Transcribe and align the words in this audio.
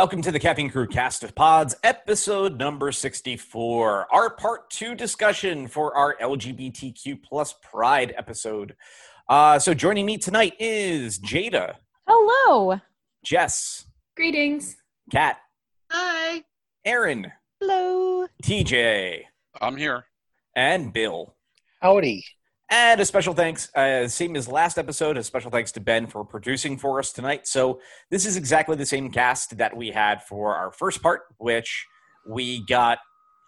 welcome 0.00 0.22
to 0.22 0.32
the 0.32 0.38
Caffeine 0.40 0.70
Crew 0.70 0.86
Cast 0.86 1.22
of 1.24 1.34
Pods, 1.34 1.76
episode 1.84 2.58
number 2.58 2.90
64, 2.90 4.06
our 4.10 4.30
part 4.30 4.70
two 4.70 4.94
discussion 4.94 5.68
for 5.68 5.94
our 5.94 6.16
LGBTQ 6.22 7.22
plus 7.22 7.54
Pride 7.62 8.14
episode. 8.16 8.76
Uh, 9.28 9.58
so 9.58 9.74
joining 9.74 10.06
me 10.06 10.16
tonight 10.16 10.54
is 10.58 11.18
Jada, 11.18 11.74
Hello. 12.08 12.80
Jess, 13.22 13.84
Greetings. 14.16 14.74
Kat, 15.12 15.36
Hi. 15.90 16.44
Erin, 16.86 17.30
Hello. 17.60 18.26
TJ, 18.42 19.24
I'm 19.60 19.76
here. 19.76 20.06
and 20.56 20.94
Bill. 20.94 21.34
Howdy. 21.82 22.24
And 22.72 23.00
a 23.00 23.04
special 23.04 23.34
thanks, 23.34 23.74
uh, 23.74 24.06
same 24.06 24.36
as 24.36 24.46
last 24.46 24.78
episode, 24.78 25.16
a 25.16 25.24
special 25.24 25.50
thanks 25.50 25.72
to 25.72 25.80
Ben 25.80 26.06
for 26.06 26.24
producing 26.24 26.78
for 26.78 27.00
us 27.00 27.12
tonight. 27.12 27.48
So 27.48 27.80
this 28.10 28.24
is 28.24 28.36
exactly 28.36 28.76
the 28.76 28.86
same 28.86 29.10
cast 29.10 29.58
that 29.58 29.76
we 29.76 29.88
had 29.88 30.22
for 30.22 30.54
our 30.54 30.70
first 30.70 31.02
part, 31.02 31.22
which 31.38 31.84
we 32.24 32.64
got 32.66 32.98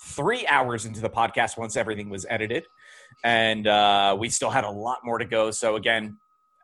three 0.02 0.44
hours 0.48 0.86
into 0.86 1.00
the 1.00 1.08
podcast 1.08 1.56
once 1.56 1.76
everything 1.76 2.10
was 2.10 2.26
edited, 2.28 2.64
and 3.22 3.68
uh, 3.68 4.16
we 4.18 4.28
still 4.28 4.50
had 4.50 4.64
a 4.64 4.70
lot 4.70 4.98
more 5.04 5.18
to 5.18 5.24
go. 5.24 5.52
So 5.52 5.76
again, 5.76 6.16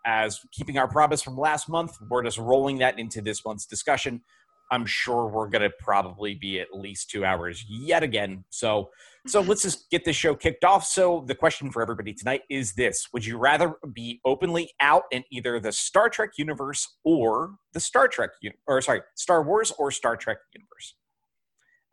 as 0.05 0.41
keeping 0.51 0.79
our 0.79 0.89
promise 0.89 1.23
from 1.23 1.39
last 1.39 1.69
month, 1.69 1.97
we're 2.11 2.25
just 2.25 2.39
rolling 2.39 2.79
that 2.79 2.99
into 2.99 3.21
this 3.21 3.45
month's 3.45 3.67
discussion. 3.67 4.23
I'm 4.71 4.87
sure 4.87 5.27
we're 5.27 5.49
going 5.49 5.63
to 5.63 5.71
probably 5.79 6.35
be 6.35 6.61
at 6.61 6.69
least 6.75 7.11
two 7.11 7.25
hours 7.25 7.65
yet 7.69 8.03
again. 8.03 8.45
So, 8.51 8.91
so 9.27 9.41
let's 9.41 9.63
just 9.63 9.91
get 9.91 10.05
this 10.05 10.17
show 10.17 10.35
kicked 10.35 10.65
off. 10.65 10.85
So, 10.85 11.25
the 11.27 11.35
question 11.35 11.71
for 11.71 11.83
everybody 11.83 12.13
tonight 12.13 12.43
is 12.51 12.75
this: 12.75 13.09
Would 13.13 13.25
you 13.25 13.39
rather 13.39 13.75
be 13.93 14.21
openly 14.25 14.71
out 14.81 15.05
in 15.11 15.25
either 15.31 15.59
the 15.61 15.73
Star 15.73 16.09
Trek 16.09 16.31
universe 16.37 16.97
or 17.05 17.55
the 17.73 17.81
Star 17.81 18.09
Trek, 18.09 18.31
or 18.67 18.81
sorry, 18.81 19.03
Star 19.15 19.43
Wars 19.43 19.73
or 19.79 19.91
Star 19.91 20.17
Trek 20.17 20.39
universe? 20.55 20.95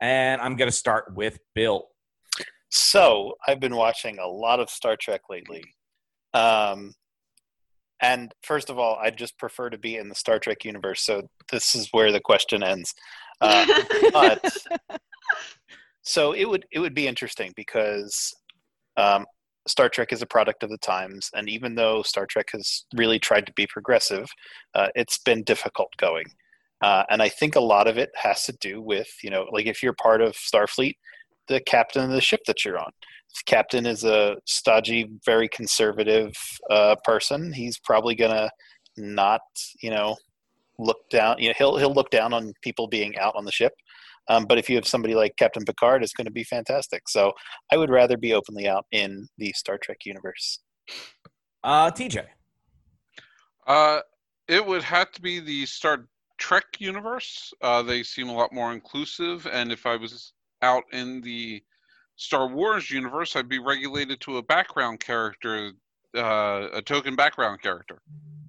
And 0.02 0.42
I'm 0.42 0.56
going 0.56 0.70
to 0.70 0.76
start 0.76 1.16
with 1.16 1.40
Bill. 1.54 1.88
So 2.70 3.36
I've 3.48 3.60
been 3.60 3.76
watching 3.76 4.20
a 4.20 4.28
lot 4.28 4.60
of 4.60 4.70
Star 4.70 4.98
Trek 4.98 5.22
lately. 5.30 5.64
Um, 6.34 6.94
and 8.06 8.34
first 8.44 8.70
of 8.70 8.78
all, 8.78 8.98
I 9.02 9.10
just 9.10 9.38
prefer 9.40 9.70
to 9.70 9.78
be 9.78 9.98
in 9.98 10.10
the 10.10 10.16
Star 10.16 10.38
Trek 10.38 10.64
universe. 10.64 11.02
So 11.02 11.28
this 11.52 11.74
is 11.74 11.90
where 11.92 12.12
the 12.12 12.20
question 12.20 12.62
ends. 12.64 12.94
Uh, 13.42 13.66
but 14.14 14.56
so 16.04 16.34
it 16.34 16.48
would 16.48 16.66
it 16.72 16.80
would 16.80 16.94
be 16.94 17.08
interesting 17.08 17.52
because 17.56 18.34
um, 18.96 19.26
Star 19.68 19.90
Trek 19.90 20.14
is 20.14 20.22
a 20.22 20.28
product 20.28 20.62
of 20.62 20.70
the 20.70 20.78
times, 20.78 21.32
and 21.34 21.50
even 21.50 21.74
though 21.74 22.04
Star 22.04 22.28
Trek 22.28 22.50
has 22.54 22.86
really 22.96 23.18
tried 23.18 23.48
to 23.48 23.54
be 23.54 23.66
progressive, 23.68 24.28
uh, 24.76 24.90
it's 24.94 25.18
been 25.18 25.44
difficult 25.44 25.90
going. 25.98 26.26
Uh, 26.82 27.04
and 27.10 27.22
I 27.22 27.30
think 27.30 27.56
a 27.56 27.62
lot 27.62 27.88
of 27.88 27.98
it 27.98 28.12
has 28.16 28.44
to 28.44 28.54
do 28.62 28.82
with 28.82 29.10
you 29.24 29.32
know 29.32 29.48
like 29.52 29.66
if 29.66 29.82
you're 29.82 29.94
part 29.94 30.22
of 30.22 30.34
Starfleet, 30.34 30.96
the 31.48 31.60
captain 31.62 32.04
of 32.04 32.12
the 32.12 32.22
ship 32.22 32.42
that 32.46 32.64
you're 32.64 32.78
on. 32.78 32.92
If 33.36 33.46
the 33.46 33.52
captain 33.52 33.86
is 33.86 34.04
a 34.04 34.38
stodgy, 34.46 35.10
very 35.26 35.50
conservative 35.50 36.34
uh, 36.70 36.96
person, 37.04 37.52
he's 37.52 37.78
probably 37.80 38.16
gonna 38.16 38.50
not 38.98 39.42
you 39.82 39.90
know 39.90 40.16
look 40.80 41.10
down. 41.10 41.38
You 41.40 41.50
know 41.50 41.54
he'll 41.58 41.78
he'll 41.78 41.94
look 41.94 42.10
down 42.10 42.34
on 42.34 42.54
people 42.62 42.88
being 42.88 43.18
out 43.18 43.36
on 43.36 43.46
the 43.46 43.52
ship. 43.52 43.74
Um, 44.28 44.46
but 44.46 44.58
if 44.58 44.70
you 44.70 44.76
have 44.76 44.88
somebody 44.88 45.16
like 45.16 45.36
Captain 45.38 45.64
Picard, 45.64 46.04
it's 46.04 46.14
going 46.14 46.26
to 46.26 46.32
be 46.32 46.44
fantastic. 46.44 47.08
So 47.08 47.32
I 47.72 47.78
would 47.78 47.92
rather 47.92 48.18
be 48.18 48.34
openly 48.34 48.68
out 48.68 48.86
in 48.92 49.28
the 49.38 49.54
Star 49.56 49.78
Trek 49.78 50.00
universe. 50.04 50.62
Uh, 51.64 51.92
TJ. 51.92 52.26
Uh, 53.68 54.00
it 54.48 54.66
would 54.66 54.84
have 54.84 55.12
to 55.12 55.22
be 55.22 55.40
the 55.40 55.66
Star 55.66 56.08
Trek 56.38 56.66
universe. 56.80 57.54
Uh, 57.62 57.82
they 57.82 58.04
seem 58.04 58.30
a 58.30 58.34
lot 58.34 58.54
more 58.54 58.74
inclusive, 58.74 59.48
and 59.52 59.72
if 59.72 59.86
I 59.86 59.96
was 59.96 60.34
out 60.62 60.84
in 60.92 61.22
the 61.22 61.62
Star 62.16 62.48
Wars 62.48 62.90
universe, 62.90 63.36
I'd 63.36 63.50
be 63.50 63.60
regulated 63.60 64.20
to 64.22 64.38
a 64.38 64.44
background 64.44 65.00
character, 65.00 65.72
uh, 66.16 66.68
a 66.74 66.82
token 66.82 67.16
background 67.16 67.62
character. 67.62 68.02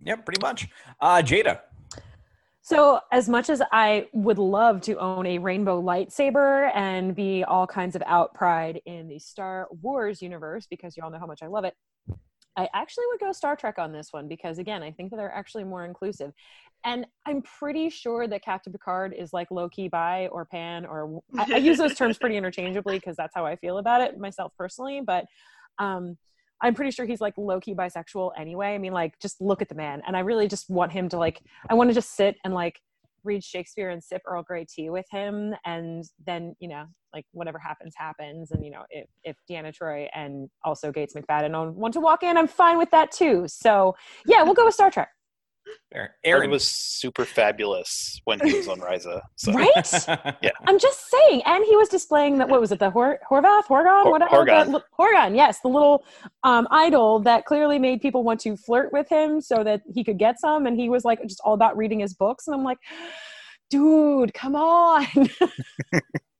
Yep, 0.03 0.25
pretty 0.25 0.41
much. 0.41 0.69
Uh, 1.01 1.23
Jada. 1.23 1.61
So, 2.63 3.01
as 3.13 3.29
much 3.29 3.49
as 3.49 3.63
I 3.71 4.09
would 4.13 4.39
love 4.39 4.81
to 4.83 4.99
own 4.99 5.25
a 5.27 5.39
rainbow 5.39 5.81
lightsaber 5.81 6.73
and 6.75 7.15
be 7.15 7.45
all 7.45 7.67
kinds 7.67 7.95
of 7.95 8.03
out 8.07 8.35
pride 8.35 8.81
in 8.87 9.07
the 9.09 9.21
Star 9.21 9.69
Wars 9.83 10.21
universe, 10.21 10.67
because 10.69 10.97
you 10.97 11.03
all 11.05 11.11
know 11.11 11.19
how 11.21 11.27
much 11.27 11.43
I 11.43 11.47
love 11.47 11.65
it, 11.65 11.75
I 12.57 12.69
actually 12.73 13.05
would 13.11 13.21
go 13.21 13.33
Star 13.33 13.55
Trek 13.55 13.79
on 13.79 13.93
this 13.93 14.13
one 14.13 14.29
because, 14.29 14.59
again, 14.59 14.83
I 14.83 14.91
think 14.91 15.11
that 15.11 15.17
they're 15.17 15.35
actually 15.35 15.65
more 15.65 15.85
inclusive. 15.85 16.33
And 16.85 17.07
I'm 17.27 17.43
pretty 17.43 17.91
sure 17.91 18.27
that 18.29 18.43
Captain 18.43 18.73
Picard 18.73 19.15
is 19.17 19.33
like 19.33 19.51
low 19.51 19.69
key 19.69 19.89
bi 19.89 20.29
or 20.29 20.45
pan, 20.45 20.87
or 20.87 21.21
I, 21.37 21.55
I 21.55 21.57
use 21.57 21.79
those 21.79 21.95
terms 21.95 22.17
pretty 22.19 22.37
interchangeably 22.37 22.99
because 22.99 23.17
that's 23.17 23.35
how 23.35 23.45
I 23.45 23.57
feel 23.57 23.79
about 23.79 24.01
it 24.01 24.19
myself 24.19 24.53
personally. 24.57 25.03
But 25.05 25.27
um, 25.79 26.17
I'm 26.63 26.75
pretty 26.75 26.93
sure 26.93 27.05
he's 27.05 27.21
like 27.21 27.35
low 27.37 27.61
key 27.61 27.75
bisexual 27.75 28.33
anyway. 28.39 28.69
I 28.69 28.79
mean, 28.79 28.93
like, 28.93 29.19
just 29.19 29.41
look 29.41 29.61
at 29.61 29.69
the 29.69 29.75
man. 29.75 30.01
And 30.07 30.17
I 30.17 30.21
really 30.21 30.49
just 30.49 30.71
want 30.71 30.93
him 30.93 31.09
to 31.11 31.19
like, 31.19 31.43
I 31.69 31.75
want 31.75 31.91
to 31.91 31.95
just 31.95 32.17
sit 32.17 32.37
and 32.45 32.55
like 32.55 32.81
read 33.27 33.45
Shakespeare 33.45 33.91
and 33.91 34.03
sip 34.03 34.23
Earl 34.27 34.43
Grey 34.43 34.65
tea 34.65 34.91
with 34.91 35.07
him. 35.11 35.55
And 35.65 36.05
then, 36.25 36.55
you 36.61 36.69
know, 36.69 36.85
like 37.13 37.25
whatever 37.33 37.59
happens, 37.59 37.95
happens. 37.97 38.51
And, 38.51 38.65
you 38.65 38.71
know, 38.71 38.85
if, 38.91 39.07
if 39.25 39.37
Deanna 39.51 39.75
Troi 39.75 40.09
and 40.15 40.49
also 40.65 40.93
Gates 40.93 41.15
McFadden 41.15 41.75
want 41.75 41.95
to 41.95 42.01
walk 42.01 42.23
in, 42.23 42.37
I'm 42.37 42.49
fine 42.49 42.79
with 42.79 42.91
that 42.91 43.11
too. 43.11 43.45
So 43.49 43.97
yeah, 44.27 44.43
we'll 44.43 44.55
go 44.55 44.65
with 44.65 44.75
Star 44.75 44.91
Trek. 44.91 45.09
Fair. 45.93 46.15
Erin 46.25 46.43
Erin. 46.43 46.51
was 46.51 46.67
super 46.67 47.25
fabulous 47.25 48.21
when 48.25 48.41
he 48.41 48.55
was 48.55 48.69
on 48.69 48.81
Risa. 48.81 49.21
So. 49.37 49.53
Right? 49.53 50.35
Yeah. 50.43 50.51
I'm 50.67 50.79
just 50.79 51.11
saying. 51.11 51.43
And 51.47 51.65
he 51.65 51.77
was 51.77 51.89
displaying 51.89 52.39
that, 52.39 52.49
what 52.49 52.61
was 52.61 52.71
it, 52.73 52.79
the 52.79 52.91
Hor- 52.91 53.19
Horvath? 53.31 53.65
Horga'hn? 53.65 54.03
Hor- 54.03 54.11
Whatever. 54.13 54.31
Horga'hn. 54.45 54.73
that 54.73 54.83
Horga'hn, 54.99 55.35
yes. 55.35 55.61
The 55.61 55.69
little 55.69 56.05
um, 56.45 56.69
idol 56.71 57.21
that 57.21 57.45
clearly 57.47 57.79
made 57.79 58.01
people 58.01 58.23
want 58.23 58.41
to 58.41 58.57
flirt 58.57 58.93
with 58.93 59.09
him 59.09 59.41
so 59.41 59.65
that 59.65 59.83
he 59.93 60.05
could 60.05 60.19
get 60.19 60.39
some. 60.41 60.67
And 60.67 60.79
he 60.79 60.89
was 60.89 61.05
like 61.05 61.23
just 61.23 61.41
all 61.45 61.55
about 61.55 61.77
reading 61.77 62.01
his 62.01 62.15
books. 62.15 62.47
And 62.47 62.55
I'm 62.55 62.65
like, 62.65 62.79
dude, 63.71 64.33
come 64.35 64.55
on. 64.57 65.07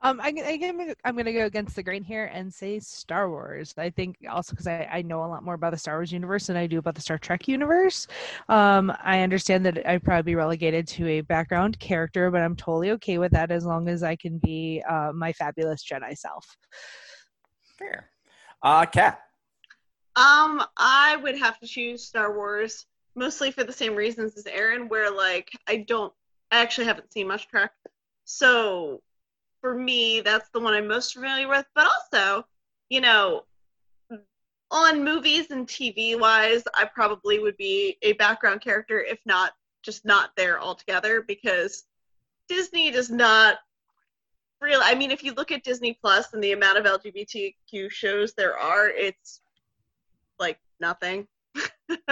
Um, 0.00 0.20
I, 0.20 0.28
I, 0.28 0.58
I'm- 0.64 0.94
I'm 1.04 1.14
going 1.14 1.26
to 1.26 1.32
go 1.32 1.46
against 1.46 1.74
the 1.74 1.82
grain 1.82 2.04
here 2.04 2.26
and 2.32 2.52
say 2.52 2.78
Star 2.78 3.28
Wars. 3.30 3.74
I 3.76 3.90
think 3.90 4.16
also 4.30 4.52
because 4.52 4.68
I, 4.68 4.88
I 4.92 5.02
know 5.02 5.24
a 5.24 5.26
lot 5.26 5.42
more 5.42 5.54
about 5.54 5.72
the 5.72 5.78
Star 5.78 5.96
Wars 5.96 6.12
universe 6.12 6.46
than 6.46 6.56
I 6.56 6.66
do 6.68 6.78
about 6.78 6.94
the 6.94 7.00
Star 7.00 7.18
Trek 7.18 7.48
universe. 7.48 8.06
Um, 8.48 8.92
I 9.02 9.22
understand 9.22 9.66
that 9.66 9.84
I'd 9.88 10.04
probably 10.04 10.32
be 10.32 10.36
relegated 10.36 10.86
to 10.88 11.08
a 11.08 11.20
background 11.22 11.78
character, 11.80 12.30
but 12.30 12.42
I'm 12.42 12.54
totally 12.54 12.92
okay 12.92 13.18
with 13.18 13.32
that 13.32 13.50
as 13.50 13.64
long 13.64 13.88
as 13.88 14.02
I 14.04 14.14
can 14.14 14.38
be 14.38 14.82
uh, 14.88 15.10
my 15.12 15.32
fabulous 15.32 15.84
Jedi 15.84 16.16
self. 16.16 16.46
Fair. 17.76 18.10
Uh, 18.62 18.86
Kat. 18.86 19.20
Um, 20.14 20.62
I 20.76 21.16
would 21.22 21.38
have 21.38 21.58
to 21.60 21.66
choose 21.66 22.04
Star 22.04 22.36
Wars 22.36 22.86
mostly 23.14 23.50
for 23.50 23.64
the 23.64 23.72
same 23.72 23.96
reasons 23.96 24.36
as 24.36 24.46
Erin, 24.46 24.88
where 24.88 25.10
like 25.10 25.50
I 25.66 25.78
don't, 25.88 26.12
I 26.52 26.58
actually 26.58 26.86
haven't 26.86 27.12
seen 27.12 27.26
much 27.28 27.48
Trek, 27.48 27.72
so 28.24 29.00
for 29.60 29.74
me 29.74 30.20
that's 30.20 30.48
the 30.50 30.60
one 30.60 30.74
I'm 30.74 30.88
most 30.88 31.14
familiar 31.14 31.48
with. 31.48 31.66
But 31.74 31.86
also, 31.86 32.44
you 32.88 33.00
know, 33.00 33.44
on 34.70 35.02
movies 35.02 35.50
and 35.50 35.66
TV 35.66 36.18
wise, 36.18 36.62
I 36.74 36.84
probably 36.84 37.38
would 37.38 37.56
be 37.56 37.96
a 38.02 38.12
background 38.14 38.60
character, 38.60 39.00
if 39.00 39.18
not 39.24 39.52
just 39.82 40.04
not 40.04 40.30
there 40.36 40.60
altogether, 40.60 41.22
because 41.26 41.84
Disney 42.48 42.90
does 42.90 43.10
not 43.10 43.58
really. 44.60 44.84
I 44.84 44.94
mean, 44.94 45.10
if 45.10 45.22
you 45.22 45.32
look 45.34 45.52
at 45.52 45.64
Disney 45.64 45.98
Plus 46.00 46.32
and 46.34 46.42
the 46.42 46.52
amount 46.52 46.78
of 46.78 46.84
LGBTQ 46.84 47.90
shows 47.90 48.34
there 48.34 48.58
are, 48.58 48.88
it's 48.88 49.40
like 50.38 50.58
nothing. 50.80 51.26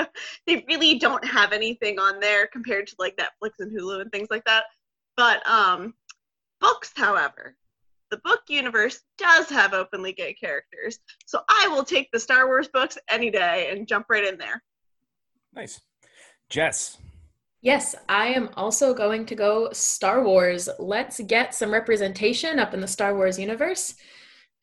they 0.46 0.64
really 0.66 0.98
don't 0.98 1.24
have 1.24 1.52
anything 1.52 1.98
on 1.98 2.20
there 2.20 2.46
compared 2.46 2.86
to 2.86 2.96
like 2.98 3.16
Netflix 3.16 3.52
and 3.58 3.70
Hulu 3.70 4.00
and 4.00 4.10
things 4.10 4.28
like 4.30 4.44
that. 4.44 4.64
But 5.16 5.46
um 5.48 5.94
books, 6.60 6.92
however, 6.96 7.56
the 8.10 8.18
book 8.18 8.42
universe 8.48 9.00
does 9.18 9.48
have 9.50 9.74
openly 9.74 10.12
gay 10.12 10.34
characters. 10.34 10.98
So 11.26 11.40
I 11.48 11.68
will 11.68 11.84
take 11.84 12.10
the 12.12 12.20
Star 12.20 12.46
Wars 12.46 12.68
books 12.68 12.98
any 13.10 13.30
day 13.30 13.70
and 13.70 13.88
jump 13.88 14.06
right 14.08 14.24
in 14.24 14.38
there. 14.38 14.62
Nice. 15.54 15.80
Jess. 16.48 16.98
Yes, 17.62 17.96
I 18.08 18.28
am 18.28 18.50
also 18.56 18.94
going 18.94 19.26
to 19.26 19.34
go 19.34 19.70
Star 19.72 20.22
Wars. 20.22 20.68
Let's 20.78 21.18
get 21.20 21.54
some 21.54 21.72
representation 21.72 22.60
up 22.60 22.74
in 22.74 22.80
the 22.80 22.86
Star 22.86 23.16
Wars 23.16 23.38
universe. 23.38 23.94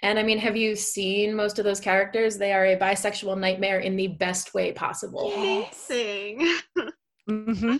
And 0.01 0.17
I 0.19 0.23
mean, 0.23 0.37
have 0.37 0.55
you 0.55 0.75
seen 0.75 1.35
most 1.35 1.59
of 1.59 1.65
those 1.65 1.79
characters? 1.79 2.37
They 2.37 2.53
are 2.53 2.65
a 2.65 2.77
bisexual 2.77 3.39
nightmare 3.39 3.79
in 3.79 3.95
the 3.95 4.07
best 4.07 4.53
way 4.53 4.71
possible. 4.71 5.33
Amazing. 5.33 6.59
Mm-hmm. 7.29 7.77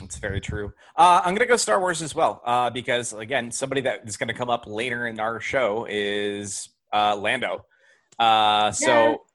That's 0.00 0.18
very 0.18 0.40
true. 0.40 0.72
Uh, 0.96 1.20
I'm 1.24 1.34
going 1.34 1.46
to 1.46 1.46
go 1.46 1.56
Star 1.56 1.80
Wars 1.80 2.02
as 2.02 2.14
well 2.14 2.42
uh, 2.44 2.70
because, 2.70 3.12
again, 3.12 3.50
somebody 3.50 3.80
that 3.82 4.00
is 4.06 4.16
going 4.16 4.28
to 4.28 4.34
come 4.34 4.50
up 4.50 4.66
later 4.66 5.06
in 5.06 5.18
our 5.18 5.40
show 5.40 5.86
is 5.88 6.68
uh, 6.92 7.16
Lando. 7.16 7.64
Uh, 8.18 8.70
so, 8.72 8.86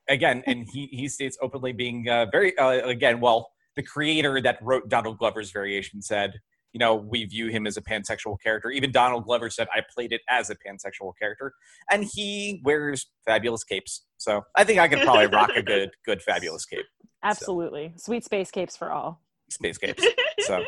Yeah. 0.07 0.13
again, 0.13 0.43
and 0.45 0.67
he, 0.71 0.87
he 0.87 1.07
states 1.07 1.37
openly 1.41 1.73
being 1.73 2.07
uh, 2.07 2.27
very, 2.31 2.55
uh, 2.57 2.87
again, 2.87 3.19
well, 3.19 3.51
the 3.75 3.83
creator 3.83 4.39
that 4.41 4.59
wrote 4.61 4.87
Donald 4.89 5.17
Glover's 5.17 5.51
variation 5.51 6.01
said, 6.01 6.39
you 6.73 6.79
know 6.79 6.95
we 6.95 7.25
view 7.25 7.47
him 7.47 7.67
as 7.67 7.75
a 7.75 7.81
pansexual 7.81 8.37
character. 8.41 8.69
Even 8.71 8.91
Donald 8.91 9.25
Glover 9.25 9.49
said 9.49 9.67
I 9.75 9.81
played 9.93 10.13
it 10.13 10.21
as 10.29 10.49
a 10.49 10.55
pansexual 10.55 11.11
character, 11.19 11.53
and 11.91 12.07
he 12.13 12.61
wears 12.63 13.07
fabulous 13.25 13.63
capes. 13.63 14.05
So 14.17 14.43
I 14.55 14.63
think 14.63 14.79
I 14.79 14.87
could 14.87 15.01
probably 15.01 15.27
rock 15.27 15.51
a 15.55 15.61
good 15.61 15.91
good 16.05 16.21
fabulous 16.21 16.65
cape. 16.65 16.85
Absolutely. 17.23 17.93
Sweet 17.97 18.23
space 18.23 18.51
capes 18.51 18.77
for 18.77 18.89
all. 18.91 19.21
Space 19.51 19.77
capes. 19.77 20.05
So. 20.41 20.63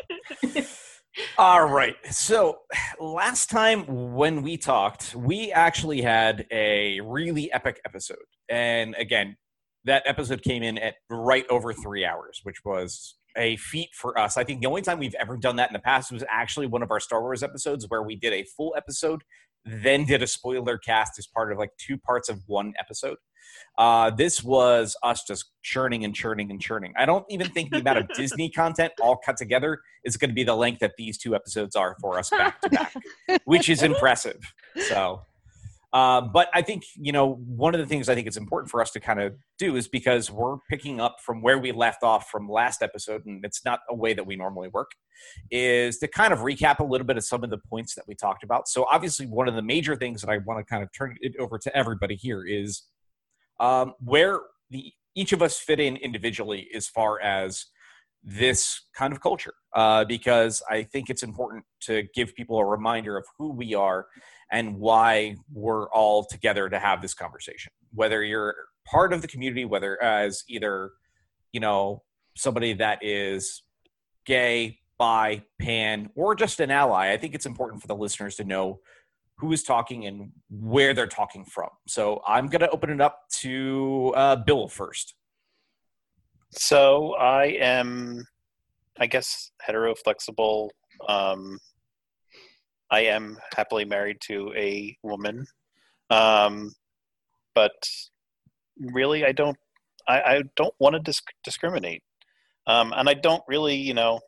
All 1.36 1.66
right. 1.66 1.96
So 2.10 2.60
last 3.00 3.50
time 3.50 4.14
when 4.14 4.42
we 4.42 4.56
talked, 4.56 5.14
we 5.14 5.52
actually 5.52 6.00
had 6.00 6.46
a 6.50 7.00
really 7.00 7.52
epic 7.52 7.80
episode. 7.84 8.18
And 8.48 8.94
again, 8.96 9.36
that 9.84 10.02
episode 10.06 10.42
came 10.42 10.62
in 10.62 10.78
at 10.78 10.94
right 11.10 11.44
over 11.50 11.72
three 11.72 12.04
hours, 12.04 12.40
which 12.44 12.64
was 12.64 13.16
a 13.36 13.56
feat 13.56 13.90
for 13.94 14.18
us. 14.18 14.36
I 14.36 14.44
think 14.44 14.60
the 14.60 14.66
only 14.66 14.82
time 14.82 14.98
we've 14.98 15.14
ever 15.14 15.36
done 15.36 15.56
that 15.56 15.68
in 15.68 15.72
the 15.72 15.80
past 15.80 16.12
was 16.12 16.24
actually 16.28 16.66
one 16.66 16.82
of 16.82 16.90
our 16.90 17.00
Star 17.00 17.20
Wars 17.20 17.42
episodes 17.42 17.86
where 17.88 18.02
we 18.02 18.16
did 18.16 18.32
a 18.32 18.44
full 18.56 18.74
episode, 18.76 19.22
then 19.64 20.04
did 20.04 20.22
a 20.22 20.26
spoiler 20.26 20.78
cast 20.78 21.18
as 21.18 21.26
part 21.26 21.52
of 21.52 21.58
like 21.58 21.70
two 21.78 21.98
parts 21.98 22.28
of 22.28 22.40
one 22.46 22.74
episode. 22.78 23.16
Uh, 23.78 24.10
this 24.10 24.42
was 24.42 24.96
us 25.02 25.24
just 25.24 25.50
churning 25.62 26.04
and 26.04 26.14
churning 26.14 26.50
and 26.50 26.60
churning. 26.60 26.92
I 26.96 27.06
don't 27.06 27.24
even 27.28 27.48
think 27.48 27.70
the 27.70 27.78
amount 27.78 27.98
of 27.98 28.08
Disney 28.14 28.50
content 28.50 28.92
all 29.00 29.16
cut 29.16 29.36
together 29.36 29.80
is 30.04 30.16
going 30.16 30.30
to 30.30 30.34
be 30.34 30.44
the 30.44 30.54
length 30.54 30.80
that 30.80 30.92
these 30.96 31.18
two 31.18 31.34
episodes 31.34 31.74
are 31.76 31.96
for 32.00 32.18
us 32.18 32.30
back 32.30 32.60
to 32.62 32.70
back, 32.70 32.94
which 33.44 33.68
is 33.68 33.82
impressive. 33.82 34.40
So, 34.88 35.22
uh, 35.94 36.20
but 36.20 36.48
I 36.52 36.60
think, 36.60 36.82
you 36.96 37.12
know, 37.12 37.34
one 37.46 37.72
of 37.72 37.80
the 37.80 37.86
things 37.86 38.08
I 38.08 38.16
think 38.16 38.26
it's 38.26 38.36
important 38.36 38.68
for 38.68 38.82
us 38.82 38.90
to 38.90 39.00
kind 39.00 39.20
of 39.20 39.36
do 39.60 39.76
is 39.76 39.86
because 39.86 40.28
we're 40.28 40.56
picking 40.68 41.00
up 41.00 41.18
from 41.24 41.40
where 41.40 41.56
we 41.56 41.70
left 41.70 42.02
off 42.02 42.28
from 42.30 42.48
last 42.48 42.82
episode, 42.82 43.24
and 43.26 43.44
it's 43.44 43.64
not 43.64 43.78
a 43.88 43.94
way 43.94 44.12
that 44.12 44.26
we 44.26 44.34
normally 44.34 44.68
work, 44.68 44.90
is 45.52 45.98
to 45.98 46.08
kind 46.08 46.32
of 46.32 46.40
recap 46.40 46.80
a 46.80 46.84
little 46.84 47.06
bit 47.06 47.16
of 47.16 47.24
some 47.24 47.44
of 47.44 47.50
the 47.50 47.58
points 47.70 47.94
that 47.94 48.02
we 48.08 48.16
talked 48.16 48.42
about. 48.42 48.66
So, 48.66 48.86
obviously, 48.90 49.26
one 49.26 49.46
of 49.46 49.54
the 49.54 49.62
major 49.62 49.94
things 49.94 50.20
that 50.22 50.28
I 50.28 50.38
want 50.38 50.58
to 50.58 50.64
kind 50.64 50.82
of 50.82 50.88
turn 50.92 51.16
it 51.20 51.36
over 51.38 51.58
to 51.58 51.76
everybody 51.76 52.16
here 52.16 52.44
is 52.44 52.82
um, 53.60 53.92
where 54.00 54.40
the 54.70 54.92
each 55.14 55.32
of 55.32 55.42
us 55.42 55.60
fit 55.60 55.78
in 55.78 55.96
individually 55.98 56.68
as 56.74 56.88
far 56.88 57.20
as 57.20 57.66
this 58.24 58.80
kind 58.96 59.12
of 59.12 59.20
culture 59.20 59.54
uh, 59.76 60.04
because 60.04 60.62
I 60.68 60.82
think 60.82 61.10
it's 61.10 61.22
important 61.22 61.64
to 61.82 62.04
give 62.14 62.34
people 62.34 62.58
a 62.58 62.64
reminder 62.64 63.16
of 63.16 63.26
who 63.38 63.52
we 63.52 63.74
are 63.74 64.06
and 64.50 64.76
why 64.78 65.36
we're 65.52 65.88
all 65.90 66.24
together 66.24 66.68
to 66.68 66.78
have 66.78 67.02
this 67.02 67.14
conversation. 67.14 67.72
Whether 67.92 68.22
you're 68.22 68.54
part 68.86 69.12
of 69.12 69.22
the 69.22 69.28
community, 69.28 69.64
whether 69.64 70.02
as 70.02 70.44
either, 70.48 70.92
you 71.52 71.60
know, 71.60 72.02
somebody 72.36 72.72
that 72.74 72.98
is 73.02 73.62
gay, 74.26 74.78
bi, 74.98 75.42
pan, 75.60 76.10
or 76.14 76.34
just 76.34 76.60
an 76.60 76.70
ally, 76.70 77.12
I 77.12 77.16
think 77.16 77.34
it's 77.34 77.46
important 77.46 77.82
for 77.82 77.88
the 77.88 77.96
listeners 77.96 78.36
to 78.36 78.44
know 78.44 78.80
who 79.38 79.52
is 79.52 79.62
talking 79.62 80.06
and 80.06 80.30
where 80.48 80.94
they're 80.94 81.06
talking 81.06 81.44
from. 81.44 81.68
So 81.88 82.22
I'm 82.26 82.46
going 82.46 82.60
to 82.60 82.70
open 82.70 82.90
it 82.90 83.00
up 83.00 83.20
to 83.40 84.12
uh, 84.16 84.36
Bill 84.36 84.68
first. 84.68 85.14
So 86.52 87.14
I 87.14 87.46
am, 87.60 88.24
I 88.98 89.06
guess, 89.06 89.50
hetero 89.60 89.94
flexible. 89.96 90.70
Um, 91.08 91.58
I 92.94 93.00
am 93.00 93.36
happily 93.56 93.84
married 93.84 94.18
to 94.28 94.52
a 94.56 94.96
woman, 95.02 95.46
um, 96.10 96.72
but 97.52 97.72
really, 98.78 99.24
I 99.24 99.32
don't. 99.32 99.56
I, 100.06 100.20
I 100.20 100.42
don't 100.54 100.74
want 100.78 100.94
to 100.94 101.00
disc- 101.00 101.32
discriminate, 101.42 102.04
um, 102.68 102.92
and 102.96 103.08
I 103.08 103.14
don't 103.14 103.42
really, 103.48 103.74
you 103.74 103.94
know, 103.94 104.20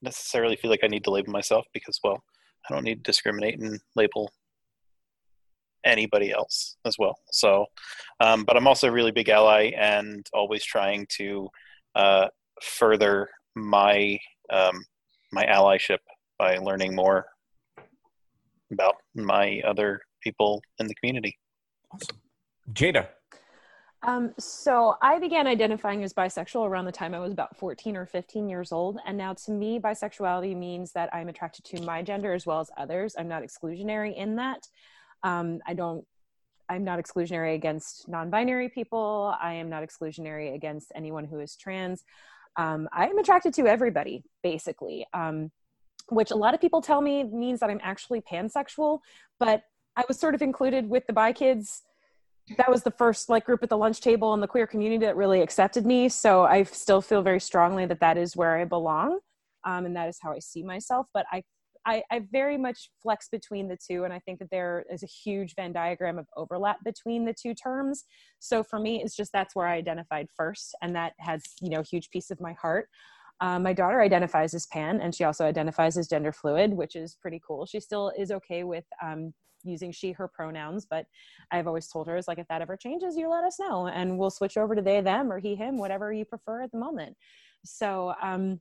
necessarily 0.00 0.56
feel 0.56 0.70
like 0.70 0.82
I 0.82 0.86
need 0.86 1.04
to 1.04 1.10
label 1.10 1.30
myself 1.30 1.66
because, 1.74 2.00
well, 2.02 2.18
I 2.64 2.74
don't 2.74 2.84
need 2.84 3.04
to 3.04 3.10
discriminate 3.10 3.60
and 3.60 3.78
label 3.96 4.30
anybody 5.84 6.32
else 6.32 6.76
as 6.86 6.96
well. 6.98 7.16
So, 7.32 7.66
um, 8.20 8.44
but 8.44 8.56
I'm 8.56 8.66
also 8.66 8.88
a 8.88 8.92
really 8.92 9.12
big 9.12 9.28
ally 9.28 9.72
and 9.76 10.26
always 10.32 10.64
trying 10.64 11.06
to 11.18 11.50
uh, 11.94 12.28
further 12.62 13.28
my 13.54 14.18
um, 14.50 14.82
my 15.32 15.44
allyship 15.44 15.98
by 16.38 16.56
learning 16.56 16.94
more 16.94 17.26
about 18.72 18.96
my 19.14 19.60
other 19.66 20.00
people 20.22 20.62
in 20.78 20.86
the 20.86 20.94
community. 20.94 21.36
Awesome. 21.92 22.16
Jada. 22.72 23.08
Um, 24.02 24.34
so 24.38 24.96
I 25.02 25.18
began 25.18 25.46
identifying 25.46 26.04
as 26.04 26.12
bisexual 26.12 26.66
around 26.68 26.84
the 26.84 26.92
time 26.92 27.14
I 27.14 27.18
was 27.18 27.32
about 27.32 27.56
14 27.56 27.96
or 27.96 28.06
15 28.06 28.48
years 28.48 28.70
old. 28.70 28.98
And 29.04 29.18
now 29.18 29.34
to 29.34 29.50
me, 29.50 29.80
bisexuality 29.80 30.56
means 30.56 30.92
that 30.92 31.12
I'm 31.12 31.28
attracted 31.28 31.64
to 31.66 31.82
my 31.82 32.02
gender 32.02 32.32
as 32.32 32.46
well 32.46 32.60
as 32.60 32.70
others. 32.76 33.16
I'm 33.18 33.28
not 33.28 33.42
exclusionary 33.42 34.16
in 34.16 34.36
that. 34.36 34.66
Um, 35.22 35.60
I 35.66 35.74
don't, 35.74 36.04
I'm 36.68 36.84
not 36.84 36.98
exclusionary 37.00 37.54
against 37.54 38.08
non 38.08 38.30
binary 38.30 38.68
people. 38.68 39.34
I 39.40 39.54
am 39.54 39.68
not 39.68 39.82
exclusionary 39.82 40.54
against 40.54 40.92
anyone 40.94 41.24
who 41.24 41.40
is 41.40 41.56
trans. 41.56 42.04
Um, 42.56 42.88
I 42.92 43.06
am 43.08 43.18
attracted 43.18 43.54
to 43.54 43.66
everybody, 43.66 44.22
basically, 44.42 45.06
um, 45.12 45.50
which 46.08 46.30
a 46.30 46.36
lot 46.36 46.54
of 46.54 46.60
people 46.60 46.80
tell 46.80 47.00
me 47.00 47.24
means 47.24 47.60
that 47.60 47.70
I'm 47.70 47.80
actually 47.82 48.20
pansexual, 48.20 49.00
but 49.38 49.62
I 49.96 50.04
was 50.06 50.18
sort 50.18 50.34
of 50.34 50.42
included 50.42 50.88
with 50.88 51.06
the 51.06 51.12
bi 51.12 51.32
kids. 51.32 51.82
That 52.58 52.70
was 52.70 52.82
the 52.82 52.90
first 52.92 53.28
like 53.28 53.44
group 53.44 53.62
at 53.62 53.70
the 53.70 53.76
lunch 53.76 54.00
table 54.00 54.32
in 54.34 54.40
the 54.40 54.46
queer 54.46 54.66
community 54.66 55.04
that 55.04 55.16
really 55.16 55.40
accepted 55.40 55.84
me. 55.84 56.08
So 56.08 56.44
i 56.44 56.62
still 56.62 57.00
feel 57.00 57.22
very 57.22 57.40
strongly 57.40 57.86
that 57.86 58.00
that 58.00 58.16
is 58.16 58.36
where 58.36 58.56
i 58.56 58.64
belong 58.64 59.18
um, 59.64 59.84
and 59.86 59.96
that 59.96 60.08
is 60.08 60.18
how 60.22 60.32
i 60.32 60.38
see 60.38 60.62
myself. 60.62 61.08
But 61.12 61.26
I, 61.32 61.42
I 61.84 62.02
i 62.10 62.22
very 62.30 62.56
much 62.56 62.90
flex 63.02 63.28
between 63.28 63.66
the 63.66 63.76
two 63.76 64.04
and 64.04 64.12
i 64.12 64.20
think 64.20 64.38
that 64.38 64.50
there 64.50 64.84
is 64.92 65.02
a 65.02 65.06
huge 65.06 65.54
venn 65.56 65.72
diagram 65.72 66.18
of 66.18 66.26
overlap 66.36 66.76
between 66.84 67.24
the 67.24 67.34
two 67.34 67.54
terms. 67.54 68.04
So 68.38 68.62
for 68.62 68.78
me 68.78 69.02
it's 69.02 69.16
just 69.16 69.32
that's 69.32 69.56
where 69.56 69.66
i 69.66 69.74
identified 69.74 70.28
first 70.36 70.76
and 70.82 70.94
that 70.94 71.14
has 71.18 71.42
you 71.60 71.70
know 71.70 71.80
a 71.80 71.84
huge 71.84 72.10
piece 72.10 72.30
of 72.30 72.40
my 72.40 72.52
heart 72.52 72.88
um, 73.40 73.62
my 73.62 73.72
daughter 73.72 74.00
identifies 74.00 74.54
as 74.54 74.66
pan 74.66 75.00
and 75.00 75.14
she 75.14 75.24
also 75.24 75.44
identifies 75.44 75.96
as 75.96 76.08
gender 76.08 76.32
fluid 76.32 76.72
which 76.72 76.96
is 76.96 77.16
pretty 77.20 77.40
cool. 77.46 77.66
She 77.66 77.80
still 77.80 78.12
is 78.18 78.30
okay 78.30 78.64
with 78.64 78.84
um, 79.02 79.32
using 79.64 79.90
she 79.90 80.12
her 80.12 80.28
pronouns 80.28 80.86
but 80.88 81.06
i've 81.50 81.66
always 81.66 81.88
told 81.88 82.06
her 82.06 82.16
is 82.16 82.28
like 82.28 82.38
if 82.38 82.46
that 82.48 82.62
ever 82.62 82.76
changes 82.76 83.16
you 83.16 83.28
let 83.28 83.44
us 83.44 83.58
know 83.58 83.88
and 83.88 84.16
we'll 84.16 84.30
switch 84.30 84.56
over 84.56 84.74
to 84.74 84.82
they 84.82 85.00
them 85.00 85.32
or 85.32 85.38
he 85.38 85.54
him 85.56 85.76
whatever 85.78 86.12
you 86.12 86.24
prefer 86.24 86.62
at 86.62 86.70
the 86.72 86.78
moment. 86.78 87.16
So 87.64 88.14
um 88.22 88.60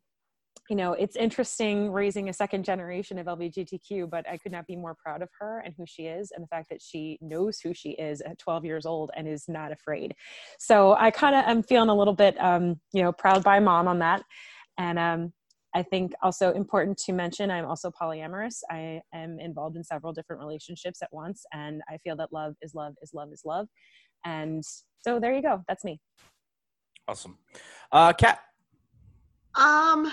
you 0.69 0.75
know 0.75 0.93
it's 0.93 1.15
interesting 1.15 1.91
raising 1.91 2.29
a 2.29 2.33
second 2.33 2.65
generation 2.65 3.19
of 3.19 3.27
lgbtq 3.27 4.09
but 4.09 4.27
i 4.27 4.37
could 4.37 4.51
not 4.51 4.65
be 4.65 4.75
more 4.75 4.95
proud 4.95 5.21
of 5.21 5.29
her 5.39 5.59
and 5.63 5.75
who 5.77 5.85
she 5.85 6.03
is 6.03 6.31
and 6.31 6.43
the 6.43 6.47
fact 6.47 6.69
that 6.69 6.81
she 6.81 7.19
knows 7.21 7.59
who 7.59 7.73
she 7.73 7.91
is 7.91 8.21
at 8.21 8.39
12 8.39 8.65
years 8.65 8.85
old 8.85 9.11
and 9.15 9.27
is 9.27 9.45
not 9.47 9.71
afraid. 9.71 10.15
So 10.57 10.93
i 10.93 11.11
kind 11.11 11.35
of 11.35 11.45
am 11.45 11.61
feeling 11.61 11.89
a 11.89 11.95
little 11.95 12.15
bit 12.15 12.35
um 12.39 12.79
you 12.93 13.03
know 13.03 13.11
proud 13.11 13.43
by 13.43 13.59
mom 13.59 13.87
on 13.87 13.99
that 13.99 14.23
and 14.77 14.99
um 14.99 15.33
I 15.75 15.83
think 15.83 16.13
also 16.23 16.53
important 16.53 16.97
to 16.99 17.11
mention, 17.11 17.51
I'm 17.51 17.65
also 17.65 17.91
polyamorous. 17.91 18.59
I 18.71 19.01
am 19.13 19.41
involved 19.41 19.75
in 19.75 19.83
several 19.83 20.13
different 20.13 20.39
relationships 20.39 21.01
at 21.01 21.09
once, 21.11 21.43
and 21.51 21.81
I 21.89 21.97
feel 21.97 22.15
that 22.15 22.31
love 22.31 22.55
is 22.61 22.73
love 22.73 22.93
is 23.01 23.13
love 23.13 23.33
is 23.33 23.41
love. 23.43 23.67
And 24.23 24.63
so 25.01 25.19
there 25.19 25.33
you 25.33 25.41
go. 25.41 25.63
That's 25.67 25.83
me. 25.83 25.99
Awesome. 27.09 27.37
Uh, 27.91 28.13
Kat. 28.13 28.39
Um, 29.55 30.09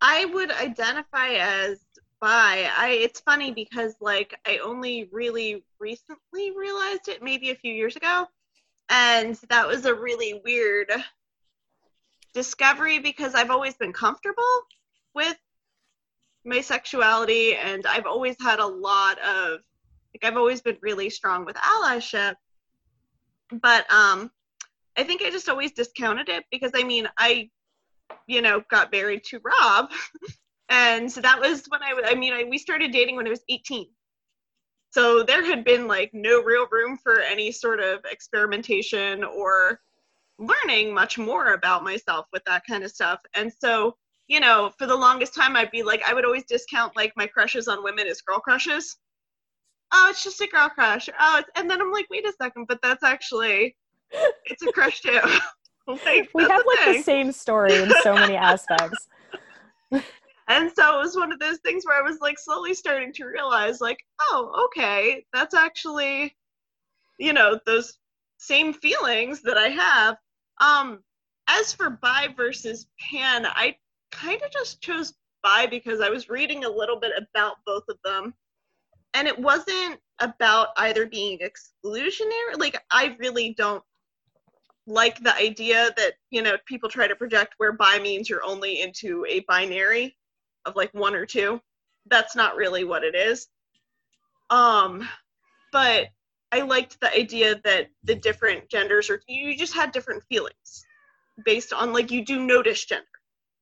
I 0.00 0.24
would 0.24 0.50
identify 0.50 1.28
as 1.34 1.80
bi. 2.20 2.70
I 2.76 2.98
it's 3.02 3.20
funny 3.20 3.52
because 3.52 3.96
like 4.00 4.34
I 4.46 4.58
only 4.58 5.10
really 5.12 5.62
recently 5.78 6.56
realized 6.56 7.08
it, 7.08 7.22
maybe 7.22 7.50
a 7.50 7.54
few 7.54 7.72
years 7.72 7.96
ago, 7.96 8.26
and 8.88 9.38
that 9.50 9.66
was 9.66 9.84
a 9.84 9.94
really 9.94 10.40
weird 10.42 10.90
discovery 12.38 13.00
because 13.00 13.34
I've 13.34 13.50
always 13.50 13.74
been 13.74 13.92
comfortable 13.92 14.54
with 15.12 15.36
my 16.44 16.60
sexuality 16.60 17.56
and 17.56 17.84
I've 17.84 18.06
always 18.06 18.36
had 18.40 18.60
a 18.60 18.66
lot 18.66 19.18
of 19.18 19.58
like 20.14 20.22
I've 20.22 20.36
always 20.36 20.60
been 20.60 20.78
really 20.80 21.10
strong 21.10 21.44
with 21.44 21.56
allyship. 21.56 22.34
But 23.50 23.92
um 23.92 24.30
I 24.96 25.02
think 25.02 25.20
I 25.22 25.30
just 25.30 25.48
always 25.48 25.72
discounted 25.72 26.28
it 26.28 26.44
because 26.52 26.70
I 26.76 26.84
mean 26.84 27.08
I 27.18 27.50
you 28.28 28.40
know 28.40 28.62
got 28.70 28.92
married 28.92 29.24
to 29.24 29.40
Rob 29.40 29.90
and 30.68 31.10
so 31.10 31.20
that 31.20 31.40
was 31.40 31.66
when 31.66 31.82
I 31.82 32.00
I 32.04 32.14
mean 32.14 32.32
I, 32.32 32.44
we 32.44 32.56
started 32.58 32.92
dating 32.92 33.16
when 33.16 33.26
I 33.26 33.30
was 33.30 33.42
18. 33.48 33.88
So 34.90 35.24
there 35.24 35.44
had 35.44 35.64
been 35.64 35.88
like 35.88 36.10
no 36.14 36.40
real 36.40 36.68
room 36.70 36.98
for 37.02 37.18
any 37.18 37.50
sort 37.50 37.80
of 37.80 37.98
experimentation 38.08 39.24
or 39.24 39.80
learning 40.38 40.94
much 40.94 41.18
more 41.18 41.54
about 41.54 41.84
myself 41.84 42.26
with 42.32 42.44
that 42.44 42.62
kind 42.66 42.84
of 42.84 42.90
stuff. 42.90 43.20
And 43.34 43.52
so, 43.52 43.96
you 44.28 44.40
know, 44.40 44.70
for 44.78 44.86
the 44.86 44.96
longest 44.96 45.34
time, 45.34 45.56
I'd 45.56 45.70
be 45.70 45.82
like, 45.82 46.02
I 46.08 46.14
would 46.14 46.24
always 46.24 46.44
discount 46.44 46.96
like 46.96 47.12
my 47.16 47.26
crushes 47.26 47.68
on 47.68 47.82
women 47.82 48.06
as 48.06 48.20
girl 48.20 48.38
crushes. 48.38 48.96
Oh, 49.92 50.08
it's 50.10 50.22
just 50.22 50.40
a 50.40 50.46
girl 50.46 50.68
crush. 50.68 51.08
Oh, 51.18 51.38
it's, 51.38 51.50
and 51.56 51.68
then 51.68 51.80
I'm 51.80 51.92
like, 51.92 52.06
wait 52.10 52.26
a 52.26 52.32
second, 52.40 52.66
but 52.68 52.78
that's 52.82 53.02
actually, 53.02 53.74
it's 54.44 54.62
a 54.62 54.72
crush 54.72 55.00
too. 55.00 55.20
like, 55.86 56.28
we 56.34 56.42
have 56.42 56.62
like 56.66 56.78
thing. 56.84 56.96
the 56.98 57.02
same 57.02 57.32
story 57.32 57.74
in 57.74 57.90
so 58.02 58.14
many 58.14 58.36
aspects. 58.36 59.08
And 60.48 60.72
so 60.74 60.98
it 60.98 61.02
was 61.02 61.16
one 61.16 61.30
of 61.30 61.38
those 61.38 61.58
things 61.58 61.84
where 61.84 61.98
I 61.98 62.02
was 62.02 62.20
like 62.20 62.38
slowly 62.38 62.72
starting 62.72 63.12
to 63.14 63.24
realize, 63.24 63.80
like, 63.80 63.98
oh, 64.20 64.66
okay, 64.66 65.24
that's 65.32 65.54
actually, 65.54 66.34
you 67.18 67.34
know, 67.34 67.58
those 67.66 67.98
same 68.38 68.72
feelings 68.72 69.42
that 69.42 69.58
I 69.58 69.68
have. 69.68 70.16
Um, 70.60 71.00
as 71.48 71.72
for 71.72 71.90
bi 71.90 72.28
versus 72.36 72.86
pan, 73.00 73.46
I 73.46 73.76
kind 74.10 74.40
of 74.42 74.50
just 74.50 74.80
chose 74.80 75.14
bi 75.42 75.66
because 75.66 76.00
I 76.00 76.10
was 76.10 76.28
reading 76.28 76.64
a 76.64 76.70
little 76.70 76.98
bit 76.98 77.12
about 77.16 77.56
both 77.64 77.84
of 77.88 77.96
them. 78.04 78.34
And 79.14 79.26
it 79.26 79.38
wasn't 79.38 79.98
about 80.20 80.68
either 80.76 81.06
being 81.06 81.38
exclusionary. 81.38 82.58
Like, 82.58 82.82
I 82.90 83.16
really 83.18 83.54
don't 83.54 83.82
like 84.86 85.22
the 85.22 85.34
idea 85.36 85.90
that, 85.96 86.14
you 86.30 86.42
know, 86.42 86.56
people 86.66 86.88
try 86.88 87.06
to 87.06 87.16
project 87.16 87.54
where 87.58 87.72
bi 87.72 87.98
means 87.98 88.28
you're 88.28 88.44
only 88.44 88.80
into 88.82 89.24
a 89.28 89.40
binary 89.40 90.16
of 90.64 90.76
like 90.76 90.92
one 90.92 91.14
or 91.14 91.26
two. 91.26 91.60
That's 92.06 92.34
not 92.34 92.56
really 92.56 92.84
what 92.84 93.04
it 93.04 93.14
is. 93.14 93.48
Um, 94.50 95.06
but 95.72 96.08
I 96.52 96.62
liked 96.62 97.00
the 97.00 97.12
idea 97.14 97.60
that 97.64 97.88
the 98.04 98.14
different 98.14 98.68
genders 98.68 99.10
are 99.10 99.20
you 99.28 99.56
just 99.56 99.74
had 99.74 99.92
different 99.92 100.24
feelings 100.24 100.84
based 101.44 101.72
on 101.72 101.92
like 101.92 102.10
you 102.10 102.24
do 102.24 102.44
notice 102.44 102.84
gender. 102.84 103.04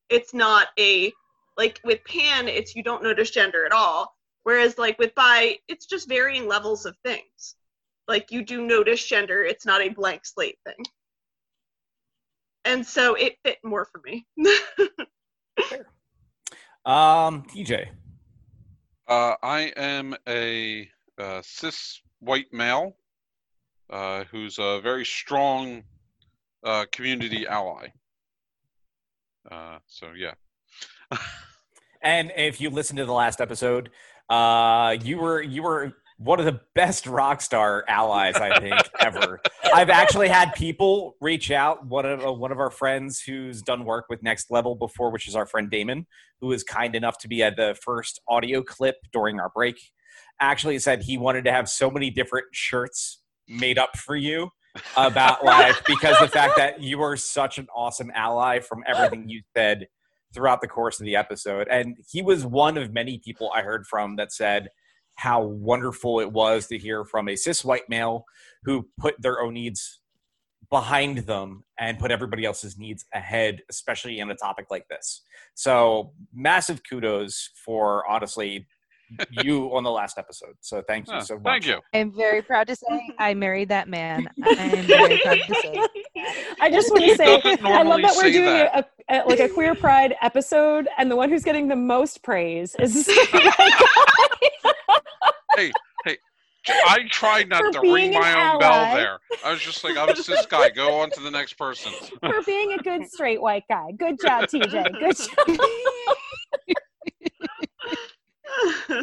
It's 0.09 0.33
not 0.33 0.69
a 0.78 1.12
like 1.57 1.81
with 1.85 2.05
pan, 2.05 2.49
it's 2.49 2.76
you 2.76 2.83
don't 2.83 3.02
notice 3.02 3.31
gender 3.31 3.66
at 3.66 3.73
all. 3.73 4.14
Whereas 4.45 4.78
like 4.78 4.99
with 4.99 5.14
bi, 5.14 5.59
it's 5.69 5.87
just 5.87 6.09
varying 6.09 6.47
levels 6.47 6.87
of 6.87 6.97
things. 7.05 7.57
Like 8.07 8.31
you 8.31 8.45
do 8.45 8.64
notice 8.64 9.05
gender, 9.05 9.43
it's 9.43 9.66
not 9.66 9.83
a 9.83 9.88
blank 9.88 10.25
slate 10.25 10.59
thing. 10.64 10.85
And 12.64 12.87
so 12.87 13.14
it 13.14 13.37
fit 13.45 13.59
more 13.64 13.85
for 13.85 14.00
me. 14.05 14.26
Um, 16.87 17.43
TJ. 17.43 17.88
Uh, 19.09 19.35
I 19.43 19.73
am 19.76 20.14
a 20.28 20.88
uh, 21.19 21.43
cis 21.43 22.00
white 22.20 22.52
male 22.52 22.96
uh, 23.90 24.25
who's 24.30 24.58
a 24.58 24.80
very 24.82 25.04
strong 25.04 25.85
uh, 26.64 26.85
community 26.92 27.46
ally. 27.46 27.88
Uh, 29.50 29.78
so 29.87 30.08
yeah. 30.16 30.35
And 32.06 32.30
if 32.37 32.61
you 32.61 32.70
listened 32.70 32.99
to 32.99 33.04
the 33.04 33.12
last 33.12 33.40
episode, 33.40 33.90
uh, 34.30 34.96
you 35.02 35.18
were 35.18 35.42
you 35.42 35.64
were 35.64 35.92
one 36.18 36.38
of 36.38 36.46
the 36.46 36.61
best 36.75 37.06
rock 37.06 37.40
star 37.40 37.85
allies 37.88 38.37
I 38.37 38.61
think 38.61 38.80
ever. 39.00 39.40
I've 39.75 39.90
actually 39.90 40.28
had 40.28 40.54
people 40.54 41.16
reach 41.20 41.50
out. 41.50 41.85
One 41.87 42.06
of 42.06 42.25
uh, 42.25 42.32
one 42.32 42.52
of 42.52 42.61
our 42.61 42.70
friends 42.70 43.20
who's 43.20 43.61
done 43.61 43.85
work 43.85 44.06
with 44.08 44.23
Next 44.23 44.52
Level 44.52 44.76
before, 44.76 45.11
which 45.11 45.26
is 45.26 45.35
our 45.35 45.46
friend 45.46 45.68
Damon, 45.68 46.06
who 46.40 46.46
was 46.46 46.62
kind 46.62 46.94
enough 46.94 47.18
to 47.18 47.28
be 47.28 47.42
at 47.42 47.56
the 47.56 47.76
first 47.82 48.20
audio 48.28 48.62
clip 48.62 48.96
during 49.12 49.40
our 49.40 49.49
break. 49.49 49.76
Actually, 50.40 50.78
said 50.78 51.02
he 51.02 51.19
wanted 51.19 51.45
to 51.45 51.52
have 51.52 51.69
so 51.69 51.90
many 51.90 52.11
different 52.11 52.47
shirts 52.52 53.23
made 53.49 53.78
up 53.78 53.97
for 53.97 54.16
you 54.16 54.50
about 54.97 55.45
life 55.45 55.81
because 55.87 56.19
the 56.19 56.28
fact 56.28 56.55
that 56.57 56.83
you 56.83 56.99
were 56.99 57.16
such 57.16 57.59
an 57.59 57.66
awesome 57.75 58.11
ally 58.14 58.61
from 58.61 58.83
everything 58.87 59.28
you 59.28 59.43
said 59.57 59.87
throughout 60.35 60.61
the 60.61 60.69
course 60.69 61.00
of 61.00 61.07
the 61.07 61.16
episode. 61.16 61.66
And 61.69 61.97
he 62.11 62.21
was 62.23 62.45
one 62.45 62.76
of 62.76 62.93
many 62.93 63.19
people 63.19 63.50
I 63.55 63.62
heard 63.62 63.87
from 63.87 64.16
that 64.16 64.33
said 64.33 64.69
how 65.14 65.43
wonderful 65.43 66.21
it 66.21 66.31
was 66.31 66.66
to 66.66 66.78
hear 66.78 67.05
from 67.05 67.28
a 67.28 67.37
cis 67.37 67.64
white 67.64 67.88
male 67.88 68.25
who 68.64 68.88
put 68.99 69.14
their 69.21 69.40
own 69.40 69.55
needs 69.55 70.00
behind 70.69 71.19
them 71.19 71.64
and 71.78 71.99
put 71.99 72.11
everybody 72.11 72.45
else's 72.45 72.76
needs 72.76 73.05
ahead, 73.14 73.62
especially 73.71 74.19
in 74.19 74.31
a 74.31 74.35
topic 74.35 74.66
like 74.71 74.87
this. 74.88 75.23
So, 75.55 76.12
massive 76.35 76.83
kudos 76.88 77.50
for 77.64 78.07
honestly 78.09 78.66
you 79.30 79.75
on 79.75 79.82
the 79.84 79.90
last 79.90 80.18
episode. 80.18 80.54
So, 80.60 80.82
thank 80.86 81.06
you 81.08 81.14
Ah, 81.14 81.20
so 81.20 81.34
much. 81.36 81.44
thank 81.44 81.66
you. 81.66 81.80
I'm 81.94 82.12
very 82.14 82.42
proud 82.42 82.66
to 82.68 82.76
say 82.76 83.10
I 83.18 83.34
married 83.34 83.68
that 83.70 83.88
man. 83.88 84.28
I 84.44 84.48
am 84.50 84.86
very 84.86 85.18
proud 85.22 85.38
to 85.46 85.54
say. 85.62 85.78
I 86.60 86.70
just 86.70 86.90
want 86.90 87.04
to 87.04 87.16
say, 87.16 87.40
I 87.62 87.82
love 87.82 88.00
that 88.02 88.14
we're 88.16 88.30
doing 88.32 88.44
that. 88.44 88.90
A, 89.08 89.16
a, 89.22 89.25
like 89.26 89.40
a 89.40 89.48
queer 89.48 89.75
pride 89.75 90.14
episode, 90.22 90.88
and 90.98 91.10
the 91.10 91.16
one 91.16 91.28
who's 91.30 91.44
getting 91.44 91.68
the 91.68 91.76
most 91.76 92.22
praise 92.22 92.75
is 92.80 93.06
hey, 95.56 95.70
hey. 96.04 96.16
I 96.68 96.98
tried 97.10 97.48
not 97.48 97.62
For 97.62 97.70
to 97.80 97.92
ring 97.92 98.12
my 98.12 98.32
own 98.32 98.38
ally. 98.38 98.58
bell 98.58 98.96
there. 98.96 99.18
I 99.44 99.52
was 99.52 99.60
just 99.60 99.84
like, 99.84 99.96
I'm 99.96 100.08
a 100.08 100.16
cis 100.16 100.46
guy. 100.46 100.68
Go 100.70 100.94
on 100.98 101.10
to 101.10 101.20
the 101.20 101.30
next 101.30 101.52
person. 101.54 101.92
for 102.20 102.42
being 102.44 102.72
a 102.72 102.78
good 102.78 103.06
straight 103.08 103.40
white 103.40 103.62
guy. 103.68 103.92
Good 103.96 104.16
job, 104.20 104.46
TJ. 104.46 104.98
Good 104.98 105.16
job. 105.16 105.66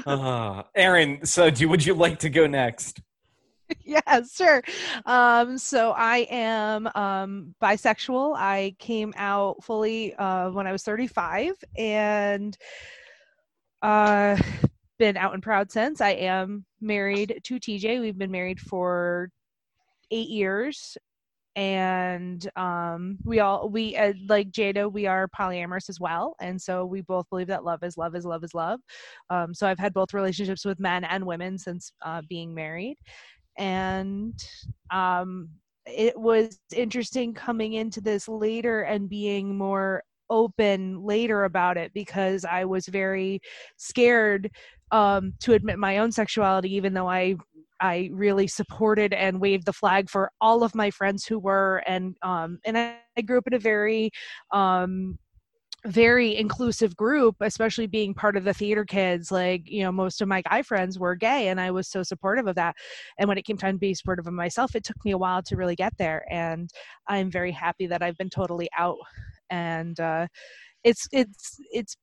Uh, 0.06 0.64
Erin, 0.76 1.26
so 1.26 1.50
do 1.50 1.68
would 1.70 1.86
you 1.86 1.94
like 1.94 2.20
to 2.20 2.30
go 2.30 2.48
next? 2.48 3.02
yeah, 3.84 4.22
sure. 4.32 4.62
Um, 5.06 5.58
so 5.58 5.92
I 5.92 6.28
am 6.30 6.88
um, 6.96 7.56
bisexual. 7.62 8.36
I 8.38 8.76
came 8.80 9.14
out 9.16 9.64
fully 9.64 10.14
uh, 10.16 10.52
when 10.52 10.68
I 10.68 10.72
was 10.72 10.84
35 10.84 11.54
and 11.78 12.58
uh, 13.82 14.38
been 15.00 15.18
out 15.18 15.34
and 15.34 15.44
proud 15.44 15.72
since. 15.72 16.02
I 16.02 16.12
am 16.12 16.66
married 16.82 17.42
to 17.44 17.60
TJ. 17.60 18.02
We've 18.02 18.18
been 18.18 18.32
married 18.32 18.60
for 18.60 19.30
eight 20.12 20.30
years. 20.30 20.98
And 21.56 22.50
um, 22.56 23.18
we 23.24 23.40
all 23.40 23.70
we 23.70 23.96
uh, 23.96 24.14
like 24.28 24.50
Jada. 24.52 24.92
We 24.92 25.06
are 25.06 25.28
polyamorous 25.28 25.88
as 25.88 26.00
well, 26.00 26.36
and 26.42 26.60
so 26.60 26.84
we 26.86 27.02
both 27.02 27.30
believe 27.30 27.46
that 27.48 27.64
love 27.64 27.84
is 27.84 27.96
love 27.96 28.16
is 28.16 28.26
love 28.26 28.44
is 28.44 28.56
love. 28.56 28.80
Um, 29.30 29.54
so 29.54 29.68
I've 29.68 29.78
had 29.78 29.94
both 29.94 30.14
relationships 30.16 30.66
with 30.66 30.80
men 30.80 31.04
and 31.04 31.26
women 31.28 31.60
since 31.60 31.94
uh, 32.02 32.24
being 32.28 32.56
married, 32.56 32.98
and 33.58 34.34
um, 34.92 35.50
it 35.86 36.18
was 36.20 36.60
interesting 36.76 37.34
coming 37.34 37.74
into 37.74 38.02
this 38.02 38.28
later 38.28 38.82
and 38.82 39.10
being 39.10 39.56
more 39.58 40.04
open 40.30 41.04
later 41.04 41.44
about 41.44 41.78
it 41.78 41.94
because 41.94 42.46
I 42.46 42.66
was 42.66 42.88
very 42.88 43.42
scared 43.78 44.50
um, 44.92 45.34
to 45.42 45.54
admit 45.54 45.78
my 45.80 45.98
own 46.00 46.12
sexuality, 46.12 46.74
even 46.76 46.94
though 46.94 47.10
I 47.10 47.36
I 47.84 48.10
really 48.14 48.48
supported 48.48 49.14
and 49.14 49.42
waved 49.42 49.66
the 49.66 49.74
flag 49.74 50.10
for 50.10 50.32
all 50.40 50.64
of 50.64 50.74
my 50.74 50.90
friends 50.90 51.26
who 51.26 51.38
were, 51.38 51.84
and 51.86 52.16
um, 52.24 52.60
and 52.66 52.78
I, 52.78 52.96
I 53.18 53.22
grew 53.22 53.38
up 53.38 53.48
in 53.48 53.54
a 53.54 53.60
very 53.60 54.10
um, 54.52 55.20
very 55.86 56.38
inclusive 56.38 56.96
group 56.96 57.36
especially 57.42 57.88
being 57.88 58.14
part 58.14 58.38
of 58.38 58.46
the 58.46 58.54
theater 58.54 58.86
kids 58.86 59.34
like 59.34 59.64
you 59.66 59.84
know 59.84 59.92
most 59.92 60.22
of 60.22 60.30
my 60.30 60.42
guy 60.42 60.62
friends 60.62 60.98
were 60.98 61.14
gay 61.14 61.50
and 61.50 61.60
i 61.60 61.70
was 61.70 61.90
so 61.90 62.02
supportive 62.02 62.48
of 62.48 62.56
that. 62.56 62.74
And 63.20 63.28
when 63.28 63.38
it 63.38 63.44
came 63.44 63.58
time 63.58 63.76
to 63.76 63.80
be 63.80 63.94
supportive 63.94 64.26
of 64.26 64.34
myself 64.34 64.76
it 64.76 64.86
took 64.86 65.04
me 65.04 65.12
a 65.12 65.18
while 65.18 65.42
to 65.44 65.58
really 65.58 65.76
get 65.76 65.92
there 65.98 66.26
and 66.32 66.70
i'm 67.10 67.30
very 67.30 67.52
happy 67.52 67.86
that 67.88 68.02
i've 68.02 68.18
been 68.18 68.30
totally 68.30 68.70
out 68.78 68.98
and 69.50 70.00
uh, 70.00 70.28
it's 70.84 71.08
it's 71.12 71.58
it's 71.72 71.98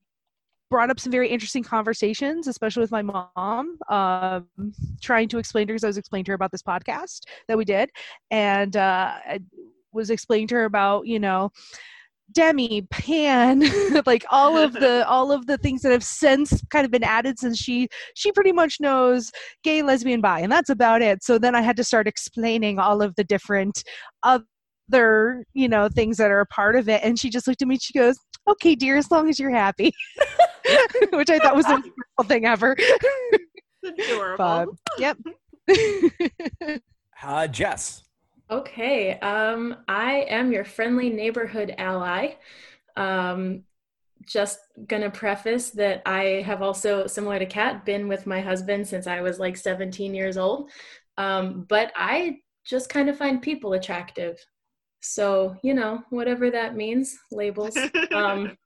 brought 0.70 0.90
up 0.90 1.00
some 1.00 1.12
very 1.12 1.28
interesting 1.28 1.62
conversations 1.62 2.46
especially 2.46 2.80
with 2.80 2.92
my 2.92 3.02
mom 3.02 3.76
um, 3.90 4.46
trying 5.00 5.28
to 5.28 5.38
explain 5.38 5.66
to 5.66 5.72
her 5.72 5.74
because 5.74 5.84
i 5.84 5.88
was 5.88 5.98
explaining 5.98 6.24
to 6.24 6.30
her 6.30 6.36
about 6.36 6.52
this 6.52 6.62
podcast 6.62 7.22
that 7.48 7.58
we 7.58 7.64
did 7.64 7.90
and 8.30 8.76
uh, 8.76 9.12
I 9.26 9.40
was 9.92 10.10
explaining 10.10 10.46
to 10.48 10.54
her 10.56 10.64
about 10.64 11.06
you 11.06 11.18
know 11.18 11.50
Demi, 12.32 12.82
Pan, 12.90 13.64
like 14.06 14.24
all 14.30 14.56
of 14.56 14.72
the 14.72 15.04
all 15.08 15.32
of 15.32 15.46
the 15.46 15.58
things 15.58 15.82
that 15.82 15.92
have 15.92 16.04
since 16.04 16.62
kind 16.70 16.84
of 16.84 16.90
been 16.90 17.02
added 17.04 17.38
since 17.38 17.58
she 17.58 17.88
she 18.14 18.32
pretty 18.32 18.52
much 18.52 18.76
knows 18.80 19.30
gay, 19.64 19.82
lesbian, 19.82 20.20
bi, 20.20 20.40
and 20.40 20.52
that's 20.52 20.70
about 20.70 21.02
it. 21.02 21.22
So 21.24 21.38
then 21.38 21.54
I 21.54 21.60
had 21.60 21.76
to 21.76 21.84
start 21.84 22.06
explaining 22.06 22.78
all 22.78 23.02
of 23.02 23.14
the 23.16 23.24
different 23.24 23.82
other 24.22 24.44
you 25.54 25.68
know 25.68 25.88
things 25.88 26.16
that 26.18 26.30
are 26.30 26.40
a 26.40 26.46
part 26.46 26.76
of 26.76 26.88
it, 26.88 27.00
and 27.02 27.18
she 27.18 27.30
just 27.30 27.46
looked 27.46 27.62
at 27.62 27.68
me. 27.68 27.78
She 27.78 27.92
goes, 27.92 28.16
"Okay, 28.48 28.74
dear, 28.74 28.96
as 28.96 29.10
long 29.10 29.28
as 29.28 29.38
you're 29.38 29.50
happy," 29.50 29.92
which 31.12 31.30
I 31.30 31.38
thought 31.38 31.56
was 31.56 31.66
the 31.66 31.74
most 31.74 31.82
beautiful 31.82 32.24
thing 32.26 32.46
ever. 32.46 32.76
Adorable. 33.84 34.36
But, 34.36 34.68
yep. 34.98 35.16
Uh, 37.22 37.46
Jess. 37.46 38.04
Okay, 38.50 39.18
um, 39.20 39.76
I 39.86 40.26
am 40.28 40.52
your 40.52 40.64
friendly 40.64 41.10
neighborhood 41.10 41.74
ally. 41.76 42.36
Um, 42.96 43.64
just 44.26 44.58
gonna 44.86 45.10
preface 45.10 45.70
that 45.70 46.02
I 46.06 46.42
have 46.46 46.62
also, 46.62 47.06
similar 47.06 47.38
to 47.38 47.46
Kat, 47.46 47.84
been 47.84 48.08
with 48.08 48.26
my 48.26 48.40
husband 48.40 48.88
since 48.88 49.06
I 49.06 49.20
was 49.20 49.38
like 49.38 49.56
17 49.56 50.14
years 50.14 50.36
old. 50.36 50.70
Um, 51.18 51.66
but 51.68 51.92
I 51.94 52.38
just 52.64 52.88
kind 52.88 53.08
of 53.08 53.18
find 53.18 53.42
people 53.42 53.74
attractive. 53.74 54.38
So, 55.00 55.56
you 55.62 55.74
know, 55.74 56.02
whatever 56.10 56.50
that 56.50 56.76
means, 56.76 57.16
labels. 57.30 57.76
Um, 58.14 58.56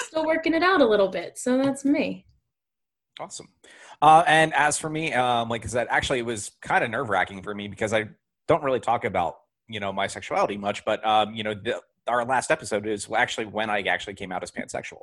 still 0.00 0.26
working 0.26 0.54
it 0.54 0.62
out 0.62 0.80
a 0.80 0.86
little 0.86 1.08
bit. 1.08 1.38
So 1.38 1.56
that's 1.56 1.84
me. 1.84 2.26
Awesome. 3.20 3.48
Uh, 4.02 4.24
and 4.26 4.52
as 4.54 4.76
for 4.76 4.90
me, 4.90 5.12
um, 5.14 5.48
like 5.48 5.64
I 5.64 5.68
said, 5.68 5.86
actually, 5.90 6.18
it 6.18 6.26
was 6.26 6.52
kind 6.60 6.84
of 6.84 6.90
nerve 6.90 7.08
wracking 7.08 7.42
for 7.42 7.54
me 7.54 7.68
because 7.68 7.92
I 7.92 8.08
don't 8.46 8.62
really 8.62 8.80
talk 8.80 9.04
about 9.04 9.36
you 9.68 9.80
know 9.80 9.92
my 9.92 10.06
sexuality 10.06 10.56
much, 10.56 10.84
but 10.84 11.04
um, 11.06 11.34
you 11.34 11.42
know 11.42 11.54
the 11.54 11.80
our 12.08 12.24
last 12.24 12.50
episode 12.50 12.86
is 12.86 13.08
actually 13.14 13.46
when 13.46 13.70
I 13.70 13.82
actually 13.82 14.14
came 14.14 14.32
out 14.32 14.42
as 14.42 14.50
pansexual. 14.50 15.02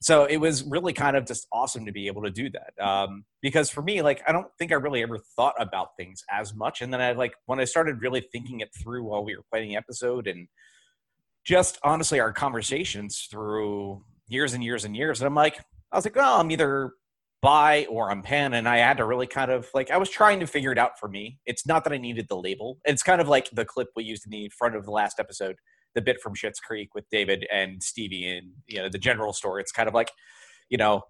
So 0.00 0.24
it 0.24 0.38
was 0.38 0.64
really 0.64 0.92
kind 0.92 1.16
of 1.16 1.26
just 1.26 1.46
awesome 1.52 1.86
to 1.86 1.92
be 1.92 2.06
able 2.06 2.22
to 2.22 2.30
do 2.30 2.50
that. 2.50 2.84
Um, 2.84 3.24
because 3.42 3.70
for 3.70 3.82
me, 3.82 4.02
like, 4.02 4.22
I 4.26 4.32
don't 4.32 4.48
think 4.58 4.72
I 4.72 4.76
really 4.76 5.02
ever 5.02 5.18
thought 5.36 5.54
about 5.58 5.96
things 5.96 6.22
as 6.30 6.54
much. 6.54 6.80
And 6.80 6.92
then 6.92 7.00
I 7.00 7.12
like, 7.12 7.32
when 7.46 7.60
I 7.60 7.64
started 7.64 8.00
really 8.00 8.26
thinking 8.32 8.60
it 8.60 8.70
through 8.80 9.04
while 9.04 9.24
we 9.24 9.36
were 9.36 9.44
playing 9.50 9.68
the 9.68 9.76
episode 9.76 10.26
and 10.26 10.48
just 11.44 11.78
honestly 11.82 12.20
our 12.20 12.32
conversations 12.32 13.26
through 13.30 14.04
years 14.28 14.54
and 14.54 14.62
years 14.62 14.84
and 14.84 14.96
years, 14.96 15.20
and 15.20 15.26
I'm 15.26 15.34
like, 15.34 15.58
I 15.92 15.96
was 15.96 16.04
like, 16.04 16.16
well, 16.16 16.40
I'm 16.40 16.50
either 16.50 16.92
bi 17.40 17.86
or 17.88 18.10
I'm 18.10 18.22
pan. 18.22 18.54
And 18.54 18.68
I 18.68 18.78
had 18.78 18.96
to 18.96 19.04
really 19.04 19.26
kind 19.26 19.50
of 19.50 19.68
like, 19.74 19.90
I 19.90 19.96
was 19.96 20.10
trying 20.10 20.40
to 20.40 20.46
figure 20.46 20.72
it 20.72 20.78
out 20.78 20.98
for 20.98 21.08
me. 21.08 21.38
It's 21.46 21.66
not 21.66 21.84
that 21.84 21.92
I 21.92 21.98
needed 21.98 22.26
the 22.28 22.36
label. 22.36 22.78
It's 22.84 23.02
kind 23.02 23.20
of 23.20 23.28
like 23.28 23.48
the 23.52 23.64
clip 23.64 23.88
we 23.94 24.04
used 24.04 24.26
in 24.26 24.30
the 24.30 24.50
front 24.58 24.74
of 24.74 24.84
the 24.84 24.90
last 24.90 25.20
episode 25.20 25.56
the 25.94 26.02
bit 26.02 26.20
from 26.20 26.34
Schitt's 26.34 26.60
Creek 26.60 26.94
with 26.94 27.04
David 27.10 27.46
and 27.52 27.82
Stevie 27.82 28.28
and 28.28 28.52
you 28.66 28.78
know 28.78 28.88
the 28.88 28.98
general 28.98 29.32
store. 29.32 29.60
It's 29.60 29.72
kind 29.72 29.88
of 29.88 29.94
like, 29.94 30.10
you 30.68 30.78
know, 30.78 31.02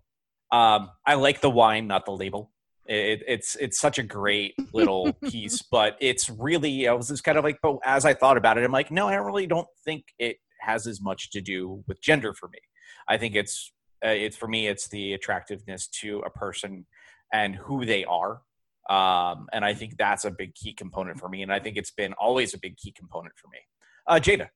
um, 0.53 0.91
I 1.07 1.15
like 1.15 1.41
the 1.41 1.51
wine, 1.51 1.87
not 1.87 2.05
the 2.05 2.13
label. 2.13 2.53
It, 2.87 3.23
it's 3.27 3.57
it's 3.57 3.79
such 3.79 3.99
a 3.99 4.03
great 4.03 4.55
little 4.73 5.13
piece, 5.25 5.63
but 5.63 5.97
it's 6.01 6.31
really 6.31 6.89
I 6.89 6.93
was 6.93 7.09
just 7.09 7.25
kind 7.25 7.39
of 7.39 7.45
like, 7.45 7.59
but 7.63 7.79
as 7.85 8.05
I 8.05 8.15
thought 8.15 8.37
about 8.37 8.59
it, 8.59 8.65
I'm 8.65 8.73
like, 8.73 8.91
no, 8.91 9.09
I 9.09 9.17
really 9.17 9.47
don't 9.47 9.69
think 9.85 10.05
it 10.19 10.39
has 10.61 10.87
as 10.87 11.01
much 11.01 11.31
to 11.31 11.41
do 11.41 11.83
with 11.87 12.01
gender 12.03 12.33
for 12.35 12.49
me. 12.49 12.59
I 13.07 13.17
think 13.17 13.35
it's 13.35 13.73
uh, 14.05 14.11
it's 14.11 14.37
for 14.37 14.49
me, 14.49 14.69
it's 14.69 14.89
the 14.89 15.15
attractiveness 15.15 15.89
to 15.89 16.21
a 16.21 16.31
person 16.31 16.87
and 17.33 17.55
who 17.55 17.85
they 17.85 18.05
are. 18.05 18.43
Um, 18.89 19.49
and 19.53 19.65
I 19.65 19.75
think 19.75 19.97
that's 19.99 20.25
a 20.25 20.31
big 20.31 20.55
key 20.55 20.73
component 20.73 21.19
for 21.19 21.29
me. 21.29 21.43
And 21.43 21.53
I 21.53 21.59
think 21.59 21.77
it's 21.77 21.91
been 21.91 22.15
always 22.15 22.55
a 22.55 22.59
big 22.59 22.77
key 22.77 22.93
component 22.93 23.35
for 23.37 23.49
me. 23.49 23.59
Uh, 24.07 24.19
Jada. 24.19 24.49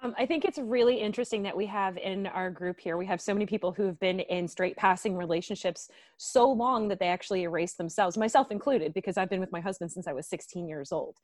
Um, 0.00 0.14
I 0.16 0.26
think 0.26 0.44
it's 0.44 0.58
really 0.58 1.00
interesting 1.00 1.42
that 1.42 1.56
we 1.56 1.66
have 1.66 1.96
in 1.96 2.28
our 2.28 2.50
group 2.50 2.78
here, 2.78 2.96
we 2.96 3.06
have 3.06 3.20
so 3.20 3.34
many 3.34 3.46
people 3.46 3.72
who 3.72 3.84
have 3.86 3.98
been 3.98 4.20
in 4.20 4.46
straight 4.46 4.76
passing 4.76 5.16
relationships 5.16 5.88
so 6.18 6.48
long 6.48 6.86
that 6.88 7.00
they 7.00 7.08
actually 7.08 7.42
erase 7.42 7.74
themselves, 7.74 8.16
myself 8.16 8.52
included, 8.52 8.94
because 8.94 9.16
I've 9.16 9.28
been 9.28 9.40
with 9.40 9.50
my 9.50 9.60
husband 9.60 9.90
since 9.90 10.06
I 10.06 10.12
was 10.12 10.28
16 10.28 10.68
years 10.68 10.92
old. 10.92 11.16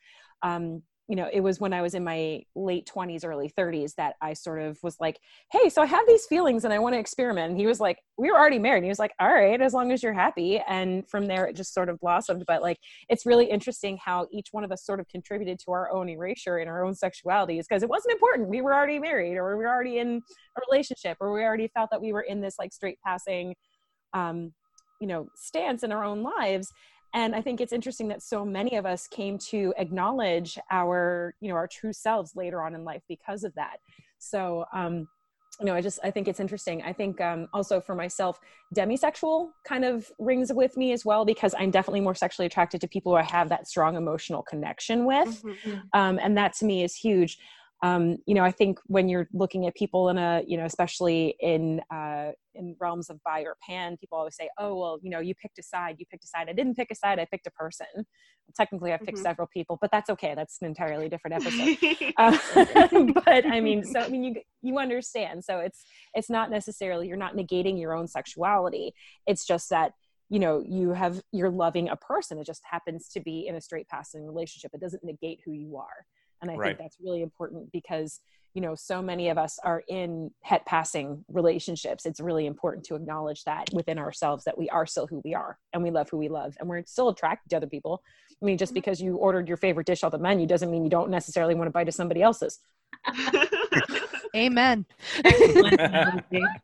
Um, 0.43 0.83
you 1.07 1.17
know, 1.17 1.29
it 1.31 1.41
was 1.41 1.61
when 1.61 1.75
I 1.75 1.83
was 1.83 1.95
in 1.95 2.03
my 2.03 2.43
late 2.55 2.91
20s, 2.93 3.27
early 3.27 3.51
30s 3.51 3.95
that 3.97 4.15
I 4.23 4.33
sort 4.33 4.63
of 4.63 4.79
was 4.83 4.97
like, 5.01 5.21
hey, 5.53 5.69
so 5.69 5.83
I 5.83 5.87
have 5.87 6.07
these 6.07 6.25
feelings 6.25 6.65
and 6.65 6.73
I 6.73 6.79
want 6.79 6.95
to 6.95 6.99
experiment. 6.99 7.51
And 7.51 7.61
he 7.61 7.67
was 7.67 7.79
like, 7.79 7.99
we 8.17 8.31
were 8.31 8.39
already 8.39 8.59
married. 8.59 8.79
And 8.79 8.87
he 8.87 8.91
was 8.91 8.99
like, 8.99 9.13
all 9.21 9.29
right, 9.29 9.61
as 9.61 9.75
long 9.75 9.93
as 9.93 10.03
you're 10.03 10.15
happy. 10.15 10.61
And 10.67 11.07
from 11.11 11.27
there, 11.27 11.45
it 11.45 11.57
just 11.57 11.75
sort 11.75 11.91
of 11.91 12.01
blossomed. 12.01 12.45
But 12.47 12.63
like, 12.63 12.79
it's 13.11 13.27
really 13.27 13.45
interesting 13.45 13.99
how 14.03 14.29
each 14.33 14.49
one 14.53 14.65
of 14.65 14.73
us 14.73 14.87
sort 14.87 14.99
of 14.99 15.07
contributed 15.09 15.59
to 15.67 15.73
our 15.73 15.93
own 15.93 16.09
erasure 16.09 16.59
in 16.59 16.69
our 16.69 16.83
own 16.87 16.95
sexualities 16.95 17.65
because 17.69 17.83
it 17.83 17.89
wasn't 17.91 18.15
important. 18.15 18.49
We 18.49 18.63
were 18.63 18.75
already 18.75 18.99
married 18.99 19.37
or 19.37 19.59
we 19.59 19.65
were 19.65 19.71
already 19.71 19.99
in 19.99 20.23
a 20.57 20.61
relationship 20.71 21.19
or 21.21 21.35
we 21.35 21.43
already 21.43 21.69
felt 21.69 21.91
that 21.91 22.01
we 22.01 22.15
were 22.15 22.23
in 22.23 22.41
this 22.41 22.57
like 22.59 22.73
straight 22.73 22.99
passing, 23.05 23.55
um, 24.15 24.55
you 25.03 25.07
know, 25.07 25.29
stance 25.35 25.83
in 25.83 25.93
our 25.93 26.03
own 26.03 26.23
lives 26.23 26.73
and 27.15 27.35
i 27.35 27.41
think 27.41 27.61
it's 27.61 27.73
interesting 27.73 28.09
that 28.09 28.23
so 28.23 28.45
many 28.45 28.77
of 28.77 28.85
us 28.85 29.07
came 29.07 29.39
to 29.39 29.73
acknowledge 29.79 30.59
our 30.71 31.35
you 31.41 31.49
know 31.49 31.55
our 31.55 31.67
true 31.69 31.93
selves 31.93 32.37
later 32.37 32.63
on 32.63 32.75
in 32.75 32.85
life 32.85 33.03
because 33.09 33.45
of 33.45 33.55
that. 33.55 33.79
So 34.19 34.65
um 34.75 35.09
you 35.61 35.67
know 35.67 35.75
i 35.75 35.81
just 35.81 36.01
i 36.03 36.11
think 36.11 36.27
it's 36.29 36.41
interesting. 36.41 36.83
I 36.83 36.93
think 36.93 37.21
um 37.21 37.47
also 37.53 37.81
for 37.81 37.95
myself 37.95 38.41
demisexual 38.77 39.51
kind 39.65 39.85
of 39.85 40.11
rings 40.19 40.53
with 40.53 40.77
me 40.77 40.93
as 40.93 41.05
well 41.05 41.25
because 41.25 41.55
i'm 41.59 41.71
definitely 41.71 42.01
more 42.01 42.15
sexually 42.15 42.47
attracted 42.47 42.81
to 42.81 42.89
people 42.89 43.13
who 43.13 43.19
i 43.19 43.23
have 43.23 43.49
that 43.49 43.69
strong 43.69 43.97
emotional 43.97 44.43
connection 44.43 45.05
with. 45.07 45.43
Mhm. 45.43 45.83
um, 45.93 46.19
and 46.21 46.37
that 46.37 46.55
to 46.55 46.65
me 46.65 46.83
is 46.83 46.95
huge 46.97 47.39
um, 47.87 48.17
you 48.27 48.35
know 48.37 48.45
i 48.51 48.51
think 48.61 48.79
when 48.87 49.07
you're 49.11 49.29
looking 49.33 49.67
at 49.69 49.75
people 49.83 50.03
in 50.09 50.17
a 50.19 50.43
you 50.47 50.57
know 50.57 50.65
especially 50.65 51.23
in 51.41 51.81
uh, 51.99 52.31
in 52.55 52.67
realms 52.81 53.11
of 53.11 53.17
bi 53.27 53.41
or 53.49 53.55
pan 53.67 53.97
people 53.99 54.17
always 54.21 54.37
say 54.41 54.49
oh 54.59 54.73
well 54.81 54.99
you 55.03 55.11
know 55.11 55.21
you 55.29 55.35
picked 55.43 55.59
a 55.59 55.63
side 55.63 55.97
you 55.99 56.07
picked 56.11 56.25
a 56.25 56.27
side. 56.35 56.47
I 56.49 56.55
didn't 56.61 56.77
pick 56.81 56.91
a 56.91 56.95
side 56.95 57.19
i 57.19 57.27
picked 57.33 57.47
a 57.47 57.51
person. 57.63 57.87
Technically 58.61 58.93
i've 58.93 59.05
picked 59.07 59.19
Mhm. 59.19 59.29
several 59.29 59.49
people 59.57 59.75
but 59.83 59.91
that's 59.95 60.11
okay. 60.15 60.33
That's 60.35 60.57
an 60.61 60.67
entirely 60.73 61.09
different 61.13 61.35
episode. 61.39 61.77
Uh, 62.17 62.37
but 63.27 63.45
i 63.57 63.59
mean 63.61 63.81
so 63.93 63.99
i 64.01 64.09
mean 64.09 64.23
you 64.27 64.35
you 64.63 64.79
understand. 64.79 65.45
So 65.45 65.59
it's 65.67 65.81
it's 66.19 66.31
not 66.37 66.47
necessarily 66.59 67.05
you're 67.09 67.25
not 67.27 67.37
negating 67.37 67.77
your 67.83 67.93
own 67.99 68.07
sexuality. 68.19 68.87
It's 69.31 69.45
just 69.53 69.67
that 69.71 69.93
you 70.31 70.39
know 70.45 70.55
you 70.79 70.87
have 71.03 71.15
you're 71.33 71.51
loving 71.65 71.87
a 71.89 71.97
person. 71.97 72.39
It 72.39 72.47
just 72.47 72.63
happens 72.75 73.09
to 73.15 73.21
be 73.21 73.37
in 73.49 73.55
a 73.57 73.61
straight 73.61 73.89
passing 73.89 74.23
relationship. 74.33 74.71
It 74.75 74.81
doesn't 74.81 75.05
negate 75.05 75.41
who 75.45 75.53
you 75.53 75.77
are 75.77 75.99
and 76.45 76.53
i 76.53 76.61
Right. 76.61 76.69
think 76.69 76.79
that's 76.79 76.97
really 77.03 77.23
important 77.23 77.71
because 77.73 78.21
you 78.55 78.61
know 78.61 78.75
so 78.75 79.03
many 79.03 79.29
of 79.31 79.39
us 79.39 79.59
are 79.65 79.83
in 79.89 80.31
het 80.43 80.65
passing 80.67 81.25
relationships 81.29 82.07
it's 82.07 82.21
really 82.21 82.47
important 82.47 82.85
to 82.87 82.95
acknowledge 82.95 83.43
that 83.45 83.69
within 83.73 83.99
ourselves 83.99 84.45
that 84.45 84.57
we 84.57 84.69
are 84.69 84.87
still 84.87 85.07
who 85.07 85.21
we 85.25 85.35
are 85.35 85.59
and 85.73 85.83
we 85.83 85.91
love 85.91 86.09
who 86.11 86.19
we 86.19 86.29
love 86.29 86.55
and 86.61 86.69
we're 86.69 86.85
still 86.87 87.09
attracted 87.09 87.49
to 87.51 87.57
other 87.57 87.67
people 87.67 88.03
i 88.41 88.45
mean 88.45 88.57
just 88.57 88.71
mm-hmm. 88.71 88.77
because 88.77 89.01
you 89.01 89.17
ordered 89.17 89.49
your 89.49 89.57
favorite 89.57 89.87
dish 89.87 90.05
on 90.05 90.11
the 90.11 90.19
menu 90.19 90.47
doesn't 90.47 90.71
mean 90.71 90.85
you 90.85 90.91
don't 90.91 91.11
necessarily 91.11 91.55
want 91.55 91.67
to 91.67 91.73
bite 91.73 91.89
of 91.89 91.95
somebody 91.95 92.23
else's 92.23 92.61
Amen. 94.37 94.85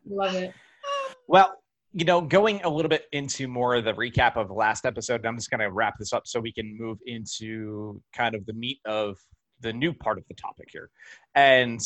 Love 0.09 0.35
it. 0.35 0.53
Well, 1.27 1.55
you 1.93 2.05
know, 2.05 2.21
going 2.21 2.61
a 2.63 2.69
little 2.69 2.89
bit 2.89 3.05
into 3.11 3.47
more 3.47 3.75
of 3.75 3.85
the 3.85 3.93
recap 3.93 4.37
of 4.37 4.47
the 4.47 4.53
last 4.53 4.85
episode, 4.85 5.25
I'm 5.25 5.37
just 5.37 5.49
going 5.49 5.59
to 5.59 5.71
wrap 5.71 5.97
this 5.97 6.13
up 6.13 6.23
so 6.25 6.39
we 6.39 6.53
can 6.53 6.77
move 6.77 6.99
into 7.05 8.01
kind 8.13 8.35
of 8.35 8.45
the 8.45 8.53
meat 8.53 8.79
of 8.85 9.17
the 9.61 9.73
new 9.73 9.93
part 9.93 10.17
of 10.17 10.23
the 10.27 10.33
topic 10.33 10.69
here. 10.71 10.89
And 11.35 11.81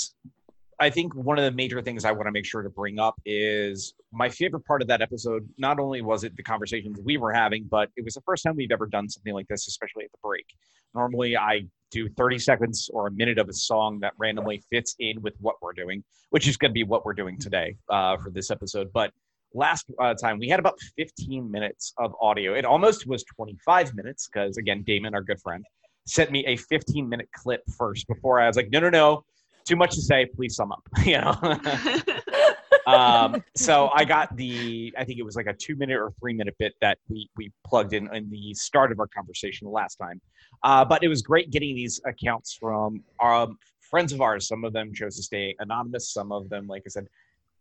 I 0.79 0.89
think 0.89 1.15
one 1.15 1.38
of 1.39 1.45
the 1.45 1.51
major 1.51 1.81
things 1.81 2.03
I 2.03 2.11
want 2.11 2.27
to 2.27 2.31
make 2.31 2.45
sure 2.45 2.61
to 2.61 2.69
bring 2.69 2.99
up 2.99 3.15
is 3.25 3.93
my 4.11 4.29
favorite 4.29 4.65
part 4.65 4.81
of 4.81 4.89
that 4.89 5.01
episode. 5.01 5.47
Not 5.57 5.79
only 5.79 6.01
was 6.01 6.23
it 6.23 6.35
the 6.35 6.43
conversations 6.43 6.99
we 7.03 7.17
were 7.17 7.31
having, 7.31 7.65
but 7.69 7.89
it 7.95 8.03
was 8.03 8.15
the 8.15 8.21
first 8.21 8.43
time 8.43 8.55
we've 8.55 8.71
ever 8.71 8.85
done 8.85 9.07
something 9.07 9.33
like 9.33 9.47
this, 9.47 9.67
especially 9.67 10.03
at 10.03 10.11
the 10.11 10.17
break. 10.21 10.45
Normally, 10.93 11.38
I 11.38 11.67
do 11.91 12.09
30 12.09 12.39
seconds 12.39 12.89
or 12.93 13.07
a 13.07 13.11
minute 13.11 13.38
of 13.38 13.47
a 13.47 13.53
song 13.53 13.99
that 13.99 14.13
randomly 14.17 14.63
fits 14.69 14.95
in 14.99 15.21
with 15.21 15.35
what 15.39 15.55
we're 15.61 15.73
doing, 15.73 16.03
which 16.31 16.47
is 16.47 16.57
going 16.57 16.71
to 16.71 16.73
be 16.73 16.83
what 16.83 17.05
we're 17.05 17.13
doing 17.13 17.39
today 17.39 17.77
uh, 17.89 18.17
for 18.17 18.29
this 18.29 18.51
episode. 18.51 18.91
But 18.91 19.11
last 19.53 19.85
uh, 19.99 20.13
time 20.13 20.39
we 20.39 20.49
had 20.49 20.59
about 20.59 20.77
15 20.97 21.49
minutes 21.49 21.93
of 21.97 22.13
audio. 22.21 22.53
It 22.53 22.65
almost 22.65 23.07
was 23.07 23.23
25 23.23 23.95
minutes 23.95 24.27
because, 24.27 24.57
again, 24.57 24.83
Damon, 24.83 25.15
our 25.15 25.21
good 25.21 25.39
friend, 25.39 25.65
sent 26.05 26.31
me 26.31 26.45
a 26.45 26.55
15 26.55 27.07
minute 27.07 27.29
clip 27.33 27.63
first 27.77 28.07
before 28.07 28.39
I 28.39 28.47
was 28.47 28.55
like, 28.55 28.69
no, 28.69 28.79
no, 28.79 28.89
no, 28.89 29.23
too 29.65 29.75
much 29.75 29.95
to 29.95 30.01
say. 30.01 30.25
Please 30.25 30.55
sum 30.55 30.71
up. 30.71 30.83
you 31.05 31.19
know. 31.19 31.35
um, 32.87 33.43
so 33.55 33.89
I 33.93 34.05
got 34.05 34.35
the, 34.35 34.93
I 34.97 35.03
think 35.03 35.19
it 35.19 35.23
was 35.23 35.35
like 35.35 35.47
a 35.47 35.53
two 35.53 35.75
minute 35.75 35.97
or 35.97 36.11
three 36.19 36.33
minute 36.33 36.55
bit 36.59 36.73
that 36.81 36.99
we 37.09 37.29
we 37.35 37.51
plugged 37.65 37.93
in 37.93 38.13
in 38.13 38.29
the 38.29 38.53
start 38.53 38.91
of 38.91 38.99
our 38.99 39.07
conversation 39.07 39.69
last 39.69 39.95
time. 39.95 40.21
Uh, 40.63 40.85
but 40.85 41.03
it 41.03 41.07
was 41.07 41.21
great 41.21 41.51
getting 41.51 41.75
these 41.75 41.99
accounts 42.05 42.53
from 42.53 43.03
um, 43.21 43.57
friends 43.81 44.13
of 44.13 44.21
ours. 44.21 44.47
Some 44.47 44.63
of 44.63 44.73
them 44.73 44.93
chose 44.93 45.15
to 45.17 45.23
stay 45.23 45.55
anonymous. 45.59 46.11
Some 46.11 46.31
of 46.31 46.49
them, 46.49 46.67
like 46.67 46.83
I 46.85 46.89
said, 46.89 47.07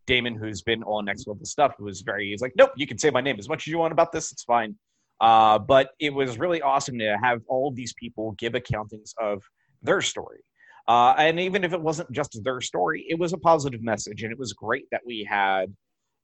Damon, 0.07 0.35
who's 0.35 0.63
been 0.63 0.83
on 0.85 1.07
next 1.07 1.27
level 1.27 1.45
stuff, 1.47 1.79
was 1.81 2.03
very. 2.03 2.31
He's 2.31 2.43
like, 2.43 2.53
nope, 2.57 2.73
you 2.77 2.87
can 2.87 2.99
say 2.99 3.11
my 3.11 3.21
name 3.21 3.37
as 3.39 3.49
much 3.49 3.67
as 3.67 3.69
you 3.69 3.79
want 3.79 3.93
about 3.93 4.13
this. 4.13 4.33
It's 4.33 4.45
fine. 4.45 4.77
Uh, 5.25 5.59
but 5.59 5.93
it 5.99 6.13
was 6.13 6.39
really 6.39 6.61
awesome 6.61 6.99
to 6.99 7.17
have 7.23 7.41
all 7.49 7.71
these 7.71 7.95
people 7.95 8.33
give 8.33 8.53
accountings 8.53 9.13
of 9.19 9.43
their 9.83 10.03
story. 10.03 10.41
Uh, 10.87 11.15
and 11.17 11.41
even 11.41 11.65
if 11.65 11.73
it 11.73 11.81
wasn't 11.81 12.11
just 12.13 12.39
their 12.45 12.61
story, 12.61 13.07
it 13.09 13.19
was 13.19 13.33
a 13.33 13.39
positive 13.39 13.83
message, 13.83 14.23
and 14.23 14.31
it 14.31 14.39
was 14.39 14.53
great 14.53 14.85
that 14.93 15.01
we 15.07 15.25
had, 15.25 15.75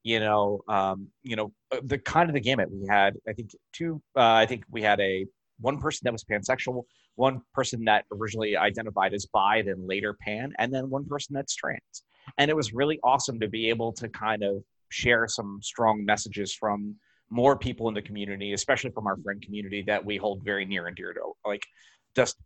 you 0.03 0.21
know, 0.21 0.61
um, 0.69 1.09
you 1.23 1.35
know, 1.35 1.51
uh, 1.73 1.81
the 1.85 1.97
kind 1.97 2.29
of 2.29 2.35
the 2.35 2.41
gamut. 2.41 2.69
We 2.71 2.87
had, 2.91 3.17
I 3.27 3.33
think, 3.33 3.53
two. 3.73 4.03
Uh, 4.15 4.35
I 4.43 4.45
think 4.45 4.65
we 4.71 4.83
had 4.83 5.01
a 5.01 5.25
one 5.61 5.79
person 5.79 6.03
that 6.05 6.13
was 6.13 6.25
pansexual, 6.25 6.83
one 7.15 7.41
person 7.55 7.83
that 7.87 8.05
originally 8.13 8.55
identified 8.55 9.15
as 9.15 9.25
bi, 9.33 9.63
then 9.63 9.89
later 9.89 10.15
pan, 10.21 10.53
and 10.59 10.75
then 10.75 10.91
one 10.91 11.07
person 11.07 11.33
that's 11.33 11.55
trans. 11.55 12.05
And 12.37 12.51
it 12.51 12.57
was 12.57 12.75
really 12.75 12.99
awesome 13.03 13.41
to 13.41 13.49
be 13.49 13.71
able 13.71 13.95
to 13.95 14.11
kind 14.11 14.43
of 14.43 14.63
share 14.91 15.27
some 15.27 15.61
strong 15.63 16.05
messages 16.05 16.53
from 16.53 16.97
more 17.31 17.57
people 17.57 17.89
in 17.89 17.95
the 17.95 18.03
community, 18.03 18.53
especially 18.53 18.91
from 18.91 19.07
our 19.07 19.17
friend 19.19 19.41
community 19.41 19.83
that 19.83 20.05
we 20.05 20.17
hold 20.17 20.45
very 20.45 20.65
near 20.65 20.87
and 20.87 20.97
dear 20.97 21.13
to, 21.13 21.33
like 21.45 21.65
just 22.17 22.37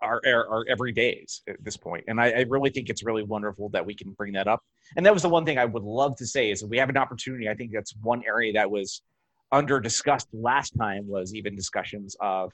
our, 0.00 0.20
our, 0.26 0.48
our 0.48 0.64
everydays 0.66 1.40
at 1.48 1.62
this 1.62 1.76
point. 1.76 2.04
And 2.08 2.20
I, 2.20 2.30
I 2.30 2.40
really 2.48 2.70
think 2.70 2.88
it's 2.88 3.04
really 3.04 3.22
wonderful 3.22 3.68
that 3.70 3.86
we 3.86 3.94
can 3.94 4.10
bring 4.12 4.32
that 4.32 4.48
up. 4.48 4.60
And 4.96 5.06
that 5.06 5.14
was 5.14 5.22
the 5.22 5.28
one 5.28 5.44
thing 5.44 5.58
I 5.58 5.64
would 5.64 5.84
love 5.84 6.16
to 6.16 6.26
say 6.26 6.50
is 6.50 6.64
we 6.64 6.78
have 6.78 6.88
an 6.88 6.96
opportunity. 6.96 7.48
I 7.48 7.54
think 7.54 7.70
that's 7.72 7.94
one 8.02 8.22
area 8.26 8.52
that 8.54 8.70
was 8.70 9.02
under 9.52 9.78
discussed 9.78 10.28
last 10.32 10.70
time 10.76 11.06
was 11.06 11.34
even 11.34 11.54
discussions 11.54 12.16
of 12.20 12.52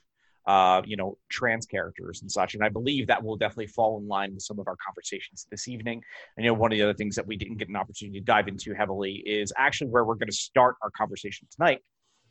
uh, 0.49 0.83
you 0.85 0.97
know 0.97 1.17
trans 1.29 1.67
characters 1.67 2.23
and 2.23 2.33
such. 2.33 2.55
And 2.55 2.65
i 2.65 2.69
believe 2.69 3.07
that 3.07 3.23
will 3.23 3.37
definitely 3.37 3.69
fall 3.69 3.99
in 3.99 4.09
line 4.09 4.35
with 4.35 4.43
some 4.43 4.59
of 4.59 4.67
our 4.67 4.77
conversations 4.85 5.47
this 5.51 5.69
evening. 5.69 6.03
I 6.39 6.43
know 6.43 6.55
one 6.55 6.73
of 6.73 6.79
the 6.79 6.83
other 6.83 6.95
things 6.95 7.15
that 7.17 7.27
we 7.27 7.37
didn't 7.37 7.59
get 7.59 7.69
an 7.69 7.77
opportunity 7.77 8.19
to 8.19 8.25
dive 8.25 8.49
into 8.49 8.75
heavily 8.75 9.23
is 9.27 9.53
actually 9.57 9.91
where 9.91 10.05
we're 10.05 10.17
going 10.17 10.31
to 10.31 10.37
start 10.37 10.77
our 10.83 10.91
conversation 10.91 11.47
tonight 11.55 11.83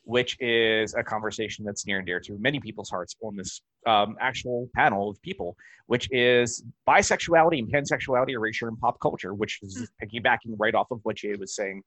which 0.07 0.37
is 0.39 0.93
a 0.93 1.03
conversation 1.03 1.65
that's 1.65 1.85
near 1.85 1.97
and 1.97 2.07
dear 2.07 2.17
to 2.17 2.37
many 2.39 2.61
people's 2.61 2.89
hearts 2.89 3.17
on 3.21 3.35
this 3.35 3.61
um, 3.85 4.15
actual 4.21 4.69
panel 4.73 5.09
of 5.09 5.21
people, 5.21 5.57
which 5.87 6.07
is 6.13 6.63
bisexuality 6.87 7.59
and 7.59 7.69
pansexuality, 7.69 8.29
erasure, 8.29 8.69
and 8.69 8.79
pop 8.79 8.97
culture, 9.01 9.33
which 9.33 9.59
is 9.61 9.91
piggybacking 10.01 10.55
right 10.57 10.75
off 10.75 10.87
of 10.91 11.01
what 11.03 11.17
Jay 11.17 11.35
was 11.37 11.53
saying 11.53 11.81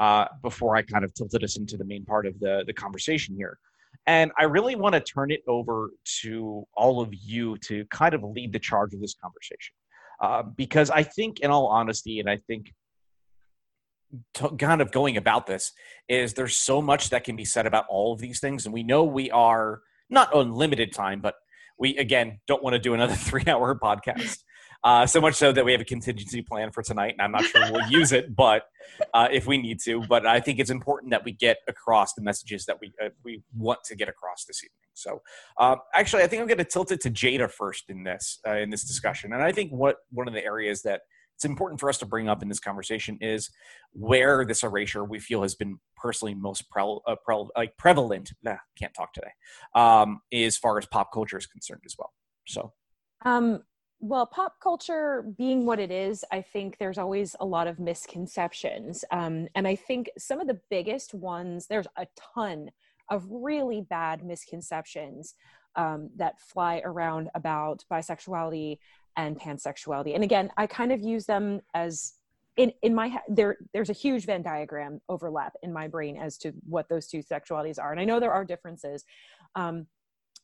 uh, 0.00 0.24
before 0.42 0.74
I 0.74 0.82
kind 0.82 1.04
of 1.04 1.14
tilted 1.14 1.44
us 1.44 1.58
into 1.58 1.76
the 1.76 1.84
main 1.84 2.04
part 2.04 2.26
of 2.26 2.40
the, 2.40 2.64
the 2.66 2.72
conversation 2.72 3.36
here. 3.36 3.56
And 4.06 4.32
I 4.38 4.44
really 4.44 4.74
want 4.74 4.94
to 4.94 5.00
turn 5.00 5.30
it 5.30 5.42
over 5.46 5.90
to 6.22 6.66
all 6.74 7.00
of 7.00 7.10
you 7.12 7.58
to 7.58 7.84
kind 7.86 8.14
of 8.14 8.22
lead 8.22 8.52
the 8.52 8.58
charge 8.58 8.94
of 8.94 9.00
this 9.00 9.14
conversation. 9.14 9.74
Uh, 10.20 10.42
because 10.42 10.90
I 10.90 11.02
think, 11.02 11.40
in 11.40 11.50
all 11.50 11.66
honesty, 11.66 12.20
and 12.20 12.28
I 12.28 12.38
think 12.46 12.72
kind 14.58 14.80
of 14.80 14.90
going 14.90 15.16
about 15.16 15.46
this 15.46 15.72
is 16.08 16.34
there's 16.34 16.56
so 16.56 16.82
much 16.82 17.10
that 17.10 17.24
can 17.24 17.36
be 17.36 17.44
said 17.44 17.66
about 17.66 17.86
all 17.88 18.12
of 18.12 18.20
these 18.20 18.40
things. 18.40 18.66
And 18.66 18.74
we 18.74 18.82
know 18.82 19.04
we 19.04 19.30
are 19.30 19.80
not 20.08 20.34
unlimited 20.34 20.92
time, 20.92 21.20
but 21.20 21.34
we, 21.78 21.96
again, 21.96 22.40
don't 22.46 22.62
want 22.62 22.74
to 22.74 22.80
do 22.80 22.94
another 22.94 23.14
three 23.28 23.44
hour 23.46 23.78
podcast. 23.78 24.42
Uh, 24.82 25.06
so 25.06 25.20
much 25.20 25.34
so 25.34 25.52
that 25.52 25.64
we 25.64 25.72
have 25.72 25.80
a 25.80 25.84
contingency 25.84 26.40
plan 26.40 26.70
for 26.70 26.82
tonight, 26.82 27.12
and 27.12 27.20
I'm 27.20 27.32
not 27.32 27.44
sure 27.44 27.60
we'll 27.70 27.90
use 27.90 28.12
it, 28.12 28.34
but 28.34 28.62
uh, 29.12 29.28
if 29.30 29.46
we 29.46 29.58
need 29.58 29.78
to. 29.80 30.00
But 30.08 30.26
I 30.26 30.40
think 30.40 30.58
it's 30.58 30.70
important 30.70 31.10
that 31.10 31.22
we 31.24 31.32
get 31.32 31.58
across 31.68 32.14
the 32.14 32.22
messages 32.22 32.64
that 32.64 32.78
we 32.80 32.92
uh, 33.02 33.10
we 33.22 33.42
want 33.54 33.80
to 33.84 33.96
get 33.96 34.08
across 34.08 34.44
this 34.46 34.64
evening. 34.64 34.76
So, 34.94 35.20
uh, 35.58 35.76
actually, 35.94 36.22
I 36.22 36.28
think 36.28 36.40
I'm 36.40 36.48
going 36.48 36.58
to 36.58 36.64
tilt 36.64 36.92
it 36.92 37.00
to 37.02 37.10
Jada 37.10 37.50
first 37.50 37.84
in 37.90 38.04
this 38.04 38.40
uh, 38.46 38.56
in 38.56 38.70
this 38.70 38.84
discussion, 38.84 39.34
and 39.34 39.42
I 39.42 39.52
think 39.52 39.70
what 39.70 39.96
one 40.10 40.26
of 40.26 40.32
the 40.32 40.44
areas 40.44 40.80
that 40.82 41.02
it's 41.36 41.44
important 41.44 41.80
for 41.80 41.88
us 41.88 41.98
to 41.98 42.06
bring 42.06 42.28
up 42.28 42.42
in 42.42 42.48
this 42.48 42.60
conversation 42.60 43.16
is 43.20 43.50
where 43.92 44.44
this 44.44 44.62
erasure 44.62 45.04
we 45.04 45.18
feel 45.18 45.42
has 45.42 45.54
been 45.54 45.78
personally 45.96 46.34
most 46.34 46.68
pre- 46.70 47.00
uh, 47.06 47.16
pre- 47.24 47.48
like 47.56 47.76
prevalent. 47.78 48.32
Nah, 48.42 48.56
can't 48.78 48.92
talk 48.94 49.12
today. 49.12 49.30
Um, 49.74 50.20
as 50.32 50.56
far 50.56 50.78
as 50.78 50.86
pop 50.86 51.10
culture 51.12 51.38
is 51.38 51.46
concerned 51.46 51.82
as 51.84 51.96
well. 51.98 52.12
So. 52.46 52.72
Um, 53.22 53.62
well, 54.00 54.24
pop 54.24 54.58
culture 54.60 55.24
being 55.36 55.66
what 55.66 55.78
it 55.78 55.90
is, 55.90 56.24
I 56.32 56.40
think 56.40 56.78
there's 56.78 56.98
always 56.98 57.36
a 57.38 57.44
lot 57.44 57.66
of 57.66 57.78
misconceptions. 57.78 59.04
Um, 59.10 59.46
and 59.54 59.68
I 59.68 59.76
think 59.76 60.10
some 60.16 60.40
of 60.40 60.46
the 60.46 60.58
biggest 60.70 61.12
ones, 61.12 61.66
there's 61.66 61.86
a 61.96 62.06
ton 62.34 62.70
of 63.10 63.26
really 63.28 63.82
bad 63.82 64.24
misconceptions 64.24 65.34
um, 65.76 66.08
that 66.16 66.40
fly 66.40 66.80
around 66.84 67.28
about 67.34 67.84
bisexuality 67.92 68.78
and 69.16 69.38
pansexuality. 69.38 70.14
And 70.14 70.24
again, 70.24 70.50
I 70.56 70.66
kind 70.66 70.92
of 70.92 71.00
use 71.00 71.26
them 71.26 71.60
as 71.74 72.14
in, 72.56 72.72
in 72.82 72.94
my 72.94 73.18
there 73.28 73.56
there's 73.72 73.90
a 73.90 73.94
huge 73.94 74.26
Venn 74.26 74.42
diagram 74.42 75.00
overlap 75.08 75.54
in 75.62 75.72
my 75.72 75.88
brain 75.88 76.16
as 76.16 76.36
to 76.38 76.52
what 76.68 76.88
those 76.88 77.06
two 77.06 77.22
sexualities 77.22 77.78
are. 77.78 77.92
And 77.92 78.00
I 78.00 78.04
know 78.04 78.18
there 78.18 78.32
are 78.32 78.44
differences. 78.44 79.04
Um, 79.54 79.86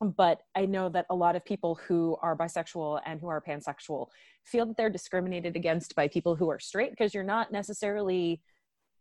but 0.00 0.42
I 0.54 0.66
know 0.66 0.88
that 0.90 1.06
a 1.10 1.14
lot 1.14 1.36
of 1.36 1.44
people 1.44 1.78
who 1.86 2.16
are 2.20 2.36
bisexual 2.36 3.00
and 3.06 3.20
who 3.20 3.28
are 3.28 3.40
pansexual 3.40 4.08
feel 4.44 4.66
that 4.66 4.76
they're 4.76 4.90
discriminated 4.90 5.56
against 5.56 5.94
by 5.94 6.08
people 6.08 6.36
who 6.36 6.50
are 6.50 6.58
straight 6.58 6.90
because 6.90 7.14
you're 7.14 7.24
not 7.24 7.50
necessarily 7.50 8.40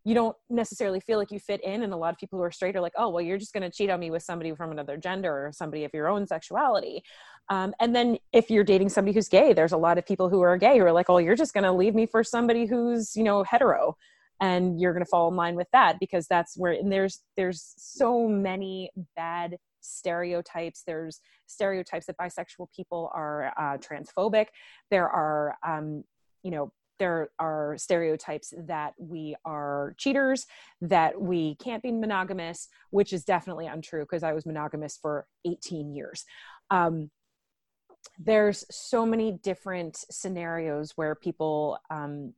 you 0.08 0.14
don't 0.14 0.38
necessarily 0.52 1.00
feel 1.00 1.18
like 1.18 1.32
you 1.32 1.40
fit 1.40 1.64
in 1.64 1.82
and 1.82 1.92
a 1.92 1.98
lot 1.98 2.14
of 2.14 2.20
people 2.20 2.38
who 2.38 2.44
are 2.44 2.52
straight 2.52 2.76
are 2.76 2.82
like 2.82 2.94
oh 2.96 3.10
well 3.10 3.22
you're 3.22 3.38
just 3.38 3.54
going 3.54 3.64
to 3.64 3.76
cheat 3.76 3.90
on 3.90 4.00
me 4.00 4.12
with 4.12 4.24
somebody 4.24 4.54
from 4.56 4.72
another 4.72 4.98
gender 4.98 5.48
or 5.48 5.52
somebody 5.52 5.84
of 5.84 5.92
your 5.94 6.08
own 6.08 6.26
sexuality. 6.28 7.04
Um, 7.50 7.74
and 7.80 7.96
then 7.96 8.18
if 8.32 8.50
you're 8.50 8.64
dating 8.64 8.90
somebody 8.90 9.14
who's 9.14 9.28
gay 9.28 9.52
there's 9.52 9.74
a 9.74 9.78
lot 9.78 9.98
of 9.98 10.06
people 10.06 10.30
who 10.30 10.42
are 10.42 10.58
gay 10.58 10.78
who 10.78 10.86
are 10.86 10.94
like 10.94 11.10
oh 11.10 11.18
you're 11.18 11.36
just 11.36 11.54
going 11.54 11.64
to 11.66 11.72
leave 11.72 11.96
me 11.96 12.06
for 12.06 12.24
somebody 12.24 12.66
who's 12.66 13.16
you 13.16 13.24
know 13.24 13.44
hetero 13.44 13.98
and 14.42 14.80
you're 14.80 14.94
going 14.94 15.04
to 15.04 15.10
fall 15.10 15.28
in 15.28 15.36
line 15.36 15.56
with 15.56 15.68
that 15.72 15.98
because 16.00 16.28
that's 16.28 16.58
where 16.58 16.74
and 16.74 16.92
there's 16.92 17.22
there's 17.36 17.74
so 17.78 18.28
many 18.28 18.90
bad 19.16 19.58
stereotypes. 19.86 20.84
There's 20.86 21.22
stereotypes 21.46 22.06
that 22.08 22.18
bisexual 22.18 22.68
people 22.76 23.12
are 23.14 23.54
uh, 23.58 23.78
transphobic. 23.78 24.48
There 24.92 25.10
are, 25.10 25.56
um, 25.66 26.04
you 26.44 26.52
know, 26.52 26.72
there 26.98 27.30
are 27.40 27.76
stereotypes 27.78 28.54
that 28.68 28.94
we 28.98 29.36
are 29.44 29.96
cheaters, 29.98 30.46
that 30.82 31.20
we 31.20 31.56
can't 31.56 31.84
be 31.84 31.92
monogamous, 31.92 32.70
which 32.92 33.12
is 33.12 33.26
definitely 33.26 33.68
untrue 33.68 34.04
because 34.04 34.24
I 34.24 34.34
was 34.34 34.46
monogamous 34.46 34.98
for 35.02 35.28
18 35.46 35.94
years. 35.94 36.24
Um, 36.72 37.10
there's 38.20 38.64
so 38.72 39.06
many 39.06 39.34
different 39.44 40.06
scenarios 40.10 40.94
where 40.96 41.16
people 41.16 41.78
um, 41.90 42.34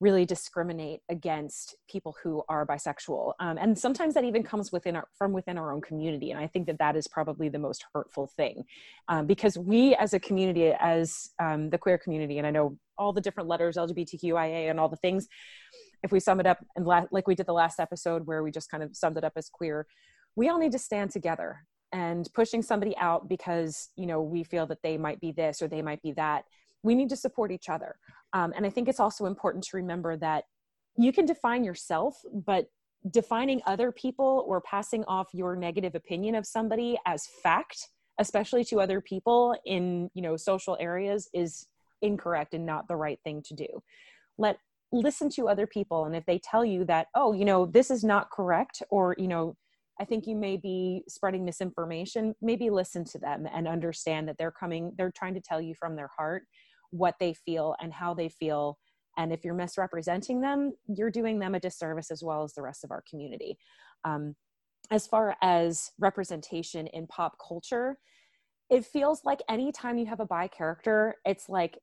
really 0.00 0.24
discriminate 0.24 1.00
against 1.08 1.76
people 1.88 2.14
who 2.22 2.42
are 2.48 2.66
bisexual. 2.66 3.32
Um, 3.40 3.58
and 3.58 3.78
sometimes 3.78 4.14
that 4.14 4.24
even 4.24 4.42
comes 4.42 4.72
within 4.72 4.96
our 4.96 5.08
from 5.16 5.32
within 5.32 5.56
our 5.56 5.72
own 5.72 5.80
community 5.80 6.30
and 6.30 6.40
i 6.40 6.46
think 6.46 6.66
that 6.66 6.78
that 6.78 6.96
is 6.96 7.06
probably 7.06 7.48
the 7.48 7.58
most 7.58 7.84
hurtful 7.94 8.26
thing. 8.36 8.64
Um, 9.08 9.26
because 9.26 9.56
we 9.56 9.94
as 9.94 10.12
a 10.14 10.20
community 10.20 10.72
as 10.80 11.30
um, 11.40 11.70
the 11.70 11.78
queer 11.78 11.98
community 11.98 12.38
and 12.38 12.46
i 12.46 12.50
know 12.50 12.76
all 12.98 13.12
the 13.12 13.20
different 13.20 13.48
letters 13.48 13.76
lgbtqia 13.76 14.70
and 14.70 14.80
all 14.80 14.88
the 14.88 14.96
things 14.96 15.28
if 16.02 16.12
we 16.12 16.20
sum 16.20 16.40
it 16.40 16.46
up 16.46 16.58
and 16.76 16.86
la- 16.86 17.06
like 17.10 17.26
we 17.26 17.34
did 17.34 17.46
the 17.46 17.52
last 17.52 17.80
episode 17.80 18.26
where 18.26 18.42
we 18.42 18.50
just 18.50 18.70
kind 18.70 18.82
of 18.82 18.94
summed 18.94 19.16
it 19.16 19.24
up 19.24 19.32
as 19.36 19.48
queer 19.48 19.86
we 20.36 20.48
all 20.48 20.58
need 20.58 20.72
to 20.72 20.78
stand 20.78 21.10
together 21.10 21.60
and 21.94 22.28
pushing 22.34 22.60
somebody 22.60 22.96
out 22.98 23.28
because 23.28 23.90
you 23.96 24.04
know 24.04 24.20
we 24.20 24.42
feel 24.42 24.66
that 24.66 24.82
they 24.82 24.98
might 24.98 25.20
be 25.20 25.30
this 25.30 25.62
or 25.62 25.68
they 25.68 25.80
might 25.80 26.02
be 26.02 26.12
that. 26.12 26.44
We 26.82 26.94
need 26.94 27.08
to 27.10 27.16
support 27.16 27.50
each 27.50 27.68
other. 27.70 27.94
Um, 28.34 28.52
and 28.56 28.66
I 28.66 28.70
think 28.70 28.88
it's 28.88 29.00
also 29.00 29.24
important 29.26 29.64
to 29.64 29.76
remember 29.76 30.16
that 30.18 30.44
you 30.98 31.12
can 31.12 31.24
define 31.24 31.64
yourself, 31.64 32.16
but 32.32 32.66
defining 33.10 33.62
other 33.66 33.92
people 33.92 34.44
or 34.46 34.60
passing 34.60 35.04
off 35.04 35.28
your 35.32 35.56
negative 35.56 35.94
opinion 35.94 36.34
of 36.34 36.46
somebody 36.46 36.98
as 37.06 37.26
fact, 37.42 37.88
especially 38.18 38.64
to 38.64 38.80
other 38.80 39.00
people 39.00 39.56
in 39.64 40.10
you 40.14 40.22
know 40.22 40.36
social 40.36 40.76
areas, 40.80 41.28
is 41.32 41.66
incorrect 42.02 42.54
and 42.54 42.66
not 42.66 42.88
the 42.88 42.96
right 42.96 43.18
thing 43.24 43.42
to 43.46 43.54
do. 43.54 43.66
Let 44.36 44.58
listen 44.92 45.28
to 45.30 45.48
other 45.48 45.66
people, 45.66 46.04
and 46.04 46.14
if 46.16 46.26
they 46.26 46.38
tell 46.38 46.64
you 46.64 46.84
that, 46.86 47.08
oh, 47.14 47.32
you 47.32 47.44
know, 47.44 47.66
this 47.66 47.90
is 47.90 48.04
not 48.04 48.30
correct, 48.30 48.82
or 48.90 49.14
you 49.18 49.28
know, 49.28 49.56
I 50.00 50.04
think 50.04 50.26
you 50.26 50.34
may 50.34 50.56
be 50.56 51.04
spreading 51.08 51.44
misinformation, 51.44 52.34
maybe 52.42 52.70
listen 52.70 53.04
to 53.06 53.18
them 53.18 53.46
and 53.52 53.68
understand 53.68 54.28
that 54.28 54.38
they're 54.38 54.50
coming, 54.50 54.92
they're 54.96 55.12
trying 55.12 55.34
to 55.34 55.40
tell 55.40 55.60
you 55.60 55.74
from 55.74 55.94
their 55.94 56.10
heart 56.16 56.44
what 56.94 57.14
they 57.18 57.34
feel 57.34 57.74
and 57.80 57.92
how 57.92 58.14
they 58.14 58.28
feel. 58.28 58.78
And 59.16 59.32
if 59.32 59.44
you're 59.44 59.54
misrepresenting 59.54 60.40
them 60.40 60.72
you're 60.88 61.10
doing 61.10 61.38
them 61.38 61.54
a 61.54 61.60
disservice 61.60 62.10
as 62.10 62.22
well 62.22 62.42
as 62.44 62.54
the 62.54 62.62
rest 62.62 62.84
of 62.84 62.90
our 62.90 63.02
community. 63.08 63.56
Um, 64.04 64.34
as 64.90 65.06
far 65.06 65.34
as 65.42 65.92
representation 65.98 66.86
in 66.88 67.06
pop 67.06 67.36
culture 67.46 67.96
it 68.70 68.84
feels 68.84 69.24
like 69.24 69.40
anytime 69.48 69.98
you 69.98 70.06
have 70.06 70.20
a 70.20 70.26
bi 70.26 70.46
character 70.48 71.16
it's 71.24 71.48
like 71.48 71.78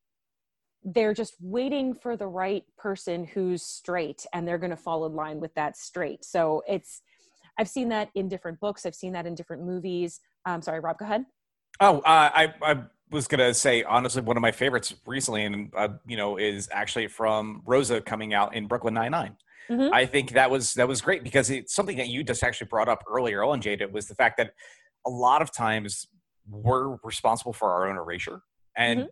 they're 0.84 1.14
just 1.14 1.36
waiting 1.40 1.94
for 1.94 2.18
the 2.18 2.28
right 2.28 2.64
person 2.78 3.24
who's 3.24 3.62
straight 3.62 4.26
and 4.34 4.48
they're 4.48 4.58
going 4.58 4.72
to 4.72 4.76
fall 4.76 5.06
in 5.06 5.14
line 5.14 5.40
with 5.40 5.54
that 5.56 5.78
straight. 5.78 6.26
So 6.26 6.64
it's 6.68 7.02
i've 7.58 7.68
seen 7.68 7.90
that 7.90 8.10
in 8.16 8.30
different 8.30 8.60
books. 8.60 8.86
I've 8.86 8.96
seen 8.96 9.14
that 9.14 9.26
in 9.26 9.36
different 9.36 9.64
movies. 9.64 10.20
Um, 10.46 10.62
sorry 10.62 10.80
rob 10.80 10.98
go 10.98 11.06
ahead. 11.06 11.26
Oh 11.80 12.00
uh, 12.00 12.30
I, 12.34 12.54
I 12.62 12.84
was 13.12 13.28
gonna 13.28 13.54
say 13.54 13.84
honestly, 13.84 14.22
one 14.22 14.38
of 14.38 14.42
my 14.42 14.52
favorites 14.52 14.94
recently, 15.06 15.46
and 15.46 15.72
uh, 15.76 15.90
you 16.08 16.18
know, 16.18 16.38
is 16.38 16.70
actually 16.72 17.08
from 17.08 17.62
Rosa 17.66 18.02
coming 18.02 18.34
out 18.34 18.56
in 18.56 18.68
Brooklyn 18.68 18.94
Nine 18.94 19.12
mm-hmm. 19.12 19.94
I 19.94 20.06
think 20.06 20.32
that 20.32 20.50
was 20.50 20.74
that 20.76 20.88
was 20.88 21.02
great 21.02 21.24
because 21.24 21.50
it's 21.50 21.74
something 21.74 21.98
that 21.98 22.08
you 22.08 22.24
just 22.24 22.44
actually 22.44 22.68
brought 22.68 22.90
up 22.90 23.04
earlier 23.10 23.44
on, 23.44 23.62
Jada, 23.62 23.92
was 23.92 24.08
the 24.08 24.16
fact 24.16 24.38
that 24.38 24.54
a 25.06 25.10
lot 25.10 25.42
of 25.42 25.54
times 25.54 26.08
we're 26.50 26.98
responsible 27.04 27.54
for 27.54 27.72
our 27.72 27.90
own 27.90 27.98
erasure, 27.98 28.42
and 28.76 29.02
mm-hmm. 29.02 29.10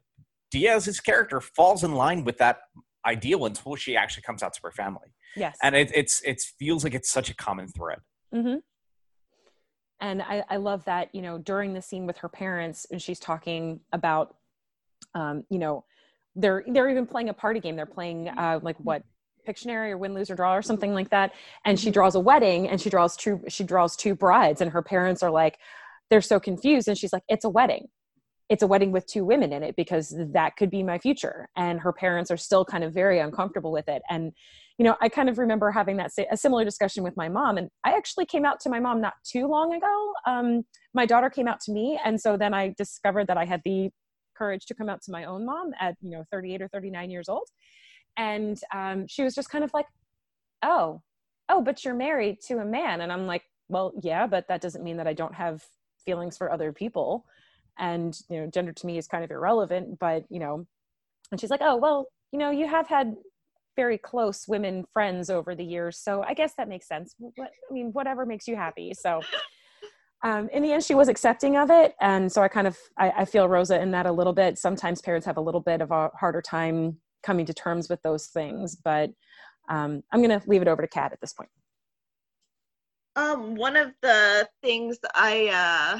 Diaz's 0.51 0.99
character 0.99 1.41
falls 1.41 1.83
in 1.83 1.93
line 1.93 2.23
with 2.23 2.37
that 2.37 2.59
ideal 3.05 3.45
until 3.45 3.75
she 3.75 3.95
actually 3.95 4.23
comes 4.23 4.43
out 4.43 4.53
to 4.53 4.59
her 4.63 4.71
family. 4.71 5.13
Yes, 5.35 5.57
and 5.61 5.75
it, 5.75 5.91
it's 5.93 6.21
it 6.23 6.41
feels 6.57 6.83
like 6.83 6.93
it's 6.93 7.09
such 7.09 7.29
a 7.29 7.35
common 7.35 7.67
thread. 7.67 7.99
Mm-hmm 8.33 8.57
and 10.01 10.21
I, 10.21 10.43
I, 10.49 10.57
love 10.57 10.85
that 10.85 11.13
you 11.13 11.21
know 11.21 11.37
during 11.37 11.73
the 11.73 11.81
scene 11.81 12.05
with 12.05 12.17
her 12.17 12.29
parents 12.29 12.85
and 12.91 13.01
she's 13.01 13.19
talking 13.19 13.81
about 13.91 14.35
um, 15.13 15.43
you 15.49 15.59
know 15.59 15.83
they're 16.35 16.63
they're 16.67 16.89
even 16.89 17.05
playing 17.05 17.29
a 17.29 17.33
party 17.33 17.59
game. 17.59 17.75
They're 17.75 17.85
playing 17.85 18.29
uh, 18.29 18.59
like 18.61 18.77
what 18.77 19.03
pictionary 19.47 19.91
or 19.91 19.97
win 19.97 20.13
lose 20.13 20.29
or 20.29 20.35
draw 20.35 20.55
or 20.55 20.61
something 20.61 20.93
like 20.93 21.09
that. 21.09 21.33
And 21.65 21.79
she 21.79 21.91
draws 21.91 22.15
a 22.15 22.19
wedding 22.19 22.67
and 22.67 22.79
she 22.79 22.89
draws 22.89 23.15
two 23.15 23.41
she 23.47 23.63
draws 23.63 23.95
two 23.95 24.15
brides 24.15 24.61
and 24.61 24.71
her 24.71 24.81
parents 24.81 25.23
are 25.23 25.31
like 25.31 25.57
they're 26.09 26.21
so 26.21 26.39
confused 26.39 26.87
and 26.87 26.97
she's 26.97 27.13
like 27.13 27.23
it's 27.27 27.45
a 27.45 27.49
wedding. 27.49 27.87
It's 28.47 28.63
a 28.63 28.67
wedding 28.67 28.91
with 28.91 29.05
two 29.05 29.25
women 29.25 29.53
in 29.53 29.61
it 29.61 29.75
because 29.75 30.15
that 30.17 30.55
could 30.57 30.71
be 30.71 30.81
my 30.81 30.97
future. 30.97 31.49
And 31.55 31.79
her 31.81 31.93
parents 31.93 32.31
are 32.31 32.37
still 32.37 32.65
kind 32.65 32.83
of 32.83 32.93
very 32.93 33.19
uncomfortable 33.19 33.71
with 33.71 33.87
it. 33.87 34.01
And 34.09 34.33
you 34.79 34.85
know 34.85 34.95
i 35.01 35.07
kind 35.07 35.29
of 35.29 35.37
remember 35.37 35.69
having 35.69 35.97
that 35.97 36.09
a 36.31 36.37
similar 36.37 36.65
discussion 36.65 37.03
with 37.03 37.15
my 37.15 37.29
mom 37.29 37.57
and 37.57 37.69
i 37.83 37.91
actually 37.91 38.25
came 38.25 38.45
out 38.45 38.59
to 38.59 38.69
my 38.69 38.79
mom 38.79 38.99
not 38.99 39.13
too 39.23 39.45
long 39.45 39.73
ago. 39.73 40.13
Um, 40.25 40.63
my 40.95 41.05
daughter 41.05 41.29
came 41.29 41.47
out 41.47 41.59
to 41.61 41.71
me 41.71 41.99
and 42.03 42.19
so 42.19 42.37
then 42.37 42.53
i 42.53 42.73
discovered 42.77 43.27
that 43.27 43.37
i 43.37 43.45
had 43.45 43.61
the 43.65 43.91
courage 44.39 44.65
to 44.65 44.73
come 44.73 44.89
out 44.89 45.01
to 45.03 45.11
my 45.11 45.25
own 45.25 45.45
mom 45.45 45.71
at 45.79 45.95
you 46.01 46.09
know 46.09 46.23
38 46.31 46.61
or 46.61 46.69
39 46.69 47.11
years 47.11 47.29
old. 47.29 47.47
And 48.17 48.59
um, 48.73 49.05
she 49.07 49.23
was 49.23 49.35
just 49.35 49.49
kind 49.49 49.63
of 49.63 49.71
like 49.73 49.85
oh 50.63 51.01
oh 51.49 51.61
but 51.61 51.83
you're 51.83 51.93
married 51.93 52.37
to 52.47 52.59
a 52.59 52.65
man. 52.65 53.01
And 53.01 53.11
i'm 53.11 53.27
like 53.27 53.43
well 53.67 53.91
yeah 54.01 54.25
but 54.25 54.47
that 54.47 54.61
doesn't 54.61 54.83
mean 54.83 54.97
that 54.97 55.07
i 55.07 55.13
don't 55.13 55.35
have 55.35 55.63
feelings 56.05 56.37
for 56.37 56.51
other 56.51 56.71
people. 56.71 57.25
And 57.77 58.17
you 58.29 58.39
know 58.39 58.47
gender 58.47 58.71
to 58.71 58.87
me 58.87 58.97
is 58.97 59.07
kind 59.07 59.23
of 59.23 59.29
irrelevant 59.29 59.99
but 59.99 60.23
you 60.29 60.39
know. 60.39 60.65
And 61.31 61.39
she's 61.39 61.51
like 61.51 61.61
oh 61.61 61.75
well 61.75 62.07
you 62.31 62.39
know 62.39 62.49
you 62.49 62.67
have 62.67 62.87
had 62.87 63.15
very 63.75 63.97
close 63.97 64.47
women 64.47 64.85
friends 64.93 65.29
over 65.29 65.55
the 65.55 65.63
years. 65.63 65.97
So 65.97 66.23
i 66.27 66.33
guess 66.33 66.53
that 66.57 66.67
makes 66.67 66.87
sense. 66.87 67.15
What, 67.17 67.49
i 67.69 67.73
mean 67.73 67.91
whatever 67.93 68.25
makes 68.25 68.47
you 68.47 68.55
happy. 68.55 68.93
So 68.93 69.21
um, 70.23 70.49
in 70.51 70.63
the 70.63 70.71
end 70.71 70.83
she 70.83 70.95
was 70.95 71.07
accepting 71.07 71.57
of 71.57 71.69
it. 71.69 71.95
And 72.01 72.31
so 72.31 72.41
i 72.41 72.47
kind 72.47 72.67
of 72.67 72.77
I, 72.97 73.11
I 73.11 73.25
feel 73.25 73.47
rosa 73.47 73.79
in 73.81 73.91
that 73.91 74.05
a 74.05 74.11
little 74.11 74.33
bit. 74.33 74.57
Sometimes 74.57 75.01
parents 75.01 75.25
have 75.25 75.37
a 75.37 75.41
little 75.41 75.61
bit 75.61 75.81
of 75.81 75.91
a 75.91 76.09
harder 76.19 76.41
time 76.41 76.97
coming 77.23 77.45
to 77.45 77.53
terms 77.53 77.89
with 77.89 78.01
those 78.01 78.27
things. 78.27 78.75
But 78.75 79.11
um, 79.69 80.01
i'm 80.11 80.21
going 80.21 80.39
to 80.39 80.47
leave 80.49 80.61
it 80.61 80.67
over 80.67 80.81
to 80.81 80.87
kat 80.87 81.13
at 81.13 81.21
this 81.21 81.33
point. 81.33 81.49
Um, 83.15 83.55
one 83.55 83.75
of 83.75 83.91
the 84.01 84.47
things 84.63 84.97
I 85.13 85.47
uh, 85.47 85.99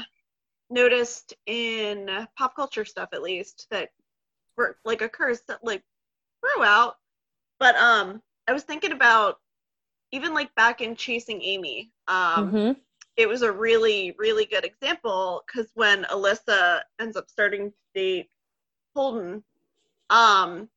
noticed 0.70 1.34
in 1.46 2.08
pop 2.38 2.56
culture 2.56 2.84
stuff, 2.84 3.10
at 3.12 3.22
least, 3.22 3.66
that 3.70 3.90
like 4.84 5.02
occurs 5.02 5.40
that 5.48 5.58
like 5.62 5.82
throughout, 6.40 6.94
but 7.60 7.76
um, 7.76 8.22
I 8.48 8.52
was 8.52 8.64
thinking 8.64 8.92
about 8.92 9.38
even 10.12 10.34
like 10.34 10.54
back 10.56 10.80
in 10.80 10.96
Chasing 10.96 11.42
Amy. 11.42 11.92
Um, 12.08 12.50
Mhm. 12.52 12.76
it 13.16 13.28
was 13.28 13.42
a 13.42 13.52
really 13.52 14.14
really 14.18 14.46
good 14.46 14.64
example 14.64 15.44
because 15.46 15.70
when 15.74 16.04
Alyssa 16.04 16.80
ends 17.00 17.16
up 17.16 17.30
starting 17.30 17.70
to 17.70 17.76
date 17.94 18.30
Holden, 18.96 19.44
um, 20.10 20.68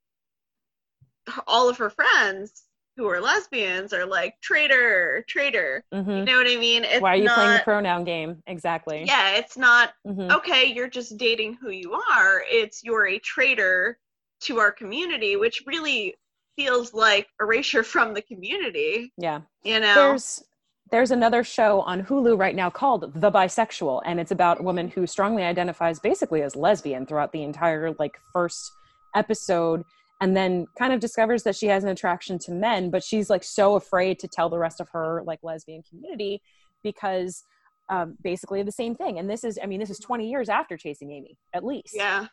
all 1.48 1.70
of 1.70 1.78
her 1.78 1.90
friends 1.90 2.64
who 2.98 3.08
are 3.08 3.22
lesbians 3.22 3.94
are 3.94 4.06
like 4.06 4.40
traitor, 4.42 5.26
traitor. 5.28 5.84
You 5.92 6.02
Mhm. 6.04 6.26
know 6.26 6.38
what 6.38 6.48
I 6.48 6.58
mean? 6.58 6.84
It's 6.84 7.02
why 7.02 7.14
are 7.14 7.18
you 7.18 7.24
not, 7.24 7.36
playing 7.36 7.54
the 7.54 7.60
pronoun 7.60 8.04
game 8.04 8.44
exactly 8.46 9.06
Yeah, 9.06 9.36
it's 9.38 9.58
not 9.58 9.94
Mhm. 10.06 10.32
okay. 10.32 10.66
You're 10.66 10.90
just 10.90 11.18
dating 11.18 11.56
who 11.56 11.72
you 11.72 11.94
are. 11.94 12.44
It's 12.48 12.84
you're 12.84 13.08
a 13.08 13.20
traitor 13.20 13.98
to 14.42 14.60
our 14.60 14.72
community, 14.72 15.38
which 15.38 15.64
really 15.66 16.16
feels 16.56 16.94
like 16.94 17.28
erasure 17.42 17.84
from 17.94 18.14
the 18.14 18.22
community. 18.22 19.12
yeah 19.18 19.42
You 19.64 19.80
know? 19.80 19.96
there's 19.96 20.44
there's 20.92 21.12
another 21.12 21.44
show 21.44 21.82
on 21.82 22.04
Hulu 22.04 22.38
right 22.38 22.56
now 22.56 22.70
called 22.70 23.20
The 23.20 23.32
Bisexual, 23.32 24.04
and 24.06 24.20
it's 24.20 24.30
about 24.32 24.60
a 24.60 24.64
woman 24.64 24.90
who 24.90 25.08
strongly 25.08 25.42
identifies 25.42 26.00
basically 26.00 26.44
as 26.44 26.56
lesbian 26.56 27.08
throughout 27.08 27.32
the 27.32 27.42
entire 27.42 27.96
like 27.98 28.16
first 28.32 28.72
episode, 29.16 29.84
and 30.22 30.38
then 30.38 30.68
kind 30.78 30.94
of 30.94 31.00
discovers 31.00 31.42
that 31.44 31.56
she 31.56 31.66
has 31.68 31.84
an 31.84 31.90
attraction 31.90 32.38
to 32.40 32.52
men, 32.52 32.92
but 32.92 33.04
she's 33.04 33.28
like 33.28 33.44
so 33.44 33.76
afraid 33.76 34.20
to 34.20 34.28
tell 34.28 34.50
the 34.50 34.60
rest 34.60 34.80
of 34.80 34.90
her 34.90 35.24
like 35.26 35.40
lesbian 35.42 35.82
community 35.82 36.42
because 36.84 37.44
um, 37.90 38.18
basically 38.24 38.62
the 38.62 38.72
same 38.72 38.94
thing. 38.96 39.18
And 39.20 39.30
this 39.30 39.44
is, 39.44 39.58
I 39.62 39.66
mean, 39.66 39.80
this 39.80 39.90
is 39.90 40.00
20 40.00 40.30
years 40.30 40.50
after 40.50 40.78
Chasing 40.78 41.12
Amy, 41.12 41.38
at 41.54 41.64
least. 41.64 41.96
yeah. 41.96 42.28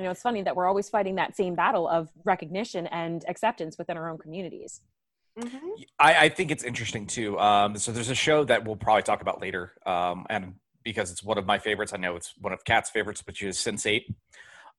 You 0.00 0.04
know, 0.04 0.12
it's 0.12 0.22
funny 0.22 0.40
that 0.40 0.56
we're 0.56 0.66
always 0.66 0.88
fighting 0.88 1.16
that 1.16 1.36
same 1.36 1.54
battle 1.54 1.86
of 1.86 2.08
recognition 2.24 2.86
and 2.86 3.22
acceptance 3.28 3.76
within 3.76 3.98
our 3.98 4.08
own 4.08 4.16
communities. 4.16 4.80
hmm 5.38 5.58
I, 5.98 6.24
I 6.24 6.28
think 6.30 6.50
it's 6.50 6.64
interesting 6.64 7.06
too. 7.06 7.38
Um, 7.38 7.76
so 7.76 7.92
there's 7.92 8.08
a 8.08 8.14
show 8.14 8.42
that 8.44 8.64
we'll 8.64 8.76
probably 8.76 9.02
talk 9.02 9.20
about 9.20 9.42
later, 9.42 9.74
um, 9.84 10.24
and 10.30 10.54
because 10.84 11.10
it's 11.10 11.22
one 11.22 11.36
of 11.36 11.44
my 11.44 11.58
favorites, 11.58 11.92
I 11.92 11.98
know 11.98 12.16
it's 12.16 12.32
one 12.40 12.54
of 12.54 12.64
Kat's 12.64 12.88
favorites, 12.88 13.22
which 13.26 13.42
is 13.42 13.58
Sense8. 13.58 14.04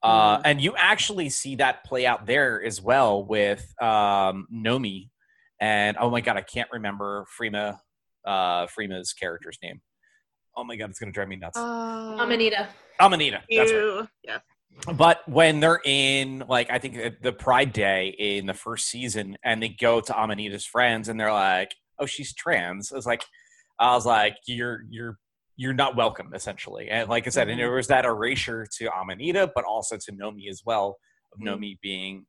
Uh, 0.02 0.38
Mhm. 0.38 0.42
And 0.46 0.62
you 0.62 0.74
actually 0.76 1.30
see 1.30 1.58
that 1.58 1.84
play 1.84 2.08
out 2.08 2.26
there 2.26 2.60
as 2.64 2.82
well 2.82 3.24
with 3.24 3.72
um, 3.80 4.48
Nomi, 4.52 5.10
and 5.60 5.98
oh 6.00 6.10
my 6.10 6.22
god, 6.22 6.36
I 6.36 6.42
can't 6.42 6.70
remember 6.72 7.28
Freema, 7.40 7.78
uh, 8.26 8.66
Freema's 8.66 9.14
character's 9.14 9.60
name. 9.62 9.82
Oh 10.58 10.64
my 10.64 10.76
god, 10.78 10.90
it's 10.90 10.98
gonna 11.00 11.12
drive 11.12 11.28
me 11.28 11.36
nuts. 11.36 11.60
Uh, 11.60 12.18
Amanita. 12.20 12.70
Amanita. 13.00 13.44
That's 13.56 13.72
right. 13.72 14.08
yeah. 14.24 14.40
But 14.94 15.28
when 15.28 15.60
they're 15.60 15.82
in, 15.86 16.44
like, 16.48 16.72
I 16.72 16.80
think 16.80 16.98
uh, 16.98 17.12
the 17.22 17.32
Pride 17.32 17.72
Day 17.72 18.16
in 18.18 18.48
the 18.48 18.54
first 18.54 18.88
season, 18.88 19.38
and 19.44 19.62
they 19.62 19.70
go 19.70 20.02
to 20.02 20.14
Amanita's 20.14 20.66
friends, 20.66 21.08
and 21.08 21.20
they're 21.20 21.32
like, 21.32 21.76
"Oh, 22.00 22.06
she's 22.06 22.34
trans." 22.34 22.92
I 22.92 22.96
was 22.96 23.06
like, 23.06 23.24
I 23.80 23.94
was 23.94 24.06
like, 24.06 24.38
"You're 24.48 24.84
you're 24.90 25.20
you're 25.56 25.74
not 25.74 25.96
welcome," 25.96 26.32
essentially. 26.34 26.90
And 26.90 27.10
like 27.10 27.28
I 27.28 27.30
said, 27.30 27.44
and 27.44 27.52
mm-hmm. 27.52 27.68
there 27.68 27.76
was 27.76 27.88
that 27.88 28.06
erasure 28.06 28.66
to 28.80 28.90
Amanita, 28.92 29.52
but 29.54 29.66
also 29.66 29.98
to 29.98 30.12
Nomi 30.12 30.50
as 30.50 30.64
well, 30.66 30.98
of 31.34 31.40
mm-hmm. 31.40 31.64
Nomi 31.64 31.80
being, 31.82 32.26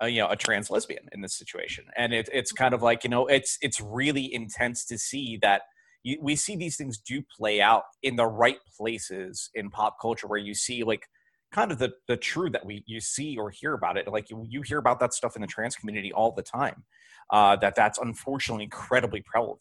uh, 0.00 0.06
you 0.06 0.20
know, 0.20 0.28
a 0.28 0.36
trans 0.36 0.70
lesbian 0.70 1.08
in 1.12 1.20
this 1.20 1.36
situation. 1.36 1.86
And 1.96 2.14
it, 2.14 2.28
it's 2.32 2.52
mm-hmm. 2.52 2.62
kind 2.62 2.74
of 2.74 2.82
like 2.82 3.02
you 3.02 3.10
know, 3.10 3.26
it's 3.26 3.58
it's 3.60 3.80
really 3.80 4.32
intense 4.32 4.84
to 4.86 4.98
see 4.98 5.38
that. 5.42 5.62
You, 6.04 6.18
we 6.22 6.36
see 6.36 6.54
these 6.54 6.76
things 6.76 6.96
do 6.96 7.22
play 7.36 7.60
out 7.60 7.82
in 8.04 8.14
the 8.14 8.26
right 8.26 8.58
places 8.76 9.50
in 9.52 9.68
pop 9.68 9.96
culture 10.00 10.28
where 10.28 10.38
you 10.38 10.54
see 10.54 10.84
like 10.84 11.02
kind 11.52 11.72
of 11.72 11.78
the 11.78 11.92
the 12.06 12.16
true 12.16 12.50
that 12.50 12.64
we 12.64 12.84
you 12.86 13.00
see 13.00 13.36
or 13.36 13.50
hear 13.50 13.74
about 13.74 13.96
it 13.96 14.06
like 14.08 14.30
you, 14.30 14.44
you 14.48 14.62
hear 14.62 14.78
about 14.78 15.00
that 15.00 15.14
stuff 15.14 15.36
in 15.36 15.42
the 15.42 15.48
trans 15.48 15.76
community 15.76 16.12
all 16.12 16.32
the 16.32 16.42
time 16.42 16.84
uh 17.30 17.56
that 17.56 17.74
that's 17.74 17.98
unfortunately 17.98 18.64
incredibly 18.64 19.22
prevalent. 19.22 19.60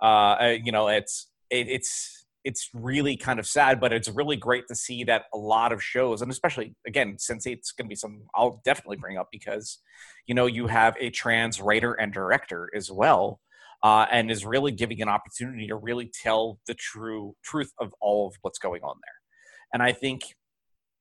Uh 0.00 0.04
uh, 0.04 0.56
you 0.62 0.72
know 0.72 0.88
it's 0.88 1.28
it, 1.50 1.68
it's 1.68 2.26
it's 2.44 2.70
really 2.72 3.16
kind 3.16 3.40
of 3.40 3.46
sad 3.46 3.80
but 3.80 3.92
it's 3.92 4.08
really 4.08 4.36
great 4.36 4.68
to 4.68 4.74
see 4.74 5.02
that 5.04 5.24
a 5.34 5.38
lot 5.38 5.72
of 5.72 5.82
shows 5.82 6.22
and 6.22 6.30
especially 6.30 6.74
again 6.86 7.16
since 7.18 7.46
it's 7.46 7.72
going 7.72 7.86
to 7.86 7.88
be 7.88 7.96
something 7.96 8.24
i'll 8.34 8.60
definitely 8.64 8.96
bring 8.96 9.16
up 9.16 9.28
because 9.32 9.78
you 10.26 10.34
know 10.34 10.46
you 10.46 10.66
have 10.68 10.94
a 11.00 11.10
trans 11.10 11.60
writer 11.60 11.94
and 11.94 12.12
director 12.12 12.70
as 12.74 12.90
well 12.90 13.40
uh, 13.82 14.06
and 14.10 14.30
is 14.30 14.44
really 14.44 14.72
giving 14.72 15.00
an 15.02 15.08
opportunity 15.08 15.66
to 15.66 15.76
really 15.76 16.10
tell 16.22 16.58
the 16.66 16.74
true 16.74 17.34
truth 17.42 17.72
of 17.78 17.94
all 18.00 18.26
of 18.28 18.34
what's 18.40 18.58
going 18.58 18.82
on 18.82 18.96
there. 19.02 19.14
And 19.72 19.82
i 19.82 19.92
think 19.92 20.22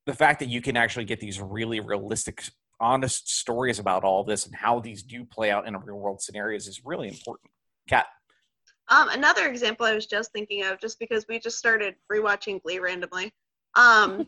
the 0.06 0.13
fact 0.13 0.39
that 0.39 0.50
you 0.50 0.62
can 0.62 0.78
actually 0.78 1.06
get 1.06 1.20
these 1.20 1.39
really 1.41 1.80
realistic 1.80 2.44
honest 2.80 3.30
stories 3.30 3.80
about 3.80 4.04
all 4.04 4.24
this 4.24 4.46
and 4.46 4.56
how 4.56 4.80
these 4.80 5.02
do 5.04 5.26
play 5.26 5.50
out 5.50 5.68
in 5.68 5.76
a 5.76 5.80
real 5.80 5.96
world 5.98 6.22
scenarios 6.22 6.68
is 6.68 6.82
really 6.84 7.08
important 7.08 7.50
kat 7.88 8.06
Um, 8.89 9.10
another 9.10 9.48
example 9.48 9.86
I 9.86 9.94
was 9.96 10.06
just 10.06 10.32
thinking 10.34 10.63
of, 10.65 10.80
just 10.80 11.00
because 11.00 11.26
we 11.30 11.39
just 11.39 11.58
started 11.58 11.96
rewatching 12.12 12.62
Glee 12.63 12.80
randomly. 12.80 13.32
Um, 13.76 14.28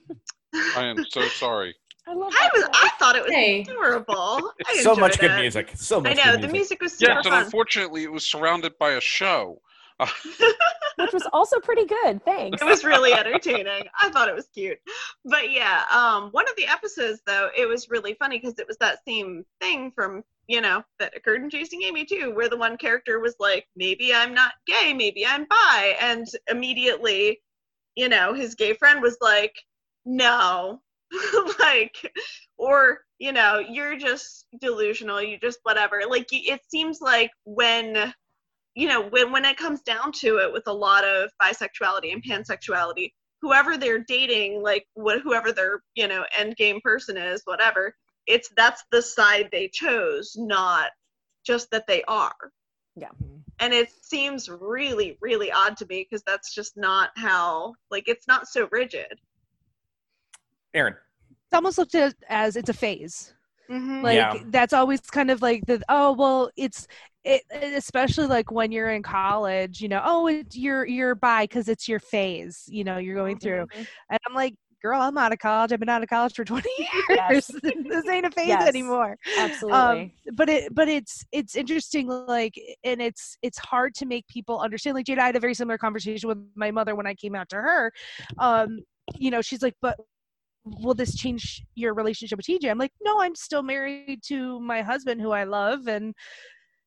I 0.76 0.86
am 0.86 1.04
so 1.10 1.22
sorry. 1.28 1.76
I 2.08 2.14
love 2.14 2.32
I 2.40 2.50
was, 2.54 2.64
show. 2.64 2.70
I 2.74 2.90
thought 2.98 3.16
it 3.18 3.24
was 3.24 3.34
Hey. 3.34 3.62
adorable. 3.62 4.54
I 4.68 4.78
so 4.82 4.96
much 4.96 5.14
enjoyed 5.16 5.20
good 5.30 5.38
it. 5.38 5.42
music 5.42 5.72
so 5.76 6.00
much. 6.00 6.12
I 6.14 6.16
know 6.16 6.32
good 6.32 6.36
the 6.44 6.48
music. 6.48 6.54
music 6.54 6.82
was 6.82 6.94
super 6.98 7.12
Yes, 7.12 7.26
and 7.26 7.34
fun. 7.34 7.44
unfortunately, 7.44 8.04
it 8.04 8.12
was 8.12 8.24
surrounded 8.26 8.78
by 8.80 8.92
a 8.92 9.02
show. 9.02 9.62
which 10.98 11.14
was 11.14 11.28
also 11.34 11.60
pretty 11.60 11.86
good. 11.86 12.24
Thanks. 12.24 12.62
it 12.62 12.66
was 12.66 12.84
really 12.84 13.14
entertaining. 13.14 13.84
I 14.00 14.10
thought 14.10 14.30
it 14.30 14.36
was 14.36 14.48
cute. 14.54 14.78
But 15.26 15.52
yeah, 15.52 15.84
um, 15.92 16.30
one 16.32 16.48
of 16.48 16.56
the 16.56 16.68
episodes 16.68 17.22
though, 17.26 17.50
it 17.58 17.68
was 17.68 17.90
really 17.90 18.16
funny 18.16 18.40
because 18.40 18.60
it 18.60 18.68
was 18.68 18.78
that 18.78 19.00
same 19.08 19.46
thing 19.62 19.92
from 19.92 20.24
you 20.48 20.62
know 20.62 20.82
that 21.00 21.16
occurred 21.16 21.44
in 21.44 21.50
Chasing 21.50 21.84
Amy 21.84 22.06
too, 22.06 22.32
where 22.34 22.50
the 22.50 22.58
one 22.58 22.78
character 22.78 23.20
was 23.20 23.36
like, 23.40 23.68
maybe 23.76 24.14
I'm 24.14 24.34
not 24.34 24.54
gay, 24.66 24.94
maybe 24.94 25.26
I'm 25.26 25.46
bi, 25.50 25.96
and 26.00 26.26
immediately, 26.50 27.42
you 27.96 28.10
know, 28.10 28.34
his 28.34 28.56
gay 28.56 28.74
friend 28.74 29.02
was 29.02 29.18
like, 29.22 29.56
no, 30.06 30.82
like, 31.60 31.96
or 32.58 33.00
you 33.20 33.32
know, 33.32 33.60
you're 33.60 33.98
just 33.98 34.48
delusional, 34.62 35.22
you 35.22 35.40
just 35.40 35.60
whatever. 35.64 36.02
Like 36.08 36.28
it 36.32 36.62
seems 36.70 37.02
like 37.02 37.32
when 37.46 38.14
you 38.78 38.88
know 38.88 39.02
when 39.10 39.32
when 39.32 39.44
it 39.44 39.58
comes 39.58 39.82
down 39.82 40.12
to 40.12 40.38
it 40.38 40.54
with 40.54 40.64
a 40.68 40.74
lot 40.74 41.04
of 41.04 41.32
bisexuality 41.42 42.14
and 42.14 42.24
pansexuality 42.24 43.12
whoever 43.42 43.76
they're 43.76 44.04
dating 44.08 44.62
like 44.62 44.86
what 44.94 45.20
whoever 45.22 45.52
their 45.52 45.82
you 45.96 46.08
know 46.08 46.24
end 46.38 46.56
game 46.58 46.80
person 46.84 47.18
is 47.18 47.42
whatever 47.46 47.94
it's 48.28 48.50
that's 48.56 48.84
the 48.92 49.02
side 49.02 49.50
they 49.52 49.68
chose 49.68 50.34
not 50.38 50.92
just 51.46 51.70
that 51.72 51.86
they 51.88 52.04
are 52.08 52.36
Yeah. 52.96 53.08
Mm-hmm. 53.24 53.40
and 53.60 53.74
it 53.74 53.90
seems 54.02 54.48
really 54.48 55.18
really 55.22 55.52
odd 55.52 55.76
to 55.78 55.86
me 55.88 56.06
because 56.08 56.24
that's 56.28 56.54
just 56.54 56.78
not 56.78 57.10
how 57.18 57.74
like 57.90 58.04
it's 58.08 58.28
not 58.28 58.48
so 58.48 58.70
rigid 58.72 59.20
erin 60.76 60.94
It's 61.32 61.54
almost 61.54 61.78
looked 61.80 61.96
at 61.96 62.14
as 62.30 62.56
it's 62.56 62.70
a 62.70 62.74
phase. 62.74 63.34
Mm-hmm. 63.70 64.04
Like 64.04 64.16
Yeah. 64.16 64.36
that's 64.48 64.74
always 64.74 65.02
kind 65.02 65.32
of 65.32 65.42
like 65.42 65.66
the 65.66 65.82
oh 65.90 66.14
well 66.14 66.50
it's 66.58 66.88
it, 67.24 67.44
especially 67.52 68.28
like 68.28 68.52
when 68.52 68.72
you're 68.72 68.90
in 68.92 69.04
college, 69.04 69.82
you 69.82 69.90
know, 69.90 70.02
oh 70.06 70.28
it, 70.28 70.56
you're 70.56 70.86
you're 70.86 71.16
bi 71.16 71.44
because 71.44 71.68
it's 71.68 71.88
your 71.88 72.00
phase, 72.00 72.64
you 72.68 72.84
know, 72.84 72.98
you're 72.98 73.16
going 73.16 73.38
through. 73.38 73.66
And 74.10 74.20
I'm 74.28 74.34
like, 74.34 74.56
girl, 74.82 75.02
I'm 75.02 75.18
out 75.18 75.34
of 75.34 75.40
college. 75.40 75.74
I've 75.74 75.80
been 75.80 75.90
out 75.90 76.04
of 76.04 76.10
college 76.10 76.34
for 76.36 76.46
20 76.46 76.70
years. 76.80 76.96
Yes. 77.10 77.52
this 77.90 78.08
ain't 78.08 78.26
a 78.26 78.32
phase 78.32 78.48
Yes. 78.48 78.68
anymore. 78.68 79.18
Absolutely. 79.38 79.78
Um, 79.78 80.12
but 80.34 80.48
it 80.50 80.74
but 80.74 80.88
it's 80.88 81.26
it's 81.32 81.56
interesting 81.56 82.08
like 82.08 82.54
and 82.84 83.02
it's 83.02 83.38
it's 83.42 83.58
hard 83.58 83.94
to 83.96 84.06
make 84.06 84.26
people 84.28 84.60
understand 84.60 84.96
like 84.96 85.06
jada 85.06 85.20
i 85.20 85.26
had 85.28 85.36
a 85.36 85.40
very 85.40 85.54
similar 85.54 85.78
conversation 85.78 86.28
with 86.30 86.38
my 86.56 86.72
mother 86.72 86.96
when 86.96 87.08
i 87.08 87.14
came 87.14 87.34
out 87.36 87.48
to 87.50 87.56
her 87.56 87.92
um 88.40 88.80
you 89.18 89.32
know 89.32 89.42
she's 89.42 89.62
like 89.62 89.76
but 89.82 89.98
will 90.80 90.94
this 90.94 91.16
change 91.16 91.64
your 91.76 91.94
relationship 91.94 92.38
with 92.38 92.46
tj 92.46 92.70
i'm 92.70 92.78
like 92.78 92.94
no 93.02 93.22
i'm 93.22 93.36
still 93.36 93.64
married 93.64 94.22
to 94.24 94.60
my 94.60 94.82
husband 94.82 95.22
who 95.22 95.32
i 95.32 95.44
love 95.44 95.88
and 95.88 96.14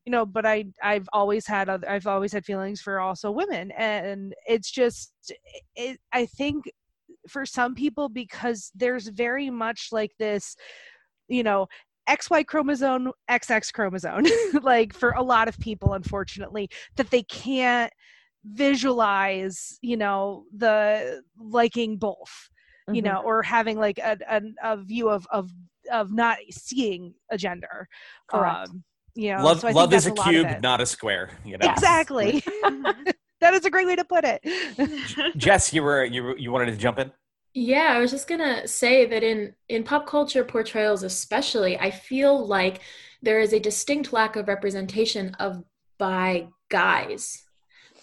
you 0.04 0.12
know 0.12 0.24
but 0.24 0.46
i 0.46 0.64
i've 0.82 1.08
always 1.12 1.46
had 1.46 1.68
other, 1.68 1.88
i've 1.88 2.06
always 2.06 2.32
had 2.32 2.44
feelings 2.44 2.80
for 2.80 3.00
also 3.00 3.30
women. 3.30 3.70
And 3.72 4.34
it's 4.46 4.70
just 4.70 5.12
it, 5.76 5.98
i 6.12 6.26
think 6.26 6.70
for 7.28 7.44
some 7.44 7.74
people 7.74 8.08
because 8.08 8.70
there's 8.74 9.08
very 9.08 9.50
much 9.50 9.88
like 9.92 10.12
this 10.18 10.56
you 11.28 11.42
know 11.42 11.66
XY 12.08 12.44
chromosome, 12.46 13.12
XX 13.30 13.72
chromosome, 13.72 14.24
like 14.62 14.92
for 14.92 15.10
a 15.10 15.22
lot 15.22 15.46
of 15.46 15.56
people, 15.60 15.92
unfortunately, 15.92 16.68
that 16.96 17.10
they 17.10 17.22
can't 17.22 17.92
visualize, 18.44 19.78
you 19.80 19.96
know, 19.96 20.44
the 20.56 21.22
liking 21.38 21.98
both, 21.98 22.49
you 22.94 23.02
Mhm. 23.02 23.06
know, 23.06 23.20
or 23.22 23.42
having 23.42 23.78
like 23.78 23.98
a, 23.98 24.16
a, 24.28 24.42
a 24.62 24.76
view 24.78 25.08
of, 25.08 25.26
of, 25.30 25.50
of 25.92 26.12
not 26.12 26.38
seeing 26.50 27.14
a 27.30 27.38
gender. 27.38 27.88
Correct. 28.28 28.68
Um, 28.70 28.84
you 29.14 29.34
know, 29.34 29.42
love 29.44 29.60
so 29.60 29.68
I 29.68 29.72
love 29.72 29.90
think 29.90 29.98
is 29.98 30.06
a 30.06 30.10
that's 30.10 30.22
cube, 30.28 30.62
not 30.62 30.80
a 30.80 30.86
square. 30.86 31.30
You 31.44 31.58
know. 31.58 31.68
Exactly. 31.70 32.42
that 33.40 33.54
is 33.54 33.64
a 33.64 33.70
great 33.70 33.86
way 33.86 33.96
to 33.96 34.04
put 34.04 34.24
it. 34.24 34.40
Jess, 35.36 35.72
you 35.72 35.82
were 35.82 36.04
you 36.04 36.36
you 36.36 36.52
wanted 36.52 36.66
to 36.66 36.76
jump 36.76 36.98
in. 36.98 37.10
Yeah, 37.52 37.94
I 37.94 37.98
was 37.98 38.12
just 38.12 38.28
gonna 38.28 38.68
say 38.68 39.06
that 39.06 39.22
in 39.24 39.54
in 39.68 39.82
pop 39.82 40.06
culture 40.06 40.44
portrayals, 40.44 41.02
especially, 41.02 41.76
I 41.78 41.90
feel 41.90 42.46
like 42.46 42.80
there 43.22 43.40
is 43.40 43.52
a 43.52 43.58
distinct 43.58 44.12
lack 44.12 44.36
of 44.36 44.46
representation 44.46 45.34
of 45.40 45.64
by 45.98 46.48
guys. 46.70 47.42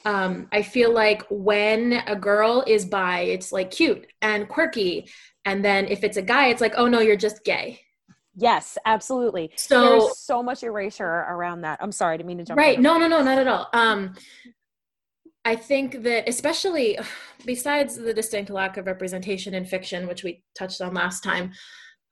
Um, 0.08 0.48
I 0.54 0.62
feel 0.62 0.94
like 0.94 1.24
when 1.30 1.92
a 2.08 2.16
girl 2.16 2.64
is 2.66 2.86
bi, 2.86 3.20
it's 3.24 3.52
like 3.52 3.72
cute 3.72 4.08
and 4.22 4.48
quirky, 4.48 5.10
and 5.44 5.64
then 5.64 5.86
if 5.90 6.02
it's 6.06 6.16
a 6.16 6.22
guy, 6.22 6.48
it's 6.48 6.62
like, 6.62 6.76
oh 6.78 6.88
no, 6.88 7.02
you're 7.02 7.18
just 7.18 7.44
gay. 7.44 7.82
Yes, 8.34 8.78
absolutely. 8.86 9.52
So 9.58 9.82
There's 9.82 10.18
so 10.18 10.42
much 10.42 10.64
erasure 10.64 11.04
around 11.06 11.62
that. 11.62 11.80
I'm 11.82 11.92
sorry, 11.92 12.14
I 12.14 12.18
didn't 12.18 12.28
mean 12.28 12.38
to 12.38 12.46
jump. 12.46 12.58
right 12.58 12.80
no 12.80 12.98
no 12.98 13.08
no 13.08 13.22
not 13.22 13.38
at 13.38 13.48
all 13.48 13.68
um 13.74 14.14
i 15.44 15.56
think 15.56 16.04
that 16.04 16.30
especially 16.30 16.98
besides 17.46 17.96
the 17.96 18.14
distinct 18.14 18.50
lack 18.50 18.78
of 18.78 18.86
representation 18.86 19.54
in 19.54 19.66
fiction 19.66 20.08
which 20.08 20.24
we 20.24 20.42
touched 20.56 20.80
on 20.82 20.94
last 20.94 21.24
time 21.24 21.52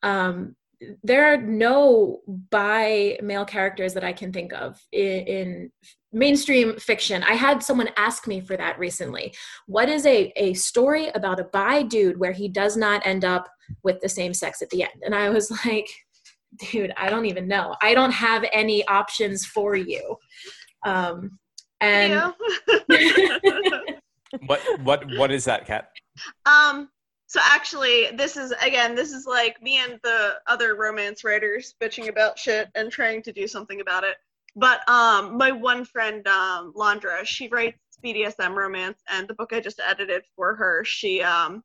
um 0.03 0.55
there 1.03 1.31
are 1.31 1.37
no 1.37 2.21
bi 2.27 3.17
male 3.21 3.45
characters 3.45 3.93
that 3.93 4.03
i 4.03 4.13
can 4.13 4.31
think 4.31 4.53
of 4.53 4.79
in, 4.91 5.27
in 5.27 5.71
mainstream 6.15 6.77
fiction. 6.79 7.23
I 7.23 7.33
had 7.33 7.61
someone 7.61 7.89
ask 7.97 8.25
me 8.25 8.39
for 8.39 8.55
that 8.55 8.79
recently. 8.79 9.35
What 9.67 9.89
is 9.89 10.05
a, 10.05 10.31
a 10.37 10.53
story 10.53 11.09
about 11.09 11.41
a 11.41 11.43
bi 11.43 11.83
dude 11.83 12.17
where 12.17 12.31
he 12.31 12.47
does 12.47 12.77
not 12.77 13.05
end 13.05 13.25
up 13.25 13.49
with 13.83 13.99
the 13.99 14.07
same 14.07 14.33
sex 14.33 14.61
at 14.61 14.69
the 14.69 14.83
end? 14.83 15.03
And 15.03 15.13
i 15.13 15.29
was 15.29 15.51
like 15.65 15.87
dude 16.71 16.93
i 16.97 17.09
don't 17.09 17.25
even 17.25 17.47
know. 17.47 17.75
I 17.81 17.93
don't 17.93 18.13
have 18.13 18.45
any 18.53 18.87
options 18.87 19.45
for 19.45 19.75
you. 19.75 20.15
Um 20.85 21.37
and 21.81 22.33
Yeah. 22.89 23.41
What 24.47 24.59
what 24.81 25.05
what 25.17 25.31
is 25.31 25.45
that, 25.45 25.65
Kat? 25.65 25.89
Um, 26.45 26.89
so 27.35 27.41
actually, 27.43 28.11
this 28.13 28.37
is 28.37 28.53
again, 28.61 28.95
this 28.95 29.11
is 29.11 29.25
like 29.25 29.61
me 29.61 29.79
and 29.79 29.99
the 30.03 30.35
other 30.47 30.75
romance 30.75 31.25
writers 31.25 31.75
bitching 31.83 32.07
about 32.07 32.39
shit 32.39 32.69
and 32.75 32.89
trying 32.89 33.21
to 33.23 33.33
do 33.33 33.45
something 33.45 33.81
about 33.81 34.05
it. 34.05 34.15
But 34.55 34.87
um, 34.87 35.37
my 35.37 35.51
one 35.51 35.83
friend, 35.83 36.25
um, 36.29 36.71
Landra, 36.77 37.25
she 37.25 37.49
writes 37.49 37.77
BDSM 38.01 38.55
romance, 38.55 39.01
and 39.09 39.27
the 39.27 39.33
book 39.33 39.51
I 39.51 39.59
just 39.59 39.81
edited 39.85 40.23
for 40.37 40.55
her, 40.55 40.85
she 40.85 41.21
um 41.23 41.61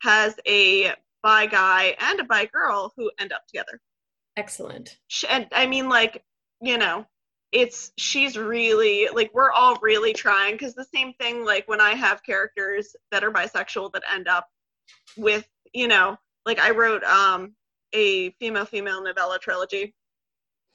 has 0.00 0.34
a 0.48 0.92
bi 1.22 1.46
guy 1.46 1.94
and 2.00 2.18
a 2.18 2.24
bi 2.24 2.46
girl 2.46 2.92
who 2.96 3.08
end 3.20 3.32
up 3.32 3.46
together. 3.46 3.80
excellent 4.36 4.98
Sh 5.06 5.24
and 5.30 5.46
I 5.52 5.66
mean, 5.66 5.88
like, 5.88 6.24
you 6.60 6.78
know, 6.78 7.06
it's 7.52 7.92
she's 7.96 8.36
really 8.36 9.06
like 9.14 9.30
we're 9.32 9.52
all 9.52 9.78
really 9.82 10.14
trying 10.14 10.54
because 10.54 10.74
the 10.74 10.86
same 10.92 11.12
thing 11.20 11.44
like 11.44 11.68
when 11.68 11.80
I 11.80 11.92
have 11.94 12.24
characters 12.24 12.96
that 13.12 13.22
are 13.22 13.30
bisexual 13.30 13.92
that 13.92 14.02
end 14.12 14.26
up 14.26 14.48
with 15.16 15.46
you 15.72 15.88
know 15.88 16.16
like 16.46 16.58
I 16.58 16.70
wrote 16.70 17.04
um 17.04 17.54
a 17.92 18.30
female 18.32 18.64
female 18.64 19.02
novella 19.02 19.38
trilogy. 19.38 19.94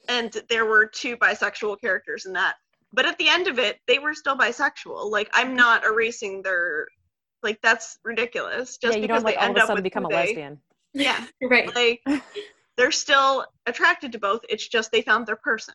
And 0.08 0.32
there 0.48 0.64
were 0.64 0.86
two 0.86 1.16
bisexual 1.16 1.80
characters 1.80 2.24
in 2.24 2.32
that. 2.34 2.54
But 2.92 3.04
at 3.04 3.18
the 3.18 3.28
end 3.28 3.48
of 3.48 3.58
it 3.58 3.78
they 3.86 3.98
were 3.98 4.14
still 4.14 4.36
bisexual. 4.36 5.10
Like 5.10 5.28
I'm 5.34 5.56
not 5.56 5.84
erasing 5.84 6.42
their 6.42 6.86
like 7.42 7.60
that's 7.62 7.98
ridiculous. 8.04 8.78
Just 8.78 8.94
yeah, 8.96 9.02
you 9.02 9.08
because 9.08 9.22
don't 9.22 9.24
like 9.24 9.34
they 9.34 9.40
all 9.40 9.46
end 9.48 9.56
of 9.56 9.60
a 9.60 9.62
up 9.62 9.66
sudden 9.68 9.76
with 9.76 9.84
become 9.84 10.04
who 10.04 10.08
a 10.08 10.12
they- 10.12 10.26
lesbian. 10.26 10.58
yeah 10.94 11.24
right. 11.42 11.74
like 11.74 12.22
they're 12.76 12.90
still 12.92 13.44
attracted 13.66 14.12
to 14.12 14.18
both. 14.18 14.40
It's 14.48 14.66
just 14.66 14.92
they 14.92 15.02
found 15.02 15.26
their 15.26 15.36
person 15.36 15.74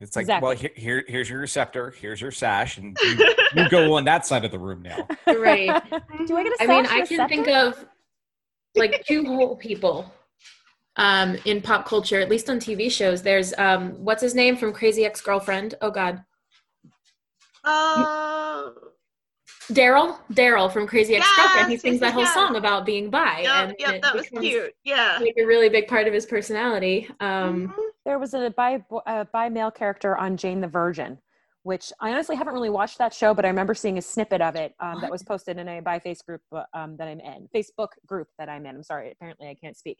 It's 0.00 0.16
like, 0.16 0.22
Exactly. 0.24 0.46
well, 0.48 0.56
here, 0.56 0.70
here 0.74 1.04
here's 1.06 1.28
your 1.28 1.40
receptor, 1.40 1.90
here's 1.90 2.20
your 2.20 2.30
sash, 2.30 2.78
and 2.78 2.96
you, 3.02 3.34
you 3.54 3.68
go 3.68 3.92
on 3.94 4.04
that 4.04 4.26
side 4.26 4.44
of 4.46 4.50
the 4.50 4.58
room 4.58 4.82
now. 4.82 5.06
right 5.26 5.82
Do 6.26 6.36
I 6.36 6.42
get 6.42 6.52
a 6.52 6.62
I 6.62 6.66
mean, 6.66 6.84
sash 6.86 6.92
I 6.94 6.98
and 6.98 7.04
a 7.04 7.06
can 7.06 7.28
think 7.28 7.48
of 7.48 7.84
like 8.76 9.04
two 9.06 9.24
whole 9.26 9.56
people 9.56 10.10
um, 10.96 11.36
in 11.44 11.60
pop 11.60 11.86
culture, 11.86 12.18
at 12.20 12.28
least 12.30 12.48
on 12.48 12.58
TV 12.58 12.90
shows. 12.90 13.22
There's 13.22 13.52
um, 13.58 13.90
what's 14.04 14.22
his 14.22 14.34
name 14.34 14.56
from 14.56 14.72
Crazy 14.72 15.04
Ex 15.04 15.20
Girlfriend? 15.20 15.74
Oh 15.82 15.90
God, 15.90 16.24
uh 17.64 18.70
Darryl. 19.70 20.18
Darryl 20.32 20.72
from 20.72 20.86
Crazy 20.86 21.14
Ex 21.16 21.26
Girlfriend. 21.36 21.70
He 21.70 21.76
sings 21.76 21.94
yes, 21.94 22.00
that 22.00 22.12
whole 22.14 22.22
yes. 22.24 22.34
song 22.34 22.56
about 22.56 22.84
being 22.86 23.10
bi, 23.10 23.40
Yep, 23.42 23.50
and 23.68 23.74
yep, 23.78 24.02
that 24.02 24.14
was 24.14 24.28
cute. 24.28 24.74
Yeah. 24.84 25.18
Like 25.20 25.34
a 25.38 25.44
really 25.44 25.68
big 25.68 25.86
part 25.86 26.06
of 26.08 26.12
his 26.14 26.26
personality. 26.26 27.08
Um, 27.20 27.68
Mhm. 27.68 27.89
There 28.04 28.18
was 28.18 28.34
a 28.34 28.50
bi 28.56 28.82
a 29.06 29.24
bi 29.26 29.48
male 29.48 29.70
character 29.70 30.16
on 30.16 30.36
Jane 30.36 30.60
the 30.60 30.68
Virgin, 30.68 31.18
which 31.62 31.92
I 32.00 32.12
honestly 32.12 32.36
haven't 32.36 32.54
really 32.54 32.70
watched 32.70 32.98
that 32.98 33.12
show, 33.14 33.34
but 33.34 33.44
I 33.44 33.48
remember 33.48 33.74
seeing 33.74 33.98
a 33.98 34.02
snippet 34.02 34.40
of 34.40 34.56
it 34.56 34.74
um, 34.80 35.00
that 35.00 35.10
was 35.10 35.22
posted 35.22 35.58
in 35.58 35.68
a 35.68 35.80
bi 35.80 35.98
face 35.98 36.22
group 36.22 36.42
uh, 36.52 36.64
um, 36.74 36.96
that 36.96 37.08
I'm 37.08 37.20
in, 37.20 37.48
Facebook 37.54 37.88
group 38.06 38.28
that 38.38 38.48
I'm 38.48 38.66
in. 38.66 38.76
I'm 38.76 38.82
sorry, 38.82 39.10
apparently 39.12 39.48
I 39.48 39.54
can't 39.54 39.76
speak, 39.76 39.98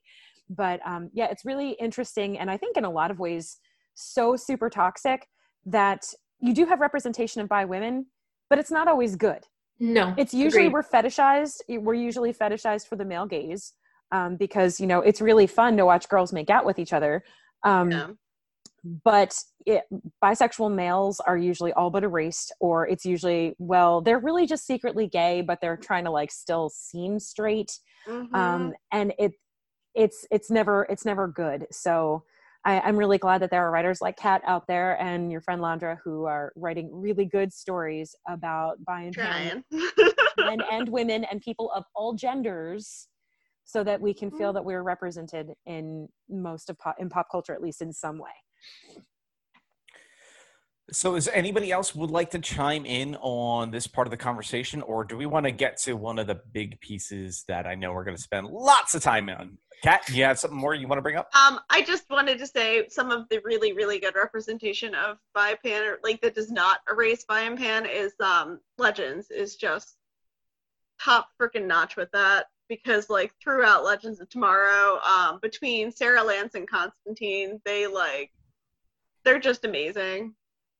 but 0.48 0.80
um, 0.86 1.10
yeah, 1.12 1.28
it's 1.30 1.44
really 1.44 1.72
interesting, 1.72 2.38
and 2.38 2.50
I 2.50 2.56
think 2.56 2.76
in 2.76 2.84
a 2.84 2.90
lot 2.90 3.10
of 3.10 3.18
ways 3.18 3.58
so 3.94 4.36
super 4.36 4.70
toxic 4.70 5.26
that 5.66 6.06
you 6.40 6.54
do 6.54 6.64
have 6.66 6.80
representation 6.80 7.42
of 7.42 7.48
bi 7.48 7.64
women, 7.64 8.06
but 8.48 8.58
it's 8.58 8.70
not 8.70 8.88
always 8.88 9.16
good 9.16 9.46
no, 9.80 10.14
it's 10.18 10.34
usually 10.34 10.66
agreed. 10.66 10.74
we're 10.74 10.82
fetishized 10.82 11.60
we're 11.68 11.94
usually 11.94 12.34
fetishized 12.34 12.86
for 12.86 12.96
the 12.96 13.04
male 13.04 13.24
gaze 13.24 13.72
um, 14.12 14.36
because 14.36 14.78
you 14.78 14.86
know 14.86 15.00
it's 15.00 15.22
really 15.22 15.46
fun 15.46 15.76
to 15.78 15.86
watch 15.86 16.08
girls 16.08 16.32
make 16.32 16.50
out 16.50 16.66
with 16.66 16.78
each 16.78 16.92
other 16.92 17.24
um, 17.64 17.90
Yeah. 17.90 18.07
but 19.05 19.37
it, 19.66 19.83
bisexual 20.25 20.75
males 20.75 21.20
are 21.20 21.37
usually 21.37 21.73
all 21.75 21.90
but 21.90 22.03
erased 22.05 22.53
or 22.61 22.87
it's 22.88 23.05
usually 23.05 23.55
well 23.59 24.01
they're 24.01 24.18
really 24.18 24.46
just 24.46 24.66
secretly 24.66 25.07
gay 25.07 25.42
but 25.42 25.59
they're 25.61 25.77
trying 25.77 26.05
to 26.05 26.11
like 26.11 26.31
still 26.33 26.70
seem 26.70 27.18
straight 27.18 27.79
Mhm. 28.09 28.35
um, 28.35 28.73
and 28.92 29.12
it 29.18 29.33
it's 29.94 30.27
it's 30.31 30.51
never 30.51 30.87
it's 30.88 31.05
never 31.05 31.29
good 31.29 31.66
so 31.70 32.23
I, 32.64 32.81
i'm 32.81 32.96
really 32.96 33.18
glad 33.18 33.42
that 33.42 33.51
there 33.51 33.66
are 33.66 33.70
writers 33.70 34.01
like 34.01 34.16
kat 34.16 34.40
out 34.46 34.66
there 34.66 35.01
and 35.03 35.31
your 35.33 35.40
friend 35.40 35.61
landra 35.61 35.99
who 36.05 36.25
are 36.27 36.53
writing 36.57 36.88
really 36.92 37.25
good 37.27 37.53
stories 37.53 38.14
about 38.29 38.83
bi 38.85 39.03
and 39.03 39.14
pan 39.14 39.64
men 40.38 40.61
and 40.70 40.88
women 40.88 41.25
and 41.25 41.40
people 41.40 41.70
of 41.73 41.85
all 41.94 42.14
genders 42.14 43.09
so 43.70 43.85
that 43.85 44.00
we 44.00 44.12
can 44.12 44.30
feel 44.30 44.52
that 44.52 44.64
we're 44.64 44.83
represented 44.83 45.52
in 45.64 46.09
most 46.28 46.70
of 46.70 46.78
pop, 46.78 46.96
in 46.98 47.09
pop 47.09 47.28
culture 47.30 47.52
at 47.52 47.62
least 47.62 47.80
in 47.80 47.92
some 47.92 48.18
way 48.18 48.30
So, 50.90 51.14
is 51.14 51.28
anybody 51.28 51.70
else 51.70 51.94
would 51.94 52.11
like 52.11 52.30
to 52.30 52.40
chime 52.40 52.85
in 52.85 53.14
on 53.20 53.70
this 53.70 53.87
part 53.87 54.09
of 54.09 54.11
the 54.11 54.16
conversation, 54.16 54.83
or 54.83 55.04
do 55.04 55.16
we 55.16 55.24
want 55.24 55.46
to 55.46 55.52
get 55.52 55.76
to 55.83 55.94
one 55.94 56.18
of 56.18 56.26
the 56.26 56.40
big 56.52 56.80
pieces 56.80 57.44
that 57.46 57.64
I 57.64 57.76
know 57.76 57.92
we're 57.92 58.02
going 58.02 58.16
to 58.16 58.22
spend 58.22 58.48
lots 58.48 58.94
of 58.96 59.02
time 59.02 59.28
on? 59.28 59.56
Kat, 59.85 60.02
you 60.11 60.24
have 60.24 60.38
something 60.38 60.59
more 60.59 60.74
you 60.74 60.88
want 60.88 60.98
to 60.98 61.02
bring 61.02 61.16
up? 61.16 61.30
Um, 61.35 61.61
I 61.70 61.83
just 61.83 62.11
wanted 62.11 62.38
to 62.40 62.46
say 62.46 62.88
some 62.88 63.12
of 63.12 63.28
the 63.30 63.40
really, 63.44 63.72
really 63.72 64.00
good 64.00 64.16
representation 64.16 64.94
of 64.96 65.18
Biopan, 65.35 65.87
or 65.88 66.00
like 66.02 66.20
that 66.22 66.35
does 66.35 66.50
not 66.50 66.80
erase 66.90 67.25
Biopan, 67.25 67.88
is 67.88 68.12
um, 68.18 68.58
Legends 68.77 69.31
is 69.31 69.54
just 69.54 69.96
top 71.00 71.29
freaking 71.40 71.66
notch 71.66 71.96
with 71.96 72.10
that 72.12 72.46
because 72.71 73.10
like 73.10 73.33
throughout 73.42 73.85
Legends 73.85 74.21
of 74.21 74.31
Tomorrow, 74.31 75.00
um, 75.00 75.40
between 75.42 75.92
Sara 75.92 76.23
Lance 76.23 76.54
and 76.54 76.66
Constantine, 76.66 77.60
they 77.66 77.87
like 77.87 78.31
they're 79.25 79.40
just 79.40 79.66
amazing. 79.66 80.35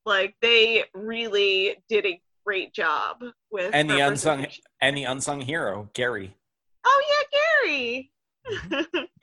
Like 0.07 0.33
they 0.41 0.85
really 0.95 1.75
did 1.87 2.07
a 2.07 2.19
great 2.43 2.73
job 2.73 3.23
with 3.51 3.69
And 3.75 3.87
the 3.87 3.99
unsung 3.99 4.47
and 4.81 4.97
the 4.97 5.03
unsung 5.03 5.41
hero, 5.41 5.89
Gary, 5.93 6.35
Oh 6.83 7.03
yeah, 7.09 7.69
Gary. 7.69 8.11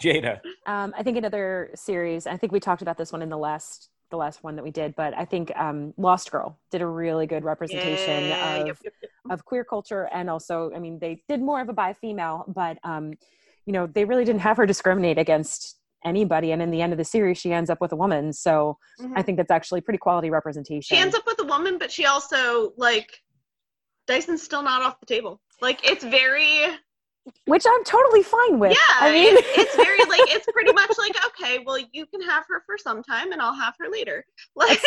Jada. 0.01 0.41
um, 0.67 0.95
i 0.97 1.03
think 1.03 1.17
another 1.17 1.71
series 1.75 2.29
i 2.29 2.37
think 2.37 2.53
we 2.53 2.61
talked 2.61 2.83
about 2.83 2.97
this 2.97 3.11
one 3.11 3.21
in 3.21 3.29
the 3.29 3.37
last 3.37 3.91
the 4.11 4.17
last 4.17 4.43
one 4.43 4.57
that 4.57 4.63
we 4.63 4.71
did 4.71 4.95
but 4.97 5.17
i 5.17 5.25
think 5.25 5.53
um, 5.57 5.93
lost 5.97 6.31
girl 6.31 6.59
did 6.71 6.81
a 6.83 6.87
really 6.87 7.27
good 7.27 7.45
representation 7.45 8.25
Yeah, 8.25 8.55
of 8.57 8.67
yep, 8.67 8.79
yep, 8.85 8.93
yep. 9.03 9.11
of 9.31 9.45
queer 9.45 9.65
culture 9.65 10.09
and 10.13 10.29
also 10.31 10.71
i 10.75 10.79
mean 10.79 10.99
they 10.99 11.23
did 11.29 11.41
more 11.41 11.61
of 11.61 11.69
a 11.69 11.73
bi 11.73 11.93
female 11.93 12.45
but 12.49 12.79
um 12.85 13.13
you 13.67 13.73
know 13.73 13.87
they 13.87 14.05
really 14.05 14.25
didn't 14.25 14.41
have 14.41 14.57
her 14.57 14.67
discriminate 14.67 15.19
against 15.19 15.77
anybody 16.05 16.53
and 16.53 16.63
in 16.63 16.71
the 16.71 16.81
end 16.81 16.93
of 16.93 16.99
the 16.99 17.05
series 17.05 17.37
she 17.39 17.53
ends 17.53 17.69
up 17.71 17.81
with 17.81 17.93
a 17.93 17.97
woman 17.97 18.33
so 18.33 18.79
Mhm. 19.01 19.13
i 19.17 19.23
think 19.23 19.37
that's 19.37 19.51
actually 19.51 19.81
pretty 19.81 19.99
quality 19.99 20.31
representation 20.31 20.97
She 20.97 21.01
ends 21.01 21.15
up 21.15 21.27
with 21.27 21.39
a 21.41 21.45
woman, 21.45 21.77
but 21.79 21.91
she 21.91 22.07
also 22.07 22.73
like 22.77 23.11
Dyson's 24.07 24.43
still 24.43 24.63
not 24.63 24.81
off 24.81 24.99
the 25.01 25.07
table. 25.07 25.41
Like 25.61 25.81
it's 25.87 26.03
very 26.05 26.67
which 27.45 27.65
i'm 27.69 27.85
totally 27.85 28.23
fine 28.23 28.59
with 28.59 28.73
yeah. 28.73 29.07
i 29.07 29.13
mean 29.13 29.35
it's 29.37 29.77
very 29.77 29.99
like 30.09 30.27
it's 30.35 30.47
pretty 30.51 30.73
much 30.73 30.91
like 30.97 31.15
okay, 31.27 31.59
well 31.79 31.89
you 31.93 32.07
can 32.07 32.21
have 32.23 32.45
her 32.49 32.63
for 32.67 32.77
some 32.79 33.03
time 33.03 33.33
and 33.33 33.41
I'll 33.41 33.55
have 33.55 33.75
her 33.79 33.89
later. 33.91 34.25
Like 34.57 34.83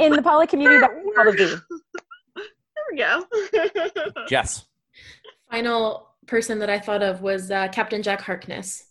in 0.00 0.12
the 0.12 0.22
poly 0.22 0.46
community 0.46 0.80
that's 0.80 0.94
how 1.16 1.24
to 1.24 1.32
be 1.32 1.46
there 2.36 2.84
we 2.90 2.96
go. 2.98 3.24
Jess. 4.28 4.66
final 5.50 6.08
person 6.26 6.58
that 6.58 6.70
I 6.70 6.78
thought 6.78 7.02
of 7.02 7.22
was 7.22 7.50
uh, 7.50 7.68
Captain 7.68 8.02
Jack 8.02 8.20
Harkness. 8.20 8.84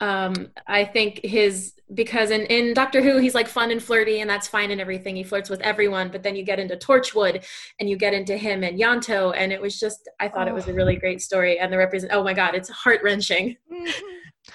Um, 0.00 0.48
I 0.66 0.84
think 0.84 1.20
his 1.24 1.74
because 1.94 2.30
in, 2.30 2.40
in 2.46 2.74
Doctor 2.74 3.02
Who 3.02 3.18
he's 3.18 3.34
like 3.36 3.46
fun 3.46 3.70
and 3.70 3.80
flirty 3.82 4.20
and 4.20 4.28
that's 4.28 4.48
fine 4.48 4.70
and 4.72 4.80
everything. 4.80 5.14
He 5.14 5.22
flirts 5.22 5.48
with 5.50 5.60
everyone, 5.60 6.10
but 6.10 6.22
then 6.24 6.34
you 6.34 6.42
get 6.44 6.58
into 6.58 6.76
Torchwood 6.76 7.44
and 7.78 7.88
you 7.88 7.96
get 7.96 8.12
into 8.14 8.36
him 8.36 8.64
and 8.64 8.78
Ianto, 8.78 9.32
and 9.36 9.52
it 9.52 9.60
was 9.60 9.78
just 9.78 10.08
I 10.18 10.28
thought 10.28 10.48
it 10.48 10.54
was 10.54 10.66
a 10.66 10.72
really 10.72 10.96
great 10.96 11.20
story 11.22 11.58
and 11.60 11.72
the 11.72 11.78
represent. 11.78 12.12
Oh 12.12 12.24
my 12.24 12.32
god, 12.34 12.54
it's 12.56 12.68
heart 12.70 13.00
wrenching. 13.04 13.56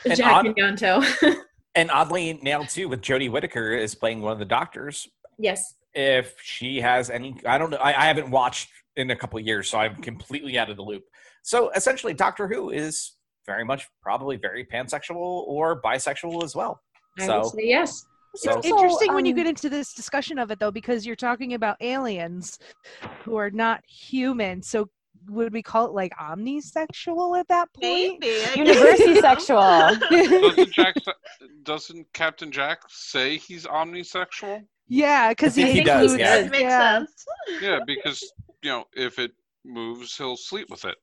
And 0.05 0.15
Jack 0.17 0.33
odd- 0.33 0.47
and 0.47 0.55
Ianto. 0.57 1.35
And 1.77 1.91
oddly, 1.91 2.39
now 2.41 2.63
too, 2.63 2.89
with 2.89 3.01
Jodie 3.01 3.29
Whittaker 3.31 3.71
is 3.73 3.93
playing 3.93 4.21
one 4.21 4.33
of 4.33 4.39
the 4.39 4.45
doctors. 4.45 5.07
yes. 5.37 5.75
If 5.93 6.35
she 6.43 6.79
has 6.81 7.09
any, 7.09 7.35
I 7.45 7.57
don't 7.57 7.71
know. 7.71 7.77
I, 7.77 7.89
I 7.89 8.05
haven't 8.05 8.29
watched 8.29 8.69
in 8.97 9.09
a 9.09 9.15
couple 9.15 9.39
of 9.39 9.45
years, 9.45 9.67
so 9.69 9.79
I'm 9.79 9.95
completely 9.95 10.57
out 10.59 10.69
of 10.69 10.75
the 10.77 10.83
loop. 10.83 11.03
So 11.41 11.71
essentially, 11.71 12.13
Doctor 12.13 12.47
Who 12.47 12.69
is 12.69 13.13
very 13.47 13.63
much 13.65 13.87
probably 14.03 14.35
very 14.37 14.63
pansexual 14.65 15.15
or 15.15 15.81
bisexual 15.81 16.43
as 16.43 16.55
well. 16.55 16.81
I 17.19 17.25
So, 17.25 17.39
would 17.39 17.51
say 17.51 17.65
yes. 17.65 18.05
so 18.35 18.57
It's 18.57 18.67
interesting 18.67 19.13
when 19.15 19.25
you 19.25 19.31
um, 19.31 19.37
get 19.37 19.47
into 19.47 19.69
this 19.69 19.93
discussion 19.93 20.37
of 20.37 20.51
it 20.51 20.59
though, 20.59 20.69
because 20.71 21.03
you're 21.05 21.15
talking 21.15 21.53
about 21.55 21.77
aliens 21.81 22.59
who 23.23 23.35
are 23.37 23.49
not 23.49 23.83
human. 23.87 24.61
So 24.61 24.89
would 25.29 25.53
we 25.53 25.61
call 25.61 25.85
it 25.85 25.93
like 25.93 26.13
omnisexual 26.17 27.39
at 27.39 27.47
that 27.47 27.71
point? 27.73 28.19
Maybe. 28.19 28.59
University 28.59 29.15
sexual 29.21 29.59
doesn't 29.59 30.73
Jack? 30.73 30.95
Doesn't 31.63 32.13
Captain 32.13 32.51
Jack 32.51 32.79
say 32.87 33.37
he's 33.37 33.65
omnisexual? 33.65 34.63
Yeah, 34.87 35.29
because 35.29 35.57
I 35.57 35.63
think 35.63 35.75
he 35.75 35.83
does, 35.83 36.17
yeah. 36.17 36.37
It 36.37 36.51
makes 36.51 36.63
yeah. 36.63 36.99
sense. 36.99 37.25
Yeah, 37.61 37.79
because 37.85 38.23
you 38.61 38.71
know 38.71 38.85
if 38.93 39.19
it 39.19 39.31
moves, 39.65 40.15
he'll 40.15 40.37
sleep 40.37 40.69
with 40.69 40.85
it. 40.85 40.95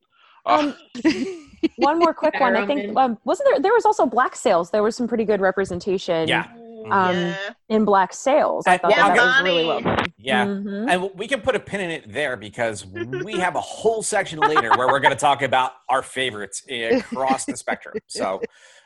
Uh, 0.46 0.72
um, 1.02 1.48
one 1.76 1.98
more 1.98 2.12
quick 2.12 2.38
one 2.38 2.54
i 2.54 2.66
think 2.66 2.94
um, 2.98 3.16
wasn't 3.24 3.48
there 3.50 3.60
there 3.60 3.72
was 3.72 3.86
also 3.86 4.04
black 4.04 4.36
sails 4.36 4.70
there 4.70 4.82
was 4.82 4.94
some 4.94 5.08
pretty 5.08 5.24
good 5.24 5.40
representation 5.40 6.28
Yeah. 6.28 6.46
Um, 6.90 7.16
yeah. 7.16 7.36
in 7.68 7.84
black 7.84 8.12
sails. 8.12 8.64
i 8.66 8.76
thought 8.76 8.90
well, 8.90 9.08
that, 9.08 9.18
I'm 9.18 9.26
was 9.26 9.42
really 9.42 9.64
well 9.66 9.80
gonna- 9.80 9.96
done 9.96 10.12
yeah. 10.24 10.46
Mhm. 10.46 10.90
And 10.90 11.10
we 11.18 11.28
can 11.28 11.40
put 11.42 11.54
a 11.54 11.60
pin 11.60 11.80
in 11.80 11.90
it 11.90 12.10
there 12.12 12.36
because 12.36 12.86
we 12.86 13.34
have 13.34 13.56
a 13.56 13.60
whole 13.60 14.02
section 14.02 14.38
later 14.38 14.70
where 14.76 14.88
we're 14.88 15.00
going 15.00 15.12
to 15.12 15.18
talk 15.20 15.42
about 15.42 15.72
our 15.88 16.02
favorites 16.02 16.62
across 16.68 17.44
the 17.44 17.56
spectrum. 17.56 17.94
So, 18.08 18.40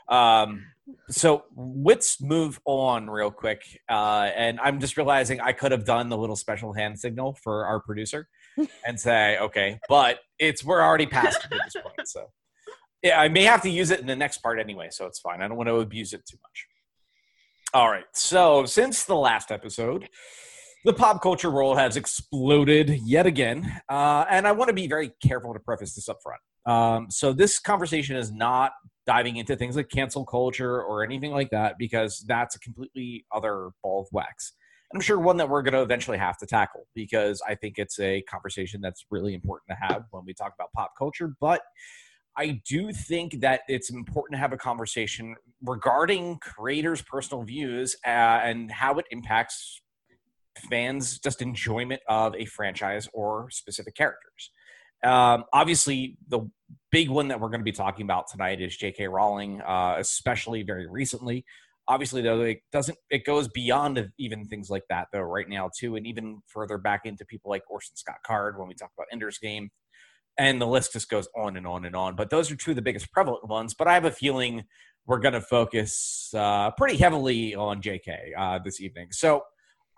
um, 0.09 0.65
so 1.11 1.45
let's 1.57 2.21
move 2.21 2.61
on 2.65 3.09
real 3.11 3.31
quick. 3.31 3.63
Uh, 3.89 4.31
and 4.35 4.59
I'm 4.61 4.81
just 4.81 4.97
realizing 4.97 5.41
I 5.41 5.53
could 5.53 5.71
have 5.71 5.85
done 5.85 6.09
the 6.09 6.17
little 6.17 6.37
special 6.37 6.73
hand 6.73 6.99
signal 6.99 7.39
for 7.43 7.67
our 7.67 7.79
producer 7.79 8.27
and 8.87 8.99
say, 8.99 9.39
okay, 9.39 9.79
but 9.89 10.21
it's 10.39 10.65
we're 10.65 10.83
already 10.83 11.07
past 11.07 11.39
at 11.45 11.51
this 11.51 11.75
point. 11.83 12.09
So, 12.09 12.27
yeah, 13.03 13.21
I 13.21 13.29
may 13.29 13.45
have 13.45 13.63
to 13.63 13.71
use 13.71 13.91
it 13.91 14.01
in 14.01 14.07
the 14.07 14.17
next 14.17 14.39
part 14.39 14.59
anyway, 14.59 14.89
so 14.91 15.07
it's 15.07 15.21
fine. 15.21 15.41
I 15.43 15.47
don't 15.49 15.57
want 15.57 15.69
to 15.69 15.77
abuse 15.77 16.13
it 16.13 16.25
too 16.27 16.39
much. 16.43 16.67
All 17.75 17.91
right. 17.91 18.05
So, 18.15 18.65
since 18.65 19.05
the 19.05 19.15
last 19.15 19.53
episode, 19.53 20.09
the 20.87 20.95
pop 20.95 21.21
culture 21.21 21.51
role 21.51 21.75
has 21.75 21.99
exploded 21.99 22.89
yet 23.05 23.27
again. 23.27 23.83
Uh, 23.91 24.25
and 24.31 24.47
I 24.47 24.53
want 24.53 24.69
to 24.69 24.75
be 24.75 24.89
very 24.89 25.13
careful 25.23 25.53
to 25.53 25.61
preface 25.61 25.95
this 25.95 26.09
up 26.09 26.17
front. 26.23 26.41
Um, 26.65 27.11
so, 27.11 27.35
this 27.35 27.59
conversation 27.59 28.17
is 28.17 28.33
not 28.33 28.73
diving 29.07 29.37
into 29.37 29.55
things 29.55 29.77
like 29.77 29.91
cancel 29.91 30.25
culture 30.25 30.83
or 30.83 31.05
anything 31.05 31.31
like 31.31 31.51
that 31.51 31.75
because 31.79 32.25
that's 32.27 32.57
a 32.57 32.59
completely 32.61 33.27
other 33.35 33.69
ball 33.83 34.01
of 34.01 34.07
wax. 34.13 34.55
I'm 34.95 35.01
sure 35.03 35.19
one 35.19 35.37
that 35.37 35.51
we're 35.51 35.61
going 35.61 35.75
to 35.75 35.83
eventually 35.83 36.17
have 36.17 36.39
to 36.39 36.47
tackle 36.47 36.87
because 36.95 37.43
I 37.47 37.55
think 37.55 37.75
it's 37.77 38.01
a 38.01 38.23
conversation 38.23 38.81
that's 38.81 39.05
really 39.11 39.35
important 39.35 39.69
to 39.69 39.87
have 39.87 40.05
when 40.11 40.25
we 40.25 40.33
talk 40.33 40.55
about 40.59 40.73
pop 40.75 40.93
culture. 40.97 41.35
But 41.39 41.61
I 42.39 42.61
do 42.65 42.93
think 42.93 43.41
that 43.41 43.63
it's 43.69 43.91
important 43.91 44.37
to 44.37 44.39
have 44.39 44.53
a 44.53 44.57
conversation 44.57 45.35
regarding 45.61 46.39
creators' 46.39 47.03
personal 47.03 47.43
views 47.43 47.97
uh, 48.07 48.11
and 48.11 48.71
how 48.71 48.95
it 48.99 49.07
impacts 49.11 49.83
fans' 50.71 51.19
just 51.19 51.43
enjoyment 51.43 52.01
of 52.09 52.37
a 52.37 52.45
franchise 52.45 53.09
or 53.13 53.51
specific 53.51 53.97
characters. 53.97 54.53
Um, 55.05 55.45
obviously, 55.53 56.17
the 56.29 56.49
big 56.93 57.11
one 57.11 57.29
that 57.29 57.41
we're 57.41 57.49
going 57.49 57.61
to 57.61 57.65
be 57.65 57.73
talking 57.73 58.05
about 58.05 58.27
tonight 58.31 58.61
is 58.61 58.77
J.K. 58.77 59.09
Rowling, 59.09 59.61
uh, 59.63 59.97
especially 59.99 60.63
very 60.63 60.89
recently. 60.89 61.45
Obviously, 61.89 62.23
though, 62.23 62.43
it 62.43 62.59
doesn't. 62.71 62.99
It 63.11 63.25
goes 63.25 63.49
beyond 63.49 64.11
even 64.19 64.45
things 64.45 64.71
like 64.71 64.85
that, 64.91 65.09
though. 65.13 65.23
Right 65.23 65.49
now, 65.49 65.71
too, 65.77 65.97
and 65.97 66.07
even 66.07 66.41
further 66.47 66.79
back 66.79 67.03
into 67.05 67.25
people 67.25 67.51
like 67.51 67.63
Orson 67.69 67.97
Scott 67.97 68.19
Card 68.25 68.59
when 68.59 68.69
we 68.69 68.75
talk 68.75 68.91
about 68.97 69.07
Ender's 69.11 69.39
Game, 69.39 69.71
and 70.39 70.61
the 70.61 70.67
list 70.67 70.93
just 70.93 71.09
goes 71.11 71.29
on 71.37 71.57
and 71.57 71.67
on 71.67 71.85
and 71.85 71.97
on. 71.97 72.17
But 72.17 72.31
those 72.31 72.51
are 72.51 72.57
two 72.57 72.71
of 72.71 72.77
the 72.77 72.83
biggest 72.83 73.11
prevalent 73.13 73.49
ones. 73.49 73.75
But 73.75 73.89
I 73.89 73.95
have 73.95 74.05
a 74.05 74.11
feeling 74.11 74.65
we're 75.07 75.19
going 75.19 75.35
to 75.35 75.41
focus 75.41 76.33
uh, 76.35 76.71
pretty 76.73 76.97
heavily 76.97 77.55
on 77.55 77.83
J.K. 77.83 78.33
Uh, 78.37 78.59
this 78.65 78.81
evening. 78.81 79.09
So 79.11 79.43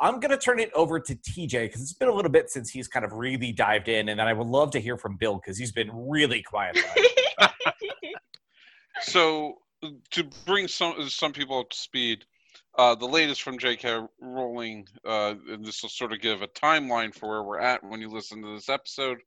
I'm 0.00 0.18
going 0.20 0.30
to 0.30 0.38
turn 0.38 0.58
it 0.60 0.70
over 0.74 0.98
to 0.98 1.14
TJ 1.14 1.66
because 1.66 1.82
it's 1.82 1.92
been 1.92 2.08
a 2.08 2.14
little 2.14 2.30
bit 2.30 2.48
since 2.48 2.70
he's 2.70 2.88
kind 2.88 3.04
of 3.04 3.12
really 3.12 3.52
dived 3.52 3.88
in, 3.88 4.08
and 4.08 4.18
then 4.18 4.26
I 4.26 4.32
would 4.32 4.46
love 4.46 4.70
to 4.72 4.80
hear 4.80 4.96
from 4.96 5.16
Bill 5.16 5.34
because 5.34 5.58
he's 5.58 5.72
been 5.72 5.90
really 5.92 6.42
quiet. 6.42 6.78
So 9.02 9.54
to 10.10 10.24
bring 10.44 10.68
some 10.68 11.08
some 11.08 11.32
people 11.32 11.58
up 11.58 11.70
to 11.70 11.76
speed, 11.76 12.24
uh, 12.78 12.94
the 12.94 13.06
latest 13.06 13.42
from 13.42 13.58
J.K. 13.58 14.00
Rowling, 14.20 14.86
uh, 15.04 15.34
and 15.48 15.64
this 15.64 15.82
will 15.82 15.88
sort 15.88 16.12
of 16.12 16.20
give 16.20 16.42
a 16.42 16.48
timeline 16.48 17.14
for 17.14 17.28
where 17.28 17.42
we're 17.42 17.60
at 17.60 17.82
when 17.82 18.00
you 18.00 18.08
listen 18.08 18.42
to 18.42 18.54
this 18.54 18.68
episode. 18.68 19.18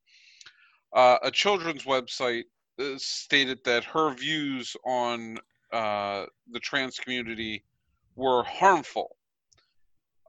Uh, 0.94 1.18
a 1.24 1.32
children's 1.32 1.84
website 1.84 2.44
uh, 2.80 2.94
stated 2.98 3.60
that 3.66 3.84
her 3.84 4.14
views 4.14 4.76
on 4.86 5.40
uh, 5.72 6.26
the 6.52 6.60
trans 6.60 7.00
community 7.00 7.64
were 8.16 8.44
harmful, 8.44 9.18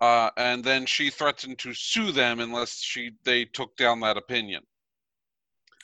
uh, 0.00 0.30
and 0.36 0.64
then 0.64 0.86
she 0.86 1.10
threatened 1.10 1.58
to 1.58 1.74
sue 1.74 2.12
them 2.12 2.40
unless 2.40 2.80
she 2.80 3.10
they 3.24 3.44
took 3.44 3.76
down 3.76 4.00
that 4.00 4.16
opinion. 4.16 4.62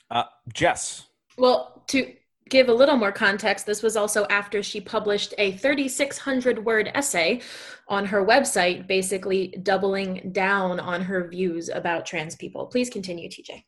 Uh, 0.09 0.23
Jess, 0.53 1.07
Well, 1.37 1.83
to 1.87 2.13
give 2.49 2.67
a 2.67 2.73
little 2.73 2.97
more 2.97 3.11
context, 3.11 3.65
this 3.65 3.81
was 3.81 3.95
also 3.95 4.25
after 4.29 4.61
she 4.61 4.81
published 4.81 5.33
a 5.37 5.53
3,600 5.53 6.65
word 6.65 6.91
essay 6.93 7.41
on 7.87 8.05
her 8.05 8.25
website, 8.25 8.87
basically 8.87 9.55
doubling 9.63 10.31
down 10.33 10.79
on 10.79 11.01
her 11.01 11.27
views 11.27 11.69
about 11.69 12.05
trans 12.05 12.35
people. 12.35 12.65
Please 12.65 12.89
continue, 12.89 13.29
TJ. 13.29 13.63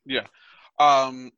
Um, 0.79 1.31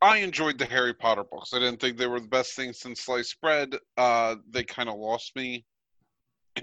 I 0.00 0.18
enjoyed 0.18 0.58
the 0.58 0.66
Harry 0.66 0.92
Potter 0.92 1.24
books. 1.24 1.54
I 1.54 1.58
didn't 1.58 1.80
think 1.80 1.96
they 1.96 2.06
were 2.06 2.20
the 2.20 2.28
best 2.28 2.54
thing 2.54 2.72
since 2.72 3.00
sliced 3.00 3.40
bread. 3.40 3.74
Uh, 3.96 4.36
they 4.50 4.62
kind 4.62 4.88
of 4.88 4.96
lost 4.98 5.34
me. 5.34 5.64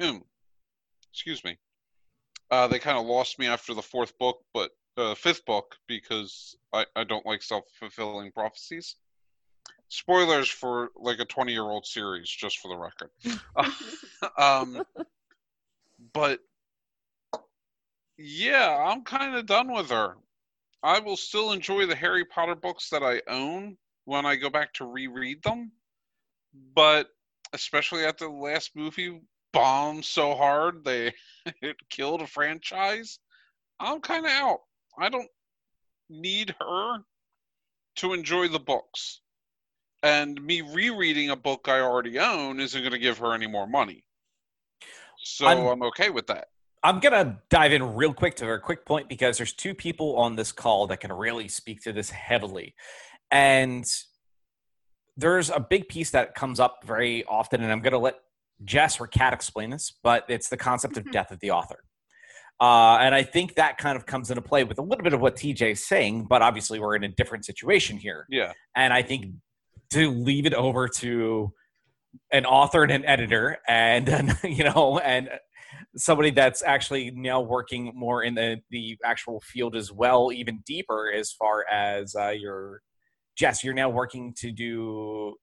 Excuse 1.11 1.43
me. 1.43 1.57
Uh, 2.51 2.67
they 2.67 2.80
kind 2.80 2.97
of 2.97 3.05
lost 3.05 3.39
me 3.39 3.47
after 3.47 3.74
the 3.74 3.82
fourth 3.82 4.17
book, 4.19 4.43
but 4.53 4.72
uh, 4.97 5.15
fifth 5.15 5.45
book 5.45 5.76
because 5.88 6.55
I, 6.74 6.86
I 6.95 7.03
don't 7.03 7.26
like 7.26 7.41
self 7.41 7.63
fulfilling 7.80 8.32
prophecies. 8.32 8.95
Spoilers 9.88 10.49
for 10.49 10.89
like 10.95 11.19
a 11.19 11.26
twenty 11.26 11.53
year 11.53 11.63
old 11.63 11.86
series, 11.86 12.30
just 12.30 12.59
for 12.59 12.67
the 12.67 12.78
record. 12.78 13.09
um, 14.38 14.84
but 16.13 16.39
yeah, 18.17 18.86
I'm 18.88 19.03
kind 19.03 19.36
of 19.36 19.45
done 19.45 19.72
with 19.72 19.89
her. 19.89 20.15
I 20.84 21.00
will 21.00 21.18
still 21.18 21.52
enjoy 21.52 21.86
the 21.86 21.96
Harry 21.96 22.26
Potter 22.26 22.56
books 22.56 22.90
that 22.90 23.04
I 23.04 23.22
own 23.28 23.78
when 24.06 24.26
I 24.26 24.36
go 24.36 24.50
back 24.50 24.74
to 24.76 24.86
reread 24.86 25.44
them. 25.44 25.72
But 26.76 27.08
especially 27.54 28.06
after 28.06 28.26
the 28.26 28.32
last 28.32 28.76
movie 28.76 29.22
bombed 29.54 30.06
so 30.06 30.36
hard 30.36 30.84
they 30.86 31.14
it 31.62 31.78
killed 31.90 32.22
a 32.22 32.28
franchise, 32.28 33.20
I'm 33.80 34.02
kind 34.02 34.26
of 34.26 34.32
out. 34.32 34.60
I 34.98 35.10
don't 35.10 35.30
need 36.10 36.56
her 36.60 36.98
to 37.98 38.14
enjoy 38.14 38.48
the 38.48 38.60
books. 38.60 39.22
And 40.04 40.42
me 40.44 40.62
rereading 40.62 41.30
a 41.30 41.36
book 41.36 41.68
I 41.68 41.82
already 41.82 42.18
own 42.18 42.60
isn't 42.60 42.82
going 42.82 42.92
to 42.92 42.98
give 43.00 43.20
her 43.20 43.34
any 43.34 43.48
more 43.48 43.68
money. 43.68 44.04
So 45.24 45.46
I'm- 45.46 45.68
I'm 45.68 45.84
okay 45.84 46.10
with 46.10 46.28
that. 46.28 46.50
I'm 46.84 47.00
gonna 47.00 47.40
dive 47.50 47.74
in 47.74 47.96
real 47.96 48.14
quick 48.14 48.36
to 48.36 48.52
a 48.52 48.60
quick 48.60 48.86
point 48.86 49.08
because 49.08 49.38
there's 49.38 49.54
two 49.54 49.76
people 49.76 50.18
on 50.18 50.36
this 50.36 50.52
call 50.52 50.88
that 50.88 51.00
can 51.00 51.12
really 51.14 51.48
speak 51.48 51.82
to 51.84 51.94
this 51.94 52.10
heavily, 52.10 52.74
and 53.30 53.86
there's 55.18 55.50
a 55.50 55.60
big 55.60 55.88
piece 55.90 56.12
that 56.12 56.34
comes 56.36 56.60
up 56.60 56.80
very 56.86 57.24
often, 57.26 57.62
and 57.62 57.72
I'm 57.72 57.82
going 57.82 57.92
to 57.92 58.00
let 58.00 58.16
Jess 58.64 59.00
or 59.00 59.08
Kat 59.08 59.34
explain 59.34 59.70
this, 59.70 59.92
but 60.02 60.24
it's 60.30 60.48
the 60.50 60.58
concept 60.58 60.96
of 60.98 61.04
Mhm. 61.04 61.12
death 61.12 61.32
of 61.32 61.40
the 61.42 61.52
author. 61.52 61.84
Uh, 62.60 62.98
and 62.98 63.14
I 63.14 63.24
think 63.24 63.56
that 63.56 63.78
kind 63.78 63.98
of 63.98 64.06
comes 64.06 64.32
into 64.32 64.42
play 64.42 64.64
with 64.64 64.80
a 64.80 64.82
little 64.82 65.04
bit 65.04 65.14
of 65.14 65.20
what 65.20 65.36
TJ 65.36 65.72
is 65.72 65.86
saying, 65.86 66.26
but 66.26 66.42
obviously 66.42 66.80
we're 66.80 66.96
in 66.96 67.04
a 67.04 67.08
different 67.10 67.44
situation 67.44 67.98
here. 67.98 68.26
Yeah. 68.30 68.54
And 68.76 68.94
I 68.94 69.02
think 69.02 69.34
to 69.92 70.10
leave 70.12 70.46
it 70.46 70.54
over 70.54 70.88
to 70.88 71.54
an 72.32 72.45
author 72.45 72.84
and 72.84 72.91
an 72.91 73.05
editor 73.05 73.57
and, 73.68 74.38
you 74.43 74.64
know, 74.64 74.99
and 74.99 75.30
somebody 75.95 76.32
that's 76.32 76.64
actually 76.64 77.12
now 77.12 77.41
working 77.41 77.91
more 77.95 78.24
in 78.24 78.36
the, 78.36 78.57
the 78.70 78.97
actual 79.03 79.41
field 79.41 79.76
as 79.76 79.91
well, 79.91 80.32
even 80.32 80.62
deeper 80.66 81.12
as 81.12 81.32
far 81.32 81.66
as 81.68 82.16
uh, 82.16 82.30
your, 82.30 82.82
Jess, 83.36 83.64
you're 83.64 83.74
now 83.74 83.89
working 83.89 84.34
to 84.38 84.51
do 84.51 85.36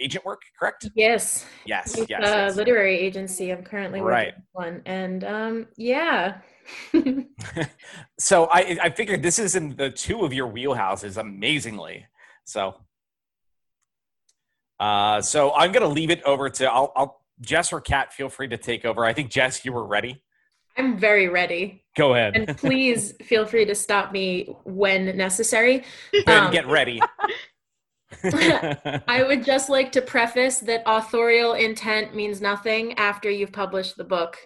agent 0.00 0.24
work, 0.24 0.42
correct? 0.58 0.88
Yes. 0.94 1.46
Yes, 1.64 1.94
yes. 2.08 2.08
yes. 2.20 2.56
literary 2.56 2.98
agency 2.98 3.50
I'm 3.50 3.62
currently 3.62 4.00
working 4.00 4.12
Right. 4.12 4.34
one. 4.52 4.82
And 4.86 5.24
um 5.24 5.66
yeah. 5.76 6.38
so 8.18 8.46
I 8.46 8.78
I 8.82 8.90
figured 8.90 9.22
this 9.22 9.38
is 9.38 9.56
in 9.56 9.76
the 9.76 9.90
two 9.90 10.24
of 10.24 10.32
your 10.32 10.50
wheelhouses 10.50 11.16
amazingly. 11.16 12.06
So 12.44 12.74
uh 14.80 15.20
so 15.20 15.52
I'm 15.54 15.72
gonna 15.72 15.88
leave 15.88 16.10
it 16.10 16.22
over 16.24 16.48
to 16.50 16.70
I'll 16.70 16.92
I'll 16.96 17.24
Jess 17.40 17.72
or 17.72 17.80
Kat, 17.80 18.12
feel 18.12 18.28
free 18.28 18.48
to 18.48 18.56
take 18.56 18.84
over. 18.84 19.04
I 19.04 19.12
think 19.12 19.30
Jess, 19.30 19.64
you 19.64 19.72
were 19.72 19.86
ready. 19.86 20.22
I'm 20.76 20.98
very 20.98 21.28
ready. 21.28 21.84
Go 21.96 22.14
ahead. 22.14 22.36
And 22.36 22.56
please 22.56 23.14
feel 23.22 23.46
free 23.46 23.64
to 23.64 23.74
stop 23.74 24.12
me 24.12 24.56
when 24.64 25.16
necessary. 25.16 25.84
Then 26.26 26.44
um, 26.44 26.52
get 26.52 26.66
ready. 26.66 27.00
I 28.24 29.24
would 29.26 29.44
just 29.44 29.68
like 29.68 29.92
to 29.92 30.02
preface 30.02 30.58
that 30.60 30.82
authorial 30.86 31.54
intent 31.54 32.14
means 32.14 32.40
nothing 32.40 32.94
after 32.94 33.30
you've 33.30 33.52
published 33.52 33.96
the 33.96 34.04
book. 34.04 34.36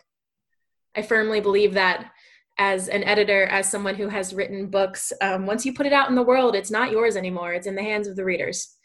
I 0.97 1.03
firmly 1.03 1.41
believe 1.41 1.75
that 1.75 2.11
as 2.59 2.89
an 2.89 3.05
editor, 3.05 3.45
as 3.45 3.71
someone 3.71 3.95
who 3.95 4.09
has 4.09 4.35
written 4.35 4.67
books, 4.67 5.13
um, 5.23 5.47
once 5.47 5.65
you 5.65 5.73
put 5.73 5.87
it 5.87 5.93
out 5.93 6.09
in 6.09 6.17
the 6.17 6.23
world, 6.23 6.57
it's 6.57 6.71
not 6.71 6.91
yours 6.91 7.17
anymore. 7.17 7.53
It's 7.53 7.69
in 7.69 7.77
the 7.77 7.83
hands 7.83 8.09
of 8.09 8.17
the 8.17 8.25
readers. 8.25 8.78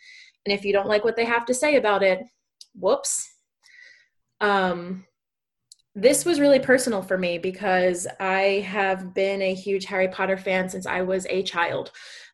And 0.45 0.53
if 0.53 0.65
you 0.65 0.73
don't 0.73 0.87
like 0.87 1.03
what 1.03 1.15
they 1.15 1.25
have 1.25 1.45
to 1.45 1.53
say 1.53 1.75
about 1.75 2.03
it, 2.03 2.23
whoops. 2.75 3.29
Um, 4.41 5.05
this 5.95 6.25
was 6.25 6.39
really 6.39 6.59
personal 6.59 7.01
for 7.01 7.17
me 7.17 7.37
because 7.37 8.07
I 8.19 8.65
have 8.67 9.13
been 9.13 9.41
a 9.41 9.53
huge 9.53 9.85
Harry 9.85 10.07
Potter 10.07 10.37
fan 10.37 10.67
since 10.67 10.87
I 10.87 11.01
was 11.01 11.27
a 11.27 11.43
child. 11.43 11.91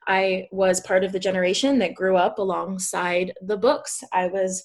I 0.08 0.48
was 0.52 0.80
part 0.82 1.04
of 1.04 1.12
the 1.12 1.20
generation 1.20 1.78
that 1.80 1.94
grew 1.94 2.16
up 2.16 2.40
alongside 2.40 3.34
the 3.42 3.58
books. 3.58 4.02
I 4.14 4.28
was 4.28 4.64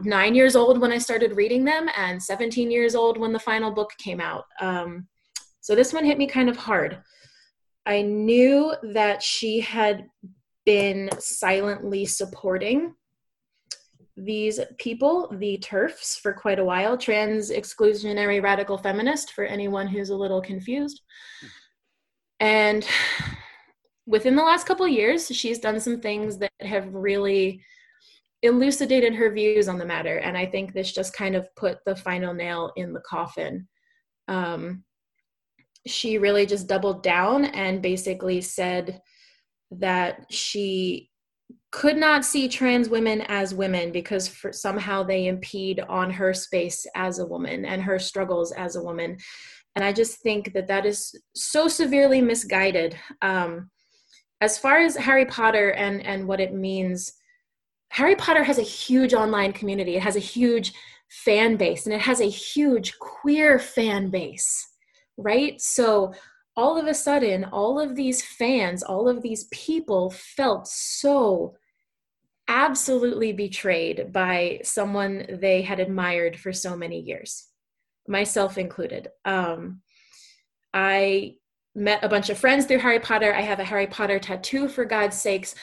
nine 0.00 0.34
years 0.34 0.56
old 0.56 0.80
when 0.80 0.92
I 0.92 0.98
started 0.98 1.36
reading 1.36 1.64
them, 1.64 1.88
and 1.96 2.22
17 2.22 2.70
years 2.70 2.94
old 2.94 3.18
when 3.18 3.32
the 3.32 3.38
final 3.38 3.70
book 3.70 3.92
came 3.98 4.20
out. 4.20 4.44
Um, 4.60 5.06
so 5.60 5.74
this 5.74 5.92
one 5.92 6.04
hit 6.04 6.18
me 6.18 6.26
kind 6.26 6.48
of 6.48 6.56
hard. 6.56 7.02
I 7.86 8.02
knew 8.02 8.74
that 8.94 9.22
she 9.22 9.60
had 9.60 10.06
been 10.68 11.08
silently 11.18 12.04
supporting 12.04 12.92
these 14.18 14.60
people, 14.76 15.34
the 15.38 15.56
TERFs, 15.62 16.20
for 16.20 16.34
quite 16.34 16.58
a 16.58 16.64
while. 16.64 16.98
Trans 16.98 17.50
exclusionary 17.50 18.42
radical 18.42 18.76
feminist, 18.76 19.32
for 19.32 19.44
anyone 19.46 19.86
who's 19.86 20.10
a 20.10 20.16
little 20.16 20.42
confused. 20.42 21.00
And 22.38 22.86
within 24.04 24.36
the 24.36 24.42
last 24.42 24.66
couple 24.66 24.86
years, 24.86 25.28
she's 25.28 25.58
done 25.58 25.80
some 25.80 26.02
things 26.02 26.36
that 26.36 26.52
have 26.60 26.92
really 26.92 27.62
elucidated 28.42 29.14
her 29.14 29.32
views 29.32 29.68
on 29.68 29.78
the 29.78 29.86
matter. 29.86 30.18
And 30.18 30.36
I 30.36 30.44
think 30.44 30.74
this 30.74 30.92
just 30.92 31.14
kind 31.14 31.34
of 31.34 31.48
put 31.56 31.78
the 31.86 31.96
final 31.96 32.34
nail 32.34 32.72
in 32.76 32.92
the 32.92 33.00
coffin. 33.08 33.66
Um, 34.28 34.84
she 35.86 36.18
really 36.18 36.44
just 36.44 36.66
doubled 36.66 37.02
down 37.02 37.46
and 37.46 37.80
basically 37.80 38.42
said 38.42 39.00
that 39.70 40.26
she 40.30 41.10
could 41.70 41.96
not 41.96 42.24
see 42.24 42.48
trans 42.48 42.88
women 42.88 43.20
as 43.22 43.54
women 43.54 43.92
because 43.92 44.26
for, 44.26 44.52
somehow 44.52 45.02
they 45.02 45.26
impede 45.26 45.80
on 45.80 46.10
her 46.10 46.32
space 46.32 46.86
as 46.94 47.18
a 47.18 47.26
woman 47.26 47.64
and 47.64 47.82
her 47.82 47.98
struggles 47.98 48.52
as 48.52 48.76
a 48.76 48.82
woman. 48.82 49.18
And 49.76 49.84
i 49.84 49.92
just 49.92 50.20
think 50.22 50.52
that 50.54 50.68
that 50.68 50.86
is 50.86 51.14
so 51.34 51.68
severely 51.68 52.20
misguided. 52.20 52.96
Um, 53.22 53.70
as 54.40 54.56
far 54.56 54.78
as 54.78 54.96
harry 54.96 55.26
potter 55.26 55.70
and 55.72 56.00
and 56.06 56.26
what 56.28 56.40
it 56.40 56.54
means 56.54 57.12
harry 57.90 58.14
potter 58.14 58.44
has 58.44 58.58
a 58.58 58.62
huge 58.62 59.14
online 59.14 59.52
community. 59.52 59.96
It 59.96 60.02
has 60.02 60.16
a 60.16 60.20
huge 60.20 60.72
fan 61.10 61.56
base 61.56 61.86
and 61.86 61.94
it 61.94 62.00
has 62.02 62.20
a 62.20 62.28
huge 62.28 62.98
queer 62.98 63.58
fan 63.58 64.10
base 64.10 64.68
right? 65.18 65.60
So 65.60 66.14
all 66.58 66.76
of 66.76 66.88
a 66.88 66.92
sudden, 66.92 67.44
all 67.44 67.78
of 67.78 67.94
these 67.94 68.20
fans, 68.20 68.82
all 68.82 69.08
of 69.08 69.22
these 69.22 69.44
people 69.52 70.10
felt 70.10 70.66
so 70.66 71.54
absolutely 72.48 73.32
betrayed 73.32 74.12
by 74.12 74.58
someone 74.64 75.24
they 75.40 75.62
had 75.62 75.78
admired 75.78 76.36
for 76.36 76.52
so 76.52 76.76
many 76.76 76.98
years, 76.98 77.46
myself 78.08 78.58
included. 78.58 79.06
Um, 79.24 79.82
I 80.74 81.36
met 81.76 82.02
a 82.02 82.08
bunch 82.08 82.28
of 82.28 82.38
friends 82.38 82.64
through 82.64 82.80
Harry 82.80 82.98
Potter. 82.98 83.32
I 83.32 83.42
have 83.42 83.60
a 83.60 83.64
Harry 83.64 83.86
Potter 83.86 84.18
tattoo, 84.18 84.66
for 84.66 84.84
God's 84.84 85.16
sakes. 85.16 85.54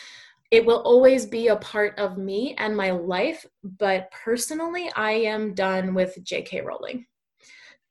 It 0.50 0.66
will 0.66 0.82
always 0.84 1.26
be 1.26 1.50
a 1.50 1.58
part 1.58 2.00
of 2.00 2.18
me 2.18 2.56
and 2.58 2.74
my 2.74 2.92
life, 2.92 3.46
but 3.66 4.10
personally, 4.12 4.90
I 4.96 5.12
am 5.12 5.56
done 5.56 5.94
with 5.94 6.18
J.K. 6.24 6.62
Rowling. 6.62 7.06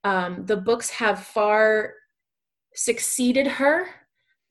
Um, 0.03 0.47
the 0.47 0.57
books 0.57 0.89
have 0.89 1.23
far 1.23 1.93
succeeded 2.75 3.47
her 3.47 3.87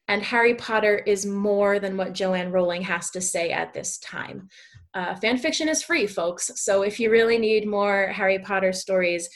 and 0.08 0.22
harry 0.22 0.54
potter 0.54 0.96
is 1.06 1.26
more 1.26 1.78
than 1.78 1.96
what 1.96 2.12
joanne 2.12 2.50
rowling 2.50 2.82
has 2.82 3.10
to 3.10 3.20
say 3.20 3.50
at 3.50 3.72
this 3.72 3.98
time. 3.98 4.48
Uh, 4.94 5.14
fan 5.16 5.36
fiction 5.36 5.68
is 5.68 5.82
free 5.82 6.06
folks 6.06 6.50
so 6.54 6.82
if 6.82 7.00
you 7.00 7.10
really 7.10 7.38
need 7.38 7.66
more 7.66 8.06
harry 8.08 8.38
potter 8.38 8.72
stories 8.72 9.28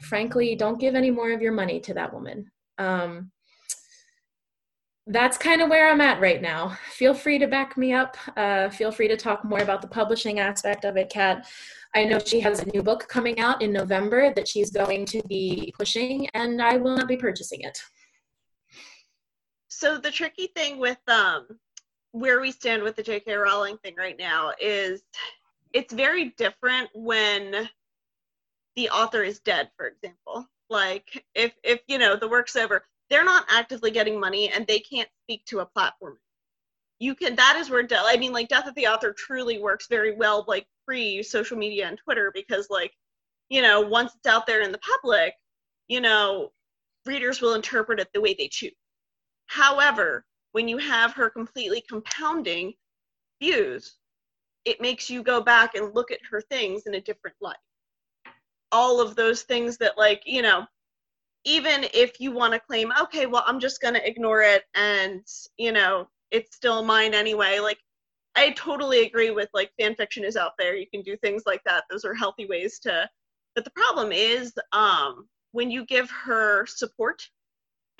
frankly 0.00 0.54
don't 0.54 0.80
give 0.80 0.94
any 0.94 1.10
more 1.10 1.32
of 1.32 1.42
your 1.42 1.52
money 1.52 1.80
to 1.80 1.94
that 1.94 2.12
woman. 2.12 2.50
Um, 2.78 3.30
that's 5.06 5.36
kind 5.36 5.60
of 5.60 5.68
where 5.68 5.90
i'm 5.90 6.00
at 6.00 6.20
right 6.20 6.40
now. 6.40 6.76
Feel 6.90 7.12
free 7.12 7.38
to 7.38 7.46
back 7.46 7.76
me 7.76 7.92
up. 7.92 8.16
Uh, 8.36 8.70
feel 8.70 8.90
free 8.90 9.08
to 9.08 9.16
talk 9.16 9.44
more 9.44 9.60
about 9.60 9.82
the 9.82 9.88
publishing 9.88 10.38
aspect 10.38 10.84
of 10.84 10.96
it 10.96 11.10
kat 11.10 11.46
I 11.94 12.04
know 12.04 12.18
she 12.18 12.40
has 12.40 12.60
a 12.60 12.66
new 12.66 12.82
book 12.82 13.06
coming 13.08 13.38
out 13.38 13.62
in 13.62 13.72
November 13.72 14.32
that 14.34 14.48
she's 14.48 14.70
going 14.70 15.06
to 15.06 15.22
be 15.28 15.72
pushing, 15.78 16.28
and 16.34 16.60
I 16.60 16.76
will 16.76 16.96
not 16.96 17.06
be 17.06 17.16
purchasing 17.16 17.60
it. 17.62 17.78
So 19.68 19.98
the 19.98 20.10
tricky 20.10 20.48
thing 20.48 20.78
with 20.78 20.98
um 21.08 21.46
where 22.12 22.40
we 22.40 22.52
stand 22.52 22.82
with 22.82 22.94
the 22.94 23.02
J.K. 23.02 23.34
Rowling 23.34 23.76
thing 23.78 23.94
right 23.96 24.16
now 24.16 24.52
is 24.60 25.02
it's 25.72 25.92
very 25.92 26.32
different 26.36 26.88
when 26.94 27.68
the 28.76 28.88
author 28.90 29.22
is 29.24 29.40
dead, 29.40 29.70
for 29.76 29.86
example. 29.86 30.46
Like 30.70 31.24
if 31.34 31.52
if 31.62 31.80
you 31.86 31.98
know 31.98 32.16
the 32.16 32.28
work's 32.28 32.56
over, 32.56 32.84
they're 33.10 33.24
not 33.24 33.46
actively 33.50 33.90
getting 33.90 34.18
money 34.18 34.50
and 34.50 34.66
they 34.66 34.80
can't 34.80 35.08
speak 35.24 35.44
to 35.46 35.60
a 35.60 35.66
platform. 35.66 36.18
You 36.98 37.14
can 37.14 37.36
that 37.36 37.56
is 37.56 37.70
where 37.70 37.82
de- 37.82 37.98
I 37.98 38.16
mean 38.16 38.32
like 38.32 38.48
Death 38.48 38.66
of 38.66 38.74
the 38.74 38.86
Author 38.86 39.12
truly 39.12 39.58
works 39.58 39.86
very 39.88 40.14
well 40.14 40.44
like 40.48 40.66
pre 40.86 41.22
social 41.22 41.56
media 41.56 41.88
and 41.88 41.98
Twitter 41.98 42.30
because 42.34 42.68
like 42.70 42.92
you 43.48 43.62
know 43.62 43.80
once 43.80 44.14
it's 44.14 44.26
out 44.26 44.46
there 44.46 44.62
in 44.62 44.72
the 44.72 44.78
public, 44.78 45.34
you 45.88 46.00
know 46.00 46.52
readers 47.06 47.40
will 47.40 47.54
interpret 47.54 48.00
it 48.00 48.08
the 48.14 48.20
way 48.20 48.34
they 48.34 48.48
choose. 48.48 48.72
However, 49.46 50.24
when 50.52 50.68
you 50.68 50.78
have 50.78 51.12
her 51.14 51.28
completely 51.28 51.82
compounding 51.88 52.74
views, 53.40 53.98
it 54.64 54.80
makes 54.80 55.10
you 55.10 55.22
go 55.22 55.40
back 55.40 55.74
and 55.74 55.94
look 55.94 56.10
at 56.10 56.20
her 56.30 56.40
things 56.40 56.84
in 56.86 56.94
a 56.94 57.00
different 57.00 57.36
light. 57.40 57.56
All 58.72 59.00
of 59.00 59.14
those 59.16 59.42
things 59.42 59.76
that, 59.78 59.98
like, 59.98 60.22
you 60.24 60.42
know, 60.42 60.66
even 61.44 61.84
if 61.92 62.20
you 62.20 62.32
want 62.32 62.54
to 62.54 62.60
claim, 62.60 62.92
okay, 63.02 63.26
well, 63.26 63.44
I'm 63.46 63.60
just 63.60 63.80
going 63.80 63.94
to 63.94 64.08
ignore 64.08 64.42
it 64.42 64.64
and, 64.74 65.26
you 65.58 65.72
know, 65.72 66.08
it's 66.34 66.56
still 66.56 66.82
mine 66.82 67.14
anyway, 67.14 67.60
like, 67.60 67.78
I 68.34 68.50
totally 68.50 69.02
agree 69.06 69.30
with 69.30 69.48
like 69.54 69.70
fan 69.78 69.94
fiction 69.94 70.24
is 70.24 70.36
out 70.36 70.52
there. 70.58 70.74
You 70.74 70.88
can 70.92 71.02
do 71.02 71.16
things 71.16 71.44
like 71.46 71.62
that. 71.64 71.84
Those 71.88 72.04
are 72.04 72.14
healthy 72.14 72.46
ways 72.46 72.80
to. 72.80 73.08
But 73.54 73.64
the 73.64 73.70
problem 73.70 74.10
is 74.10 74.52
um, 74.72 75.28
when 75.52 75.70
you 75.70 75.86
give 75.86 76.10
her 76.10 76.66
support 76.66 77.22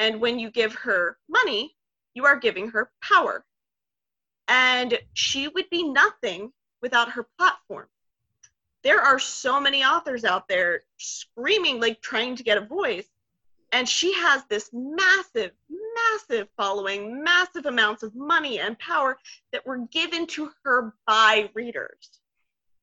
and 0.01 0.21
when 0.21 0.41
you 0.41 0.51
give 0.51 0.75
her 0.75 1.19
money, 1.29 1.77
you 2.15 2.25
are 2.25 2.37
giving 2.37 2.69
her 2.71 2.91
power. 3.01 3.45
And 4.49 4.99
she 5.13 5.47
would 5.47 5.71
be 5.71 5.89
nothing 5.89 6.53
without 6.83 7.13
her 7.13 7.29
platform. 7.39 7.87
There 8.83 9.01
are 9.01 9.21
so 9.21 9.61
many 9.61 9.85
authors 9.85 10.25
out 10.25 10.49
there 10.49 10.83
screaming, 10.99 11.81
like 11.81 12.03
trying 12.03 12.35
to 12.37 12.43
get 12.43 12.59
a 12.59 12.67
voice. 12.67 13.07
And 13.75 13.89
she 13.89 14.15
has 14.15 14.45
this 14.45 14.71
massive, 14.73 15.51
massive 15.69 16.47
following, 16.57 17.25
massive 17.25 17.67
amounts 17.67 18.05
of 18.05 18.15
money 18.15 18.61
and 18.61 18.79
power 18.79 19.19
that 19.51 19.67
were 19.67 19.79
given 19.91 20.29
to 20.29 20.53
her 20.63 20.95
by 21.09 21.51
readers. 21.55 22.21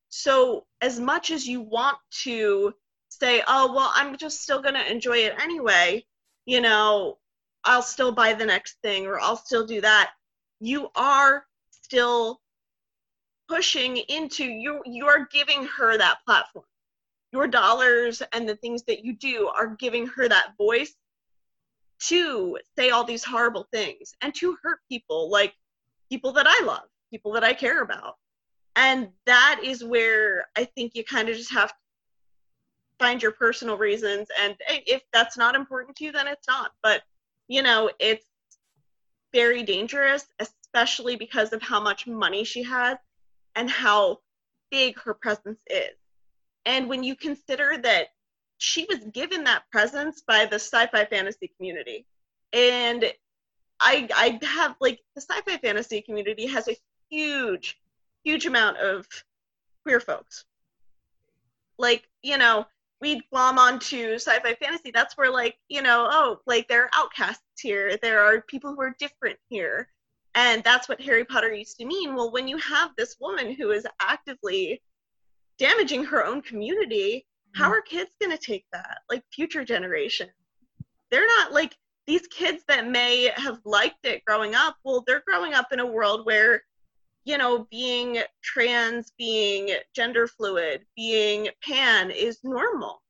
So, 0.10 0.66
as 0.82 1.00
much 1.00 1.32
as 1.32 1.48
you 1.48 1.62
want 1.62 1.98
to 2.24 2.74
say, 3.08 3.42
oh, 3.48 3.74
well, 3.74 3.90
I'm 3.96 4.18
just 4.18 4.42
still 4.42 4.62
going 4.62 4.76
to 4.76 4.92
enjoy 4.92 5.20
it 5.20 5.42
anyway, 5.42 6.06
you 6.46 6.60
know, 6.60 7.20
I'll 7.64 7.82
still 7.82 8.12
buy 8.12 8.34
the 8.34 8.46
next 8.46 8.76
thing 8.84 9.06
or 9.06 9.18
I'll 9.18 9.38
still 9.38 9.66
do 9.66 9.80
that, 9.80 10.12
you 10.60 10.90
are 10.96 11.46
still 11.70 12.42
pushing 13.48 13.96
into 13.96 14.44
you 14.44 14.82
you 14.86 15.08
are 15.08 15.26
giving 15.32 15.66
her 15.68 15.98
that 15.98 16.18
platform 16.26 16.66
your 17.32 17.48
dollars 17.48 18.22
and 18.34 18.48
the 18.48 18.56
things 18.58 18.84
that 18.84 19.04
you 19.06 19.14
do 19.14 19.48
are 19.48 19.76
giving 19.76 20.08
her 20.08 20.28
that 20.28 20.54
voice 20.58 20.94
to 22.00 22.58
say 22.78 22.90
all 22.90 23.04
these 23.04 23.24
horrible 23.24 23.68
things 23.72 24.14
and 24.22 24.34
to 24.36 24.58
hurt 24.64 24.80
people 24.90 25.30
like 25.30 25.54
people 26.10 26.34
that 26.34 26.48
I 26.48 26.64
love, 26.66 26.84
people 27.12 27.32
that 27.34 27.44
I 27.44 27.54
care 27.54 27.82
about. 27.82 28.16
And 28.76 29.10
that 29.26 29.62
is 29.64 29.84
where 29.84 30.46
I 30.58 30.66
think 30.66 30.94
you 30.96 31.04
kind 31.04 31.30
of 31.30 31.36
just 31.36 31.54
have 31.54 31.70
to 31.70 31.76
find 33.00 33.22
your 33.22 33.32
personal 33.32 33.78
reasons. 33.78 34.28
And 34.42 34.56
if 34.68 35.04
that's 35.14 35.38
not 35.38 35.56
important 35.56 35.96
to 35.98 36.06
you, 36.06 36.12
then 36.12 36.28
it's 36.28 36.48
not. 36.48 36.72
But, 36.82 37.02
you 37.48 37.62
know, 37.62 37.92
it's 38.00 38.26
very 39.34 39.64
dangerous, 39.64 40.26
especially 40.40 41.16
because 41.16 41.54
of 41.54 41.62
how 41.62 41.82
much 41.82 42.08
money 42.08 42.44
she 42.44 42.64
has 42.64 42.98
and 43.56 43.70
how 43.70 44.20
big 44.72 45.00
her 45.00 45.14
presence 45.14 45.60
is. 45.70 45.92
And 46.66 46.88
when 46.90 47.04
you 47.04 47.16
consider 47.16 47.78
that 47.84 48.08
she 48.58 48.86
was 48.86 49.00
given 49.12 49.44
that 49.46 49.64
presence 49.72 50.22
by 50.22 50.46
the 50.46 50.58
sci-fi 50.58 51.06
fantasy 51.06 51.52
community, 51.58 52.06
and 52.54 53.06
I 53.80 54.08
I 54.14 54.40
have 54.46 54.76
like 54.80 55.00
the 55.16 55.22
sci-fi 55.22 55.58
fantasy 55.58 56.02
community 56.02 56.46
has 56.48 56.68
a 56.68 56.78
huge, 57.10 57.80
huge 58.24 58.46
amount 58.46 58.78
of 58.78 59.08
queer 59.84 60.00
folks. 60.00 60.46
Like 61.78 62.08
you 62.22 62.38
know, 62.38 62.68
we'd 63.02 63.24
glom 63.32 63.58
onto 63.58 64.16
sci-fi 64.16 64.56
fantasy. 64.56 64.92
That's 64.92 65.18
where 65.18 65.32
like 65.32 65.58
you 65.70 65.82
know, 65.82 66.08
oh, 66.12 66.40
like 66.46 66.68
there 66.68 66.84
are 66.84 66.92
outcasts 66.94 67.42
here. 67.60 67.98
There 68.02 68.24
are 68.24 68.42
people 68.42 68.76
who 68.76 68.82
are 68.82 68.96
different 69.00 69.40
here 69.50 69.88
and 70.36 70.64
that's 70.64 70.88
what 70.88 71.02
harry 71.02 71.26
potter 71.26 71.54
used 71.54 71.78
to 71.78 71.86
mean 71.86 72.16
well 72.16 72.32
when 72.32 72.48
you 72.48 72.58
have 72.58 72.92
this 72.96 73.18
woman 73.20 73.54
who 73.54 73.72
is 73.72 73.86
actively 74.00 74.82
damaging 75.62 76.04
her 76.04 76.26
own 76.26 76.42
community 76.42 77.24
how 77.54 77.66
mm-hmm. 77.66 77.74
are 77.74 77.82
kids 77.82 78.12
going 78.20 78.36
to 78.36 78.44
take 78.44 78.66
that? 78.72 79.00
Like 79.10 79.24
future 79.32 79.64
generation. 79.64 80.30
They're 81.10 81.28
not 81.28 81.52
like 81.52 81.76
these 82.08 82.26
kids 82.28 82.64
that 82.68 82.88
may 82.88 83.32
have 83.36 83.60
liked 83.66 84.06
it 84.06 84.26
growing 84.26 84.56
up 84.56 84.76
well 84.84 85.04
they're 85.06 85.24
growing 85.28 85.54
up 85.54 85.68
in 85.72 85.80
a 85.80 85.86
world 85.86 86.26
where 86.26 86.64
you 87.26 87.38
know 87.38 87.68
being 87.70 88.18
trans 88.42 89.12
being 89.18 89.76
gender 89.96 90.28
fluid 90.28 90.86
being 90.96 91.50
pan 91.64 92.10
is 92.10 92.40
normal. 92.44 93.04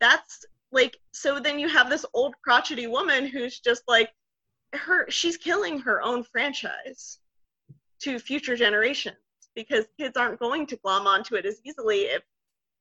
That's 0.00 0.44
like 0.72 0.98
so 1.12 1.38
then 1.38 1.58
you 1.58 1.68
have 1.68 1.88
this 1.88 2.04
old 2.14 2.34
crotchety 2.42 2.86
woman 2.86 3.26
who's 3.26 3.60
just 3.60 3.82
like 3.86 4.10
her 4.72 5.08
she's 5.08 5.36
killing 5.36 5.78
her 5.78 6.02
own 6.02 6.24
franchise 6.24 7.18
to 8.00 8.18
future 8.18 8.56
generations 8.56 9.16
because 9.56 9.86
kids 9.98 10.16
aren't 10.16 10.38
going 10.38 10.66
to 10.66 10.76
glom 10.76 11.08
onto 11.08 11.34
it 11.34 11.44
as 11.44 11.60
easily 11.64 12.02
if 12.02 12.22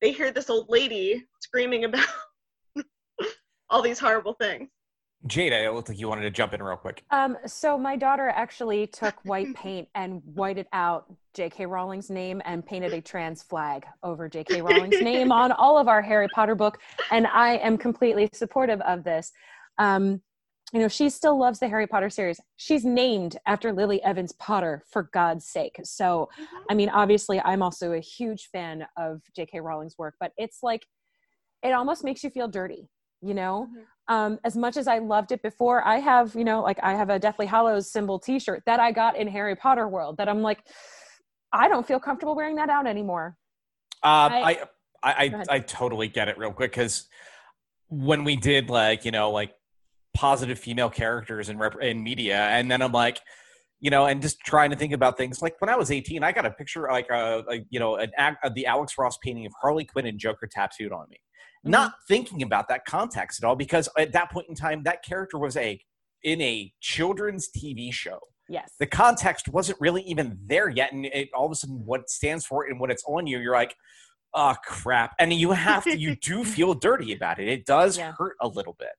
they 0.01 0.11
hear 0.11 0.29
this 0.29 0.51
old 0.51 0.69
lady 0.69 1.25
screaming 1.39 1.85
about 1.85 2.05
all 3.69 3.81
these 3.81 3.97
horrible 3.97 4.33
things. 4.33 4.69
Jada, 5.27 5.65
it 5.65 5.71
looked 5.71 5.89
like 5.89 5.99
you 5.99 6.07
wanted 6.07 6.21
to 6.21 6.29
jump 6.29 6.53
in 6.53 6.61
real 6.61 6.77
quick. 6.77 7.03
Um, 7.09 7.35
so 7.47 7.79
my 7.79 7.95
daughter 7.95 8.29
actually 8.29 8.85
took 8.85 9.15
white 9.25 9.55
paint 9.55 9.87
and 9.95 10.21
whited 10.23 10.67
out 10.71 11.11
J.K. 11.33 11.65
Rowling's 11.65 12.11
name 12.11 12.43
and 12.45 12.63
painted 12.63 12.93
a 12.93 13.01
trans 13.01 13.41
flag 13.41 13.85
over 14.03 14.29
J.K. 14.29 14.61
Rowling's 14.61 15.01
name 15.01 15.31
on 15.31 15.51
all 15.51 15.79
of 15.79 15.87
our 15.87 16.01
Harry 16.03 16.27
Potter 16.35 16.53
book, 16.53 16.77
and 17.09 17.25
I 17.25 17.57
am 17.57 17.75
completely 17.77 18.29
supportive 18.33 18.81
of 18.81 19.03
this. 19.03 19.31
Um, 19.79 20.21
you 20.73 20.79
know, 20.79 20.87
she 20.87 21.09
still 21.09 21.37
loves 21.37 21.59
the 21.59 21.67
Harry 21.67 21.87
Potter 21.87 22.09
series. 22.09 22.39
She's 22.57 22.83
named 22.83 23.37
after 23.45 23.71
Lily 23.71 24.01
Evans 24.03 24.31
Potter, 24.33 24.83
for 24.89 25.09
God's 25.13 25.45
sake. 25.45 25.75
So, 25.83 26.29
mm-hmm. 26.33 26.57
I 26.69 26.73
mean, 26.73 26.89
obviously, 26.89 27.39
I'm 27.41 27.61
also 27.61 27.93
a 27.93 27.99
huge 27.99 28.49
fan 28.51 28.85
of 28.97 29.21
J.K. 29.35 29.59
Rowling's 29.59 29.97
work, 29.97 30.15
but 30.19 30.31
it's 30.37 30.59
like, 30.63 30.85
it 31.63 31.71
almost 31.71 32.03
makes 32.03 32.23
you 32.23 32.29
feel 32.29 32.47
dirty, 32.47 32.89
you 33.21 33.33
know? 33.33 33.67
Mm-hmm. 33.69 34.13
Um, 34.15 34.39
as 34.43 34.55
much 34.55 34.75
as 34.77 34.87
I 34.87 34.99
loved 34.99 35.31
it 35.31 35.41
before, 35.41 35.85
I 35.87 35.97
have, 35.97 36.35
you 36.35 36.43
know, 36.43 36.61
like 36.61 36.79
I 36.83 36.93
have 36.93 37.09
a 37.09 37.19
Deathly 37.19 37.45
Hallows 37.45 37.91
symbol 37.91 38.19
t 38.19 38.39
shirt 38.39 38.63
that 38.65 38.79
I 38.79 38.91
got 38.91 39.17
in 39.17 39.27
Harry 39.27 39.55
Potter 39.55 39.87
world 39.87 40.17
that 40.17 40.27
I'm 40.27 40.41
like, 40.41 40.59
I 41.53 41.67
don't 41.67 41.87
feel 41.87 41.99
comfortable 41.99 42.35
wearing 42.35 42.55
that 42.57 42.69
out 42.69 42.85
anymore. 42.85 43.37
Uh, 44.03 44.29
I, 44.31 44.41
I, 44.41 44.57
I, 45.03 45.13
I, 45.13 45.43
I 45.49 45.59
totally 45.59 46.07
get 46.07 46.27
it 46.27 46.37
real 46.37 46.51
quick 46.51 46.71
because 46.71 47.07
when 47.87 48.23
we 48.23 48.35
did 48.35 48.69
like, 48.69 49.05
you 49.05 49.11
know, 49.11 49.31
like 49.31 49.53
positive 50.15 50.57
female 50.57 50.89
characters 50.89 51.49
in 51.49 51.57
rep- 51.57 51.81
in 51.81 52.01
media, 52.03 52.37
and 52.37 52.71
then 52.71 52.81
I'm 52.81 52.91
like, 52.91 53.19
you 53.79 53.91
know, 53.91 54.05
and 54.05 54.21
just 54.21 54.39
trying 54.39 54.71
to 54.71 54.75
think 54.75 54.93
about 54.93 55.17
things 55.17 55.41
like 55.41 55.55
when 55.59 55.69
I 55.69 55.75
was 55.75 55.91
18, 55.91 56.23
I 56.23 56.31
got 56.31 56.45
a 56.45 56.51
picture 56.51 56.87
like 56.91 57.09
a, 57.11 57.43
a 57.49 57.65
you 57.69 57.79
know 57.79 57.97
an 57.97 58.11
uh, 58.17 58.49
the 58.55 58.65
Alex 58.65 58.93
Ross 58.97 59.17
painting 59.23 59.45
of 59.45 59.53
Harley 59.61 59.85
Quinn 59.85 60.07
and 60.07 60.17
Joker 60.17 60.47
tattooed 60.51 60.91
on 60.91 61.07
me, 61.09 61.17
mm-hmm. 61.17 61.71
not 61.71 61.93
thinking 62.07 62.41
about 62.41 62.67
that 62.69 62.85
context 62.85 63.43
at 63.43 63.47
all 63.47 63.55
because 63.55 63.87
at 63.97 64.13
that 64.13 64.31
point 64.31 64.47
in 64.49 64.55
time 64.55 64.83
that 64.83 65.03
character 65.03 65.37
was 65.37 65.55
a 65.57 65.79
in 66.23 66.41
a 66.41 66.73
children's 66.81 67.49
TV 67.55 67.93
show. 67.93 68.19
Yes. 68.49 68.73
The 68.79 68.85
context 68.85 69.47
wasn't 69.47 69.79
really 69.79 70.01
even 70.03 70.37
there 70.45 70.69
yet. 70.69 70.91
And 70.91 71.05
it, 71.05 71.29
all 71.33 71.45
of 71.45 71.51
a 71.51 71.55
sudden, 71.55 71.81
what 71.85 72.01
it 72.01 72.09
stands 72.09 72.45
for 72.45 72.65
and 72.65 72.79
what 72.79 72.91
it's 72.91 73.03
on 73.07 73.27
you, 73.27 73.39
you're 73.39 73.53
like, 73.53 73.75
oh, 74.33 74.55
crap. 74.65 75.13
And 75.19 75.33
you 75.33 75.51
have 75.51 75.83
to, 75.85 75.97
you 75.97 76.15
do 76.21 76.43
feel 76.43 76.73
dirty 76.73 77.13
about 77.13 77.39
it. 77.39 77.47
It 77.47 77.65
does 77.65 77.97
yeah. 77.97 78.13
hurt 78.17 78.35
a 78.41 78.47
little 78.47 78.75
bit. 78.77 78.89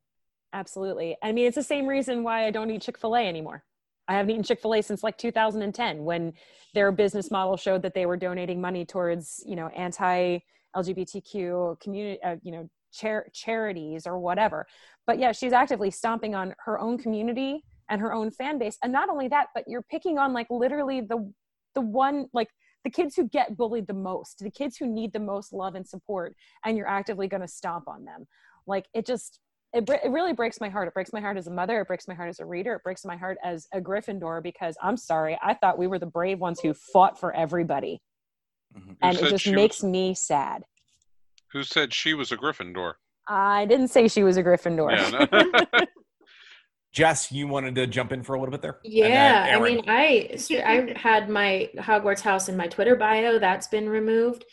Absolutely. 0.56 1.18
I 1.22 1.32
mean, 1.32 1.46
it's 1.46 1.56
the 1.56 1.62
same 1.62 1.86
reason 1.86 2.22
why 2.22 2.46
I 2.46 2.50
don't 2.50 2.70
eat 2.70 2.80
Chick 2.80 2.96
fil 2.96 3.14
A 3.14 3.20
anymore. 3.20 3.62
I 4.08 4.14
haven't 4.14 4.30
eaten 4.30 4.42
Chick 4.42 4.62
fil 4.62 4.72
A 4.74 4.82
since 4.82 5.02
like 5.02 5.18
2010 5.18 6.02
when 6.02 6.32
their 6.72 6.90
business 6.92 7.30
model 7.30 7.58
showed 7.58 7.82
that 7.82 7.92
they 7.92 8.06
were 8.06 8.16
donating 8.16 8.58
money 8.58 8.86
towards, 8.86 9.44
you 9.46 9.54
know, 9.54 9.68
anti 9.68 10.38
LGBTQ 10.74 11.78
community, 11.80 12.22
uh, 12.22 12.36
you 12.42 12.52
know, 12.52 12.70
char- 12.90 13.26
charities 13.34 14.06
or 14.06 14.18
whatever. 14.18 14.66
But 15.06 15.18
yeah, 15.18 15.32
she's 15.32 15.52
actively 15.52 15.90
stomping 15.90 16.34
on 16.34 16.54
her 16.64 16.80
own 16.80 16.96
community 16.96 17.62
and 17.90 18.00
her 18.00 18.14
own 18.14 18.30
fan 18.30 18.58
base. 18.58 18.78
And 18.82 18.90
not 18.90 19.10
only 19.10 19.28
that, 19.28 19.48
but 19.54 19.64
you're 19.66 19.84
picking 19.90 20.16
on 20.16 20.32
like 20.32 20.46
literally 20.48 21.02
the, 21.02 21.30
the 21.74 21.82
one, 21.82 22.28
like 22.32 22.48
the 22.82 22.90
kids 22.90 23.14
who 23.14 23.28
get 23.28 23.58
bullied 23.58 23.88
the 23.88 23.92
most, 23.92 24.38
the 24.38 24.50
kids 24.50 24.78
who 24.78 24.86
need 24.86 25.12
the 25.12 25.20
most 25.20 25.52
love 25.52 25.74
and 25.74 25.86
support, 25.86 26.34
and 26.64 26.78
you're 26.78 26.88
actively 26.88 27.28
going 27.28 27.42
to 27.42 27.48
stomp 27.48 27.88
on 27.88 28.06
them. 28.06 28.26
Like 28.66 28.86
it 28.94 29.04
just, 29.04 29.38
it, 29.72 29.88
it 29.88 30.10
really 30.10 30.32
breaks 30.32 30.60
my 30.60 30.68
heart. 30.68 30.88
It 30.88 30.94
breaks 30.94 31.12
my 31.12 31.20
heart 31.20 31.36
as 31.36 31.46
a 31.46 31.50
mother. 31.50 31.80
It 31.80 31.88
breaks 31.88 32.08
my 32.08 32.14
heart 32.14 32.28
as 32.28 32.40
a 32.40 32.46
reader. 32.46 32.74
It 32.74 32.82
breaks 32.82 33.04
my 33.04 33.16
heart 33.16 33.38
as 33.44 33.66
a 33.72 33.80
Gryffindor 33.80 34.42
because 34.42 34.76
I'm 34.82 34.96
sorry, 34.96 35.38
I 35.42 35.54
thought 35.54 35.78
we 35.78 35.86
were 35.86 35.98
the 35.98 36.06
brave 36.06 36.38
ones 36.38 36.60
who 36.60 36.72
fought 36.72 37.18
for 37.18 37.34
everybody, 37.34 38.00
mm-hmm. 38.76 38.92
and 39.02 39.18
it 39.18 39.28
just 39.28 39.46
makes 39.46 39.82
was, 39.82 39.90
me 39.90 40.14
sad. 40.14 40.62
Who 41.52 41.62
said 41.62 41.92
she 41.92 42.14
was 42.14 42.32
a 42.32 42.36
Gryffindor? 42.36 42.94
I 43.28 43.66
didn't 43.66 43.88
say 43.88 44.08
she 44.08 44.22
was 44.22 44.36
a 44.36 44.42
Gryffindor. 44.42 44.92
Yeah, 44.92 45.66
no. 45.72 45.86
Jess, 46.92 47.30
you 47.30 47.46
wanted 47.46 47.74
to 47.74 47.86
jump 47.86 48.12
in 48.12 48.22
for 48.22 48.34
a 48.34 48.40
little 48.40 48.52
bit 48.52 48.62
there. 48.62 48.78
Yeah, 48.82 49.54
I 49.54 49.60
mean, 49.60 49.84
I 49.86 50.38
I 50.64 50.94
had 50.96 51.28
my 51.28 51.68
Hogwarts 51.76 52.20
house 52.22 52.48
in 52.48 52.56
my 52.56 52.68
Twitter 52.68 52.96
bio. 52.96 53.38
That's 53.38 53.66
been 53.66 53.86
removed 53.86 54.46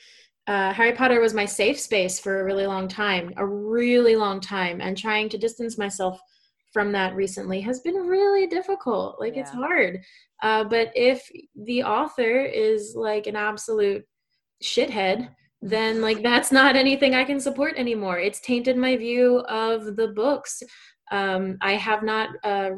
uh, 0.48 0.74
Harry 0.74 0.94
Potter 0.94 1.22
was 1.22 1.34
my 1.34 1.46
safe 1.46 1.80
space 1.80 2.20
for 2.20 2.42
a 2.42 2.44
really 2.44 2.68
long 2.68 2.88
time, 2.88 3.34
a 3.38 3.46
really 3.46 4.16
long 4.16 4.42
time, 4.42 4.82
and 4.82 4.98
trying 4.98 5.30
to 5.30 5.38
distance 5.38 5.78
myself 5.78 6.20
from 6.74 6.92
that 6.92 7.16
recently 7.16 7.62
has 7.62 7.80
been 7.80 7.96
really 7.96 8.48
difficult. 8.48 9.20
Like 9.20 9.36
yeah. 9.36 9.42
it's 9.42 9.52
hard. 9.52 10.02
Uh, 10.42 10.64
but 10.66 10.92
if 10.96 11.30
the 11.56 11.84
author 11.84 12.42
is 12.42 12.94
like 12.96 13.28
an 13.28 13.36
absolute 13.36 14.04
shithead, 14.62 15.30
then 15.62 16.02
like 16.02 16.22
that's 16.24 16.52
not 16.52 16.76
anything 16.76 17.16
I 17.16 17.24
can 17.24 17.40
support 17.40 17.76
anymore. 17.78 18.20
It's 18.20 18.42
tainted 18.42 18.76
my 18.76 18.98
view 18.98 19.40
of 19.48 19.96
the 19.96 20.10
books. 20.10 20.62
Um, 21.12 21.58
I 21.62 21.74
have 21.74 22.04
not 22.04 22.30
uh, 22.44 22.72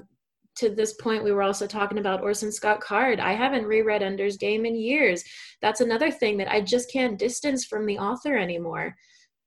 to 0.57 0.69
this 0.69 0.93
point, 0.93 1.23
we 1.23 1.31
were 1.31 1.43
also 1.43 1.67
talking 1.67 1.97
about 1.97 2.21
Orson 2.21 2.51
Scott 2.51 2.79
Card. 2.79 3.19
I 3.19 3.33
haven't 3.33 3.65
reread 3.65 4.01
Ender's 4.01 4.37
Game 4.37 4.65
in 4.65 4.75
years. 4.75 5.23
That's 5.61 5.81
another 5.81 6.11
thing 6.11 6.37
that 6.37 6.51
I 6.51 6.61
just 6.61 6.91
can't 6.91 7.19
distance 7.19 7.65
from 7.65 7.85
the 7.85 7.97
author 7.97 8.37
anymore. 8.37 8.95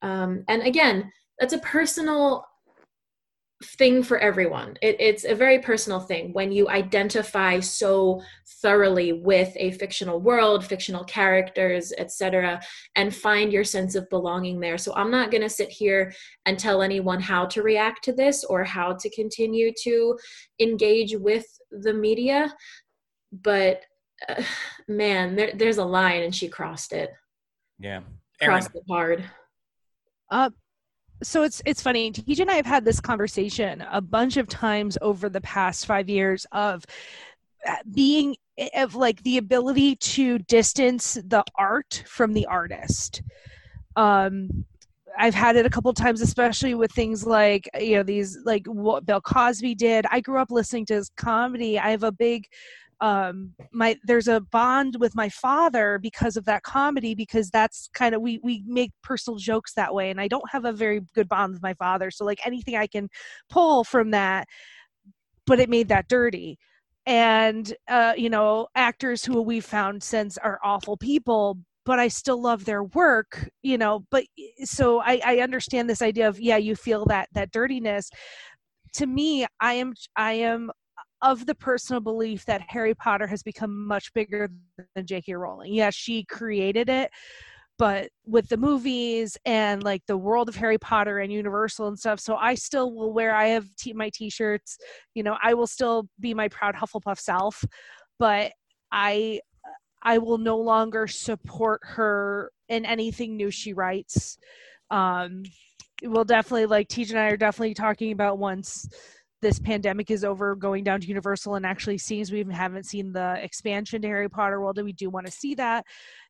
Um, 0.02 0.44
and 0.48 0.62
again, 0.62 1.10
that's 1.38 1.54
a 1.54 1.58
personal 1.58 2.44
thing 3.64 4.02
for 4.04 4.18
everyone. 4.18 4.76
It, 4.82 4.96
it's 5.00 5.24
a 5.24 5.34
very 5.34 5.58
personal 5.58 5.98
thing 5.98 6.32
when 6.32 6.52
you 6.52 6.68
identify 6.68 7.58
so 7.58 8.22
thoroughly 8.62 9.12
with 9.12 9.52
a 9.56 9.72
fictional 9.72 10.20
world, 10.20 10.64
fictional 10.64 11.04
characters, 11.04 11.92
etc., 11.98 12.60
and 12.94 13.14
find 13.14 13.52
your 13.52 13.64
sense 13.64 13.94
of 13.94 14.08
belonging 14.10 14.60
there. 14.60 14.78
So 14.78 14.94
I'm 14.94 15.10
not 15.10 15.30
going 15.30 15.42
to 15.42 15.48
sit 15.48 15.70
here 15.70 16.12
and 16.46 16.58
tell 16.58 16.82
anyone 16.82 17.20
how 17.20 17.46
to 17.46 17.62
react 17.62 18.04
to 18.04 18.12
this 18.12 18.44
or 18.44 18.62
how 18.62 18.94
to 18.94 19.10
continue 19.10 19.72
to 19.82 20.16
engage 20.60 21.16
with 21.16 21.46
the 21.70 21.92
media, 21.92 22.54
but 23.32 23.82
uh, 24.28 24.42
man, 24.86 25.36
there, 25.36 25.52
there's 25.54 25.78
a 25.78 25.84
line 25.84 26.22
and 26.22 26.34
she 26.34 26.48
crossed 26.48 26.92
it. 26.92 27.10
Yeah. 27.78 28.00
Erin. 28.40 28.60
Crossed 28.60 28.74
it 28.74 28.82
hard. 28.88 29.24
Uh, 30.30 30.50
so 31.22 31.42
it's 31.42 31.62
it's 31.66 31.82
funny. 31.82 32.12
TJ 32.12 32.40
and 32.40 32.50
I 32.50 32.54
have 32.54 32.66
had 32.66 32.84
this 32.84 33.00
conversation 33.00 33.84
a 33.90 34.00
bunch 34.00 34.36
of 34.36 34.48
times 34.48 34.96
over 35.00 35.28
the 35.28 35.40
past 35.40 35.86
five 35.86 36.08
years 36.08 36.46
of 36.52 36.84
uh, 37.66 37.76
being 37.92 38.36
of 38.74 38.94
like 38.94 39.22
the 39.22 39.38
ability 39.38 39.96
to 39.96 40.38
distance 40.40 41.14
the 41.14 41.44
art 41.56 42.02
from 42.06 42.32
the 42.32 42.46
artist. 42.46 43.22
Um, 43.96 44.64
I've 45.18 45.34
had 45.34 45.56
it 45.56 45.66
a 45.66 45.70
couple 45.70 45.92
times, 45.92 46.20
especially 46.20 46.74
with 46.74 46.92
things 46.92 47.26
like 47.26 47.68
you 47.78 47.96
know 47.96 48.02
these 48.04 48.38
like 48.44 48.66
what 48.66 49.04
Bill 49.04 49.20
Cosby 49.20 49.74
did. 49.74 50.06
I 50.10 50.20
grew 50.20 50.38
up 50.38 50.50
listening 50.50 50.86
to 50.86 50.94
his 50.94 51.10
comedy. 51.16 51.78
I 51.78 51.90
have 51.90 52.04
a 52.04 52.12
big 52.12 52.46
um 53.00 53.54
my 53.72 53.96
there's 54.04 54.28
a 54.28 54.40
bond 54.40 54.96
with 54.98 55.14
my 55.14 55.28
father 55.28 55.98
because 56.02 56.36
of 56.36 56.44
that 56.44 56.62
comedy 56.62 57.14
because 57.14 57.50
that's 57.50 57.88
kind 57.94 58.14
of 58.14 58.20
we 58.20 58.40
we 58.42 58.64
make 58.66 58.90
personal 59.02 59.38
jokes 59.38 59.72
that 59.74 59.94
way 59.94 60.10
and 60.10 60.20
i 60.20 60.26
don't 60.26 60.50
have 60.50 60.64
a 60.64 60.72
very 60.72 61.00
good 61.14 61.28
bond 61.28 61.52
with 61.52 61.62
my 61.62 61.74
father 61.74 62.10
so 62.10 62.24
like 62.24 62.44
anything 62.44 62.76
i 62.76 62.86
can 62.86 63.08
pull 63.48 63.84
from 63.84 64.10
that 64.10 64.46
but 65.46 65.60
it 65.60 65.70
made 65.70 65.88
that 65.88 66.08
dirty 66.08 66.58
and 67.06 67.74
uh 67.88 68.12
you 68.16 68.28
know 68.28 68.66
actors 68.74 69.24
who 69.24 69.40
we've 69.40 69.64
found 69.64 70.02
since 70.02 70.36
are 70.38 70.58
awful 70.64 70.96
people 70.96 71.56
but 71.88 71.98
I 71.98 72.08
still 72.08 72.38
love 72.42 72.66
their 72.66 72.84
work, 72.84 73.48
you 73.62 73.78
know. 73.78 74.04
But 74.10 74.24
so 74.62 75.00
I, 75.00 75.22
I 75.24 75.38
understand 75.38 75.88
this 75.88 76.02
idea 76.02 76.28
of 76.28 76.38
yeah, 76.38 76.58
you 76.58 76.76
feel 76.76 77.06
that 77.06 77.30
that 77.32 77.50
dirtiness. 77.50 78.10
To 78.96 79.06
me, 79.06 79.46
I 79.58 79.72
am 79.72 79.94
I 80.14 80.34
am 80.34 80.70
of 81.22 81.46
the 81.46 81.54
personal 81.54 82.00
belief 82.00 82.44
that 82.46 82.62
Harry 82.68 82.94
Potter 82.94 83.26
has 83.26 83.42
become 83.42 83.86
much 83.86 84.12
bigger 84.12 84.50
than 84.94 85.06
J.K. 85.06 85.34
Rowling. 85.34 85.74
Yes, 85.74 85.94
she 85.94 86.24
created 86.24 86.88
it, 86.88 87.10
but 87.78 88.08
with 88.24 88.48
the 88.48 88.56
movies 88.56 89.36
and 89.44 89.82
like 89.82 90.02
the 90.06 90.16
world 90.16 90.48
of 90.48 90.56
Harry 90.56 90.78
Potter 90.78 91.18
and 91.18 91.32
Universal 91.32 91.88
and 91.88 91.98
stuff, 91.98 92.20
so 92.20 92.36
I 92.36 92.54
still 92.54 92.94
will 92.94 93.12
wear. 93.12 93.34
I 93.34 93.48
have 93.48 93.66
t- 93.76 93.92
my 93.92 94.10
T-shirts. 94.12 94.78
You 95.14 95.22
know, 95.22 95.36
I 95.42 95.54
will 95.54 95.66
still 95.66 96.08
be 96.20 96.34
my 96.34 96.48
proud 96.48 96.74
Hufflepuff 96.74 97.18
self, 97.18 97.64
but 98.18 98.52
I 98.92 99.40
I 100.02 100.18
will 100.18 100.38
no 100.38 100.58
longer 100.58 101.06
support 101.06 101.80
her 101.84 102.52
in 102.68 102.84
anything 102.84 103.36
new 103.36 103.50
she 103.50 103.72
writes. 103.72 104.38
Um, 104.90 105.42
we'll 106.02 106.24
definitely 106.24 106.66
like 106.66 106.88
TJ 106.88 107.10
and 107.10 107.18
I 107.18 107.26
are 107.28 107.36
definitely 107.36 107.74
talking 107.74 108.12
about 108.12 108.38
once 108.38 108.88
this 109.40 109.58
pandemic 109.58 110.10
is 110.10 110.24
over 110.24 110.54
going 110.54 110.84
down 110.84 111.00
to 111.00 111.06
universal 111.06 111.54
and 111.54 111.64
actually 111.64 111.98
seems 111.98 112.32
we 112.32 112.44
haven't 112.50 112.84
seen 112.84 113.12
the 113.12 113.42
expansion 113.42 114.02
to 114.02 114.08
harry 114.08 114.28
potter 114.28 114.60
world 114.60 114.78
and 114.78 114.84
we 114.84 114.92
do 114.92 115.10
want 115.10 115.26
to 115.26 115.32
see 115.32 115.54
that 115.54 115.84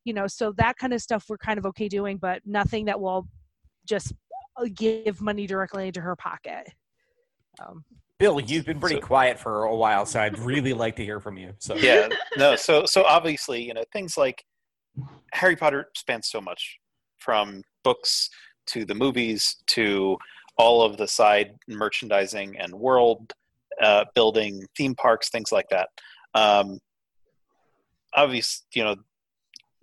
you 0.05 0.13
know 0.13 0.27
so 0.27 0.53
that 0.53 0.77
kind 0.77 0.93
of 0.93 1.01
stuff 1.01 1.25
we're 1.29 1.39
kind 1.39 1.59
of 1.59 1.67
okay 1.67 1.89
doing 1.89 2.17
but 2.17 2.41
nothing 2.45 2.85
that 2.85 3.01
will 3.01 3.27
just 3.87 4.13
uh, 4.57 4.67
give 4.75 5.21
money 5.21 5.47
directly 5.47 5.87
into 5.87 6.01
her 6.01 6.17
pocket 6.17 6.69
um, 7.61 7.85
Bill, 8.19 8.41
you've 8.41 8.67
been 8.67 8.81
pretty 8.81 8.97
so, 8.97 9.01
quiet 9.01 9.39
for 9.39 9.63
a 9.63 9.75
while, 9.75 10.05
so 10.05 10.21
I'd 10.21 10.39
really 10.41 10.73
like 10.73 10.97
to 10.97 11.05
hear 11.05 11.21
from 11.21 11.39
you. 11.39 11.55
So 11.59 11.77
yeah, 11.77 12.09
no, 12.37 12.57
so 12.57 12.85
so 12.85 13.05
obviously, 13.05 13.63
you 13.63 13.75
know, 13.75 13.85
things 13.93 14.17
like 14.17 14.45
Harry 15.33 15.55
Potter 15.55 15.89
spans 15.95 16.29
so 16.29 16.41
much, 16.41 16.79
from 17.19 17.63
books 17.85 18.29
to 18.69 18.85
the 18.85 18.95
movies 18.95 19.57
to 19.69 20.17
all 20.59 20.83
of 20.83 20.97
the 20.97 21.09
side 21.09 21.55
merchandising 21.69 22.57
and 22.59 22.73
world 22.75 23.33
uh, 23.81 24.05
building, 24.15 24.65
theme 24.77 24.95
parks, 24.95 25.31
things 25.31 25.53
like 25.53 25.69
that. 25.71 25.89
Um, 26.35 26.79
obviously, 28.15 28.67
you 28.75 28.85
know, 28.85 28.97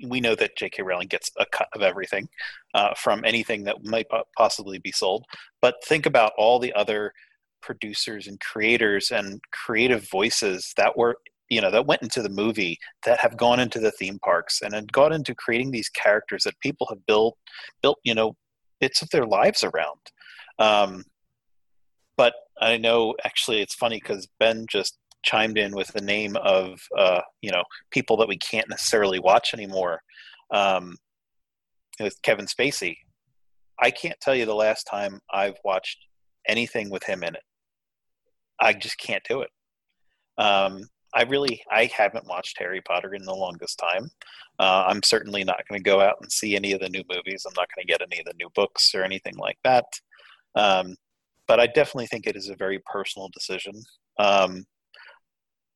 we 0.08 0.20
know 0.20 0.36
that 0.36 0.58
J.K. 0.58 0.84
Rowling 0.84 1.08
gets 1.08 1.32
a 1.40 1.46
cut 1.46 1.70
of 1.74 1.82
everything 1.82 2.28
uh, 2.74 2.94
from 2.96 3.24
anything 3.24 3.64
that 3.64 3.84
might 3.84 4.08
possibly 4.38 4.78
be 4.78 4.92
sold. 4.92 5.26
But 5.62 5.76
think 5.86 6.06
about 6.06 6.34
all 6.38 6.60
the 6.60 6.74
other 6.74 7.14
producers 7.62 8.28
and 8.28 8.40
creators 8.42 9.12
and 9.12 9.42
creative 9.52 10.08
voices 10.10 10.74
that 10.78 10.96
were 10.98 11.18
you 11.50 11.62
know 11.62 11.72
that 11.72 11.86
went 11.86 12.02
into 12.02 12.22
the 12.22 12.30
movie 12.30 12.78
that 13.06 13.20
have 13.20 13.38
gone 13.38 13.60
into 13.60 13.80
the 13.80 13.92
theme 13.92 14.20
parks 14.20 14.62
and 14.62 14.74
had 14.74 14.92
gone 14.92 15.12
into 15.12 15.34
creating 15.34 15.72
these 15.72 15.90
characters 15.90 16.44
that 16.44 16.60
people 16.60 16.86
have 16.90 17.04
built 17.08 17.36
built 17.82 17.98
you 18.04 18.14
know 18.14 18.36
bits 18.80 19.02
of 19.02 19.10
their 19.10 19.26
lives 19.26 19.64
around 19.64 20.00
um, 20.60 21.04
but 22.18 22.34
I 22.62 22.78
know 22.78 23.16
actually 23.24 23.62
it's 23.62 23.76
funny 23.76 24.00
because 24.02 24.28
Ben 24.40 24.66
just 24.70 24.98
chimed 25.24 25.58
in 25.58 25.76
with 25.76 25.88
the 25.90 26.02
name 26.02 26.36
of 26.38 26.80
uh, 26.98 27.22
you 27.42 27.52
know 27.52 27.64
people 27.92 28.18
that 28.18 28.28
we 28.28 28.38
can't 28.38 28.70
necessarily 28.70 29.20
watch 29.20 29.54
anymore. 29.54 30.02
Um, 30.52 30.96
with 32.00 32.22
Kevin 32.22 32.46
Spacey, 32.46 32.98
I 33.82 33.92
can't 33.92 34.20
tell 34.22 34.36
you 34.36 34.46
the 34.46 34.56
last 34.56 34.84
time 34.84 35.20
I've 35.34 35.58
watched 35.64 35.98
anything 36.48 36.90
with 36.90 37.04
him 37.04 37.24
in 37.24 37.36
it. 37.36 37.44
I 38.60 38.74
just 38.74 38.98
can't 38.98 39.24
do 39.28 39.42
it. 39.42 39.50
Um, 40.38 40.82
I 41.14 41.24
really 41.24 41.62
I 41.72 41.90
haven't 41.96 42.28
watched 42.28 42.60
Harry 42.60 42.82
Potter 42.82 43.16
in 43.16 43.24
the 43.24 43.34
longest 43.34 43.80
time. 43.80 44.10
Uh, 44.60 44.86
I'm 44.88 45.02
certainly 45.04 45.44
not 45.44 45.62
going 45.68 45.80
to 45.80 45.90
go 45.90 46.02
out 46.02 46.18
and 46.22 46.32
see 46.32 46.56
any 46.56 46.74
of 46.74 46.82
the 46.82 46.90
new 46.90 47.04
movies. 47.10 47.46
I'm 47.46 47.54
not 47.56 47.68
going 47.74 47.86
to 47.86 47.92
get 47.92 48.02
any 48.02 48.20
of 48.20 48.26
the 48.26 48.34
new 48.38 48.50
books 48.54 48.94
or 48.94 49.04
anything 49.04 49.36
like 49.38 49.58
that. 49.64 49.86
Um, 50.56 50.96
but 51.48 51.60
I 51.60 51.68
definitely 51.68 52.08
think 52.08 52.28
it 52.28 52.36
is 52.36 52.50
a 52.50 52.56
very 52.56 52.80
personal 52.92 53.30
decision. 53.30 53.74
Um, 54.18 54.66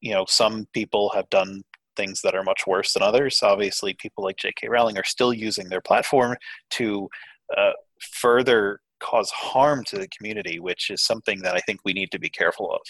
you 0.01 0.13
know, 0.13 0.25
some 0.27 0.65
people 0.73 1.11
have 1.13 1.29
done 1.29 1.63
things 1.95 2.21
that 2.21 2.35
are 2.35 2.43
much 2.43 2.61
worse 2.65 2.93
than 2.93 3.03
others. 3.03 3.41
Obviously, 3.43 3.93
people 3.95 4.23
like 4.23 4.37
J.K. 4.37 4.69
Rowling 4.69 4.97
are 4.97 5.03
still 5.03 5.33
using 5.33 5.67
their 5.67 5.81
platform 5.81 6.35
to 6.71 7.09
uh, 7.57 7.71
further 8.13 8.79
cause 8.99 9.29
harm 9.31 9.83
to 9.85 9.97
the 9.97 10.07
community, 10.07 10.59
which 10.59 10.89
is 10.89 11.03
something 11.03 11.41
that 11.41 11.55
I 11.55 11.59
think 11.59 11.81
we 11.83 11.93
need 11.93 12.11
to 12.11 12.19
be 12.19 12.29
careful 12.29 12.71
of. 12.73 12.81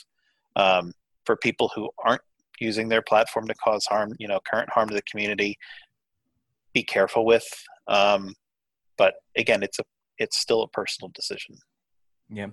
Um, 0.55 0.93
for 1.25 1.35
people 1.37 1.71
who 1.75 1.89
aren't 2.03 2.21
using 2.59 2.89
their 2.89 3.01
platform 3.01 3.47
to 3.47 3.53
cause 3.55 3.85
harm, 3.85 4.15
you 4.19 4.27
know, 4.27 4.39
current 4.51 4.69
harm 4.69 4.89
to 4.89 4.95
the 4.95 5.01
community, 5.03 5.57
be 6.73 6.83
careful 6.83 7.25
with. 7.25 7.47
Um, 7.87 8.33
but 8.97 9.15
again, 9.37 9.63
it's 9.63 9.79
a 9.79 9.83
it's 10.17 10.37
still 10.37 10.63
a 10.63 10.67
personal 10.67 11.11
decision. 11.15 11.55
Yeah. 12.32 12.47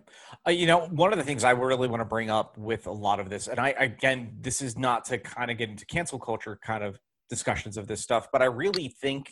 Uh, 0.46 0.50
you 0.50 0.66
know, 0.66 0.86
one 0.86 1.12
of 1.12 1.18
the 1.18 1.24
things 1.24 1.44
I 1.44 1.50
really 1.50 1.88
want 1.88 2.00
to 2.00 2.06
bring 2.06 2.30
up 2.30 2.56
with 2.56 2.86
a 2.86 2.92
lot 2.92 3.20
of 3.20 3.28
this, 3.28 3.46
and 3.46 3.60
I, 3.60 3.70
again, 3.78 4.36
this 4.40 4.62
is 4.62 4.78
not 4.78 5.04
to 5.06 5.18
kind 5.18 5.50
of 5.50 5.58
get 5.58 5.68
into 5.68 5.84
cancel 5.84 6.18
culture 6.18 6.58
kind 6.64 6.82
of 6.82 6.98
discussions 7.28 7.76
of 7.76 7.86
this 7.86 8.00
stuff, 8.00 8.28
but 8.32 8.40
I 8.40 8.46
really 8.46 8.88
think 8.88 9.30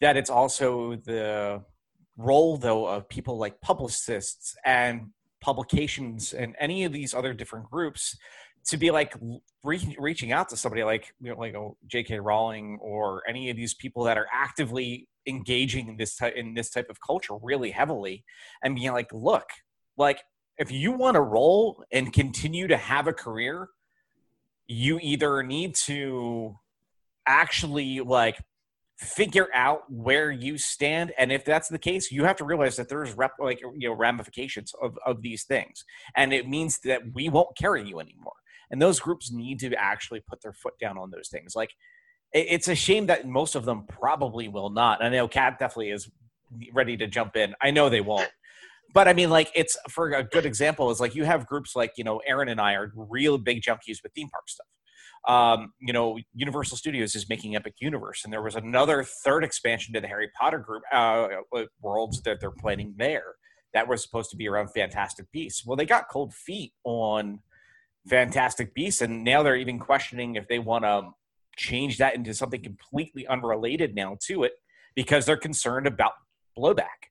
that 0.00 0.16
it's 0.16 0.30
also 0.30 0.96
the 0.96 1.62
role, 2.16 2.56
though, 2.56 2.86
of 2.86 3.08
people 3.08 3.38
like 3.38 3.60
publicists 3.60 4.56
and 4.64 5.10
publications 5.40 6.32
and 6.32 6.56
any 6.58 6.84
of 6.84 6.92
these 6.92 7.14
other 7.14 7.32
different 7.32 7.70
groups 7.70 8.16
to 8.66 8.76
be 8.76 8.90
like 8.90 9.14
re- 9.62 9.96
reaching 9.98 10.32
out 10.32 10.48
to 10.48 10.56
somebody 10.56 10.82
like 10.82 11.14
you 11.20 11.30
know, 11.30 11.38
like 11.38 11.54
a 11.54 11.68
J.K. 11.86 12.18
Rowling 12.18 12.78
or 12.80 13.22
any 13.28 13.50
of 13.50 13.56
these 13.56 13.74
people 13.74 14.04
that 14.04 14.16
are 14.16 14.26
actively 14.32 15.06
engaging 15.26 15.88
in 15.88 15.96
this 15.96 16.16
type 16.16 16.34
in 16.36 16.54
this 16.54 16.70
type 16.70 16.90
of 16.90 17.00
culture 17.00 17.34
really 17.42 17.70
heavily 17.70 18.24
and 18.62 18.74
being 18.74 18.92
like, 18.92 19.12
look, 19.12 19.48
like 19.96 20.22
if 20.58 20.70
you 20.70 20.92
want 20.92 21.14
to 21.14 21.20
roll 21.20 21.84
and 21.92 22.12
continue 22.12 22.66
to 22.68 22.76
have 22.76 23.06
a 23.06 23.12
career, 23.12 23.68
you 24.66 24.98
either 25.02 25.42
need 25.42 25.74
to 25.74 26.56
actually 27.26 28.00
like 28.00 28.38
figure 28.98 29.48
out 29.54 29.82
where 29.90 30.30
you 30.30 30.56
stand 30.56 31.12
and 31.18 31.32
if 31.32 31.44
that's 31.44 31.68
the 31.68 31.78
case 31.78 32.12
you 32.12 32.22
have 32.22 32.36
to 32.36 32.44
realize 32.44 32.76
that 32.76 32.88
there's 32.88 33.12
rep 33.14 33.32
like 33.40 33.60
you 33.60 33.88
know 33.88 33.92
ramifications 33.92 34.72
of, 34.80 34.96
of 35.04 35.20
these 35.20 35.42
things 35.42 35.84
and 36.14 36.32
it 36.32 36.48
means 36.48 36.78
that 36.78 37.02
we 37.12 37.28
won't 37.28 37.56
carry 37.56 37.86
you 37.86 37.98
anymore. 37.98 38.34
And 38.70 38.80
those 38.80 39.00
groups 39.00 39.32
need 39.32 39.60
to 39.60 39.74
actually 39.74 40.20
put 40.20 40.42
their 40.42 40.52
foot 40.52 40.74
down 40.80 40.98
on 40.98 41.10
those 41.10 41.28
things. 41.28 41.54
Like 41.54 41.70
it's 42.34 42.68
a 42.68 42.74
shame 42.74 43.06
that 43.06 43.26
most 43.26 43.54
of 43.54 43.64
them 43.64 43.86
probably 43.88 44.48
will 44.48 44.70
not. 44.70 45.02
I 45.02 45.08
know 45.08 45.28
kat 45.28 45.58
definitely 45.58 45.90
is 45.90 46.10
ready 46.72 46.96
to 46.96 47.06
jump 47.06 47.36
in. 47.36 47.54
I 47.62 47.70
know 47.70 47.88
they 47.88 48.00
won't. 48.00 48.30
But 48.92 49.08
i 49.08 49.12
mean 49.12 49.28
like 49.30 49.50
it's 49.54 49.76
for 49.90 50.12
a 50.12 50.22
good 50.22 50.46
example 50.46 50.90
is 50.90 51.00
like 51.00 51.16
you 51.16 51.24
have 51.24 51.46
groups 51.46 51.74
like 51.74 51.92
you 51.96 52.04
know 52.04 52.18
erin 52.18 52.48
and 52.48 52.60
i 52.60 52.74
are 52.74 52.92
real 52.94 53.38
big 53.38 53.60
junkies 53.60 54.02
with 54.02 54.12
theme 54.14 54.28
park 54.28 54.48
stuff. 54.48 54.66
Um, 55.26 55.72
you 55.80 55.94
know, 55.94 56.18
Universal 56.34 56.76
Studios 56.76 57.14
is 57.14 57.30
making 57.30 57.56
Epic 57.56 57.76
Universe, 57.78 58.24
and 58.24 58.32
there 58.32 58.42
was 58.42 58.56
another 58.56 59.02
third 59.02 59.42
expansion 59.42 59.94
to 59.94 60.00
the 60.02 60.06
Harry 60.06 60.28
Potter 60.38 60.58
group 60.58 60.82
uh, 60.92 61.28
worlds 61.80 62.20
that 62.22 62.40
they're 62.40 62.50
planning 62.50 62.94
there 62.98 63.36
that 63.72 63.88
was 63.88 64.02
supposed 64.02 64.30
to 64.30 64.36
be 64.36 64.46
around 64.48 64.68
Fantastic 64.68 65.24
Beasts. 65.32 65.64
Well, 65.64 65.76
they 65.76 65.86
got 65.86 66.10
cold 66.10 66.34
feet 66.34 66.72
on 66.84 67.40
Fantastic 68.08 68.74
Beasts, 68.74 69.00
and 69.00 69.24
now 69.24 69.42
they're 69.42 69.56
even 69.56 69.78
questioning 69.78 70.36
if 70.36 70.46
they 70.46 70.58
want 70.58 70.84
to 70.84 71.08
change 71.56 71.98
that 71.98 72.14
into 72.14 72.34
something 72.34 72.62
completely 72.62 73.26
unrelated 73.26 73.94
now 73.94 74.16
to 74.26 74.44
it 74.44 74.52
because 74.94 75.26
they're 75.26 75.36
concerned 75.36 75.86
about 75.86 76.12
blowback. 76.56 77.10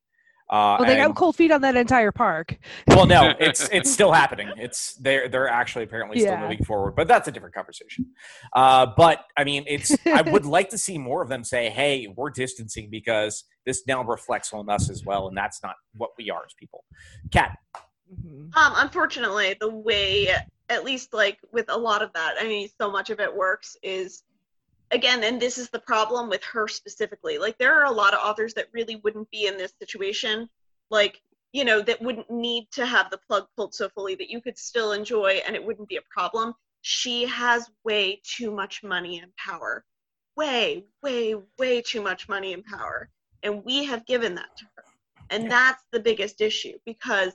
Uh, 0.49 0.77
Well, 0.79 0.87
they 0.87 0.99
and- 0.99 1.07
got 1.13 1.15
cold 1.15 1.35
feet 1.35 1.51
on 1.51 1.61
that 1.61 1.75
entire 1.75 2.11
park. 2.11 2.57
well, 2.87 3.05
no, 3.05 3.33
it's 3.39 3.67
it's 3.71 3.91
still 3.91 4.11
happening. 4.11 4.49
It's 4.57 4.93
they're 4.95 5.27
they're 5.29 5.47
actually 5.47 5.85
apparently 5.85 6.19
still 6.19 6.33
Yeah. 6.33 6.41
moving 6.41 6.63
forward, 6.65 6.95
but 6.95 7.07
that's 7.07 7.27
a 7.27 7.31
different 7.31 7.55
conversation. 7.55 8.07
Uh, 8.53 8.87
but 8.97 9.23
I 9.37 9.45
mean, 9.45 9.63
it's 9.67 9.95
I 10.05 10.21
would 10.31 10.45
like 10.45 10.69
to 10.69 10.77
see 10.77 10.97
more 10.97 11.23
of 11.23 11.29
them 11.29 11.43
say, 11.43 11.69
"Hey, 11.69 12.07
we're 12.15 12.29
distancing 12.29 12.89
because 12.91 13.45
this 13.65 13.83
now 13.87 14.03
reflects 14.03 14.53
on 14.53 14.69
us 14.69 14.89
as 14.89 15.03
well, 15.05 15.27
and 15.27 15.35
that's 15.37 15.63
not 15.63 15.75
what 15.95 16.11
we 16.17 16.29
are 16.29 16.43
as 16.45 16.53
people." 16.59 16.83
Kat, 17.31 17.57
Mhm. 18.13 18.55
Um, 18.55 18.73
unfortunately, 18.75 19.55
the 19.59 19.69
way, 19.73 20.27
at 20.69 20.83
least 20.83 21.13
like 21.13 21.39
with 21.51 21.65
a 21.69 21.77
lot 21.77 22.01
of 22.03 22.11
that, 22.13 22.35
I 22.39 22.43
mean, 22.47 22.67
so 22.79 22.91
much 22.91 23.09
of 23.09 23.19
it 23.21 23.33
works 23.33 23.75
is, 23.81 24.23
again, 24.93 25.23
and 25.23 25.41
this 25.41 25.57
is 25.57 25.69
the 25.69 25.79
problem 25.79 26.29
with 26.29 26.43
her 26.43 26.67
specifically. 26.67 27.37
Like, 27.37 27.57
there 27.57 27.73
are 27.73 27.85
a 27.85 27.91
lot 27.91 28.13
of 28.13 28.19
authors 28.19 28.53
that 28.53 28.67
really 28.71 28.97
wouldn't 28.97 29.29
be 29.31 29.47
in 29.47 29.57
this 29.57 29.73
situation, 29.79 30.47
like, 30.89 31.21
you 31.51 31.65
know, 31.65 31.81
that 31.81 32.01
wouldn't 32.01 32.29
need 32.31 32.67
to 32.71 32.85
have 32.85 33.09
the 33.09 33.19
plug 33.27 33.47
pulled 33.55 33.75
so 33.75 33.89
fully 33.89 34.15
that 34.15 34.29
you 34.29 34.41
could 34.41 34.57
still 34.57 34.91
enjoy 34.91 35.41
and 35.45 35.55
it 35.55 35.63
wouldn't 35.63 35.89
be 35.89 35.97
a 35.97 36.01
problem. 36.09 36.53
She 36.81 37.25
has 37.25 37.69
way 37.83 38.21
too 38.23 38.51
much 38.51 38.83
money 38.83 39.19
and 39.19 39.35
power. 39.35 39.85
Way, 40.35 40.85
way, 41.03 41.35
way 41.59 41.81
too 41.81 42.01
much 42.01 42.27
money 42.27 42.53
and 42.53 42.65
power. 42.65 43.09
And 43.43 43.63
we 43.63 43.85
have 43.85 44.05
given 44.05 44.35
that 44.35 44.49
to 44.57 44.65
her. 44.75 44.83
And 45.29 45.49
that's 45.49 45.83
the 45.91 45.99
biggest 45.99 46.41
issue 46.41 46.77
because 46.85 47.33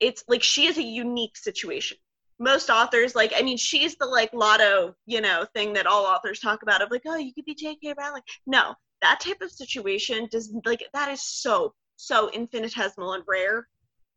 it's 0.00 0.24
like 0.28 0.42
she 0.42 0.66
is 0.66 0.76
a 0.78 0.82
unique 0.82 1.36
situation 1.36 1.98
most 2.40 2.70
authors 2.70 3.14
like 3.14 3.32
i 3.36 3.42
mean 3.42 3.56
she's 3.56 3.96
the 3.96 4.06
like 4.06 4.32
lotto 4.32 4.94
you 5.06 5.20
know 5.20 5.46
thing 5.54 5.74
that 5.74 5.86
all 5.86 6.06
authors 6.06 6.40
talk 6.40 6.62
about 6.62 6.82
of 6.82 6.90
like 6.90 7.02
oh 7.06 7.16
you 7.16 7.32
could 7.34 7.44
be 7.44 7.54
jk 7.54 7.94
rowling. 7.96 8.22
No 8.46 8.74
that 9.02 9.20
type 9.20 9.40
of 9.40 9.50
situation 9.50 10.28
does 10.30 10.54
like 10.64 10.84
that 10.92 11.10
is 11.10 11.22
so 11.22 11.74
so 11.96 12.30
infinitesimal 12.30 13.12
and 13.12 13.24
rare. 13.28 13.68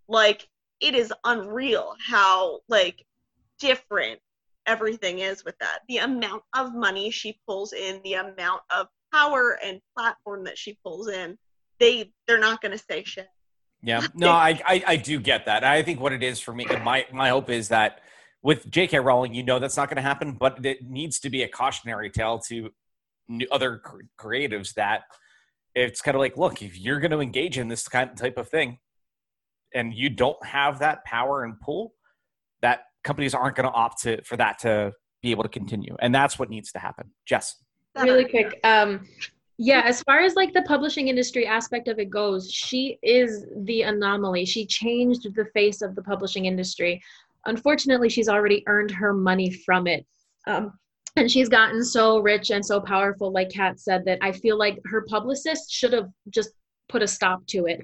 Like 0.07 0.47
it 0.80 0.95
is 0.95 1.13
unreal 1.24 1.95
how 2.05 2.61
like 2.67 3.03
different 3.59 4.19
everything 4.65 5.19
is 5.19 5.43
with 5.43 5.57
that. 5.59 5.80
The 5.88 5.97
amount 5.97 6.43
of 6.55 6.74
money 6.74 7.11
she 7.11 7.39
pulls 7.47 7.74
in 7.74 8.01
the 8.03 8.13
amount 8.13 8.61
of 8.76 8.88
power 9.13 9.59
and 9.63 9.80
platform 9.95 10.45
that 10.45 10.57
she 10.57 10.78
pulls 10.84 11.09
in 11.09 11.38
they 11.80 12.11
they're 12.28 12.39
not 12.39 12.61
going 12.61 12.71
to 12.71 12.78
say 12.78 13.03
shit. 13.03 13.28
Yeah, 13.82 14.07
no, 14.13 14.30
I, 14.30 14.61
I 14.65 14.84
I 14.88 14.95
do 14.95 15.19
get 15.19 15.45
that. 15.45 15.63
I 15.63 15.84
think 15.84 15.99
what 15.99 16.13
it 16.13 16.24
is 16.24 16.39
for 16.39 16.53
me, 16.53 16.65
my 16.84 17.05
my 17.11 17.30
hope 17.30 17.49
is 17.49 17.69
that 17.69 18.01
with 18.43 18.69
J.K. 18.69 18.99
Rowling, 18.99 19.33
you 19.33 19.43
know 19.43 19.57
that's 19.57 19.77
not 19.77 19.89
going 19.89 19.95
to 19.95 20.01
happen, 20.01 20.33
but 20.33 20.63
it 20.65 20.87
needs 20.87 21.19
to 21.21 21.29
be 21.29 21.43
a 21.43 21.47
cautionary 21.47 22.09
tale 22.09 22.39
to 22.49 22.69
other 23.51 23.77
cr- 23.77 24.01
creatives 24.19 24.73
that 24.73 25.03
it's 25.73 26.01
kind 26.01 26.13
of 26.13 26.19
like, 26.19 26.37
look, 26.37 26.61
if 26.61 26.77
you're 26.77 26.99
going 26.99 27.11
to 27.11 27.21
engage 27.21 27.57
in 27.57 27.69
this 27.69 27.87
kind 27.87 28.09
of 28.11 28.15
type 28.17 28.37
of 28.37 28.49
thing, 28.49 28.77
and 29.73 29.93
you 29.93 30.09
don't 30.09 30.43
have 30.45 30.79
that 30.79 31.03
power 31.05 31.43
and 31.43 31.59
pull, 31.59 31.95
that 32.61 32.81
companies 33.03 33.33
aren't 33.33 33.55
going 33.55 33.67
to 33.67 33.73
opt 33.73 34.05
for 34.23 34.37
that 34.37 34.59
to 34.59 34.91
be 35.23 35.31
able 35.31 35.43
to 35.43 35.49
continue, 35.49 35.95
and 35.99 36.13
that's 36.13 36.37
what 36.37 36.49
needs 36.49 36.71
to 36.73 36.79
happen. 36.79 37.09
Jess, 37.25 37.55
really 38.01 38.25
quick 38.25 38.59
um 38.63 39.05
yeah 39.57 39.83
as 39.85 40.01
far 40.03 40.21
as 40.21 40.35
like 40.35 40.51
the 40.53 40.63
publishing 40.63 41.07
industry 41.07 41.45
aspect 41.45 41.87
of 41.87 41.99
it 41.99 42.09
goes 42.09 42.51
she 42.51 42.97
is 43.03 43.45
the 43.57 43.83
anomaly 43.83 44.45
she 44.45 44.65
changed 44.65 45.23
the 45.35 45.45
face 45.53 45.81
of 45.81 45.95
the 45.95 46.01
publishing 46.01 46.45
industry 46.45 47.01
unfortunately 47.45 48.09
she's 48.09 48.29
already 48.29 48.63
earned 48.67 48.91
her 48.91 49.13
money 49.13 49.51
from 49.51 49.87
it. 49.87 50.05
Um, 50.47 50.73
and 51.15 51.29
she's 51.29 51.49
gotten 51.49 51.83
so 51.83 52.19
rich 52.19 52.49
and 52.49 52.65
so 52.65 52.81
powerful 52.81 53.31
like 53.31 53.51
kat 53.51 53.79
said 53.79 54.03
that 54.05 54.17
i 54.23 54.31
feel 54.31 54.57
like 54.57 54.79
her 54.85 55.05
publicist 55.07 55.71
should 55.71 55.93
have 55.93 56.09
just 56.31 56.49
put 56.89 57.01
a 57.01 57.07
stop 57.07 57.45
to 57.47 57.65
it. 57.65 57.81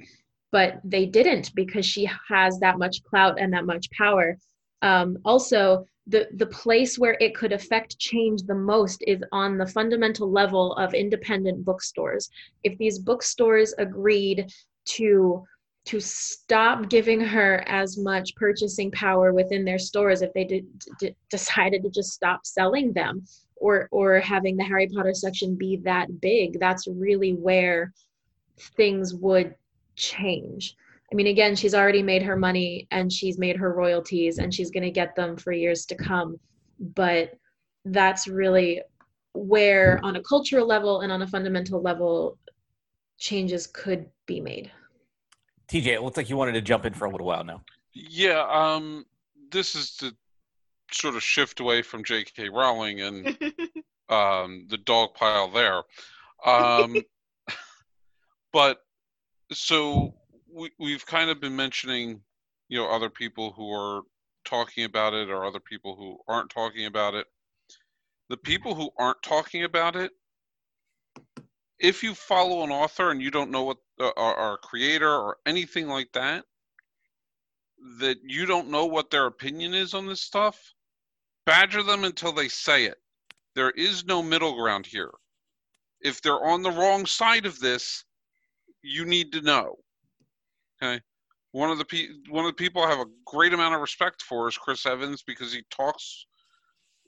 But 0.52 0.80
they 0.84 1.06
didn't 1.06 1.54
because 1.56 1.86
she 1.86 2.10
has 2.28 2.60
that 2.60 2.80
much 2.80 3.04
clout 3.04 3.40
and 3.40 3.54
that 3.54 3.66
much 3.66 3.90
power. 3.92 4.38
Um, 4.82 5.18
also 5.26 5.86
the 6.08 6.28
the 6.36 6.48
place 6.48 6.98
where 6.98 7.18
it 7.20 7.36
could 7.36 7.52
affect 7.52 8.00
change 8.00 8.44
the 8.44 8.56
most 8.56 9.04
is 9.06 9.22
on 9.32 9.58
the 9.58 9.68
fundamental 9.68 10.32
level 10.32 10.74
of 10.74 10.94
independent 10.94 11.66
bookstores. 11.66 12.30
If 12.64 12.78
these 12.78 12.98
bookstores 12.98 13.74
agreed 13.78 14.52
to 14.98 15.44
to 15.86 16.00
stop 16.00 16.90
giving 16.90 17.20
her 17.20 17.64
as 17.68 17.98
much 17.98 18.36
purchasing 18.36 18.92
power 18.92 19.34
within 19.34 19.66
their 19.66 19.80
stores 19.80 20.22
if 20.22 20.32
they 20.34 20.44
did, 20.44 20.66
d- 21.00 21.16
decided 21.30 21.82
to 21.84 21.90
just 21.90 22.12
stop 22.12 22.46
selling 22.46 22.94
them 22.94 23.24
or 23.56 23.88
or 23.92 24.20
having 24.20 24.56
the 24.56 24.64
harry 24.64 24.88
potter 24.88 25.14
section 25.14 25.56
be 25.56 25.78
that 25.84 26.22
big 26.22 26.60
that's 26.60 26.88
really 26.88 27.32
where 27.32 27.92
things 28.78 29.14
would 29.14 29.54
change 29.96 30.76
I 31.12 31.16
mean, 31.16 31.28
again, 31.28 31.56
she's 31.56 31.74
already 31.74 32.04
made 32.04 32.22
her 32.22 32.36
money 32.36 32.88
and 32.92 33.12
she's 33.12 33.40
made 33.40 33.58
her 33.58 33.74
royalties 33.74 34.38
and 34.38 34.54
she's 34.54 34.70
going 34.70 34.84
to 34.84 34.92
get 34.92 35.16
them 35.16 35.38
for 35.38 35.52
years 35.52 35.86
to 35.88 35.96
come. 35.96 36.40
But 36.80 37.32
that's 37.86 38.28
really 38.28 38.82
where, 39.34 40.00
on 40.04 40.18
a 40.18 40.22
cultural 40.22 40.68
level 40.68 41.02
and 41.02 41.12
on 41.12 41.24
a 41.24 41.28
fundamental 41.28 41.82
level, 41.82 42.38
changes 43.18 43.66
could 43.66 44.06
be 44.28 44.40
made. 44.40 44.72
TJ, 45.72 45.88
it 45.88 46.02
looks 46.02 46.18
like 46.18 46.30
you 46.30 46.38
wanted 46.38 46.54
to 46.54 46.62
jump 46.62 46.86
in 46.86 46.94
for 46.94 47.06
a 47.06 47.12
little 47.12 47.28
while 47.28 47.44
now. 47.44 47.62
Yeah, 47.94 48.46
um, 48.50 49.06
this 49.52 49.76
is 49.76 49.96
to 49.98 50.16
sort 50.92 51.16
of 51.16 51.24
shift 51.24 51.60
away 51.60 51.82
from 51.82 52.04
J.K. 52.04 52.50
Rowling 52.50 53.02
and 53.02 53.28
um, 54.10 54.66
the 54.70 54.78
dog 54.84 55.14
pile 55.14 55.50
there. 55.50 55.84
Um, 56.46 56.96
but 58.54 58.80
so 59.52 60.14
we, 60.52 60.72
we've 60.80 61.06
kind 61.06 61.30
of 61.30 61.40
been 61.40 61.56
mentioning, 61.56 62.22
you 62.68 62.78
know, 62.78 62.90
other 62.90 63.10
people 63.10 63.52
who 63.52 63.72
are 63.72 64.02
talking 64.46 64.86
about 64.86 65.14
it 65.14 65.30
or 65.30 65.46
other 65.46 65.60
people 65.60 65.96
who 65.96 66.18
aren't 66.28 66.50
talking 66.50 66.86
about 66.86 67.14
it. 67.14 67.28
The 68.30 68.38
people 68.38 68.76
who 68.76 68.90
aren't 68.98 69.22
talking 69.24 69.64
about 69.64 69.96
it, 69.96 70.12
if 71.80 72.04
you 72.04 72.14
follow 72.14 72.64
an 72.64 72.72
author 72.72 73.12
and 73.12 73.22
you 73.22 73.32
don't 73.32 73.52
know 73.52 73.64
what 73.64 73.78
Uh, 74.00 74.12
or, 74.16 74.40
or 74.40 74.54
a 74.54 74.58
creator 74.58 75.12
or 75.12 75.38
anything 75.46 75.88
like 75.88 76.10
that, 76.14 76.46
that 78.00 78.18
you 78.24 78.46
don't 78.46 78.70
know 78.70 78.86
what 78.86 79.10
their 79.10 79.26
opinion 79.26 79.74
is 79.74 79.94
on 79.94 80.08
this 80.08 80.22
stuff, 80.22 80.74
badger 81.46 81.84
them 81.84 82.04
until 82.06 82.32
they 82.32 82.48
say 82.48 82.86
it. 82.86 82.98
There 83.56 83.72
is 83.72 84.06
no 84.06 84.24
middle 84.24 84.56
ground 84.56 84.86
here. 84.86 85.12
If 86.02 86.22
they're 86.22 86.46
on 86.46 86.62
the 86.62 86.72
wrong 86.72 87.06
side 87.06 87.46
of 87.46 87.60
this, 87.60 88.06
you 88.82 89.06
need 89.06 89.34
to 89.34 89.42
know. 89.42 89.76
Okay. 90.82 91.02
One 91.52 91.72
of 91.72 91.78
the 91.78 91.86
pe- 91.86 92.10
one 92.30 92.46
of 92.46 92.52
the 92.52 92.56
people 92.64 92.84
I 92.84 92.90
have 92.90 93.00
a 93.00 93.12
great 93.26 93.54
amount 93.54 93.76
of 93.76 93.82
respect 93.82 94.22
for 94.22 94.48
is 94.48 94.58
Chris 94.58 94.86
Evans 94.86 95.24
because 95.24 95.52
he 95.52 95.64
talks 95.72 96.26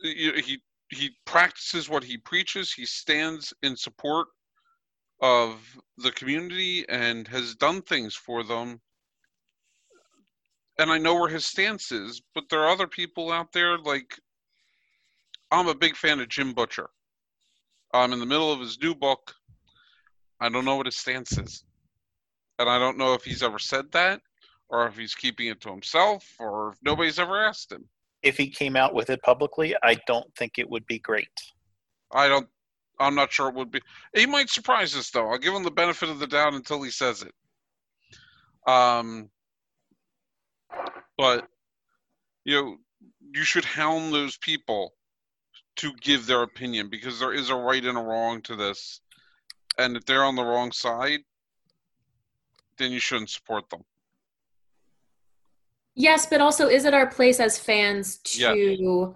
he, 0.02 0.60
he 0.90 1.12
practices 1.26 1.90
what 1.90 2.04
he 2.04 2.18
preaches. 2.18 2.74
He 2.74 2.86
stands 2.86 3.54
in 3.62 3.78
support 3.78 4.28
of 5.22 5.60
the 5.98 6.12
community 6.12 6.86
and 6.90 7.28
has 7.28 7.56
done 7.56 7.82
things 7.82 8.16
for 8.16 8.44
them 8.44 8.82
and 10.82 10.92
I 10.92 10.98
know 10.98 11.14
where 11.14 11.30
his 11.30 11.46
stance 11.46 11.92
is, 11.92 12.22
but 12.34 12.46
there 12.50 12.62
are 12.62 12.70
other 12.70 12.88
people 12.88 13.32
out 13.32 13.52
there 13.52 13.78
like 13.78 14.20
I'm 15.52 15.68
a 15.68 15.76
big 15.76 15.96
fan 15.96 16.20
of 16.20 16.30
Jim 16.30 16.54
Butcher. 16.54 16.90
I'm 17.94 18.14
in 18.14 18.20
the 18.20 18.26
middle 18.26 18.52
of 18.52 18.60
his 18.60 18.80
new 18.82 18.96
book. 18.96 19.34
I 20.40 20.50
don't 20.50 20.66
know 20.66 20.78
what 20.78 20.88
his 20.88 20.98
stance 20.98 21.38
is. 21.38 21.66
And 22.58 22.68
I 22.68 22.80
don't 22.80 22.98
know 22.98 23.14
if 23.14 23.24
he's 23.24 23.44
ever 23.44 23.60
said 23.60 23.92
that 23.92 24.22
or 24.70 24.88
if 24.88 24.98
he's 24.98 25.14
keeping 25.14 25.48
it 25.48 25.62
to 25.62 25.70
himself 25.70 26.26
or 26.40 26.72
if 26.72 26.80
nobody's 26.82 27.20
ever 27.20 27.46
asked 27.46 27.72
him. 27.72 27.86
If 28.24 28.38
he 28.38 28.50
came 28.50 28.76
out 28.76 28.96
with 28.96 29.12
it 29.12 29.22
publicly, 29.22 29.76
I 29.84 29.98
don't 30.08 30.34
think 30.36 30.58
it 30.58 30.70
would 30.70 30.88
be 30.88 31.00
great. 31.00 31.28
I 32.12 32.28
don't 32.28 32.48
I'm 33.02 33.16
not 33.16 33.32
sure 33.32 33.50
it 33.50 33.56
would 33.56 33.72
be. 33.72 33.82
He 34.16 34.26
might 34.26 34.50
surprise 34.50 34.96
us 34.96 35.10
though. 35.10 35.30
I'll 35.30 35.38
give 35.38 35.54
him 35.54 35.64
the 35.64 35.72
benefit 35.72 36.10
of 36.10 36.20
the 36.20 36.28
doubt 36.28 36.54
until 36.54 36.82
he 36.82 36.92
says 36.92 37.24
it. 37.24 37.34
Um 38.72 39.30
but 41.18 41.48
you 42.46 42.56
know 42.56 42.78
you 43.34 43.44
should 43.44 43.66
hound 43.66 44.14
those 44.14 44.38
people 44.38 44.94
to 45.78 45.94
give 46.02 46.26
their 46.26 46.44
opinion 46.44 46.90
because 46.90 47.20
there 47.20 47.34
is 47.34 47.50
a 47.50 47.56
right 47.56 47.84
and 47.84 47.98
a 47.98 48.02
wrong 48.02 48.42
to 48.44 48.56
this 48.56 49.02
and 49.78 49.96
if 49.98 50.06
they're 50.06 50.24
on 50.24 50.36
the 50.36 50.44
wrong 50.44 50.72
side 50.72 51.20
then 52.78 52.92
you 52.92 53.00
shouldn't 53.00 53.30
support 53.30 53.70
them 53.70 53.84
Yes, 55.96 56.26
but 56.26 56.40
also, 56.40 56.68
is 56.68 56.86
it 56.86 56.94
our 56.94 57.08
place 57.08 57.40
as 57.40 57.60
fans 57.60 58.18
to? 58.18 59.16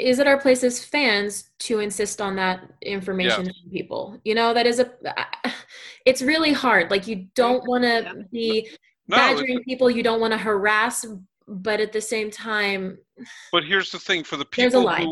Is 0.00 0.18
it 0.18 0.26
our 0.26 0.38
place 0.40 0.64
as 0.64 0.82
fans 0.84 1.50
to 1.60 1.80
insist 1.80 2.20
on 2.20 2.36
that 2.36 2.62
information 2.82 3.44
from 3.44 3.70
people? 3.70 4.18
You 4.24 4.34
know, 4.34 4.54
that 4.54 4.66
is 4.66 4.78
a. 4.80 4.90
It's 6.06 6.22
really 6.22 6.52
hard. 6.54 6.90
Like 6.90 7.06
you 7.06 7.26
don't 7.34 7.62
want 7.68 7.84
Yeah. 7.84 8.00
to 8.00 8.24
be 8.32 8.70
No, 9.06 9.16
badgering 9.16 9.62
people 9.64 9.90
you 9.90 10.02
don't 10.02 10.18
want 10.20 10.32
to 10.32 10.38
harass, 10.38 11.04
but 11.46 11.78
at 11.78 11.92
the 11.92 12.00
same 12.00 12.30
time, 12.30 12.96
but 13.52 13.64
here's 13.64 13.90
the 13.90 13.98
thing: 13.98 14.24
for 14.24 14.38
the 14.38 14.46
There's 14.56 14.72
a 14.72 14.78
people 14.78 14.86
line. 14.86 15.02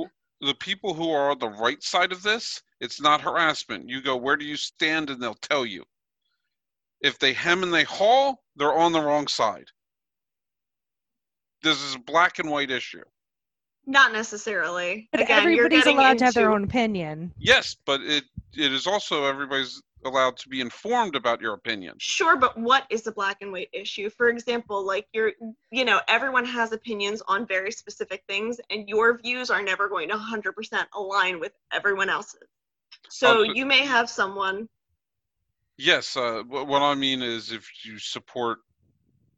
who 0.40 0.46
the 0.46 0.54
people 0.54 0.94
who 0.94 1.10
are 1.10 1.30
on 1.30 1.38
the 1.38 1.50
right 1.50 1.82
side 1.82 2.10
of 2.10 2.22
this, 2.22 2.62
it's 2.80 3.00
not 3.02 3.20
harassment. 3.20 3.86
You 3.88 4.00
go, 4.00 4.16
where 4.16 4.36
do 4.36 4.46
you 4.46 4.56
stand, 4.56 5.10
and 5.10 5.22
they'll 5.22 5.34
tell 5.34 5.66
you. 5.66 5.84
If 7.00 7.18
they 7.18 7.32
hem 7.32 7.62
and 7.62 7.72
they 7.72 7.84
haul, 7.84 8.42
they're 8.56 8.72
on 8.74 8.92
the 8.92 9.00
wrong 9.02 9.28
side. 9.28 9.66
This 11.62 11.82
is 11.82 11.94
a 11.96 12.00
black 12.00 12.38
and 12.38 12.50
white 12.50 12.70
issue. 12.70 13.04
Not 13.88 14.12
necessarily. 14.12 15.08
But 15.12 15.22
Again, 15.22 15.44
you're 15.44 15.64
everybody's 15.64 15.84
getting 15.84 15.98
allowed 15.98 16.18
to 16.18 16.24
have 16.26 16.34
their 16.34 16.50
own 16.50 16.62
opinion. 16.64 17.32
Yes, 17.38 17.74
but 17.86 18.02
it 18.02 18.24
it 18.54 18.70
is 18.70 18.86
also 18.86 19.24
everybody's 19.24 19.82
allowed 20.04 20.36
to 20.36 20.48
be 20.50 20.60
informed 20.60 21.16
about 21.16 21.40
your 21.40 21.54
opinion. 21.54 21.94
Sure, 21.98 22.36
but 22.36 22.56
what 22.58 22.84
is 22.90 23.06
a 23.06 23.12
black 23.12 23.38
and 23.40 23.50
white 23.50 23.70
issue? 23.72 24.10
For 24.10 24.28
example, 24.28 24.86
like 24.86 25.08
you're, 25.14 25.32
you 25.70 25.86
know, 25.86 26.02
everyone 26.06 26.44
has 26.44 26.72
opinions 26.72 27.22
on 27.28 27.46
very 27.46 27.72
specific 27.72 28.22
things, 28.28 28.60
and 28.68 28.86
your 28.88 29.18
views 29.18 29.48
are 29.48 29.62
never 29.62 29.88
going 29.88 30.10
to 30.10 30.16
100% 30.16 30.84
align 30.94 31.40
with 31.40 31.52
everyone 31.72 32.10
else's. 32.10 32.46
So 33.08 33.44
so- 33.44 33.52
you 33.54 33.64
may 33.64 33.86
have 33.86 34.10
someone, 34.10 34.68
Yes, 35.78 36.16
uh, 36.16 36.42
what 36.46 36.82
I 36.82 36.94
mean 36.94 37.22
is 37.22 37.52
if 37.52 37.66
you 37.84 37.98
support 37.98 38.58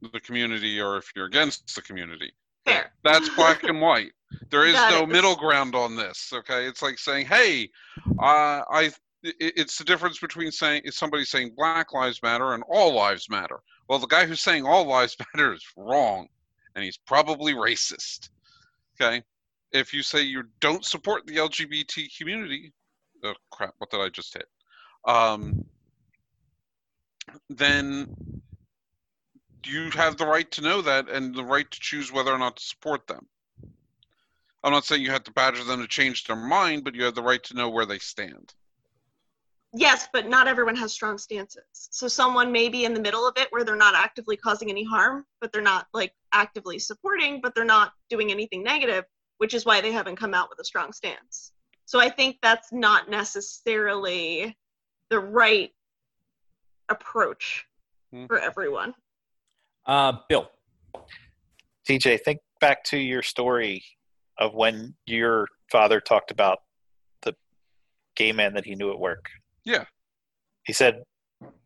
the 0.00 0.20
community 0.20 0.80
or 0.80 0.96
if 0.96 1.12
you're 1.14 1.26
against 1.26 1.74
the 1.74 1.82
community. 1.82 2.32
Fair. 2.72 2.92
That's 3.04 3.28
black 3.30 3.62
and 3.64 3.80
white. 3.80 4.12
There 4.50 4.64
is 4.66 4.74
That 4.74 4.90
no 4.90 5.02
is. 5.04 5.08
middle 5.08 5.36
ground 5.36 5.74
on 5.74 5.96
this. 5.96 6.30
Okay, 6.32 6.66
it's 6.66 6.82
like 6.82 6.98
saying, 6.98 7.26
"Hey, 7.26 7.70
uh, 8.18 8.62
I." 8.70 8.90
i- 9.24 9.32
It's 9.40 9.76
the 9.76 9.84
difference 9.84 10.18
between 10.18 10.50
saying 10.50 10.82
is 10.84 10.96
somebody 10.96 11.24
saying 11.24 11.52
Black 11.56 11.92
Lives 11.92 12.22
Matter 12.22 12.54
and 12.54 12.62
All 12.68 12.94
Lives 12.94 13.28
Matter. 13.28 13.60
Well, 13.88 13.98
the 13.98 14.06
guy 14.06 14.24
who's 14.24 14.40
saying 14.40 14.64
All 14.66 14.84
Lives 14.86 15.16
Matter 15.34 15.52
is 15.52 15.64
wrong, 15.76 16.28
and 16.74 16.84
he's 16.84 16.96
probably 16.96 17.52
racist. 17.54 18.30
Okay, 19.00 19.22
if 19.72 19.92
you 19.92 20.02
say 20.02 20.22
you 20.22 20.44
don't 20.60 20.84
support 20.84 21.26
the 21.26 21.36
LGBT 21.36 22.08
community, 22.16 22.72
oh 23.24 23.34
crap, 23.50 23.74
what 23.78 23.90
did 23.90 24.00
I 24.00 24.08
just 24.08 24.32
hit? 24.32 24.46
Um, 25.06 25.64
then 27.48 28.39
you 29.64 29.90
have 29.90 30.16
the 30.16 30.26
right 30.26 30.50
to 30.52 30.62
know 30.62 30.82
that 30.82 31.08
and 31.08 31.34
the 31.34 31.44
right 31.44 31.70
to 31.70 31.80
choose 31.80 32.12
whether 32.12 32.32
or 32.32 32.38
not 32.38 32.56
to 32.56 32.62
support 32.62 33.06
them. 33.06 33.26
I'm 34.62 34.72
not 34.72 34.84
saying 34.84 35.02
you 35.02 35.10
have 35.10 35.24
to 35.24 35.32
badger 35.32 35.64
them 35.64 35.80
to 35.80 35.88
change 35.88 36.24
their 36.24 36.36
mind, 36.36 36.84
but 36.84 36.94
you 36.94 37.04
have 37.04 37.14
the 37.14 37.22
right 37.22 37.42
to 37.44 37.54
know 37.54 37.70
where 37.70 37.86
they 37.86 37.98
stand. 37.98 38.54
Yes, 39.72 40.08
but 40.12 40.28
not 40.28 40.48
everyone 40.48 40.76
has 40.76 40.92
strong 40.92 41.16
stances. 41.16 41.62
So 41.72 42.08
someone 42.08 42.50
may 42.50 42.68
be 42.68 42.84
in 42.84 42.92
the 42.92 43.00
middle 43.00 43.26
of 43.26 43.34
it 43.36 43.46
where 43.50 43.64
they're 43.64 43.76
not 43.76 43.94
actively 43.94 44.36
causing 44.36 44.68
any 44.68 44.84
harm, 44.84 45.24
but 45.40 45.52
they're 45.52 45.62
not 45.62 45.86
like 45.94 46.12
actively 46.32 46.78
supporting, 46.78 47.40
but 47.40 47.54
they're 47.54 47.64
not 47.64 47.92
doing 48.08 48.30
anything 48.30 48.62
negative, 48.62 49.04
which 49.38 49.54
is 49.54 49.64
why 49.64 49.80
they 49.80 49.92
haven't 49.92 50.16
come 50.16 50.34
out 50.34 50.50
with 50.50 50.58
a 50.58 50.64
strong 50.64 50.92
stance. 50.92 51.52
So 51.86 52.00
I 52.00 52.08
think 52.08 52.38
that's 52.42 52.72
not 52.72 53.08
necessarily 53.08 54.56
the 55.08 55.20
right 55.20 55.72
approach 56.88 57.66
Hmm. 58.12 58.26
for 58.26 58.38
everyone. 58.38 58.94
Uh, 59.86 60.12
Bill. 60.28 60.50
TJ, 61.88 62.20
think 62.20 62.40
back 62.60 62.84
to 62.84 62.98
your 62.98 63.22
story 63.22 63.82
of 64.38 64.54
when 64.54 64.94
your 65.06 65.46
father 65.70 66.00
talked 66.00 66.30
about 66.30 66.58
the 67.22 67.34
gay 68.16 68.32
man 68.32 68.54
that 68.54 68.64
he 68.64 68.74
knew 68.74 68.90
at 68.90 68.98
work. 68.98 69.26
Yeah. 69.64 69.84
He 70.64 70.72
said, 70.72 71.02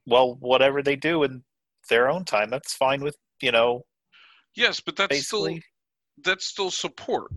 "Well, 0.06 0.36
whatever 0.40 0.82
they 0.82 0.96
do 0.96 1.22
in 1.24 1.42
their 1.90 2.08
own 2.08 2.24
time, 2.24 2.50
that's 2.50 2.74
fine 2.74 3.02
with 3.02 3.16
you 3.40 3.52
know." 3.52 3.82
Yes, 4.56 4.80
but 4.80 4.96
that's 4.96 5.26
still 5.26 5.58
that's 6.22 6.46
still 6.46 6.70
support. 6.70 7.30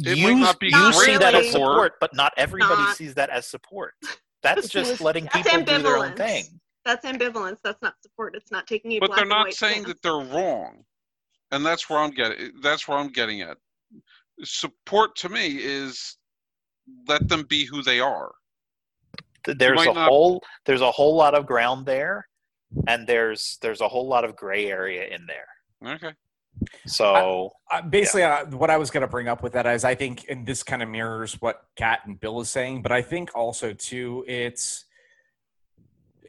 It 0.00 0.16
you, 0.16 0.28
might 0.28 0.40
not 0.40 0.60
be 0.60 0.68
you 0.68 0.92
see 0.92 1.16
that 1.16 1.34
as 1.34 1.50
support. 1.50 1.72
support, 1.72 1.92
but 2.00 2.14
not 2.14 2.32
everybody 2.36 2.82
Not- 2.82 2.96
sees 2.96 3.14
that 3.14 3.30
as 3.30 3.46
support. 3.46 3.94
That's 4.42 4.68
just 4.68 5.00
letting 5.00 5.28
people 5.28 5.62
do 5.62 5.82
their 5.82 5.98
own 5.98 6.16
thing. 6.16 6.60
That's 6.84 7.06
ambivalence. 7.06 7.58
That's 7.62 7.80
not 7.82 7.94
support. 8.02 8.34
It's 8.34 8.50
not 8.50 8.66
taking 8.66 8.92
a 8.92 8.98
But 8.98 9.08
black 9.08 9.16
they're 9.18 9.22
and 9.24 9.30
not 9.30 9.46
white 9.46 9.54
saying 9.54 9.82
stance. 9.82 9.86
that 9.88 10.02
they're 10.02 10.12
wrong, 10.36 10.84
and 11.52 11.64
that's 11.64 11.88
where 11.88 11.98
I'm 12.00 12.10
getting. 12.10 12.52
That's 12.60 12.88
where 12.88 12.98
I'm 12.98 13.08
getting 13.10 13.40
at. 13.42 13.56
Support 14.42 15.14
to 15.16 15.28
me 15.28 15.58
is 15.60 16.16
let 17.06 17.28
them 17.28 17.44
be 17.48 17.64
who 17.64 17.82
they 17.82 18.00
are. 18.00 18.32
There's 19.46 19.82
a 19.82 19.92
not- 19.92 20.08
whole 20.08 20.42
there's 20.66 20.80
a 20.80 20.90
whole 20.90 21.14
lot 21.16 21.34
of 21.34 21.46
ground 21.46 21.86
there, 21.86 22.28
and 22.88 23.06
there's 23.06 23.58
there's 23.62 23.80
a 23.80 23.88
whole 23.88 24.08
lot 24.08 24.24
of 24.24 24.34
gray 24.36 24.66
area 24.70 25.06
in 25.06 25.26
there. 25.26 25.94
Okay. 25.94 26.12
So 26.86 27.50
Uh, 27.70 27.82
basically, 27.82 28.22
uh, 28.24 28.44
what 28.46 28.70
I 28.70 28.76
was 28.76 28.90
going 28.90 29.00
to 29.00 29.06
bring 29.08 29.26
up 29.26 29.42
with 29.42 29.52
that 29.54 29.66
is 29.66 29.84
I 29.84 29.94
think, 29.94 30.26
and 30.28 30.46
this 30.46 30.62
kind 30.62 30.82
of 30.82 30.88
mirrors 30.88 31.40
what 31.40 31.64
Kat 31.76 32.00
and 32.06 32.20
Bill 32.20 32.40
is 32.40 32.50
saying, 32.50 32.82
but 32.82 32.92
I 32.92 33.02
think 33.02 33.30
also 33.34 33.72
too, 33.72 34.24
it's 34.28 34.84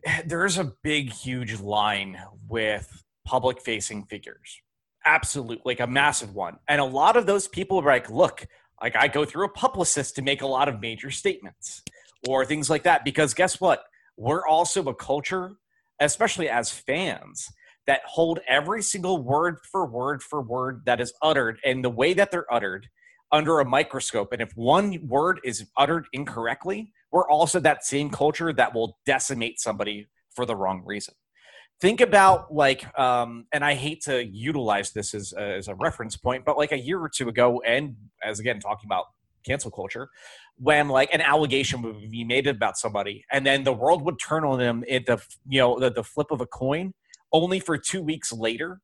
there's 0.25 0.57
a 0.57 0.73
big, 0.83 1.11
huge 1.11 1.59
line 1.59 2.17
with 2.47 3.03
public 3.25 3.61
facing 3.61 4.05
figures. 4.05 4.61
Absolutely, 5.05 5.61
like 5.65 5.79
a 5.79 5.87
massive 5.87 6.33
one. 6.33 6.57
And 6.67 6.79
a 6.79 6.85
lot 6.85 7.17
of 7.17 7.25
those 7.25 7.47
people 7.47 7.79
are 7.79 7.85
like, 7.85 8.09
look, 8.09 8.45
like 8.81 8.95
I 8.95 9.07
go 9.07 9.25
through 9.25 9.45
a 9.45 9.49
publicist 9.49 10.15
to 10.15 10.21
make 10.21 10.41
a 10.41 10.47
lot 10.47 10.69
of 10.69 10.79
major 10.79 11.11
statements 11.11 11.83
or 12.27 12.45
things 12.45 12.69
like 12.69 12.83
that. 12.83 13.03
Because 13.03 13.33
guess 13.33 13.59
what? 13.59 13.83
We're 14.17 14.47
also 14.47 14.83
a 14.83 14.95
culture, 14.95 15.51
especially 15.99 16.47
as 16.47 16.71
fans, 16.71 17.49
that 17.87 18.01
hold 18.05 18.39
every 18.47 18.81
single 18.81 19.21
word 19.21 19.57
for 19.69 19.85
word 19.85 20.23
for 20.23 20.41
word 20.41 20.83
that 20.85 21.01
is 21.01 21.13
uttered 21.21 21.59
and 21.65 21.83
the 21.83 21.89
way 21.89 22.13
that 22.13 22.31
they're 22.31 22.51
uttered 22.53 22.87
under 23.31 23.59
a 23.59 23.65
microscope. 23.65 24.31
And 24.31 24.41
if 24.41 24.51
one 24.55 24.99
word 25.05 25.41
is 25.43 25.65
uttered 25.75 26.05
incorrectly, 26.13 26.93
we're 27.13 27.29
also 27.29 27.59
that 27.59 27.85
same 27.85 28.09
culture 28.09 28.51
that 28.51 28.73
will 28.73 28.97
decimate 29.05 29.59
somebody 29.61 30.09
for 30.35 30.45
the 30.47 30.55
wrong 30.55 30.81
reason. 30.83 31.13
Think 31.79 32.01
about 32.01 32.53
like, 32.53 32.85
um, 32.99 33.45
and 33.53 33.63
I 33.63 33.75
hate 33.75 34.01
to 34.05 34.25
utilize 34.25 34.91
this 34.91 35.13
as, 35.13 35.31
as 35.33 35.67
a 35.67 35.75
reference 35.75 36.17
point, 36.17 36.43
but 36.43 36.57
like 36.57 36.71
a 36.71 36.77
year 36.77 36.99
or 36.99 37.09
two 37.09 37.29
ago, 37.29 37.61
and 37.65 37.95
as 38.23 38.39
again 38.39 38.59
talking 38.59 38.87
about 38.87 39.05
cancel 39.45 39.69
culture, 39.69 40.09
when 40.57 40.87
like 40.87 41.13
an 41.13 41.21
allegation 41.21 41.83
would 41.83 42.09
be 42.09 42.23
made 42.23 42.47
about 42.47 42.77
somebody, 42.77 43.23
and 43.31 43.45
then 43.45 43.63
the 43.63 43.73
world 43.73 44.01
would 44.03 44.19
turn 44.19 44.43
on 44.43 44.57
them 44.57 44.83
at 44.89 45.05
the 45.05 45.21
you 45.47 45.59
know 45.59 45.79
the, 45.79 45.91
the 45.91 46.03
flip 46.03 46.31
of 46.31 46.41
a 46.41 46.47
coin, 46.47 46.93
only 47.31 47.59
for 47.59 47.77
two 47.77 48.01
weeks 48.01 48.33
later 48.33 48.81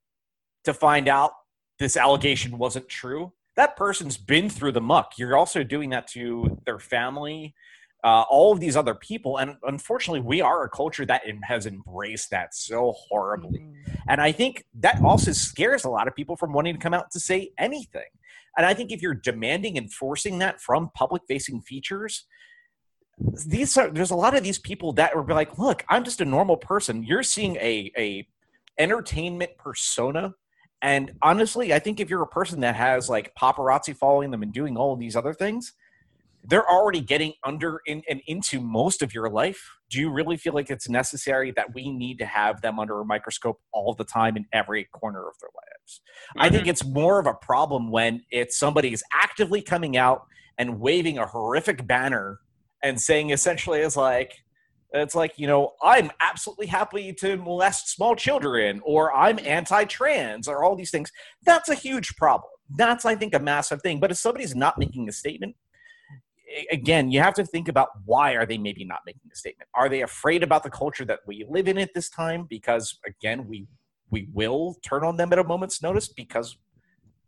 to 0.66 0.74
find 0.74 1.08
out 1.08 1.32
this 1.80 1.98
allegation 1.98 2.58
wasn't 2.58 2.88
true. 2.90 3.32
That 3.56 3.76
person's 3.76 4.18
been 4.18 4.50
through 4.50 4.74
the 4.74 4.82
muck. 4.82 5.14
You're 5.18 5.38
also 5.38 5.64
doing 5.64 5.90
that 5.92 6.08
to 6.10 6.60
their 6.66 6.80
family, 6.80 7.56
uh, 8.04 8.24
all 8.30 8.54
of 8.54 8.60
these 8.60 8.78
other 8.78 8.96
people. 8.96 9.38
And 9.38 9.58
unfortunately, 9.64 10.22
we 10.22 10.42
are 10.42 10.64
a 10.64 10.70
culture 10.70 11.06
that 11.06 11.24
has 11.44 11.66
embraced 11.66 12.30
that 12.32 12.56
so 12.56 12.94
horribly. 13.10 13.66
And 14.08 14.22
I 14.22 14.32
think 14.32 14.66
that 14.80 15.02
also 15.04 15.32
scares 15.32 15.84
a 15.84 15.90
lot 15.90 16.08
of 16.08 16.16
people 16.16 16.36
from 16.36 16.54
wanting 16.54 16.76
to 16.76 16.80
come 16.80 16.94
out 16.94 17.12
to 17.12 17.20
say 17.20 17.52
anything. 17.58 18.08
And 18.58 18.66
I 18.66 18.74
think 18.74 18.92
if 18.92 19.02
you're 19.02 19.14
demanding 19.14 19.78
and 19.78 19.92
forcing 19.92 20.40
that 20.40 20.62
from 20.62 20.90
public 20.96 21.24
facing 21.28 21.62
features, 21.62 22.26
these 23.48 23.78
are 23.78 23.90
there's 23.90 24.12
a 24.12 24.16
lot 24.16 24.36
of 24.36 24.44
these 24.44 24.60
people 24.60 24.94
that 24.94 25.14
are 25.14 25.24
like, 25.26 25.58
look, 25.58 25.84
I'm 25.90 26.04
just 26.04 26.22
a 26.22 26.26
normal 26.26 26.58
person. 26.58 27.04
You're 27.04 27.24
seeing 27.24 27.58
a 27.58 27.92
a 27.98 28.28
entertainment 28.78 29.52
persona. 29.58 30.34
And 30.82 31.12
honestly, 31.22 31.74
I 31.74 31.80
think 31.80 32.00
if 32.00 32.10
you're 32.10 32.22
a 32.22 32.28
person 32.28 32.62
that 32.62 32.76
has 32.76 33.10
like 33.10 33.36
paparazzi 33.36 33.96
following 33.96 34.32
them 34.32 34.42
and 34.42 34.54
doing 34.54 34.78
all 34.78 34.94
of 34.94 35.00
these 35.00 35.18
other 35.18 35.34
things, 35.34 35.74
they're 36.44 36.70
already 36.70 37.02
getting 37.02 37.34
under 37.44 37.82
in, 37.86 38.02
and 38.10 38.22
into 38.28 38.62
most 38.62 39.02
of 39.02 39.14
your 39.14 39.30
life. 39.30 39.62
Do 39.90 40.00
you 40.00 40.12
really 40.12 40.38
feel 40.38 40.54
like 40.54 40.70
it's 40.70 40.88
necessary 40.88 41.52
that 41.56 41.74
we 41.74 41.92
need 41.92 42.20
to 42.20 42.26
have 42.26 42.62
them 42.62 42.80
under 42.80 43.00
a 43.00 43.06
microscope 43.06 43.60
all 43.74 43.94
the 43.94 44.04
time 44.04 44.38
in 44.38 44.46
every 44.54 44.86
corner 44.86 45.28
of 45.28 45.34
their 45.42 45.50
lives? 45.56 46.02
I 46.38 46.50
think 46.50 46.64
mm-hmm. 46.64 46.70
it's 46.70 46.86
more 46.86 47.20
of 47.20 47.28
a 47.28 47.34
problem 47.34 47.92
when 47.92 48.22
it's 48.32 48.58
somebody 48.58 48.94
is 48.94 49.04
actively 49.14 49.62
coming 49.62 49.98
out 49.98 50.22
and 50.58 50.80
waving 50.80 51.18
a 51.18 51.26
horrific 51.26 51.88
banner 51.88 52.40
and 52.84 53.00
saying 53.00 53.32
essentially 53.32 53.80
is 53.80 53.98
like 53.98 54.34
it's 54.92 55.16
like 55.16 55.34
you 55.38 55.48
know 55.48 55.72
i'm 55.84 56.10
absolutely 56.22 56.66
happy 56.66 57.14
to 57.14 57.38
molest 57.38 57.90
small 57.90 58.16
children 58.16 58.82
or 58.84 59.14
i'm 59.16 59.40
anti-trans 59.40 60.48
or 60.48 60.64
all 60.64 60.76
these 60.76 60.92
things 60.92 61.12
that's 61.44 61.70
a 61.70 61.76
huge 61.76 62.16
problem 62.16 62.50
that's 62.76 63.06
i 63.06 63.16
think 63.16 63.34
a 63.36 63.40
massive 63.40 63.82
thing 63.82 64.00
but 64.00 64.12
if 64.12 64.18
somebody's 64.18 64.56
not 64.56 64.78
making 64.78 65.08
a 65.08 65.12
statement 65.12 65.56
again 66.72 67.12
you 67.12 67.20
have 67.20 67.34
to 67.34 67.46
think 67.46 67.68
about 67.68 67.90
why 68.06 68.34
are 68.34 68.46
they 68.46 68.58
maybe 68.58 68.84
not 68.84 69.02
making 69.06 69.30
a 69.32 69.36
statement 69.36 69.70
are 69.74 69.90
they 69.90 70.02
afraid 70.02 70.44
about 70.44 70.64
the 70.64 70.70
culture 70.70 71.06
that 71.06 71.20
we 71.28 71.46
live 71.50 71.68
in 71.68 71.78
at 71.78 71.94
this 71.94 72.10
time 72.10 72.46
because 72.50 73.00
again 73.06 73.48
we 73.48 73.68
we 74.10 74.28
will 74.34 74.76
turn 74.82 75.04
on 75.04 75.18
them 75.18 75.32
at 75.32 75.40
a 75.40 75.44
moment's 75.44 75.82
notice 75.82 76.08
because 76.08 76.58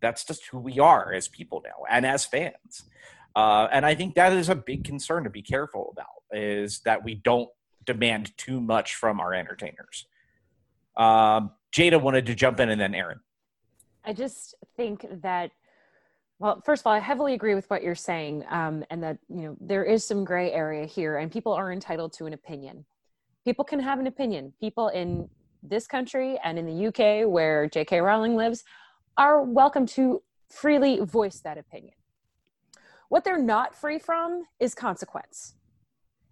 that's 0.02 0.26
just 0.26 0.48
who 0.48 0.60
we 0.60 0.80
are 0.80 1.14
as 1.14 1.28
people 1.28 1.62
now 1.64 1.86
and 1.90 2.06
as 2.06 2.26
fans 2.26 2.86
uh, 3.36 3.68
and 3.72 3.86
I 3.86 3.96
think 3.96 4.16
that 4.16 4.34
is 4.34 4.50
a 4.50 4.56
big 4.56 4.84
concern 4.84 5.24
to 5.24 5.30
be 5.30 5.42
careful 5.42 5.94
about 5.94 6.08
is 6.38 6.80
that 6.82 7.04
we 7.04 7.16
don't 7.16 7.50
demand 7.86 8.36
too 8.38 8.60
much 8.60 8.96
from 8.96 9.20
our 9.20 9.34
entertainers. 9.34 10.06
Um, 10.98 11.52
Jada 11.72 12.02
wanted 12.02 12.26
to 12.26 12.36
jump 12.36 12.60
in, 12.60 12.70
and 12.70 12.80
then 12.80 12.94
Erin. 12.94 13.20
I 14.04 14.14
just 14.14 14.56
think 14.76 15.06
that, 15.22 15.52
well, 16.42 16.60
first 16.66 16.82
of 16.82 16.88
all, 16.88 16.94
I 16.94 17.00
heavily 17.00 17.36
agree 17.36 17.54
with 17.54 17.70
what 17.70 17.84
you're 17.84 17.94
saying, 17.94 18.44
um, 18.50 18.84
and 18.90 19.04
that 19.04 19.20
you 19.30 19.44
know 19.44 19.56
there 19.62 19.84
is 19.84 20.04
some 20.04 20.26
gray 20.26 20.52
area 20.52 20.88
here, 20.88 21.18
and 21.18 21.32
people 21.32 21.54
are 21.54 21.72
entitled 21.72 22.14
to 22.14 22.26
an 22.26 22.34
opinion. 22.34 22.84
People 23.46 23.64
can 23.64 23.80
have 23.80 24.00
an 24.00 24.08
opinion. 24.08 24.52
People 24.60 24.88
in 24.88 25.30
this 25.62 25.86
country 25.86 26.40
and 26.44 26.58
in 26.58 26.66
the 26.66 26.88
UK, 26.88 27.30
where 27.30 27.70
J.K. 27.70 28.02
Rowling 28.02 28.36
lives, 28.36 28.64
are 29.18 29.44
welcome 29.44 29.86
to 29.86 30.24
freely 30.50 31.00
voice 31.02 31.42
that 31.42 31.60
opinion. 31.60 31.94
What 33.10 33.24
they're 33.24 33.38
not 33.38 33.76
free 33.76 34.00
from 34.00 34.46
is 34.60 34.74
consequence. 34.74 35.54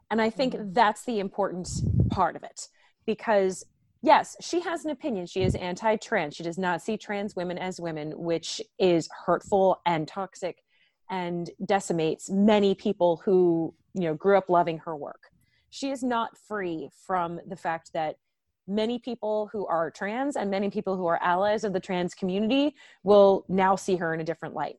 And 0.09 0.19
I 0.19 0.31
think 0.31 0.55
that's 0.73 1.05
the 1.05 1.19
important 1.19 1.69
part 2.09 2.35
of 2.35 2.41
it 2.41 2.67
because 3.05 3.63
yes, 4.01 4.35
she 4.41 4.61
has 4.61 4.85
an 4.85 4.91
opinion. 4.91 5.25
She 5.25 5.41
is 5.41 5.55
anti 5.55 5.95
trans. 5.97 6.35
She 6.35 6.43
does 6.43 6.57
not 6.57 6.81
see 6.81 6.97
trans 6.97 7.35
women 7.35 7.57
as 7.57 7.79
women, 7.79 8.11
which 8.15 8.61
is 8.77 9.09
hurtful 9.25 9.79
and 9.85 10.07
toxic 10.07 10.57
and 11.09 11.49
decimates 11.65 12.29
many 12.29 12.75
people 12.75 13.21
who, 13.25 13.73
you 13.93 14.01
know, 14.01 14.13
grew 14.13 14.37
up 14.37 14.49
loving 14.49 14.77
her 14.79 14.95
work. 14.95 15.29
She 15.69 15.89
is 15.91 16.03
not 16.03 16.37
free 16.37 16.89
from 17.05 17.39
the 17.47 17.55
fact 17.55 17.91
that 17.93 18.15
many 18.67 18.99
people 18.99 19.49
who 19.51 19.65
are 19.65 19.89
trans 19.89 20.35
and 20.35 20.49
many 20.49 20.69
people 20.69 20.95
who 20.95 21.07
are 21.07 21.21
allies 21.23 21.63
of 21.63 21.73
the 21.73 21.79
trans 21.79 22.13
community 22.13 22.75
will 23.03 23.45
now 23.49 23.75
see 23.75 23.95
her 23.95 24.13
in 24.13 24.21
a 24.21 24.23
different 24.23 24.53
light 24.53 24.77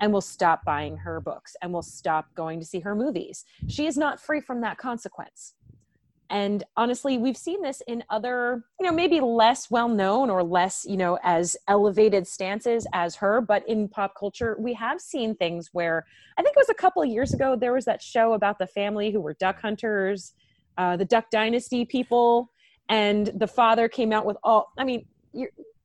and 0.00 0.12
will 0.12 0.20
stop 0.20 0.64
buying 0.64 0.96
her 0.96 1.20
books 1.20 1.54
and 1.62 1.72
will 1.72 1.82
stop 1.82 2.26
going 2.34 2.58
to 2.58 2.66
see 2.66 2.80
her 2.80 2.94
movies. 2.94 3.44
She 3.68 3.86
is 3.86 3.96
not 3.96 4.20
free 4.20 4.40
from 4.40 4.60
that 4.62 4.78
consequence. 4.78 5.54
And 6.30 6.62
honestly, 6.76 7.16
we've 7.16 7.36
seen 7.36 7.62
this 7.62 7.80
in 7.86 8.04
other, 8.10 8.64
you 8.78 8.86
know, 8.86 8.92
maybe 8.92 9.18
less 9.20 9.70
well 9.70 9.88
known 9.88 10.28
or 10.28 10.42
less, 10.42 10.84
you 10.86 10.98
know, 10.98 11.18
as 11.22 11.56
elevated 11.68 12.26
stances 12.26 12.86
as 12.92 13.16
her, 13.16 13.40
but 13.40 13.66
in 13.66 13.88
pop 13.88 14.14
culture, 14.14 14.54
we 14.58 14.74
have 14.74 15.00
seen 15.00 15.34
things 15.34 15.70
where 15.72 16.04
I 16.36 16.42
think 16.42 16.54
it 16.54 16.60
was 16.60 16.68
a 16.68 16.74
couple 16.74 17.02
of 17.02 17.08
years 17.08 17.32
ago, 17.32 17.56
there 17.56 17.72
was 17.72 17.86
that 17.86 18.02
show 18.02 18.34
about 18.34 18.58
the 18.58 18.66
family 18.66 19.10
who 19.10 19.20
were 19.20 19.34
duck 19.34 19.60
hunters, 19.60 20.34
uh, 20.76 20.96
the 20.96 21.04
Duck 21.06 21.30
Dynasty 21.30 21.86
people, 21.86 22.50
and 22.90 23.30
the 23.34 23.48
father 23.48 23.88
came 23.88 24.12
out 24.12 24.26
with 24.26 24.36
all, 24.42 24.72
I 24.76 24.84
mean, 24.84 25.06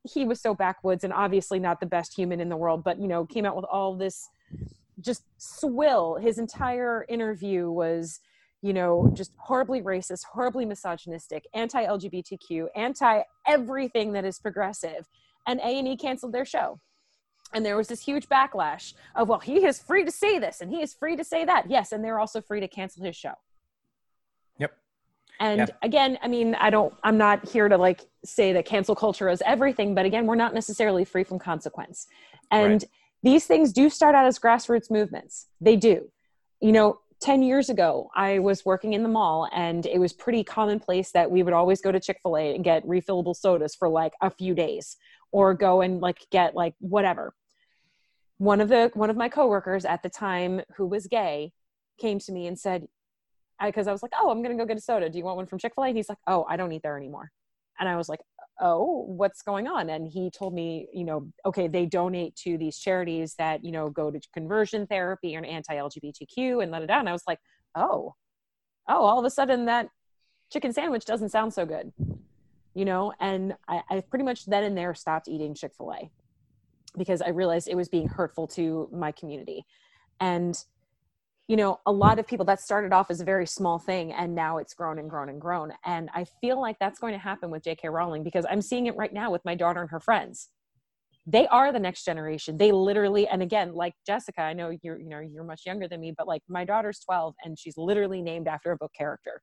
he 0.05 0.25
was 0.25 0.41
so 0.41 0.53
backwoods 0.53 1.05
and 1.05 1.13
obviously 1.13 1.57
not 1.59 1.79
the 1.79 1.85
best 1.85 2.13
human 2.13 2.41
in 2.41 2.49
the 2.49 2.57
world, 2.57 2.83
but, 2.83 2.99
you 2.99 3.07
know, 3.07 3.25
came 3.25 3.45
out 3.45 3.55
with 3.55 3.65
all 3.65 3.95
this 3.95 4.27
just 4.99 5.23
swill. 5.37 6.15
His 6.15 6.37
entire 6.37 7.05
interview 7.07 7.71
was, 7.71 8.19
you 8.63 8.71
know, 8.73 9.11
just 9.13 9.33
horribly 9.37 9.81
racist, 9.81 10.23
horribly 10.23 10.65
misogynistic, 10.65 11.45
anti-LGBTQ, 11.53 12.67
anti 12.75 13.21
everything 13.45 14.13
that 14.13 14.23
is 14.23 14.39
progressive. 14.39 15.05
And 15.45 15.59
A&E 15.59 15.97
canceled 15.97 16.31
their 16.31 16.45
show. 16.45 16.79
And 17.53 17.65
there 17.65 17.75
was 17.75 17.89
this 17.89 18.01
huge 18.01 18.29
backlash 18.29 18.93
of, 19.15 19.27
well, 19.27 19.39
he 19.39 19.65
is 19.65 19.81
free 19.81 20.05
to 20.05 20.11
say 20.11 20.39
this 20.39 20.61
and 20.61 20.71
he 20.71 20.81
is 20.81 20.93
free 20.93 21.17
to 21.17 21.23
say 21.25 21.43
that. 21.43 21.69
Yes, 21.69 21.91
and 21.91 22.01
they're 22.01 22.17
also 22.19 22.39
free 22.41 22.61
to 22.61 22.67
cancel 22.69 23.03
his 23.03 23.17
show. 23.17 23.33
Yep. 24.57 24.71
And 25.41 25.59
Yeah. 25.59 25.65
again, 25.81 26.17
I 26.23 26.29
mean, 26.29 26.55
I 26.55 26.69
don't, 26.69 26.93
I'm 27.03 27.17
not 27.17 27.49
here 27.49 27.67
to 27.67 27.77
like 27.77 28.05
say 28.23 28.53
that 28.53 28.65
cancel 28.65 28.95
culture 28.95 29.27
is 29.27 29.43
everything, 29.45 29.93
but 29.93 30.05
again, 30.05 30.25
we're 30.25 30.35
not 30.35 30.53
necessarily 30.53 31.03
free 31.03 31.25
from 31.25 31.37
consequence. 31.37 32.07
And 32.49 32.81
Right. 32.81 32.85
these 33.21 33.45
things 33.45 33.73
do 33.73 33.89
start 33.89 34.15
out 34.15 34.25
as 34.25 34.39
grassroots 34.39 34.89
movements. 34.89 35.47
They 35.59 35.75
do. 35.75 36.09
You 36.61 36.71
know, 36.71 36.99
10 37.23 37.41
years 37.41 37.69
ago, 37.69 38.09
I 38.13 38.39
was 38.39 38.65
working 38.65 38.91
in 38.91 39.01
the 39.01 39.07
mall 39.07 39.47
and 39.53 39.85
it 39.85 39.97
was 39.97 40.11
pretty 40.11 40.43
commonplace 40.43 41.11
that 41.11 41.31
we 41.31 41.41
would 41.41 41.53
always 41.53 41.79
go 41.79 41.89
to 41.89 41.99
Chick 41.99 42.19
fil 42.21 42.35
A 42.35 42.53
and 42.53 42.65
get 42.65 42.85
refillable 42.85 43.33
sodas 43.33 43.75
for 43.75 43.87
like 43.87 44.11
a 44.21 44.29
few 44.29 44.53
days 44.53 44.97
or 45.31 45.53
go 45.53 45.79
and 45.79 46.01
like 46.01 46.17
get 46.31 46.53
like 46.53 46.75
whatever. 46.79 47.33
One 48.39 48.59
of 48.59 48.67
the 48.67 48.91
one 48.93 49.09
of 49.09 49.15
my 49.15 49.29
coworkers 49.29 49.85
at 49.85 50.03
the 50.03 50.09
time 50.09 50.63
who 50.75 50.85
was 50.85 51.07
gay 51.07 51.53
came 51.97 52.19
to 52.19 52.31
me 52.33 52.45
and 52.45 52.59
said, 52.59 52.87
because 53.63 53.87
I, 53.87 53.93
was 53.93 54.03
like, 54.03 54.11
oh, 54.19 54.29
I'm 54.29 54.43
gonna 54.43 54.57
go 54.57 54.65
get 54.65 54.77
a 54.77 54.81
soda. 54.81 55.09
Do 55.09 55.17
you 55.17 55.23
want 55.23 55.37
one 55.37 55.45
from 55.45 55.59
Chick 55.59 55.75
Fil 55.75 55.85
A? 55.85 55.87
And 55.87 55.95
he's 55.95 56.09
like, 56.09 56.17
oh, 56.27 56.45
I 56.49 56.57
don't 56.57 56.73
eat 56.73 56.83
there 56.83 56.97
anymore. 56.97 57.31
And 57.79 57.89
I 57.89 57.95
was 57.95 58.09
like, 58.09 58.19
oh, 58.59 59.05
what's 59.07 59.41
going 59.41 59.67
on? 59.67 59.89
And 59.89 60.07
he 60.07 60.29
told 60.29 60.53
me, 60.53 60.87
you 60.93 61.03
know, 61.03 61.27
okay, 61.45 61.67
they 61.67 61.85
donate 61.85 62.35
to 62.37 62.57
these 62.57 62.77
charities 62.77 63.35
that 63.37 63.63
you 63.63 63.71
know 63.71 63.89
go 63.89 64.11
to 64.11 64.19
conversion 64.33 64.87
therapy 64.87 65.35
and 65.35 65.45
anti-LGBTQ 65.45 66.63
and 66.63 66.71
da 66.71 66.79
da 66.79 66.85
da. 66.85 66.99
And 66.99 67.09
I 67.09 67.13
was 67.13 67.23
like, 67.27 67.39
oh, 67.75 68.15
oh, 68.87 69.03
all 69.03 69.19
of 69.19 69.25
a 69.25 69.29
sudden 69.29 69.65
that 69.65 69.89
chicken 70.51 70.73
sandwich 70.73 71.05
doesn't 71.05 71.29
sound 71.29 71.53
so 71.53 71.65
good, 71.65 71.91
you 72.73 72.85
know. 72.85 73.13
And 73.19 73.55
I, 73.67 73.81
I 73.89 74.01
pretty 74.01 74.25
much 74.25 74.45
then 74.45 74.63
and 74.63 74.77
there 74.77 74.93
stopped 74.93 75.27
eating 75.27 75.55
Chick 75.55 75.73
Fil 75.75 75.93
A 75.93 76.11
because 76.97 77.21
I 77.21 77.29
realized 77.29 77.67
it 77.67 77.75
was 77.75 77.89
being 77.89 78.07
hurtful 78.07 78.47
to 78.49 78.87
my 78.91 79.11
community. 79.11 79.65
And 80.19 80.55
you 81.47 81.57
know, 81.57 81.79
a 81.85 81.91
lot 81.91 82.19
of 82.19 82.27
people 82.27 82.45
that 82.45 82.61
started 82.61 82.93
off 82.93 83.11
as 83.11 83.19
a 83.19 83.25
very 83.25 83.45
small 83.45 83.77
thing 83.77 84.13
and 84.13 84.33
now 84.33 84.57
it's 84.57 84.73
grown 84.73 84.97
and 84.97 85.09
grown 85.09 85.29
and 85.29 85.41
grown. 85.41 85.73
And 85.85 86.09
I 86.13 86.25
feel 86.39 86.59
like 86.59 86.77
that's 86.79 86.99
going 86.99 87.13
to 87.13 87.19
happen 87.19 87.49
with 87.49 87.63
J.K. 87.63 87.89
Rowling 87.89 88.23
because 88.23 88.45
I'm 88.49 88.61
seeing 88.61 88.85
it 88.85 88.95
right 88.95 89.13
now 89.13 89.29
with 89.29 89.43
my 89.43 89.55
daughter 89.55 89.81
and 89.81 89.89
her 89.89 89.99
friends. 89.99 90.49
They 91.25 91.47
are 91.47 91.71
the 91.71 91.79
next 91.79 92.05
generation. 92.05 92.57
They 92.57 92.71
literally, 92.71 93.27
and 93.27 93.41
again, 93.41 93.73
like 93.73 93.93
Jessica, 94.05 94.41
I 94.41 94.53
know 94.53 94.75
you're, 94.81 94.99
you 94.99 95.09
know, 95.09 95.19
you're 95.19 95.43
much 95.43 95.61
younger 95.65 95.87
than 95.87 95.99
me, 96.01 96.13
but 96.17 96.27
like 96.27 96.41
my 96.47 96.65
daughter's 96.65 96.99
12 96.99 97.35
and 97.43 97.59
she's 97.59 97.77
literally 97.77 98.21
named 98.21 98.47
after 98.47 98.71
a 98.71 98.77
book 98.77 98.91
character. 98.97 99.41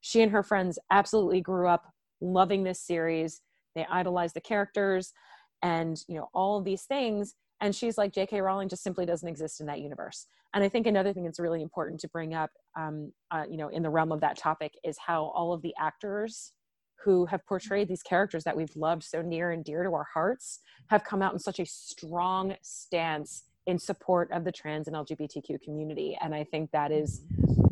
She 0.00 0.22
and 0.22 0.32
her 0.32 0.42
friends 0.42 0.78
absolutely 0.90 1.40
grew 1.40 1.68
up 1.68 1.84
loving 2.20 2.64
this 2.64 2.80
series. 2.80 3.40
They 3.74 3.86
idolize 3.90 4.32
the 4.32 4.40
characters 4.40 5.12
and, 5.62 6.00
you 6.08 6.16
know, 6.16 6.28
all 6.32 6.58
of 6.58 6.64
these 6.64 6.84
things 6.84 7.34
and 7.60 7.74
she's 7.74 7.98
like 7.98 8.12
j.k 8.12 8.40
rowling 8.40 8.68
just 8.68 8.82
simply 8.82 9.06
doesn't 9.06 9.28
exist 9.28 9.60
in 9.60 9.66
that 9.66 9.80
universe. 9.80 10.26
And 10.54 10.64
i 10.64 10.68
think 10.68 10.86
another 10.86 11.12
thing 11.12 11.24
that's 11.24 11.40
really 11.40 11.62
important 11.62 12.00
to 12.00 12.08
bring 12.08 12.34
up 12.34 12.50
um, 12.76 13.12
uh, 13.30 13.44
you 13.48 13.56
know 13.56 13.68
in 13.68 13.82
the 13.82 13.90
realm 13.90 14.12
of 14.12 14.20
that 14.20 14.36
topic 14.36 14.72
is 14.84 14.96
how 14.98 15.24
all 15.34 15.52
of 15.52 15.62
the 15.62 15.74
actors 15.78 16.52
who 17.04 17.26
have 17.26 17.44
portrayed 17.46 17.88
these 17.88 18.02
characters 18.02 18.44
that 18.44 18.56
we've 18.56 18.74
loved 18.76 19.02
so 19.02 19.22
near 19.22 19.52
and 19.52 19.64
dear 19.64 19.82
to 19.82 19.90
our 19.90 20.06
hearts 20.12 20.60
have 20.88 21.02
come 21.04 21.22
out 21.22 21.32
in 21.32 21.38
such 21.38 21.58
a 21.58 21.64
strong 21.64 22.54
stance 22.62 23.44
in 23.66 23.78
support 23.78 24.30
of 24.32 24.44
the 24.44 24.52
trans 24.52 24.86
and 24.86 24.96
lgbtq 24.96 25.60
community. 25.62 26.16
And 26.20 26.34
i 26.34 26.44
think 26.44 26.70
that 26.72 26.90
is 26.92 27.22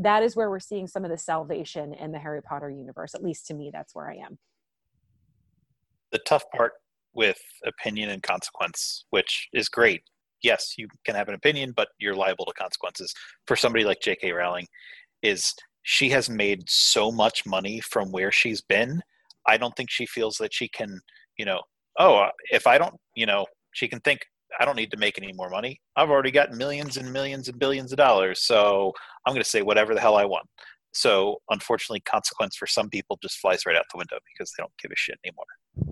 that 0.01 0.23
is 0.23 0.37
where 0.37 0.49
we're 0.49 0.61
seeing 0.61 0.87
some 0.87 1.05
of 1.05 1.11
the 1.11 1.19
salvation 1.19 1.93
in 1.95 2.13
the 2.13 2.19
harry 2.19 2.41
potter 2.41 2.71
universe 2.71 3.15
at 3.15 3.23
least 3.23 3.47
to 3.49 3.55
me 3.55 3.71
that's 3.73 3.95
where 3.95 4.11
i 4.11 4.15
am. 4.15 4.39
The 6.13 6.19
tough 6.19 6.45
part 6.55 6.73
with 7.19 7.37
opinion 7.67 8.11
and 8.11 8.23
consequence, 8.23 9.05
which 9.11 9.49
is 9.53 9.69
great. 9.69 10.03
Yes, 10.43 10.75
you 10.79 10.87
can 11.05 11.17
have 11.17 11.29
an 11.29 11.35
opinion, 11.35 11.75
but 11.77 11.89
you're 11.99 12.15
liable 12.15 12.47
to 12.47 12.53
consequences. 12.53 13.13
For 13.49 13.57
somebody 13.57 13.85
like 13.85 14.01
J.K. 14.01 14.31
Rowling, 14.33 14.67
is 15.23 15.53
she 15.83 16.09
has 16.11 16.31
made 16.31 16.63
so 16.69 17.11
much 17.11 17.45
money 17.45 17.81
from 17.81 18.13
where 18.13 18.31
she's 18.31 18.63
been. 18.63 19.03
I 19.47 19.57
don't 19.57 19.75
think 19.77 19.91
she 19.91 20.07
feels 20.07 20.37
that 20.37 20.55
she 20.55 20.69
can, 20.69 21.01
you 21.37 21.45
know, 21.45 21.61
oh, 21.99 22.19
uh, 22.19 22.31
if 22.53 22.69
I 22.69 22.79
don't, 22.79 22.95
you 23.17 23.27
know, 23.27 23.45
she 23.73 23.89
can 23.89 23.99
think 24.01 24.21
I 24.61 24.65
don't 24.65 24.77
need 24.77 24.93
to 24.93 24.97
make 24.97 25.19
any 25.19 25.33
more 25.33 25.51
money. 25.51 25.81
I've 25.97 26.11
already 26.11 26.31
got 26.31 26.53
millions 26.53 26.99
and 26.99 27.13
millions 27.13 27.49
and 27.49 27.59
billions 27.59 27.91
of 27.91 27.99
dollars, 27.99 28.43
so 28.43 28.93
I'm 29.27 29.35
going 29.35 29.43
to 29.43 29.49
say 29.49 29.63
whatever 29.63 29.93
the 29.93 30.01
hell 30.01 30.17
I 30.17 30.25
want. 30.25 30.47
So, 30.93 31.43
unfortunately, 31.51 32.01
consequence 32.01 32.57
for 32.57 32.67
some 32.67 32.89
people 32.89 33.19
just 33.23 33.39
flies 33.39 33.67
right 33.67 33.77
out 33.77 33.85
the 33.93 33.99
window 33.99 34.19
because 34.33 34.53
they 34.53 34.63
don't 34.63 34.73
give 34.83 34.91
a 34.91 34.97
shit 34.97 35.19
anymore. 35.25 35.45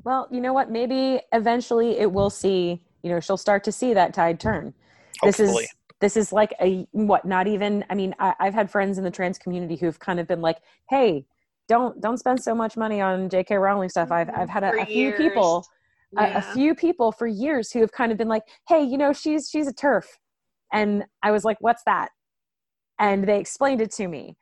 well 0.04 0.28
you 0.30 0.40
know 0.40 0.52
what? 0.52 0.70
Maybe 0.70 1.20
eventually 1.32 1.98
it 1.98 2.10
will 2.10 2.30
see 2.30 2.82
you 3.02 3.10
know 3.10 3.20
she'll 3.20 3.36
start 3.36 3.62
to 3.64 3.72
see 3.72 3.94
that 3.94 4.14
tide 4.14 4.40
turn. 4.40 4.74
This 5.22 5.38
Hopefully. 5.38 5.64
is 5.64 5.70
this 6.00 6.16
is 6.16 6.32
like 6.32 6.54
a 6.60 6.86
what 6.92 7.24
not 7.24 7.46
even 7.46 7.84
i 7.90 7.94
mean 7.94 8.14
I, 8.18 8.34
i've 8.38 8.54
had 8.54 8.70
friends 8.70 8.98
in 8.98 9.04
the 9.04 9.10
trans 9.10 9.38
community 9.38 9.76
who've 9.76 9.98
kind 9.98 10.20
of 10.20 10.26
been 10.26 10.40
like 10.40 10.58
hey 10.90 11.24
don't 11.68 12.00
don't 12.00 12.18
spend 12.18 12.42
so 12.42 12.54
much 12.54 12.76
money 12.76 13.00
on 13.00 13.28
jk 13.28 13.60
rowling 13.60 13.88
stuff. 13.88 14.10
I've, 14.10 14.30
I've 14.30 14.48
had 14.48 14.62
a, 14.62 14.82
a 14.82 14.86
few 14.86 15.08
years. 15.08 15.18
people 15.18 15.66
a, 16.18 16.36
a 16.36 16.42
few 16.54 16.74
people 16.74 17.12
for 17.12 17.26
years 17.26 17.72
who 17.72 17.80
have 17.80 17.92
kind 17.92 18.12
of 18.12 18.18
been 18.18 18.28
like 18.28 18.42
hey 18.68 18.82
you 18.82 18.98
know 18.98 19.12
she's 19.12 19.48
she's 19.50 19.66
a 19.66 19.74
TERF. 19.74 20.04
And 20.72 21.04
i 21.22 21.30
was 21.30 21.44
like 21.44 21.56
what's 21.60 21.82
that? 21.86 22.10
And 22.98 23.28
they 23.28 23.40
explained 23.40 23.80
it 23.80 23.90
to 23.92 24.08
me 24.08 24.36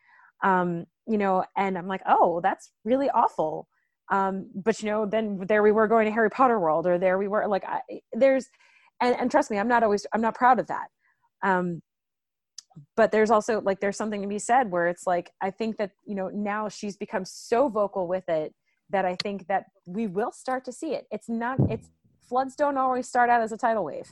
um 0.44 0.84
you 1.08 1.18
know 1.18 1.44
and 1.56 1.76
i'm 1.76 1.88
like 1.88 2.02
oh 2.06 2.40
that's 2.42 2.70
really 2.84 3.10
awful. 3.10 3.66
Um 4.10 4.50
but 4.54 4.80
you 4.82 4.90
know 4.90 5.06
then 5.06 5.40
there 5.48 5.62
we 5.62 5.72
were 5.72 5.88
going 5.88 6.04
to 6.04 6.12
harry 6.12 6.30
potter 6.30 6.60
world 6.60 6.86
or 6.86 6.98
there 6.98 7.18
we 7.18 7.26
were 7.26 7.48
like 7.48 7.64
I, 7.64 7.80
there's 8.12 8.46
and, 9.00 9.16
and 9.18 9.30
trust 9.30 9.50
me 9.50 9.58
i'm 9.58 9.66
not 9.66 9.82
always 9.82 10.06
i'm 10.12 10.20
not 10.20 10.34
proud 10.36 10.60
of 10.60 10.66
that. 10.68 10.88
Um 11.42 11.82
but 12.96 13.12
there's 13.12 13.30
also 13.30 13.60
like 13.60 13.80
there's 13.80 13.96
something 13.96 14.22
to 14.22 14.28
be 14.28 14.38
said 14.38 14.70
where 14.70 14.88
it's 14.88 15.06
like 15.06 15.30
i 15.40 15.50
think 15.50 15.76
that 15.78 15.92
you 16.04 16.14
know 16.14 16.28
now 16.28 16.68
she's 16.68 16.96
become 16.96 17.24
so 17.24 17.68
vocal 17.68 18.06
with 18.06 18.28
it 18.28 18.52
that 18.90 19.04
i 19.04 19.16
think 19.22 19.46
that 19.46 19.64
we 19.86 20.06
will 20.06 20.32
start 20.32 20.64
to 20.64 20.72
see 20.72 20.94
it. 20.94 21.06
It's 21.10 21.28
not 21.28 21.58
it's 21.70 21.88
floods 22.28 22.54
don't 22.56 22.78
always 22.78 23.08
start 23.08 23.30
out 23.30 23.42
as 23.42 23.52
a 23.52 23.56
tidal 23.56 23.84
wave 23.84 24.10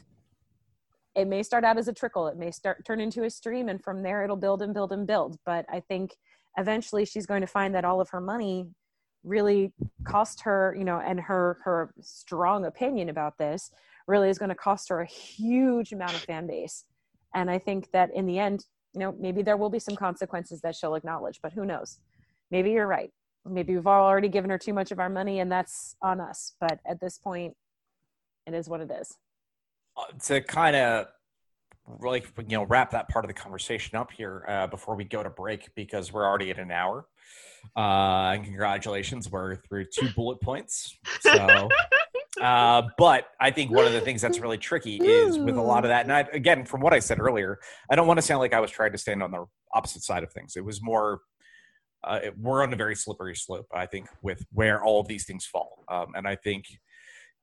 it 1.15 1.29
may 1.29 1.43
start 1.43 1.65
out 1.65 1.79
as 1.79 1.89
a 1.89 1.93
trickle 1.93 2.27
it 2.27 2.37
may 2.37 2.51
start 2.51 2.85
turn 2.85 3.01
into 3.01 3.25
a 3.25 3.31
stream 3.31 3.69
and 3.69 3.83
from 3.83 4.03
there 4.03 4.25
it'll 4.25 4.37
build 4.37 4.63
and 4.63 4.75
build 4.75 4.93
and 4.93 5.07
build 5.07 5.37
but 5.45 5.65
i 5.71 5.81
think 5.81 6.15
eventually 6.59 7.05
she's 7.05 7.27
going 7.27 7.41
to 7.41 7.47
find 7.47 7.75
that 7.75 7.85
all 7.85 8.01
of 8.01 8.11
her 8.11 8.21
money 8.21 8.67
really 9.25 9.73
cost 10.05 10.43
her, 10.43 10.75
you 10.77 10.85
know, 10.85 10.99
and 10.99 11.21
her 11.21 11.59
her 11.65 11.93
strong 12.01 12.65
opinion 12.65 13.09
about 13.09 13.39
this 13.39 13.71
really 14.07 14.29
is 14.29 14.39
going 14.39 14.49
to 14.49 14.55
cost 14.55 14.89
her 14.89 15.01
a 15.01 15.07
huge 15.07 15.93
amount 15.93 16.15
of 16.15 16.21
fan 16.21 16.47
base. 16.47 16.85
And 17.35 17.51
I 17.51 17.59
think 17.59 17.91
that 17.93 18.11
in 18.15 18.27
the 18.27 18.39
end, 18.39 18.67
you 18.95 19.01
know, 19.01 19.15
maybe 19.19 19.43
there 19.43 19.57
will 19.57 19.71
be 19.71 19.79
some 19.79 19.97
consequences 19.97 20.61
that 20.63 20.75
she'll 20.75 20.97
acknowledge, 20.97 21.41
but 21.43 21.53
who 21.53 21.65
knows? 21.65 21.99
Maybe 22.51 22.73
you're 22.73 22.87
right. 22.87 23.11
Maybe 23.47 23.75
we've 23.75 23.87
already 23.87 24.29
given 24.29 24.51
her 24.51 24.59
too 24.59 24.73
much 24.73 24.91
of 24.91 24.99
our 24.99 25.09
money 25.09 25.41
and 25.41 25.51
that's 25.51 25.97
on 26.03 26.21
us. 26.21 26.55
But 26.61 26.81
at 26.87 27.01
this 27.01 27.17
point, 27.17 27.55
it 28.47 28.55
is 28.55 28.69
what 28.69 28.81
it 28.81 28.91
is. 28.91 29.17
To 30.25 30.41
kind 30.41 30.77
of 30.77 31.07
really 31.87 32.23
you 32.39 32.57
know 32.57 32.65
wrap 32.65 32.93
that 32.93 33.09
part 33.09 33.25
of 33.25 33.29
the 33.29 33.35
conversation 33.35 33.97
up 33.97 34.11
here 34.13 34.45
uh, 34.49 34.67
before 34.67 34.95
we 34.95 35.05
go 35.05 35.23
to 35.23 35.31
break 35.31 35.75
because 35.75 36.13
we're 36.13 36.27
already 36.27 36.51
at 36.51 36.59
an 36.59 36.71
hour. 36.71 37.07
Uh, 37.77 38.33
and 38.35 38.45
congratulations 38.45 39.31
we're 39.31 39.57
through 39.57 39.85
two 39.85 40.09
bullet 40.17 40.41
points. 40.41 40.97
So 41.21 41.69
uh, 42.41 42.83
but 42.97 43.27
i 43.41 43.51
think 43.51 43.71
one 43.71 43.87
of 43.87 43.93
the 43.93 44.01
things 44.01 44.23
that's 44.23 44.39
really 44.39 44.59
tricky 44.59 44.97
is 44.97 45.39
with 45.39 45.57
a 45.57 45.63
lot 45.63 45.85
of 45.85 45.89
that 45.89 46.05
and 46.05 46.13
I, 46.13 46.21
again 46.33 46.65
from 46.65 46.81
what 46.81 46.95
i 46.95 46.99
said 46.99 47.21
earlier 47.21 47.59
i 47.91 47.95
don't 47.95 48.07
want 48.07 48.19
to 48.19 48.23
sound 48.23 48.41
like 48.41 48.55
i 48.55 48.61
was 48.61 48.71
trying 48.71 48.93
to 48.93 48.99
stand 48.99 49.23
on 49.23 49.31
the 49.31 49.45
opposite 49.75 50.03
side 50.03 50.23
of 50.23 50.33
things. 50.33 50.57
It 50.57 50.65
was 50.65 50.83
more 50.83 51.21
uh, 52.05 52.21
it, 52.25 52.39
we're 52.39 52.63
on 52.63 52.73
a 52.73 52.77
very 52.77 52.97
slippery 52.97 53.37
slope 53.37 53.67
i 53.73 53.87
think 53.87 54.09
with 54.23 54.45
where 54.53 54.83
all 54.83 55.01
of 55.01 55.09
these 55.09 55.25
things 55.25 55.45
fall. 55.45 55.85
Um, 55.89 56.13
and 56.15 56.27
i 56.27 56.37
think 56.37 56.67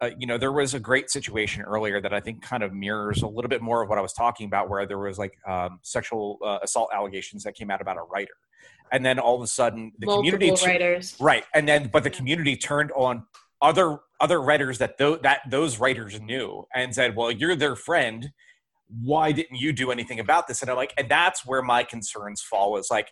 uh, 0.02 0.10
you 0.18 0.26
know, 0.26 0.38
there 0.38 0.52
was 0.52 0.74
a 0.74 0.80
great 0.80 1.10
situation 1.10 1.62
earlier 1.62 2.00
that 2.02 2.14
I 2.14 2.20
think 2.20 2.42
kind 2.42 2.64
of 2.64 2.74
mirrors 2.74 3.22
a 3.22 3.28
little 3.28 3.50
bit 3.50 3.62
more 3.62 3.84
of 3.84 3.90
what 3.90 3.98
I 3.98 4.02
was 4.02 4.14
talking 4.14 4.48
about, 4.48 4.70
where 4.70 4.86
there 4.86 4.98
was 4.98 5.20
like 5.20 5.38
um, 5.48 5.80
sexual 5.84 6.40
uh, 6.44 6.60
assault 6.64 6.90
allegations 6.94 7.44
that 7.44 7.56
came 7.56 7.70
out 7.70 7.82
about 7.82 7.98
a 7.98 8.04
writer, 8.04 8.32
and 8.92 9.06
then 9.06 9.20
all 9.20 9.36
of 9.36 9.42
a 9.42 9.48
sudden 9.48 9.92
the 10.00 10.06
Multiple 10.06 10.40
community, 10.40 10.66
writers. 10.66 11.18
right, 11.20 11.44
and 11.54 11.68
then 11.68 11.90
but 11.92 12.04
the 12.04 12.10
community 12.10 12.56
turned 12.56 12.92
on 12.94 13.26
other 13.62 14.00
other 14.22 14.42
writers 14.42 14.78
that 14.78 14.98
th- 14.98 15.22
that 15.22 15.42
those 15.50 15.80
writers 15.80 16.20
knew 16.22 16.66
and 16.74 16.96
said, 16.96 17.16
"Well, 17.16 17.30
you're 17.30 17.56
their 17.58 17.76
friend. 17.76 18.32
Why 19.02 19.34
didn't 19.34 19.58
you 19.58 19.74
do 19.74 19.92
anything 19.92 20.20
about 20.22 20.48
this?" 20.48 20.62
And 20.62 20.72
I'm 20.72 20.78
like, 20.78 20.94
and 20.98 21.10
that's 21.10 21.46
where 21.46 21.62
my 21.62 21.84
concerns 21.84 22.42
fall. 22.42 22.78
Is 22.78 22.88
like 22.90 23.12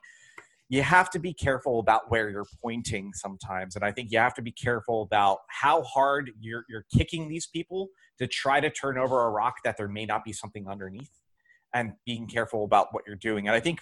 you 0.70 0.82
have 0.82 1.10
to 1.10 1.20
be 1.20 1.34
careful 1.34 1.80
about 1.80 2.10
where 2.10 2.30
you're 2.30 2.46
pointing 2.62 3.12
sometimes 3.14 3.76
and 3.76 3.84
i 3.84 3.92
think 3.92 4.12
you 4.12 4.20
have 4.20 4.34
to 4.34 4.42
be 4.42 4.52
careful 4.52 5.02
about 5.02 5.40
how 5.50 5.82
hard 5.84 6.32
you're, 6.40 6.66
you're 6.70 6.86
kicking 6.96 7.30
these 7.30 7.48
people 7.48 7.90
to 8.18 8.28
try 8.28 8.60
to 8.60 8.70
turn 8.70 8.98
over 8.98 9.24
a 9.24 9.30
rock 9.30 9.56
that 9.64 9.78
there 9.78 9.88
may 9.88 10.06
not 10.06 10.24
be 10.24 10.34
something 10.34 10.68
underneath 10.68 11.12
and 11.74 11.94
being 12.06 12.28
careful 12.28 12.64
about 12.64 12.88
what 12.92 13.04
you're 13.08 13.16
doing 13.16 13.48
and 13.48 13.56
i 13.56 13.60
think 13.60 13.80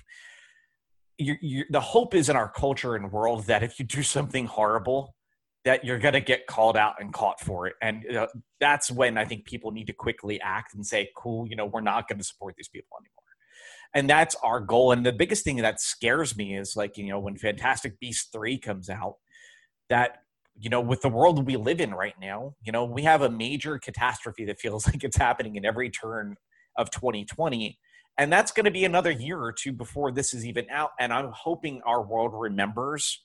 you 1.17 1.35
you 1.41 1.65
the 1.69 1.79
hope 1.79 2.13
is 2.13 2.29
in 2.29 2.35
our 2.35 2.49
culture 2.49 2.95
and 2.95 3.11
world 3.11 3.45
that 3.45 3.63
if 3.63 3.79
you 3.79 3.85
do 3.85 4.03
something 4.03 4.45
horrible 4.45 5.15
that 5.63 5.83
you're 5.83 5.97
going 5.97 6.13
to 6.13 6.21
get 6.21 6.45
called 6.45 6.77
out 6.77 6.93
and 6.99 7.13
caught 7.13 7.39
for 7.39 7.67
it 7.67 7.73
and 7.81 8.05
uh, 8.15 8.27
that's 8.59 8.91
when 8.91 9.17
i 9.17 9.25
think 9.25 9.45
people 9.45 9.71
need 9.71 9.87
to 9.87 9.93
quickly 9.93 10.39
act 10.41 10.75
and 10.75 10.85
say 10.85 11.09
cool 11.15 11.47
you 11.47 11.55
know 11.55 11.65
we're 11.65 11.81
not 11.81 12.07
going 12.07 12.17
to 12.17 12.23
support 12.23 12.53
these 12.57 12.67
people 12.67 12.97
anymore 12.99 13.24
and 13.95 14.09
that's 14.09 14.35
our 14.43 14.59
goal 14.59 14.91
and 14.91 15.05
the 15.05 15.13
biggest 15.13 15.43
thing 15.43 15.55
that 15.57 15.79
scares 15.79 16.37
me 16.37 16.55
is 16.55 16.75
like 16.75 16.97
you 16.97 17.07
know 17.07 17.19
when 17.19 17.37
fantastic 17.37 17.99
beast 17.99 18.29
3 18.31 18.59
comes 18.59 18.89
out 18.89 19.15
that 19.89 20.17
you 20.59 20.69
know 20.69 20.81
with 20.81 21.01
the 21.01 21.09
world 21.09 21.45
we 21.47 21.55
live 21.55 21.81
in 21.81 21.93
right 21.93 22.15
now 22.21 22.53
you 22.63 22.71
know 22.71 22.85
we 22.85 23.03
have 23.03 23.21
a 23.21 23.29
major 23.29 23.79
catastrophe 23.79 24.45
that 24.45 24.59
feels 24.59 24.85
like 24.91 25.03
it's 25.03 25.17
happening 25.17 25.55
in 25.55 25.65
every 25.65 25.89
turn 25.89 26.35
of 26.77 26.91
2020 26.91 27.79
and 28.17 28.31
that's 28.31 28.51
going 28.51 28.65
to 28.65 28.71
be 28.71 28.85
another 28.85 29.11
year 29.11 29.39
or 29.41 29.51
two 29.51 29.71
before 29.73 30.11
this 30.11 30.33
is 30.33 30.45
even 30.45 30.65
out 30.69 30.91
and 30.99 31.11
i'm 31.11 31.31
hoping 31.33 31.81
our 31.85 32.05
world 32.05 32.31
remembers 32.33 33.23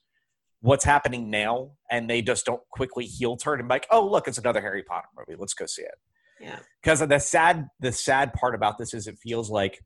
what's 0.63 0.85
happening 0.85 1.31
now 1.31 1.71
and 1.91 2.09
they 2.09 2.21
just 2.21 2.45
don't 2.45 2.63
quickly 2.71 3.05
heel 3.05 3.37
turn 3.37 3.59
and 3.59 3.69
be 3.69 3.75
like 3.75 3.87
oh 3.91 4.07
look 4.07 4.29
it's 4.29 4.39
another 4.39 4.61
harry 4.61 4.83
potter 4.83 5.09
movie 5.17 5.39
let's 5.39 5.55
go 5.55 5.67
see 5.67 5.83
it 5.83 5.95
Yeah. 6.41 6.59
because 6.83 7.01
the 7.01 7.19
sad 7.19 7.69
the 7.81 7.93
sad 7.93 8.33
part 8.35 8.55
about 8.55 8.79
this 8.79 8.95
is 8.95 9.07
it 9.07 9.17
feels 9.23 9.51
like 9.51 9.81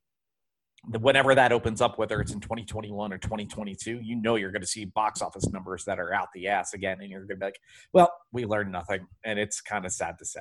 whenever 0.90 1.35
that 1.35 1.52
opens 1.52 1.81
up 1.81 1.98
whether 1.98 2.20
it's 2.20 2.32
in 2.32 2.40
2021 2.40 3.12
or 3.12 3.19
2022 3.19 4.01
you 4.02 4.16
know 4.16 4.36
you're 4.36 4.51
going 4.51 4.62
to 4.62 4.66
see 4.66 4.85
box 4.85 5.23
office 5.23 5.48
numbers 5.51 5.85
that 5.85 5.98
are 5.98 6.12
out 6.12 6.28
the 6.35 6.48
ass 6.48 6.74
again 6.74 6.98
and 7.01 7.11
you're 7.11 7.20
going 7.20 7.28
to 7.28 7.36
be 7.36 7.44
like 7.44 7.59
well 7.93 8.12
we 8.32 8.44
learned 8.44 8.70
nothing 8.70 9.06
and 9.24 9.39
it's 9.39 9.61
kind 9.61 9.85
of 9.85 9.93
sad 9.93 10.19
to 10.19 10.24
say. 10.24 10.40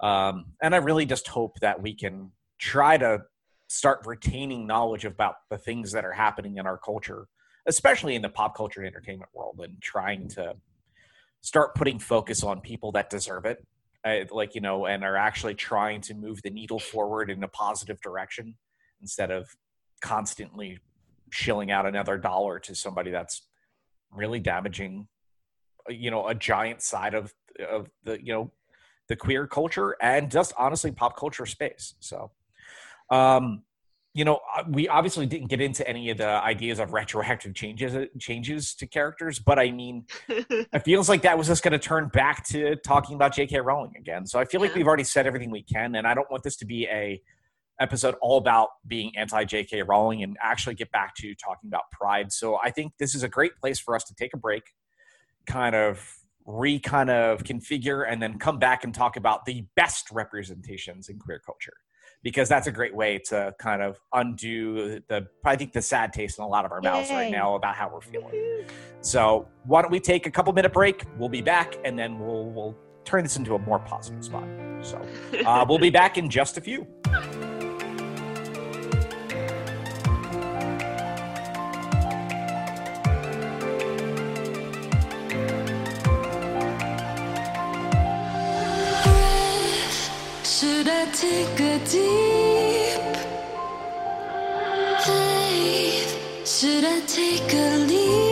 Um, 0.00 0.46
and 0.62 0.74
i 0.74 0.78
really 0.78 1.06
just 1.06 1.28
hope 1.28 1.58
that 1.60 1.80
we 1.80 1.94
can 1.94 2.32
try 2.58 2.96
to 2.96 3.22
start 3.68 4.00
retaining 4.06 4.66
knowledge 4.66 5.04
about 5.04 5.36
the 5.50 5.58
things 5.58 5.92
that 5.92 6.04
are 6.04 6.12
happening 6.12 6.56
in 6.56 6.66
our 6.66 6.78
culture 6.78 7.28
especially 7.66 8.14
in 8.14 8.22
the 8.22 8.28
pop 8.28 8.56
culture 8.56 8.80
and 8.80 8.88
entertainment 8.88 9.30
world 9.32 9.60
and 9.62 9.80
trying 9.80 10.28
to 10.28 10.54
start 11.40 11.74
putting 11.74 11.98
focus 11.98 12.42
on 12.42 12.60
people 12.60 12.92
that 12.92 13.10
deserve 13.10 13.44
it. 13.44 13.64
Uh, 14.06 14.24
like 14.32 14.54
you 14.54 14.60
know 14.60 14.84
and 14.84 15.02
are 15.02 15.16
actually 15.16 15.54
trying 15.54 15.98
to 15.98 16.12
move 16.12 16.42
the 16.42 16.50
needle 16.50 16.78
forward 16.78 17.30
in 17.30 17.42
a 17.42 17.48
positive 17.48 17.98
direction 18.02 18.54
instead 19.04 19.30
of 19.30 19.54
constantly 20.00 20.78
shilling 21.30 21.70
out 21.70 21.84
another 21.84 22.16
dollar 22.16 22.58
to 22.58 22.74
somebody 22.74 23.10
that's 23.10 23.42
really 24.10 24.40
damaging 24.40 25.06
you 25.90 26.10
know 26.10 26.26
a 26.26 26.34
giant 26.34 26.80
side 26.80 27.12
of 27.12 27.34
of 27.68 27.90
the 28.04 28.18
you 28.24 28.32
know 28.32 28.50
the 29.08 29.16
queer 29.16 29.46
culture 29.46 29.94
and 30.00 30.30
just 30.30 30.54
honestly 30.56 30.90
pop 30.90 31.18
culture 31.18 31.44
space 31.44 31.94
so 32.00 32.30
um 33.10 33.62
you 34.14 34.24
know 34.24 34.40
uh, 34.56 34.62
we 34.70 34.88
obviously 34.88 35.26
didn't 35.26 35.48
get 35.48 35.60
into 35.60 35.86
any 35.86 36.08
of 36.08 36.16
the 36.16 36.26
ideas 36.26 36.78
of 36.78 36.94
retroactive 36.94 37.54
changes 37.54 37.94
uh, 37.94 38.06
changes 38.18 38.74
to 38.74 38.86
characters 38.86 39.38
but 39.38 39.58
i 39.58 39.70
mean 39.70 40.06
it 40.28 40.82
feels 40.82 41.10
like 41.10 41.20
that 41.20 41.36
was 41.36 41.48
just 41.48 41.62
going 41.62 41.72
to 41.72 41.78
turn 41.78 42.08
back 42.08 42.46
to 42.46 42.76
talking 42.76 43.16
about 43.16 43.34
J.K. 43.34 43.60
Rowling 43.60 43.92
again. 43.98 44.26
So 44.26 44.38
I 44.38 44.44
feel 44.44 44.60
like 44.60 44.74
we've 44.74 44.86
already 44.86 45.04
said 45.04 45.26
everything 45.26 45.50
we 45.50 45.62
can, 45.62 45.96
and 45.96 46.06
I 46.06 46.14
don't 46.14 46.30
want 46.30 46.42
this 46.42 46.56
to 46.56 46.64
be 46.64 46.86
a 46.86 47.20
episode 47.80 48.14
all 48.20 48.38
about 48.38 48.68
being 48.86 49.12
anti 49.16 49.44
J.K. 49.44 49.82
Rowling 49.82 50.22
and 50.22 50.36
actually 50.42 50.74
get 50.74 50.90
back 50.92 51.14
to 51.16 51.34
talking 51.34 51.68
about 51.68 51.82
pride. 51.92 52.32
So 52.32 52.58
I 52.62 52.70
think 52.70 52.92
this 52.98 53.14
is 53.14 53.22
a 53.22 53.28
great 53.28 53.56
place 53.56 53.78
for 53.78 53.94
us 53.94 54.04
to 54.04 54.14
take 54.14 54.34
a 54.34 54.36
break, 54.36 54.62
kind 55.46 55.74
of 55.74 56.06
re 56.46 56.78
kind 56.78 57.10
of 57.10 57.42
configure, 57.42 58.04
and 58.08 58.22
then 58.22 58.38
come 58.38 58.58
back 58.58 58.84
and 58.84 58.94
talk 58.94 59.16
about 59.16 59.44
the 59.44 59.64
best 59.76 60.10
representations 60.10 61.08
in 61.08 61.18
queer 61.18 61.40
culture. 61.44 61.74
Because 62.22 62.48
that's 62.48 62.66
a 62.66 62.72
great 62.72 62.94
way 62.94 63.18
to 63.26 63.54
kind 63.58 63.82
of 63.82 64.00
undo 64.14 65.00
the, 65.08 65.26
I 65.44 65.56
think, 65.56 65.74
the 65.74 65.82
sad 65.82 66.14
taste 66.14 66.38
in 66.38 66.44
a 66.44 66.48
lot 66.48 66.64
of 66.64 66.72
our 66.72 66.80
mouths 66.80 67.10
right 67.10 67.30
now 67.30 67.54
about 67.54 67.74
how 67.74 67.90
we're 67.92 68.00
feeling. 68.00 68.64
So 69.02 69.46
why 69.64 69.82
don't 69.82 69.90
we 69.90 70.00
take 70.00 70.26
a 70.26 70.30
couple 70.30 70.50
minute 70.54 70.72
break? 70.72 71.04
We'll 71.18 71.28
be 71.28 71.42
back, 71.42 71.76
and 71.84 71.98
then 71.98 72.18
we'll 72.18 72.46
we'll 72.50 72.76
turn 73.04 73.22
this 73.22 73.36
into 73.36 73.54
a 73.54 73.58
more 73.58 73.78
positive 73.78 74.24
spot. 74.24 74.48
So 74.82 75.00
uh, 75.44 75.64
we'll 75.68 75.78
be 75.78 75.90
back 76.02 76.16
in 76.16 76.30
just 76.30 76.56
a 76.56 76.60
few. 76.60 76.86
Take 91.14 91.60
a 91.60 91.78
deep 91.90 93.00
dive? 95.06 96.12
Should 96.44 96.84
I 96.84 97.00
take 97.06 97.54
a 97.54 97.76
leap? 97.86 98.23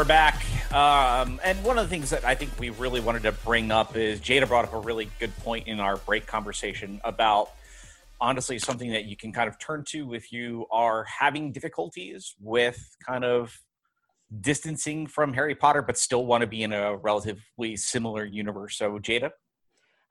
We're 0.00 0.04
back. 0.06 0.42
Um, 0.72 1.38
and 1.44 1.62
one 1.62 1.76
of 1.76 1.84
the 1.84 1.90
things 1.90 2.08
that 2.08 2.24
I 2.24 2.34
think 2.34 2.58
we 2.58 2.70
really 2.70 3.00
wanted 3.00 3.22
to 3.24 3.32
bring 3.32 3.70
up 3.70 3.98
is 3.98 4.18
Jada 4.18 4.48
brought 4.48 4.64
up 4.64 4.72
a 4.72 4.78
really 4.78 5.10
good 5.18 5.36
point 5.40 5.68
in 5.68 5.78
our 5.78 5.98
break 5.98 6.26
conversation 6.26 7.02
about 7.04 7.50
honestly 8.18 8.58
something 8.58 8.92
that 8.92 9.04
you 9.04 9.14
can 9.14 9.30
kind 9.30 9.46
of 9.46 9.58
turn 9.58 9.84
to 9.88 10.14
if 10.14 10.32
you 10.32 10.64
are 10.70 11.04
having 11.04 11.52
difficulties 11.52 12.34
with 12.40 12.96
kind 13.06 13.26
of 13.26 13.60
distancing 14.40 15.06
from 15.06 15.34
Harry 15.34 15.54
Potter, 15.54 15.82
but 15.82 15.98
still 15.98 16.24
want 16.24 16.40
to 16.40 16.46
be 16.46 16.62
in 16.62 16.72
a 16.72 16.96
relatively 16.96 17.76
similar 17.76 18.24
universe. 18.24 18.78
So, 18.78 18.98
Jada? 19.00 19.32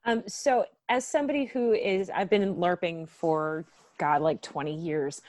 Um, 0.05 0.21
so, 0.27 0.65
as 0.87 1.03
somebody 1.03 1.45
who 1.45 1.73
is, 1.73 2.11
I've 2.11 2.29
been 2.29 2.57
LARPing 2.57 3.09
for 3.09 3.65
God, 3.97 4.21
like 4.21 4.43
20 4.43 4.71
years. 4.71 5.19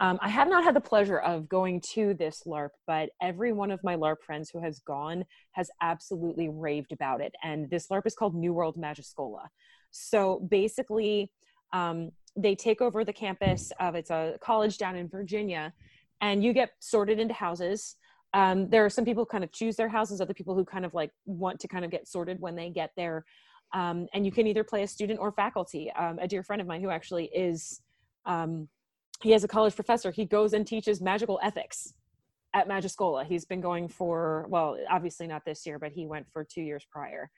Um, 0.00 0.18
I 0.22 0.30
have 0.30 0.48
not 0.48 0.64
had 0.64 0.74
the 0.74 0.80
pleasure 0.80 1.18
of 1.18 1.46
going 1.46 1.82
to 1.92 2.14
this 2.14 2.44
LARP, 2.46 2.70
but 2.86 3.10
every 3.20 3.52
one 3.52 3.70
of 3.70 3.84
my 3.84 3.96
LARP 3.96 4.22
friends 4.24 4.48
who 4.50 4.58
has 4.62 4.80
gone 4.80 5.24
has 5.52 5.70
absolutely 5.82 6.48
raved 6.48 6.92
about 6.92 7.20
it. 7.20 7.34
And 7.44 7.68
this 7.68 7.88
LARP 7.88 8.06
is 8.06 8.14
called 8.14 8.34
New 8.34 8.54
World 8.54 8.76
Magischola. 8.76 9.48
So 9.90 10.40
basically, 10.50 11.30
um, 11.74 12.12
they 12.34 12.54
take 12.54 12.80
over 12.80 13.04
the 13.04 13.12
campus 13.12 13.72
of 13.78 13.94
it's 13.94 14.10
a 14.10 14.38
college 14.40 14.78
down 14.78 14.96
in 14.96 15.06
Virginia, 15.06 15.72
and 16.22 16.42
you 16.42 16.54
get 16.54 16.70
sorted 16.78 17.20
into 17.20 17.34
houses. 17.34 17.96
Um, 18.32 18.70
there 18.70 18.84
are 18.84 18.90
some 18.90 19.04
people 19.04 19.24
who 19.24 19.28
kind 19.28 19.44
of 19.44 19.52
choose 19.52 19.76
their 19.76 19.88
houses, 19.88 20.22
other 20.22 20.32
people 20.32 20.54
who 20.54 20.64
kind 20.64 20.86
of 20.86 20.94
like 20.94 21.10
want 21.26 21.60
to 21.60 21.68
kind 21.68 21.84
of 21.84 21.90
get 21.90 22.08
sorted 22.08 22.40
when 22.40 22.56
they 22.56 22.70
get 22.70 22.90
there. 22.96 23.26
Um, 23.74 24.06
and 24.14 24.24
you 24.24 24.32
can 24.32 24.46
either 24.46 24.64
play 24.64 24.82
a 24.82 24.86
student 24.86 25.20
or 25.20 25.30
faculty. 25.30 25.92
Um, 25.92 26.18
a 26.20 26.26
dear 26.26 26.42
friend 26.42 26.62
of 26.62 26.68
mine 26.68 26.80
who 26.80 26.90
actually 26.90 27.26
is 27.34 27.82
um, 28.24 28.68
he 29.22 29.30
has 29.32 29.44
a 29.44 29.48
college 29.48 29.74
professor. 29.74 30.10
He 30.10 30.24
goes 30.24 30.52
and 30.52 30.66
teaches 30.66 31.00
magical 31.00 31.38
ethics 31.42 31.94
at 32.54 32.68
Magischola. 32.68 33.24
He's 33.26 33.44
been 33.44 33.60
going 33.60 33.88
for, 33.88 34.46
well, 34.48 34.76
obviously 34.90 35.26
not 35.26 35.44
this 35.44 35.66
year, 35.66 35.78
but 35.78 35.92
he 35.92 36.06
went 36.06 36.26
for 36.32 36.44
two 36.44 36.62
years 36.62 36.86
prior 36.90 37.30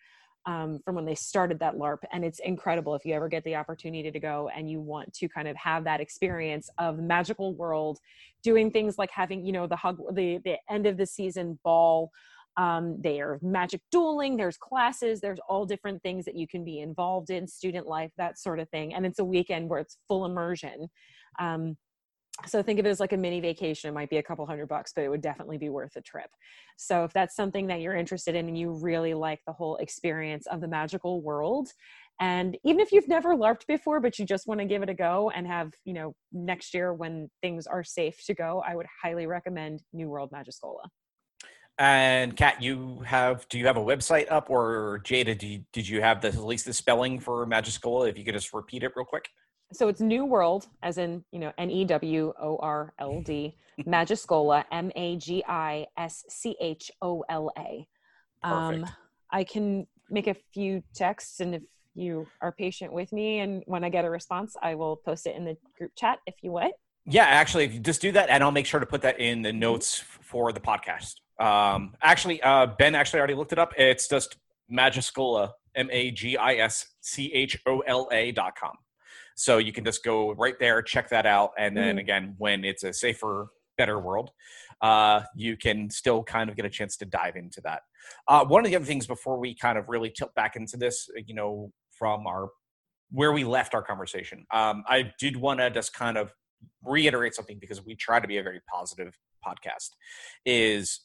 um, 0.46 0.80
from 0.84 0.94
when 0.94 1.04
they 1.04 1.14
started 1.14 1.58
that 1.60 1.76
LARP. 1.76 1.98
And 2.12 2.24
it's 2.24 2.40
incredible 2.40 2.94
if 2.94 3.04
you 3.04 3.14
ever 3.14 3.28
get 3.28 3.44
the 3.44 3.56
opportunity 3.56 4.10
to 4.10 4.20
go 4.20 4.48
and 4.54 4.70
you 4.70 4.80
want 4.80 5.12
to 5.14 5.28
kind 5.28 5.48
of 5.48 5.56
have 5.56 5.84
that 5.84 6.00
experience 6.00 6.70
of 6.78 6.96
the 6.96 7.02
magical 7.02 7.54
world, 7.54 7.98
doing 8.42 8.70
things 8.70 8.98
like 8.98 9.10
having, 9.10 9.44
you 9.44 9.52
know, 9.52 9.66
the 9.66 9.76
hug, 9.76 9.98
the, 10.14 10.38
the 10.44 10.56
end 10.70 10.86
of 10.86 10.96
the 10.96 11.06
season 11.06 11.58
ball. 11.64 12.10
Um, 12.58 13.00
there 13.00 13.38
magic 13.40 13.80
dueling, 13.90 14.36
there's 14.36 14.58
classes, 14.58 15.22
there's 15.22 15.38
all 15.48 15.64
different 15.64 16.02
things 16.02 16.26
that 16.26 16.36
you 16.36 16.46
can 16.46 16.66
be 16.66 16.80
involved 16.80 17.30
in, 17.30 17.48
student 17.48 17.86
life, 17.86 18.10
that 18.18 18.38
sort 18.38 18.60
of 18.60 18.68
thing. 18.68 18.92
And 18.92 19.06
it's 19.06 19.20
a 19.20 19.24
weekend 19.24 19.70
where 19.70 19.78
it's 19.78 19.96
full 20.06 20.26
immersion. 20.26 20.90
Um, 21.38 21.76
so 22.46 22.62
think 22.62 22.80
of 22.80 22.86
it 22.86 22.88
as 22.88 23.00
like 23.00 23.12
a 23.12 23.16
mini 23.16 23.40
vacation. 23.40 23.88
It 23.88 23.92
might 23.92 24.10
be 24.10 24.16
a 24.16 24.22
couple 24.22 24.46
hundred 24.46 24.66
bucks, 24.66 24.92
but 24.94 25.04
it 25.04 25.08
would 25.08 25.20
definitely 25.20 25.58
be 25.58 25.68
worth 25.68 25.92
the 25.94 26.00
trip. 26.00 26.30
So 26.76 27.04
if 27.04 27.12
that's 27.12 27.36
something 27.36 27.66
that 27.68 27.80
you're 27.80 27.94
interested 27.94 28.34
in 28.34 28.48
and 28.48 28.58
you 28.58 28.72
really 28.72 29.14
like 29.14 29.40
the 29.46 29.52
whole 29.52 29.76
experience 29.76 30.46
of 30.46 30.60
the 30.60 30.68
magical 30.68 31.20
world, 31.20 31.68
and 32.20 32.56
even 32.64 32.80
if 32.80 32.92
you've 32.92 33.08
never 33.08 33.34
LARPed 33.34 33.66
before, 33.66 34.00
but 34.00 34.18
you 34.18 34.24
just 34.24 34.46
want 34.46 34.60
to 34.60 34.66
give 34.66 34.82
it 34.82 34.88
a 34.88 34.94
go 34.94 35.30
and 35.34 35.46
have, 35.46 35.72
you 35.84 35.92
know, 35.92 36.14
next 36.32 36.74
year 36.74 36.94
when 36.94 37.30
things 37.42 37.66
are 37.66 37.84
safe 37.84 38.24
to 38.26 38.34
go, 38.34 38.62
I 38.66 38.76
would 38.76 38.86
highly 39.02 39.26
recommend 39.26 39.82
New 39.92 40.08
World 40.08 40.30
Magischola. 40.30 40.84
And 41.78 42.36
Kat, 42.36 42.62
you 42.62 43.02
have 43.04 43.48
do 43.48 43.58
you 43.58 43.66
have 43.66 43.78
a 43.78 43.80
website 43.80 44.30
up 44.30 44.50
or 44.50 45.00
Jada, 45.04 45.42
you, 45.42 45.64
did 45.72 45.88
you 45.88 46.00
have 46.00 46.20
the, 46.20 46.28
at 46.28 46.44
least 46.44 46.66
the 46.66 46.72
spelling 46.72 47.18
for 47.18 47.46
Magischola? 47.46 48.08
If 48.08 48.18
you 48.18 48.24
could 48.24 48.34
just 48.34 48.52
repeat 48.52 48.82
it 48.82 48.92
real 48.94 49.06
quick. 49.06 49.28
So 49.72 49.88
it's 49.88 50.00
New 50.00 50.24
World, 50.24 50.68
as 50.82 50.98
in 50.98 51.24
you 51.32 51.38
know 51.38 51.52
N 51.58 51.70
E 51.70 51.84
W 51.84 52.32
O 52.40 52.56
R 52.58 52.92
L 52.98 53.22
D, 53.22 53.56
Magischola, 53.80 54.64
M 54.70 54.90
A 54.96 55.16
G 55.16 55.42
I 55.48 55.86
S 55.96 56.24
C 56.28 56.56
H 56.60 56.90
O 57.00 57.24
L 57.28 57.50
A. 57.58 57.86
Um. 58.42 58.86
I 59.32 59.44
can 59.44 59.86
make 60.10 60.26
a 60.26 60.36
few 60.52 60.82
texts, 60.94 61.40
and 61.40 61.54
if 61.54 61.62
you 61.94 62.26
are 62.40 62.52
patient 62.52 62.92
with 62.92 63.12
me, 63.12 63.40
and 63.40 63.62
when 63.66 63.82
I 63.82 63.88
get 63.88 64.04
a 64.04 64.10
response, 64.10 64.54
I 64.62 64.74
will 64.74 64.96
post 64.96 65.26
it 65.26 65.34
in 65.34 65.44
the 65.44 65.56
group 65.76 65.92
chat. 65.96 66.18
If 66.26 66.34
you 66.42 66.52
would. 66.52 66.72
Yeah, 67.04 67.24
actually, 67.24 67.64
if 67.64 67.72
you 67.72 67.80
just 67.80 68.00
do 68.00 68.12
that, 68.12 68.28
and 68.28 68.44
I'll 68.44 68.52
make 68.52 68.66
sure 68.66 68.78
to 68.78 68.86
put 68.86 69.02
that 69.02 69.18
in 69.18 69.42
the 69.42 69.52
notes 69.52 69.98
for 69.98 70.52
the 70.52 70.60
podcast. 70.60 71.14
Um, 71.40 71.94
actually, 72.00 72.40
uh, 72.42 72.66
Ben 72.66 72.94
actually 72.94 73.18
already 73.18 73.34
looked 73.34 73.52
it 73.52 73.58
up. 73.58 73.72
It's 73.76 74.06
just 74.06 74.36
Magischola, 74.70 75.50
M 75.74 75.88
A 75.90 76.10
G 76.10 76.36
I 76.36 76.54
S 76.56 76.86
C 77.00 77.32
H 77.32 77.58
O 77.66 77.80
L 77.80 78.08
A 78.12 78.32
dot 78.32 78.54
com. 78.54 78.76
So 79.42 79.58
you 79.58 79.72
can 79.72 79.84
just 79.84 80.04
go 80.04 80.30
right 80.34 80.56
there, 80.60 80.80
check 80.82 81.08
that 81.08 81.26
out, 81.26 81.50
and 81.58 81.76
then 81.76 81.96
Mhm. 81.96 82.00
again, 82.00 82.34
when 82.38 82.64
it's 82.64 82.84
a 82.84 82.92
safer, 82.92 83.48
better 83.76 83.98
world, 83.98 84.30
uh, 84.82 85.22
you 85.34 85.56
can 85.56 85.90
still 85.90 86.22
kind 86.22 86.48
of 86.48 86.54
get 86.54 86.64
a 86.64 86.70
chance 86.70 86.96
to 86.98 87.04
dive 87.04 87.34
into 87.34 87.60
that. 87.62 87.82
Uh, 88.28 88.44
one 88.44 88.64
of 88.64 88.70
the 88.70 88.76
other 88.76 88.84
things 88.84 89.04
before 89.04 89.40
we 89.40 89.52
kind 89.52 89.78
of 89.78 89.88
really 89.88 90.10
tilt 90.10 90.32
back 90.36 90.54
into 90.54 90.76
this, 90.76 91.08
you 91.26 91.34
know, 91.34 91.72
from 91.90 92.24
our 92.24 92.50
where 93.10 93.32
we 93.32 93.42
left 93.42 93.74
our 93.74 93.82
conversation, 93.82 94.46
um, 94.52 94.84
I 94.86 95.12
did 95.18 95.36
want 95.36 95.58
to 95.58 95.70
just 95.70 95.92
kind 95.92 96.16
of 96.16 96.32
reiterate 96.84 97.34
something 97.34 97.58
because 97.58 97.84
we 97.84 97.96
try 97.96 98.20
to 98.20 98.28
be 98.28 98.38
a 98.38 98.44
very 98.44 98.60
positive 98.72 99.18
podcast. 99.44 99.90
Is 100.46 101.00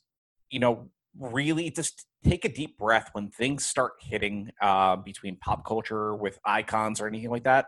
you 0.52 0.60
know 0.60 0.92
really 1.20 1.72
just 1.72 2.06
take 2.24 2.46
a 2.46 2.50
deep 2.50 2.78
breath 2.78 3.10
when 3.14 3.32
things 3.32 3.66
start 3.66 3.94
hitting 4.00 4.52
uh, 4.62 4.96
between 4.98 5.38
pop 5.38 5.66
culture 5.66 6.14
with 6.14 6.40
icons 6.46 7.02
or 7.02 7.08
anything 7.08 7.32
like 7.32 7.44
that 7.46 7.66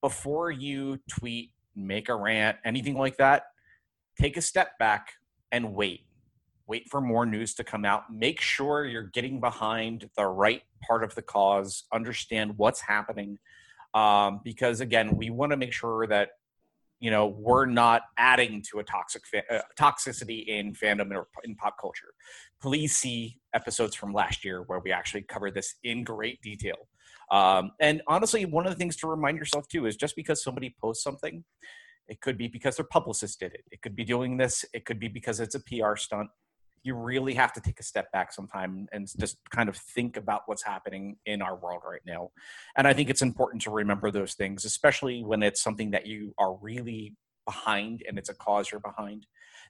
before 0.00 0.50
you 0.50 0.98
tweet 1.08 1.52
make 1.74 2.08
a 2.08 2.14
rant 2.14 2.56
anything 2.64 2.96
like 2.96 3.16
that 3.18 3.44
take 4.18 4.36
a 4.36 4.42
step 4.42 4.78
back 4.78 5.12
and 5.52 5.74
wait. 5.74 6.04
Wait 6.66 6.88
for 6.90 7.00
more 7.00 7.24
news 7.24 7.54
to 7.54 7.64
come 7.64 7.84
out. 7.84 8.12
Make 8.12 8.40
sure 8.40 8.84
you're 8.84 9.04
getting 9.04 9.38
behind 9.40 10.10
the 10.16 10.26
right 10.26 10.62
part 10.86 11.04
of 11.04 11.14
the 11.14 11.22
cause. 11.22 11.84
Understand 11.92 12.54
what's 12.56 12.80
happening 12.80 13.38
um, 13.94 14.40
because 14.42 14.80
again 14.80 15.16
we 15.16 15.30
want 15.30 15.52
to 15.52 15.56
make 15.56 15.72
sure 15.72 16.06
that 16.08 16.30
you 16.98 17.10
know 17.10 17.26
we're 17.26 17.66
not 17.66 18.02
adding 18.18 18.62
to 18.70 18.80
a 18.80 18.84
toxic 18.84 19.22
uh, 19.48 19.60
toxicity 19.78 20.44
in 20.46 20.74
fandom 20.74 21.14
or 21.14 21.28
in 21.44 21.54
pop 21.54 21.76
culture. 21.80 22.12
Please 22.60 22.96
see 22.96 23.38
episodes 23.54 23.94
from 23.94 24.12
last 24.12 24.44
year 24.44 24.62
where 24.62 24.80
we 24.80 24.90
actually 24.90 25.22
cover 25.22 25.52
this 25.52 25.76
in 25.84 26.02
great 26.02 26.42
detail 26.42 26.88
um, 27.30 27.70
and 27.80 28.02
honestly 28.06 28.44
one 28.44 28.66
of 28.66 28.72
the 28.72 28.78
things 28.78 28.96
to 28.96 29.06
remind 29.06 29.38
yourself 29.38 29.66
too 29.68 29.86
is 29.86 29.96
just 29.96 30.16
because 30.16 30.42
somebody 30.42 30.74
posts 30.80 31.02
something 31.02 31.44
it 32.08 32.20
could 32.20 32.38
be 32.38 32.48
because 32.48 32.76
their 32.76 32.86
publicist 32.86 33.40
did 33.40 33.52
it 33.52 33.64
it 33.70 33.82
could 33.82 33.96
be 33.96 34.04
doing 34.04 34.36
this 34.36 34.64
it 34.72 34.84
could 34.84 35.00
be 35.00 35.08
because 35.08 35.40
it's 35.40 35.54
a 35.54 35.60
pr 35.60 35.96
stunt 35.96 36.28
you 36.82 36.94
really 36.94 37.34
have 37.34 37.52
to 37.52 37.60
take 37.60 37.80
a 37.80 37.82
step 37.82 38.12
back 38.12 38.32
sometime 38.32 38.86
and 38.92 39.08
just 39.18 39.38
kind 39.50 39.68
of 39.68 39.76
think 39.76 40.16
about 40.16 40.42
what's 40.46 40.62
happening 40.62 41.16
in 41.26 41.42
our 41.42 41.56
world 41.56 41.82
right 41.84 42.02
now 42.06 42.30
and 42.76 42.86
I 42.86 42.92
think 42.92 43.10
it's 43.10 43.22
important 43.22 43.62
to 43.62 43.70
remember 43.70 44.10
those 44.10 44.34
things, 44.34 44.64
especially 44.64 45.24
when 45.24 45.42
it's 45.42 45.62
something 45.62 45.90
that 45.92 46.06
you 46.06 46.34
are 46.38 46.54
really 46.56 47.14
behind 47.46 48.02
and 48.06 48.18
it's 48.18 48.28
a 48.28 48.34
cause 48.34 48.70
you're 48.70 48.80
behind, 48.80 49.26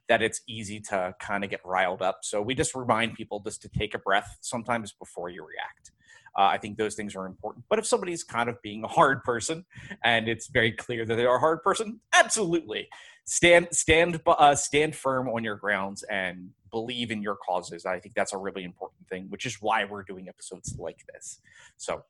that 0.09 0.21
it's 0.21 0.41
easy 0.47 0.79
to 0.79 1.15
kind 1.19 1.43
of 1.43 1.49
get 1.49 1.61
riled 1.63 2.01
up. 2.01 2.19
So 2.23 2.41
we 2.41 2.53
just 2.53 2.75
remind 2.75 3.13
people 3.13 3.41
just 3.45 3.61
to 3.61 3.69
take 3.69 3.93
a 3.93 3.99
breath 3.99 4.37
sometimes 4.41 4.93
before 4.93 5.29
you 5.29 5.45
react. 5.45 5.91
Uh, 6.37 6.43
I 6.43 6.57
think 6.57 6.77
those 6.77 6.95
things 6.95 7.15
are 7.15 7.25
important. 7.25 7.65
But 7.69 7.79
if 7.79 7.85
somebody's 7.85 8.23
kind 8.23 8.49
of 8.49 8.61
being 8.61 8.83
a 8.83 8.87
hard 8.87 9.23
person 9.23 9.65
and 10.03 10.27
it's 10.27 10.47
very 10.47 10.71
clear 10.71 11.05
that 11.05 11.15
they 11.15 11.25
are 11.25 11.37
a 11.37 11.39
hard 11.39 11.63
person, 11.63 11.99
absolutely 12.13 12.87
stand 13.25 13.67
stand 13.71 14.21
uh, 14.25 14.55
stand 14.55 14.95
firm 14.95 15.27
on 15.29 15.43
your 15.43 15.55
grounds 15.55 16.03
and 16.03 16.49
believe 16.71 17.11
in 17.11 17.21
your 17.21 17.37
causes. 17.37 17.85
I 17.85 17.99
think 17.99 18.15
that's 18.15 18.33
a 18.33 18.37
really 18.37 18.63
important 18.63 19.07
thing, 19.09 19.25
which 19.29 19.45
is 19.45 19.57
why 19.61 19.85
we're 19.85 20.03
doing 20.03 20.27
episodes 20.29 20.75
like 20.77 21.03
this. 21.13 21.39
So 21.77 22.03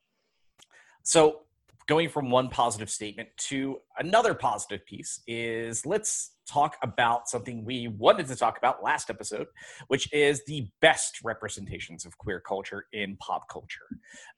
so, 1.08 1.44
going 1.88 2.08
from 2.08 2.30
one 2.30 2.48
positive 2.50 2.90
statement 2.90 3.30
to 3.38 3.78
another 3.98 4.34
positive 4.34 4.84
piece 4.84 5.20
is 5.26 5.86
let's 5.86 6.32
talk 6.46 6.76
about 6.82 7.28
something 7.28 7.64
we 7.64 7.88
wanted 7.88 8.26
to 8.26 8.36
talk 8.36 8.58
about 8.58 8.84
last 8.84 9.08
episode, 9.08 9.46
which 9.88 10.12
is 10.12 10.44
the 10.44 10.68
best 10.82 11.20
representations 11.24 12.04
of 12.04 12.16
queer 12.18 12.40
culture 12.40 12.84
in 12.92 13.16
pop 13.16 13.48
culture. 13.48 13.86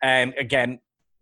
And 0.00 0.32
again, 0.38 0.78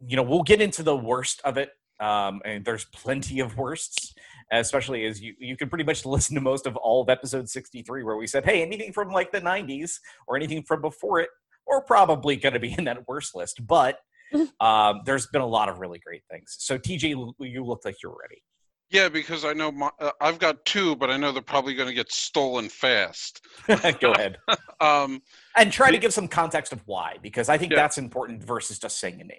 you 0.06 0.16
know, 0.16 0.22
we'll 0.22 0.42
get 0.42 0.60
into 0.60 0.82
the 0.82 0.96
worst 0.96 1.40
of 1.44 1.56
it. 1.56 1.70
Um, 1.98 2.42
and 2.44 2.64
there's 2.64 2.84
plenty 2.84 3.40
of 3.40 3.56
worsts, 3.56 4.14
especially 4.52 5.06
as 5.06 5.20
you, 5.20 5.34
you 5.38 5.56
can 5.56 5.70
pretty 5.70 5.84
much 5.84 6.04
listen 6.06 6.34
to 6.34 6.42
most 6.42 6.66
of 6.66 6.76
all 6.76 7.02
of 7.02 7.08
episode 7.08 7.48
63, 7.48 8.02
where 8.02 8.16
we 8.16 8.26
said, 8.26 8.44
hey, 8.44 8.60
anything 8.60 8.92
from 8.92 9.10
like 9.10 9.32
the 9.32 9.40
90s 9.40 9.98
or 10.26 10.36
anything 10.36 10.62
from 10.62 10.82
before 10.82 11.20
it, 11.20 11.30
we're 11.66 11.82
probably 11.82 12.36
going 12.36 12.52
to 12.52 12.60
be 12.60 12.74
in 12.76 12.84
that 12.84 13.08
worst 13.08 13.34
list. 13.34 13.66
But 13.66 14.00
um, 14.60 15.00
there's 15.04 15.26
been 15.28 15.42
a 15.42 15.46
lot 15.46 15.68
of 15.68 15.78
really 15.80 15.98
great 15.98 16.22
things. 16.30 16.56
So 16.58 16.78
TJ, 16.78 17.34
you 17.40 17.64
look 17.64 17.84
like 17.84 17.96
you're 18.02 18.16
ready. 18.20 18.42
Yeah, 18.90 19.10
because 19.10 19.44
I 19.44 19.52
know 19.52 19.70
my, 19.70 19.90
uh, 20.00 20.12
I've 20.20 20.38
got 20.38 20.64
two, 20.64 20.96
but 20.96 21.10
I 21.10 21.18
know 21.18 21.30
they're 21.30 21.42
probably 21.42 21.74
going 21.74 21.88
to 21.88 21.94
get 21.94 22.10
stolen 22.10 22.70
fast. 22.70 23.44
Go 24.00 24.12
ahead 24.12 24.38
Um, 24.80 25.20
and 25.56 25.70
try 25.70 25.90
to 25.90 25.98
give 25.98 26.14
some 26.14 26.26
context 26.28 26.72
of 26.72 26.80
why, 26.86 27.16
because 27.20 27.48
I 27.50 27.58
think 27.58 27.72
Yeah. 27.72 27.76
that's 27.80 27.98
important 27.98 28.42
versus 28.42 28.78
just 28.78 28.98
saying 28.98 29.20
a 29.20 29.24
name. 29.24 29.38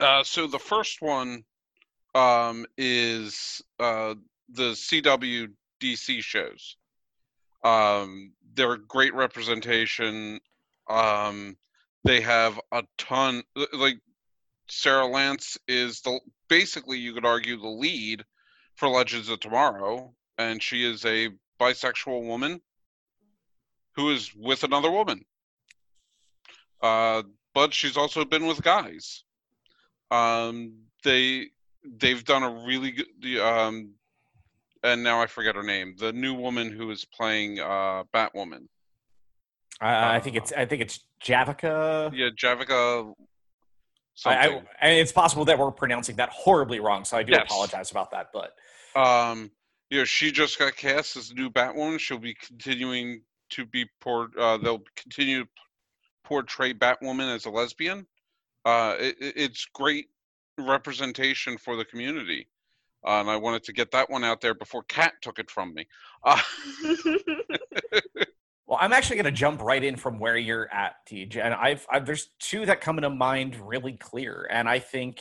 uh, 0.00 0.24
so 0.24 0.46
the 0.48 0.58
first 0.58 1.00
one 1.00 1.44
um, 2.16 2.66
is 2.76 3.62
uh, 3.78 4.14
the 4.48 4.72
CW 4.72 5.48
DC 5.80 6.20
shows. 6.22 6.76
Um, 7.64 8.32
they're 8.54 8.72
a 8.72 8.78
great 8.86 9.14
representation. 9.14 10.40
Um, 10.88 11.56
they 12.04 12.20
have 12.20 12.58
a 12.72 12.82
ton. 12.98 13.42
Like 13.72 13.98
Sara 14.72 15.06
Lance 15.06 15.58
is 15.68 16.00
the 16.00 16.18
basically 16.48 16.96
you 16.96 17.12
could 17.12 17.26
argue 17.26 17.58
the 17.58 17.68
lead 17.68 18.24
for 18.74 18.88
Legends 18.88 19.28
of 19.28 19.38
Tomorrow, 19.38 20.14
and 20.38 20.62
she 20.62 20.82
is 20.82 21.04
a 21.04 21.28
bisexual 21.60 22.26
woman 22.26 22.58
who 23.94 24.10
is 24.10 24.32
with 24.34 24.64
another 24.64 24.90
woman. 24.90 25.26
Uh, 26.80 27.22
but 27.52 27.74
she's 27.74 27.98
also 27.98 28.24
been 28.24 28.46
with 28.46 28.62
guys. 28.62 29.24
Um, 30.10 30.72
they 31.04 31.48
they've 31.98 32.24
done 32.24 32.42
a 32.42 32.64
really 32.66 32.92
good. 32.92 33.06
the, 33.20 33.40
Um, 33.40 33.92
and 34.82 35.04
now 35.04 35.20
I 35.20 35.26
forget 35.26 35.54
her 35.54 35.62
name. 35.62 35.96
The 35.98 36.14
new 36.14 36.32
woman 36.32 36.72
who 36.72 36.90
is 36.90 37.04
playing 37.04 37.60
uh, 37.60 38.04
Batwoman. 38.12 38.68
I, 39.82 40.16
I 40.16 40.20
think 40.20 40.36
it's 40.36 40.52
I 40.52 40.64
think 40.64 40.80
it's 40.80 41.04
Javica. 41.22 42.10
Yeah, 42.14 42.30
Javica. 42.30 43.12
I, 44.26 44.34
I, 44.34 44.46
and 44.80 44.98
it's 44.98 45.12
possible 45.12 45.44
that 45.46 45.58
we're 45.58 45.70
pronouncing 45.70 46.16
that 46.16 46.28
horribly 46.30 46.80
wrong, 46.80 47.04
so 47.04 47.16
I 47.16 47.22
do 47.22 47.32
Yes. 47.32 47.44
apologize 47.44 47.90
about 47.90 48.10
that. 48.12 48.28
But 48.32 48.54
um, 49.00 49.50
you 49.90 49.98
know, 49.98 50.04
she 50.04 50.30
just 50.32 50.58
got 50.58 50.76
cast 50.76 51.16
as 51.16 51.28
the 51.30 51.34
new 51.34 51.50
Batwoman. 51.50 51.98
She'll 51.98 52.18
be 52.18 52.34
continuing 52.34 53.22
to 53.50 53.64
be 53.66 53.86
por- 54.00 54.30
uh, 54.38 54.58
they'll 54.58 54.82
continue 54.96 55.44
to 55.44 55.48
portray 56.24 56.72
Batwoman 56.74 57.34
as 57.34 57.46
a 57.46 57.50
lesbian. 57.50 58.06
Uh, 58.64 58.94
it, 58.98 59.16
it- 59.20 59.34
it's 59.36 59.66
great 59.74 60.08
representation 60.58 61.56
for 61.58 61.76
the 61.76 61.84
community. 61.84 62.48
Uh, 63.04 63.20
and 63.20 63.28
I 63.30 63.36
wanted 63.36 63.64
to 63.64 63.72
get 63.72 63.90
that 63.90 64.08
one 64.10 64.22
out 64.22 64.40
there 64.40 64.54
before 64.54 64.84
Kat 64.84 65.14
took 65.22 65.40
it 65.40 65.50
from 65.50 65.74
me. 65.74 65.88
Well, 68.72 68.78
I'm 68.80 68.94
actually 68.94 69.16
going 69.16 69.26
to 69.26 69.32
jump 69.32 69.60
right 69.60 69.84
in 69.84 69.96
from 69.96 70.18
where 70.18 70.38
you're 70.38 70.66
at, 70.72 70.94
TJ. 71.06 71.36
And 71.36 71.52
I've, 71.52 71.86
I've 71.90 72.06
there's 72.06 72.30
two 72.38 72.64
that 72.64 72.80
come 72.80 72.96
into 72.96 73.10
mind 73.10 73.54
really 73.56 73.92
clear, 73.92 74.48
and 74.50 74.66
I 74.66 74.78
think 74.78 75.20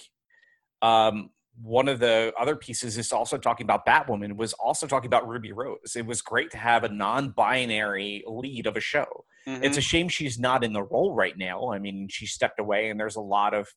um, 0.81 1.31
one 1.61 1.89
of 1.89 1.99
the 1.99 2.31
other 2.39 2.55
pieces 2.55 2.97
is 2.97 3.11
also 3.11 3.37
talking 3.37 3.65
about 3.65 3.85
Batwoman 3.85 4.37
was 4.37 4.53
also 4.53 4.87
talking 4.87 5.07
about 5.07 5.27
Ruby 5.27 5.51
Rose. 5.51 5.97
It 5.97 6.05
was 6.05 6.21
great 6.21 6.49
to 6.51 6.57
have 6.57 6.85
a 6.85 6.89
non-binary 6.89 8.23
lead 8.25 8.67
of 8.67 8.77
a 8.77 8.79
show. 8.79 9.25
It's 9.61 9.75
a 9.75 9.81
shame 9.81 10.07
she's 10.07 10.39
not 10.39 10.63
in 10.63 10.71
the 10.71 10.83
role 10.83 11.13
right 11.13 11.37
now. 11.37 11.73
I 11.73 11.79
mean, 11.79 12.07
she 12.09 12.27
stepped 12.27 12.57
away, 12.57 12.89
and 12.89 12.97
there's 12.97 13.17
a 13.17 13.21
lot 13.21 13.53
of 13.53 13.67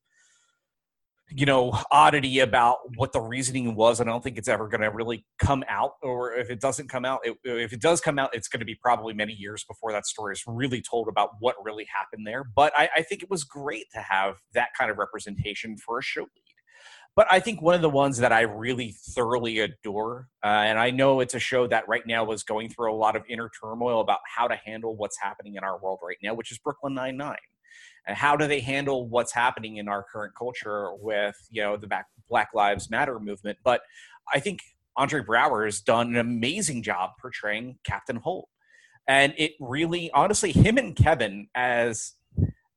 you 1.31 1.47
know 1.47 1.77
oddity 1.91 2.41
about 2.41 2.79
what 2.97 3.13
the 3.13 3.21
reasoning 3.21 3.75
was. 3.75 4.01
And 4.01 4.09
i 4.09 4.13
don't 4.13 4.23
think 4.23 4.39
it's 4.39 4.49
ever 4.49 4.69
going 4.69 4.83
to 4.83 4.91
really 4.91 5.25
come 5.39 5.65
out 5.69 5.93
or 6.03 6.35
if 6.35 6.51
it 6.51 6.61
doesn't 6.61 6.89
come 6.89 7.05
out 7.05 7.21
it, 7.25 7.37
if 7.45 7.73
it 7.73 7.81
does 7.81 8.01
come 8.01 8.19
out 8.19 8.35
it's 8.35 8.49
going 8.49 8.61
to 8.61 8.67
be 8.67 8.75
probably 8.75 9.15
many 9.15 9.33
years 9.33 9.65
before 9.65 9.93
that 9.93 10.07
story 10.07 10.35
is 10.35 10.43
really 10.47 10.83
told 10.83 11.09
about 11.09 11.31
what 11.41 11.57
really 11.63 11.87
happened 11.95 12.27
there. 12.27 12.45
But 12.45 12.73
I, 12.77 12.89
I 12.97 13.03
think 13.03 13.23
it 13.23 13.31
was 13.31 13.45
great 13.45 13.87
to 13.95 14.01
have 14.01 14.37
that 14.55 14.69
kind 14.79 14.91
of 14.91 14.99
representation 14.99 15.77
for 15.77 15.99
a 15.99 16.03
show 16.03 16.23
lead. 16.23 16.29
But 17.17 17.27
i 17.31 17.41
think 17.41 17.63
one 17.63 17.75
of 17.75 17.83
the 17.83 17.91
ones 17.91 18.19
that 18.19 18.33
i 18.33 18.43
really 18.43 18.95
thoroughly 19.15 19.61
adore 19.61 20.29
uh, 20.43 20.49
and 20.49 20.79
i 20.79 20.91
know 20.91 21.21
it's 21.21 21.35
a 21.35 21.39
show 21.39 21.67
that 21.69 21.89
right 21.89 22.07
now 22.07 22.31
is 22.33 22.43
going 22.43 22.69
through 22.69 22.93
a 22.93 22.97
lot 22.97 23.17
of 23.17 23.23
inner 23.29 23.51
turmoil 23.61 24.01
about 24.01 24.19
how 24.37 24.49
to 24.49 24.57
handle 24.57 24.97
what's 24.97 25.19
happening 25.21 25.55
in 25.55 25.65
our 25.65 25.79
world 25.79 26.01
right 26.03 26.19
now 26.23 26.35
which 26.35 26.51
is 26.51 26.59
brooklyn 26.59 26.95
99 26.95 27.37
and 28.07 28.17
how 28.17 28.37
do 28.37 28.47
they 28.47 28.61
handle 28.61 29.09
what's 29.09 29.33
happening 29.33 29.77
in 29.79 29.89
our 29.89 30.03
current 30.03 30.35
culture 30.37 30.95
with 30.95 31.37
you 31.51 31.63
know 31.63 31.77
the 31.77 31.89
Black, 32.29 32.49
Lives 32.55 32.91
Matter 32.91 33.19
movement? 33.19 33.59
But 33.65 33.83
I 34.33 34.41
think 34.41 34.61
Andre 34.97 35.23
Braugher 35.23 35.65
has 35.65 35.81
done 35.81 36.09
an 36.09 36.17
amazing 36.17 36.83
job 36.83 37.11
portraying 37.21 37.79
Captain 37.85 38.17
Holt, 38.17 38.49
and 39.09 39.35
it 39.37 39.53
really, 39.61 40.11
honestly, 40.13 40.53
him 40.53 40.79
and 40.79 40.95
Kevin 40.95 41.49
as 41.55 42.15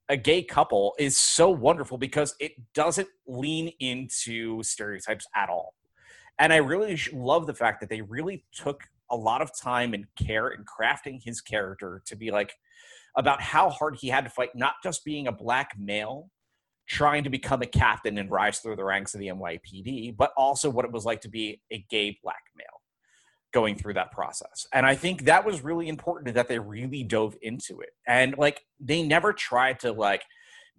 a 0.09 0.17
gay 0.17 0.41
couple 0.41 0.95
is 0.97 1.17
so 1.17 1.49
wonderful 1.49 1.97
because 1.97 2.35
it 2.39 2.53
doesn't 2.73 3.09
lean 3.27 3.71
into 3.79 4.63
stereotypes 4.63 5.27
at 5.35 5.49
all. 5.49 5.73
And 6.39 6.53
I 6.53 6.57
really 6.57 6.99
love 7.11 7.47
the 7.47 7.53
fact 7.53 7.81
that 7.81 7.89
they 7.89 8.01
really 8.01 8.45
took 8.53 8.83
a 9.09 9.15
lot 9.15 9.41
of 9.41 9.51
time 9.57 9.93
and 9.93 10.05
care 10.15 10.49
in 10.49 10.63
crafting 10.63 11.21
his 11.23 11.41
character 11.41 12.01
to 12.05 12.15
be 12.15 12.31
like 12.31 12.53
about 13.17 13.41
how 13.41 13.69
hard 13.69 13.97
he 13.99 14.07
had 14.07 14.23
to 14.23 14.29
fight, 14.29 14.51
not 14.55 14.75
just 14.83 15.03
being 15.03 15.27
a 15.27 15.31
black 15.31 15.75
male 15.77 16.29
trying 16.87 17.23
to 17.25 17.29
become 17.29 17.61
a 17.61 17.65
captain 17.65 18.17
and 18.17 18.31
rise 18.31 18.59
through 18.59 18.77
the 18.77 18.83
ranks 18.83 19.13
of 19.13 19.19
the 19.19 19.27
NYPD, 19.27 20.15
but 20.15 20.31
also 20.37 20.69
what 20.69 20.85
it 20.85 20.91
was 20.91 21.03
like 21.03 21.19
to 21.21 21.29
be 21.29 21.61
a 21.71 21.85
gay 21.89 22.17
black 22.23 22.43
male 22.55 22.65
going 23.51 23.75
through 23.75 23.93
that 23.95 24.11
process. 24.11 24.65
And 24.73 24.85
I 24.85 24.95
think 24.95 25.25
that 25.25 25.45
was 25.45 25.63
really 25.63 25.89
important 25.89 26.35
that 26.35 26.47
they 26.47 26.59
really 26.59 27.03
dove 27.03 27.35
into 27.41 27.81
it. 27.81 27.89
And 28.07 28.37
like 28.37 28.61
they 28.79 29.03
never 29.03 29.33
tried 29.33 29.79
to 29.81 29.91
like 29.91 30.23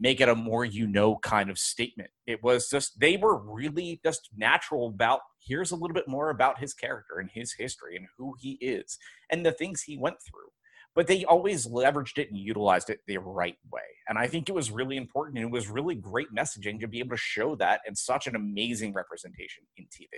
make 0.01 0.21
it 0.21 0.29
a 0.29 0.35
more 0.35 0.65
you 0.65 0.87
know 0.87 1.17
kind 1.17 1.51
of 1.51 1.59
statement. 1.59 2.11
It 2.27 2.43
was 2.43 2.71
just 2.71 3.01
they 3.01 3.17
were 3.17 3.39
really 3.39 4.01
just 4.05 4.31
natural 4.37 4.89
about 4.89 5.21
here's 5.45 5.73
a 5.73 5.77
little 5.77 5.95
bit 5.95 6.09
more 6.09 6.31
about 6.31 6.61
his 6.61 6.73
character 6.73 7.19
and 7.19 7.31
his 7.33 7.53
history 7.53 7.97
and 7.97 8.07
who 8.17 8.35
he 8.39 8.53
is 8.61 8.99
and 9.31 9.45
the 9.45 9.53
things 9.53 9.83
he 9.83 9.99
went 9.99 10.17
through 10.23 10.51
but 10.95 11.07
they 11.07 11.25
always 11.25 11.67
leveraged 11.67 12.19
it 12.19 12.29
and 12.31 12.39
utilized 12.39 12.91
it 12.91 13.01
the 13.07 13.19
right 13.19 13.57
way. 13.73 13.83
And 14.09 14.19
I 14.19 14.27
think 14.27 14.49
it 14.49 14.53
was 14.53 14.71
really 14.71 14.97
important 14.97 15.39
and 15.39 15.47
it 15.47 15.53
was 15.53 15.69
really 15.69 15.95
great 15.95 16.35
messaging 16.35 16.81
to 16.81 16.89
be 16.89 16.99
able 16.99 17.11
to 17.11 17.17
show 17.17 17.55
that 17.57 17.81
and 17.87 17.97
such 17.97 18.27
an 18.27 18.35
amazing 18.35 18.93
representation 18.95 19.65
in 19.77 19.85
TV. 19.85 20.09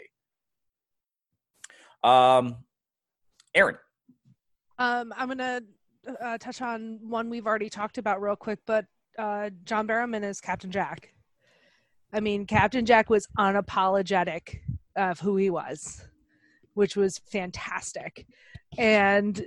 Um, 2.08 2.56
Erin, 3.54 3.76
Um, 4.78 5.12
I'm 5.16 5.28
gonna 5.28 5.60
uh, 6.20 6.38
touch 6.38 6.62
on 6.62 6.98
one 7.02 7.28
we've 7.28 7.46
already 7.46 7.68
talked 7.68 7.98
about 7.98 8.22
real 8.22 8.36
quick, 8.36 8.60
but 8.66 8.86
uh, 9.18 9.50
John 9.64 9.86
Barrowman 9.86 10.24
is 10.24 10.40
Captain 10.40 10.70
Jack. 10.70 11.12
I 12.12 12.20
mean, 12.20 12.46
Captain 12.46 12.86
Jack 12.86 13.10
was 13.10 13.28
unapologetic 13.38 14.60
of 14.96 15.20
who 15.20 15.36
he 15.36 15.50
was, 15.50 16.02
which 16.74 16.96
was 16.96 17.18
fantastic, 17.18 18.26
and 18.78 19.46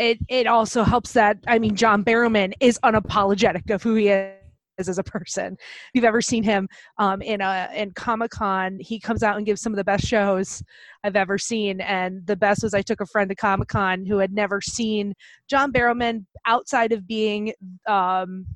it 0.00 0.18
it 0.28 0.46
also 0.46 0.82
helps 0.82 1.12
that 1.12 1.38
I 1.46 1.58
mean, 1.58 1.76
John 1.76 2.02
Barrowman 2.02 2.54
is 2.58 2.78
unapologetic 2.82 3.70
of 3.70 3.82
who 3.82 3.94
he 3.94 4.08
is 4.08 4.88
as 4.88 4.98
a 4.98 5.02
person. 5.02 5.52
If 5.52 5.90
you've 5.92 6.04
ever 6.04 6.22
seen 6.22 6.42
him 6.42 6.68
um, 6.96 7.20
in 7.20 7.42
a 7.42 7.68
in 7.74 7.90
Comic 7.92 8.30
Con, 8.30 8.78
he 8.80 8.98
comes 8.98 9.22
out 9.22 9.36
and 9.36 9.44
gives 9.44 9.60
some 9.60 9.72
of 9.72 9.76
the 9.76 9.84
best 9.84 10.06
shows 10.06 10.62
I've 11.04 11.16
ever 11.16 11.36
seen. 11.36 11.82
And 11.82 12.26
the 12.26 12.36
best 12.36 12.62
was 12.62 12.72
I 12.72 12.80
took 12.80 13.02
a 13.02 13.06
friend 13.06 13.28
to 13.28 13.36
Comic 13.36 13.68
Con 13.68 14.06
who 14.06 14.18
had 14.18 14.32
never 14.32 14.62
seen 14.62 15.14
John 15.48 15.70
Barrowman 15.70 16.24
outside 16.46 16.92
of 16.92 17.06
being 17.06 17.52
um, 17.86 18.46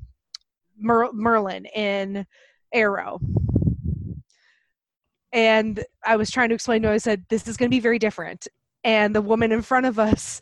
Mer- 0.79 1.13
Merlyn 1.13 1.67
in 1.75 2.27
Arrow. 2.73 3.21
And 5.31 5.85
I 6.07 6.17
was 6.17 6.31
trying 6.31 6.49
to 6.49 6.55
explain 6.55 6.81
to 6.83 6.89
him, 6.89 6.95
I 6.95 6.99
said, 6.99 7.25
This 7.29 7.47
is 7.49 7.59
going 7.59 7.71
to 7.71 7.75
be 7.75 7.81
very 7.81 7.99
different. 7.99 8.49
And 8.83 9.15
the 9.15 9.23
woman 9.23 9.53
in 9.53 9.63
front 9.63 9.85
of 9.85 9.99
us 9.99 10.41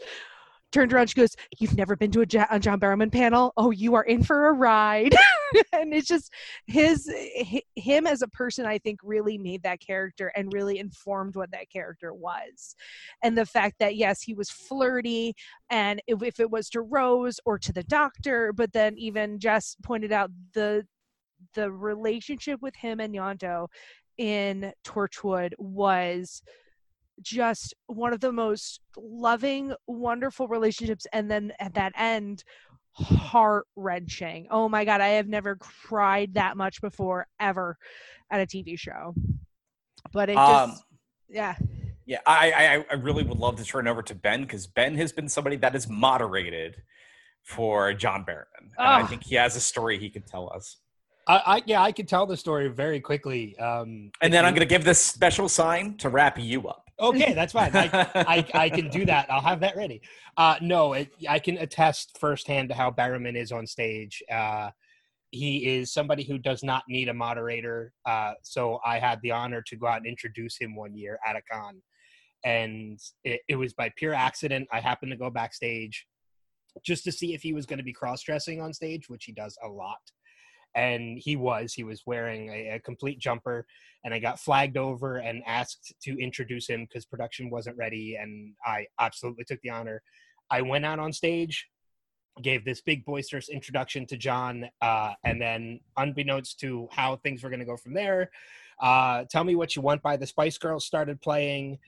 turned 0.73 0.93
around, 0.93 1.09
she 1.09 1.15
goes, 1.15 1.37
You've 1.59 1.77
never 1.77 1.97
been 1.97 2.11
to 2.13 2.23
a, 2.23 2.27
John 2.27 2.81
Barrowman 2.81 3.13
panel? 3.13 3.53
Oh, 3.57 3.71
you 3.71 3.95
are 3.95 4.03
in 4.03 4.23
for 4.23 4.49
a 4.49 4.53
ride. 4.53 5.15
and 5.73 5.93
it's 5.93 6.09
just 6.09 6.33
his 6.67 7.11
hi- 7.11 7.63
him 7.77 8.07
as 8.07 8.23
a 8.23 8.29
person 8.29 8.65
i 8.65 8.79
think 8.79 8.99
really 9.03 9.37
made 9.37 9.63
that 9.63 9.81
character 9.81 10.33
and 10.35 10.53
really 10.53 10.79
informed 10.79 11.35
what 11.35 11.51
that 11.51 11.71
character 11.71 12.15
was 12.15 12.75
and 13.23 13.37
the 13.37 13.47
fact 13.47 13.77
that 13.79 13.97
yes 13.97 14.23
he 14.23 14.35
was 14.35 14.51
flirty 14.51 15.35
and 15.71 16.01
if, 16.07 16.23
if 16.23 16.41
it 16.41 16.51
was 16.51 16.69
to 16.71 16.81
rose 16.81 17.39
or 17.45 17.59
to 17.59 17.73
the 17.73 17.83
doctor 17.85 18.53
but 18.53 18.73
then 18.73 18.97
even 18.97 19.39
jess 19.39 19.77
pointed 19.83 20.13
out 20.13 20.31
the 20.55 20.87
the 21.55 21.71
relationship 21.71 22.63
with 22.63 22.75
him 22.77 23.01
and 23.01 23.15
Ianto 23.15 23.67
in 24.19 24.73
Torchwood 24.85 25.53
was 25.59 26.43
just 27.23 27.75
one 27.87 28.13
of 28.13 28.21
the 28.21 28.33
most 28.33 28.81
loving, 28.97 29.73
wonderful 29.87 30.49
relationships. 30.49 31.07
And 31.13 31.31
then 31.31 31.53
at 31.61 31.75
that 31.75 31.93
end, 31.97 32.45
heart 32.93 33.67
wrenching. 33.77 34.47
Oh 34.51 34.69
my 34.69 34.85
God, 34.85 35.01
I 35.01 35.09
have 35.09 35.29
never 35.29 35.57
cried 35.57 36.35
that 36.35 36.57
much 36.57 36.81
before 36.81 37.27
ever 37.41 37.77
at 38.31 38.41
a 38.41 38.47
TV 38.47 38.79
show. 38.79 39.15
But 40.13 40.29
it 40.29 40.35
just, 40.37 40.51
Um, 40.51 40.79
yeah. 41.29 41.55
yeah, 42.05 42.19
I, 42.27 42.53
I 42.53 42.85
I 42.91 42.95
really 42.95 43.23
would 43.23 43.39
love 43.39 43.57
to 43.57 43.65
turn 43.65 43.89
over 43.89 44.03
to 44.03 44.15
Ben 44.15 44.43
because 44.43 44.67
Ben 44.67 44.95
has 44.97 45.13
been 45.13 45.29
somebody 45.29 45.57
that 45.57 45.73
has 45.73 45.89
moderated 45.89 46.83
for 47.45 47.93
John 47.95 48.25
Barrowman, 48.25 48.71
and 48.79 48.87
I 48.89 49.03
Oh. 49.03 49.07
think 49.07 49.25
he 49.25 49.37
has 49.37 49.57
a 49.57 49.61
story 49.61 49.99
he 49.99 50.11
could 50.11 50.27
tell 50.27 50.53
us. 50.55 50.77
I, 51.29 51.37
I 51.47 51.63
yeah, 51.67 51.81
I 51.83 51.93
could 51.93 52.09
tell 52.09 52.27
the 52.27 52.37
story 52.37 52.69
very 52.69 53.01
quickly. 53.01 53.57
Um, 53.59 54.11
And 54.21 54.33
then 54.33 54.45
I'm 54.45 54.53
going 54.55 54.67
to 54.69 54.73
give 54.75 54.85
this 54.85 55.01
special 55.01 55.49
sign 55.49 55.97
to 55.99 56.09
wrap 56.09 56.39
you 56.39 56.69
up. 56.69 56.82
Okay, 57.01 57.33
that's 57.33 57.53
fine. 57.53 57.71
I, 57.75 58.09
I, 58.15 58.47
I 58.55 58.71
can 58.71 58.89
do 58.89 59.05
that. 59.07 59.31
I'll 59.31 59.41
have 59.41 59.61
that 59.61 59.77
ready. 59.77 60.01
Uh, 60.37 60.57
no, 60.61 60.93
it, 60.93 61.11
I 61.29 61.39
can 61.39 61.59
attest 61.59 62.19
firsthand 62.19 62.69
to 62.69 62.75
how 62.75 62.91
Barrowman 62.91 63.37
is 63.37 63.51
on 63.51 63.67
stage. 63.67 64.23
Uh, 64.31 64.71
he 65.31 65.67
is 65.67 65.93
somebody 65.93 66.23
who 66.23 66.39
does 66.39 66.63
not 66.63 66.83
need 66.89 67.09
a 67.09 67.15
moderator. 67.15 67.93
Uh, 68.07 68.35
so 68.43 68.79
I 68.85 68.99
had 68.99 69.19
the 69.23 69.31
honor 69.33 69.63
to 69.63 69.77
go 69.77 69.87
out 69.87 69.97
and 69.99 70.07
introduce 70.07 70.59
him 70.59 70.77
one 70.77 70.95
year 70.95 71.19
at 71.27 71.37
a 71.37 71.43
con. 71.51 71.83
and 72.45 72.99
it, 73.25 73.41
it 73.49 73.57
was 73.57 73.73
by 73.73 73.91
pure 73.97 74.15
accident. 74.15 74.69
I 74.73 74.81
happened 74.81 75.13
to 75.13 75.17
go 75.17 75.31
backstage 75.31 76.07
just 76.85 77.05
to 77.05 77.13
see 77.13 77.35
if 77.35 77.43
he 77.43 77.53
was 77.53 77.67
going 77.67 77.79
to 77.79 77.85
be 77.85 77.93
cross 77.93 78.23
dressing 78.23 78.61
on 78.61 78.73
stage, 78.73 79.09
which 79.09 79.25
he 79.25 79.33
does 79.33 79.57
a 79.65 79.69
lot. 79.69 80.01
And 80.75 81.19
he 81.19 81.37
was. 81.37 81.75
He 81.75 81.85
was 81.85 82.03
wearing 82.07 82.49
a, 82.49 82.77
a 82.77 82.81
complete 82.81 83.19
jumper, 83.19 83.67
and 84.05 84.15
I 84.15 84.19
got 84.19 84.41
flagged 84.41 84.77
over 84.77 85.19
and 85.19 85.43
asked 85.47 85.95
to 86.03 86.19
introduce 86.19 86.69
him 86.69 86.85
because 86.85 87.05
production 87.05 87.51
wasn't 87.51 87.77
ready, 87.77 88.17
and 88.17 88.55
I 88.65 88.87
absolutely 88.99 89.45
took 89.45 89.61
the 89.63 89.71
honor. 89.71 90.03
I 90.51 90.63
went 90.63 90.85
out 90.85 90.99
on 90.99 91.13
stage, 91.13 91.69
gave 92.43 92.65
this 92.65 92.81
big 92.81 93.05
boisterous 93.05 93.49
introduction 93.49 94.07
to 94.07 94.17
John, 94.17 94.69
uh, 94.81 95.13
and 95.25 95.41
then, 95.41 95.81
unbeknownst 95.97 96.61
to 96.61 96.89
how 96.91 97.17
things 97.17 97.43
were 97.43 97.51
going 97.51 97.61
to 97.61 97.67
go 97.67 97.77
from 97.77 97.95
there, 97.95 98.31
uh, 98.81 99.25
"Tell 99.31 99.45
Me 99.45 99.55
What 99.55 99.77
You 99.77 99.83
Want" 99.83 100.03
by 100.03 100.17
the 100.17 100.27
Spice 100.27 100.59
Girls 100.59 100.87
started 100.87 101.21
playing. 101.21 101.79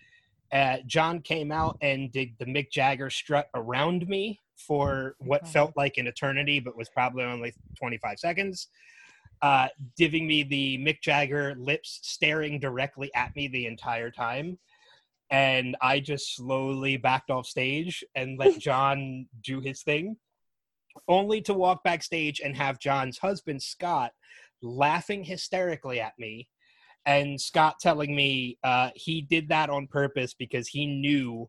Uh, 0.55 0.77
John 0.87 1.21
came 1.21 1.51
out 1.51 1.77
and 1.81 2.13
did 2.13 2.31
the 2.39 2.45
Mick 2.47 2.71
Jagger 2.71 3.11
strut 3.11 3.49
around 3.55 4.07
me 4.09 4.41
for 4.57 5.17
what 5.19 5.43
Okay. 5.43 5.51
felt 5.51 5.77
like 5.77 5.99
an 5.99 6.07
eternity, 6.07 6.61
but 6.61 6.77
was 6.77 6.89
probably 6.89 7.25
only 7.25 7.53
25 7.77 8.21
seconds. 8.21 8.69
Uh, 9.43 9.67
giving 9.99 10.29
me 10.29 10.45
the 10.45 10.79
Mick 10.79 11.01
Jagger 11.03 11.57
lips 11.57 11.99
staring 12.03 12.61
directly 12.61 13.13
at 13.15 13.35
me 13.35 13.49
the 13.49 13.67
entire 13.67 14.13
time. 14.13 14.59
And 15.29 15.77
I 15.81 15.99
just 15.99 16.37
slowly 16.37 16.97
backed 16.99 17.31
off 17.31 17.47
stage 17.47 18.05
and 18.15 18.39
let 18.39 18.57
John 18.61 19.27
do 19.43 19.61
his 19.61 19.83
thing, 19.83 20.17
only 21.09 21.41
to 21.43 21.53
walk 21.53 21.83
backstage 21.83 22.41
and 22.41 22.57
have 22.57 22.79
John's 22.79 23.19
husband, 23.19 23.61
Scott, 23.61 24.13
laughing 24.63 25.25
hysterically 25.25 26.01
at 26.01 26.17
me 26.17 26.49
and 27.07 27.41
Scott 27.41 27.77
telling 27.81 28.15
me 28.15 28.59
uh, 28.65 28.91
he 28.95 29.23
did 29.23 29.49
that 29.49 29.71
on 29.71 29.87
purpose 29.87 30.35
because 30.35 30.69
he 30.69 30.87
knew 30.87 31.49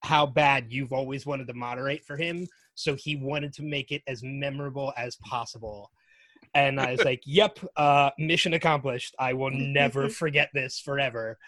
how 0.00 0.26
bad 0.26 0.66
you've 0.70 0.92
always 0.92 1.24
wanted 1.24 1.46
to 1.46 1.54
moderate 1.54 2.04
for 2.04 2.16
him, 2.16 2.46
so 2.74 2.96
he 2.96 3.16
wanted 3.16 3.52
to 3.54 3.62
make 3.62 3.92
it 3.92 4.02
as 4.08 4.22
memorable 4.22 4.92
as 4.96 5.16
possible. 5.16 5.90
And 6.54 6.80
I 6.80 6.92
was 6.92 7.00
like, 7.04 7.22
"Yep, 7.24 7.60
uh, 7.76 8.10
mission 8.18 8.54
accomplished. 8.54 9.14
I 9.18 9.32
will 9.32 9.52
never 9.52 10.08
forget 10.22 10.50
this 10.52 10.80
forever." 10.80 11.38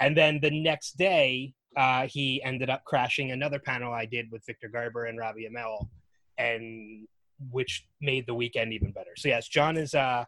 And 0.00 0.16
then 0.16 0.38
the 0.40 0.50
next 0.50 0.96
day, 0.96 1.54
uh, 1.76 2.06
he 2.06 2.42
ended 2.44 2.70
up 2.70 2.84
crashing 2.84 3.32
another 3.32 3.58
panel 3.58 3.92
I 3.92 4.06
did 4.06 4.30
with 4.30 4.46
Victor 4.46 4.68
Garber 4.68 5.06
and 5.06 5.18
Robbie 5.18 5.48
Amell, 5.50 5.88
and 6.36 7.08
which 7.50 7.86
made 8.00 8.26
the 8.26 8.34
weekend 8.34 8.72
even 8.72 8.92
better. 8.92 9.12
So 9.16 9.28
yes, 9.28 9.48
John 9.48 9.76
is 9.76 9.94
uh, 9.94 10.24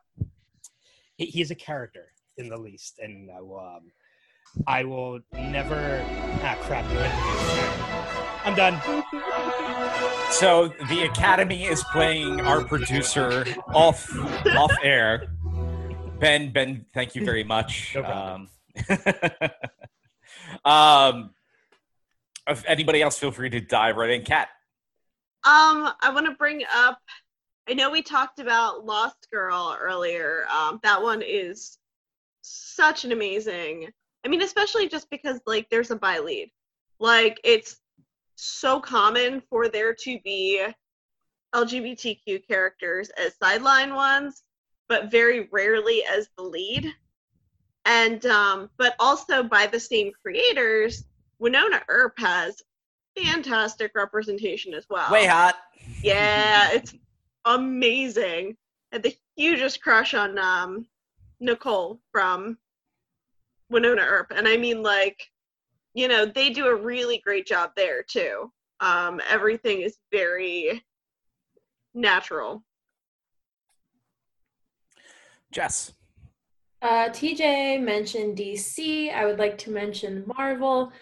he, 1.17 1.27
he's 1.27 1.53
a 1.53 1.57
character 1.57 2.13
in 2.41 2.49
the 2.49 2.57
least, 2.57 2.99
and 2.99 3.31
I 3.31 3.41
will, 3.41 3.61
um, 3.61 3.93
I 4.67 4.85
will 4.85 5.21
never. 5.33 6.05
Ah, 6.43 6.57
crap! 6.63 6.91
you 6.91 6.99
I'm 8.45 8.55
done. 8.57 8.81
So 10.33 10.73
the 10.89 11.05
Academy 11.05 11.65
is 11.65 11.85
playing 11.93 12.41
our 12.41 12.65
producer 12.65 13.45
off 13.75 14.11
off 14.57 14.73
air. 14.83 15.29
Ben, 16.19 16.53
Ben, 16.53 16.85
thank 16.93 17.15
you 17.15 17.25
very 17.25 17.45
much. 17.45 17.97
No. 18.01 18.05
Um, 18.05 18.49
um, 20.65 21.31
if 22.47 22.65
anybody 22.67 23.03
else, 23.03 23.19
feel 23.19 23.33
free 23.33 23.51
to 23.51 23.61
dive 23.61 23.97
right 23.97 24.11
in. 24.11 24.23
Kat. 24.23 24.49
Um, 25.45 25.93
I 26.01 26.11
want 26.13 26.27
to 26.27 26.33
bring 26.33 26.63
up. 26.75 26.99
I 27.69 27.75
know 27.75 27.91
we 27.91 28.03
talked 28.03 28.41
about 28.41 28.85
Lost 28.87 29.29
Girl 29.31 29.77
earlier. 29.79 30.47
Um, 30.51 30.81
that 30.83 31.03
one 31.03 31.23
is 31.23 31.79
such 32.43 33.05
an 33.05 33.13
amazing. 33.13 33.89
I 34.25 34.29
mean, 34.29 34.43
especially 34.43 34.89
just 34.89 35.09
because 35.11 35.41
like 35.47 35.69
there's 35.71 35.91
a 35.91 35.97
bi 35.97 36.19
lead. 36.19 36.51
Like 36.99 37.41
it's 37.45 37.77
so 38.37 38.81
common 38.81 39.43
for 39.49 39.69
there 39.69 39.95
to 39.95 40.19
be 40.25 40.67
LGBTQ 41.55 42.47
characters 42.47 43.11
as 43.11 43.37
sideline 43.43 43.95
ones, 43.95 44.43
but 44.89 45.11
very 45.11 45.49
rarely 45.53 46.05
as 46.05 46.29
the 46.37 46.45
lead. 46.45 46.87
And 47.87 48.25
um, 48.27 48.71
but 48.77 48.95
also 48.99 49.43
by 49.43 49.67
the 49.67 49.81
same 49.81 50.13
creators, 50.23 51.05
Wynonna 51.41 51.83
Earp 51.89 52.19
has 52.19 52.63
fantastic 53.17 53.93
representation 53.95 54.75
as 54.75 54.87
well. 54.89 55.11
Way 55.11 55.27
hot. 55.27 55.57
Yeah, 56.03 56.73
it's 56.73 56.95
amazing. 57.45 58.57
I 58.93 58.97
had 58.97 59.03
the 59.03 59.17
hugest 59.37 59.83
crush 59.83 60.15
on 60.15 60.39
um 60.39 60.87
Nicole 61.41 62.01
from 62.13 62.59
Wynonna 63.73 64.07
Earp. 64.07 64.33
And 64.35 64.47
I 64.47 64.57
mean 64.57 64.83
like, 64.83 65.31
you 65.95 66.09
know, 66.09 66.25
they 66.25 66.51
do 66.51 66.67
a 66.67 66.75
really 66.75 67.19
great 67.19 67.47
job 67.47 67.73
there 67.77 68.03
too. 68.03 68.53
Um, 68.81 69.21
everything 69.29 69.83
is 69.83 69.99
very 70.11 70.83
natural. 71.95 72.63
Jess. 75.53 75.93
Uh, 76.83 77.11
TJ 77.11 77.83
mentioned 77.83 78.39
DC. 78.39 79.13
I 79.15 79.27
would 79.27 79.39
like 79.39 79.59
to 79.59 79.71
mention 79.71 80.25
Marvel. 80.27 80.93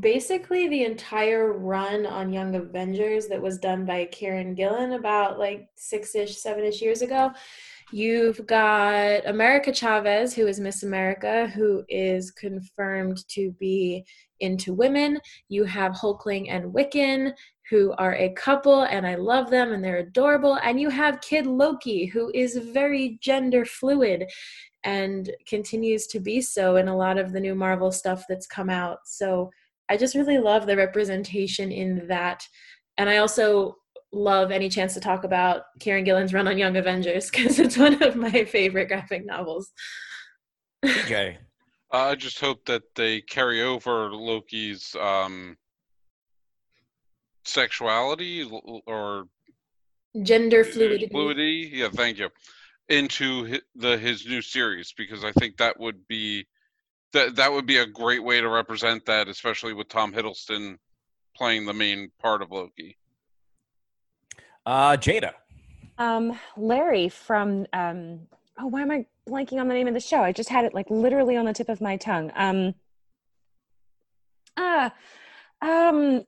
Basically, 0.00 0.68
the 0.68 0.84
entire 0.84 1.52
run 1.52 2.06
on 2.06 2.32
Young 2.32 2.54
Avengers 2.54 3.26
that 3.28 3.40
was 3.40 3.58
done 3.58 3.84
by 3.84 4.06
Kieron 4.06 4.56
Gillen 4.56 4.92
about 4.92 5.38
like 5.38 5.68
six 5.76 6.14
ish, 6.14 6.38
seven 6.38 6.64
ish 6.64 6.80
years 6.80 7.02
ago. 7.02 7.32
You've 7.92 8.44
got 8.46 9.26
America 9.26 9.72
Chavez, 9.72 10.34
who 10.34 10.46
is 10.46 10.58
Miss 10.58 10.82
America, 10.82 11.46
who 11.48 11.84
is 11.88 12.32
confirmed 12.32 13.26
to 13.28 13.52
be 13.52 14.04
into 14.40 14.74
women. 14.74 15.20
You 15.48 15.64
have 15.64 15.92
Hulkling 15.92 16.50
and 16.50 16.74
Wiccan, 16.74 17.32
who 17.70 17.92
are 17.98 18.14
a 18.14 18.32
couple, 18.34 18.82
and 18.82 19.06
I 19.06 19.14
love 19.14 19.50
them 19.50 19.72
and 19.72 19.84
they're 19.84 19.98
adorable. 19.98 20.58
And 20.62 20.80
you 20.80 20.90
have 20.90 21.20
Kid 21.20 21.46
Loki, 21.46 22.06
who 22.06 22.30
is 22.34 22.56
very 22.56 23.18
gender 23.20 23.64
fluid 23.64 24.24
and 24.84 25.32
continues 25.46 26.06
to 26.08 26.20
be 26.20 26.40
so 26.40 26.76
in 26.76 26.88
a 26.88 26.96
lot 26.96 27.18
of 27.18 27.32
the 27.32 27.40
new 27.40 27.54
Marvel 27.54 27.90
stuff 27.90 28.24
that's 28.28 28.46
come 28.46 28.70
out. 28.70 28.98
So 29.04 29.50
I 29.88 29.96
just 29.96 30.14
really 30.14 30.38
love 30.38 30.66
the 30.66 30.76
representation 30.76 31.72
in 31.72 32.06
that. 32.08 32.46
And 32.98 33.08
I 33.08 33.18
also 33.18 33.76
love 34.12 34.50
any 34.50 34.68
chance 34.68 34.94
to 34.94 35.00
talk 35.00 35.24
about 35.24 35.64
Kieron 35.80 36.04
Gillen's 36.04 36.32
run 36.32 36.48
on 36.48 36.58
Young 36.58 36.76
Avengers 36.76 37.30
because 37.30 37.58
it's 37.58 37.76
one 37.76 38.02
of 38.02 38.16
my 38.16 38.44
favorite 38.44 38.88
graphic 38.88 39.24
novels. 39.24 39.72
okay. 40.84 41.38
Uh, 41.92 41.98
I 41.98 42.14
just 42.16 42.40
hope 42.40 42.64
that 42.66 42.82
they 42.94 43.20
carry 43.20 43.62
over 43.62 44.10
Loki's 44.10 44.94
um, 45.00 45.56
sexuality 47.44 48.42
l- 48.42 48.82
or 48.86 49.24
Gender 50.22 50.64
fluidity. 50.64 51.08
fluidity. 51.08 51.70
Yeah, 51.74 51.88
thank 51.92 52.18
you. 52.18 52.28
Into 52.88 53.46
hi- 53.46 53.60
the 53.74 53.98
his 53.98 54.26
new 54.26 54.40
series 54.40 54.92
because 54.96 55.24
I 55.24 55.32
think 55.32 55.56
that 55.58 55.78
would 55.78 56.06
be 56.08 56.46
that 57.12 57.36
that 57.36 57.52
would 57.52 57.66
be 57.66 57.78
a 57.78 57.86
great 57.86 58.22
way 58.22 58.40
to 58.40 58.48
represent 58.48 59.04
that, 59.06 59.28
especially 59.28 59.74
with 59.74 59.88
Tom 59.88 60.12
Hiddleston 60.12 60.76
playing 61.36 61.66
the 61.66 61.74
main 61.74 62.10
part 62.20 62.42
of 62.42 62.50
Loki. 62.50 62.96
Uh, 64.66 64.96
Jada. 64.96 65.32
Um, 65.98 66.38
Larry 66.56 67.08
from 67.08 67.66
um, 67.72 68.20
oh, 68.58 68.66
why 68.66 68.82
am 68.82 68.90
I 68.90 69.06
blanking 69.28 69.60
on 69.60 69.68
the 69.68 69.74
name 69.74 69.86
of 69.86 69.94
the 69.94 70.00
show? 70.00 70.20
I 70.20 70.32
just 70.32 70.48
had 70.48 70.64
it 70.64 70.74
like 70.74 70.90
literally 70.90 71.36
on 71.36 71.44
the 71.46 71.52
tip 71.52 71.68
of 71.68 71.80
my 71.80 71.96
tongue. 71.96 72.32
Um, 72.34 72.74
ah, 74.56 74.92
um, 75.62 76.24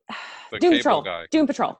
The 0.53 0.59
Doom 0.61 0.77
Patrol. 0.79 1.03
guy. 1.03 1.27
Doom 1.31 1.47
Patrol. 1.47 1.79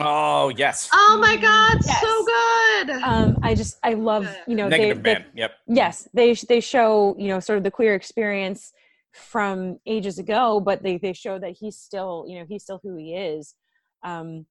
Oh 0.00 0.48
yes. 0.56 0.88
Oh 0.92 1.18
my 1.20 1.36
god, 1.36 1.78
Yes. 1.86 2.00
so 2.00 2.24
good! 2.24 3.02
Um, 3.02 3.38
I 3.42 3.54
just 3.54 3.78
I 3.82 3.94
love 3.94 4.26
you 4.46 4.56
know 4.56 4.68
Negative 4.68 5.02
they, 5.02 5.12
man. 5.14 5.26
Yep. 5.34 5.52
yes 5.68 6.08
they 6.14 6.34
they 6.34 6.60
show 6.60 7.14
you 7.18 7.28
know 7.28 7.40
sort 7.40 7.58
of 7.58 7.62
the 7.62 7.70
queer 7.70 7.94
experience 7.94 8.72
from 9.12 9.78
ages 9.86 10.18
ago 10.18 10.60
but 10.60 10.82
they 10.82 10.96
they 10.96 11.12
show 11.12 11.38
that 11.38 11.50
he's 11.60 11.76
still 11.76 12.24
you 12.26 12.38
know 12.38 12.46
he's 12.48 12.62
still 12.62 12.80
who 12.82 12.96
he 12.96 13.14
is 13.14 13.54
um 14.02 14.46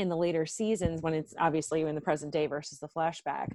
in 0.00 0.08
the 0.08 0.16
later 0.16 0.46
seasons 0.46 1.02
when 1.02 1.14
it's 1.14 1.34
obviously 1.38 1.82
in 1.82 1.94
the 1.94 2.00
present 2.00 2.32
day 2.32 2.46
versus 2.46 2.78
the 2.78 2.88
flashback. 2.88 3.48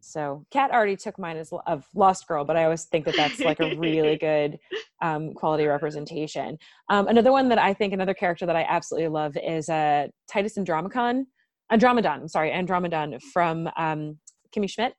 So 0.00 0.44
kat 0.50 0.72
already 0.72 0.96
took 0.96 1.18
mine 1.18 1.36
as 1.36 1.52
of 1.66 1.86
lost 1.94 2.26
girl 2.26 2.44
but 2.44 2.56
i 2.56 2.64
always 2.64 2.84
think 2.84 3.04
that 3.04 3.16
that's 3.16 3.38
like 3.38 3.60
a 3.60 3.76
really 3.76 4.16
good 4.28 4.58
um, 5.00 5.32
quality 5.32 5.64
representation. 5.64 6.58
Um, 6.88 7.06
another 7.06 7.30
one 7.30 7.48
that 7.50 7.58
i 7.58 7.72
think 7.72 7.92
another 7.92 8.14
character 8.14 8.44
that 8.44 8.56
i 8.56 8.66
absolutely 8.68 9.08
love 9.08 9.36
is 9.36 9.68
uh, 9.68 10.08
titus 10.28 10.58
andromedon 10.58 11.26
andromedon 11.70 12.20
i'm 12.22 12.28
sorry 12.28 12.50
andromedon 12.50 13.22
from 13.32 13.68
um, 13.76 14.18
kimmy 14.54 14.68
schmidt 14.68 14.94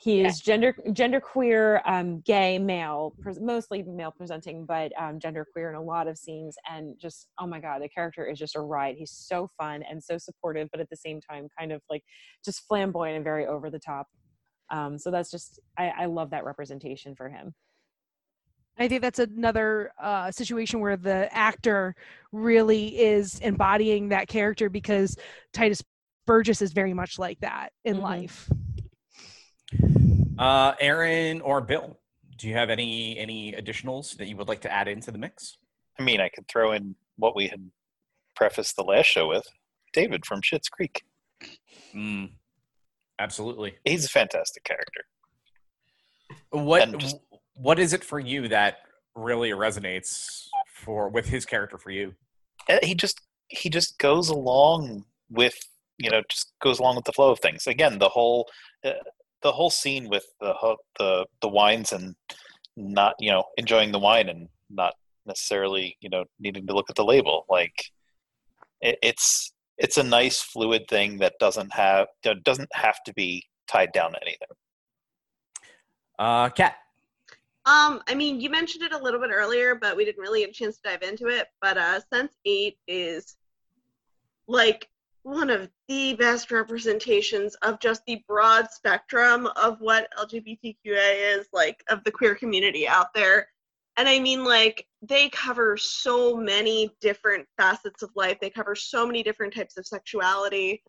he 0.00 0.22
is 0.22 0.40
gender 0.40 0.74
gender 0.92 1.20
queer 1.20 1.82
um, 1.84 2.20
gay 2.20 2.58
male 2.58 3.14
pres- 3.20 3.38
mostly 3.40 3.82
male 3.82 4.12
presenting 4.16 4.64
but 4.64 4.90
um, 4.98 5.18
gender 5.20 5.46
queer 5.52 5.68
in 5.68 5.76
a 5.76 5.82
lot 5.82 6.08
of 6.08 6.16
scenes 6.16 6.56
and 6.70 6.94
just 6.98 7.28
oh 7.38 7.46
my 7.46 7.60
god 7.60 7.82
the 7.82 7.88
character 7.88 8.26
is 8.26 8.38
just 8.38 8.56
a 8.56 8.60
ride 8.60 8.96
he's 8.96 9.12
so 9.12 9.46
fun 9.58 9.82
and 9.88 10.02
so 10.02 10.16
supportive 10.16 10.68
but 10.72 10.80
at 10.80 10.88
the 10.90 10.96
same 10.96 11.20
time 11.20 11.46
kind 11.58 11.70
of 11.70 11.82
like 11.90 12.02
just 12.44 12.66
flamboyant 12.66 13.16
and 13.16 13.24
very 13.24 13.46
over 13.46 13.70
the 13.70 13.78
top 13.78 14.06
um, 14.70 14.98
so 14.98 15.10
that's 15.10 15.30
just 15.30 15.60
I, 15.78 15.88
I 15.98 16.06
love 16.06 16.30
that 16.30 16.44
representation 16.44 17.14
for 17.14 17.28
him 17.28 17.54
I 18.78 18.88
think 18.88 19.02
that's 19.02 19.18
another 19.18 19.92
uh, 20.02 20.30
situation 20.30 20.80
where 20.80 20.96
the 20.96 21.28
actor 21.36 21.94
really 22.32 22.98
is 22.98 23.38
embodying 23.40 24.08
that 24.08 24.26
character 24.26 24.70
because 24.70 25.16
Tituss 25.52 25.82
Burgess 26.26 26.62
is 26.62 26.72
very 26.72 26.94
much 26.94 27.18
like 27.18 27.38
that 27.40 27.72
in 27.84 27.96
Mhm. 27.96 28.02
life. 28.02 28.48
Uh, 30.38 30.74
Erin 30.80 31.40
or 31.42 31.60
Bill, 31.60 31.98
do 32.36 32.48
you 32.48 32.54
have 32.54 32.70
any 32.70 33.18
any 33.18 33.52
additionals 33.52 34.16
that 34.16 34.26
you 34.26 34.36
would 34.36 34.48
like 34.48 34.60
to 34.62 34.72
add 34.72 34.88
into 34.88 35.10
the 35.10 35.18
mix? 35.18 35.56
I 35.98 36.02
mean, 36.02 36.20
I 36.20 36.28
could 36.28 36.48
throw 36.48 36.72
in 36.72 36.94
what 37.16 37.36
we 37.36 37.48
had 37.48 37.70
prefaced 38.34 38.76
the 38.76 38.82
last 38.84 39.06
show 39.06 39.28
with 39.28 39.46
David 39.92 40.24
from 40.24 40.40
Schitt's 40.40 40.68
Creek. 40.68 41.02
Mm, 41.94 42.30
absolutely. 43.18 43.74
He's 43.84 44.06
a 44.06 44.08
fantastic 44.08 44.64
character. 44.64 45.04
What 46.50 46.96
just- 46.98 47.18
what 47.54 47.78
is 47.78 47.92
it 47.92 48.02
for 48.02 48.18
you 48.18 48.48
that 48.48 48.78
really 49.14 49.50
resonates 49.50 50.46
for 50.72 51.08
with 51.10 51.26
his 51.26 51.44
character 51.44 51.76
for 51.76 51.90
you? 51.90 52.14
Uh, 52.68 52.78
He 52.82 52.94
just 52.94 53.20
he 53.48 53.68
just 53.68 53.98
goes 53.98 54.28
along 54.30 55.04
with 55.28 55.58
you 55.98 56.08
know 56.10 56.22
just 56.30 56.52
goes 56.62 56.78
along 56.78 56.96
with 56.96 57.04
the 57.04 57.12
flow 57.12 57.30
of 57.30 57.40
things. 57.40 57.66
Again, 57.66 57.98
the 57.98 58.08
whole 58.08 58.48
uh, 58.84 58.92
the 59.42 59.52
whole 59.52 59.70
scene 59.70 60.08
with 60.08 60.24
the 60.40 60.52
ho- 60.52 60.76
the 60.98 61.26
the 61.40 61.48
wines 61.48 61.92
and 61.92 62.14
not 62.76 63.14
you 63.18 63.30
know 63.30 63.44
enjoying 63.56 63.92
the 63.92 63.98
wine 63.98 64.28
and 64.28 64.48
not 64.68 64.94
necessarily 65.26 65.96
you 66.00 66.08
know 66.08 66.24
needing 66.38 66.66
to 66.66 66.74
look 66.74 66.88
at 66.88 66.96
the 66.96 67.04
label 67.04 67.44
like 67.48 67.90
it, 68.80 68.98
it's 69.02 69.52
it's 69.78 69.98
a 69.98 70.02
nice 70.02 70.42
fluid 70.42 70.82
thing 70.88 71.18
that 71.18 71.34
doesn't 71.40 71.72
have 71.72 72.06
doesn't 72.44 72.68
have 72.72 73.02
to 73.04 73.12
be 73.14 73.44
tied 73.66 73.92
down 73.92 74.12
to 74.12 74.22
anything 74.22 74.48
Uh, 76.18 76.48
Kat. 76.50 76.76
Um, 77.66 78.02
I 78.08 78.14
mean, 78.14 78.40
you 78.40 78.50
mentioned 78.50 78.84
it 78.84 78.92
a 78.92 78.98
little 78.98 79.20
bit 79.20 79.30
earlier, 79.32 79.74
but 79.74 79.96
we 79.96 80.04
didn't 80.04 80.20
really 80.20 80.40
get 80.40 80.50
a 80.50 80.52
chance 80.52 80.76
to 80.76 80.82
dive 80.82 81.02
into 81.02 81.28
it. 81.28 81.46
But 81.60 81.76
uh, 81.76 82.00
Sense 82.12 82.34
Eight 82.44 82.78
is 82.86 83.36
like 84.48 84.88
one 85.30 85.48
of 85.48 85.68
the 85.88 86.14
best 86.14 86.50
representations 86.50 87.54
of 87.62 87.80
just 87.80 88.02
the 88.06 88.22
broad 88.26 88.70
spectrum 88.70 89.48
of 89.56 89.80
what 89.80 90.08
LGBTQA 90.18 91.38
is, 91.38 91.46
like 91.52 91.82
of 91.88 92.02
the 92.04 92.10
queer 92.10 92.34
community 92.34 92.88
out 92.88 93.14
there. 93.14 93.46
And 93.96 94.08
I 94.08 94.18
mean, 94.18 94.44
like, 94.44 94.86
they 95.02 95.28
cover 95.28 95.76
so 95.76 96.36
many 96.36 96.90
different 97.00 97.46
facets 97.56 98.02
of 98.02 98.10
life. 98.16 98.38
They 98.40 98.50
cover 98.50 98.74
so 98.74 99.06
many 99.06 99.22
different 99.22 99.54
types 99.54 99.76
of 99.76 99.86
sexuality. 99.86 100.82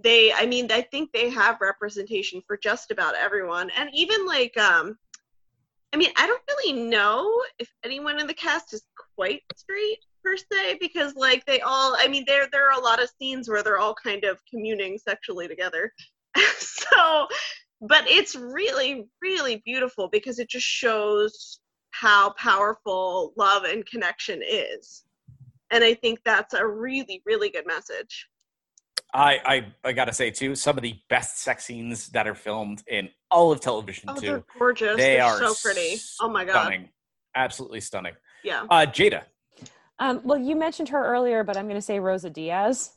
They, 0.00 0.32
I 0.32 0.46
mean, 0.46 0.70
I 0.70 0.82
think 0.82 1.10
they 1.12 1.30
have 1.30 1.60
representation 1.60 2.42
for 2.46 2.56
just 2.56 2.90
about 2.90 3.14
everyone. 3.14 3.70
And 3.78 3.88
even 3.94 4.26
like, 4.26 4.56
um, 4.58 4.98
I 5.92 5.96
mean, 5.96 6.10
I 6.16 6.26
don't 6.26 6.42
really 6.48 6.72
know 6.72 7.42
if 7.58 7.72
anyone 7.84 8.20
in 8.20 8.26
the 8.26 8.34
cast 8.34 8.74
is 8.74 8.82
quite 9.14 9.42
straight 9.56 10.04
per 10.26 10.36
se, 10.36 10.78
because 10.80 11.14
like 11.14 11.44
they 11.46 11.60
all, 11.60 11.96
I 11.98 12.08
mean, 12.08 12.24
there 12.26 12.48
there 12.50 12.68
are 12.68 12.78
a 12.78 12.82
lot 12.82 13.02
of 13.02 13.10
scenes 13.20 13.48
where 13.48 13.62
they're 13.62 13.78
all 13.78 13.94
kind 13.94 14.24
of 14.24 14.40
communing 14.50 14.98
sexually 14.98 15.46
together. 15.46 15.92
so, 16.58 17.28
but 17.80 18.04
it's 18.08 18.34
really, 18.34 19.06
really 19.22 19.62
beautiful 19.64 20.08
because 20.08 20.38
it 20.38 20.48
just 20.48 20.66
shows 20.66 21.60
how 21.90 22.30
powerful 22.32 23.32
love 23.36 23.64
and 23.64 23.86
connection 23.86 24.42
is. 24.44 25.04
And 25.70 25.82
I 25.82 25.94
think 25.94 26.20
that's 26.24 26.54
a 26.54 26.66
really, 26.66 27.22
really 27.24 27.50
good 27.50 27.66
message. 27.66 28.28
I, 29.14 29.40
I 29.44 29.88
I 29.88 29.92
gotta 29.92 30.12
say 30.12 30.30
too, 30.30 30.54
some 30.56 30.76
of 30.76 30.82
the 30.82 30.94
best 31.08 31.38
sex 31.38 31.64
scenes 31.64 32.08
that 32.08 32.26
are 32.26 32.34
filmed 32.34 32.82
in 32.88 33.08
all 33.30 33.52
of 33.52 33.60
television 33.60 34.10
Oh, 34.10 34.14
too. 34.16 34.26
they're 34.26 34.44
gorgeous. 34.58 34.96
They 34.96 35.14
They 35.14 35.20
are 35.20 35.38
so 35.38 35.54
pretty. 35.54 36.00
Oh 36.20 36.28
my 36.28 36.44
god. 36.44 36.62
Stunning, 36.62 36.88
absolutely 37.34 37.80
stunning. 37.80 38.14
Yeah. 38.42 38.64
Uh, 38.68 38.86
Jada. 38.86 39.22
Um, 39.98 40.20
well, 40.24 40.38
you 40.38 40.56
mentioned 40.56 40.90
her 40.90 41.04
earlier, 41.04 41.42
but 41.44 41.56
I'm 41.56 41.66
going 41.66 41.76
to 41.76 41.82
say 41.82 42.00
Rosa 42.00 42.30
Diaz 42.30 42.92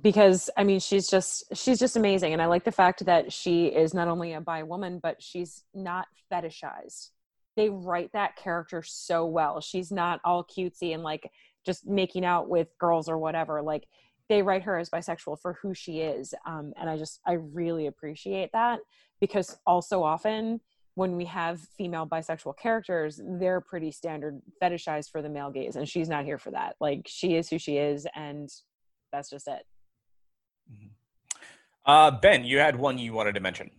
because 0.00 0.50
I 0.56 0.64
mean 0.64 0.80
she's 0.80 1.08
just 1.08 1.44
she's 1.54 1.78
just 1.78 1.96
amazing, 1.96 2.32
and 2.32 2.42
I 2.42 2.46
like 2.46 2.64
the 2.64 2.72
fact 2.72 3.04
that 3.06 3.32
she 3.32 3.66
is 3.66 3.94
not 3.94 4.08
only 4.08 4.32
a 4.32 4.40
bi 4.40 4.62
woman, 4.62 4.98
but 5.02 5.22
she's 5.22 5.64
not 5.72 6.06
fetishized. 6.32 7.10
They 7.56 7.70
write 7.70 8.12
that 8.12 8.36
character 8.36 8.82
so 8.82 9.24
well. 9.26 9.60
She's 9.60 9.92
not 9.92 10.20
all 10.24 10.44
cutesy 10.44 10.92
and 10.92 11.02
like 11.02 11.30
just 11.64 11.86
making 11.86 12.24
out 12.24 12.48
with 12.48 12.68
girls 12.78 13.08
or 13.08 13.16
whatever. 13.16 13.62
Like 13.62 13.86
they 14.28 14.42
write 14.42 14.62
her 14.64 14.78
as 14.78 14.90
bisexual 14.90 15.40
for 15.40 15.58
who 15.62 15.74
she 15.74 16.00
is, 16.00 16.34
um, 16.46 16.72
and 16.78 16.90
I 16.90 16.98
just 16.98 17.20
I 17.26 17.34
really 17.34 17.86
appreciate 17.86 18.50
that 18.52 18.80
because 19.20 19.56
also 19.66 20.02
often 20.02 20.60
when 20.94 21.16
we 21.16 21.24
have 21.24 21.60
female 21.76 22.06
bisexual 22.06 22.56
characters, 22.56 23.20
they're 23.38 23.60
pretty 23.60 23.90
standard 23.90 24.40
fetishized 24.62 25.10
for 25.10 25.22
the 25.22 25.28
male 25.28 25.50
gaze, 25.50 25.76
and 25.76 25.88
she's 25.88 26.08
not 26.08 26.24
here 26.24 26.38
for 26.38 26.50
that. 26.52 26.76
Like 26.80 27.06
she 27.06 27.34
is 27.36 27.48
who 27.48 27.58
she 27.58 27.76
is, 27.76 28.06
and 28.14 28.48
that's 29.12 29.30
just 29.30 29.48
it. 29.48 29.62
Uh, 31.86 32.10
ben, 32.10 32.44
you 32.44 32.58
had 32.58 32.76
one 32.76 32.96
you 32.96 33.12
wanted 33.12 33.34
to 33.34 33.40
mention. 33.40 33.70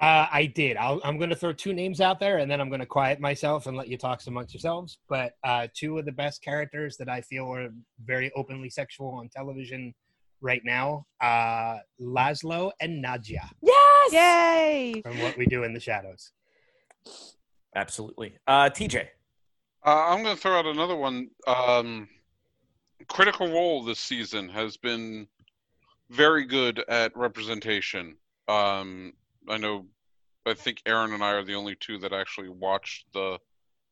Uh, 0.00 0.26
I 0.30 0.46
did. 0.46 0.76
I'll, 0.76 1.00
I'm 1.02 1.18
going 1.18 1.30
to 1.30 1.36
throw 1.36 1.52
two 1.52 1.72
names 1.72 2.00
out 2.00 2.20
there, 2.20 2.38
and 2.38 2.48
then 2.48 2.60
I'm 2.60 2.68
going 2.68 2.80
to 2.80 2.86
quiet 2.86 3.18
myself 3.18 3.66
and 3.66 3.76
let 3.76 3.88
you 3.88 3.98
talk 3.98 4.24
amongst 4.26 4.54
yourselves. 4.54 4.98
But 5.08 5.32
uh, 5.42 5.66
two 5.74 5.98
of 5.98 6.04
the 6.04 6.12
best 6.12 6.42
characters 6.42 6.96
that 6.98 7.08
I 7.08 7.20
feel 7.20 7.52
are 7.52 7.68
very 8.04 8.30
openly 8.36 8.70
sexual 8.70 9.08
on 9.08 9.28
television 9.28 9.92
right 10.40 10.62
now, 10.64 11.06
uh, 11.20 11.78
Laszlo 12.00 12.70
and 12.80 13.04
Nadja 13.04 13.48
Yes. 13.62 14.12
Yay! 14.12 15.00
from 15.02 15.18
What 15.20 15.36
We 15.36 15.46
Do 15.46 15.64
in 15.64 15.72
the 15.72 15.80
Shadows. 15.80 16.32
Absolutely. 17.74 18.34
Uh, 18.46 18.70
TJ. 18.70 19.06
Uh, 19.84 20.06
I'm 20.08 20.22
going 20.22 20.34
to 20.34 20.40
throw 20.40 20.58
out 20.58 20.66
another 20.66 20.96
one. 20.96 21.28
Um, 21.46 22.08
Critical 23.08 23.48
Role 23.48 23.84
this 23.84 24.00
season 24.00 24.48
has 24.48 24.76
been 24.76 25.28
very 26.10 26.44
good 26.44 26.82
at 26.88 27.16
representation. 27.16 28.16
Um, 28.48 29.12
I 29.48 29.58
know, 29.58 29.86
I 30.46 30.54
think 30.54 30.82
Erin 30.86 31.12
and 31.12 31.22
I 31.22 31.32
are 31.32 31.44
the 31.44 31.54
only 31.54 31.76
two 31.76 31.98
that 31.98 32.12
actually 32.12 32.48
watched 32.48 33.06
the 33.12 33.38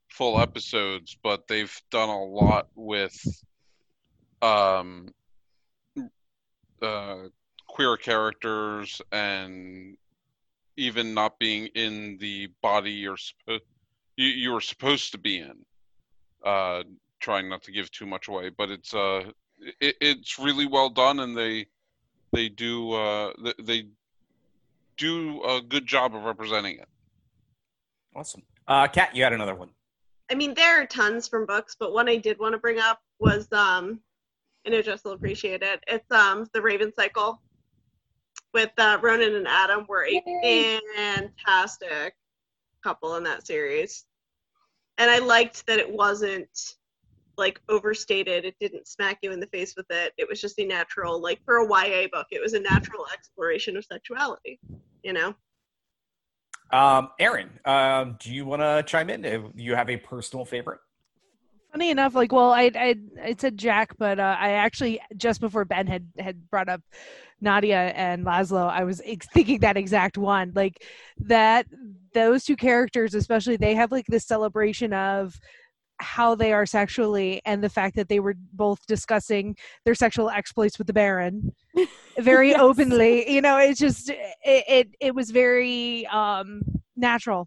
full 0.09 0.41
episodes, 0.41 1.17
but 1.23 1.47
they've 1.47 1.75
done 1.91 2.09
a 2.09 2.25
lot 2.25 2.69
with 2.75 3.17
um, 4.43 5.13
uh, 6.83 7.29
queer 7.67 7.97
characters 7.97 9.01
and 9.13 9.97
even 10.77 11.15
not 11.15 11.39
being 11.39 11.67
in 11.69 12.19
the 12.19 12.49
body 12.63 12.93
you're 12.93 13.17
supposed 13.17 13.63
you, 14.17 14.29
you 14.29 14.53
were 14.53 14.61
supposed 14.61 15.13
to 15.13 15.19
be 15.19 15.39
in. 15.39 15.65
Uh, 16.45 16.83
trying 17.19 17.49
not 17.49 17.63
to 17.63 17.73
give 17.73 17.91
too 17.91 18.07
much 18.07 18.29
away, 18.29 18.51
but 18.51 18.71
it's 18.71 18.95
uh, 18.95 19.25
it, 19.81 19.97
it's 20.01 20.39
really 20.39 20.67
well 20.67 20.91
done, 20.91 21.21
and 21.21 21.37
they 21.37 21.67
they 22.33 22.49
do 22.49 22.93
uh, 22.93 23.33
they, 23.43 23.55
they 23.63 23.89
do 24.97 25.43
a 25.43 25.61
good 25.61 25.87
job 25.87 26.15
of 26.15 26.23
representing 26.25 26.79
it. 26.79 26.89
Awesome. 28.15 28.43
Uh, 28.69 28.87
Kat, 28.87 29.15
you 29.15 29.23
had 29.23 29.33
another 29.33 29.55
one. 29.55 29.71
I 30.31 30.35
mean, 30.35 30.55
there 30.55 30.81
are 30.81 30.87
tons 30.87 31.29
from 31.29 31.47
books, 31.47 31.77
but 31.79 31.93
one 31.93 32.09
I 32.09 32.17
did 32.17 32.39
want 32.39 32.53
to 32.53 32.59
bring 32.59 32.79
up 32.79 33.01
was 33.19 33.53
um, 33.53 34.01
I 34.67 34.71
know 34.71 34.83
Jess 34.83 35.05
will 35.05 35.13
appreciate 35.13 35.63
it. 35.63 35.81
It's 35.87 36.11
um, 36.11 36.47
the 36.53 36.61
Raven 36.61 36.93
Cycle 36.93 37.41
with 38.53 38.73
uh, 38.79 38.99
Ronan 39.01 39.37
and 39.37 39.47
Adam 39.47 39.87
were 39.89 40.07
a 40.07 40.23
Yay. 40.43 40.81
fantastic 40.97 42.15
couple 42.83 43.15
in 43.17 43.23
that 43.25 43.47
series, 43.47 44.05
and 44.99 45.09
I 45.11 45.19
liked 45.19 45.67
that 45.67 45.79
it 45.79 45.89
wasn't 45.89 46.49
like 47.39 47.61
overstated. 47.69 48.45
It 48.45 48.57
didn't 48.61 48.89
smack 48.89 49.19
you 49.23 49.31
in 49.31 49.39
the 49.41 49.47
face 49.49 49.75
with 49.77 49.87
it. 49.91 50.13
It 50.19 50.29
was 50.29 50.41
just 50.41 50.59
a 50.59 50.67
natural, 50.67 51.21
like 51.21 51.41
for 51.45 51.59
a 51.59 51.65
YA 51.65 52.09
book, 52.13 52.27
it 52.31 52.41
was 52.41 52.55
a 52.55 52.61
natural 52.61 53.07
exploration 53.13 53.77
of 53.77 53.85
sexuality. 53.85 54.59
You 55.05 55.13
know. 55.13 55.35
Um, 56.73 57.11
Erin, 57.21 57.51
um, 57.65 58.17
do 58.19 58.35
you 58.35 58.45
want 58.45 58.61
to 58.63 58.83
chime 58.85 59.11
in? 59.11 59.25
Uh, 59.25 59.49
You 59.55 59.77
have 59.77 59.89
a 59.89 59.97
personal 59.97 60.45
favorite? 60.45 60.81
Funny 61.77 61.91
enough, 61.91 62.15
like, 62.15 62.33
well, 62.33 62.53
I 62.53 62.71
I 62.75 62.95
I 63.23 63.37
said 63.39 63.59
Jack, 63.59 63.99
but 63.99 64.19
uh, 64.19 64.35
I 64.41 64.53
actually 64.53 64.99
just 65.15 65.43
before 65.43 65.67
Ben 65.67 65.87
had 65.87 66.09
had 66.19 66.49
brought 66.49 66.71
up 66.71 66.81
Nadja 67.45 67.93
and 67.95 68.25
Laszlo, 68.25 68.67
I 68.67 68.85
was 68.85 69.03
ex- 69.05 69.27
thinking 69.35 69.61
that 69.61 69.77
exact 69.77 70.17
one, 70.17 70.53
like 70.55 70.83
that 71.19 71.67
those 72.15 72.45
two 72.45 72.57
characters, 72.57 73.15
especially, 73.15 73.59
they 73.59 73.75
have 73.75 73.93
like 73.93 74.07
this 74.07 74.25
celebration 74.25 74.95
of 74.95 75.39
how 75.99 76.35
they 76.35 76.55
are 76.55 76.65
sexually 76.65 77.43
and 77.45 77.63
the 77.63 77.69
fact 77.69 77.95
that 77.97 78.09
they 78.09 78.21
were 78.21 78.37
both 78.55 78.79
discussing 78.87 79.55
their 79.85 79.95
sexual 79.95 80.31
exploits 80.31 80.79
with 80.79 80.87
the 80.87 80.95
Baron 80.95 81.53
very 82.19 82.53
Yes. 82.53 82.61
openly. 82.63 83.31
You 83.31 83.43
know, 83.43 83.59
it's 83.59 83.79
just 83.79 84.09
it 84.09 84.17
it, 84.43 84.89
it 84.99 85.15
was 85.15 85.31
very 85.31 86.07
um 86.07 86.63
natural 86.97 87.47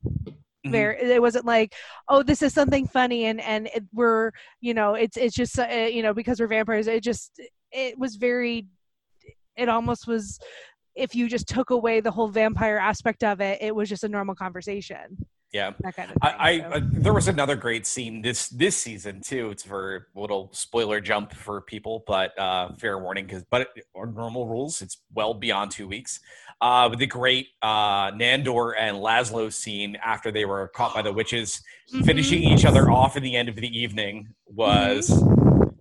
Mhm. 0.65 0.71
very 0.71 0.97
it 1.01 1.21
wasn't 1.21 1.45
like 1.45 1.73
oh 2.09 2.21
this 2.21 2.41
is 2.41 2.53
something 2.53 2.87
funny 2.87 3.25
and 3.25 3.39
and 3.39 3.67
it, 3.67 3.83
we're 3.93 4.31
you 4.59 4.73
know 4.73 4.95
it's 4.95 5.15
it's 5.15 5.35
just 5.35 5.57
uh, 5.57 5.65
you 5.65 6.03
know 6.03 6.13
because 6.13 6.39
we're 6.39 6.47
vampires 6.47 6.87
it 6.87 7.01
just 7.01 7.39
it 7.71 7.97
was 7.97 8.15
very 8.17 8.65
it 9.55 9.69
almost 9.69 10.07
was 10.07 10.39
if 10.95 11.15
you 11.15 11.29
just 11.29 11.47
took 11.47 11.69
away 11.69 12.01
the 12.01 12.11
whole 12.11 12.27
vampire 12.27 12.77
aspect 12.77 13.23
of 13.23 13.39
it 13.39 13.61
it 13.61 13.73
was 13.73 13.87
just 13.87 14.03
a 14.03 14.09
normal 14.09 14.35
conversation 14.35 15.17
kind 15.95 16.11
of 16.11 16.21
thing. 16.21 16.21
I, 16.21 16.35
I 16.51 16.59
so. 16.59 16.65
uh, 16.65 16.79
there 16.83 17.13
was 17.13 17.27
another 17.27 17.55
great 17.55 17.87
scene 17.87 18.21
this 18.21 18.49
this 18.49 18.77
season 18.77 19.21
too. 19.21 19.49
It's 19.49 19.63
for 19.63 20.07
a 20.15 20.19
little 20.19 20.49
spoiler 20.53 21.01
jump 21.01 21.33
for 21.33 21.61
people, 21.61 22.03
but 22.05 22.37
uh, 22.37 22.73
fair 22.75 22.99
warning 22.99 23.25
because 23.25 23.43
but 23.49 23.61
it, 23.61 23.85
our 23.95 24.05
normal 24.05 24.47
rules, 24.47 24.81
it's 24.81 25.01
well 25.13 25.33
beyond 25.33 25.71
two 25.71 25.87
weeks. 25.87 26.19
Uh, 26.61 26.87
with 26.89 26.99
the 26.99 27.07
great 27.07 27.47
uh, 27.61 28.11
Nandor 28.11 28.73
and 28.77 28.97
Laszlo 28.97 29.51
scene 29.51 29.97
after 30.03 30.29
they 30.29 30.45
were 30.45 30.67
caught 30.69 30.93
by 30.93 31.01
the 31.01 31.13
witches, 31.19 31.61
finishing 32.03 32.43
each 32.43 32.65
other 32.65 32.91
off 32.91 33.17
in 33.17 33.23
the 33.23 33.35
end 33.35 33.49
of 33.49 33.55
the 33.55 33.79
evening 33.79 34.27
was 34.45 35.23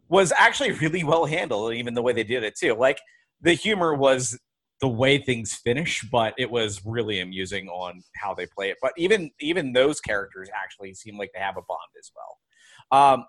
was 0.09 0.33
actually 0.39 0.73
really 0.73 1.05
well 1.05 1.27
handled. 1.27 1.75
Even 1.75 1.95
the 1.95 2.03
way 2.03 2.13
they 2.13 2.25
did 2.25 2.43
it 2.43 2.57
too, 2.57 2.75
like 2.75 3.01
the 3.41 3.53
humor 3.53 3.95
was 3.95 4.39
the 4.81 4.89
way 4.89 5.19
things 5.19 5.55
finish, 5.55 6.03
but 6.11 6.35
it 6.39 6.51
was 6.51 6.85
really 6.85 7.21
amusing 7.21 7.69
on 7.69 8.03
how 8.17 8.35
they 8.35 8.47
play 8.47 8.71
it. 8.71 8.77
But 8.81 8.93
even 8.97 9.31
even 9.41 9.73
those 9.73 10.01
characters 10.01 10.49
actually 10.55 10.95
seem 10.95 11.19
like 11.19 11.31
they 11.35 11.41
have 11.41 11.57
a 11.57 11.63
bond 11.63 11.81
as 11.99 12.11
well. 12.15 13.01
Um, 13.01 13.27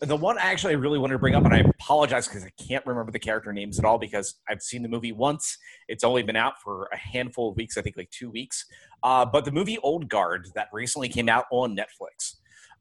the 0.00 0.16
one 0.16 0.36
actually 0.38 0.74
I 0.74 0.76
really 0.76 0.98
wanted 0.98 1.14
to 1.14 1.18
bring 1.18 1.34
up, 1.34 1.44
and 1.44 1.54
I 1.54 1.58
apologize 1.58 2.28
because 2.28 2.44
I 2.44 2.50
can't 2.68 2.84
remember 2.86 3.12
the 3.12 3.18
character 3.18 3.52
names 3.52 3.78
at 3.78 3.84
all 3.84 3.98
because 3.98 4.34
I've 4.48 4.62
seen 4.62 4.82
the 4.82 4.88
movie 4.88 5.12
once. 5.12 5.56
It's 5.88 6.04
only 6.04 6.22
been 6.22 6.36
out 6.36 6.54
for 6.62 6.88
a 6.92 6.96
handful 6.96 7.50
of 7.50 7.56
weeks, 7.56 7.76
I 7.76 7.82
think 7.82 7.96
like 7.96 8.10
two 8.10 8.30
weeks. 8.30 8.64
Uh, 9.02 9.24
but 9.24 9.44
the 9.44 9.52
movie 9.52 9.78
Old 9.78 10.08
Guard 10.08 10.48
that 10.54 10.68
recently 10.72 11.08
came 11.08 11.28
out 11.28 11.46
on 11.50 11.76
Netflix 11.76 12.36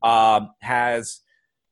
um, 0.08 0.52
has 0.62 1.22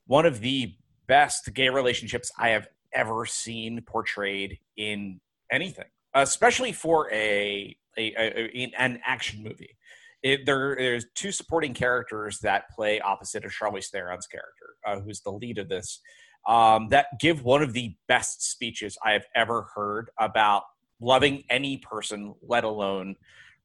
one 0.05 0.25
of 0.25 0.39
the 0.39 0.75
best 1.07 1.51
gay 1.53 1.69
relationships 1.69 2.31
I 2.37 2.49
have 2.49 2.67
ever 2.93 3.25
seen 3.25 3.81
portrayed 3.81 4.59
in 4.77 5.19
anything 5.51 5.85
especially 6.13 6.71
for 6.71 7.11
a, 7.11 7.75
a, 7.97 8.13
a- 8.15 8.71
an 8.77 8.99
action 9.05 9.43
movie. 9.43 9.75
It, 10.21 10.45
there, 10.45 10.75
there's 10.77 11.05
two 11.15 11.31
supporting 11.31 11.73
characters 11.73 12.39
that 12.39 12.69
play 12.71 12.99
opposite 12.99 13.45
of 13.45 13.51
Charlize 13.51 13.89
Theron's 13.89 14.27
character, 14.27 14.75
uh, 14.85 14.99
who's 14.99 15.21
the 15.21 15.31
lead 15.31 15.57
of 15.57 15.69
this, 15.69 16.01
um, 16.47 16.89
that 16.89 17.07
give 17.19 17.43
one 17.43 17.63
of 17.63 17.73
the 17.73 17.95
best 18.07 18.43
speeches 18.43 18.97
I 19.03 19.13
have 19.13 19.25
ever 19.35 19.69
heard 19.75 20.09
about 20.19 20.63
loving 20.99 21.43
any 21.49 21.77
person, 21.77 22.33
let 22.41 22.65
alone 22.65 23.15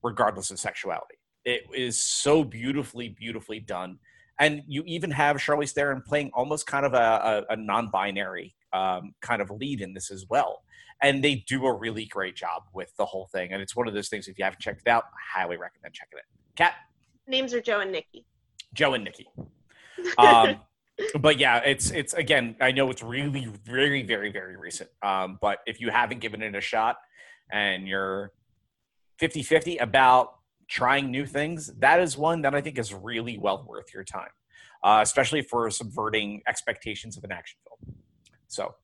regardless 0.02 0.50
of 0.52 0.60
sexuality. 0.60 1.16
It 1.44 1.62
is 1.74 2.00
so 2.00 2.44
beautifully, 2.44 3.08
beautifully 3.08 3.58
done. 3.58 3.98
And 4.38 4.62
you 4.66 4.82
even 4.86 5.10
have 5.10 5.36
Charlize 5.36 5.72
Theron 5.72 6.02
playing 6.06 6.30
almost 6.34 6.66
kind 6.66 6.86
of 6.86 6.94
a, 6.94 7.44
a, 7.48 7.54
a 7.54 7.56
non-binary 7.56 8.54
um, 8.72 9.14
kind 9.20 9.42
of 9.42 9.50
lead 9.50 9.80
in 9.80 9.94
this 9.94 10.10
as 10.10 10.26
well 10.28 10.62
and 11.04 11.22
they 11.22 11.36
do 11.46 11.66
a 11.66 11.72
really 11.72 12.06
great 12.06 12.34
job 12.34 12.62
with 12.72 12.96
the 12.96 13.04
whole 13.04 13.28
thing. 13.30 13.52
And 13.52 13.60
it's 13.60 13.76
one 13.76 13.86
of 13.86 13.94
those 13.94 14.08
things. 14.08 14.26
If 14.26 14.38
you 14.38 14.44
haven't 14.44 14.60
checked 14.60 14.82
it 14.86 14.90
out, 14.90 15.04
I 15.04 15.40
highly 15.40 15.58
recommend 15.58 15.92
checking 15.92 16.18
it. 16.18 16.24
Kat, 16.56 16.72
Names 17.26 17.52
are 17.52 17.60
Joe 17.60 17.80
and 17.80 17.92
Nicky. 17.92 18.26
Joe, 18.72 18.94
and 18.94 19.04
Nicky. 19.04 19.28
Um, 20.18 20.56
but 21.20 21.38
yeah, 21.38 21.58
it's 21.64 21.90
it's 21.90 22.12
again. 22.12 22.56
I 22.60 22.72
know 22.72 22.90
it's 22.90 23.02
really 23.02 23.46
very 23.64 24.02
very 24.02 24.30
very 24.30 24.56
recent. 24.56 24.90
Um, 25.02 25.38
but 25.40 25.60
if 25.66 25.80
you 25.80 25.88
haven't 25.88 26.18
given 26.18 26.42
it 26.42 26.54
a 26.54 26.60
shot 26.60 26.96
and 27.50 27.88
you're 27.88 28.32
50-50 29.22 29.80
about 29.80 30.34
trying 30.68 31.10
new 31.10 31.24
things, 31.24 31.72
that 31.78 32.00
is 32.00 32.18
one 32.18 32.42
that 32.42 32.54
I 32.54 32.60
think 32.60 32.78
is 32.78 32.92
really 32.92 33.38
well 33.38 33.64
worth 33.66 33.94
your 33.94 34.04
time, 34.04 34.28
uh, 34.82 34.98
especially 35.00 35.40
for 35.40 35.70
subverting 35.70 36.42
expectations 36.46 37.16
of 37.16 37.24
an 37.24 37.32
action 37.32 37.56
film. 37.66 37.96
So. 38.48 38.74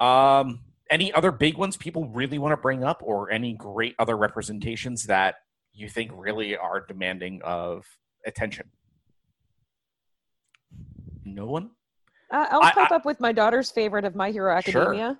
Um, 0.00 0.60
any 0.90 1.12
other 1.12 1.32
big 1.32 1.56
ones 1.56 1.76
people 1.76 2.08
really 2.08 2.38
want 2.38 2.52
to 2.52 2.56
bring 2.56 2.84
up 2.84 3.00
or 3.02 3.30
any 3.30 3.54
great 3.54 3.94
other 3.98 4.16
representations 4.16 5.04
that 5.04 5.36
you 5.72 5.88
think 5.88 6.10
really 6.14 6.56
are 6.56 6.84
demanding 6.86 7.40
of 7.44 7.84
attention 8.26 8.70
no 11.24 11.46
one 11.46 11.70
Uh, 12.30 12.46
I'll 12.50 12.62
I- 12.62 12.72
pipe 12.72 12.90
up 12.90 13.04
with 13.04 13.20
my 13.20 13.32
daughter's 13.32 13.70
favorite 13.70 14.04
of 14.04 14.14
My 14.16 14.30
Hero 14.30 14.60
Sure. 14.62 14.82
Academia. 14.82 15.18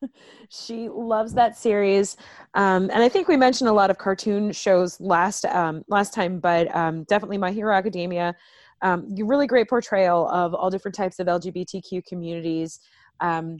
she 0.48 0.88
loves 0.88 1.34
that 1.34 1.56
series, 1.58 2.16
um, 2.54 2.90
and 2.90 3.02
I 3.02 3.08
think 3.08 3.28
we 3.28 3.36
mentioned 3.36 3.68
a 3.68 3.72
lot 3.72 3.90
of 3.90 3.98
cartoon 3.98 4.52
shows 4.52 4.98
last 5.00 5.44
um, 5.46 5.82
last 5.88 6.14
time, 6.14 6.38
but 6.40 6.74
um, 6.74 7.04
definitely 7.04 7.38
My 7.38 7.50
Hero 7.52 7.74
Academia. 7.74 8.34
Um, 8.82 9.06
you 9.14 9.26
really 9.26 9.46
great 9.46 9.68
portrayal 9.68 10.28
of 10.28 10.54
all 10.54 10.70
different 10.70 10.94
types 10.94 11.18
of 11.18 11.26
LGBTQ 11.26 12.04
communities, 12.06 12.80
um, 13.20 13.58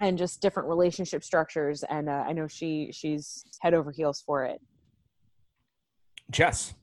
and 0.00 0.18
just 0.18 0.40
different 0.40 0.68
relationship 0.68 1.22
structures. 1.22 1.84
And 1.88 2.08
uh, 2.08 2.24
I 2.26 2.32
know 2.32 2.48
she 2.48 2.90
she's 2.92 3.44
head 3.60 3.74
over 3.74 3.92
heels 3.92 4.22
for 4.24 4.44
it. 4.44 4.60
jess 6.30 6.74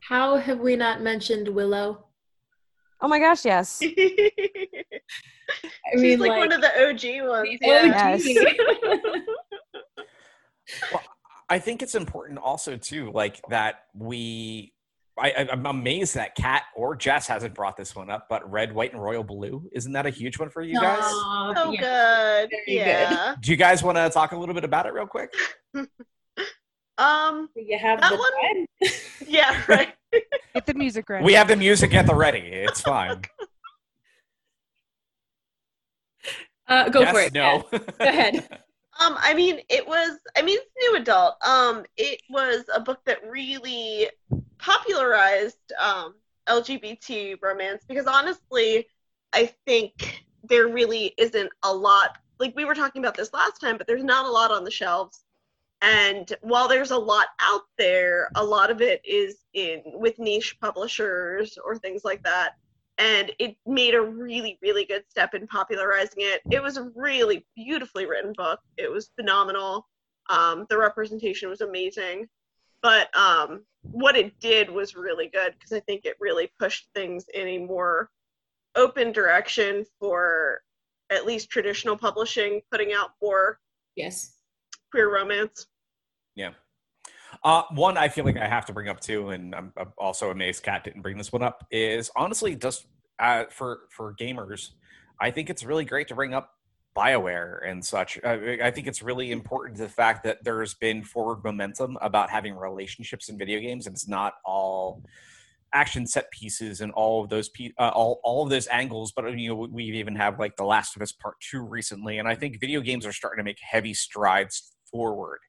How 0.00 0.36
have 0.36 0.60
we 0.60 0.76
not 0.76 1.00
mentioned 1.00 1.48
Willow? 1.48 2.06
Oh 3.00 3.08
my 3.08 3.18
gosh, 3.18 3.44
yes. 3.44 3.80
I 3.82 3.86
She's 5.98 6.20
like, 6.20 6.30
one 6.30 6.52
of 6.52 6.60
the 6.60 6.68
OG 6.68 7.28
ones. 7.28 7.58
Yeah. 7.60 8.16
Yes. 8.16 8.24
i 11.50 11.58
think 11.58 11.82
it's 11.82 11.94
important 11.94 12.38
also 12.38 12.76
too 12.76 13.10
like 13.12 13.42
that 13.50 13.84
we 13.94 14.72
I, 15.18 15.30
I- 15.32 15.48
I'm 15.52 15.66
amazed 15.66 16.14
that 16.14 16.34
Kat 16.34 16.62
or 16.74 16.96
Jess 16.96 17.26
hasn't 17.26 17.54
brought 17.54 17.76
this 17.76 17.94
one 17.94 18.08
up, 18.10 18.26
but 18.30 18.50
red, 18.50 18.72
white, 18.72 18.92
and 18.92 19.02
royal 19.02 19.22
blue 19.24 19.68
isn't 19.72 19.92
that 19.92 20.06
a 20.06 20.10
huge 20.10 20.38
one 20.38 20.48
for 20.50 20.62
you 20.62 20.80
guys? 20.80 21.02
Aw, 21.02 21.54
so 21.54 21.70
yeah. 21.72 21.80
good. 21.80 22.50
Very 22.66 22.76
yeah. 22.78 23.34
Do 23.40 23.50
you 23.50 23.56
guys 23.56 23.82
want 23.82 23.98
to 23.98 24.08
talk 24.10 24.32
a 24.32 24.36
little 24.36 24.54
bit 24.54 24.64
about 24.64 24.86
it 24.86 24.92
real 24.92 25.06
quick? 25.06 25.32
Um. 26.98 27.48
You 27.56 27.78
have 27.78 28.00
That 28.02 28.10
the 28.10 28.16
one- 28.18 28.32
time. 28.42 28.66
Yeah. 29.26 29.62
Right. 29.66 29.94
Get 30.54 30.66
the 30.66 30.74
music 30.74 31.08
ready. 31.08 31.24
We 31.24 31.32
have 31.32 31.48
the 31.48 31.56
music 31.56 31.94
at 31.94 32.06
the 32.06 32.14
ready. 32.14 32.40
It's 32.40 32.82
fine. 32.82 33.22
Uh, 36.68 36.88
go 36.90 37.00
yes, 37.00 37.12
for 37.12 37.20
it. 37.20 37.32
No. 37.32 37.64
Go 37.70 37.78
ahead. 37.98 38.46
Um, 39.02 39.16
I 39.18 39.34
mean, 39.34 39.60
it 39.68 39.86
was. 39.86 40.18
I 40.36 40.42
mean, 40.42 40.58
it's 40.58 40.70
new 40.78 41.00
adult. 41.00 41.34
Um, 41.44 41.84
it 41.96 42.20
was 42.30 42.64
a 42.74 42.80
book 42.80 43.00
that 43.04 43.18
really 43.28 44.08
popularized 44.58 45.72
um, 45.80 46.14
LGBT 46.48 47.38
romance 47.42 47.84
because 47.86 48.06
honestly, 48.06 48.86
I 49.32 49.52
think 49.66 50.24
there 50.44 50.68
really 50.68 51.14
isn't 51.18 51.50
a 51.62 51.72
lot. 51.72 52.18
Like 52.38 52.54
we 52.56 52.64
were 52.64 52.74
talking 52.74 53.02
about 53.02 53.16
this 53.16 53.32
last 53.32 53.60
time, 53.60 53.76
but 53.78 53.86
there's 53.86 54.04
not 54.04 54.26
a 54.26 54.30
lot 54.30 54.50
on 54.50 54.64
the 54.64 54.70
shelves. 54.70 55.24
And 55.80 56.32
while 56.42 56.68
there's 56.68 56.92
a 56.92 56.98
lot 56.98 57.26
out 57.40 57.62
there, 57.76 58.30
a 58.36 58.44
lot 58.44 58.70
of 58.70 58.80
it 58.80 59.00
is 59.04 59.38
in 59.52 59.82
with 59.84 60.18
niche 60.20 60.56
publishers 60.60 61.58
or 61.64 61.76
things 61.76 62.04
like 62.04 62.22
that. 62.22 62.52
And 63.02 63.32
it 63.40 63.56
made 63.66 63.94
a 63.94 64.00
really, 64.00 64.60
really 64.62 64.84
good 64.84 65.02
step 65.08 65.34
in 65.34 65.48
popularizing 65.48 66.18
it. 66.18 66.40
It 66.52 66.62
was 66.62 66.76
a 66.76 66.88
really 66.94 67.44
beautifully 67.56 68.06
written 68.06 68.32
book. 68.36 68.60
It 68.76 68.88
was 68.88 69.10
phenomenal. 69.16 69.88
Um, 70.30 70.66
the 70.70 70.78
representation 70.78 71.48
was 71.50 71.62
amazing. 71.62 72.28
But 72.80 73.14
um, 73.16 73.64
what 73.80 74.14
it 74.14 74.38
did 74.38 74.70
was 74.70 74.94
really 74.94 75.26
good 75.26 75.54
because 75.54 75.72
I 75.72 75.80
think 75.80 76.04
it 76.04 76.16
really 76.20 76.52
pushed 76.60 76.88
things 76.94 77.26
in 77.34 77.48
a 77.48 77.58
more 77.58 78.08
open 78.76 79.10
direction 79.10 79.84
for 79.98 80.60
at 81.10 81.26
least 81.26 81.50
traditional 81.50 81.96
publishing, 81.96 82.60
putting 82.70 82.92
out 82.92 83.10
more 83.20 83.58
Yes. 83.96 84.36
queer 84.92 85.12
romance. 85.12 85.66
Yeah. 86.36 86.52
Uh, 87.44 87.62
one 87.72 87.96
I 87.96 88.08
feel 88.08 88.24
like 88.24 88.36
I 88.36 88.46
have 88.46 88.66
to 88.66 88.72
bring 88.72 88.88
up 88.88 89.00
too, 89.00 89.30
and 89.30 89.54
I'm, 89.54 89.72
I'm 89.76 89.92
also 89.98 90.30
amazed 90.30 90.62
Kat 90.62 90.84
didn't 90.84 91.02
bring 91.02 91.18
this 91.18 91.32
one 91.32 91.42
up. 91.42 91.66
Is 91.70 92.10
honestly 92.14 92.54
just 92.54 92.86
uh, 93.18 93.44
for 93.50 93.80
for 93.90 94.14
gamers, 94.14 94.70
I 95.20 95.30
think 95.30 95.50
it's 95.50 95.64
really 95.64 95.84
great 95.84 96.08
to 96.08 96.14
bring 96.14 96.34
up 96.34 96.50
Bioware 96.96 97.68
and 97.68 97.84
such. 97.84 98.18
I, 98.22 98.58
I 98.62 98.70
think 98.70 98.86
it's 98.86 99.02
really 99.02 99.32
important 99.32 99.78
to 99.78 99.84
the 99.84 99.88
fact 99.88 100.22
that 100.24 100.44
there's 100.44 100.74
been 100.74 101.02
forward 101.02 101.42
momentum 101.42 101.98
about 102.00 102.30
having 102.30 102.54
relationships 102.54 103.28
in 103.28 103.38
video 103.38 103.58
games, 103.60 103.86
and 103.86 103.94
it's 103.94 104.08
not 104.08 104.34
all 104.44 105.02
action 105.74 106.06
set 106.06 106.30
pieces 106.30 106.82
and 106.82 106.92
all 106.92 107.24
of 107.24 107.30
those 107.30 107.48
pe- 107.48 107.72
uh, 107.78 107.90
all 107.94 108.20
all 108.22 108.44
of 108.44 108.50
those 108.50 108.68
angles. 108.68 109.10
But 109.10 109.36
you 109.36 109.48
know, 109.48 109.68
we 109.68 109.84
even 109.84 110.14
have 110.14 110.38
like 110.38 110.56
The 110.56 110.64
Last 110.64 110.94
of 110.94 111.02
Us 111.02 111.10
Part 111.10 111.36
Two 111.40 111.62
recently, 111.62 112.18
and 112.18 112.28
I 112.28 112.36
think 112.36 112.60
video 112.60 112.80
games 112.80 113.04
are 113.04 113.12
starting 113.12 113.38
to 113.38 113.44
make 113.44 113.58
heavy 113.60 113.94
strides 113.94 114.74
forward 114.92 115.40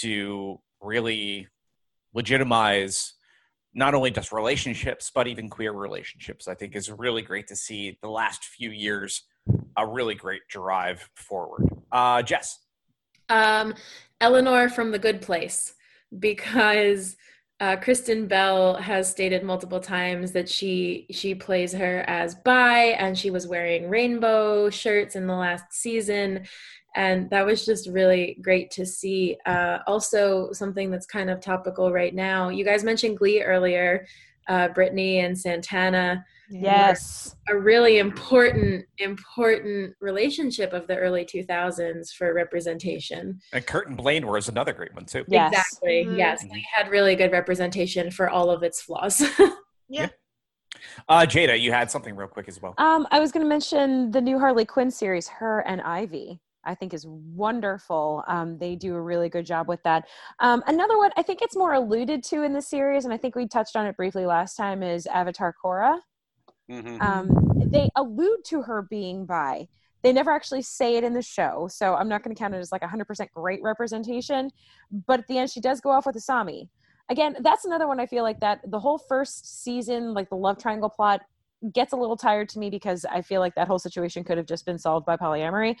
to 0.00 0.60
really 0.80 1.48
legitimize 2.14 3.14
not 3.74 3.94
only 3.94 4.10
just 4.10 4.32
relationships 4.32 5.10
but 5.14 5.26
even 5.26 5.50
queer 5.50 5.72
relationships. 5.72 6.48
I 6.48 6.54
think 6.54 6.74
is 6.76 6.90
really 6.90 7.22
great 7.22 7.48
to 7.48 7.56
see 7.56 7.98
the 8.02 8.08
last 8.08 8.44
few 8.44 8.70
years 8.70 9.22
a 9.76 9.86
really 9.86 10.14
great 10.14 10.42
drive 10.48 11.08
forward. 11.14 11.68
Uh 11.92 12.22
jess? 12.22 12.58
Um, 13.28 13.74
Eleanor 14.20 14.68
from 14.68 14.92
The 14.92 14.98
Good 14.98 15.20
Place, 15.20 15.74
because 16.16 17.16
uh, 17.58 17.76
Kristen 17.76 18.26
Bell 18.26 18.76
has 18.76 19.10
stated 19.10 19.42
multiple 19.42 19.80
times 19.80 20.32
that 20.32 20.48
she 20.48 21.06
she 21.10 21.34
plays 21.34 21.72
her 21.72 22.04
as 22.06 22.34
bi, 22.34 22.94
and 22.98 23.16
she 23.18 23.30
was 23.30 23.46
wearing 23.46 23.88
rainbow 23.88 24.70
shirts 24.70 25.16
in 25.16 25.26
the 25.26 25.34
last 25.34 25.72
season, 25.72 26.46
and 26.96 27.30
that 27.30 27.46
was 27.46 27.64
just 27.64 27.88
really 27.88 28.38
great 28.42 28.70
to 28.72 28.84
see. 28.84 29.36
Uh, 29.46 29.78
also, 29.86 30.50
something 30.52 30.90
that's 30.90 31.06
kind 31.06 31.30
of 31.30 31.40
topical 31.40 31.92
right 31.92 32.14
now. 32.14 32.48
You 32.48 32.64
guys 32.64 32.82
mentioned 32.82 33.18
Glee 33.18 33.42
earlier. 33.42 34.06
uh, 34.48 34.68
Brittany 34.68 35.18
and 35.18 35.36
Santana. 35.36 36.24
Yes. 36.48 37.34
A 37.48 37.58
really 37.58 37.98
important, 37.98 38.84
important 38.98 39.96
relationship 40.00 40.72
of 40.72 40.86
the 40.86 40.96
early 40.96 41.24
2000s 41.24 42.12
for 42.12 42.32
representation. 42.32 43.40
And 43.52 43.66
Kurt 43.66 43.88
and 43.88 43.96
Blaine 43.96 44.24
was 44.24 44.48
another 44.48 44.72
great 44.72 44.94
one 44.94 45.04
too. 45.04 45.24
Yes. 45.26 45.52
Exactly. 45.52 46.04
Mhm. 46.06 46.16
Yes, 46.16 46.42
they 46.42 46.62
had 46.72 46.88
really 46.92 47.16
good 47.16 47.32
representation 47.32 48.12
for 48.12 48.30
all 48.30 48.48
of 48.50 48.62
its 48.62 48.80
flaws. 48.80 49.22
Yeah. 49.88 50.08
Uh, 51.08 51.20
Jada, 51.26 51.60
you 51.60 51.72
had 51.72 51.90
something 51.90 52.14
real 52.16 52.28
quick 52.28 52.48
as 52.48 52.60
well. 52.60 52.74
Um, 52.78 53.06
I 53.10 53.18
was 53.20 53.30
going 53.32 53.44
to 53.44 53.48
mention 53.48 54.10
the 54.10 54.20
new 54.20 54.38
Harley 54.38 54.64
Quinn 54.64 54.90
series, 54.90 55.28
her 55.28 55.60
and 55.60 55.80
Ivy. 55.80 56.40
I 56.66 56.74
think 56.74 56.92
is 56.92 57.06
wonderful. 57.06 58.24
Um, 58.26 58.58
they 58.58 58.74
do 58.74 58.94
a 58.94 59.00
really 59.00 59.28
good 59.28 59.46
job 59.46 59.68
with 59.68 59.82
that. 59.84 60.06
Um, 60.40 60.62
another 60.66 60.98
one, 60.98 61.12
I 61.16 61.22
think 61.22 61.40
it's 61.40 61.56
more 61.56 61.74
alluded 61.74 62.22
to 62.24 62.42
in 62.42 62.52
the 62.52 62.62
series, 62.62 63.04
and 63.04 63.14
I 63.14 63.16
think 63.16 63.34
we 63.34 63.46
touched 63.46 63.76
on 63.76 63.86
it 63.86 63.96
briefly 63.96 64.26
last 64.26 64.56
time, 64.56 64.82
is 64.82 65.06
Avatar 65.06 65.54
Korra. 65.64 66.00
Mhm. 66.70 67.00
Um, 67.00 67.70
they 67.70 67.88
allude 67.96 68.44
to 68.46 68.62
her 68.62 68.82
being 68.82 69.24
bi. 69.24 69.68
They 70.02 70.12
never 70.12 70.30
actually 70.30 70.62
say 70.62 70.96
it 70.96 71.04
in 71.04 71.14
the 71.14 71.22
show, 71.22 71.68
so 71.68 71.94
I'm 71.94 72.08
not 72.08 72.22
going 72.22 72.34
to 72.34 72.38
count 72.38 72.54
it 72.54 72.58
as 72.58 72.70
like 72.70 72.82
100% 72.82 73.30
great 73.32 73.62
representation. 73.62 74.50
But 75.06 75.20
at 75.20 75.26
the 75.26 75.38
end, 75.38 75.50
she 75.50 75.60
does 75.60 75.80
go 75.80 75.90
off 75.90 76.06
with 76.06 76.16
Asami. 76.16 76.68
Again, 77.08 77.36
that's 77.40 77.64
another 77.64 77.86
one 77.86 78.00
I 78.00 78.06
feel 78.06 78.24
like 78.24 78.40
that 78.40 78.60
the 78.68 78.80
whole 78.80 78.98
first 78.98 79.62
season, 79.62 80.12
like 80.12 80.28
the 80.28 80.36
love 80.36 80.58
triangle 80.58 80.90
plot, 80.90 81.22
gets 81.72 81.92
a 81.92 81.96
little 81.96 82.16
tired 82.16 82.48
to 82.50 82.58
me 82.58 82.70
because 82.70 83.04
I 83.04 83.22
feel 83.22 83.40
like 83.40 83.54
that 83.54 83.68
whole 83.68 83.78
situation 83.78 84.24
could 84.24 84.36
have 84.38 84.46
just 84.46 84.66
been 84.66 84.78
solved 84.78 85.06
bi 85.06 85.16
polyamory. 85.16 85.76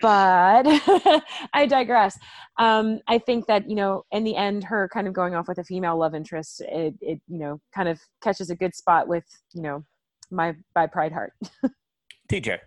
But 0.00 0.66
I 1.52 1.66
digress. 1.68 2.18
Um, 2.58 3.00
I 3.08 3.18
think 3.18 3.46
that 3.46 3.68
you 3.68 3.76
know, 3.76 4.04
in 4.12 4.24
the 4.24 4.36
end, 4.36 4.64
her 4.64 4.88
kind 4.92 5.06
of 5.06 5.14
going 5.14 5.34
off 5.34 5.48
with 5.48 5.58
a 5.58 5.64
female 5.64 5.98
love 5.98 6.14
interest, 6.14 6.60
it, 6.60 6.94
it 7.00 7.20
you 7.28 7.38
know, 7.38 7.60
kind 7.74 7.88
of 7.88 8.00
catches 8.22 8.50
a 8.50 8.56
good 8.56 8.74
spot 8.74 9.08
with 9.08 9.24
you 9.54 9.62
know 9.62 9.84
my 10.30 10.54
by 10.74 10.86
Pride 10.86 11.12
Heart. 11.12 11.32
TJ. 12.30 12.58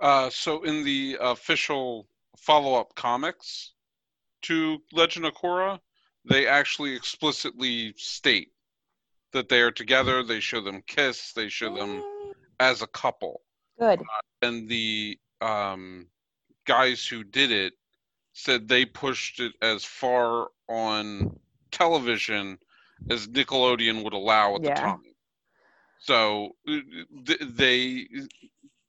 Uh, 0.00 0.30
so 0.30 0.62
in 0.62 0.84
the 0.84 1.16
official 1.20 2.06
follow-up 2.36 2.94
comics 2.94 3.72
to 4.42 4.78
Legend 4.92 5.26
of 5.26 5.34
Korra, 5.34 5.80
they 6.28 6.46
actually 6.46 6.94
explicitly 6.94 7.94
state 7.96 8.52
that 9.32 9.48
they 9.48 9.60
are 9.60 9.70
together. 9.70 10.22
They 10.22 10.40
show 10.40 10.60
them 10.60 10.82
kiss. 10.86 11.32
They 11.32 11.48
show 11.48 11.74
them 11.74 12.02
as 12.60 12.82
a 12.82 12.86
couple. 12.88 13.42
Good. 13.78 14.02
And 14.42 14.68
the 14.68 15.18
um, 15.40 16.06
guys 16.66 17.06
who 17.06 17.24
did 17.24 17.50
it 17.50 17.74
said 18.32 18.68
they 18.68 18.84
pushed 18.84 19.40
it 19.40 19.52
as 19.62 19.84
far 19.84 20.48
on 20.68 21.38
television 21.70 22.58
as 23.10 23.28
Nickelodeon 23.28 24.02
would 24.04 24.12
allow 24.12 24.56
at 24.56 24.62
Yeah. 24.62 24.74
the 24.74 24.80
time. 24.80 25.02
So 26.00 26.56
uh, 26.68 26.76
th- 27.26 27.40
they 27.40 28.06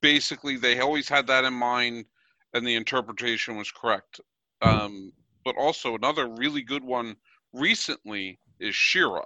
basically 0.01 0.57
they 0.57 0.79
always 0.79 1.09
had 1.09 1.27
that 1.27 1.43
in 1.45 1.53
mind, 1.53 2.05
and 2.53 2.65
the 2.65 2.75
interpretation 2.75 3.57
was 3.57 3.71
correct. 3.71 4.21
Um, 4.61 5.11
but 5.43 5.55
also 5.57 5.95
another 5.95 6.27
really 6.27 6.61
good 6.61 6.83
one 6.83 7.15
recently 7.53 8.39
is 8.59 8.75
She-Ra. 8.75 9.25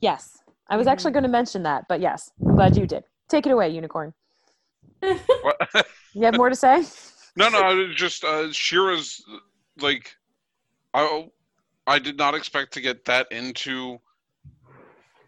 Yes, 0.00 0.38
I 0.68 0.76
was 0.76 0.86
actually 0.86 1.12
going 1.12 1.22
to 1.22 1.28
mention 1.28 1.62
that, 1.62 1.84
but 1.88 2.00
yes, 2.00 2.30
I'm 2.44 2.54
glad 2.54 2.76
you 2.76 2.86
did. 2.86 3.04
Take 3.28 3.46
it 3.46 3.50
away, 3.50 3.70
Unicorn. 3.70 4.12
You 5.02 6.24
have 6.24 6.34
more 6.34 6.48
to 6.48 6.56
say? 6.56 6.84
no, 7.36 7.48
no, 7.48 7.76
was 7.76 7.94
just 7.94 8.24
uh, 8.24 8.50
She-Ra's 8.52 9.22
like 9.80 10.16
I 10.94 11.28
I 11.86 11.98
did 11.98 12.16
not 12.16 12.34
expect 12.34 12.72
to 12.74 12.80
get 12.80 13.04
that 13.04 13.30
into 13.30 14.00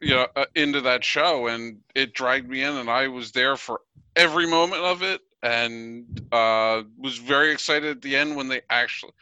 you 0.01 0.15
know 0.15 0.27
uh, 0.35 0.47
into 0.55 0.81
that 0.83 1.05
show, 1.05 1.49
and 1.49 1.79
it 1.95 2.15
dragged 2.15 2.49
me 2.49 2.63
in, 2.63 2.75
and 2.75 2.91
I 2.91 3.09
was 3.09 3.33
there 3.33 3.57
for 3.57 3.81
every 4.17 4.47
moment 4.47 4.83
of 4.83 5.03
it, 5.03 5.21
and 5.43 6.07
uh, 6.33 6.83
was 6.97 7.19
very 7.19 7.53
excited 7.53 7.91
at 7.91 8.03
the 8.03 8.17
end 8.17 8.37
when 8.37 8.49
they 8.49 8.63
actually 8.71 9.13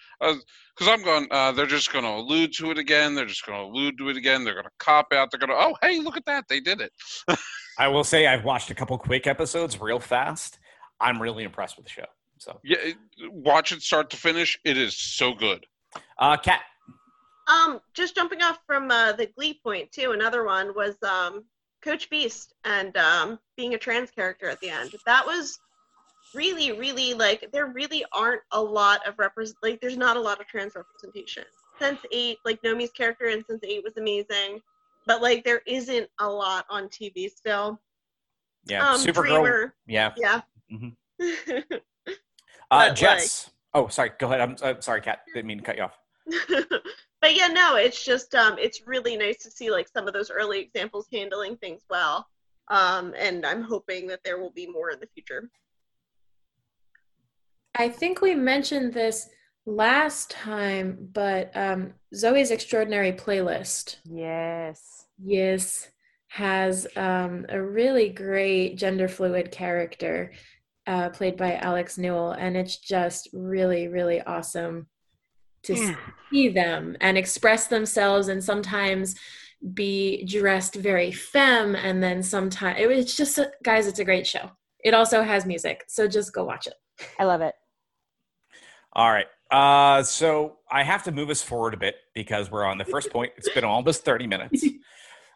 because 0.77 0.93
I'm 0.93 1.05
going 1.05 1.27
uh, 1.31 1.53
they're 1.53 1.67
just 1.67 1.93
going 1.93 2.05
to 2.05 2.11
allude 2.11 2.53
to 2.55 2.71
it 2.71 2.79
again, 2.79 3.15
they're 3.15 3.27
just 3.27 3.47
going 3.47 3.59
to 3.59 3.65
allude 3.65 3.99
to 3.99 4.09
it 4.09 4.17
again, 4.17 4.45
they're 4.45 4.55
going 4.55 4.65
to 4.65 4.71
cop 4.79 5.13
out, 5.13 5.31
they're 5.31 5.41
going 5.41 5.51
to 5.51 5.57
oh 5.57 5.75
hey 5.83 6.01
look 6.01 6.17
at 6.17 6.25
that 6.27 6.45
they 6.49 6.61
did 6.61 6.81
it. 6.81 6.93
I 7.79 7.89
will 7.89 8.05
say 8.05 8.27
I've 8.27 8.45
watched 8.45 8.71
a 8.71 8.75
couple 8.75 8.97
quick 8.99 9.27
episodes 9.27 9.81
real 9.81 10.01
fast. 10.01 10.59
I'm 11.01 11.21
really 11.21 11.45
impressed 11.45 11.77
with 11.77 11.85
the 11.85 11.91
show. 11.91 12.07
So, 12.39 12.59
Yeah, 12.65 12.79
it, 12.81 12.97
watch 13.31 13.73
it 13.73 13.83
start 13.83 14.11
to 14.11 14.17
finish. 14.17 14.59
It 14.65 14.77
is 14.77 14.97
so 14.97 15.35
good. 15.35 15.67
uh, 16.19 16.37
Kat. 16.37 16.61
Um, 17.49 17.81
just 17.95 18.15
jumping 18.15 18.43
off 18.43 18.59
from 18.67 18.91
uh, 18.91 19.13
the 19.13 19.27
Glee 19.27 19.61
point 19.63 19.93
too. 19.93 20.13
Another 20.13 20.45
one 20.45 20.75
was 20.75 20.97
um, 21.03 21.45
Coach 21.83 22.11
Beiste 22.11 22.53
and 22.65 22.97
um, 22.97 23.39
being 23.57 23.75
a 23.75 23.79
trans 23.79 24.11
character 24.11 24.49
at 24.49 24.61
the 24.61 24.71
end. 24.71 24.95
That 25.07 25.25
was 25.25 25.59
really, 26.35 26.73
really 26.73 27.15
like 27.15 27.49
there 27.53 27.67
really 27.67 28.05
aren't 28.13 28.43
a 28.53 28.61
lot 28.61 29.07
of 29.07 29.19
represent. 29.19 29.59
Like 29.63 29.81
there's 29.81 29.97
not 29.97 30.17
a 30.17 30.21
lot 30.21 30.41
of 30.41 30.47
trans 30.47 30.75
representation. 30.75 31.45
Sense 31.79 32.01
Eight, 32.13 32.39
like 32.45 32.63
Nomi's 32.63 32.91
character 32.93 33.27
in 33.27 33.43
Sense8 33.45 33.85
was 33.85 33.97
amazing, 33.97 34.61
but 35.07 35.21
like 35.21 35.45
there 35.45 35.63
isn't 35.67 36.09
a 36.21 36.29
lot 36.29 36.65
on 36.71 36.89
TV 36.89 37.31
still. 37.31 37.81
Yeah, 38.67 38.89
um, 38.89 38.99
Supergirl. 38.99 39.43
Dreamer, 39.43 39.75
Yeah. 39.87 40.13
yeah. 40.17 40.41
Mhm. 40.73 40.97
but, 41.19 41.83
Uh, 42.71 42.95
like- 43.01 43.31
oh, 43.75 43.89
sorry. 43.89 44.11
Go 44.19 44.27
ahead. 44.27 44.41
I'm, 44.41 44.57
i 44.63 44.81
sorry, 44.81 45.01
Kat. 45.01 45.21
Didn't 45.33 45.47
mean 45.47 45.59
to 45.59 45.65
cut 45.65 45.77
you 45.77 45.85
off. 45.85 45.97
but 47.21 47.37
yeah, 47.37 47.47
no, 47.47 47.77
it's 47.77 48.05
just 48.05 48.35
um, 48.35 48.57
it's 48.59 48.87
really 48.87 49.17
nice 49.17 49.37
to 49.45 49.51
see 49.51 49.71
like 49.71 49.87
some 49.89 50.09
of 50.09 50.15
those 50.15 50.31
early 50.31 50.61
examples 50.61 51.07
handling 51.13 51.57
things 51.59 51.83
well. 51.89 52.27
Um, 52.69 53.15
and 53.17 53.47
I'm 53.47 53.63
hoping 53.63 54.09
that 54.09 54.25
there 54.25 54.39
will 54.39 54.51
be 54.51 54.67
more 54.67 54.91
in 54.91 54.99
the 54.99 55.07
future. 55.15 55.49
I 57.79 57.89
think 57.89 58.21
we 58.21 58.35
mentioned 58.35 58.93
this 58.95 59.29
last 59.67 60.31
time, 60.31 61.09
but 61.13 61.51
um, 61.55 61.93
Zoey's 62.15 62.51
Extraordinary 62.51 63.13
Playlist, 63.13 63.97
Yes. 64.05 65.07
yes, 65.23 65.89
has 66.29 66.87
um, 66.97 67.45
a 67.49 67.61
really 67.61 68.09
great 68.09 68.77
gender 68.77 69.09
fluid 69.09 69.51
character 69.51 70.33
uh, 70.87 71.11
played 71.11 71.37
by 71.37 71.57
Alex 71.57 71.99
Newell, 71.99 72.33
and 72.33 72.57
it's 72.57 72.79
just 72.79 73.29
really, 73.33 73.89
really 73.89 74.23
awesome 74.23 74.87
to 75.65 75.95
see 76.31 76.49
them 76.49 76.97
and 77.01 77.19
express 77.19 77.67
themselves, 77.67 78.29
and 78.29 78.43
sometimes 78.43 79.17
be 79.75 80.25
dressed 80.25 80.77
very 80.77 81.11
femme, 81.11 81.75
and 81.75 82.03
then 82.03 82.23
sometimes 82.23 82.79
it 82.81 82.87
was 82.87 83.15
just, 83.15 83.39
guys, 83.65 83.87
it's 83.87 83.99
a 83.99 84.05
great 84.05 84.27
show. 84.27 84.51
It 84.85 84.95
also 84.95 85.23
has 85.23 85.45
music, 85.45 85.85
so 85.89 86.07
just 86.07 86.33
go 86.33 86.45
watch 86.45 86.69
it. 86.69 86.75
I 87.19 87.25
love 87.25 87.41
it. 87.41 87.55
All 88.97 89.13
right. 89.13 89.27
Uh, 89.51 90.03
so 90.03 90.57
I 90.71 90.83
have 90.83 91.03
to 91.05 91.13
move 91.13 91.29
us 91.29 91.43
forward 91.43 91.75
a 91.75 91.77
bit 91.77 91.97
because 92.15 92.51
we're 92.51 92.65
on 92.65 92.79
the 92.79 92.85
first 92.87 93.11
point. 93.11 93.31
It's 93.37 93.51
been 93.51 93.63
almost 93.63 94.05
30 94.05 94.27
minutes. 94.27 94.65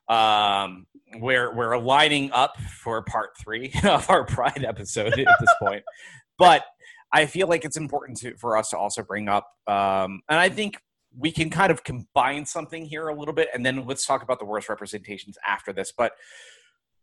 Um, 0.08 0.88
we're 1.20 1.54
we're 1.54 1.78
lining 1.78 2.32
up 2.32 2.60
for 2.60 3.00
part 3.02 3.30
three 3.40 3.72
of 3.84 4.10
our 4.10 4.24
Pride 4.24 4.64
episode 4.64 5.12
at 5.12 5.36
this 5.38 5.54
point, 5.62 5.84
but 6.36 6.64
I 7.12 7.26
feel 7.26 7.46
like 7.46 7.64
it's 7.64 7.76
important 7.76 8.18
to 8.18 8.36
for 8.36 8.56
us 8.56 8.70
to 8.70 8.76
also 8.76 9.04
bring 9.04 9.28
up, 9.28 9.46
um, 9.68 10.22
and 10.28 10.40
I 10.40 10.48
think 10.48 10.82
we 11.16 11.30
can 11.30 11.48
kind 11.48 11.70
of 11.70 11.84
combine 11.84 12.44
something 12.44 12.84
here 12.84 13.06
a 13.06 13.14
little 13.14 13.32
bit, 13.32 13.50
and 13.54 13.64
then 13.64 13.86
let's 13.86 14.04
talk 14.04 14.24
about 14.24 14.40
the 14.40 14.44
worst 14.44 14.68
representations 14.68 15.38
after 15.46 15.72
this. 15.72 15.92
But 15.96 16.14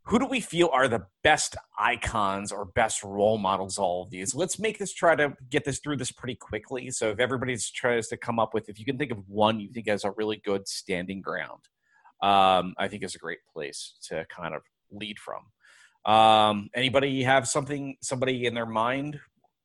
who 0.08 0.20
do 0.20 0.26
we 0.26 0.40
feel 0.40 0.70
are 0.72 0.88
the 0.88 1.06
best 1.22 1.56
icons 1.78 2.52
or 2.52 2.66
best 2.66 3.04
role 3.04 3.38
models 3.38 3.78
of 3.78 3.84
all 3.84 4.04
of 4.04 4.10
these? 4.10 4.34
Let's 4.34 4.58
make 4.58 4.80
this 4.80 4.94
try 4.94 5.16
to 5.16 5.36
get 5.50 5.66
this 5.66 5.80
through 5.80 5.98
this 5.98 6.12
pretty 6.12 6.36
quickly. 6.36 6.90
So 6.92 7.10
if 7.10 7.20
everybody's 7.20 7.70
tries 7.70 8.08
to 8.08 8.18
come 8.18 8.40
up 8.40 8.54
with 8.54 8.70
if 8.70 8.80
you 8.80 8.86
can 8.86 8.98
think 8.98 9.12
of 9.12 9.28
one 9.28 9.60
you 9.60 9.70
think 9.70 9.88
has 9.88 10.04
a 10.04 10.12
really 10.12 10.42
good 10.44 10.68
standing 10.68 11.22
ground 11.22 11.62
um, 12.24 12.74
i 12.78 12.88
think 12.88 13.04
is 13.04 13.16
a 13.16 13.20
great 13.20 13.40
place 13.54 13.96
to 14.04 14.26
kind 14.30 14.56
of 14.56 14.62
lead 14.92 15.20
from. 15.20 15.44
Um, 16.12 16.70
anybody 16.74 17.24
have 17.24 17.48
something 17.48 17.98
somebody 18.02 18.46
in 18.46 18.54
their 18.54 18.66
mind 18.66 19.20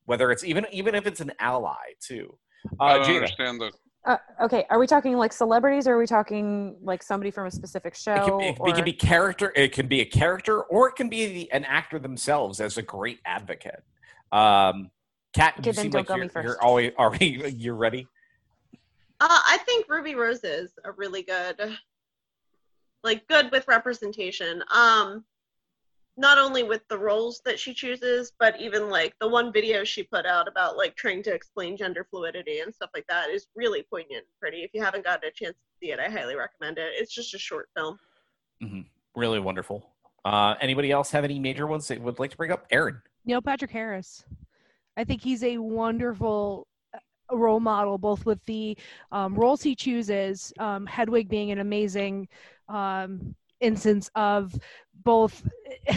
whether 0.07 0.33
it's 0.33 0.43
even 0.43 0.67
even 0.73 0.95
if 0.95 1.07
it's 1.07 1.21
an 1.21 1.33
ally 1.39 1.95
too? 2.01 2.37
I 2.81 2.93
uh, 2.93 2.99
don't 2.99 3.07
Jada. 3.07 3.15
understand 3.17 3.61
the 3.61 3.73
Uh, 4.05 4.17
okay, 4.43 4.67
are 4.69 4.81
we 4.81 4.87
talking 4.87 5.17
like 5.17 5.33
celebrities, 5.33 5.87
or 5.87 5.95
are 5.95 5.99
we 5.99 6.07
talking 6.07 6.77
like 6.83 7.03
somebody 7.03 7.31
from 7.31 7.47
a 7.47 7.51
specific 7.51 7.95
show? 7.95 8.15
It 8.15 8.25
can, 8.25 8.39
be, 8.39 8.47
it 8.47 8.57
or... 8.59 8.73
can 8.73 8.85
be 8.85 8.93
character. 8.93 9.53
It 9.55 9.73
can 9.73 9.87
be 9.87 10.01
a 10.01 10.05
character, 10.05 10.63
or 10.63 10.89
it 10.89 10.97
can 10.97 11.09
be 11.09 11.27
the, 11.27 11.53
an 11.53 11.65
actor 11.65 12.01
themselves 12.01 12.61
as 12.61 12.79
a 12.79 12.83
great 12.83 13.21
advocate. 13.25 13.85
Um, 14.33 14.91
Kat, 15.35 15.55
Okay, 15.59 15.71
you 15.71 15.73
then 15.73 15.83
seem 15.85 15.91
don't 15.93 16.09
like 16.09 16.17
you're, 16.35 16.43
me 16.43 16.49
you're 16.49 16.63
always 16.63 16.93
already 16.99 17.55
you're 17.57 17.77
ready. 17.77 18.09
Uh, 19.21 19.29
I 19.47 19.59
think 19.65 19.89
Ruby 19.89 20.17
Rose 20.17 20.43
is 20.43 20.73
a 20.85 20.91
really 20.91 21.23
good, 21.23 21.77
like, 23.05 23.27
good 23.29 23.53
with 23.53 23.69
representation. 23.69 24.65
Um, 24.75 25.25
not 26.17 26.39
only 26.39 26.63
with 26.63 26.87
the 26.89 26.99
roles 26.99 27.41
that 27.45 27.59
she 27.59 27.73
chooses, 27.73 28.33
but 28.39 28.61
even 28.61 28.91
like 28.91 29.15
the 29.21 29.29
one 29.29 29.53
video 29.53 29.83
she 29.83 30.03
put 30.03 30.27
out 30.27 30.47
about 30.47 30.77
like 30.77 30.95
trying 30.95 31.23
to 31.23 31.33
explain 31.33 31.77
gender 31.77 32.07
fluidity 32.11 32.61
and 32.61 32.75
stuff 32.75 32.91
like 32.95 33.07
that 33.09 33.31
is 33.31 33.47
really 33.57 33.83
poignant 33.83 34.25
and 34.25 34.41
pretty. 34.41 34.59
If 34.59 34.71
you 34.75 34.83
haven't 34.83 35.05
gotten 35.05 35.29
a 35.29 35.33
chance 35.33 35.55
to 35.55 35.79
see 35.81 35.93
it, 35.93 35.99
I 35.99 36.11
highly 36.11 36.37
recommend 36.37 36.79
it. 36.79 36.93
It's 36.97 37.15
just 37.15 37.35
a 37.35 37.39
short 37.39 37.69
film. 37.77 37.99
really 39.17 39.41
wonderful. 39.41 39.91
Uh, 40.25 40.55
anybody 40.61 40.91
else 40.91 41.11
have 41.11 41.25
any 41.25 41.39
major 41.39 41.67
ones 41.67 41.89
they 41.89 41.99
would 41.99 42.19
like 42.19 42.31
to 42.31 42.37
bring 42.37 42.53
up? 42.53 42.67
Erin. 42.71 43.01
Neil 43.25 43.41
Patrick 43.41 43.71
Harris. 43.71 44.25
I 44.97 45.05
think 45.05 45.23
he's 45.23 45.43
a 45.43 45.59
wonderful 45.59 46.67
uh, 46.95 47.37
role 47.37 47.61
model, 47.61 47.97
both 47.97 48.27
with 48.27 48.45
the 48.45 48.77
um, 49.11 49.35
roles 49.35 49.63
he 49.63 49.75
chooses. 49.75 50.53
Um, 50.59 50.87
Hedwig 50.87 51.29
being 51.29 51.51
an 51.51 51.59
amazing 51.59 52.29
um, 52.69 53.35
instance 53.61 54.11
of 54.15 54.55
both 55.05 55.47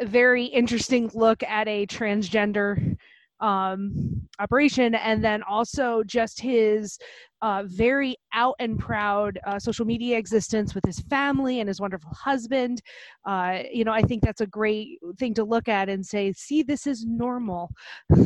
a 0.00 0.06
very 0.06 0.44
interesting 0.44 1.10
look 1.14 1.42
at 1.42 1.68
a 1.68 1.86
transgender 1.86 2.96
um, 3.40 4.28
operation, 4.38 4.94
and 4.94 5.22
then 5.24 5.42
also 5.42 6.02
just 6.04 6.40
his 6.40 6.98
uh, 7.40 7.62
very 7.66 8.16
out 8.32 8.56
and 8.58 8.78
proud 8.78 9.38
uh, 9.46 9.58
social 9.58 9.84
media 9.86 10.18
existence 10.18 10.74
with 10.74 10.84
his 10.84 10.98
family 11.00 11.60
and 11.60 11.68
his 11.68 11.80
wonderful 11.80 12.10
husband. 12.12 12.82
Uh, 13.24 13.60
you 13.72 13.84
know, 13.84 13.92
I 13.92 14.02
think 14.02 14.22
that's 14.22 14.40
a 14.40 14.46
great 14.46 14.98
thing 15.18 15.34
to 15.34 15.44
look 15.44 15.68
at 15.68 15.88
and 15.88 16.04
say, 16.04 16.32
see, 16.32 16.62
this 16.62 16.86
is 16.86 17.04
normal. 17.04 17.70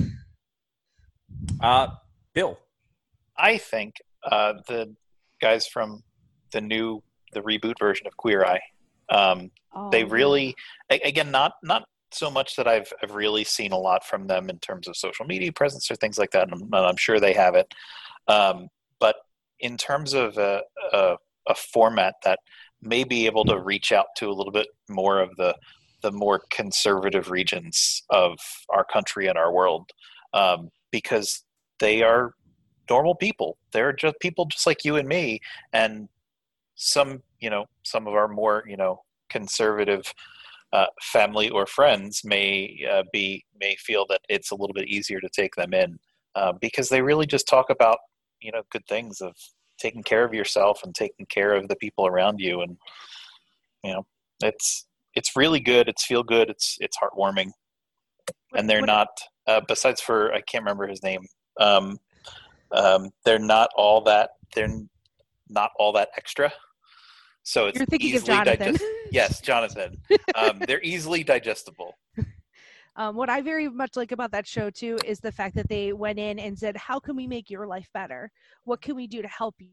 Uh, 1.60 1.88
Bill. 2.34 2.59
I 3.36 3.59
think 3.59 3.94
uh, 4.30 4.54
the 4.68 4.94
guys 5.40 5.66
from 5.66 6.02
the 6.52 6.60
new 6.60 7.02
the 7.32 7.40
reboot 7.40 7.78
version 7.78 8.06
of 8.06 8.16
Queer 8.16 8.44
Eye, 8.44 8.60
um, 9.12 9.51
they 9.90 10.05
Oh, 10.05 10.09
really 10.09 10.55
again 10.90 11.30
not 11.30 11.52
not 11.62 11.84
so 12.12 12.30
much 12.30 12.56
that 12.56 12.68
I've 12.68 12.93
I've 13.02 13.14
really 13.14 13.44
seen 13.44 13.72
a 13.72 13.78
lot 13.78 14.05
from 14.05 14.26
them 14.26 14.51
in 14.51 14.59
terms 14.59 14.86
of 14.86 14.97
social 14.97 15.24
media 15.24 15.52
presence 15.52 15.90
or 15.90 15.97
things 15.97 16.18
like 16.18 16.30
that. 16.32 16.44
And 16.44 16.52
I'm, 16.55 16.62
and 16.62 16.74
I'm 16.74 16.97
sure 16.97 17.18
they 17.18 17.32
have 17.32 17.55
it, 17.55 17.72
um, 18.28 18.68
but 19.01 19.16
in 19.60 19.76
terms 19.76 20.12
of 20.12 20.36
a, 20.39 20.62
a, 20.93 21.16
a 21.48 21.55
format 21.55 22.14
that 22.24 22.40
may 22.82 23.05
be 23.05 23.26
able 23.26 23.44
to 23.47 23.59
reach 23.59 23.93
out 23.93 24.06
to 24.16 24.28
a 24.28 24.34
little 24.34 24.52
bit 24.52 24.66
more 24.89 25.20
of 25.20 25.30
the 25.36 25.55
the 26.02 26.12
more 26.12 26.43
conservative 26.51 27.30
regions 27.30 28.02
of 28.10 28.36
our 28.70 28.84
country 28.84 29.28
and 29.28 29.39
our 29.39 29.52
world, 29.52 29.89
um, 30.34 30.68
because 30.90 31.44
they 31.78 32.02
are 32.02 32.34
normal 32.90 33.14
people. 33.14 33.56
They're 33.72 33.93
just 33.93 34.16
people 34.20 34.47
just 34.47 34.66
like 34.66 34.84
you 34.84 34.97
and 34.97 35.09
me, 35.09 35.40
and 35.72 36.09
some 36.74 37.22
you 37.40 37.48
know 37.48 37.66
some 37.82 38.06
of 38.06 38.14
our 38.14 38.28
more 38.28 38.64
you 38.66 38.76
know 38.76 39.02
conservative 39.30 40.12
uh, 40.72 40.86
family 41.02 41.50
or 41.50 41.66
friends 41.66 42.22
may 42.24 42.84
uh, 42.90 43.02
be 43.12 43.44
may 43.60 43.76
feel 43.76 44.06
that 44.09 44.20
it's 44.28 44.50
a 44.50 44.54
little 44.54 44.74
bit 44.74 44.88
easier 44.88 45.20
to 45.20 45.28
take 45.28 45.54
them 45.54 45.74
in 45.74 45.98
uh, 46.34 46.52
because 46.60 46.88
they 46.88 47.02
really 47.02 47.26
just 47.26 47.46
talk 47.48 47.70
about 47.70 47.98
you 48.40 48.52
know 48.52 48.62
good 48.70 48.86
things 48.88 49.20
of 49.20 49.34
taking 49.78 50.02
care 50.02 50.24
of 50.24 50.34
yourself 50.34 50.80
and 50.84 50.94
taking 50.94 51.26
care 51.26 51.54
of 51.54 51.68
the 51.68 51.76
people 51.76 52.06
around 52.06 52.38
you. 52.40 52.62
And 52.62 52.76
you 53.84 53.92
know 53.92 54.06
it's 54.42 54.86
it's 55.14 55.36
really 55.36 55.60
good. 55.60 55.88
It's 55.88 56.04
feel 56.04 56.22
good. 56.22 56.48
It's 56.50 56.78
it's 56.80 56.96
heartwarming. 56.98 57.50
And 58.54 58.68
they're 58.68 58.82
not 58.82 59.09
uh, 59.46 59.60
besides 59.66 60.00
for 60.00 60.32
i 60.32 60.40
can't 60.42 60.62
remember 60.62 60.86
his 60.86 61.02
name 61.02 61.24
um, 61.60 61.98
um, 62.72 63.10
they're 63.24 63.38
not 63.38 63.70
all 63.76 64.00
that 64.02 64.30
they're 64.54 64.80
not 65.48 65.70
all 65.78 65.92
that 65.92 66.09
extra 66.16 66.52
so 67.43 67.66
it's 67.66 67.78
You're 67.78 67.86
thinking 67.86 68.10
of 68.10 68.23
easily 68.23 68.36
Jonathan. 68.36 68.59
digest- 68.74 68.85
yes 69.10 69.40
jonathan 69.40 69.98
um, 70.35 70.59
they're 70.66 70.82
easily 70.82 71.23
digestible 71.24 71.94
Um, 72.94 73.16
what 73.16 73.31
I 73.31 73.40
very 73.40 73.70
much 73.70 73.97
like 73.97 74.12
about 74.12 74.32
that 74.32 74.47
show 74.47 74.69
too 74.69 74.98
is 75.06 75.19
the 75.19 75.32
fact 75.32 75.55
that 75.55 75.66
they 75.66 75.94
went 75.94 76.19
in 76.19 76.39
and 76.39 76.59
said, 76.59 76.77
"How 76.77 77.01
can 77.01 77.16
we 77.16 77.27
make 77.27 77.48
your 77.48 77.66
life 77.66 77.89
better? 77.94 78.31
What 78.64 78.82
can 78.82 78.94
we 78.97 79.06
do 79.06 79.23
to 79.23 79.28
help 79.28 79.55
y- 79.59 79.69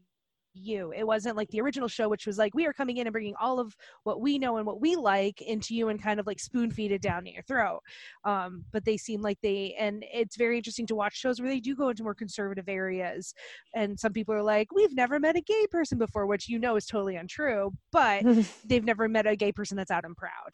you?" 0.54 0.92
It 0.96 1.06
wasn't 1.06 1.36
like 1.36 1.48
the 1.50 1.60
original 1.60 1.88
show, 1.88 2.08
which 2.08 2.26
was 2.26 2.38
like, 2.38 2.54
"We 2.54 2.66
are 2.66 2.72
coming 2.72 2.96
in 2.98 3.06
and 3.06 3.12
bringing 3.12 3.34
all 3.40 3.60
of 3.60 3.76
what 4.04 4.20
we 4.20 4.38
know 4.38 4.56
and 4.56 4.66
what 4.66 4.80
we 4.80 4.96
like 4.96 5.40
into 5.42 5.74
you 5.74 5.88
and 5.88 6.02
kind 6.02 6.20
of 6.20 6.26
like 6.26 6.40
spoon 6.40 6.70
feed 6.70 6.92
it 6.92 7.02
down 7.02 7.26
your 7.26 7.42
throat." 7.42 7.80
Um, 8.24 8.64
but 8.72 8.84
they 8.84 8.96
seem 8.96 9.22
like 9.22 9.38
they, 9.42 9.74
and 9.78 10.04
it's 10.12 10.36
very 10.36 10.56
interesting 10.56 10.86
to 10.88 10.94
watch 10.94 11.16
shows 11.16 11.40
where 11.40 11.50
they 11.50 11.60
do 11.60 11.74
go 11.74 11.88
into 11.90 12.02
more 12.02 12.14
conservative 12.14 12.68
areas. 12.68 13.34
And 13.74 13.98
some 13.98 14.12
people 14.12 14.34
are 14.34 14.42
like, 14.42 14.72
"We've 14.72 14.94
never 14.94 15.18
met 15.20 15.36
a 15.36 15.40
gay 15.40 15.66
person 15.70 15.98
before," 15.98 16.26
which 16.26 16.48
you 16.48 16.58
know 16.58 16.76
is 16.76 16.86
totally 16.86 17.16
untrue, 17.16 17.72
but 17.92 18.24
they've 18.64 18.84
never 18.84 19.08
met 19.08 19.26
a 19.26 19.36
gay 19.36 19.52
person 19.52 19.76
that's 19.76 19.90
out 19.90 20.04
and 20.04 20.16
proud. 20.16 20.52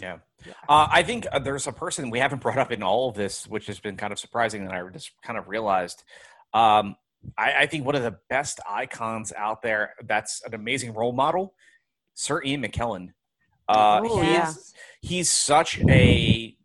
Yeah. 0.00 0.54
Uh, 0.68 0.88
I 0.90 1.02
think 1.02 1.26
uh, 1.32 1.38
there's 1.38 1.66
a 1.66 1.72
person 1.72 2.10
we 2.10 2.18
haven't 2.18 2.40
brought 2.40 2.58
up 2.58 2.70
in 2.72 2.82
all 2.82 3.08
of 3.08 3.14
this, 3.14 3.46
which 3.46 3.66
has 3.66 3.80
been 3.80 3.96
kind 3.96 4.12
of 4.12 4.18
surprising, 4.18 4.62
and 4.62 4.72
I 4.72 4.82
just 4.90 5.12
kind 5.22 5.38
of 5.38 5.48
realized. 5.48 6.02
Um, 6.54 6.96
I, 7.36 7.52
I 7.60 7.66
think 7.66 7.84
one 7.84 7.94
of 7.94 8.02
the 8.02 8.16
best 8.28 8.60
icons 8.68 9.32
out 9.36 9.62
there 9.62 9.94
that's 10.04 10.42
an 10.44 10.54
amazing 10.54 10.94
role 10.94 11.12
model, 11.12 11.54
Sir 12.14 12.42
Ian 12.42 12.62
McKellen. 12.62 13.08
Uh, 13.68 14.00
Oh, 14.04 14.20
he's, 14.20 14.28
yeah. 14.28 14.52
he's 15.00 15.30
such 15.30 15.80
a 15.88 16.56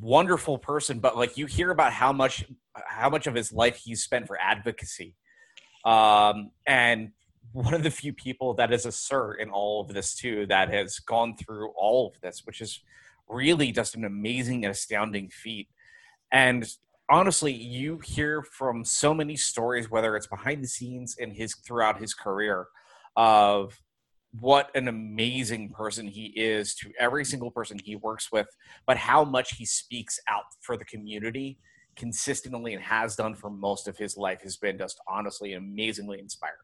wonderful 0.00 0.58
person, 0.58 0.98
but 0.98 1.16
like 1.16 1.36
you 1.36 1.46
hear 1.46 1.70
about 1.70 1.92
how 1.92 2.12
much 2.12 2.44
how 2.86 3.08
much 3.08 3.26
of 3.26 3.34
his 3.34 3.52
life 3.52 3.76
he's 3.76 4.02
spent 4.02 4.26
for 4.26 4.38
advocacy. 4.40 5.14
Um, 5.84 6.50
and 6.66 7.12
one 7.52 7.72
of 7.74 7.82
the 7.82 7.90
few 7.90 8.12
people 8.12 8.54
that 8.54 8.72
is 8.72 8.84
a 8.84 8.92
sir 8.92 9.34
in 9.34 9.50
all 9.50 9.80
of 9.82 9.88
this 9.88 10.14
too 10.14 10.46
that 10.46 10.72
has 10.72 10.98
gone 10.98 11.36
through 11.36 11.70
all 11.76 12.08
of 12.08 12.20
this, 12.20 12.42
which 12.44 12.60
is 12.60 12.80
really 13.28 13.70
just 13.70 13.94
an 13.94 14.04
amazing 14.04 14.64
and 14.64 14.72
astounding 14.72 15.28
feat. 15.28 15.68
And 16.32 16.68
honestly, 17.10 17.52
you 17.52 17.98
hear 18.04 18.42
from 18.42 18.84
so 18.84 19.12
many 19.14 19.36
stories, 19.36 19.90
whether 19.90 20.16
it's 20.16 20.26
behind 20.26 20.62
the 20.62 20.68
scenes 20.68 21.16
in 21.18 21.30
his 21.30 21.54
throughout 21.54 22.00
his 22.00 22.14
career, 22.14 22.66
of 23.16 23.80
what 24.40 24.70
an 24.74 24.88
amazing 24.88 25.70
person 25.70 26.08
he 26.08 26.26
is 26.34 26.74
to 26.74 26.90
every 26.98 27.24
single 27.24 27.50
person 27.50 27.78
he 27.84 27.94
works 27.96 28.32
with, 28.32 28.48
but 28.86 28.96
how 28.96 29.24
much 29.24 29.56
he 29.56 29.64
speaks 29.64 30.18
out 30.28 30.44
for 30.60 30.76
the 30.76 30.84
community 30.84 31.58
consistently 31.94 32.74
and 32.74 32.82
has 32.82 33.14
done 33.14 33.34
for 33.34 33.50
most 33.50 33.86
of 33.86 33.96
his 33.96 34.16
life 34.16 34.40
has 34.42 34.56
been 34.56 34.76
just 34.76 35.00
honestly 35.06 35.52
amazingly 35.52 36.18
inspiring. 36.18 36.58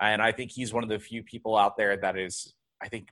And 0.00 0.20
I 0.20 0.32
think 0.32 0.50
he's 0.50 0.74
one 0.74 0.82
of 0.82 0.90
the 0.90 0.98
few 0.98 1.22
people 1.22 1.56
out 1.56 1.76
there 1.76 1.96
that 1.96 2.18
is, 2.18 2.52
I 2.82 2.88
think, 2.88 3.08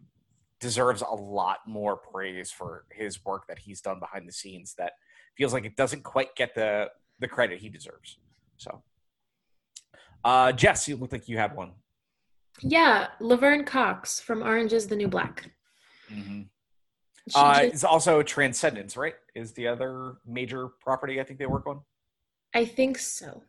deserves 0.61 1.03
a 1.03 1.15
lot 1.15 1.59
more 1.67 1.97
praise 1.97 2.51
for 2.51 2.85
his 2.91 3.25
work 3.25 3.47
that 3.49 3.61
he's 3.61 3.81
done 3.81 3.99
behind 3.99 4.29
the 4.29 4.33
scenes 4.33 4.75
that 4.77 4.93
feels 5.37 5.53
like 5.53 5.65
it 5.65 5.77
doesn't 5.77 6.03
quite 6.03 6.35
get 6.37 6.55
the 6.55 6.91
the 7.19 7.29
credit 7.29 7.61
he 7.61 7.69
deserves. 7.69 8.19
So 8.57 8.83
uh 10.25 10.53
Jess, 10.53 10.89
you 10.89 10.97
look 10.97 11.13
like 11.13 11.29
you 11.29 11.39
had 11.39 11.55
one. 11.57 11.73
Yeah, 12.63 13.09
Laverne 13.21 13.65
Cox 13.65 14.21
from 14.21 14.43
Orange 14.43 14.73
is 14.73 14.87
the 14.89 14.97
New 14.97 15.09
Black. 15.09 15.51
She 16.09 16.47
Uh, 17.35 17.61
just- 17.63 17.75
it's 17.75 17.85
also 17.85 18.23
Transcendence, 18.23 18.97
right? 18.97 19.15
Is 19.35 19.53
the 19.53 19.69
other 19.69 20.17
major 20.27 20.69
property 20.69 21.21
I 21.21 21.25
think 21.25 21.39
they 21.39 21.47
work 21.47 21.67
on. 21.67 21.83
I 22.55 22.65
think 22.65 22.99
so. 22.99 23.43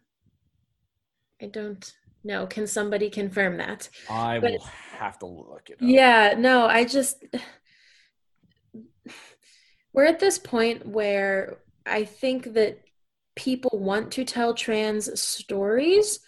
I 1.41 1.47
don't 1.47 1.91
know. 2.23 2.45
Can 2.45 2.67
somebody 2.67 3.09
confirm 3.09 3.57
that? 3.57 3.89
I 4.09 4.39
But- 4.39 4.51
will 4.51 4.67
have 4.99 5.17
to 5.19 5.25
look 5.25 5.69
it 5.69 5.73
up. 5.73 5.79
Yeah, 5.81 6.35
no, 6.37 6.67
I 6.67 6.85
just 6.85 7.23
we're 9.93 10.05
at 10.05 10.19
this 10.19 10.37
point 10.37 10.85
where 10.85 11.57
I 11.85 12.05
think 12.05 12.53
that 12.53 12.79
people 13.35 13.79
want 13.79 14.11
to 14.11 14.23
tell 14.23 14.53
trans 14.53 15.19
stories, 15.19 16.19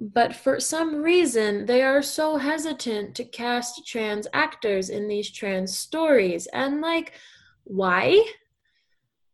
but 0.00 0.34
for 0.34 0.60
some 0.60 1.02
reason 1.02 1.66
they 1.66 1.82
are 1.82 2.02
so 2.02 2.36
hesitant 2.36 3.14
to 3.16 3.24
cast 3.24 3.86
trans 3.86 4.26
actors 4.32 4.90
in 4.90 5.08
these 5.08 5.30
trans 5.30 5.76
stories. 5.76 6.46
And 6.52 6.80
like, 6.80 7.12
why? 7.64 8.24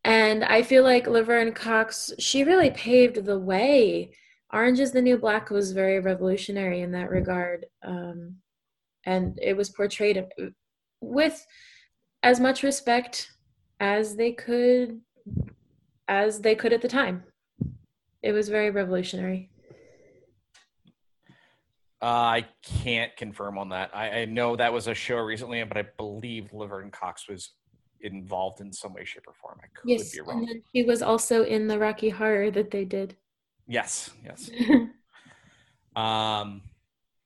And 0.04 0.44
I 0.44 0.62
feel 0.62 0.84
like 0.84 1.06
Laverne 1.06 1.52
Cox, 1.52 2.12
she 2.18 2.44
really 2.44 2.70
paved 2.70 3.24
the 3.24 3.38
way. 3.38 4.12
Orange 4.52 4.80
is 4.80 4.92
the 4.92 5.02
New 5.02 5.18
Black 5.18 5.50
was 5.50 5.72
very 5.72 6.00
revolutionary 6.00 6.80
in 6.80 6.92
that 6.92 7.10
regard. 7.10 7.66
Um, 7.82 8.36
and 9.04 9.38
it 9.42 9.56
was 9.56 9.70
portrayed 9.70 10.24
with 11.00 11.46
as 12.22 12.40
much 12.40 12.62
respect 12.62 13.30
as 13.80 14.16
they 14.16 14.32
could 14.32 15.00
as 16.08 16.40
they 16.40 16.54
could 16.54 16.72
at 16.72 16.80
the 16.82 16.88
time 16.88 17.22
it 18.22 18.32
was 18.32 18.48
very 18.48 18.70
revolutionary 18.70 19.50
Uh, 22.00 22.06
I 22.38 22.46
can't 22.62 23.14
confirm 23.16 23.58
on 23.58 23.70
that. 23.70 23.90
I, 23.92 24.20
I 24.20 24.24
know 24.24 24.54
that 24.54 24.72
was 24.72 24.86
a 24.86 24.94
show 24.94 25.16
recently, 25.18 25.64
but 25.64 25.76
I 25.76 25.84
believe 25.96 26.52
Laverne 26.52 26.92
Cox 26.92 27.28
was 27.28 27.54
involved 28.00 28.60
in 28.60 28.72
some 28.72 28.94
way, 28.94 29.04
shape, 29.04 29.24
or 29.26 29.32
form. 29.34 29.58
I 29.60 29.66
could 29.74 29.90
yes 29.90 30.12
be 30.12 30.18
and 30.20 30.28
wrong. 30.28 30.46
then 30.46 30.62
she 30.72 30.84
was 30.84 31.02
also 31.02 31.42
in 31.44 31.66
the 31.66 31.76
rocky 31.76 32.08
horror 32.10 32.52
that 32.52 32.70
they 32.70 32.84
did 32.84 33.16
Yes, 33.66 34.10
yes. 34.24 34.48
Um, 35.96 36.62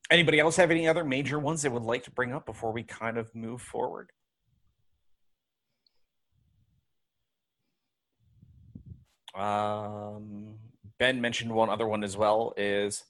anybody 0.09 0.39
else 0.39 0.55
have 0.55 0.71
any 0.71 0.87
other 0.87 1.03
major 1.03 1.37
ones 1.37 1.61
they 1.61 1.69
would 1.69 1.83
like 1.83 2.03
to 2.05 2.11
bring 2.11 2.33
up 2.33 2.45
before 2.47 2.71
we 2.71 2.81
kind 2.81 3.17
of 3.19 3.33
move 3.35 3.61
forward? 3.61 4.09
Um, 9.35 10.55
ben 10.99 11.21
mentioned 11.21 11.51
one 11.51 11.69
other 11.69 11.87
one 11.87 12.03
as 12.03 12.15
well. 12.15 12.53
Is 12.57 13.03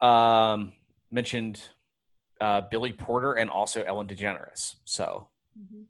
um, 0.00 0.72
mentioned 1.10 1.60
uh, 2.40 2.62
Billy 2.70 2.92
Porter 2.92 3.34
and 3.34 3.50
also 3.50 3.82
Ellen 3.82 4.06
DeGeneres. 4.06 4.76
So, 4.84 5.28
Mhm. 5.58 5.86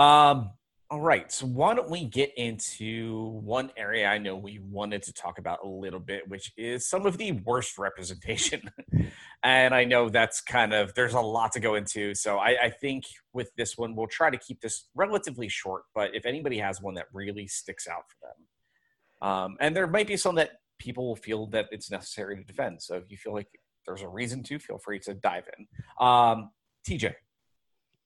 um, 0.00 0.50
all 0.90 1.00
right. 1.02 1.30
So 1.30 1.44
why 1.46 1.74
don't 1.74 1.90
we 1.90 2.06
get 2.06 2.32
into 2.38 3.40
one 3.42 3.70
area 3.76 4.06
I 4.06 4.16
know 4.16 4.36
we 4.36 4.58
wanted 4.58 5.02
to 5.02 5.12
talk 5.12 5.38
about 5.38 5.58
a 5.62 5.68
little 5.68 6.00
bit, 6.00 6.26
which 6.28 6.50
is 6.56 6.88
some 6.88 7.04
of 7.04 7.18
the 7.18 7.32
worst 7.32 7.76
representation. 7.76 8.70
and 9.42 9.74
I 9.74 9.84
know 9.84 10.08
that's 10.08 10.40
kind 10.40 10.72
of 10.72 10.94
there's 10.94 11.12
a 11.12 11.20
lot 11.20 11.52
to 11.52 11.60
go 11.60 11.74
into. 11.74 12.14
So 12.14 12.38
I, 12.38 12.56
I 12.64 12.70
think 12.70 13.04
with 13.34 13.50
this 13.56 13.76
one 13.76 13.96
we'll 13.96 14.06
try 14.06 14.30
to 14.30 14.38
keep 14.38 14.62
this 14.62 14.88
relatively 14.94 15.48
short. 15.48 15.82
But 15.94 16.14
if 16.14 16.24
anybody 16.24 16.58
has 16.58 16.80
one 16.80 16.94
that 16.94 17.06
really 17.12 17.48
sticks 17.48 17.86
out 17.86 18.04
for 18.08 18.28
them, 18.28 19.28
um, 19.28 19.56
and 19.60 19.76
there 19.76 19.86
might 19.86 20.06
be 20.06 20.16
some 20.16 20.36
that 20.36 20.52
people 20.78 21.06
will 21.06 21.16
feel 21.16 21.46
that 21.48 21.66
it's 21.70 21.90
necessary 21.90 22.36
to 22.36 22.44
defend. 22.44 22.80
So 22.80 22.94
if 22.94 23.10
you 23.10 23.18
feel 23.18 23.34
like 23.34 23.48
there's 23.86 24.02
a 24.02 24.08
reason 24.08 24.42
to, 24.44 24.58
feel 24.58 24.78
free 24.78 25.00
to 25.00 25.12
dive 25.12 25.44
in. 25.58 25.66
Um, 26.06 26.50
TJ. 26.88 27.14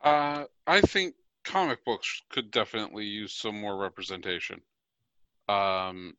Uh, 0.03 0.45
I 0.67 0.81
think 0.81 1.15
comic 1.45 1.85
books 1.85 2.23
could 2.31 2.51
definitely 2.51 3.05
use 3.05 3.35
some 3.35 3.61
more 3.61 3.77
representation. 3.77 4.61
Um, 5.49 6.15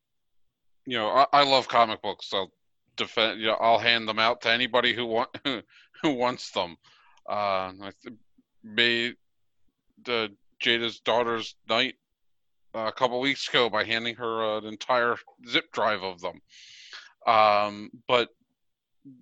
you 0.85 0.97
know, 0.97 1.09
I, 1.09 1.25
I 1.31 1.43
love 1.43 1.67
comic 1.67 2.01
books. 2.01 2.33
I'll 2.33 2.51
defend. 2.97 3.39
You 3.39 3.47
know, 3.47 3.57
I'll 3.59 3.79
hand 3.79 4.07
them 4.07 4.19
out 4.19 4.41
to 4.41 4.51
anybody 4.51 4.93
who 4.93 5.05
want 5.05 5.29
who 6.01 6.11
wants 6.11 6.51
them. 6.51 6.77
Uh, 7.29 7.71
I 7.81 7.91
th- 8.03 8.15
made 8.63 9.15
the 10.03 10.29
Jada's 10.61 10.99
daughter's 10.99 11.55
night 11.69 11.95
uh, 12.75 12.85
a 12.87 12.91
couple 12.91 13.19
weeks 13.19 13.47
ago 13.47 13.69
by 13.69 13.83
handing 13.83 14.15
her 14.15 14.57
an 14.57 14.65
entire 14.65 15.15
zip 15.47 15.71
drive 15.71 16.03
of 16.03 16.21
them. 16.21 16.41
Um, 17.25 17.89
but 18.07 18.29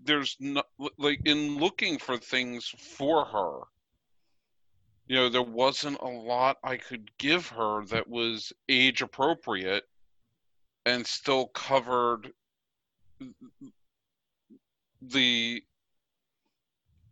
there's 0.04 0.36
no 0.40 0.64
like 0.98 1.22
in 1.26 1.58
looking 1.58 1.98
for 1.98 2.18
things 2.18 2.68
for 2.98 3.26
her 3.26 3.62
you 5.08 5.16
know 5.16 5.30
there 5.30 5.42
wasn't 5.42 6.00
a 6.00 6.08
lot 6.08 6.58
i 6.64 6.78
could 6.78 7.10
give 7.18 7.48
her 7.48 7.86
that 7.86 8.08
was 8.08 8.54
age 8.70 9.02
appropriate 9.02 9.84
and 10.86 11.06
still 11.06 11.48
covered 11.48 12.32
the 15.02 15.64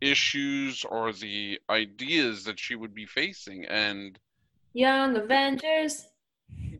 issues 0.00 0.84
or 0.84 1.12
the 1.12 1.60
ideas 1.68 2.44
that 2.44 2.58
she 2.58 2.74
would 2.74 2.94
be 2.94 3.06
facing 3.06 3.66
and 3.66 4.18
Young 4.72 5.16
Avengers. 5.16 6.06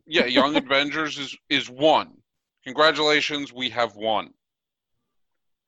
yeah 0.06 0.24
young 0.24 0.56
avengers 0.64 1.18
is 1.18 1.36
is 1.48 1.68
one 1.68 2.12
congratulations 2.64 3.52
we 3.52 3.68
have 3.70 3.94
one 3.94 4.30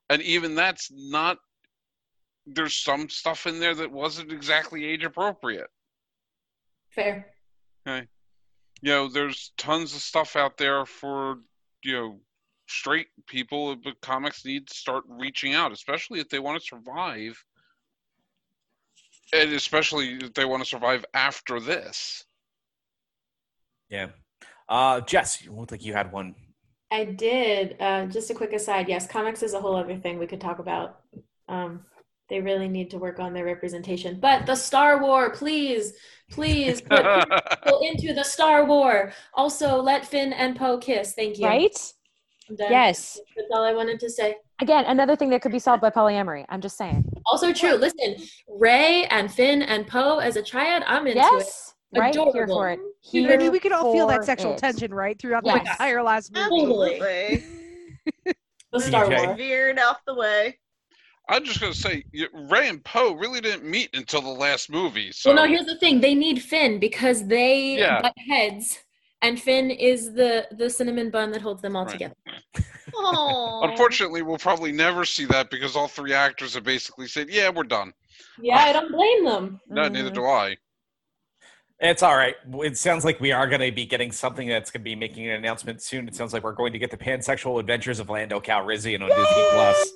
and 0.09 0.23
even 0.23 0.55
that's 0.55 0.91
not 0.93 1.39
there's 2.47 2.75
some 2.75 3.09
stuff 3.09 3.47
in 3.47 3.61
there 3.61 3.75
that 3.75 3.91
wasn't 3.91 4.33
exactly 4.33 4.85
age 4.85 5.05
appropriate 5.05 5.69
Fair. 6.91 7.27
Okay. 7.87 8.07
you 8.81 8.91
know 8.91 9.09
there's 9.09 9.53
tons 9.57 9.95
of 9.95 10.03
stuff 10.03 10.37
out 10.37 10.57
there 10.57 10.85
for 10.85 11.39
you 11.85 11.93
know 11.93 12.21
straight 12.69 13.09
people 13.27 13.77
but 13.77 14.01
comics 14.01 14.45
need 14.45 14.67
to 14.67 14.75
start 14.75 15.05
reaching 15.09 15.55
out 15.55 15.73
especially 15.73 16.21
if 16.21 16.29
they 16.29 16.39
want 16.39 16.61
to 16.61 16.67
survive 16.67 17.43
and 19.35 19.53
especially 19.53 20.15
if 20.17 20.35
they 20.35 20.45
want 20.45 20.63
to 20.63 20.69
survive 20.69 21.05
after 21.15 21.61
this 21.61 22.25
Yeah. 23.89 24.09
Uh, 24.69 25.01
Jess, 25.03 25.43
you 25.45 25.53
looked 25.53 25.71
like 25.71 25.85
you 25.85 25.93
had 25.93 26.11
one. 26.13 26.35
I 26.91 27.05
did. 27.05 27.77
Uh, 27.79 28.07
just 28.07 28.31
a 28.31 28.35
quick 28.35 28.55
aside. 28.55 28.89
Yes, 28.89 29.07
comics 29.07 29.43
is 29.43 29.53
a 29.53 29.61
whole 29.61 29.77
other 29.77 29.99
thing 29.99 30.19
we 30.19 30.27
could 30.27 30.41
talk 30.41 30.59
about. 30.61 31.01
Um, 31.49 31.85
they 32.29 32.41
really 32.41 32.69
need 32.69 32.91
to 32.91 32.99
work 32.99 33.19
on 33.19 33.33
their 33.35 33.45
representation. 33.45 34.19
But 34.21 34.47
the 34.47 34.55
Star 34.55 35.01
War, 35.03 35.31
please, 35.31 35.93
please 36.31 36.81
put 36.81 37.05
people 37.65 37.81
into 37.83 38.15
the 38.15 38.25
Star 38.25 38.65
War. 38.65 39.13
Also, 39.35 39.81
let 39.83 40.07
Finn 40.07 40.33
and 40.33 40.57
Poe 40.57 40.79
kiss. 40.79 41.13
Thank 41.15 41.39
you. 41.39 41.47
Right? 41.47 41.77
Yes. 42.59 43.19
That's 43.37 43.49
all 43.53 43.63
I 43.65 43.73
wanted 43.73 44.01
to 44.01 44.11
say. 44.11 44.37
Again, 44.61 44.85
another 44.87 45.17
thing 45.17 45.31
that 45.31 45.43
could 45.43 45.53
be 45.53 45.59
solved 45.59 45.81
by 45.81 45.91
polyamory. 45.91 46.45
I'm 46.49 46.61
just 46.61 46.77
saying. 46.77 47.05
Also 47.27 47.53
true. 47.53 47.75
Listen, 47.75 48.17
Rey 48.49 49.05
and 49.11 49.31
Finn 49.33 49.63
and 49.63 49.87
Poe 49.87 50.19
as 50.19 50.37
a 50.37 50.43
triad, 50.43 50.83
I'm 50.87 51.07
into 51.07 51.19
it. 51.21 51.25
Yes. 51.33 51.75
Right 51.95 52.15
here 52.15 52.47
for 52.47 52.71
it. 52.71 52.79
You 53.11 53.23
know, 53.29 53.39
Here 53.39 53.51
we 53.51 53.59
could 53.59 53.73
all 53.73 53.93
feel 53.93 54.07
that 54.07 54.25
sexual 54.25 54.53
it. 54.53 54.59
tension, 54.59 54.95
right, 54.95 55.19
throughout 55.19 55.43
Yes. 55.45 55.65
the 55.65 55.71
entire 55.73 56.03
last 56.03 56.33
movie. 56.33 56.49
Totally. 56.49 56.95
Absolutely. 56.95 57.45
The 58.73 58.81
Star 58.81 59.05
TJ. 59.07 59.27
War. 59.27 59.35
Veered 59.37 59.79
off 59.79 60.01
the 60.07 60.15
way. 60.15 60.59
I'm 61.29 61.45
just 61.45 61.61
going 61.61 61.73
to 61.73 61.79
say 61.79 62.05
Rey 62.51 62.69
and 62.69 62.85
poe 62.85 63.15
really 63.15 63.41
didn't 63.41 63.65
meet 63.65 63.91
until 63.95 64.21
the 64.23 64.29
last 64.29 64.71
movie 64.71 65.13
so 65.13 65.33
Well, 65.33 65.45
no, 65.45 65.49
here's 65.49 65.67
the 65.67 65.77
thing. 65.79 66.01
They 66.01 66.15
need 66.15 66.43
Finn 66.43 66.79
because 66.79 67.27
they 67.27 67.77
Yeah. 67.79 68.03
butt 68.03 68.15
heads, 68.29 68.79
and 69.23 69.41
Finn 69.41 69.71
is 69.71 70.13
the 70.15 70.49
the 70.53 70.69
cinnamon 70.69 71.11
bun 71.11 71.31
that 71.33 71.43
holds 71.43 71.63
them 71.63 71.77
all 71.77 71.85
Right. 71.87 71.93
together. 71.93 72.15
Unfortunately 73.63 74.23
we'll 74.23 74.39
probably 74.39 74.73
never 74.73 75.05
see 75.05 75.25
that 75.27 75.51
because 75.51 75.77
all 75.77 75.89
three 75.89 76.13
actors 76.13 76.55
have 76.55 76.65
basically 76.65 77.07
said 77.07 77.29
yeah 77.31 77.49
we're 77.49 77.63
done 77.63 77.93
Yeah, 78.41 78.59
I 78.59 78.73
don't 78.73 78.91
blame 78.93 79.25
them. 79.25 79.61
no 79.69 79.89
neither 79.89 80.11
do 80.11 80.25
i 80.25 80.57
It's 81.85 82.03
all 82.05 82.17
right. 82.17 82.37
It 82.61 82.79
sounds 82.79 83.05
like 83.05 83.19
we 83.21 83.33
are 83.33 83.49
going 83.49 83.61
to 83.61 83.73
be 83.73 83.85
getting 83.85 84.13
something 84.13 84.47
that's 84.49 84.71
going 84.71 84.83
to 84.83 84.85
be 84.85 84.95
making 84.95 85.27
an 85.29 85.35
announcement 85.35 85.83
soon. 85.83 86.07
It 86.07 86.15
sounds 86.15 86.33
like 86.33 86.45
we're 86.45 86.53
going 86.53 86.73
to 86.73 86.79
get 86.79 86.93
the 86.93 86.97
pansexual 86.97 87.59
adventures 87.59 87.99
of 87.99 88.09
Lando 88.09 88.39
Calrissian 88.39 89.03
on 89.03 89.09
Disney 89.09 89.45
Plus. 89.51 89.93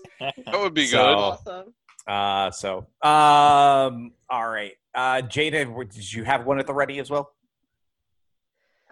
that 0.46 0.60
would 0.60 0.74
be 0.74 0.86
So- 0.86 0.98
good 0.98 1.14
awesome. 1.16 1.74
Uh, 2.08 2.50
so, 2.52 2.78
um, 3.02 4.12
all 4.30 4.48
right. 4.48 4.72
Uh, 4.94 5.22
Jada, 5.22 5.90
did 5.92 6.12
you 6.12 6.24
have 6.24 6.44
one 6.46 6.58
at 6.58 6.66
the 6.66 6.74
ready 6.74 6.98
as 6.98 7.08
well? 7.10 7.32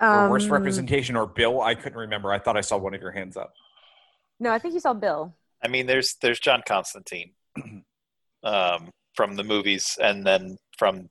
Or 0.00 0.28
worst 0.30 0.46
Um, 0.46 0.52
representation 0.52 1.14
or 1.16 1.26
Bill? 1.26 1.60
I 1.60 1.74
couldn't 1.76 1.98
remember. 1.98 2.32
I 2.32 2.38
thought 2.40 2.56
I 2.56 2.60
saw 2.60 2.76
one 2.76 2.92
of 2.94 3.00
your 3.00 3.12
hands 3.12 3.36
up. 3.36 3.54
No, 4.40 4.50
I 4.52 4.58
think 4.58 4.74
you 4.74 4.80
saw 4.80 4.92
Bill. 4.94 5.32
I 5.62 5.68
mean, 5.68 5.86
there's 5.86 6.14
there's 6.20 6.40
John 6.40 6.62
Constantine 6.66 7.34
um, 8.42 8.90
from 9.14 9.36
the 9.36 9.44
movies, 9.44 9.96
and 10.02 10.26
then 10.26 10.58
from 10.76 11.08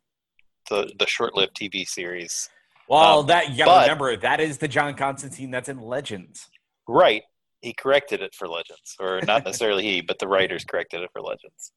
the 0.69 0.91
the 0.99 1.07
short-lived 1.07 1.55
TV 1.55 1.85
series. 1.87 2.49
Well, 2.87 3.19
Um, 3.19 3.27
that 3.27 3.51
you 3.51 3.57
got 3.59 3.65
to 3.65 3.69
but- 3.71 3.81
remember 3.83 4.17
that 4.17 4.39
is 4.39 4.57
the 4.57 4.67
John 4.67 4.95
Constantine 4.95 5.51
that's 5.51 5.69
in 5.69 5.79
Legends. 5.79 6.49
Right, 6.87 7.23
he 7.61 7.73
corrected 7.73 8.21
it 8.21 8.33
for 8.35 8.47
Legends, 8.47 8.95
or 8.99 9.21
not 9.21 9.45
necessarily 9.45 9.83
he, 9.83 10.01
but 10.01 10.19
the 10.19 10.27
writers 10.27 10.65
corrected 10.65 11.01
it 11.01 11.09
for 11.13 11.21
Legends. 11.21 11.71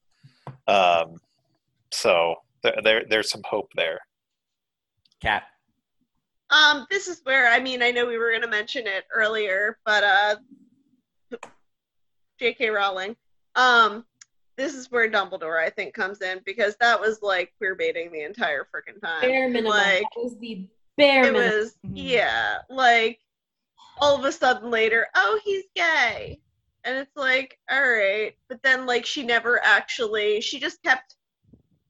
Um, 0.67 1.19
so 1.91 2.35
there, 2.63 2.75
there 2.83 3.03
there's 3.09 3.29
some 3.29 3.41
hope 3.45 3.69
there. 3.75 3.99
Kat. 5.21 5.43
Um, 6.49 6.85
this 6.89 7.07
is 7.07 7.21
where 7.23 7.47
I 7.51 7.59
mean 7.59 7.81
I 7.81 7.91
know 7.91 8.05
we 8.05 8.17
were 8.17 8.31
gonna 8.31 8.47
mention 8.47 8.85
it 8.87 9.05
earlier, 9.13 9.77
but 9.85 10.03
uh 10.03 10.35
J.K. 12.39 12.69
Rowling. 12.69 13.15
Um, 13.55 14.05
this 14.57 14.73
is 14.73 14.91
where 14.91 15.09
Dumbledore 15.09 15.63
I 15.63 15.69
think 15.69 15.93
comes 15.93 16.21
in 16.21 16.41
because 16.45 16.75
that 16.81 16.99
was 16.99 17.21
like 17.21 17.53
queer 17.57 17.75
baiting 17.75 18.11
the 18.11 18.23
entire 18.23 18.63
freaking 18.63 18.99
time. 19.01 19.21
Bare 19.21 19.47
minimum. 19.47 19.77
Like 19.77 20.03
that 20.15 20.23
was 20.23 20.37
the 20.39 20.67
bare 20.97 21.27
it 21.27 21.33
minimum. 21.33 21.57
was 21.59 21.75
yeah, 21.93 22.57
like 22.69 23.19
all 23.99 24.17
of 24.17 24.25
a 24.25 24.31
sudden 24.31 24.71
later, 24.71 25.07
oh 25.15 25.39
he's 25.43 25.65
gay. 25.75 26.39
And 26.83 26.97
it's 26.97 27.15
like, 27.15 27.59
all 27.69 27.81
right. 27.81 28.33
But 28.49 28.61
then 28.63 28.85
like 28.85 29.05
she 29.05 29.23
never 29.23 29.63
actually 29.63 30.41
she 30.41 30.59
just 30.59 30.81
kept 30.83 31.15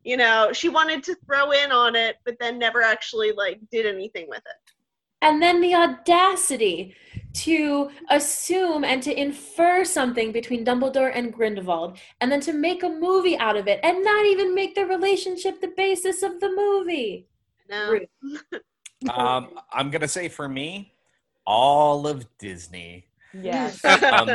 you 0.04 0.16
know, 0.16 0.54
she 0.54 0.70
wanted 0.70 1.04
to 1.04 1.16
throw 1.26 1.52
in 1.52 1.70
on 1.70 1.94
it, 1.94 2.16
but 2.24 2.38
then 2.40 2.58
never 2.58 2.82
actually 2.82 3.34
like 3.34 3.60
did 3.72 3.86
anything 3.86 4.28
with 4.30 4.40
it. 4.40 4.74
And 5.22 5.42
then 5.42 5.60
the 5.60 5.76
audacity 5.76 6.96
to 7.46 7.90
assume 8.10 8.84
and 8.84 9.02
to 9.04 9.20
infer 9.20 9.84
something 9.84 10.32
between 10.32 10.66
Dumbledore 10.66 11.12
and 11.14 11.34
Grindelwald, 11.34 11.98
and 12.22 12.32
then 12.32 12.42
to 12.42 12.54
make 12.54 12.84
a 12.84 12.90
movie 12.90 13.38
out 13.38 13.56
of 13.58 13.68
it, 13.68 13.80
and 13.84 14.04
not 14.04 14.26
even 14.26 14.56
make 14.56 14.76
the 14.76 14.86
relationship 14.86 15.62
the 15.62 15.74
basis 15.76 16.24
of 16.24 16.40
the 16.40 16.50
movie. 16.50 17.28
No. 17.70 18.00
Um, 19.14 19.50
I'm 19.72 19.92
gonna 19.92 20.08
say 20.08 20.28
for 20.28 20.50
me, 20.50 20.92
all 21.46 22.08
of 22.08 22.26
Disney, 22.40 23.06
Yes. 23.32 23.80
Um, 24.04 24.30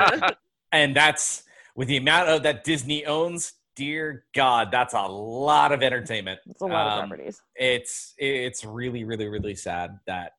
and 0.71 0.95
that's 0.95 1.43
with 1.75 1.89
the 1.89 1.97
amount 1.97 2.29
of 2.29 2.45
that 2.45 2.63
Disney 2.63 3.05
owns. 3.05 3.55
Dear 3.75 4.25
God, 4.35 4.69
that's 4.71 4.95
a 4.95 5.03
lot 5.03 5.73
of 5.73 5.83
entertainment. 5.83 6.39
It's 6.49 6.61
a 6.61 6.67
lot 6.67 6.87
Um, 6.87 6.93
of 6.93 7.09
properties. 7.09 7.43
It's 7.57 8.15
it's 8.19 8.65
really 8.65 9.03
really 9.03 9.27
really 9.27 9.57
sad 9.57 9.99
that 10.07 10.35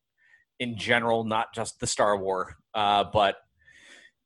in 0.64 0.78
general, 0.78 1.24
not 1.24 1.54
just 1.54 1.80
the 1.80 1.88
Star 1.88 2.18
War, 2.18 2.56
uh, 2.74 3.04
but 3.12 3.36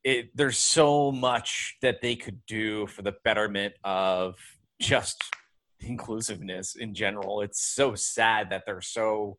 it 0.03 0.30
there's 0.35 0.57
so 0.57 1.11
much 1.11 1.76
that 1.81 2.01
they 2.01 2.15
could 2.15 2.39
do 2.45 2.88
for 2.88 3.01
the 3.01 3.15
betterment 3.23 3.73
of 3.84 4.35
just 4.80 5.22
inclusiveness 5.81 6.76
in 6.76 6.93
general. 6.93 7.41
It's 7.41 7.61
so 7.61 7.95
sad 7.95 8.49
that 8.51 8.64
they're 8.65 8.81
so 8.81 9.38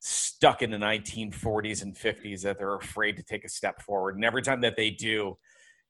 stuck 0.00 0.62
in 0.62 0.70
the 0.70 0.78
1940s 0.78 1.82
and 1.82 1.94
50s 1.94 2.42
that 2.42 2.58
they're 2.58 2.76
afraid 2.76 3.16
to 3.18 3.22
take 3.22 3.44
a 3.44 3.48
step 3.48 3.82
forward. 3.82 4.14
And 4.14 4.24
every 4.24 4.42
time 4.42 4.62
that 4.62 4.76
they 4.76 4.90
do, 4.90 5.36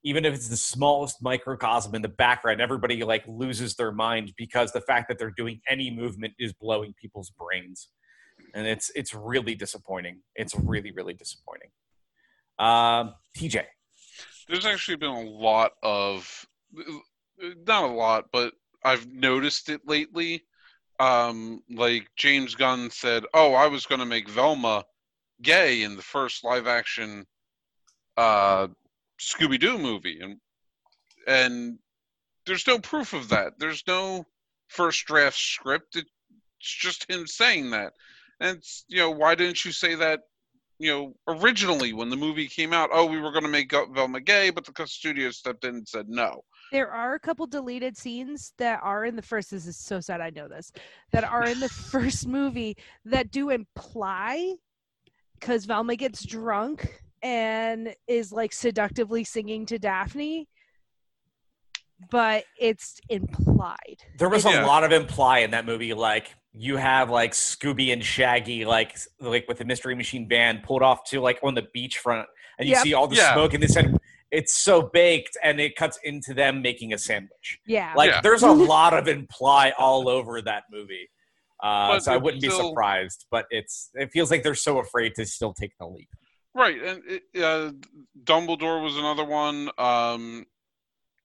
even 0.02 0.24
if 0.24 0.34
it's 0.34 0.48
the 0.48 0.56
smallest 0.56 1.22
microcosm 1.22 1.94
in 1.94 2.02
the 2.02 2.08
background, 2.08 2.60
everybody 2.60 3.04
like 3.04 3.24
loses 3.28 3.76
their 3.76 3.92
mind 3.92 4.32
because 4.36 4.72
the 4.72 4.80
fact 4.80 5.08
that 5.08 5.18
they're 5.18 5.30
doing 5.30 5.60
any 5.68 5.90
movement 5.90 6.32
is 6.38 6.52
blowing 6.54 6.94
people's 7.00 7.30
brains, 7.30 7.88
and 8.55 8.66
it's 8.66 8.90
it's 8.94 9.14
really 9.14 9.55
disappointing. 9.55 10.20
It's 10.35 10.55
really 10.55 10.90
really 10.90 11.14
disappointing. 11.14 11.70
Um, 12.59 13.14
TJ, 13.36 13.64
There's 14.48 14.66
actually 14.66 14.98
been 14.98 15.10
a 15.10 15.22
lot 15.22 15.72
of, 15.82 16.47
not 17.66 17.85
a 17.85 17.93
lot, 17.93 18.27
but 18.32 18.52
I've 18.85 19.06
noticed 19.10 19.70
it 19.70 19.81
lately. 19.86 20.44
Um, 20.98 21.62
like 21.70 22.10
James 22.16 22.55
Gunn 22.55 22.90
said, 22.90 23.24
"Oh, 23.32 23.55
I 23.55 23.66
was 23.66 23.86
going 23.86 24.01
to 24.01 24.06
make 24.06 24.28
Velma 24.28 24.85
gay 25.40 25.82
in 25.82 25.97
the 25.97 26.02
first 26.02 26.44
live-action 26.44 27.27
uh, 28.18 28.68
Scooby-Doo 29.18 29.78
movie," 29.78 30.20
and 30.20 30.39
and 31.27 31.78
there's 32.44 32.66
no 32.66 32.78
proof 32.78 33.14
of 33.14 33.31
that. 33.31 33.59
There's 33.59 33.82
no 33.86 34.27
first 34.68 35.06
draft 35.06 35.39
script. 35.39 35.97
It's 35.97 36.10
just 36.60 37.10
him 37.10 37.27
saying 37.27 37.70
that. 37.70 37.94
And 38.40 38.56
it's, 38.58 38.84
you 38.88 38.98
know, 38.98 39.10
why 39.10 39.34
didn't 39.34 39.64
you 39.64 39.72
say 39.72 39.94
that? 39.96 40.20
You 40.78 40.90
know, 40.90 41.14
originally 41.28 41.92
when 41.92 42.08
the 42.08 42.16
movie 42.16 42.46
came 42.48 42.72
out, 42.72 42.88
oh, 42.90 43.04
we 43.04 43.20
were 43.20 43.32
going 43.32 43.44
to 43.44 43.50
make 43.50 43.70
Velma 43.70 44.20
gay, 44.20 44.48
but 44.48 44.64
the 44.64 44.86
studio 44.86 45.30
stepped 45.30 45.64
in 45.64 45.74
and 45.76 45.86
said 45.86 46.08
no. 46.08 46.42
There 46.72 46.90
are 46.90 47.14
a 47.14 47.20
couple 47.20 47.46
deleted 47.46 47.98
scenes 47.98 48.54
that 48.56 48.80
are 48.82 49.04
in 49.04 49.14
the 49.14 49.20
first. 49.22 49.50
This 49.50 49.66
is 49.66 49.76
so 49.76 50.00
sad. 50.00 50.22
I 50.22 50.30
know 50.30 50.48
this. 50.48 50.72
That 51.12 51.24
are 51.24 51.44
in 51.44 51.60
the 51.60 51.68
first 51.90 52.26
movie 52.26 52.78
that 53.04 53.30
do 53.30 53.50
imply 53.50 54.54
because 55.38 55.66
Velma 55.66 55.96
gets 55.96 56.24
drunk 56.24 57.02
and 57.22 57.94
is 58.06 58.32
like 58.32 58.54
seductively 58.54 59.24
singing 59.24 59.66
to 59.66 59.78
Daphne, 59.78 60.48
but 62.10 62.44
it's 62.58 62.98
implied. 63.10 63.98
there 64.18 64.28
was 64.30 64.44
Yeah. 64.46 64.64
a 64.64 64.66
lot 64.66 64.84
of 64.84 64.92
imply 64.92 65.40
in 65.40 65.50
that 65.50 65.66
movie. 65.66 65.92
Like 65.92 66.34
you 66.52 66.77
have 66.77 67.10
like 67.10 67.32
Scooby 67.32 67.93
and 67.93 68.05
Shaggy, 68.05 68.64
like 68.64 68.97
like 69.20 69.47
with 69.48 69.59
the 69.59 69.64
Mystery 69.64 69.94
Machine 69.94 70.27
band 70.27 70.62
pulled 70.62 70.82
off 70.82 71.05
to 71.10 71.20
like 71.20 71.39
on 71.43 71.55
the 71.55 71.66
beachfront, 71.77 72.27
and 72.59 72.68
you 72.68 72.74
Yep. 72.74 72.82
see 72.82 72.94
all 72.94 73.06
the 73.06 73.16
Yeah. 73.16 73.32
smoke, 73.32 73.55
and 73.55 73.62
they 73.62 73.68
said 73.68 73.97
it's 74.31 74.56
so 74.56 74.82
baked, 74.82 75.36
and 75.43 75.60
it 75.60 75.77
cuts 75.77 75.98
into 76.05 76.35
them 76.35 76.62
making 76.62 76.93
a 76.93 76.98
sandwich. 76.98 77.59
Yeah. 77.66 77.93
Like 77.97 78.10
Yeah. 78.10 78.20
there's 78.20 78.43
a 78.43 78.51
lot 78.52 78.94
of 78.94 79.06
imply 79.09 79.72
all 79.78 80.09
over 80.09 80.43
that 80.43 80.64
movie. 80.70 81.09
Uh, 81.62 82.01
so 82.01 82.12
I 82.12 82.16
wouldn't 82.16 82.43
be 82.43 82.48
surprised, 82.48 83.27
but 83.31 83.44
it's 83.51 83.90
it 83.94 84.10
feels 84.12 84.31
like 84.31 84.43
they're 84.43 84.55
so 84.55 84.78
afraid 84.78 85.14
to 85.16 85.27
still 85.27 85.52
take 85.52 85.72
the 85.78 85.86
leap. 85.86 86.09
Right, 86.55 86.82
and 86.82 87.02
it, 87.06 87.22
uh, 87.36 87.70
Dumbledore 88.24 88.82
was 88.82 88.97
another 88.97 89.24
one. 89.24 89.70
Um, 89.78 90.47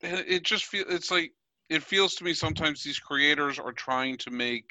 it 0.02 0.44
just 0.44 0.66
feels 0.66 0.86
it's 0.90 1.10
like 1.10 1.32
it 1.70 1.82
feels 1.82 2.14
to 2.16 2.24
me 2.24 2.34
sometimes 2.34 2.84
these 2.84 3.00
creators 3.00 3.58
are 3.58 3.72
trying 3.72 4.18
to 4.18 4.30
make 4.30 4.70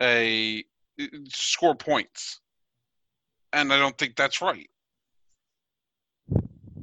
a 0.00 0.64
score 1.28 1.74
points, 1.74 2.40
and 3.52 3.72
I 3.72 3.78
don't 3.78 3.96
think 3.96 4.16
that's 4.16 4.40
right. 4.40 4.68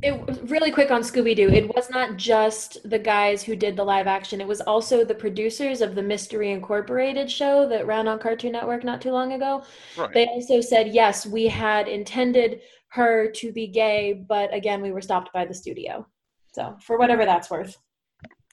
It 0.04 0.42
really 0.44 0.72
quick 0.72 0.92
on 0.92 1.02
Scooby 1.02 1.36
Doo. 1.36 1.50
It 1.50 1.74
was 1.74 1.90
not 1.90 2.18
just 2.18 2.88
the 2.88 3.00
guys 3.00 3.42
who 3.42 3.56
did 3.56 3.76
the 3.76 3.84
live 3.84 4.08
action. 4.08 4.42
It 4.42 4.48
was 4.48 4.62
also 4.62 5.04
the 5.04 5.16
producers 5.16 5.82
of 5.82 5.96
the 5.96 6.04
Mystery 6.04 6.52
Incorporated 6.52 7.32
show 7.32 7.68
that 7.70 7.88
ran 7.88 8.08
on 8.08 8.20
Cartoon 8.20 8.52
Network 8.52 8.84
not 8.84 9.02
too 9.02 9.12
long 9.12 9.34
ago. 9.34 9.64
Right. 9.98 10.14
They 10.14 10.28
also 10.28 10.62
said 10.62 10.90
yes, 10.90 11.26
we 11.26 11.48
had 11.48 11.88
intended 11.88 12.62
her 12.90 13.32
to 13.32 13.52
be 13.52 13.68
gay, 13.68 14.14
but 14.14 14.54
again, 14.54 14.82
we 14.82 14.92
were 14.92 15.02
stopped 15.02 15.34
by 15.34 15.46
the 15.46 15.54
studio. 15.54 16.06
So 16.54 16.78
for 16.82 16.98
whatever 17.00 17.26
that's 17.26 17.50
worth. 17.50 17.78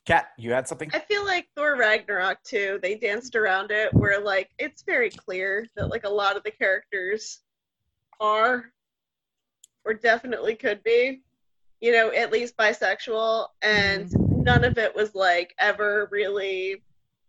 Kat, 0.04 0.28
you 0.36 0.52
had 0.52 0.66
something? 0.66 0.90
I 0.92 0.98
feel 0.98 1.24
like 1.24 1.48
Thor 1.56 1.76
Ragnarok 1.76 2.42
too. 2.42 2.80
They 2.82 2.96
danced 2.96 3.36
around 3.36 3.70
it 3.70 3.94
where 3.94 4.20
like 4.20 4.50
it's 4.58 4.82
very 4.82 5.10
clear 5.10 5.66
that 5.76 5.88
like 5.88 6.04
a 6.04 6.08
lot 6.08 6.36
of 6.36 6.42
the 6.42 6.50
characters 6.50 7.40
are 8.20 8.72
or 9.84 9.94
definitely 9.94 10.56
could 10.56 10.82
be, 10.82 11.22
you 11.80 11.92
know, 11.92 12.10
at 12.12 12.32
least 12.32 12.56
bisexual 12.56 13.46
and 13.62 14.10
none 14.44 14.64
of 14.64 14.76
it 14.78 14.94
was 14.94 15.14
like 15.14 15.54
ever 15.58 16.08
really 16.10 16.82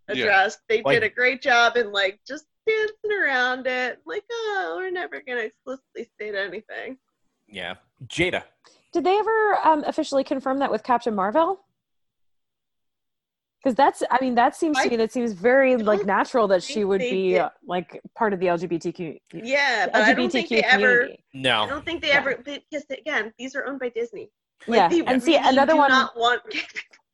Yeah. 0.10 0.14
addressed. 0.24 0.60
They 0.68 0.82
Like- 0.82 0.96
did 0.96 1.04
a 1.04 1.10
great 1.14 1.42
job 1.44 1.78
in 1.78 1.92
like 1.92 2.20
just 2.28 2.46
dancing 2.66 3.12
around 3.12 3.68
it. 3.68 4.00
Like, 4.06 4.24
oh, 4.32 4.76
we're 4.78 4.90
never 4.90 5.22
gonna 5.22 5.42
explicitly 5.42 6.06
state 6.16 6.34
anything. 6.34 6.98
Yeah, 7.48 7.76
Jada. 8.08 8.44
Did 8.94 9.04
they 9.04 9.16
ever 9.18 9.58
um, 9.64 9.84
officially 9.86 10.24
confirm 10.24 10.58
that 10.60 10.72
with 10.72 10.82
Captain 10.84 11.14
Marvel? 11.14 11.64
Because 13.64 13.76
that's, 13.76 14.04
I 14.12 14.18
mean, 14.20 14.36
that 14.36 14.56
seems 14.58 14.78
to 14.82 14.90
me 14.90 14.98
that 14.98 15.14
seems 15.14 15.32
very 15.32 15.78
like 15.78 16.06
natural 16.06 16.50
that 16.50 16.62
she 16.62 16.84
would 16.84 17.00
be 17.00 17.32
did. 17.32 17.40
uh, 17.40 17.50
like 17.66 18.02
part 18.14 18.34
of 18.34 18.42
the 18.42 18.48
LGBTQ 18.48 19.20
Yeah, 19.34 19.86
but 19.86 20.02
I 20.02 20.14
don't 20.14 20.30
think 20.30 20.48
LGBTQ 20.48 20.50
they 20.50 20.64
ever 20.64 20.98
community. 21.32 21.50
I 21.50 21.68
don't 21.70 21.86
think 21.86 22.02
they 22.02 22.10
Yeah. 22.10 22.18
ever 22.18 22.36
because 22.44 22.86
again, 22.90 23.34
these 23.40 23.56
are 23.56 23.66
owned 23.66 23.80
by 23.80 23.88
Disney. 23.90 24.30
Yeah, 24.68 24.90
they 24.90 25.02
and 25.06 25.24
see 25.24 25.38
another 25.38 25.78
one. 25.78 25.92
Not 25.92 26.18
want 26.18 26.42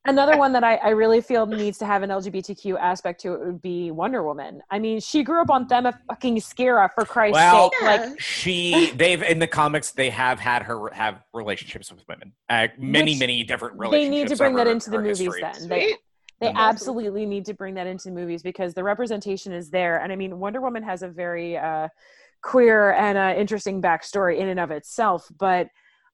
Another 0.06 0.38
one 0.38 0.50
that 0.54 0.64
I, 0.64 0.76
I 0.76 0.88
really 0.90 1.20
feel 1.20 1.44
needs 1.44 1.76
to 1.78 1.84
have 1.84 2.02
an 2.02 2.08
LGBTQ 2.08 2.78
aspect 2.80 3.20
to 3.20 3.34
it 3.34 3.40
would 3.44 3.60
be 3.60 3.90
Wonder 3.90 4.22
Woman. 4.22 4.62
I 4.70 4.78
mean, 4.78 4.98
she 4.98 5.22
grew 5.22 5.42
up 5.42 5.50
on 5.50 5.66
them 5.68 5.84
a 5.84 5.92
fucking 6.08 6.36
Skira 6.36 6.88
for 6.94 7.04
Christ's 7.04 7.34
Well- 7.34 7.70
sake. 7.70 7.80
Yeah. 7.82 7.88
Like, 8.06 8.20
She, 8.20 8.92
they've 8.96 9.22
in 9.22 9.38
the 9.40 9.46
comics, 9.46 9.90
they 9.92 10.08
have 10.08 10.40
had 10.40 10.62
her 10.62 10.88
have 10.94 11.22
relationships 11.34 11.92
with 11.92 12.02
women, 12.08 12.32
uh, 12.48 12.68
many, 12.78 13.12
Which 13.12 13.20
many 13.20 13.44
different 13.44 13.78
relationships 13.78 14.04
they 14.06 14.08
need 14.22 14.28
to 14.28 14.36
bring 14.36 14.54
that 14.56 14.62
over 14.66 14.70
into 14.70 14.88
the 14.90 14.98
movies. 14.98 15.18
history. 15.18 15.42
Then 15.42 15.68
they 15.68 15.86
Sweet. 15.88 15.96
They 16.40 16.52
absolutely 16.54 17.26
need 17.26 17.44
to 17.46 17.54
bring 17.54 17.74
that 17.74 17.86
into 17.86 18.10
movies 18.10 18.42
because 18.42 18.72
the 18.72 18.82
representation 18.82 19.52
is 19.52 19.70
there. 19.70 20.00
And 20.00 20.10
I 20.12 20.16
mean, 20.16 20.38
Wonder 20.38 20.60
Woman 20.60 20.82
has 20.82 21.02
a 21.02 21.08
very 21.08 21.58
uh, 21.58 21.88
queer 22.42 22.92
and 22.92 23.18
uh, 23.18 23.34
interesting 23.36 23.82
backstory 23.82 24.38
in 24.38 24.48
and 24.48 24.58
of 24.58 24.70
itself, 24.70 25.28
but 25.38 25.68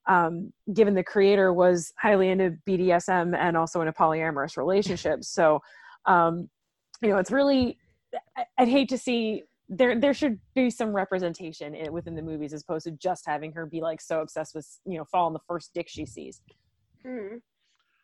um, 0.09 0.53
given 0.73 0.95
the 0.95 1.03
creator 1.03 1.53
was 1.53 1.93
highly 1.99 2.29
into 2.29 2.57
BDSM 2.69 3.37
and 3.37 3.57
also 3.57 3.81
in 3.81 3.89
a 3.89 3.93
polyamorous 3.93 4.57
relationship, 4.57 5.25
so 5.25 5.61
um, 6.07 6.49
you 7.03 7.09
know, 7.09 7.19
it's 7.19 7.31
really 7.31 7.79
I'd 8.59 8.69
hate 8.69 8.89
to 8.91 8.99
see 8.99 9.43
there 9.69 9.99
there 9.99 10.15
should 10.15 10.39
be 10.55 10.71
some 10.71 10.95
representation 10.95 11.75
in, 11.75 11.93
within 11.93 12.15
the 12.15 12.23
movies 12.23 12.53
as 12.53 12.63
opposed 12.63 12.85
to 12.85 12.93
just 12.93 13.25
having 13.27 13.53
her 13.53 13.67
be 13.67 13.81
like 13.81 14.01
so 14.01 14.21
obsessed 14.21 14.55
with 14.55 14.79
you 14.87 14.97
know 14.97 15.05
fall 15.05 15.27
on 15.27 15.33
the 15.33 15.41
first 15.47 15.73
dick 15.75 15.89
she 15.89 16.07
sees. 16.07 16.41
Hmm. 17.05 17.37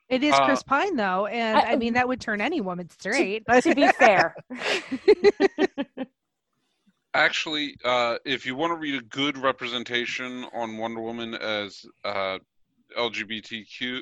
It 0.08 0.22
is 0.22 0.34
Uh, 0.34 0.44
Chris 0.44 0.62
Pine 0.62 0.96
though, 0.96 1.26
and 1.26 1.58
I- 1.58 1.72
I, 1.72 1.76
mean 1.76 1.94
that 1.94 2.06
would 2.06 2.20
turn 2.20 2.40
any 2.40 2.60
woman 2.60 2.90
straight. 2.90 3.44
But 3.46 3.62
to 3.64 3.74
be 3.74 3.88
fair. 3.92 4.34
Actually, 7.14 7.76
uh, 7.84 8.16
if 8.24 8.46
you 8.46 8.54
want 8.54 8.70
to 8.72 8.76
read 8.76 8.94
a 8.94 9.04
good 9.04 9.36
representation 9.36 10.46
on 10.54 10.78
Wonder 10.78 11.02
Woman 11.02 11.34
as 11.34 11.84
uh, 12.04 12.38
LGBTQ, 12.96 14.00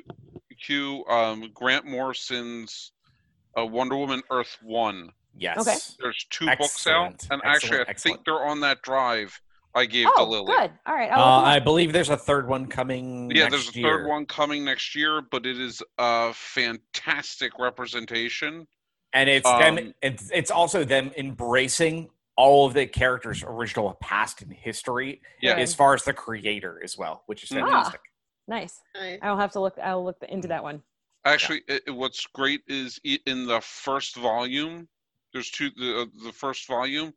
Q, 0.64 1.04
um, 1.08 1.50
Grant 1.52 1.86
Morrison's 1.86 2.92
uh, 3.58 3.66
Wonder 3.66 3.96
Woman 3.96 4.22
Earth 4.30 4.56
One. 4.62 5.10
Yes. 5.36 5.58
Okay. 5.58 5.76
There's 6.00 6.24
two 6.30 6.46
books 6.58 6.86
out, 6.86 7.14
Excellent, 7.14 7.26
and 7.30 7.42
actually, 7.44 7.78
I 7.78 7.80
excellent, 7.80 7.88
excellent. 7.88 8.00
think 8.18 8.24
they're 8.26 8.46
on 8.46 8.60
that 8.60 8.82
drive 8.82 9.40
I 9.74 9.86
gave 9.86 10.06
to 10.06 10.12
oh, 10.16 10.24
Lily. 10.28 10.46
good. 10.46 10.70
All 10.86 10.94
right. 10.94 11.10
Uh, 11.10 11.14
I'll 11.14 11.36
look 11.36 11.44
them 11.44 11.52
I 11.52 11.56
up. 11.58 11.64
believe 11.64 11.92
there's 11.92 12.08
a 12.10 12.16
third 12.16 12.48
one 12.48 12.66
coming. 12.66 13.30
Yeah, 13.30 13.44
next 13.44 13.50
there's 13.52 13.76
a 13.76 13.78
year. 13.78 13.88
third 13.98 14.08
one 14.08 14.26
coming 14.26 14.64
next 14.64 14.94
year, 14.96 15.22
but 15.30 15.46
it 15.46 15.60
is 15.60 15.82
a 15.98 16.32
fantastic 16.34 17.52
representation. 17.58 18.66
and 19.12 19.28
it's 19.28 19.48
them. 19.48 19.78
Um, 19.78 19.94
It's, 20.02 20.30
it's 20.32 20.50
also 20.50 20.84
them 20.84 21.10
embracing 21.16 22.10
all 22.36 22.66
of 22.66 22.74
the 22.74 22.86
characters' 22.86 23.42
original 23.46 23.92
past 24.00 24.40
and 24.42 24.52
history, 24.52 25.20
Yeah. 25.42 25.54
as 25.56 25.74
far 25.74 25.94
as 25.94 26.04
the 26.04 26.12
creator 26.14 26.80
as 26.82 26.96
well, 26.96 27.22
which 27.26 27.42
is 27.42 27.50
Mhm. 27.50 27.60
fantastic. 27.62 28.00
nice. 28.48 28.80
Nice. 28.94 29.18
I'll 29.22 29.36
have 29.36 29.52
to 29.52 29.60
look. 29.60 29.76
I'll 29.78 30.04
look 30.04 30.16
into 30.28 30.48
that 30.48 30.62
one. 30.62 30.82
Actually, 31.24 31.62
it, 31.68 31.82
it- 31.88 31.90
what's 31.90 32.24
great 32.26 32.62
is 32.66 32.98
in 33.04 33.46
the 33.46 33.60
first 33.60 34.16
volume, 34.16 34.88
there's 35.32 35.50
two. 35.50 35.70
The, 35.76 36.02
uh, 36.02 36.06
the 36.24 36.32
first 36.32 36.66
volume, 36.66 37.12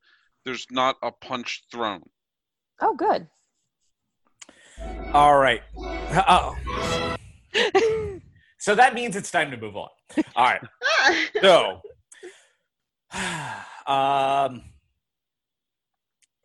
there's 0.45 0.67
not 0.71 0.97
a 1.03 1.11
punch 1.11 1.63
thrown. 1.71 2.03
Oh, 2.81 2.95
good. 2.95 3.27
All 5.13 5.37
right. 5.37 5.61
Oh. 6.27 6.55
so 8.57 8.75
that 8.75 8.93
means 8.93 9.15
it's 9.15 9.31
time 9.31 9.51
to 9.51 9.57
move 9.57 9.75
on. 9.77 9.89
All 10.35 10.45
right. 10.45 10.61
So, 11.41 11.81
um, 13.91 14.63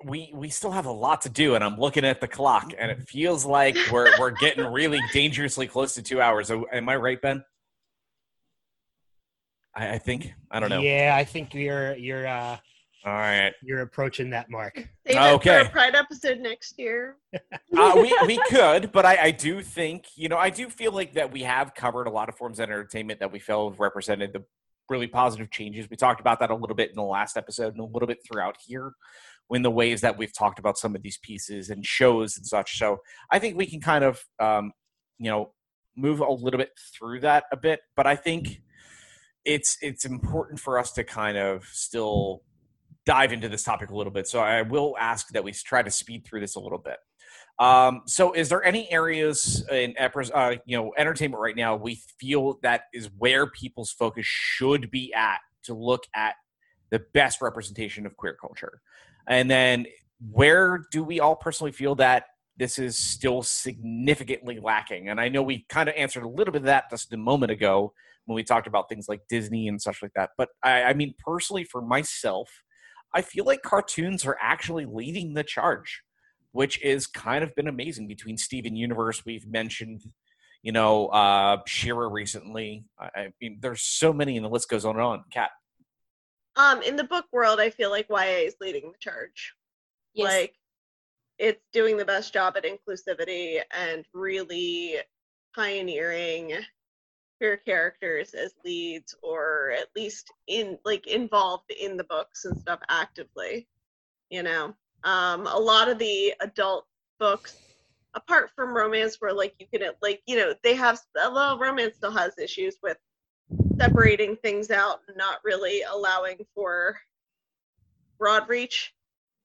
we 0.05 0.31
we 0.33 0.49
still 0.49 0.71
have 0.71 0.87
a 0.87 0.93
lot 0.93 1.23
to 1.23 1.29
do, 1.29 1.55
and 1.55 1.65
I'm 1.65 1.79
looking 1.79 2.05
at 2.05 2.21
the 2.21 2.29
clock, 2.29 2.73
and 2.79 2.91
it 2.91 3.09
feels 3.09 3.45
like 3.45 3.77
we're 3.91 4.11
we're 4.19 4.31
getting 4.31 4.65
really 4.67 5.01
dangerously 5.13 5.67
close 5.67 5.95
to 5.95 6.03
two 6.03 6.21
hours. 6.21 6.51
Oh, 6.51 6.67
Am 6.73 6.89
I 6.89 6.97
right, 6.97 7.21
Ben? 7.21 7.45
I, 9.75 9.95
I 9.95 9.99
think 9.99 10.35
I 10.51 10.61
don't 10.61 10.71
know. 10.71 10.81
Yeah, 10.81 11.15
I 11.17 11.25
think 11.25 11.55
you're 11.55 11.97
you're 11.97 12.27
uh, 12.27 12.59
All 13.09 13.15
right. 13.15 13.53
You're 13.63 13.81
approaching 13.81 14.29
that 14.31 14.51
mark. 14.51 14.75
Save 15.07 15.17
it 15.17 15.17
Okay. 15.17 15.63
for 15.63 15.67
a 15.67 15.71
Pride 15.71 15.95
episode 15.95 16.41
next 16.41 16.79
year. 16.79 17.17
uh, 17.35 17.93
we, 17.97 18.15
we 18.27 18.39
could, 18.49 18.93
but 18.93 19.07
I, 19.07 19.17
I 19.25 19.31
do 19.31 19.63
think, 19.63 20.05
you 20.15 20.29
know, 20.29 20.37
I 20.37 20.51
do 20.51 20.69
feel 20.69 20.93
like 20.93 21.15
that 21.15 21.33
we 21.33 21.43
have 21.43 21.75
covered 21.75 22.07
a 22.07 22.11
lot 22.11 22.29
of 22.29 22.37
forms 22.37 22.59
of 22.59 22.65
entertainment 22.65 23.21
that 23.21 23.33
we 23.33 23.39
feel 23.39 23.71
have 23.71 23.81
represented 23.81 24.35
the 24.35 24.45
really 24.91 25.07
positive 25.07 25.51
changes. 25.51 25.89
We 25.89 25.97
talked 25.97 26.21
about 26.21 26.39
that 26.41 26.51
a 26.51 26.55
little 26.55 26.77
bit 26.77 26.91
in 26.91 26.97
the 26.97 27.03
last 27.03 27.39
episode 27.39 27.73
and 27.73 27.81
a 27.81 27.85
little 27.85 28.07
bit 28.07 28.19
throughout 28.27 28.57
here 28.67 28.93
in 29.51 29.63
the 29.63 29.71
ways 29.71 30.03
that 30.03 30.19
we've 30.19 30.33
talked 30.33 30.59
about 30.59 30.77
some 30.77 30.95
of 30.95 31.03
these 31.03 31.17
pieces 31.23 31.71
and 31.71 31.87
shows 31.87 32.37
and 32.37 32.47
such. 32.47 32.77
So 32.79 32.99
I 33.31 33.39
think 33.39 33.57
we 33.57 33.65
can 33.65 33.81
kind 33.81 34.05
of, 34.05 34.21
um, 34.39 34.73
you 35.19 35.31
know, 35.31 35.53
move 35.97 36.21
a 36.21 36.31
little 36.31 36.59
bit 36.59 36.73
through 36.95 37.21
that 37.21 37.45
a 37.53 37.57
bit, 37.57 37.81
but 37.97 38.07
I 38.07 38.17
think 38.17 38.61
it's 39.45 39.79
it's 39.81 40.05
important 40.05 40.61
for 40.61 40.79
us 40.79 40.93
to 40.93 41.05
kind 41.05 41.39
of 41.39 41.65
still 41.65 42.43
dive 43.09 43.33
into 43.33 43.49
this 43.49 43.65
topic 43.65 43.89
a 43.89 43.97
little 43.97 44.13
bit. 44.13 44.29
So 44.29 44.39
I 44.39 44.61
will 44.61 44.95
ask 45.01 45.29
that 45.29 45.43
we 45.43 45.51
try 45.53 45.83
to 45.83 45.91
speed 45.91 46.27
through 46.27 46.41
this 46.41 46.57
a 46.57 46.61
little 46.61 46.79
bit. 46.79 46.99
Um, 47.59 48.03
so, 48.07 48.35
is 48.35 48.51
there 48.51 48.63
any 48.63 48.89
areas 48.93 49.67
in 49.73 49.95
uh, 49.99 50.55
you 50.65 50.77
know 50.77 50.93
entertainment 50.97 51.41
right 51.41 51.57
now 51.57 51.75
we 51.75 52.01
feel 52.21 52.59
that 52.63 52.83
is 52.93 53.11
where 53.19 53.51
people's 53.51 53.91
focus 53.91 54.27
should 54.27 54.93
be 54.93 55.13
at 55.13 55.39
to 55.65 55.75
look 55.75 56.05
at 56.15 56.35
the 56.91 57.01
best 57.15 57.43
representation 57.43 58.07
of 58.07 58.17
queer 58.17 58.37
culture, 58.41 58.81
and 59.27 59.51
then 59.51 59.87
where 60.31 60.85
do 60.93 61.03
we 61.03 61.19
all 61.19 61.35
personally 61.35 61.73
feel 61.73 61.97
that 61.97 62.27
this 62.59 62.79
is 62.79 62.97
still 62.97 63.43
significantly 63.43 64.61
lacking? 64.63 65.09
And 65.09 65.21
I 65.21 65.29
know 65.29 65.43
we 65.43 65.67
kind 65.69 65.89
of 65.89 65.97
answered 65.97 66.23
a 66.23 66.29
little 66.29 66.53
bit 66.53 66.63
of 66.63 66.67
that 66.67 66.91
just 66.91 67.13
a 67.13 67.17
moment 67.17 67.51
ago 67.51 67.93
when 68.27 68.37
we 68.37 68.45
talked 68.45 68.69
about 68.69 68.89
things 68.89 69.09
like 69.09 69.23
Disney 69.29 69.67
and 69.67 69.83
such 69.83 70.01
like 70.01 70.13
that. 70.15 70.31
But 70.39 70.51
I, 70.63 70.85
I 70.85 70.93
mean, 70.93 71.15
personally, 71.25 71.65
for 71.65 71.83
myself, 71.83 72.49
I 73.15 73.23
feel 73.23 73.45
like 73.45 73.63
cartoons 73.63 74.27
are 74.27 74.37
actually 74.41 74.87
leading 74.87 75.35
the 75.35 75.45
charge, 75.45 76.03
which 76.53 76.83
is 76.83 77.07
kind 77.07 77.43
of 77.43 77.55
been 77.55 77.69
amazing 77.69 78.09
between 78.09 78.37
Steven 78.37 78.77
Universe. 78.77 79.25
We've 79.25 79.47
mentioned, 79.47 80.03
you 80.63 80.73
know, 80.73 81.07
uh, 81.09 81.59
She-Ra 81.67 82.09
recently. 82.09 82.85
I, 82.99 83.09
I 83.17 83.29
mean, 83.41 83.59
there's 83.61 83.83
so 83.83 84.13
many, 84.13 84.37
and 84.37 84.45
the 84.45 84.51
list 84.51 84.69
goes 84.69 84.85
on 84.85 84.97
and 84.97 85.05
on. 85.05 85.25
Kat. 85.33 85.51
Um, 86.57 86.83
in 86.83 86.97
the 86.97 87.05
book 87.05 87.27
world, 87.33 87.61
I 87.61 87.71
feel 87.71 87.91
like 87.91 88.09
YA 88.11 88.47
is 88.47 88.57
leading 88.61 88.91
the 88.93 88.99
charge. 88.99 89.55
Yes. 90.15 90.27
Like, 90.27 90.55
it's 91.39 91.63
doing 91.73 91.97
the 91.97 92.05
best 92.05 92.33
job 92.33 92.57
at 92.57 92.65
inclusivity 92.65 93.61
and 93.71 94.05
really 94.13 94.97
pioneering 95.55 96.55
queer 97.39 97.57
characters 97.57 98.35
as 98.35 98.55
leads, 98.65 99.15
or 99.23 99.73
at 99.79 99.89
least 99.97 100.33
in 100.49 100.79
like 100.85 101.07
involved 101.07 101.71
in 101.71 101.97
the 101.97 102.05
books 102.05 102.45
and 102.45 102.57
stuff 102.59 102.81
actively. 102.89 103.69
You 104.31 104.43
know, 104.43 104.75
um, 105.05 105.47
a 105.47 105.59
lot 105.59 105.89
of 105.89 105.99
the 105.99 106.35
adult 106.41 106.87
books, 107.19 107.57
apart 108.15 108.51
from 108.55 108.77
romance, 108.77 109.17
where 109.21 109.33
like 109.33 109.55
you 109.59 109.67
can 109.73 109.91
like 110.03 110.23
you 110.27 110.37
know 110.37 110.55
they 110.63 110.75
have 110.75 111.01
although 111.23 111.59
romance 111.59 111.97
still 111.97 112.13
has 112.13 112.39
issues 112.39 112.79
with 112.83 112.99
separating 113.81 114.37
things 114.37 114.71
out 114.71 115.01
and 115.09 115.17
not 115.17 115.39
really 115.45 115.83
allowing 115.83 116.39
for 116.55 116.99
broad 118.19 118.49
reach 118.49 118.95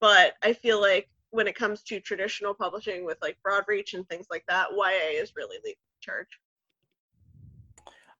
but 0.01 0.33
i 0.43 0.51
feel 0.53 0.81
like 0.81 1.07
when 1.31 1.47
it 1.47 1.55
comes 1.55 1.83
to 1.83 1.99
traditional 1.99 2.53
publishing 2.53 3.05
with 3.05 3.17
like 3.21 3.37
broad 3.43 3.63
reach 3.67 3.93
and 3.93 4.07
things 4.09 4.27
like 4.31 4.43
that 4.47 4.69
ya 4.71 4.89
is 5.11 5.33
really 5.35 5.57
leading 5.63 5.75
the 5.75 6.01
charge 6.01 6.27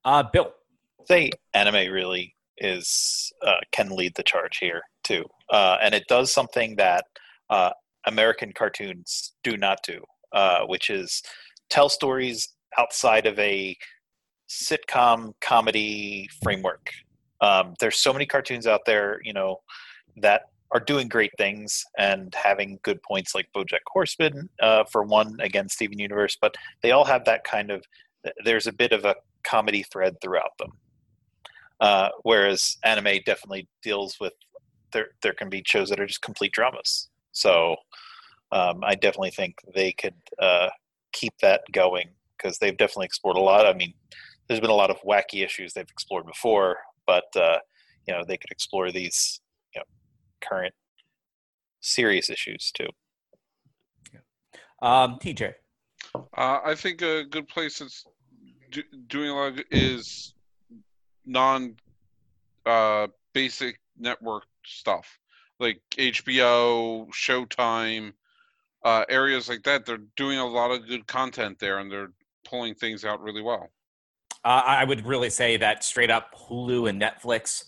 Uh, 0.04 0.22
Bill. 0.22 0.52
say 1.06 1.30
anime 1.54 1.92
really 1.92 2.34
is 2.58 3.32
uh, 3.42 3.56
can 3.72 3.90
lead 3.90 4.14
the 4.14 4.22
charge 4.22 4.58
here 4.58 4.82
too, 5.02 5.24
uh, 5.50 5.78
and 5.82 5.94
it 5.94 6.04
does 6.08 6.32
something 6.32 6.76
that 6.76 7.04
uh, 7.50 7.70
American 8.06 8.52
cartoons 8.52 9.32
do 9.42 9.56
not 9.56 9.78
do, 9.86 10.02
uh, 10.32 10.60
which 10.66 10.90
is 10.90 11.22
tell 11.70 11.88
stories 11.88 12.54
outside 12.78 13.26
of 13.26 13.38
a 13.38 13.76
sitcom 14.48 15.32
comedy 15.40 16.28
framework. 16.42 16.90
Um, 17.40 17.74
there's 17.80 17.98
so 17.98 18.12
many 18.12 18.26
cartoons 18.26 18.66
out 18.66 18.82
there, 18.86 19.20
you 19.24 19.32
know, 19.32 19.60
that 20.16 20.42
are 20.70 20.80
doing 20.80 21.08
great 21.08 21.30
things 21.38 21.84
and 21.98 22.34
having 22.34 22.78
good 22.82 23.02
points, 23.02 23.34
like 23.34 23.48
BoJack 23.56 23.84
Horseman, 23.86 24.48
uh, 24.60 24.84
for 24.84 25.02
one 25.02 25.36
against 25.40 25.76
Steven 25.76 25.98
Universe, 25.98 26.36
but 26.40 26.54
they 26.82 26.90
all 26.90 27.04
have 27.04 27.24
that 27.24 27.44
kind 27.44 27.70
of. 27.70 27.84
There's 28.44 28.66
a 28.66 28.72
bit 28.72 28.92
of 28.92 29.04
a 29.04 29.14
comedy 29.44 29.82
thread 29.82 30.14
throughout 30.20 30.56
them. 30.58 30.72
Uh, 31.80 32.08
whereas 32.22 32.76
anime 32.84 33.18
definitely 33.26 33.68
deals 33.82 34.16
with 34.20 34.32
there. 34.92 35.08
There 35.22 35.34
can 35.34 35.48
be 35.48 35.62
shows 35.66 35.90
that 35.90 36.00
are 36.00 36.06
just 36.06 36.22
complete 36.22 36.52
dramas. 36.52 37.08
So 37.32 37.76
um, 38.52 38.82
I 38.84 38.94
definitely 38.94 39.32
think 39.32 39.56
they 39.74 39.92
could 39.92 40.14
uh, 40.38 40.68
keep 41.12 41.34
that 41.42 41.62
going 41.72 42.10
because 42.36 42.58
they've 42.58 42.76
definitely 42.76 43.06
explored 43.06 43.36
a 43.36 43.40
lot. 43.40 43.66
I 43.66 43.74
mean, 43.74 43.92
there's 44.48 44.60
been 44.60 44.70
a 44.70 44.74
lot 44.74 44.90
of 44.90 45.00
wacky 45.02 45.44
issues 45.44 45.72
they've 45.72 45.82
explored 45.82 46.26
before, 46.26 46.76
but 47.06 47.24
uh, 47.36 47.58
you 48.06 48.14
know 48.14 48.24
they 48.26 48.36
could 48.36 48.50
explore 48.50 48.92
these 48.92 49.40
you 49.74 49.80
know 49.80 49.84
current 50.40 50.74
serious 51.80 52.30
issues 52.30 52.72
too. 52.72 52.88
Um, 54.82 55.18
TJ. 55.18 55.54
Uh, 56.14 56.60
I 56.64 56.74
think 56.74 57.02
a 57.02 57.24
good 57.24 57.48
place 57.48 57.78
that's 57.78 58.04
do, 58.74 58.82
doing 59.06 59.30
a 59.30 59.34
lot 59.34 59.52
is 59.70 60.34
non 61.24 61.76
uh, 62.66 63.06
basic 63.32 63.80
network 63.98 64.44
stuff 64.66 65.18
like 65.60 65.80
HBO, 65.96 67.08
Showtime, 67.10 68.12
uh, 68.84 69.04
areas 69.08 69.48
like 69.48 69.62
that. 69.62 69.86
They're 69.86 69.98
doing 70.16 70.38
a 70.38 70.46
lot 70.46 70.72
of 70.72 70.86
good 70.88 71.06
content 71.06 71.58
there, 71.60 71.78
and 71.78 71.90
they're 71.90 72.10
pulling 72.44 72.74
things 72.74 73.04
out 73.04 73.22
really 73.22 73.40
well. 73.40 73.70
Uh, 74.44 74.62
I 74.66 74.84
would 74.84 75.06
really 75.06 75.30
say 75.30 75.56
that 75.56 75.84
straight 75.84 76.10
up 76.10 76.34
Hulu 76.34 76.88
and 76.88 77.00
Netflix. 77.00 77.64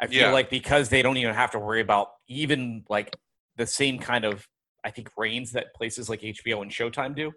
I 0.00 0.06
feel 0.06 0.18
Yeah. 0.18 0.32
like 0.32 0.50
because 0.50 0.88
they 0.88 1.02
don't 1.02 1.18
even 1.18 1.34
have 1.34 1.52
to 1.52 1.58
worry 1.58 1.80
about 1.80 2.08
even 2.26 2.84
like 2.88 3.14
the 3.56 3.66
same 3.66 3.98
kind 3.98 4.24
of 4.24 4.46
I 4.84 4.90
think 4.90 5.10
reins 5.16 5.52
that 5.52 5.74
places 5.74 6.08
like 6.08 6.20
HBO 6.22 6.62
and 6.62 6.70
Showtime 6.70 7.14
do, 7.14 7.32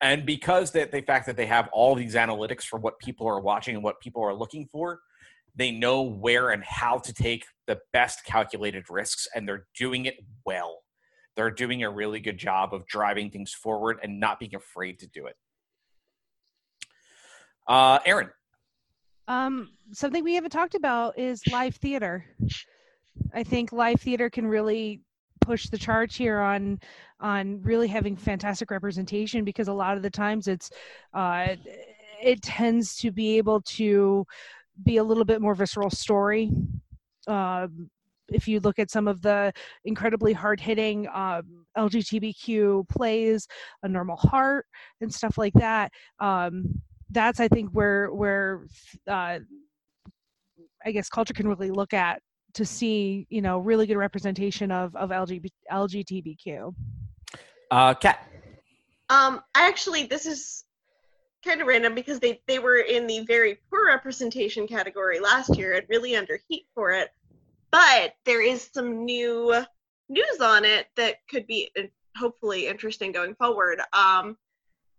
and 0.00 0.26
because 0.26 0.72
that 0.72 0.92
the 0.92 1.00
fact 1.00 1.26
that 1.26 1.36
they 1.36 1.46
have 1.46 1.68
all 1.72 1.94
these 1.94 2.14
analytics 2.14 2.64
for 2.64 2.78
what 2.78 2.98
people 2.98 3.26
are 3.26 3.40
watching 3.40 3.74
and 3.74 3.84
what 3.84 4.00
people 4.00 4.22
are 4.22 4.34
looking 4.34 4.66
for, 4.66 5.00
they 5.54 5.70
know 5.70 6.02
where 6.02 6.50
and 6.50 6.64
how 6.64 6.98
to 6.98 7.12
take 7.12 7.44
the 7.66 7.78
best 7.92 8.24
calculated 8.24 8.84
risks, 8.90 9.28
and 9.34 9.48
they're 9.48 9.66
doing 9.78 10.06
it 10.06 10.16
well. 10.44 10.80
They're 11.36 11.50
doing 11.50 11.82
a 11.82 11.90
really 11.90 12.20
good 12.20 12.38
job 12.38 12.74
of 12.74 12.86
driving 12.86 13.30
things 13.30 13.52
forward 13.52 13.98
and 14.02 14.20
not 14.20 14.38
being 14.38 14.54
afraid 14.54 14.98
to 15.00 15.06
do 15.06 15.26
it. 15.26 15.36
Uh, 17.66 17.98
Erin. 18.04 18.30
Um, 19.26 19.70
something 19.92 20.22
we 20.22 20.34
haven't 20.34 20.50
talked 20.50 20.74
about 20.74 21.18
is 21.18 21.42
live 21.50 21.76
theater. 21.76 22.26
I 23.32 23.42
think 23.42 23.72
live 23.72 24.00
theater 24.00 24.28
can 24.28 24.46
really 24.46 25.00
push 25.44 25.68
the 25.68 25.78
charge 25.78 26.16
here 26.16 26.40
on 26.40 26.80
on 27.20 27.60
really 27.62 27.86
having 27.86 28.16
fantastic 28.16 28.70
representation 28.70 29.44
because 29.44 29.68
a 29.68 29.72
lot 29.72 29.96
of 29.96 30.02
the 30.02 30.10
times 30.10 30.48
it's 30.48 30.70
uh, 31.12 31.48
it 32.22 32.42
tends 32.42 32.96
to 32.96 33.12
be 33.12 33.36
able 33.36 33.60
to 33.62 34.26
be 34.84 34.96
a 34.96 35.04
little 35.04 35.24
bit 35.24 35.40
more 35.40 35.54
visceral 35.54 35.90
story. 35.90 36.50
Um, 37.26 37.90
if 38.28 38.48
you 38.48 38.58
look 38.60 38.78
at 38.78 38.90
some 38.90 39.06
of 39.06 39.20
the 39.20 39.52
incredibly 39.84 40.32
hard 40.32 40.58
hitting 40.58 41.06
um, 41.08 41.66
LGBTQ 41.76 42.88
plays, 42.88 43.46
A 43.82 43.88
Normal 43.88 44.16
Heart, 44.16 44.66
and 45.02 45.12
stuff 45.12 45.36
like 45.36 45.52
that, 45.54 45.92
um, 46.20 46.82
that's 47.10 47.38
I 47.38 47.48
think 47.48 47.70
where 47.72 48.12
where 48.12 48.62
uh, 49.06 49.38
I 50.84 50.92
guess 50.92 51.08
culture 51.08 51.34
can 51.34 51.48
really 51.48 51.70
look 51.70 51.92
at 51.92 52.22
to 52.54 52.64
see 52.64 53.26
you 53.30 53.42
know 53.42 53.58
really 53.58 53.86
good 53.86 53.96
representation 53.96 54.70
of 54.70 54.94
of 54.96 55.10
LGBT, 55.10 55.50
LGBTQ. 55.70 56.74
Uh, 57.70 57.94
Kat. 57.94 58.26
Um, 59.10 59.42
I 59.54 59.68
actually 59.68 60.06
this 60.06 60.26
is 60.26 60.64
kind 61.44 61.60
of 61.60 61.66
random 61.66 61.94
because 61.94 62.20
they 62.20 62.40
they 62.46 62.58
were 62.58 62.78
in 62.78 63.06
the 63.06 63.24
very 63.26 63.58
poor 63.70 63.86
representation 63.86 64.66
category 64.66 65.20
last 65.20 65.56
year 65.56 65.74
and 65.74 65.86
really 65.88 66.16
under 66.16 66.38
heat 66.48 66.66
for 66.74 66.92
it. 66.92 67.10
But 67.70 68.14
there 68.24 68.42
is 68.42 68.70
some 68.72 69.04
new 69.04 69.64
news 70.08 70.40
on 70.40 70.64
it 70.64 70.86
that 70.96 71.16
could 71.28 71.46
be 71.46 71.70
uh, 71.78 71.82
hopefully 72.16 72.66
interesting 72.68 73.10
going 73.12 73.34
forward. 73.34 73.80
Um, 73.92 74.36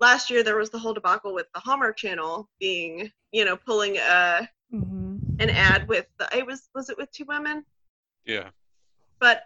last 0.01 0.29
year 0.29 0.43
there 0.43 0.57
was 0.57 0.69
the 0.69 0.79
whole 0.79 0.93
debacle 0.93 1.33
with 1.33 1.47
the 1.53 1.61
Hallmark 1.61 1.95
Channel 1.95 2.49
being, 2.59 3.11
you 3.31 3.45
know, 3.45 3.55
pulling 3.55 3.97
a 3.97 4.49
Mm-hmm. 4.73 5.04
An 5.39 5.49
ad 5.49 5.87
with 5.87 6.05
the, 6.19 6.27
it 6.37 6.45
was 6.45 6.69
was 6.73 6.89
it 6.89 6.97
with 6.97 7.11
two 7.11 7.25
women? 7.27 7.65
Yeah. 8.25 8.49
but 9.19 9.43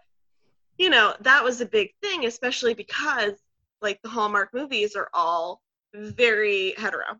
you 0.77 0.89
know 0.89 1.13
that 1.21 1.43
was 1.43 1.59
a 1.61 1.65
big 1.65 1.93
thing 2.01 2.25
especially 2.25 2.73
because 2.73 3.33
like 3.81 4.01
the 4.01 4.09
hallmark 4.09 4.53
movies 4.53 4.95
are 4.95 5.09
all 5.13 5.61
very 5.93 6.73
hetero 6.77 7.19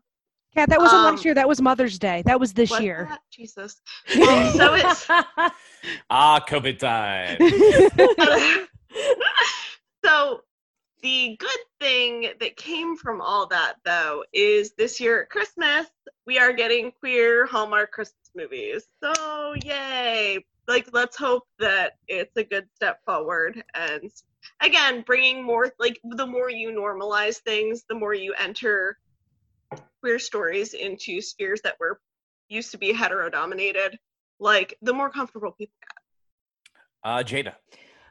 Yeah, 0.56 0.66
that 0.66 0.80
wasn't 0.80 1.04
Um, 1.04 1.12
last 1.14 1.24
year. 1.24 1.34
That 1.34 1.48
was 1.48 1.60
Mother's 1.60 1.98
Day. 1.98 2.22
That 2.26 2.40
was 2.40 2.52
this 2.54 2.70
What's 2.70 2.82
year. 2.82 3.06
that? 3.10 3.20
Jesus. 3.30 3.80
Um, 4.10 4.50
so 4.56 4.74
it's 4.80 5.06
Ah, 6.10 6.40
COVID 6.48 6.78
time. 6.78 7.38
so 10.04 10.40
the 11.02 11.36
good 11.38 11.60
thing 11.80 12.32
that 12.40 12.56
came 12.56 12.96
from 12.96 13.20
all 13.20 13.46
that 13.46 13.74
though 13.84 14.24
is 14.32 14.72
this 14.76 15.00
year 15.00 15.22
at 15.22 15.30
Christmas 15.30 15.86
we 16.26 16.38
are 16.38 16.52
getting 16.52 16.92
queer 16.92 17.46
Hallmark 17.46 17.92
Christmas 17.92 18.19
movies. 18.34 18.86
So 19.02 19.54
yay! 19.64 20.44
Like 20.68 20.88
let's 20.92 21.16
hope 21.16 21.44
that 21.58 21.92
it's 22.08 22.36
a 22.36 22.44
good 22.44 22.68
step 22.74 23.00
forward 23.04 23.62
and 23.74 24.10
again 24.62 25.02
bringing 25.06 25.42
more 25.42 25.72
like 25.78 25.98
the 26.02 26.26
more 26.26 26.50
you 26.50 26.70
normalize 26.70 27.38
things, 27.38 27.84
the 27.88 27.94
more 27.94 28.14
you 28.14 28.34
enter 28.38 28.98
queer 30.00 30.18
stories 30.18 30.74
into 30.74 31.20
spheres 31.20 31.60
that 31.62 31.76
were 31.78 32.00
used 32.48 32.70
to 32.72 32.78
be 32.78 32.92
hetero-dominated. 32.92 33.98
Like 34.38 34.76
the 34.82 34.92
more 34.92 35.10
comfortable 35.10 35.52
people 35.52 35.74
get. 35.82 35.90
Uh, 37.02 37.22
Jada. 37.22 37.54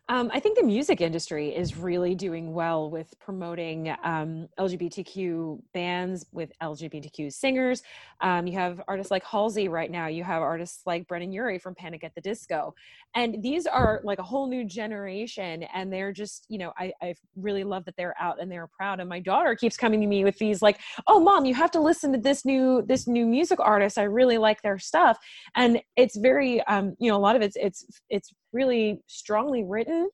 Um, 0.10 0.32
I 0.34 0.40
think 0.40 0.58
the 0.58 0.66
music 0.66 1.02
industry 1.02 1.56
is 1.56 1.78
really 1.78 2.16
doing 2.16 2.52
well 2.52 2.90
with 2.90 3.14
promoting 3.20 3.96
um, 4.04 4.50
LGBTQ 4.58 5.62
bands 5.72 6.26
with 6.32 6.52
LGBTQ 6.64 7.32
singers. 7.32 7.84
Um, 8.20 8.48
you 8.48 8.54
have 8.54 8.82
artists 8.88 9.12
like 9.12 9.24
Halsey 9.24 9.68
right 9.68 9.92
now. 9.92 10.08
You 10.08 10.24
have 10.24 10.42
artists 10.42 10.82
like 10.88 11.08
Brendon 11.08 11.32
Urie 11.32 11.60
from 11.60 11.76
Panic 11.76 12.04
at 12.04 12.16
the 12.16 12.22
Disco, 12.22 12.74
and 13.14 13.44
these 13.44 13.68
are 13.68 14.02
like 14.04 14.18
a 14.18 14.24
whole 14.24 14.48
new 14.50 14.66
generation. 14.66 15.62
And 15.76 15.94
they're 15.94 16.12
just, 16.12 16.48
you 16.50 16.58
know, 16.58 16.74
I, 16.76 16.92
I 17.04 17.14
really 17.36 17.64
love 17.64 17.86
that 17.86 17.96
they're 17.96 18.16
out 18.20 18.42
and 18.42 18.52
they're 18.52 18.68
proud. 18.68 19.00
And 19.00 19.08
my 19.08 19.20
daughter 19.20 19.56
keeps 19.56 19.78
coming 19.78 20.02
to 20.02 20.08
me 20.08 20.24
with 20.24 20.40
these 20.40 20.64
like, 20.64 20.80
"Oh, 21.06 21.20
mom, 21.20 21.46
you 21.46 21.54
have 21.54 21.70
to 21.72 21.80
listen 21.80 22.12
to 22.14 22.18
this 22.18 22.46
new 22.46 22.82
this 22.82 23.06
new 23.08 23.28
music 23.28 23.60
artist. 23.60 24.00
I 24.00 24.04
really 24.04 24.40
like 24.40 24.64
their 24.64 24.80
stuff." 24.80 25.20
And 25.56 25.84
it's 25.96 26.18
very, 26.18 26.62
um, 26.64 26.96
you 26.98 27.12
know, 27.12 27.18
a 27.18 27.22
lot 27.22 27.36
of 27.36 27.44
it's 27.44 27.56
it's 27.58 27.86
it's 28.10 28.34
really 28.52 29.02
strongly 29.08 29.64
written 29.64 30.10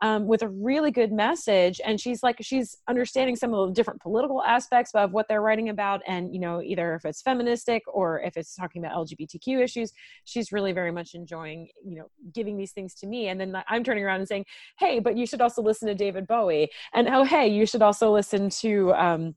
um, 0.00 0.26
with 0.26 0.42
a 0.42 0.48
really 0.48 0.90
good 0.90 1.12
message. 1.12 1.80
And 1.84 2.00
she's 2.00 2.22
like 2.22 2.36
she's 2.40 2.76
understanding 2.88 3.36
some 3.36 3.54
of 3.54 3.68
the 3.68 3.74
different 3.74 4.02
political 4.02 4.42
aspects 4.42 4.90
of 4.94 5.12
what 5.12 5.28
they're 5.28 5.40
writing 5.40 5.70
about. 5.70 6.02
And 6.06 6.34
you 6.34 6.40
know 6.40 6.60
either 6.60 6.94
if 6.94 7.04
it's 7.04 7.22
feministic 7.22 7.82
or 7.86 8.20
if 8.20 8.36
it's 8.36 8.54
talking 8.54 8.84
about 8.84 8.96
lgbtq 9.06 9.62
issues 9.62 9.92
she's 10.24 10.52
really 10.52 10.72
very 10.72 10.92
much 10.92 11.14
enjoying 11.14 11.68
you 11.84 11.96
know 11.96 12.06
giving 12.32 12.56
these 12.56 12.72
things 12.72 12.94
to 12.96 13.06
me. 13.06 13.28
And 13.28 13.40
then 13.40 13.56
i'm 13.68 13.82
turning 13.82 14.04
around 14.04 14.20
and 14.20 14.28
saying 14.28 14.44
hey 14.78 14.98
but 14.98 15.16
you 15.16 15.26
should 15.26 15.40
also 15.40 15.62
listen 15.62 15.88
to 15.88 15.94
david 15.94 16.26
bowie. 16.26 16.68
And 16.92 17.08
oh 17.08 17.24
hey 17.24 17.48
you 17.48 17.64
should 17.64 17.82
also 17.82 18.12
listen 18.12 18.50
to 18.50 18.92
um, 18.94 19.34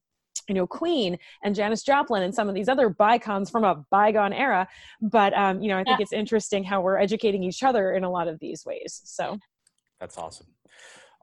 you 0.47 0.55
know 0.55 0.65
queen 0.67 1.17
and 1.43 1.55
janis 1.55 1.83
joplin 1.83 2.23
and 2.23 2.33
some 2.33 2.47
of 2.49 2.55
these 2.55 2.69
other 2.69 2.89
bicons 2.89 3.49
from 3.51 3.63
a 3.63 3.83
bygone 3.91 4.33
era 4.33 4.67
but 5.01 5.33
um, 5.33 5.61
you 5.61 5.67
know 5.69 5.77
i 5.77 5.83
think 5.83 5.99
Yeah. 5.99 6.03
it's 6.03 6.13
interesting 6.13 6.63
how 6.63 6.81
we're 6.81 6.97
educating 6.97 7.43
each 7.43 7.63
other 7.63 7.93
in 7.93 8.03
a 8.03 8.09
lot 8.09 8.27
of 8.27 8.39
these 8.39 8.65
ways 8.65 9.01
so 9.05 9.37
That's 9.99 10.17
awesome. 10.17 10.47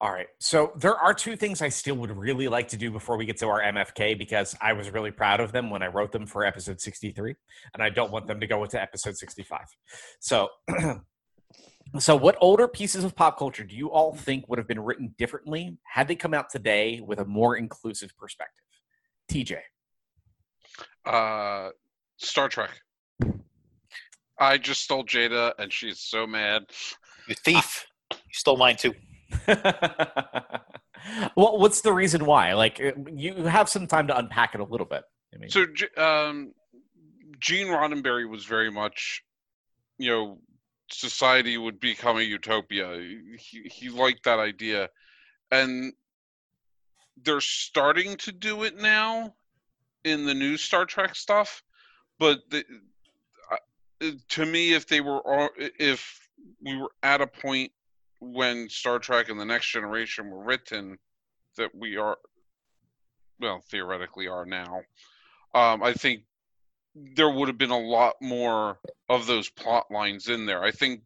All 0.01 0.10
right. 0.12 0.26
So 0.40 0.72
there 0.76 0.96
are 0.96 1.14
two 1.14 1.36
things 1.36 1.62
I 1.62 1.68
still 1.68 1.94
would 1.94 2.10
really 2.10 2.48
like 2.48 2.66
to 2.68 2.76
do 2.76 2.90
before 2.90 3.16
we 3.16 3.24
get 3.24 3.38
to 3.38 3.46
our 3.46 3.62
MFK 3.62 4.18
because 4.18 4.56
I 4.60 4.72
was 4.72 4.90
really 4.90 5.12
proud 5.12 5.38
of 5.40 5.52
them 5.52 5.70
when 5.70 5.82
I 5.82 5.86
wrote 5.86 6.10
them 6.10 6.26
for 6.26 6.44
episode 6.44 6.80
63, 6.80 7.34
and 7.72 7.82
I 7.82 7.88
don't 7.90 8.10
want 8.10 8.26
them 8.26 8.40
to 8.40 8.46
go 8.46 8.64
into 8.64 8.82
episode 8.82 9.16
65. 9.16 9.60
So, 10.18 10.48
so 12.01 12.16
what 12.16 12.36
older 12.40 12.66
pieces 12.66 13.05
of 13.05 13.14
pop 13.14 13.38
culture 13.38 13.62
do 13.62 13.76
you 13.76 13.90
all 13.92 14.14
think 14.14 14.48
would 14.48 14.59
have 14.59 14.66
been 14.68 14.80
written 14.80 15.14
differently 15.16 15.78
had 15.84 16.09
they 16.09 16.16
come 16.16 16.34
out 16.34 16.51
today 16.51 17.01
with 17.01 17.20
a 17.20 17.24
more 17.24 17.56
inclusive 17.56 18.10
perspective? 18.18 18.63
TJ. 19.35 19.59
Uh, 21.05 21.70
Star 22.19 22.48
Trek. 22.48 22.70
I 24.39 24.59
just 24.59 24.82
stole 24.82 25.05
Jada, 25.05 25.52
and 25.59 25.73
she's 25.73 26.01
so 26.01 26.27
mad. 26.27 26.65
You 27.28 27.35
thief. 27.35 27.86
You 28.12 28.19
stole 28.32 28.56
mine 28.56 28.77
too. 28.77 28.94
well, 29.48 31.59
what's 31.59 31.81
the 31.81 31.93
reason 31.93 32.24
why? 32.24 32.55
Like, 32.55 32.81
uh, 32.81 32.93
you 33.12 33.35
have 33.44 33.69
some 33.69 33.86
time 33.86 34.06
to 34.06 34.16
unpack 34.16 34.55
it 34.55 34.61
a 34.61 34.65
little 34.65 34.86
bit. 34.86 35.02
I 35.35 35.39
mean, 35.39 35.51
So, 35.51 35.66
um, 35.97 36.52
Gene 37.40 37.66
Roddenberry 37.66 38.28
was 38.28 38.44
very 38.44 38.70
much, 38.70 39.23
you 39.98 40.11
know, 40.11 40.39
society 40.90 41.59
would 41.59 41.81
become 41.81 42.19
a 42.19 42.23
utopia. 42.23 42.97
He, 43.39 43.62
he 43.65 43.89
liked 43.89 44.24
that 44.24 44.39
idea. 44.39 44.90
And 45.51 45.93
they're 47.22 47.40
starting 47.40 48.16
to 48.18 48.32
do 48.32 48.64
it 48.64 48.76
now 48.76 49.34
in 50.04 50.26
the 50.26 50.34
new 50.34 50.56
Star 50.56 50.84
Trek 50.84 51.14
stuff. 51.14 51.62
But 52.18 52.40
the, 52.50 52.64
uh, 53.50 54.10
to 54.30 54.46
me, 54.46 54.72
if 54.72 54.86
they 54.86 55.00
were, 55.00 55.20
all- 55.20 55.50
if 55.56 56.20
we 56.60 56.76
were 56.76 56.90
at 57.02 57.20
a 57.20 57.26
point 57.26 57.72
when 58.20 58.68
Star 58.68 58.98
Trek 58.98 59.28
and 59.28 59.38
the 59.38 59.44
Next 59.44 59.68
Generation 59.70 60.30
were 60.30 60.44
written, 60.44 60.98
that 61.56 61.74
we 61.74 61.96
are, 61.96 62.18
well, 63.40 63.60
theoretically 63.70 64.26
are 64.28 64.44
now, 64.46 64.82
um, 65.54 65.82
I 65.82 65.92
think 65.92 66.24
there 66.94 67.30
would 67.30 67.48
have 67.48 67.58
been 67.58 67.70
a 67.70 67.78
lot 67.78 68.14
more 68.20 68.78
of 69.08 69.26
those 69.26 69.48
plot 69.50 69.90
lines 69.90 70.28
in 70.28 70.46
there. 70.46 70.62
I 70.62 70.70
think, 70.70 71.02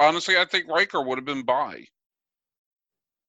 honestly, 0.00 0.36
I 0.38 0.44
think 0.44 0.68
Riker 0.68 1.02
would 1.02 1.18
have 1.18 1.24
been 1.24 1.44
bi. 1.44 1.86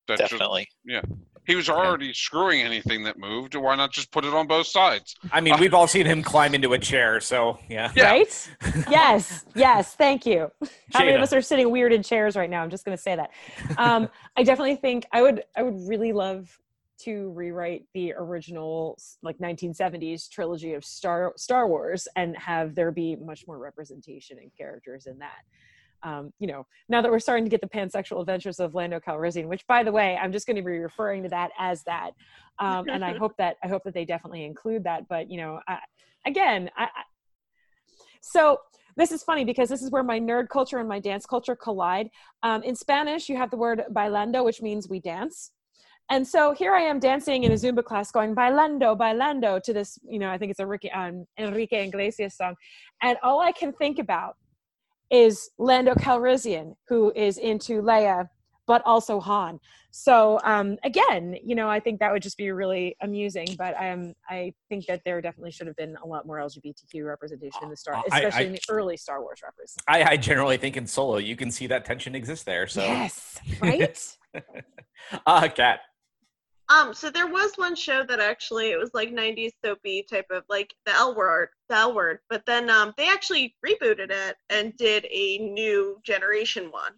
Definitely. 0.07 0.67
just- 0.85 0.85
Definitely. 0.85 1.27
He 1.49 1.55
was 1.55 1.69
already 1.69 2.13
screwing 2.13 2.61
anything 2.61 3.03
that 3.03 3.17
moved. 3.17 3.55
Why 3.55 3.76
not 3.76 3.91
just 3.91 4.11
put 4.11 4.23
it 4.26 4.34
on 4.34 4.47
both 4.47 4.67
sides? 4.67 5.15
I 5.31 5.41
mean, 5.41 5.59
we've 5.59 5.73
all 5.73 5.88
seen 5.88 6.05
him 6.05 6.21
climb 6.21 6.53
into 6.53 6.73
a 6.73 6.80
chair, 6.80 7.19
so 7.19 7.57
yeah. 7.69 7.91
Yeah. 7.95 8.09
right 8.11 8.49
yes 8.89 9.45
yes 9.55 9.95
thank 9.95 10.26
you 10.26 10.51
how 10.93 10.99
many 10.99 11.13
of 11.13 11.21
us 11.21 11.34
are 11.34 11.41
sitting 11.41 11.71
weird 11.71 11.93
in 11.93 12.03
chairs 12.03 12.35
right 12.35 12.49
now 12.49 12.61
i'm 12.61 12.69
just 12.69 12.85
going 12.85 12.95
to 12.95 13.01
say 13.01 13.15
that 13.15 13.31
um, 13.77 14.09
i 14.38 14.43
definitely 14.43 14.76
think 14.76 15.05
i 15.11 15.21
would 15.21 15.43
i 15.55 15.63
would 15.63 15.76
really 15.88 16.13
love 16.13 16.59
to 16.99 17.31
rewrite 17.31 17.85
the 17.93 18.13
original 18.17 18.97
like 19.23 19.38
1970s 19.38 20.30
trilogy 20.30 20.73
of 20.73 20.84
star 20.84 21.34
star 21.38 21.67
wars 21.67 22.07
and 22.15 22.38
have 22.38 22.76
there 22.76 22.91
be 22.91 23.15
much 23.15 23.47
more 23.47 23.57
representation 23.57 24.38
and 24.39 24.51
characters 24.57 25.05
in 25.05 25.17
that 25.19 25.43
um, 26.03 26.31
you 26.39 26.47
know, 26.47 26.65
now 26.88 27.01
that 27.01 27.11
we're 27.11 27.19
starting 27.19 27.45
to 27.45 27.49
get 27.49 27.61
the 27.61 27.67
pansexual 27.67 28.21
adventures 28.21 28.59
of 28.59 28.73
Lando 28.73 28.99
Calrissian, 28.99 29.47
which 29.47 29.65
by 29.67 29.84
the 29.84 29.91
way, 29.91 30.17
I'm 30.21 30.31
just 30.31 30.47
going 30.47 30.55
to 30.55 30.61
be 30.61 30.77
referring 30.77 31.23
to 31.23 31.30
that 31.30 31.51
as 31.57 31.84
that. 31.84 32.11
Um, 32.59 32.85
and 32.89 33.03
I 33.03 33.13
hope 33.17 33.34
that, 33.38 33.57
I 33.63 33.67
hope 33.67 33.84
that 33.84 33.93
they 33.93 34.05
definitely 34.05 34.45
include 34.45 34.84
that. 34.85 35.07
But, 35.07 35.30
you 35.30 35.38
know, 35.38 35.59
I, 35.67 35.80
again, 36.26 36.69
I, 36.77 36.84
I, 36.84 37.03
so 38.21 38.59
this 38.95 39.11
is 39.11 39.23
funny 39.23 39.45
because 39.45 39.69
this 39.69 39.81
is 39.81 39.91
where 39.91 40.03
my 40.03 40.19
nerd 40.19 40.49
culture 40.49 40.80
and 40.80 40.89
my 40.89 40.99
dance 40.99 41.26
culture 41.26 41.55
collide. 41.55 42.09
Um, 42.43 42.63
in 42.63 42.76
Spanish, 42.76 43.30
you 43.30 43.38
have 43.38 43.51
the 43.51 43.57
word 43.57 43.84
bailando, 43.93 44.43
which 44.43 44.61
means 44.61 44.89
we 44.89 44.99
dance. 44.99 45.51
And 46.11 46.27
so 46.27 46.53
here 46.53 46.73
I 46.73 46.81
am 46.81 46.99
dancing 46.99 47.43
in 47.43 47.51
a 47.51 47.55
Zumba 47.55 47.84
class 47.84 48.11
going 48.11 48.34
bailando, 48.34 48.97
bailando 48.97 49.61
to 49.61 49.73
this, 49.73 49.99
you 50.03 50.17
know, 50.17 50.30
I 50.30 50.39
think 50.39 50.49
it's 50.49 50.59
a 50.59 50.65
Ricky, 50.65 50.91
um, 50.91 51.26
Enrique 51.38 51.85
Iglesias 51.88 52.35
song. 52.35 52.55
And 53.03 53.17
all 53.21 53.41
I 53.41 53.51
can 53.51 53.73
think 53.73 53.99
about 53.99 54.35
is 55.11 55.49
Lando 55.57 55.94
Calrissian, 55.95 56.76
who 56.88 57.11
is 57.15 57.38
into 57.38 57.81
Leia, 57.81 58.27
but 58.68 58.81
also 58.86 59.19
Han. 59.19 59.60
So 59.91 60.40
um, 60.44 60.77
again, 60.84 61.36
you 61.44 61.56
know, 61.56 61.68
I 61.68 61.80
think 61.80 61.99
that 61.99 62.11
would 62.14 62.22
just 62.22 62.38
be 62.38 62.52
really 62.52 62.95
amusing. 63.02 63.48
But 63.57 63.73
um, 63.81 64.14
I 64.30 64.53
think 64.69 64.86
that 64.86 65.02
there 65.03 65.19
definitely 65.22 65.52
should 65.52 65.65
have 65.65 65.76
been 65.76 65.95
a 66.03 66.06
lot 66.07 66.27
more 66.27 66.38
LGBTQ 66.38 67.03
representation 67.07 67.64
in 67.64 67.69
the 67.69 67.76
Star, 67.76 67.95
Uh, 67.95 68.03
I- 68.11 68.18
especially 68.19 68.44
I- 68.44 68.48
in 68.48 68.52
the 68.53 68.61
early 68.69 68.98
Star 68.98 69.22
Wars 69.22 69.40
references. 69.44 69.77
I, 69.88 70.03
I 70.11 70.18
generally 70.18 70.57
think 70.57 70.77
in 70.77 70.86
Solo, 70.86 71.18
you 71.18 71.36
can 71.36 71.49
see 71.49 71.65
that 71.68 71.86
tension 71.86 72.14
exists 72.14 72.45
there. 72.45 72.68
So, 72.68 72.81
Yes, 72.81 73.40
right. 73.61 74.18
uh, 75.26 75.48
Kat. 75.49 75.80
Um, 76.69 76.93
so 76.93 77.09
there 77.09 77.27
was 77.27 77.53
one 77.55 77.75
show 77.75 78.03
that 78.03 78.19
actually 78.19 78.69
it 78.69 78.77
was 78.77 78.91
like 78.93 79.09
90s 79.09 79.53
soapy 79.63 80.05
type 80.07 80.27
of 80.29 80.43
like 80.49 80.73
the 80.85 80.93
L 80.93 81.15
word, 81.15 81.49
the 81.67 81.75
L 81.75 81.95
word, 81.95 82.19
but 82.29 82.45
then 82.45 82.69
um, 82.69 82.93
they 82.95 83.09
actually 83.09 83.55
rebooted 83.65 84.11
it 84.11 84.35
and 84.51 84.77
did 84.77 85.07
a 85.09 85.39
new 85.39 85.99
generation 86.03 86.65
one, 86.71 86.93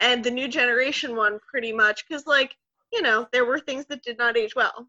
and 0.00 0.24
the 0.24 0.30
new 0.30 0.48
generation 0.48 1.14
one 1.14 1.38
pretty 1.48 1.72
much 1.72 2.04
because 2.08 2.26
like 2.26 2.56
you 2.92 3.02
know 3.02 3.26
there 3.32 3.44
were 3.44 3.60
things 3.60 3.86
that 3.86 4.02
did 4.02 4.18
not 4.18 4.36
age 4.36 4.56
well, 4.56 4.88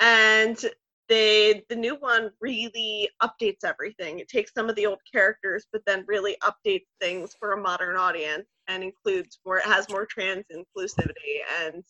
and 0.00 0.64
they 1.08 1.62
the 1.68 1.76
new 1.76 1.94
one 1.94 2.30
really 2.40 3.08
updates 3.22 3.62
everything. 3.64 4.18
It 4.18 4.28
takes 4.28 4.52
some 4.52 4.68
of 4.68 4.74
the 4.74 4.86
old 4.86 5.00
characters, 5.12 5.66
but 5.72 5.82
then 5.86 6.04
really 6.08 6.36
updates 6.42 6.86
things 7.00 7.36
for 7.38 7.52
a 7.52 7.60
modern 7.60 7.96
audience 7.96 8.46
and 8.66 8.82
includes 8.82 9.38
more. 9.46 9.58
It 9.58 9.64
has 9.64 9.88
more 9.88 10.06
trans 10.06 10.44
inclusivity 10.52 11.42
and 11.62 11.84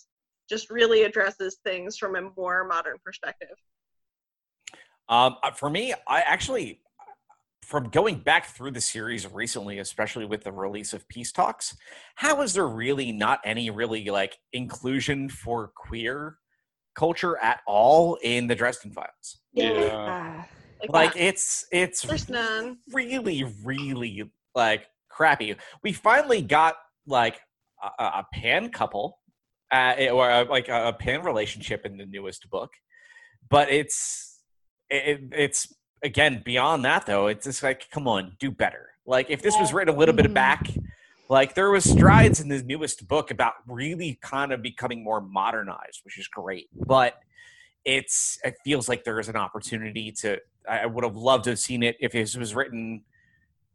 just 0.48 0.70
really 0.70 1.02
addresses 1.02 1.58
things 1.64 1.96
from 1.96 2.16
a 2.16 2.30
more 2.36 2.64
modern 2.64 2.96
perspective. 3.04 3.56
Um, 5.08 5.36
uh, 5.42 5.50
for 5.50 5.68
me, 5.68 5.92
I 6.08 6.20
actually, 6.20 6.80
from 7.62 7.88
going 7.90 8.18
back 8.18 8.46
through 8.46 8.72
the 8.72 8.80
series 8.80 9.30
recently, 9.30 9.78
especially 9.78 10.24
with 10.24 10.44
the 10.44 10.52
release 10.52 10.92
of 10.92 11.06
Peace 11.08 11.32
Talks, 11.32 11.76
how 12.14 12.42
is 12.42 12.54
there 12.54 12.68
really 12.68 13.12
not 13.12 13.40
any 13.44 13.70
really 13.70 14.04
like 14.06 14.38
inclusion 14.52 15.28
for 15.28 15.72
queer 15.76 16.38
culture 16.94 17.36
at 17.38 17.60
all 17.66 18.18
in 18.22 18.46
the 18.46 18.54
Dresden 18.54 18.92
Files? 18.92 19.40
Yeah. 19.52 20.06
Ah, 20.08 20.48
like 20.88 21.12
it's 21.16 21.66
it's 21.72 22.02
there's 22.02 22.28
none. 22.28 22.78
really 22.92 23.44
really 23.62 24.30
like 24.54 24.86
crappy. 25.08 25.56
We 25.82 25.92
finally 25.92 26.42
got 26.42 26.76
like 27.06 27.40
a, 27.82 28.02
a 28.02 28.04
a 28.04 28.26
pan 28.32 28.70
couple, 28.70 29.18
uh, 29.74 30.08
or 30.12 30.30
uh, 30.30 30.44
like 30.56 30.68
a, 30.68 30.88
a 30.88 30.92
pan 30.92 31.22
relationship 31.24 31.84
in 31.84 31.96
the 31.96 32.06
newest 32.06 32.48
book, 32.50 32.70
but 33.48 33.70
it's 33.70 34.40
it, 34.90 35.20
it's 35.32 35.60
again 36.02 36.42
beyond 36.44 36.84
that 36.84 37.06
though. 37.06 37.26
It's 37.26 37.44
just 37.44 37.62
like 37.62 37.90
come 37.90 38.06
on, 38.06 38.36
do 38.38 38.50
better. 38.50 38.90
Like 39.06 39.30
if 39.30 39.42
this 39.42 39.56
was 39.58 39.72
written 39.72 39.94
a 39.94 39.98
little 39.98 40.14
bit 40.14 40.26
Mhm. 40.26 40.34
back, 40.34 40.66
like 41.28 41.54
there 41.54 41.70
was 41.70 41.84
strides 41.84 42.40
in 42.40 42.48
the 42.48 42.62
newest 42.62 43.08
book 43.08 43.30
about 43.30 43.54
really 43.66 44.18
kind 44.22 44.52
of 44.52 44.62
becoming 44.62 45.02
more 45.02 45.20
modernized, 45.20 46.00
which 46.04 46.18
is 46.18 46.28
great, 46.28 46.68
but 46.74 47.14
it's 47.84 48.38
it 48.44 48.54
feels 48.64 48.88
like 48.88 49.04
there 49.04 49.18
is 49.20 49.28
an 49.28 49.36
opportunity 49.36 50.10
to 50.12 50.38
I 50.68 50.86
would 50.86 51.04
have 51.04 51.16
loved 51.16 51.44
to 51.44 51.50
have 51.50 51.58
seen 51.58 51.82
it 51.82 51.96
if 52.00 52.12
this 52.12 52.36
was 52.36 52.54
written. 52.54 53.04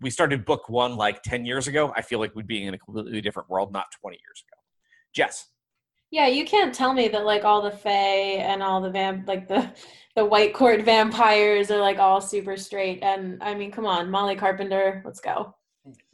We 0.01 0.09
started 0.09 0.45
book 0.45 0.69
one 0.69 0.95
like 0.95 1.21
ten 1.23 1.45
years 1.45 1.67
ago. 1.67 1.91
I 1.95 2.01
feel 2.01 2.19
like 2.19 2.33
we'd 2.35 2.47
be 2.47 2.63
in 2.63 2.73
a 2.73 2.77
completely 2.77 3.21
different 3.21 3.49
world, 3.49 3.71
not 3.73 3.87
twenty 3.99 4.17
years 4.25 4.43
ago. 4.47 4.57
Jess, 5.13 5.47
Yeah, 6.11 6.27
you 6.27 6.43
can't 6.45 6.73
tell 6.73 6.93
me 6.93 7.07
that 7.09 7.25
like 7.25 7.43
all 7.43 7.61
the 7.61 7.71
Fae 7.71 8.37
and 8.41 8.63
all 8.63 8.81
the 8.81 8.89
vamp 8.89 9.27
like 9.27 9.47
the 9.47 9.71
the 10.15 10.25
white 10.25 10.53
court 10.53 10.81
vampires 10.85 11.69
are 11.71 11.79
like 11.79 11.99
all 11.99 12.19
super 12.21 12.57
straight. 12.57 13.03
And 13.03 13.41
I 13.43 13.53
mean, 13.55 13.71
come 13.71 13.85
on, 13.85 14.09
Molly 14.09 14.35
Carpenter, 14.35 15.01
let's 15.05 15.19
go. 15.21 15.55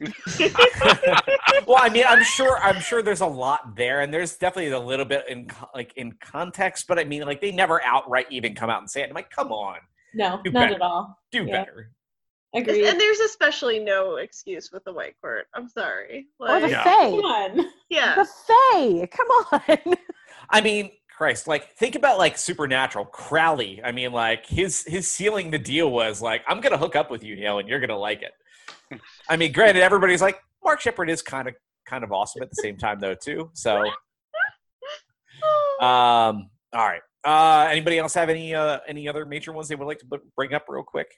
well, 1.66 1.78
I 1.80 1.90
mean, 1.90 2.04
I'm 2.08 2.22
sure, 2.22 2.58
I'm 2.62 2.80
sure 2.80 3.02
there's 3.02 3.20
a 3.20 3.26
lot 3.26 3.76
there, 3.76 4.00
and 4.00 4.14
there's 4.14 4.36
definitely 4.36 4.70
a 4.72 4.78
little 4.80 5.04
bit 5.04 5.24
in 5.28 5.48
like 5.74 5.92
in 5.96 6.12
context, 6.20 6.86
but 6.88 6.98
I 6.98 7.04
mean, 7.04 7.22
like 7.22 7.40
they 7.40 7.52
never 7.52 7.82
outright 7.84 8.26
even 8.30 8.54
come 8.54 8.70
out 8.70 8.80
and 8.80 8.90
say 8.90 9.02
it. 9.02 9.08
I'm 9.08 9.14
like, 9.14 9.30
come 9.30 9.52
on, 9.52 9.78
No, 10.14 10.40
Do 10.44 10.50
not 10.52 10.60
better. 10.68 10.74
at 10.76 10.80
all. 10.82 11.18
do 11.32 11.44
Yeah. 11.44 11.64
better. 11.64 11.90
Agreed. 12.56 12.86
And 12.86 13.00
there's 13.00 13.20
especially 13.20 13.78
no 13.78 14.16
excuse 14.16 14.72
with 14.72 14.84
the 14.84 14.92
white 14.92 15.14
court. 15.20 15.46
I'm 15.54 15.68
sorry. 15.68 16.28
Or 16.40 16.60
the 16.60 16.70
Yeah. 16.70 16.82
Fae. 16.84 17.10
Come 17.10 17.20
on. 17.24 17.66
yeah. 17.90 18.14
The 18.14 18.24
Fae. 18.46 19.06
Come 19.06 19.28
on. 19.88 19.94
I 20.50 20.60
mean, 20.60 20.90
Christ, 21.16 21.46
like 21.48 21.72
think 21.76 21.94
about 21.94 22.18
like 22.18 22.36
Supernatural, 22.38 23.06
Crowley. 23.06 23.80
I 23.82 23.92
mean, 23.92 24.12
like 24.12 24.46
his 24.46 24.84
his 24.86 25.10
sealing 25.10 25.50
the 25.50 25.58
deal 25.58 25.90
was 25.90 26.20
like, 26.20 26.42
I'm 26.46 26.60
gonna 26.60 26.76
hook 26.78 26.94
up 26.96 27.10
with 27.10 27.22
you, 27.24 27.36
Neil, 27.36 27.58
and 27.58 27.68
you're 27.68 27.80
gonna 27.80 27.96
like 27.98 28.22
it. 28.22 29.00
I 29.28 29.36
mean, 29.36 29.52
granted, 29.52 29.82
everybody's 29.82 30.22
like, 30.22 30.38
Mark 30.64 30.80
Sheppard 30.80 31.08
is 31.10 31.22
kind 31.22 31.48
of 31.48 31.54
kind 31.86 32.04
of 32.04 32.12
awesome 32.12 32.42
at 32.42 32.50
the 32.50 32.56
same 32.56 32.76
time 32.76 33.00
though, 33.00 33.14
too. 33.14 33.50
So 33.54 33.84
um 35.80 36.50
all 36.72 36.86
right. 36.86 37.02
Uh 37.24 37.68
anybody 37.70 37.98
else 37.98 38.14
have 38.14 38.28
any 38.28 38.54
uh 38.54 38.78
any 38.86 39.08
other 39.08 39.24
major 39.26 39.52
ones 39.52 39.68
they 39.68 39.74
would 39.74 39.86
like 39.86 39.98
to 40.00 40.06
b- 40.06 40.18
bring 40.36 40.52
up 40.54 40.64
real 40.68 40.82
quick? 40.82 41.08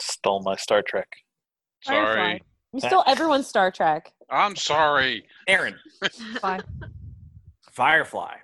Stole 0.00 0.42
my 0.42 0.56
Star 0.56 0.82
Trek. 0.86 1.08
Firefly. 1.84 2.14
Sorry. 2.14 2.42
You 2.72 2.80
stole 2.80 3.04
everyone's 3.06 3.46
Star 3.46 3.70
Trek. 3.70 4.12
I'm 4.30 4.56
sorry. 4.56 5.24
Erin, 5.46 5.76
Fine. 6.40 6.62
Firefly. 7.72 8.34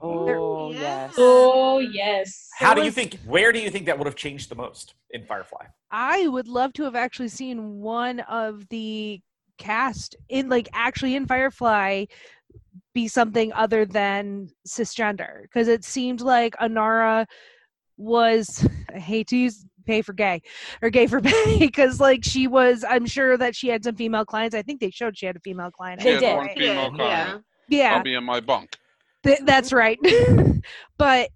Oh 0.00 0.70
Yeah. 0.72 0.80
yes. 0.80 1.14
Oh 1.18 1.78
yes. 1.80 2.48
How 2.56 2.74
do 2.74 2.82
you 2.84 2.90
think 2.90 3.18
where 3.26 3.52
do 3.52 3.58
you 3.58 3.70
think 3.70 3.86
that 3.86 3.98
would 3.98 4.06
have 4.06 4.14
changed 4.16 4.48
the 4.50 4.54
most 4.54 4.94
in 5.10 5.24
Firefly? 5.26 5.66
I 5.90 6.28
would 6.28 6.48
love 6.48 6.72
to 6.74 6.84
have 6.84 6.94
actually 6.94 7.28
seen 7.28 7.80
one 7.80 8.20
of 8.20 8.68
the 8.68 9.20
cast 9.58 10.16
in 10.28 10.48
like 10.48 10.68
actually 10.72 11.14
in 11.16 11.26
Firefly 11.26 12.04
be 12.94 13.08
something 13.08 13.52
other 13.52 13.84
than 13.84 14.48
cisgender 14.66 15.42
because 15.42 15.68
it 15.68 15.84
seemed 15.84 16.20
like 16.20 16.54
Inara 16.56 17.26
was 17.96 18.66
I 18.94 18.98
hate 18.98 19.28
to 19.28 19.36
use 19.36 19.64
pay 19.84 20.02
for 20.02 20.12
gay 20.12 20.40
or 20.82 20.90
gay 20.90 21.06
for 21.06 21.20
pay 21.32 21.58
because 21.58 22.00
like 22.00 22.24
she 22.24 22.46
was 22.46 22.84
I'm 22.88 23.06
sure 23.06 23.36
that 23.38 23.54
she 23.54 23.68
had 23.68 23.84
some 23.84 23.96
female 23.96 24.24
clients 24.24 24.54
I 24.54 24.62
think 24.62 24.80
they 24.80 24.90
showed 24.90 25.16
she 25.16 25.26
had 25.26 25.36
a 25.36 25.40
female 25.40 25.70
client 25.70 26.00
They 26.02 26.14
She 26.14 26.20
did. 26.20 26.36
one 26.36 26.48
female 26.50 26.92
Yeah. 26.96 26.96
client. 26.96 27.44
yeah 27.68 27.94
I'll 27.96 28.02
be 28.02 28.14
in 28.14 28.24
my 28.24 28.40
bunk. 28.40 28.76
Th- 29.24 29.40
that's 29.44 29.72
right. 29.72 29.98
but 30.98 31.30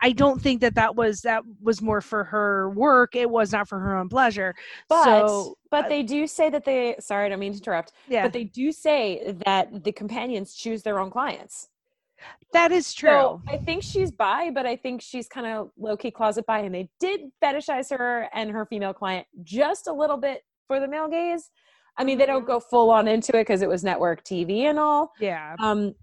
I 0.00 0.12
don't 0.12 0.40
think 0.40 0.60
that 0.60 0.74
that 0.76 0.94
was 0.96 1.22
that 1.22 1.42
was 1.60 1.82
more 1.82 2.00
for 2.00 2.24
her 2.24 2.70
work. 2.70 3.16
It 3.16 3.28
was 3.28 3.52
not 3.52 3.68
for 3.68 3.78
her 3.78 3.96
own 3.96 4.08
pleasure. 4.08 4.54
But 4.88 5.04
so 5.04 5.56
but 5.70 5.86
uh, 5.86 5.88
they 5.88 6.02
do 6.02 6.26
say 6.26 6.50
that 6.50 6.64
they 6.64 6.96
sorry, 7.00 7.26
I 7.26 7.28
don't 7.30 7.40
mean 7.40 7.52
to 7.52 7.58
interrupt. 7.58 7.92
yeah, 8.08 8.22
But 8.22 8.32
they 8.32 8.44
do 8.44 8.70
say 8.72 9.36
that 9.44 9.84
the 9.84 9.92
companions 9.92 10.54
choose 10.54 10.82
their 10.82 10.98
own 11.00 11.10
clients. 11.10 11.68
That 12.52 12.72
is 12.72 12.92
true. 12.94 13.10
So 13.10 13.42
I 13.48 13.56
think 13.58 13.82
she's 13.82 14.10
bi, 14.10 14.50
but 14.50 14.66
I 14.66 14.76
think 14.76 15.02
she's 15.02 15.28
kind 15.28 15.46
of 15.46 15.70
low 15.78 15.96
key 15.96 16.10
closet 16.10 16.46
bi, 16.46 16.60
and 16.60 16.74
they 16.74 16.88
did 17.00 17.20
fetishize 17.42 17.96
her 17.96 18.28
and 18.32 18.50
her 18.50 18.66
female 18.66 18.94
client 18.94 19.26
just 19.42 19.86
a 19.86 19.92
little 19.92 20.16
bit 20.16 20.42
for 20.66 20.80
the 20.80 20.88
male 20.88 21.08
gaze. 21.08 21.50
I 21.96 22.04
mean, 22.04 22.16
they 22.18 22.26
don't 22.26 22.46
go 22.46 22.60
full 22.60 22.90
on 22.90 23.08
into 23.08 23.36
it 23.36 23.40
because 23.40 23.60
it 23.60 23.68
was 23.68 23.82
network 23.82 24.24
TV 24.24 24.62
and 24.62 24.78
all. 24.78 25.12
yeah, 25.20 25.56
Um, 25.58 25.94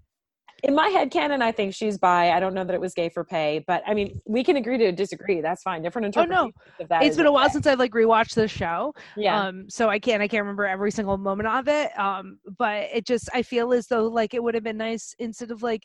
in 0.62 0.74
my 0.74 0.88
head 0.88 1.10
canon, 1.10 1.42
I 1.42 1.52
think 1.52 1.74
she's 1.74 1.98
bi. 1.98 2.32
I 2.32 2.40
don't 2.40 2.54
know 2.54 2.64
that 2.64 2.74
it 2.74 2.80
was 2.80 2.94
gay 2.94 3.08
for 3.08 3.24
pay, 3.24 3.62
but 3.66 3.82
I 3.86 3.94
mean, 3.94 4.20
we 4.26 4.42
can 4.42 4.56
agree 4.56 4.78
to 4.78 4.90
disagree. 4.92 5.40
That's 5.40 5.62
fine. 5.62 5.82
Different 5.82 6.16
Oh, 6.16 6.24
no. 6.24 6.46
interpretations 6.46 6.80
of 6.80 6.88
that. 6.88 7.02
it's 7.02 7.10
is 7.12 7.16
been 7.18 7.26
a 7.26 7.32
while 7.32 7.44
okay. 7.44 7.52
since 7.52 7.66
I've 7.66 7.78
like 7.78 7.92
rewatched 7.92 8.34
the 8.34 8.48
show. 8.48 8.94
Yeah. 9.16 9.38
Um, 9.40 9.68
so 9.68 9.88
I 9.88 9.98
can't 9.98 10.22
I 10.22 10.28
can't 10.28 10.42
remember 10.42 10.66
every 10.66 10.90
single 10.90 11.18
moment 11.18 11.48
of 11.48 11.68
it. 11.68 11.96
Um, 11.98 12.38
but 12.58 12.88
it 12.92 13.06
just 13.06 13.28
I 13.34 13.42
feel 13.42 13.72
as 13.72 13.86
though 13.86 14.06
like 14.08 14.34
it 14.34 14.42
would 14.42 14.54
have 14.54 14.64
been 14.64 14.78
nice 14.78 15.14
instead 15.18 15.50
of 15.50 15.62
like 15.62 15.82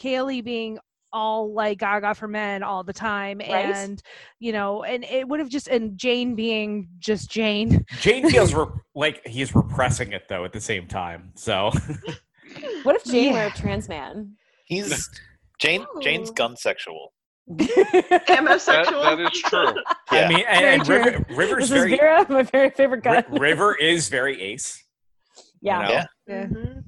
Kaylee 0.00 0.44
being 0.44 0.78
all 1.14 1.52
like 1.52 1.78
gaga 1.78 2.14
for 2.14 2.26
men 2.26 2.62
all 2.62 2.82
the 2.82 2.92
time 2.92 3.36
Right. 3.38 3.66
and 3.66 4.02
you 4.38 4.50
know 4.50 4.82
and 4.82 5.04
it 5.04 5.28
would 5.28 5.40
have 5.40 5.50
just 5.50 5.68
and 5.68 5.98
jayne 5.98 6.34
being 6.34 6.88
just 7.00 7.30
jayne 7.30 7.84
Jayne 8.00 8.30
feels 8.30 8.54
re- 8.54 8.64
like 8.94 9.20
he's 9.26 9.54
repressing 9.54 10.12
it 10.12 10.22
though 10.30 10.46
at 10.46 10.54
the 10.54 10.60
same 10.60 10.86
time. 10.86 11.32
So 11.34 11.70
what 12.82 12.96
if 12.96 13.04
Jayne 13.04 13.32
Yeah. 13.32 13.44
were 13.44 13.46
a 13.46 13.50
trans 13.56 13.88
man? 13.88 14.36
He's 14.64 15.08
Jayne. 15.58 15.84
Jayne's 16.00 16.30
gun 16.30 16.56
sexual. 16.56 17.12
That, 17.48 18.22
Homosexual. 18.28 19.02
that 19.02 19.18
is 19.20 19.40
true. 19.42 19.74
I 20.10 20.20
Yeah. 20.20 20.28
mean, 20.28 20.44
and, 20.48 20.64
and 20.80 20.88
River, 20.88 21.10
true. 21.24 21.36
River's 21.36 21.68
this 21.68 21.70
very 21.70 21.92
is 21.94 21.98
Vera, 21.98 22.26
my 22.28 22.42
very 22.44 22.70
favorite 22.70 23.02
guy. 23.02 23.24
River 23.30 23.74
is 23.74 24.08
very 24.08 24.40
ace. 24.40 24.82
yeah. 25.60 25.82
know? 25.82 25.90
Yeah. 25.90 26.04
Yeah. 26.28 26.44
Mhm. 26.46 26.84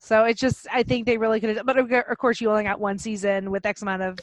So 0.00 0.24
it's 0.24 0.40
just, 0.40 0.66
I 0.70 0.82
think 0.82 1.06
they 1.06 1.16
really 1.16 1.40
could 1.40 1.56
have, 1.56 1.64
but 1.64 1.78
of 1.78 1.90
of 1.90 2.18
course, 2.18 2.40
you 2.40 2.50
only 2.50 2.64
got 2.64 2.78
one 2.78 2.98
season 2.98 3.50
with 3.50 3.64
X 3.64 3.80
amount 3.82 4.02
of 4.02 4.18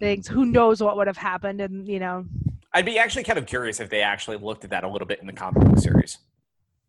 things. 0.00 0.26
Who 0.26 0.44
knows 0.44 0.82
what 0.82 0.96
would 0.96 1.06
have 1.06 1.16
happened? 1.18 1.60
And, 1.60 1.86
you 1.86 2.00
know, 2.00 2.24
I'd 2.72 2.84
be 2.86 2.98
actually 2.98 3.22
kind 3.24 3.38
of 3.38 3.46
curious 3.46 3.78
if 3.78 3.90
they 3.90 4.00
actually 4.02 4.38
looked 4.38 4.64
at 4.64 4.70
that 4.70 4.82
a 4.84 4.88
little 4.88 5.06
bit 5.06 5.20
in 5.20 5.26
the 5.28 5.32
comic 5.32 5.62
book 5.64 5.78
series. 5.78 6.18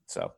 So, 0.08 0.32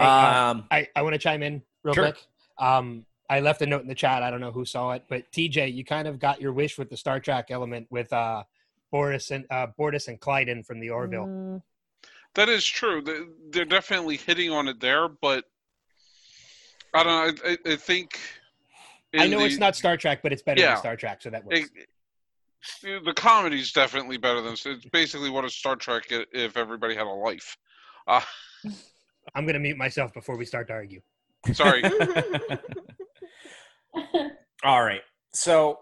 Hey, 0.00 0.06
uh, 0.06 0.50
um, 0.50 0.64
I, 0.70 0.88
I 0.96 1.02
want 1.02 1.12
to 1.12 1.18
chime 1.18 1.42
in 1.42 1.62
real 1.82 1.94
Sure. 1.94 2.04
quick. 2.04 2.16
Um, 2.58 3.04
I 3.28 3.40
left 3.40 3.60
a 3.62 3.66
note 3.66 3.82
in 3.82 3.86
the 3.88 3.94
chat. 3.94 4.22
I 4.22 4.30
don't 4.30 4.40
know 4.40 4.50
who 4.50 4.64
saw 4.64 4.92
it, 4.92 5.04
but 5.08 5.30
TJ, 5.30 5.74
you 5.74 5.84
kind 5.84 6.08
of 6.08 6.18
got 6.18 6.40
your 6.40 6.52
wish 6.52 6.78
with 6.78 6.88
the 6.90 6.96
Star 6.96 7.20
Trek 7.20 7.50
element 7.50 7.86
with 7.90 8.10
uh, 8.12 8.44
Boris 8.90 9.30
and 9.30 9.44
uh, 9.50 9.66
Bortus 9.78 10.08
and 10.08 10.18
Klyden 10.20 10.64
from 10.64 10.80
the 10.80 10.90
Orville. 10.90 11.26
Mm, 11.26 11.62
That 12.34 12.48
is 12.48 12.64
true. 12.64 13.02
They- 13.02 13.26
They're 13.50 13.64
definitely 13.66 14.16
hitting 14.16 14.50
on 14.50 14.68
it 14.68 14.80
there, 14.80 15.08
but 15.08 15.44
I 16.94 17.02
don't 17.04 17.36
know. 17.36 17.48
I, 17.50 17.52
I- 17.52 17.72
I 17.72 17.76
think. 17.76 18.18
I 19.16 19.26
know 19.28 19.40
the- 19.40 19.44
it's 19.46 19.58
not 19.58 19.76
Star 19.76 19.96
Trek, 19.98 20.20
but 20.22 20.32
it's 20.32 20.42
better 20.42 20.60
Yeah. 20.60 20.70
than 20.70 20.78
Star 20.78 20.96
Trek, 20.96 21.20
so 21.22 21.28
that 21.30 21.44
works. 21.44 21.68
it- 21.74 21.88
the 23.04 23.14
comedy's 23.14 23.72
definitely 23.72 24.16
better 24.18 24.40
than 24.42 24.52
it's 24.52 24.84
basically 24.92 25.30
what 25.30 25.44
is 25.44 25.54
Star 25.54 25.76
Trek 25.76 26.04
if 26.10 26.56
everybody 26.56 26.94
had 26.94 27.06
a 27.06 27.10
life. 27.10 27.56
Uh, 28.06 28.20
I'm 29.34 29.44
going 29.44 29.54
to 29.54 29.60
mute 29.60 29.76
myself 29.76 30.12
before 30.12 30.36
we 30.36 30.44
start 30.44 30.66
to 30.68 30.74
argue. 30.74 31.00
sorry. 31.52 31.82
all 34.64 34.84
right. 34.84 35.02
So, 35.32 35.78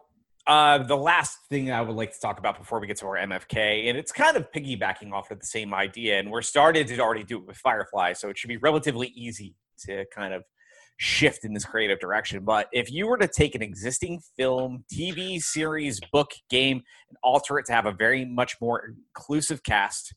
uh, 0.47 0.79
the 0.79 0.97
last 0.97 1.39
thing 1.51 1.71
I 1.71 1.83
would 1.83 1.95
like 1.95 2.13
to 2.15 2.21
talk 2.21 2.39
about 2.39 2.59
before 2.59 2.81
we 2.81 2.87
get 2.87 2.97
to 2.99 3.07
our 3.07 3.17
MFK, 3.17 3.89
and 3.89 3.99
it's 3.99 4.11
kind 4.11 4.35
of 4.37 4.51
piggybacking 4.51 5.13
off 5.13 5.31
of 5.31 5.41
the 5.41 5.47
same 5.47 5.75
idea, 5.75 6.19
and 6.19 6.31
we're 6.31 6.41
started 6.41 6.89
to 6.89 6.99
already 7.01 7.23
do 7.23 7.37
it 7.37 7.47
with 7.47 7.59
Firefly, 7.59 8.15
so 8.15 8.31
it 8.31 8.39
should 8.39 8.49
be 8.49 8.57
relatively 8.57 9.09
easy 9.09 9.55
to 9.81 10.07
kind 10.15 10.33
of 10.33 10.45
shift 10.97 11.45
in 11.45 11.53
this 11.53 11.65
creative 11.67 12.01
direction. 12.01 12.45
But 12.45 12.69
if 12.73 12.91
you 12.91 13.07
were 13.07 13.19
to 13.19 13.29
take 13.29 13.55
an 13.55 13.63
existing 13.63 14.21
film, 14.37 14.85
TV 14.93 15.39
series, 15.41 16.01
book, 16.13 16.31
game, 16.49 16.83
and 17.09 17.19
alter 17.23 17.59
it 17.59 17.67
to 17.67 17.73
have 17.73 17.87
a 17.87 17.93
very 17.93 18.25
much 18.25 18.57
more 18.61 18.95
inclusive 19.15 19.63
cast, 19.63 20.15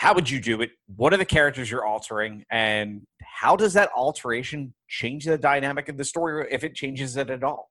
how 0.00 0.14
would 0.14 0.30
you 0.30 0.40
do 0.40 0.62
it? 0.62 0.70
What 0.96 1.12
are 1.12 1.18
the 1.18 1.26
characters 1.26 1.70
you're 1.70 1.84
altering, 1.84 2.46
and 2.50 3.02
how 3.22 3.54
does 3.54 3.74
that 3.74 3.90
alteration 3.94 4.72
change 4.88 5.26
the 5.26 5.36
dynamic 5.36 5.90
of 5.90 5.98
the 5.98 6.06
story, 6.06 6.48
if 6.50 6.64
it 6.64 6.74
changes 6.74 7.18
it 7.18 7.28
at 7.28 7.44
all? 7.44 7.70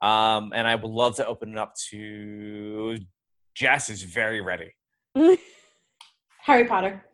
Um, 0.00 0.52
and 0.52 0.66
I 0.66 0.74
would 0.74 0.90
love 0.90 1.14
to 1.16 1.26
open 1.26 1.52
it 1.52 1.58
up 1.58 1.74
to 1.90 2.98
Jess. 3.54 3.88
Is 3.88 4.02
very 4.02 4.40
ready. 4.40 4.74
Harry 6.40 6.64
Potter. 6.64 7.04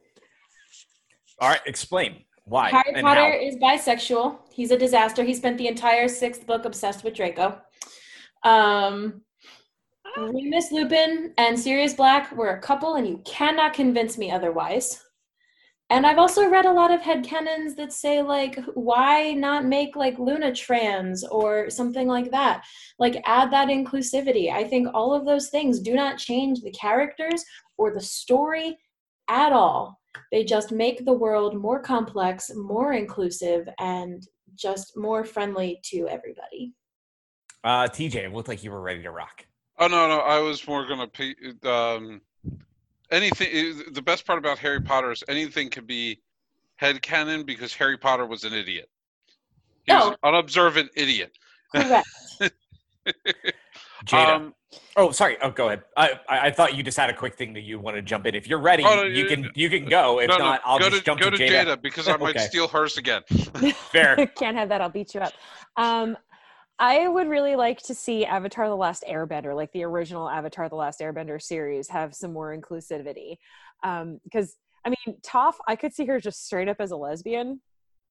All 1.39 1.51
right, 1.51 1.61
explain 1.67 2.25
why 2.45 2.71
Harry 2.71 3.03
Potter 3.03 3.21
how. 3.21 3.47
is 3.47 3.57
bisexual. 3.57 4.39
He's 4.51 4.71
a 4.71 4.79
disaster. 4.79 5.23
He 5.23 5.35
spent 5.35 5.59
the 5.59 5.69
entire 5.69 6.09
sixth 6.09 6.47
book 6.47 6.65
obsessed 6.65 7.05
with 7.05 7.13
Draco. 7.13 7.61
Um, 8.43 9.21
Remus 10.17 10.73
Lupin 10.73 11.33
and 11.39 11.59
Sirius 11.59 11.95
Black 11.95 12.35
were 12.37 12.51
a 12.51 12.61
couple, 12.61 12.95
and 12.95 13.07
you 13.07 13.21
cannot 13.25 13.75
convince 13.75 14.19
me 14.19 14.31
otherwise. 14.31 15.03
And 15.91 16.07
I've 16.07 16.19
also 16.19 16.49
read 16.51 16.67
a 16.67 16.73
lot 16.73 16.91
of 16.91 17.01
headcanons 17.01 17.75
that 17.77 17.95
say, 17.95 18.21
like, 18.21 18.59
why 18.75 19.33
not 19.33 19.65
make 19.65 19.97
like 19.97 20.19
Luna 20.19 20.55
trans 20.55 21.25
or 21.25 21.71
something 21.71 22.07
like 22.07 22.31
that? 22.31 22.65
Like, 22.99 23.23
add 23.25 23.51
that 23.53 23.69
inclusivity. 23.69 24.53
I 24.53 24.65
think 24.65 24.89
all 24.93 25.15
of 25.15 25.25
those 25.25 25.49
things 25.49 25.81
do 25.81 25.95
not 25.95 26.19
change 26.19 26.61
the 26.61 26.73
characters 26.73 27.43
or 27.79 27.93
the 27.93 28.03
story 28.03 28.77
at 29.29 29.53
all. 29.53 29.99
They 30.31 30.45
just 30.45 30.73
make 30.73 31.07
the 31.07 31.13
world 31.13 31.57
more 31.57 31.81
complex, 31.81 32.51
more 32.55 32.93
inclusive, 32.93 33.67
and 33.79 34.27
just 34.55 34.95
more 34.95 35.25
friendly 35.25 35.81
to 35.85 36.07
everybody. 36.09 36.75
Uh, 37.65 37.89
TJ, 37.89 38.17
it 38.17 38.35
looked 38.35 38.49
like 38.49 38.63
you 38.63 38.71
were 38.71 38.83
ready 38.83 39.03
to 39.03 39.11
rock. 39.11 39.48
Oh 39.79 39.87
no, 39.87 40.09
no, 40.09 40.19
I 40.21 40.39
was 40.41 40.67
more 40.67 40.87
gonna 40.87 41.07
pay, 41.07 41.35
um, 41.65 42.21
anything. 43.11 43.49
eh, 43.53 43.83
The 43.93 44.03
best 44.03 44.27
part 44.27 44.39
about 44.39 44.59
Harry 44.59 44.81
Potter 44.81 45.13
is 45.13 45.23
anything 45.29 45.71
can 45.71 45.85
be 45.87 46.21
head 46.77 46.97
headcanon 47.01 47.47
because 47.47 47.73
Harry 47.75 47.97
Potter 47.97 48.27
was 48.27 48.45
an 48.45 48.53
idiot. 48.53 48.89
He 49.85 49.93
was 49.93 50.05
Oh. 50.05 50.09
an 50.11 50.17
unobservant 50.23 50.91
idiot. 50.97 51.33
Correct. 51.75 52.07
Jada. 54.07 54.29
Um, 54.37 54.55
oh, 54.97 55.11
sorry. 55.11 55.37
Oh, 55.43 55.51
go 55.51 55.67
ahead. 55.67 55.83
I, 55.97 56.21
I 56.29 56.39
I 56.47 56.51
thought 56.51 56.77
you 56.77 56.83
just 56.83 56.97
had 56.97 57.11
a 57.11 57.15
quick 57.15 57.35
thing 57.35 57.53
that 57.55 57.63
you 57.63 57.79
want 57.81 57.97
to 57.97 58.03
jump 58.03 58.27
in. 58.27 58.35
If 58.35 58.47
you're 58.47 58.61
ready, 58.61 58.85
Oh, 58.85 58.95
no, 58.97 59.03
you 59.03 59.25
you- 59.25 59.27
can 59.29 59.51
you 59.55 59.69
can 59.71 59.87
go. 59.87 60.21
If 60.21 60.29
no, 60.29 60.39
no, 60.39 60.45
not, 60.45 60.61
I'll 60.65 60.79
go 60.79 60.87
just 60.91 60.99
to 61.01 61.05
jump 61.05 61.21
go 61.21 61.31
to, 61.31 61.37
to 61.37 61.49
Jada. 61.49 61.81
because 61.83 62.07
I 62.09 62.17
might 62.19 62.37
Okay. 62.37 62.47
steal 62.47 62.69
hers 62.69 62.97
again. 62.97 63.23
Fair. 63.93 64.27
Can't 64.37 64.57
have 64.57 64.69
that. 64.69 64.81
I'll 64.81 64.89
beat 64.89 65.15
you 65.15 65.21
up. 65.21 65.33
Um, 65.77 66.17
I 66.79 67.09
would 67.09 67.29
really 67.29 67.57
like 67.57 67.81
to 67.83 67.95
see 67.95 68.25
Avatar: 68.25 68.69
The 68.69 68.77
Last 68.77 69.05
Airbender, 69.09 69.55
like 69.55 69.73
the 69.73 69.85
original 69.85 70.29
Avatar: 70.29 70.69
The 70.69 70.77
Last 70.77 71.01
Airbender 71.01 71.41
series, 71.43 71.89
have 71.89 72.15
some 72.15 72.33
more 72.33 72.57
inclusivity. 72.57 73.37
Because 73.83 74.57
I 74.85 74.91
mean, 74.91 75.17
Toph, 75.23 75.55
I 75.67 75.77
could 75.77 75.93
see 75.93 76.07
her 76.07 76.21
just 76.21 76.47
straight 76.47 76.69
up 76.69 76.77
as 76.79 76.93
a 76.93 76.97
lesbian, 76.97 77.61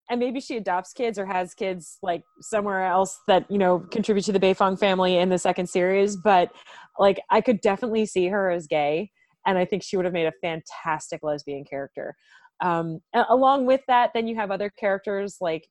and 0.10 0.20
maybe 0.20 0.40
she 0.42 0.58
adopts 0.58 0.94
kids 0.94 1.18
or 1.18 1.26
has 1.26 1.54
kids 1.54 1.98
like 2.02 2.24
somewhere 2.42 2.86
else 2.86 3.18
that 3.28 3.50
you 3.50 3.58
know 3.58 3.80
contribute 3.80 4.24
to 4.24 4.34
the 4.34 4.40
Beifong 4.40 4.78
family 4.78 5.18
in 5.18 5.30
the 5.30 5.38
second 5.38 5.68
series. 5.68 6.18
But 6.18 6.52
like, 7.00 7.20
I 7.30 7.42
could 7.42 7.62
definitely 7.62 8.06
see 8.06 8.28
her 8.28 8.50
as 8.50 8.68
gay, 8.68 9.12
and 9.46 9.58
I 9.58 9.64
think 9.66 9.82
she 9.84 9.96
would 9.96 10.06
have 10.06 10.14
made 10.14 10.28
a 10.28 10.34
fantastic 10.42 11.24
lesbian 11.24 11.64
character. 11.64 12.16
Um, 12.60 13.00
along 13.14 13.66
with 13.66 13.82
that, 13.88 14.12
then 14.14 14.28
you 14.28 14.36
have 14.36 14.52
other 14.52 14.70
characters 14.70 15.38
like 15.40 15.68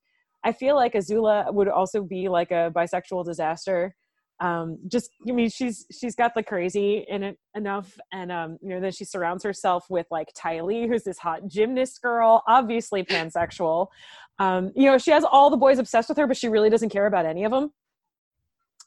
I 0.47 0.53
feel 0.53 0.77
like 0.77 0.93
Azula 0.93 1.53
would 1.53 1.67
also 1.67 2.05
be 2.05 2.29
like 2.29 2.53
a 2.53 2.71
bisexual 2.73 3.25
disaster. 3.25 3.97
Um, 4.39 4.79
just 4.87 5.11
I 5.29 5.33
mean, 5.33 5.51
she's 5.51 5.87
she's 5.91 6.15
got 6.15 6.35
the 6.37 6.43
crazy 6.43 7.05
in 7.09 7.25
it 7.25 7.39
enough, 7.57 7.99
and 8.13 8.31
um, 8.31 8.59
you 8.63 8.69
know, 8.69 8.81
then 8.81 8.93
she 8.93 9.05
surrounds 9.05 9.43
herself 9.43 9.87
with 9.91 10.07
like 10.13 10.29
Ty 10.37 10.61
Lee, 10.61 10.87
who's 10.87 11.03
this 11.03 11.19
hot 11.19 11.49
gymnast 11.49 12.01
girl, 12.01 12.45
obviously 12.47 13.03
pansexual. 13.03 13.89
Um, 14.39 14.71
you 14.77 14.85
know, 14.85 14.99
she 14.99 15.11
has 15.11 15.25
all 15.25 15.51
the 15.51 15.57
boys 15.57 15.81
obsessed 15.81 16.09
with 16.09 16.19
her, 16.19 16.29
but 16.29 16.37
she 16.37 16.49
really 16.49 16.71
doesn't 16.71 16.91
care 16.91 17.07
about 17.07 17.27
any 17.27 17.43
of 17.43 17.51
them. 17.51 17.73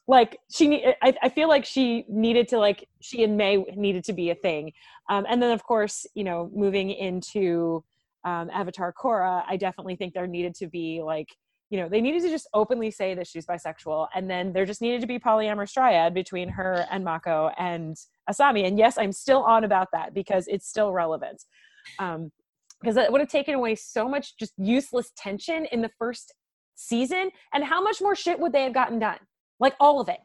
Like 0.08 0.38
she, 0.50 0.86
I, 1.02 1.14
I 1.22 1.28
feel 1.28 1.48
like 1.48 1.66
she 1.66 2.06
needed 2.08 2.48
to 2.48 2.58
like 2.58 2.88
she 3.02 3.22
and 3.22 3.36
Mai 3.36 3.58
needed 3.76 4.04
to 4.04 4.14
be 4.14 4.30
a 4.30 4.34
thing, 4.34 4.72
um, 5.10 5.26
and 5.28 5.42
then 5.42 5.50
of 5.50 5.62
course, 5.62 6.06
you 6.14 6.24
know, 6.24 6.50
moving 6.54 6.90
into 6.90 7.84
um, 8.24 8.48
Avatar 8.50 8.94
Korra, 8.94 9.42
I 9.46 9.58
definitely 9.58 9.96
think 9.96 10.14
there 10.14 10.26
needed 10.26 10.54
to 10.56 10.66
be 10.66 11.02
like 11.04 11.28
you 11.70 11.78
know 11.78 11.88
they 11.88 12.00
needed 12.00 12.22
to 12.22 12.28
just 12.28 12.48
openly 12.52 12.90
say 12.90 13.14
that 13.14 13.26
she's 13.26 13.46
bisexual 13.46 14.08
and 14.14 14.28
then 14.28 14.52
there 14.52 14.66
just 14.66 14.82
needed 14.82 15.00
to 15.00 15.06
be 15.06 15.18
polyamorous 15.18 15.72
triad 15.72 16.12
between 16.12 16.48
her 16.48 16.84
and 16.90 17.04
mako 17.04 17.50
and 17.56 17.96
asami. 18.28 18.66
And 18.66 18.78
yes 18.78 18.98
i'm 18.98 19.12
still 19.12 19.42
on 19.44 19.64
about 19.64 19.88
that 19.92 20.12
because 20.12 20.46
it's 20.48 20.68
still 20.68 20.92
relevant. 20.92 21.42
Um 21.98 22.30
because 22.80 22.96
it 22.96 23.12
would 23.12 23.20
have 23.20 23.30
taken 23.30 23.54
away 23.54 23.74
so 23.74 24.08
much 24.08 24.36
just 24.38 24.54
useless 24.56 25.12
tension 25.16 25.66
in 25.70 25.82
the 25.82 25.90
first 25.98 26.34
season 26.76 27.30
and 27.52 27.62
how 27.62 27.82
much 27.82 28.00
more 28.00 28.14
shit 28.14 28.40
would 28.40 28.52
they 28.52 28.62
have 28.62 28.72
gotten 28.72 28.98
done? 28.98 29.18
Like 29.58 29.74
all 29.78 30.00
of 30.00 30.08
it. 30.08 30.18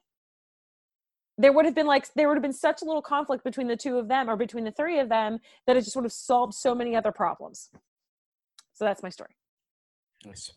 There 1.38 1.52
would 1.52 1.66
have 1.66 1.76
been 1.76 1.86
like 1.86 2.08
there 2.16 2.30
would 2.30 2.38
have 2.38 2.42
been 2.44 2.54
such 2.54 2.82
a 2.82 2.86
little 2.86 3.02
conflict 3.02 3.44
between 3.44 3.68
the 3.68 3.76
two 3.76 3.98
of 3.98 4.08
them 4.08 4.30
or 4.30 4.38
between 4.38 4.64
the 4.64 4.72
three 4.72 5.00
of 5.00 5.10
them 5.10 5.40
that 5.68 5.76
it 5.76 5.84
just 5.84 5.96
would 5.96 6.06
have 6.06 6.14
solved 6.14 6.54
so 6.54 6.74
many 6.74 6.96
other 6.96 7.12
problems. 7.12 7.70
So 8.74 8.86
that's 8.86 9.04
my 9.04 9.10
story. 9.10 9.36
Nice. 10.26 10.52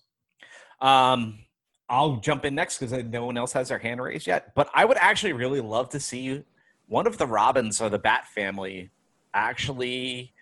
Um, 0.80 1.40
I'll 1.88 2.16
jump 2.16 2.44
in 2.44 2.54
next 2.54 2.78
because 2.78 3.04
no 3.04 3.24
one 3.24 3.38
else 3.38 3.52
has 3.52 3.68
their 3.68 3.78
hand 3.78 4.02
raised 4.02 4.26
yet. 4.26 4.54
But 4.54 4.68
I 4.74 4.84
would 4.84 4.98
actually 4.98 5.32
really 5.32 5.60
love 5.60 5.88
to 5.90 6.00
see 6.00 6.44
one 6.86 7.06
of 7.06 7.18
the 7.18 7.26
Robins 7.26 7.80
or 7.80 7.88
the 7.88 7.98
Bat 7.98 8.26
family 8.28 8.90
actually 9.32 10.34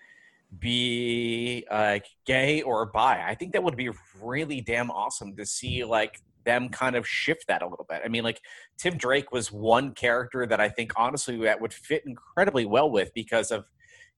be 0.58 1.64
uh, 1.70 1.98
gay 2.24 2.62
or 2.62 2.86
bi. 2.86 3.24
I 3.26 3.34
think 3.34 3.52
that 3.52 3.62
would 3.62 3.76
be 3.76 3.90
really 4.20 4.60
damn 4.60 4.90
awesome 4.90 5.36
to 5.36 5.46
see 5.46 5.84
like 5.84 6.20
them 6.44 6.68
kind 6.68 6.96
of 6.96 7.06
shift 7.06 7.48
that 7.48 7.62
a 7.62 7.66
little 7.66 7.86
bit. 7.88 8.02
I 8.04 8.08
mean, 8.08 8.24
like 8.24 8.40
Tim 8.78 8.96
Drake 8.96 9.32
was 9.32 9.52
one 9.52 9.92
character 9.92 10.46
that 10.46 10.60
I 10.60 10.68
think 10.68 10.92
honestly 10.96 11.36
that 11.42 11.60
would 11.60 11.74
fit 11.74 12.04
incredibly 12.06 12.64
well 12.64 12.90
with 12.90 13.12
because 13.14 13.50
of 13.50 13.64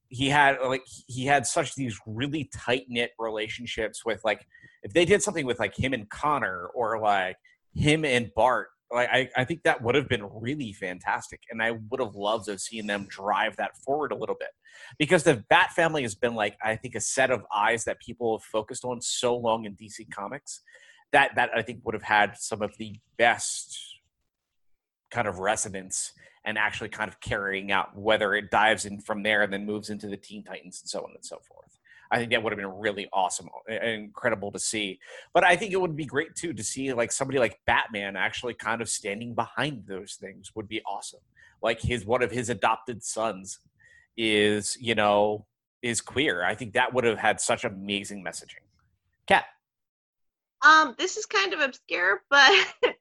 he 0.09 0.28
had 0.28 0.59
like 0.65 0.85
he 1.07 1.27
had 1.27 1.47
such 1.47 1.75
these 1.75 1.99
really 2.07 2.51
tight 2.53 2.87
knit 2.89 3.12
relationships 3.19 4.05
with 4.05 4.20
like 4.25 4.47
if 4.83 4.93
they 4.93 5.05
did 5.05 5.23
something 5.23 5.47
with 5.47 5.59
like 5.59 5.77
him 5.77 5.93
and 5.93 6.09
Conner 6.09 6.70
or 6.75 7.01
like 7.01 7.37
him 7.75 8.05
and 8.05 8.31
Bart, 8.35 8.69
like 8.91 9.09
I, 9.12 9.28
I 9.37 9.45
think 9.45 9.65
that 9.65 9.83
would 9.83 9.95
have 9.95 10.09
been 10.09 10.27
really 10.33 10.73
fantastic. 10.73 11.41
And 11.51 11.62
I 11.62 11.73
would 11.73 12.01
have 12.01 12.15
loved 12.15 12.47
to 12.47 12.53
have 12.53 12.61
seen 12.61 12.87
them 12.87 13.07
drive 13.09 13.57
that 13.57 13.77
forward 13.77 14.12
a 14.12 14.17
little 14.17 14.37
bit. 14.39 14.49
Because 14.99 15.25
the 15.25 15.45
Bat 15.51 15.73
family 15.73 16.03
has 16.03 16.15
been 16.15 16.35
like, 16.35 16.57
I 16.62 16.77
think, 16.77 16.95
a 16.95 17.01
set 17.01 17.31
of 17.31 17.45
eyes 17.55 17.85
that 17.85 18.01
people 18.01 18.39
have 18.39 18.45
focused 18.45 18.85
on 18.85 19.01
so 19.01 19.37
long 19.37 19.65
in 19.65 19.75
DC 19.75 20.11
Comics 20.11 20.62
that 21.12 21.35
that 21.37 21.51
I 21.55 21.62
think 21.62 21.81
would 21.85 21.95
have 21.95 22.03
had 22.03 22.37
some 22.39 22.62
of 22.62 22.77
the 22.78 22.97
best 23.17 23.78
kind 25.11 25.27
of 25.27 25.39
resonance 25.39 26.12
and 26.44 26.58
actually 26.58 26.89
kind 26.89 27.08
of 27.08 27.20
carrying 27.20 27.73
out 27.73 27.97
whether 27.97 28.34
it 28.34 28.50
dives 28.50 28.84
in 28.84 29.00
from 29.00 29.23
there 29.23 29.42
and 29.42 29.52
then 29.52 29.67
moves 29.67 29.91
into 29.91 30.08
the 30.08 30.17
Teen 30.17 30.44
Titans 30.44 30.81
and 30.81 30.89
so 30.89 31.00
on 31.00 31.10
and 31.15 31.25
so 31.25 31.39
forth. 31.39 31.78
I 32.10 32.18
think 32.18 32.31
that 32.31 32.42
would 32.42 32.52
have 32.52 32.58
been 32.58 32.78
really 32.78 33.08
awesome 33.12 33.49
and 33.68 33.84
incredible 33.84 34.50
to 34.52 34.58
see. 34.58 34.99
But 35.34 35.44
I 35.44 35.57
think 35.57 35.73
it 35.73 35.81
would 35.81 35.97
be 35.97 36.07
great 36.07 36.34
too 36.34 36.55
to 36.55 36.65
see 36.65 36.92
like 36.92 37.12
somebody 37.12 37.39
like 37.39 37.60
Batman 37.67 38.17
actually 38.17 38.55
kind 38.55 38.81
of 38.81 38.89
standing 38.89 39.34
behind 39.34 39.84
those 39.86 40.15
things 40.15 40.52
would 40.55 40.68
be 40.68 40.81
awesome. 40.86 41.20
Like 41.62 41.81
his 41.81 42.07
one 42.07 42.23
of 42.23 42.31
his 42.31 42.49
adopted 42.49 43.05
sons 43.05 43.58
is, 44.17 44.76
you 44.81 44.94
know, 44.94 45.47
is 45.83 46.00
queer. 46.00 46.44
I 46.44 46.55
think 46.55 46.73
that 46.75 46.94
would 46.94 47.05
have 47.05 47.18
had 47.18 47.41
such 47.41 47.65
amazing 47.65 48.25
messaging. 48.25 48.65
Kat. 49.26 49.44
Um, 50.67 50.94
this 50.99 51.17
is 51.17 51.26
kind 51.26 51.52
of 51.52 51.60
obscure, 51.60 52.23
but 52.31 52.75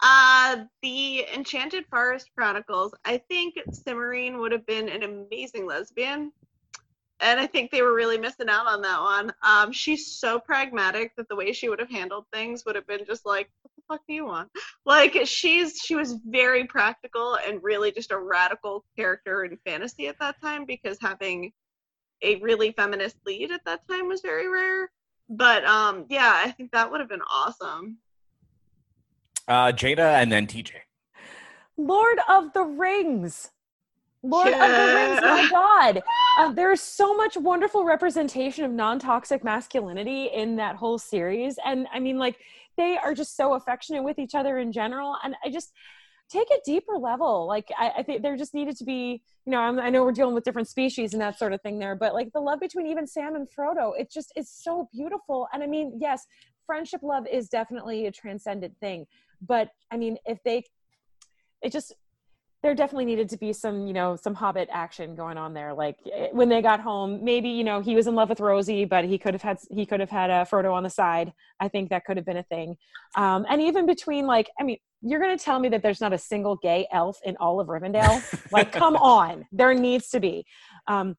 uh 0.00 0.64
the 0.82 1.26
Enchanted 1.34 1.84
Forest 1.90 2.30
Chronicles, 2.36 2.94
I 3.04 3.18
think 3.18 3.56
Cimorene 3.70 4.38
would 4.38 4.52
have 4.52 4.66
been 4.66 4.88
an 4.88 5.02
amazing 5.02 5.66
lesbian. 5.66 6.32
And 7.20 7.40
I 7.40 7.48
think 7.48 7.70
they 7.70 7.82
were 7.82 7.94
really 7.94 8.16
missing 8.16 8.48
out 8.48 8.66
on 8.66 8.80
that 8.82 9.00
one. 9.00 9.32
Um, 9.42 9.72
she's 9.72 10.18
so 10.18 10.38
pragmatic 10.38 11.16
that 11.16 11.28
the 11.28 11.34
way 11.34 11.52
she 11.52 11.68
would 11.68 11.80
have 11.80 11.90
handled 11.90 12.26
things 12.32 12.64
would 12.64 12.76
have 12.76 12.86
been 12.86 13.04
just 13.04 13.26
like, 13.26 13.50
what 13.62 13.72
the 13.74 13.82
fuck 13.88 14.06
do 14.06 14.14
you 14.14 14.24
want? 14.24 14.48
Like 14.86 15.18
she's 15.24 15.80
she 15.84 15.96
was 15.96 16.14
very 16.26 16.64
practical 16.64 17.36
and 17.44 17.62
really 17.62 17.90
just 17.90 18.12
a 18.12 18.18
radical 18.18 18.84
character 18.96 19.44
in 19.44 19.58
fantasy 19.66 20.06
at 20.06 20.18
that 20.20 20.40
time 20.40 20.64
because 20.64 20.96
having 21.00 21.52
a 22.22 22.36
really 22.36 22.72
feminist 22.72 23.16
lead 23.26 23.50
at 23.50 23.64
that 23.64 23.86
time 23.88 24.08
was 24.08 24.20
very 24.20 24.48
rare. 24.48 24.90
But 25.28 25.64
um, 25.64 26.06
yeah, 26.08 26.40
I 26.44 26.52
think 26.52 26.72
that 26.72 26.90
would 26.90 27.00
have 27.00 27.08
been 27.08 27.22
awesome. 27.22 27.98
Uh, 29.48 29.72
Jada 29.72 30.20
and 30.20 30.30
then 30.30 30.46
TJ. 30.46 30.72
Lord 31.78 32.18
of 32.28 32.52
the 32.52 32.64
Rings. 32.64 33.50
Lord 34.22 34.48
of 34.48 34.58
the 34.58 34.94
Rings, 34.94 35.20
my 35.22 35.48
God. 35.50 36.02
Uh, 36.38 36.52
there's 36.52 36.82
so 36.82 37.16
much 37.16 37.36
wonderful 37.36 37.84
representation 37.84 38.64
of 38.64 38.72
non 38.72 38.98
toxic 38.98 39.42
masculinity 39.42 40.26
in 40.26 40.56
that 40.56 40.76
whole 40.76 40.98
series. 40.98 41.56
And 41.64 41.86
I 41.92 41.98
mean, 41.98 42.18
like, 42.18 42.36
they 42.76 42.98
are 42.98 43.14
just 43.14 43.36
so 43.36 43.54
affectionate 43.54 44.02
with 44.02 44.18
each 44.18 44.34
other 44.34 44.58
in 44.58 44.70
general. 44.70 45.16
And 45.24 45.34
I 45.42 45.50
just 45.50 45.72
take 46.28 46.48
a 46.50 46.60
deeper 46.64 46.98
level. 46.98 47.46
Like, 47.46 47.72
I, 47.78 47.92
I 47.98 48.02
think 48.02 48.22
there 48.22 48.36
just 48.36 48.52
needed 48.52 48.76
to 48.76 48.84
be, 48.84 49.22
you 49.46 49.52
know, 49.52 49.60
I'm, 49.60 49.78
I 49.78 49.88
know 49.88 50.04
we're 50.04 50.12
dealing 50.12 50.34
with 50.34 50.44
different 50.44 50.68
species 50.68 51.14
and 51.14 51.22
that 51.22 51.38
sort 51.38 51.54
of 51.54 51.62
thing 51.62 51.78
there, 51.78 51.96
but 51.96 52.12
like 52.12 52.32
the 52.34 52.40
love 52.40 52.60
between 52.60 52.86
even 52.86 53.06
Sam 53.06 53.34
and 53.34 53.48
Frodo, 53.48 53.92
it 53.98 54.10
just 54.12 54.32
is 54.36 54.50
so 54.50 54.90
beautiful. 54.92 55.48
And 55.54 55.62
I 55.62 55.66
mean, 55.66 55.98
yes, 56.00 56.26
friendship 56.66 57.02
love 57.02 57.26
is 57.26 57.48
definitely 57.48 58.06
a 58.06 58.12
transcendent 58.12 58.74
thing. 58.78 59.06
But 59.40 59.70
I 59.90 59.96
mean, 59.96 60.18
if 60.24 60.38
they, 60.44 60.64
it 61.62 61.72
just, 61.72 61.94
there 62.62 62.74
definitely 62.74 63.04
needed 63.04 63.28
to 63.28 63.36
be 63.36 63.52
some, 63.52 63.86
you 63.86 63.92
know, 63.92 64.16
some 64.16 64.34
Hobbit 64.34 64.68
action 64.72 65.14
going 65.14 65.38
on 65.38 65.54
there. 65.54 65.72
Like 65.72 65.96
eh, 66.12 66.28
when 66.32 66.48
they 66.48 66.60
got 66.60 66.80
home, 66.80 67.22
maybe 67.22 67.48
you 67.48 67.62
know 67.62 67.80
he 67.80 67.94
was 67.94 68.08
in 68.08 68.16
love 68.16 68.28
with 68.28 68.40
Rosie, 68.40 68.84
but 68.84 69.04
he 69.04 69.16
could 69.16 69.32
have 69.32 69.42
had 69.42 69.58
he 69.70 69.86
could 69.86 70.00
have 70.00 70.10
had 70.10 70.28
a 70.28 70.44
Frodo 70.44 70.72
on 70.72 70.82
the 70.82 70.90
side. 70.90 71.32
I 71.60 71.68
think 71.68 71.90
that 71.90 72.04
could 72.04 72.16
have 72.16 72.26
been 72.26 72.36
a 72.36 72.42
thing. 72.42 72.76
Um, 73.16 73.46
and 73.48 73.62
even 73.62 73.86
between 73.86 74.26
like, 74.26 74.50
I 74.58 74.64
mean, 74.64 74.78
you're 75.02 75.20
going 75.20 75.36
to 75.36 75.42
tell 75.42 75.60
me 75.60 75.68
that 75.68 75.82
there's 75.82 76.00
not 76.00 76.12
a 76.12 76.18
single 76.18 76.56
gay 76.56 76.88
elf 76.92 77.18
in 77.24 77.36
all 77.36 77.60
of 77.60 77.68
Rivendell? 77.68 78.52
like, 78.52 78.72
come 78.72 78.96
on, 79.00 79.46
there 79.52 79.72
needs 79.74 80.08
to 80.10 80.20
be. 80.20 80.44
Um, 80.88 81.16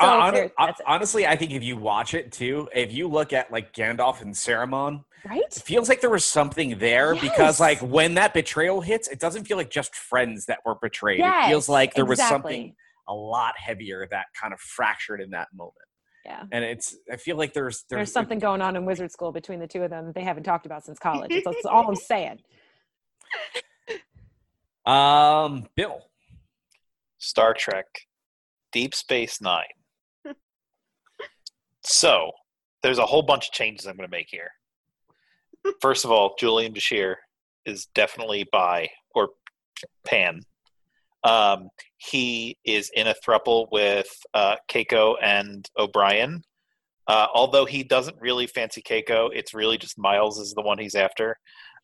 so 0.00 0.04
Uh, 0.06 0.20
hon- 0.20 0.34
there- 0.34 0.52
that's 0.58 0.80
it. 0.80 0.86
honestly, 0.86 1.26
I 1.26 1.36
think 1.36 1.52
if 1.52 1.62
you 1.62 1.76
watch 1.76 2.14
it 2.14 2.30
too, 2.32 2.68
if 2.74 2.92
you 2.92 3.08
look 3.08 3.32
at 3.32 3.50
like 3.50 3.72
Gandalf 3.72 4.20
and 4.20 4.34
Saruman, 4.34 5.04
right? 5.24 5.40
it 5.44 5.54
feels 5.64 5.88
like 5.88 6.00
there 6.00 6.10
was 6.10 6.24
something 6.24 6.78
there 6.78 7.14
Yes. 7.14 7.22
because 7.22 7.60
like 7.60 7.80
when 7.80 8.14
that 8.14 8.34
betrayal 8.34 8.80
hits, 8.82 9.08
it 9.08 9.18
doesn't 9.18 9.44
feel 9.46 9.56
like 9.56 9.70
just 9.70 9.94
friends 9.96 10.46
that 10.46 10.58
were 10.64 10.74
betrayed. 10.74 11.20
it 11.20 11.46
feels 11.48 11.68
like 11.68 11.94
there 11.94 12.04
was 12.04 12.18
something 12.20 12.74
a 13.08 13.14
lot 13.14 13.54
heavier 13.58 14.06
that 14.10 14.26
kind 14.38 14.52
of 14.52 14.60
fractured 14.60 15.20
in 15.22 15.30
that 15.30 15.48
moment. 15.54 15.74
Yeah. 16.26 16.44
And 16.52 16.62
it's 16.62 16.94
I 17.10 17.16
feel 17.16 17.36
like 17.36 17.54
there's 17.54 17.84
there's, 17.88 17.98
There's 17.98 18.12
something 18.12 18.38
going 18.38 18.60
on 18.60 18.76
in 18.76 18.84
wizard 18.84 19.10
school 19.10 19.32
between 19.32 19.60
the 19.60 19.66
two 19.66 19.82
of 19.82 19.88
them 19.88 20.04
that 20.06 20.14
they 20.14 20.22
haven't 20.24 20.42
talked 20.42 20.66
about 20.66 20.84
since 20.84 20.98
college. 20.98 21.30
That's, 21.30 21.44
that's 21.44 21.64
all 21.64 21.88
I'm 21.88 21.94
saying. 21.96 22.40
Um, 24.86 25.66
Bill. 25.74 26.00
Star 27.18 27.52
Trek, 27.52 27.84
Deep 28.72 28.94
Space 28.94 29.40
Nine. 29.40 29.64
So, 31.88 32.32
there's 32.82 32.98
a 32.98 33.06
whole 33.06 33.22
bunch 33.22 33.48
of 33.48 33.52
changes 33.52 33.86
I'm 33.86 33.96
going 33.96 34.08
to 34.08 34.16
make 34.16 34.28
here. 34.30 34.50
First 35.80 36.04
of 36.04 36.10
all, 36.10 36.34
Julian 36.38 36.74
Bashir 36.74 37.14
is 37.64 37.88
definitely 37.94 38.46
bi 38.52 38.88
or 39.14 39.30
pan. 40.04 40.42
Um, 41.24 41.70
he 41.96 42.58
is 42.64 42.90
in 42.94 43.06
a 43.06 43.14
thruple 43.26 43.68
with 43.72 44.08
uh, 44.34 44.56
Keiko 44.68 45.16
and 45.22 45.68
O'Brien. 45.78 46.42
Uh, 47.06 47.26
although 47.34 47.64
he 47.64 47.82
doesn't 47.82 48.20
really 48.20 48.46
fancy 48.46 48.82
Keiko, 48.82 49.30
it's 49.32 49.54
really 49.54 49.78
just 49.78 49.98
Miles 49.98 50.38
is 50.38 50.52
the 50.52 50.62
one 50.62 50.78
he's 50.78 50.94
after. 50.94 51.36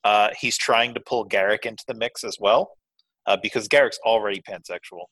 Uh, 0.05 0.28
he's 0.39 0.58
trying 0.58 0.92
to 0.92 1.00
pull 1.00 1.26
Garak 1.26 1.65
into 1.65 1.83
the 1.89 1.94
mix 1.94 2.24
as 2.24 2.36
well, 2.39 2.73
uh, 3.26 3.39
because 3.42 3.68
Garak's 3.68 3.99
already 4.05 4.42
pansexual. 4.42 5.07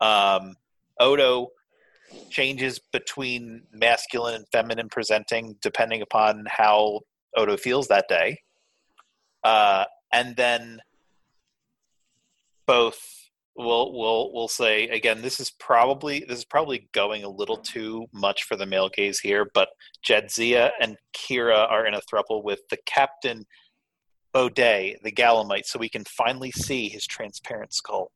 Um, 0.00 0.54
Odo 0.98 1.48
changes 2.30 2.80
between 2.92 3.62
masculine 3.72 4.34
and 4.34 4.46
feminine 4.52 4.88
presenting 4.88 5.56
depending 5.60 6.02
upon 6.02 6.44
how 6.48 7.00
Odo 7.36 7.56
feels 7.56 7.88
that 7.88 8.06
day. 8.08 8.38
Uh, 9.44 9.84
and 10.12 10.36
then 10.36 10.80
both 12.66 13.00
will 13.54 13.92
will 13.92 14.32
will 14.32 14.48
say 14.48 14.88
again 14.88 15.20
this 15.20 15.38
is 15.38 15.50
probably 15.50 16.24
this 16.26 16.38
is 16.38 16.44
probably 16.44 16.88
going 16.92 17.22
a 17.22 17.28
little 17.28 17.58
too 17.58 18.06
much 18.10 18.44
for 18.44 18.56
the 18.56 18.64
male 18.64 18.88
gaze 18.88 19.20
here 19.20 19.46
but 19.52 19.68
jadzia 20.02 20.70
and 20.80 20.96
Kira 21.14 21.70
are 21.70 21.86
in 21.86 21.92
a 21.92 22.00
throuple 22.00 22.42
with 22.42 22.60
the 22.70 22.78
captain 22.86 23.44
Boday, 24.32 24.96
the 25.02 25.12
Gallamite, 25.12 25.66
so 25.66 25.78
we 25.78 25.88
can 25.88 26.04
finally 26.04 26.50
see 26.50 26.88
his 26.88 27.06
transparent 27.06 27.74
skull. 27.74 28.10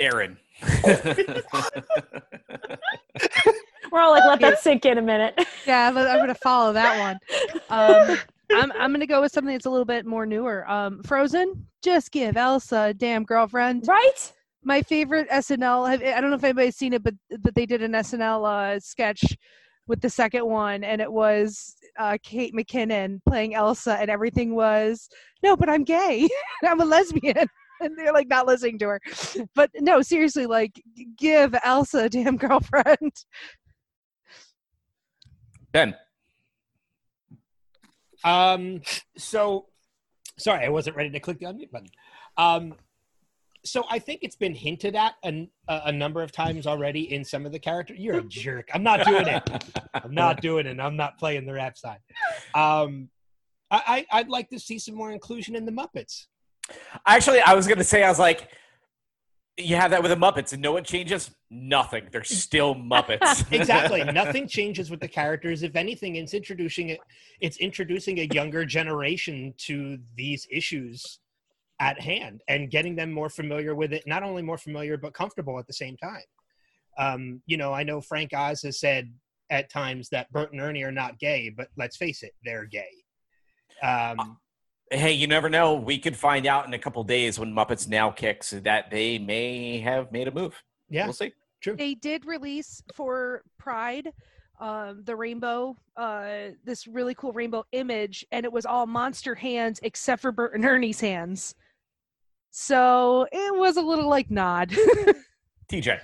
Erin. 0.00 0.36
We're 3.92 4.00
all 4.00 4.10
like, 4.12 4.24
let 4.24 4.40
that 4.40 4.58
sink 4.60 4.84
in 4.86 4.98
a 4.98 5.02
minute. 5.02 5.38
Yeah, 5.66 5.88
I'm, 5.88 5.96
I'm 5.96 6.18
gonna 6.18 6.34
follow 6.34 6.72
that 6.72 6.98
one. 6.98 7.18
Um, 7.70 8.18
I'm 8.52 8.72
I'm 8.72 8.92
gonna 8.92 9.06
go 9.06 9.20
with 9.20 9.32
something 9.32 9.54
that's 9.54 9.66
a 9.66 9.70
little 9.70 9.84
bit 9.84 10.04
more 10.06 10.26
newer. 10.26 10.68
Um, 10.70 11.02
Frozen. 11.04 11.66
Just 11.82 12.10
give 12.10 12.36
Elsa 12.36 12.86
a 12.90 12.94
damn 12.94 13.24
girlfriend. 13.24 13.86
Right? 13.86 14.32
My 14.64 14.82
favorite 14.82 15.28
SNL. 15.30 15.88
have- 15.90 16.02
I 16.02 16.20
don't 16.20 16.30
know 16.30 16.36
if 16.36 16.44
anybody's 16.44 16.76
seen 16.76 16.92
it, 16.94 17.02
but 17.02 17.14
but 17.40 17.54
they 17.54 17.66
did 17.66 17.82
an 17.82 17.92
SNL 17.92 18.44
uh, 18.76 18.80
sketch 18.80 19.22
with 19.86 20.00
the 20.00 20.10
second 20.10 20.46
one, 20.46 20.82
and 20.82 21.00
it 21.00 21.12
was 21.12 21.76
uh, 21.98 22.16
Kate 22.22 22.54
McKinnon 22.54 23.20
playing 23.28 23.54
Elsa, 23.54 23.96
and 24.00 24.10
everything 24.10 24.54
was 24.54 25.08
no, 25.42 25.56
but 25.56 25.68
I'm 25.68 25.84
gay. 25.84 26.28
I'm 26.64 26.80
a 26.80 26.84
lesbian. 26.84 27.46
And 27.84 27.98
they're 27.98 28.12
like 28.12 28.28
not 28.28 28.46
listening 28.46 28.78
to 28.78 28.88
her, 28.88 29.00
but 29.54 29.70
no, 29.78 30.00
seriously, 30.00 30.46
like 30.46 30.82
give 31.18 31.54
Elsa 31.62 32.04
a 32.04 32.08
damn 32.08 32.36
girlfriend. 32.38 33.12
ben. 35.70 35.94
Um, 38.24 38.80
so 39.18 39.66
sorry, 40.38 40.64
I 40.64 40.70
wasn't 40.70 40.96
ready 40.96 41.10
to 41.10 41.20
click 41.20 41.38
the 41.38 41.46
unmute 41.46 41.70
button. 41.70 41.88
Um, 42.36 42.74
so 43.64 43.84
I 43.90 43.98
think 43.98 44.20
it's 44.22 44.36
been 44.36 44.54
hinted 44.54 44.94
at 44.94 45.14
a, 45.24 45.48
a 45.68 45.92
number 45.92 46.22
of 46.22 46.32
times 46.32 46.66
already 46.66 47.12
in 47.12 47.24
some 47.24 47.46
of 47.46 47.52
the 47.52 47.58
characters. 47.58 47.98
You're 47.98 48.18
a 48.18 48.22
jerk. 48.28 48.68
I'm 48.74 48.82
not 48.82 49.04
doing 49.06 49.26
it. 49.26 49.42
I'm 49.94 50.14
not 50.14 50.40
doing 50.40 50.66
it. 50.66 50.78
I'm 50.78 50.96
not 50.96 51.18
playing 51.18 51.46
the 51.46 51.54
rap 51.54 51.78
side. 51.78 52.00
Um, 52.54 53.08
I, 53.70 54.06
I, 54.12 54.18
I'd 54.18 54.28
like 54.28 54.50
to 54.50 54.60
see 54.60 54.78
some 54.78 54.94
more 54.94 55.12
inclusion 55.12 55.56
in 55.56 55.64
the 55.64 55.72
Muppets. 55.72 56.26
Actually, 57.06 57.40
I 57.40 57.54
was 57.54 57.66
gonna 57.66 57.84
say, 57.84 58.02
I 58.02 58.08
was 58.08 58.18
like, 58.18 58.48
you 59.56 59.76
have 59.76 59.92
that 59.92 60.02
with 60.02 60.10
the 60.10 60.16
Muppets, 60.16 60.52
and 60.52 60.60
no 60.60 60.72
one 60.72 60.84
changes. 60.84 61.30
Nothing. 61.50 62.08
They're 62.10 62.24
still 62.24 62.74
Muppets. 62.74 63.46
exactly. 63.52 64.02
Nothing 64.12 64.48
changes 64.48 64.90
with 64.90 65.00
the 65.00 65.08
characters. 65.08 65.62
If 65.62 65.76
anything, 65.76 66.16
it's 66.16 66.34
introducing 66.34 66.88
it. 66.88 66.98
It's 67.40 67.58
introducing 67.58 68.18
a 68.18 68.28
younger 68.32 68.64
generation 68.64 69.54
to 69.58 69.98
these 70.16 70.46
issues 70.50 71.20
at 71.80 72.00
hand 72.00 72.40
and 72.48 72.70
getting 72.70 72.96
them 72.96 73.12
more 73.12 73.28
familiar 73.28 73.74
with 73.74 73.92
it. 73.92 74.02
Not 74.06 74.22
only 74.22 74.42
more 74.42 74.58
familiar, 74.58 74.96
but 74.96 75.14
comfortable 75.14 75.58
at 75.58 75.66
the 75.66 75.72
same 75.72 75.96
time. 75.96 76.22
Um, 76.98 77.42
you 77.46 77.56
know, 77.56 77.72
I 77.72 77.84
know 77.84 78.00
Frank 78.00 78.32
Oz 78.34 78.62
has 78.62 78.80
said 78.80 79.12
at 79.50 79.70
times 79.70 80.08
that 80.10 80.30
Bert 80.32 80.52
and 80.52 80.60
Ernie 80.60 80.82
are 80.82 80.92
not 80.92 81.18
gay, 81.18 81.52
but 81.56 81.68
let's 81.76 81.96
face 81.96 82.22
it, 82.22 82.32
they're 82.44 82.66
gay. 82.66 82.90
Um, 83.82 84.38
hey, 84.90 85.12
you 85.12 85.26
never 85.26 85.48
know. 85.48 85.74
We 85.74 85.98
could 85.98 86.16
find 86.16 86.46
out 86.46 86.66
in 86.66 86.74
a 86.74 86.78
couple 86.78 87.02
days 87.04 87.38
when 87.38 87.52
Muppets 87.52 87.88
Now 87.88 88.10
kicks 88.10 88.50
that 88.50 88.90
they 88.90 89.18
may 89.18 89.78
have 89.80 90.12
made 90.12 90.28
a 90.28 90.32
move. 90.32 90.62
yeah, 90.88 91.04
We'll 91.04 91.12
see. 91.12 91.32
true. 91.60 91.76
they 91.76 91.94
did 91.94 92.24
release 92.24 92.82
for 92.94 93.42
Pride 93.58 94.12
um, 94.60 95.02
the 95.04 95.16
rainbow, 95.16 95.76
uh, 95.96 96.50
this 96.64 96.86
really 96.86 97.14
cool 97.14 97.32
rainbow 97.32 97.64
image, 97.72 98.24
and 98.30 98.44
it 98.46 98.52
was 98.52 98.64
all 98.64 98.86
monster 98.86 99.34
hands 99.34 99.80
except 99.82 100.22
for 100.22 100.30
Bert 100.30 100.54
and 100.54 100.64
Ernie's 100.64 101.00
hands. 101.00 101.54
So 102.50 103.26
it 103.32 103.58
was 103.58 103.76
a 103.76 103.82
little 103.82 104.08
like 104.08 104.30
nod. 104.30 104.70
TJ. 105.72 105.98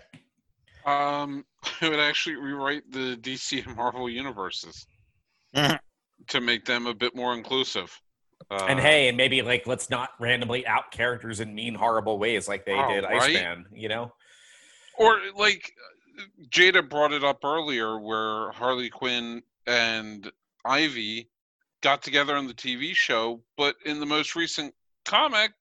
Um, 0.84 1.44
I 1.80 1.88
would 1.88 2.00
actually 2.00 2.36
rewrite 2.36 2.90
the 2.90 3.16
DC 3.20 3.64
and 3.64 3.76
Marvel 3.76 4.10
universes 4.10 4.86
to 5.54 6.40
make 6.40 6.64
them 6.64 6.86
a 6.86 6.94
bit 6.94 7.14
more 7.14 7.34
inclusive. 7.34 7.96
Uh, 8.50 8.66
and 8.68 8.80
hey, 8.80 9.06
and 9.08 9.16
maybe 9.16 9.42
like 9.42 9.66
let's 9.66 9.90
not 9.90 10.10
randomly 10.18 10.66
out 10.66 10.90
characters 10.90 11.38
in 11.38 11.54
mean, 11.54 11.74
horrible 11.74 12.18
ways 12.18 12.48
like 12.48 12.66
they 12.66 12.74
Oh, 12.74 12.88
did 12.88 13.04
right? 13.04 13.22
Iceman. 13.36 13.66
You 13.72 13.88
know. 13.88 14.12
or 14.98 15.18
like 15.36 15.72
Jada 16.48 16.86
brought 16.88 17.12
it 17.12 17.22
up 17.22 17.44
earlier, 17.44 17.98
where 18.00 18.50
Harley 18.50 18.90
Quinn 18.90 19.42
and 19.66 20.30
Ivy 20.64 21.30
got 21.80 22.02
together 22.02 22.34
on 22.36 22.46
the 22.48 22.54
TV 22.54 22.92
show, 22.94 23.40
but 23.56 23.76
in 23.86 24.00
the 24.00 24.06
most 24.06 24.34
recent 24.34 24.74
comic, 25.04 25.52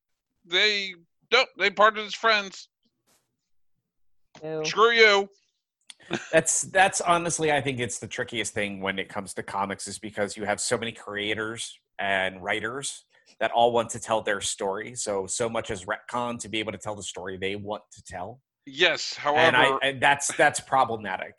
they 0.46 0.96
nope, 1.32 1.48
they 1.60 1.70
parted 1.70 2.06
as 2.06 2.16
friends. 2.16 2.70
No. 4.44 4.64
Screw 4.64 4.92
you. 4.92 5.30
That's 6.32 6.62
that's 6.64 7.02
honestly, 7.02 7.52
I 7.52 7.62
think 7.62 7.80
it's 7.80 8.00
the 8.00 8.08
trickiest 8.08 8.54
thing 8.54 8.82
when 8.82 8.98
it 8.98 9.10
comes 9.10 9.36
to 9.36 9.44
comics, 9.44 9.88
is 9.88 10.00
because 10.00 10.36
you 10.36 10.46
have 10.46 10.60
so 10.60 10.76
many 10.76 10.92
creators 10.92 11.78
and 12.00 12.42
writers 12.44 13.06
that 13.40 13.52
all 13.52 13.72
want 13.72 13.90
to 13.92 14.00
tell 14.00 14.22
their 14.22 14.42
story. 14.42 14.96
So 14.96 15.28
so 15.28 15.50
much 15.50 15.70
as 15.72 15.86
retcon 15.86 16.40
to 16.40 16.50
be 16.50 16.60
able 16.60 16.72
to 16.72 16.78
tell 16.78 16.96
the 16.96 17.04
story 17.04 17.38
they 17.38 17.56
want 17.56 17.84
to 17.94 18.04
tell, 18.04 18.42
Yes, 18.66 19.18
and 19.26 19.56
I 19.56 19.64
however, 19.66 19.80
and 19.84 20.02
that's 20.02 20.36
that's 20.36 20.60
problematic. 20.60 21.34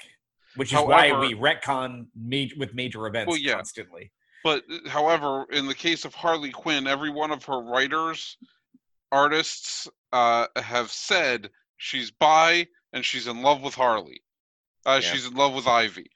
Which 0.56 0.72
is 0.72 0.80
why 0.80 1.12
we 1.18 1.34
retcon 1.34 2.06
ma- 2.16 2.52
with 2.58 2.74
major 2.74 3.06
events 3.06 3.28
Well, 3.28 3.39
yeah. 3.39 3.55
constantly. 3.55 4.12
But 4.42 4.64
however, 4.89 5.47
in 5.52 5.66
the 5.68 5.74
case 5.74 6.05
of 6.05 6.14
Harley 6.14 6.50
Quinn, 6.50 6.86
every 6.86 7.10
one 7.10 7.30
of 7.30 7.44
her 7.44 7.60
writers, 7.60 8.36
artists, 9.12 9.86
uh, 10.12 10.47
have 10.56 10.90
said 10.90 11.50
she's 11.76 12.10
bi 12.10 12.66
and 12.92 13.05
she's 13.05 13.26
in 13.26 13.42
love 13.42 13.60
with 13.62 13.74
Harley. 13.74 14.22
Uh, 14.86 15.00
Yeah. 15.02 15.12
She's 15.12 15.26
in 15.26 15.34
love 15.34 15.55
with 15.55 15.66
Ivy. 15.66 16.10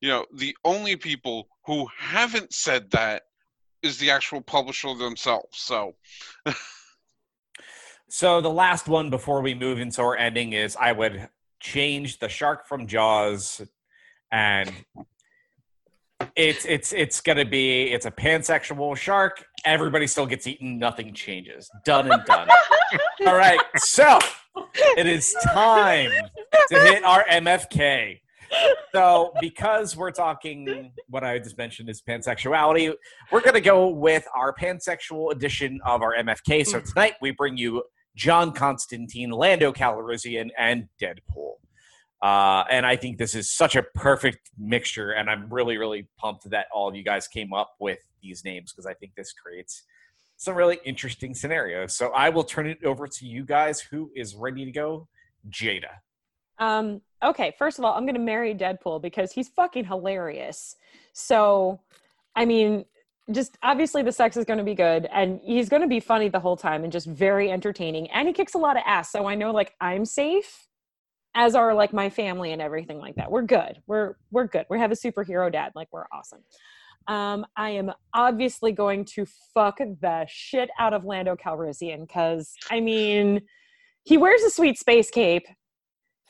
You 0.00 0.08
know, 0.08 0.26
the 0.34 0.56
only 0.64 0.96
people 0.96 1.46
who 1.66 1.86
haven't 1.96 2.52
said 2.52 2.90
that 2.92 3.22
is 3.82 3.98
the 3.98 4.10
actual 4.10 4.40
publisher 4.40 4.94
themselves. 4.94 5.58
So, 5.58 5.94
So 8.14 8.42
the 8.42 8.50
last 8.50 8.88
one 8.88 9.08
before 9.08 9.40
we 9.40 9.54
move 9.54 9.80
into 9.80 10.02
our 10.02 10.14
ending 10.14 10.52
is 10.52 10.76
I 10.76 10.92
would 10.92 11.30
change 11.60 12.18
the 12.18 12.28
shark 12.28 12.66
from 12.68 12.86
Jaws 12.86 13.62
and 14.30 14.70
it's 16.36 16.66
it's 16.66 16.92
it's 16.92 17.22
gonna 17.22 17.46
be 17.46 17.84
it's 17.84 18.04
a 18.04 18.10
pansexual 18.10 18.94
shark. 18.98 19.46
Everybody 19.64 20.06
still 20.06 20.26
gets 20.26 20.46
eaten. 20.46 20.78
Nothing 20.78 21.14
changes. 21.14 21.70
Done 21.86 22.12
and 22.12 22.22
done. 22.26 22.48
All 23.26 23.34
right, 23.34 23.60
so 23.76 24.18
it 24.98 25.06
is 25.06 25.34
time 25.46 26.10
to 26.68 26.80
hit 26.80 27.04
our 27.04 27.24
MFK. 27.24 28.20
So, 28.94 29.32
because 29.40 29.96
we're 29.96 30.10
talking 30.10 30.92
what 31.08 31.24
I 31.24 31.38
just 31.38 31.56
mentioned 31.56 31.88
is 31.88 32.02
pansexuality, 32.02 32.92
we're 33.30 33.40
going 33.40 33.54
to 33.54 33.60
go 33.60 33.88
with 33.88 34.26
our 34.36 34.54
pansexual 34.54 35.32
edition 35.32 35.80
of 35.86 36.02
our 36.02 36.14
MFK. 36.14 36.66
So, 36.66 36.80
tonight 36.80 37.14
we 37.22 37.30
bring 37.30 37.56
you 37.56 37.84
John 38.16 38.52
Constantine, 38.52 39.30
Lando 39.30 39.72
Calrissian, 39.72 40.50
and 40.58 40.88
Deadpool. 41.00 41.54
Uh, 42.20 42.64
and 42.70 42.84
I 42.84 42.96
think 42.96 43.16
this 43.16 43.34
is 43.34 43.50
such 43.50 43.76
a 43.76 43.82
perfect 43.82 44.50
mixture, 44.58 45.12
and 45.12 45.30
I'm 45.30 45.48
really, 45.48 45.78
really 45.78 46.06
pumped 46.18 46.48
that 46.50 46.66
all 46.72 46.88
of 46.88 46.94
you 46.94 47.02
guys 47.02 47.26
came 47.26 47.54
up 47.54 47.72
with 47.80 47.98
these 48.22 48.44
names 48.44 48.72
because 48.72 48.86
I 48.86 48.94
think 48.94 49.14
this 49.16 49.32
creates 49.32 49.84
some 50.36 50.54
really 50.54 50.80
interesting 50.84 51.34
scenarios. 51.34 51.96
So, 51.96 52.10
I 52.10 52.28
will 52.28 52.44
turn 52.44 52.66
it 52.66 52.84
over 52.84 53.06
to 53.06 53.26
you 53.26 53.44
guys. 53.46 53.80
Who 53.80 54.10
is 54.14 54.34
ready 54.34 54.66
to 54.66 54.70
go? 54.70 55.08
Jada. 55.48 55.88
Um, 56.58 57.00
okay, 57.22 57.54
first 57.58 57.78
of 57.78 57.84
all, 57.84 57.94
I'm 57.94 58.06
gonna 58.06 58.18
marry 58.18 58.54
Deadpool 58.54 59.02
because 59.02 59.32
he's 59.32 59.48
fucking 59.48 59.84
hilarious. 59.84 60.76
So, 61.12 61.80
I 62.36 62.44
mean, 62.44 62.84
just 63.30 63.56
obviously 63.62 64.02
the 64.02 64.12
sex 64.12 64.36
is 64.36 64.44
gonna 64.44 64.64
be 64.64 64.74
good, 64.74 65.08
and 65.12 65.40
he's 65.42 65.68
gonna 65.68 65.88
be 65.88 66.00
funny 66.00 66.28
the 66.28 66.40
whole 66.40 66.56
time 66.56 66.84
and 66.84 66.92
just 66.92 67.06
very 67.06 67.50
entertaining. 67.50 68.10
And 68.10 68.28
he 68.28 68.34
kicks 68.34 68.54
a 68.54 68.58
lot 68.58 68.76
of 68.76 68.82
ass, 68.86 69.12
so 69.12 69.26
I 69.26 69.34
know 69.34 69.52
like 69.52 69.74
I'm 69.80 70.04
safe, 70.04 70.66
as 71.34 71.54
are 71.54 71.74
like 71.74 71.92
my 71.92 72.10
family 72.10 72.52
and 72.52 72.60
everything 72.60 72.98
like 72.98 73.16
that. 73.16 73.30
We're 73.30 73.42
good. 73.42 73.80
We're 73.86 74.14
we're 74.30 74.46
good. 74.46 74.66
We 74.68 74.78
have 74.78 74.92
a 74.92 74.96
superhero 74.96 75.50
dad. 75.50 75.72
Like 75.74 75.88
we're 75.92 76.06
awesome. 76.12 76.40
Um, 77.08 77.46
I 77.56 77.70
am 77.70 77.92
obviously 78.14 78.70
going 78.72 79.04
to 79.16 79.26
fuck 79.54 79.78
the 79.78 80.24
shit 80.28 80.70
out 80.78 80.92
of 80.92 81.04
Lando 81.04 81.34
Calrissian 81.34 82.06
because 82.06 82.54
I 82.70 82.80
mean, 82.80 83.42
he 84.04 84.16
wears 84.16 84.42
a 84.42 84.50
sweet 84.50 84.78
space 84.78 85.10
cape 85.10 85.46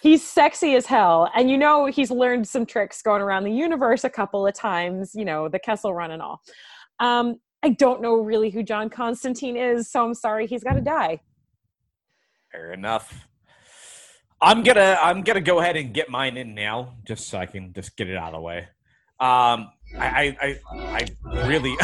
he's 0.03 0.27
sexy 0.27 0.75
as 0.75 0.87
hell 0.87 1.31
and 1.35 1.51
you 1.51 1.57
know 1.57 1.87
he's 1.87 2.11
learned 2.11 2.47
some 2.47 2.67
tricks 2.67 3.01
going 3.03 3.23
around 3.23 3.45
the 3.45 3.53
universe 3.53 4.05
a 4.05 4.11
couple 4.11 4.47
of 4.47 4.55
times 4.55 5.15
you 5.15 5.25
know 5.25 5.49
the 5.49 5.59
kessel 5.59 5.95
run 5.95 6.11
and 6.11 6.21
all 6.21 6.41
um 7.01 7.37
i 7.63 7.69
don't 7.71 8.03
know 8.03 8.17
really 8.17 8.51
who 8.51 8.63
john 8.63 8.91
constantine 8.91 9.57
is 9.57 9.91
so 9.91 10.05
i'm 10.05 10.15
sorry 10.15 10.47
he's 10.47 10.65
got 10.65 10.75
to 10.75 10.81
die 10.81 11.21
Fair 12.53 12.73
enough. 12.75 13.27
I'm 14.43 14.63
gonna 14.63 14.99
I'm 15.01 15.23
gonna 15.23 15.41
go 15.41 15.61
ahead 15.61 15.77
and 15.77 15.95
get 15.95 16.11
mine 16.11 16.37
in 16.37 16.55
now, 16.55 16.97
just 17.07 17.29
so 17.29 17.39
I 17.39 17.47
can 17.47 17.73
just 17.73 17.97
get 17.97 18.11
it 18.11 18.17
out 18.17 18.35
of 18.35 18.41
the 18.41 18.41
way. 18.41 18.69
Um, 19.19 19.71
I 19.99 20.37
I 20.41 20.59
I, 20.71 21.07
I 21.33 21.47
really 21.49 21.75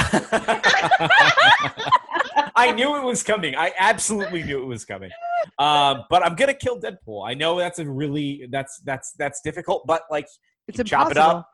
I 2.54 2.72
knew 2.72 2.96
it 2.96 3.02
was 3.02 3.22
coming. 3.22 3.54
I 3.56 3.72
absolutely 3.78 4.42
knew 4.42 4.60
it 4.60 4.66
was 4.66 4.84
coming. 4.84 5.10
Um, 5.58 6.04
but 6.10 6.24
I'm 6.24 6.34
gonna 6.34 6.54
kill 6.54 6.80
Deadpool. 6.80 7.28
I 7.28 7.34
know 7.34 7.58
that's 7.58 7.78
a 7.78 7.88
really 7.88 8.48
that's 8.50 8.80
that's 8.84 9.12
that's 9.18 9.40
difficult, 9.40 9.86
but 9.86 10.02
like 10.10 10.26
It's 10.66 10.82
chop 10.88 11.10
it 11.10 11.16
up. 11.16 11.48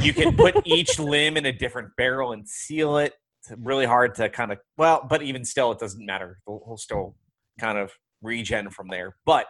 You 0.00 0.12
can 0.12 0.36
put 0.36 0.56
each 0.64 0.98
limb 0.98 1.36
in 1.36 1.46
a 1.46 1.52
different 1.52 1.90
barrel 1.96 2.32
and 2.32 2.48
seal 2.48 2.98
it. 2.98 3.14
It's 3.42 3.52
really 3.58 3.86
hard 3.86 4.14
to 4.16 4.28
kind 4.28 4.52
of 4.52 4.58
well, 4.76 5.06
but 5.08 5.22
even 5.22 5.44
still, 5.44 5.72
it 5.72 5.78
doesn't 5.78 6.04
matter. 6.04 6.38
He'll, 6.46 6.62
he'll 6.66 6.76
still 6.76 7.16
kind 7.60 7.78
of 7.78 7.92
regen 8.22 8.70
from 8.70 8.88
there. 8.88 9.16
But 9.24 9.46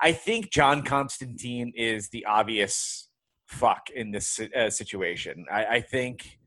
I 0.00 0.12
think 0.12 0.50
John 0.52 0.82
Constantine 0.82 1.72
is 1.76 2.10
the 2.10 2.24
obvious 2.26 3.08
fuck 3.46 3.90
in 3.94 4.10
this 4.10 4.40
uh, 4.56 4.70
situation. 4.70 5.46
I, 5.50 5.66
I 5.66 5.80
think. 5.80 6.38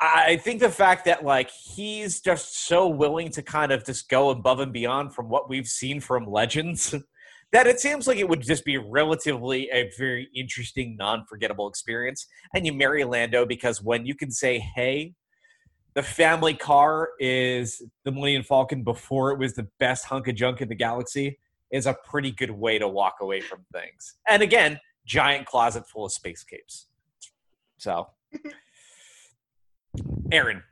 I 0.00 0.38
think 0.38 0.60
the 0.60 0.70
fact 0.70 1.04
that 1.04 1.24
like 1.24 1.50
he's 1.50 2.20
just 2.20 2.66
so 2.66 2.88
willing 2.88 3.30
to 3.32 3.42
kind 3.42 3.70
of 3.70 3.84
just 3.84 4.08
go 4.08 4.30
above 4.30 4.60
and 4.60 4.72
beyond 4.72 5.14
from 5.14 5.28
what 5.28 5.50
we've 5.50 5.66
seen 5.66 6.00
from 6.00 6.26
Legends 6.26 6.94
that 7.52 7.66
it 7.66 7.80
seems 7.80 8.06
like 8.06 8.16
it 8.16 8.28
would 8.28 8.40
just 8.40 8.64
be 8.64 8.78
relatively 8.78 9.68
a 9.70 9.90
very 9.98 10.28
interesting, 10.34 10.96
non-forgettable 10.96 11.68
experience. 11.68 12.26
And 12.54 12.64
you 12.64 12.72
marry 12.72 13.04
Lando 13.04 13.44
because 13.44 13.82
when 13.82 14.06
you 14.06 14.14
can 14.14 14.30
say, 14.30 14.58
"Hey, 14.58 15.14
the 15.94 16.02
family 16.02 16.54
car 16.54 17.10
is 17.18 17.82
the 18.04 18.12
Millennium 18.12 18.44
Falcon 18.44 18.82
before 18.82 19.32
it 19.32 19.38
was 19.38 19.54
the 19.54 19.68
best 19.78 20.06
hunk 20.06 20.28
of 20.28 20.34
junk 20.34 20.62
in 20.62 20.68
the 20.68 20.74
galaxy," 20.74 21.38
is 21.70 21.86
a 21.86 21.96
pretty 22.08 22.30
good 22.30 22.50
way 22.50 22.78
to 22.78 22.88
walk 22.88 23.16
away 23.20 23.40
from 23.42 23.66
things. 23.72 24.14
And 24.26 24.42
again, 24.42 24.80
giant 25.04 25.46
closet 25.46 25.86
full 25.86 26.06
of 26.06 26.12
space 26.12 26.42
capes. 26.42 26.86
So, 27.76 28.08
Erin. 30.32 30.62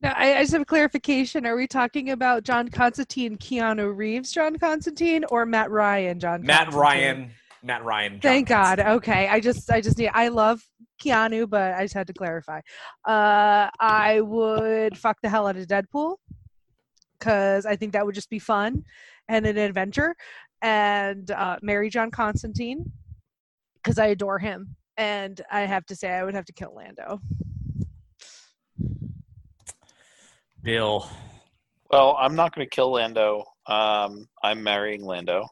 Now, 0.00 0.12
I, 0.16 0.36
I 0.36 0.42
just 0.42 0.52
have 0.52 0.62
a 0.62 0.66
clarification. 0.66 1.46
Are 1.46 1.56
we 1.56 1.66
talking 1.66 2.10
about 2.10 2.44
John 2.44 2.68
Constantine, 2.68 3.38
Keanu 3.38 3.96
Reeves, 3.96 4.32
John 4.32 4.58
Constantine, 4.58 5.24
or 5.30 5.46
Matt 5.46 5.70
Ryan, 5.70 6.20
John? 6.20 6.42
Matt 6.42 6.74
Ryan, 6.74 7.30
Matt 7.62 7.84
Ryan. 7.84 8.12
John 8.12 8.20
Thank 8.20 8.48
God. 8.48 8.80
Okay, 8.80 9.28
I 9.28 9.40
just, 9.40 9.70
I 9.70 9.80
just 9.80 9.96
need. 9.96 10.10
I 10.12 10.28
love 10.28 10.62
Keanu, 11.02 11.48
but 11.48 11.74
I 11.74 11.82
just 11.84 11.94
had 11.94 12.06
to 12.08 12.12
clarify. 12.12 12.60
Uh, 13.06 13.70
I 13.80 14.20
would 14.20 14.98
fuck 14.98 15.16
the 15.22 15.28
hell 15.28 15.46
out 15.46 15.56
of 15.56 15.66
Deadpool 15.66 16.16
because 17.18 17.64
I 17.64 17.76
think 17.76 17.92
that 17.92 18.04
would 18.04 18.14
just 18.14 18.28
be 18.28 18.38
fun 18.38 18.84
and 19.28 19.46
an 19.46 19.56
adventure, 19.56 20.14
and 20.60 21.30
uh, 21.30 21.56
marry 21.62 21.88
John 21.88 22.10
Constantine 22.10 22.92
because 23.82 23.98
I 23.98 24.06
adore 24.06 24.38
him. 24.38 24.76
And 24.96 25.40
I 25.50 25.62
have 25.62 25.86
to 25.86 25.96
say, 25.96 26.10
I 26.10 26.24
would 26.24 26.34
have 26.34 26.44
to 26.44 26.52
kill 26.52 26.74
Lando. 26.76 27.20
Bill. 30.62 31.08
Well, 31.90 32.16
I'm 32.18 32.34
not 32.34 32.54
going 32.54 32.66
to 32.66 32.74
kill 32.74 32.92
Lando. 32.92 33.44
Um, 33.66 34.28
I'm 34.42 34.62
marrying 34.62 35.04
Lando 35.04 35.46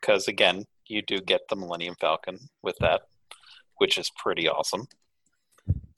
because, 0.00 0.28
again, 0.28 0.64
you 0.86 1.02
do 1.02 1.20
get 1.20 1.42
the 1.48 1.56
Millennium 1.56 1.96
Falcon 2.00 2.38
with 2.62 2.76
that, 2.80 3.02
which 3.78 3.98
is 3.98 4.10
pretty 4.16 4.48
awesome. 4.48 4.86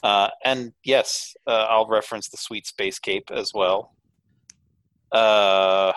Uh, 0.02 0.28
and 0.44 0.72
yes, 0.84 1.34
uh, 1.47 1.66
I'll 1.68 1.86
reference 1.86 2.28
the 2.28 2.36
Sweet 2.36 2.66
Space 2.66 2.98
Cape 2.98 3.30
as 3.30 3.52
well. 3.52 3.94
Uh, 5.12 5.92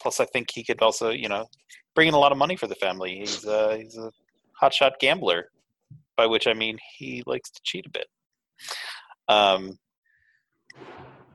plus, 0.00 0.20
I 0.20 0.24
think 0.26 0.50
he 0.52 0.64
could 0.64 0.80
also, 0.82 1.10
you 1.10 1.28
know, 1.28 1.46
bring 1.94 2.08
in 2.08 2.14
a 2.14 2.18
lot 2.18 2.32
of 2.32 2.38
money 2.38 2.56
for 2.56 2.66
the 2.66 2.74
family. 2.76 3.18
He's 3.18 3.44
uh, 3.44 3.76
he's 3.78 3.96
a 3.96 4.10
hotshot 4.62 4.92
gambler, 5.00 5.50
by 6.16 6.26
which 6.26 6.46
I 6.46 6.54
mean 6.54 6.78
he 6.96 7.22
likes 7.26 7.50
to 7.50 7.60
cheat 7.64 7.86
a 7.86 7.90
bit. 7.90 8.06
Um, 9.28 9.78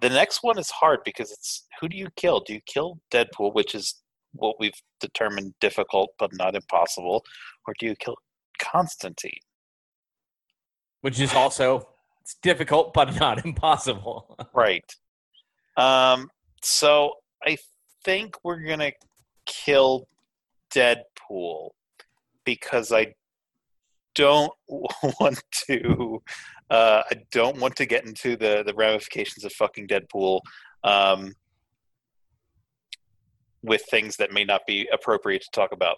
the 0.02 0.10
next 0.10 0.40
one 0.42 0.58
is 0.58 0.70
hard 0.72 1.00
because 1.06 1.32
it's 1.32 1.68
who 1.80 1.88
do 1.88 1.98
you 1.98 2.08
kill? 2.16 2.40
Do 2.40 2.54
you 2.54 2.62
kill 2.66 3.00
Deadpool, 3.12 3.54
which 3.54 3.76
is 3.76 4.02
what 4.34 4.56
we've 4.60 4.80
determined 5.00 5.54
difficult 5.60 6.12
but 6.18 6.32
not 6.34 6.56
impossible, 6.56 7.24
or 7.68 7.74
do 7.80 7.86
you 7.88 7.96
kill 7.96 8.16
Constantine? 8.60 9.32
which 11.02 11.20
is 11.20 11.34
also 11.34 11.88
it's 12.22 12.36
difficult 12.42 12.94
but 12.94 13.16
not 13.20 13.44
impossible. 13.46 14.38
Right. 14.54 14.86
Um, 15.78 16.30
so 16.62 17.14
I 17.46 17.58
think 18.04 18.36
we're 18.44 18.64
gonna 18.64 18.92
kill 19.46 20.08
Deadpool 20.74 21.72
because 22.46 22.92
I 22.92 23.14
don't 24.14 24.52
want 24.68 25.42
to. 25.68 26.22
Uh, 26.72 27.04
I 27.12 27.16
don't 27.32 27.58
want 27.58 27.76
to 27.76 27.86
get 27.86 28.06
into 28.06 28.38
the 28.38 28.64
the 28.66 28.74
ramifications 28.74 29.44
of 29.44 29.52
fucking 29.52 29.88
Deadpool 29.90 30.40
um, 30.86 31.34
with 33.62 33.84
things 33.92 34.16
that 34.18 34.32
may 34.32 34.46
not 34.46 34.62
be 34.66 34.88
appropriate 34.92 35.42
to 35.42 35.50
talk 35.52 35.74
about. 35.74 35.98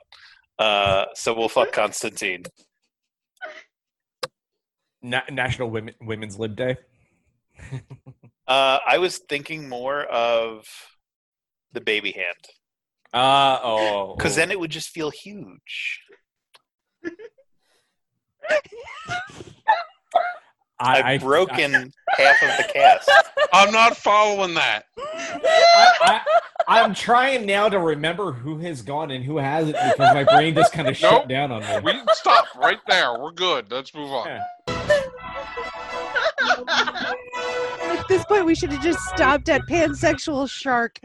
Uh, 0.58 1.06
so 1.14 1.34
we'll 1.34 1.48
fuck 1.48 1.72
Constantine. 1.72 2.44
Na- 5.04 5.22
National 5.30 5.70
Women 5.70 5.94
Women's 6.02 6.40
Lib 6.40 6.56
Day. 6.56 6.78
Uh, 8.46 8.80
I 8.86 8.98
was 8.98 9.20
thinking 9.30 9.70
more 9.70 10.04
of 10.04 10.68
the 11.72 11.80
baby 11.80 12.12
hand. 12.12 12.36
Uh 13.14 13.58
oh. 13.64 14.16
Because 14.18 14.36
then 14.36 14.52
it 14.52 14.60
would 14.60 14.70
just 14.70 14.90
feel 14.90 15.12
huge. 15.12 16.02
I, 20.84 20.98
I've 20.98 21.06
I- 21.06 21.18
broken 21.26 21.74
half 22.10 22.44
of 22.44 22.50
the 22.58 22.72
cast. 22.74 23.10
I'm 23.54 23.72
not 23.72 23.96
following 23.96 24.54
that. 24.56 24.84
I, 24.98 26.22
I, 26.68 26.80
am 26.82 26.94
trying 26.94 27.46
now 27.46 27.70
to 27.70 27.80
remember 27.80 28.32
who 28.32 28.58
has 28.60 28.82
gone 28.82 29.12
and 29.12 29.24
who 29.24 29.38
hasn't 29.38 29.76
because 29.76 30.14
my 30.14 30.24
brain 30.24 30.56
just 30.56 30.74
kind 30.74 30.88
of 30.88 30.98
shut 30.98 31.28
down 31.28 31.52
on 31.52 31.62
me. 31.62 31.80
We 31.84 32.02
stop 32.14 32.46
right 32.58 32.80
there. 32.88 33.18
We're 33.20 33.32
good. 33.32 33.72
Let's 33.72 33.94
move 33.94 34.12
on. 34.12 34.28
Yeah. 34.28 34.44
At 37.82 38.08
this 38.10 38.26
point, 38.26 38.46
we 38.46 38.56
should 38.56 38.72
have 38.72 38.84
just 38.84 39.00
stopped 39.00 39.50
at 39.50 39.62
pansexual 39.70 40.50
shark. 40.50 41.00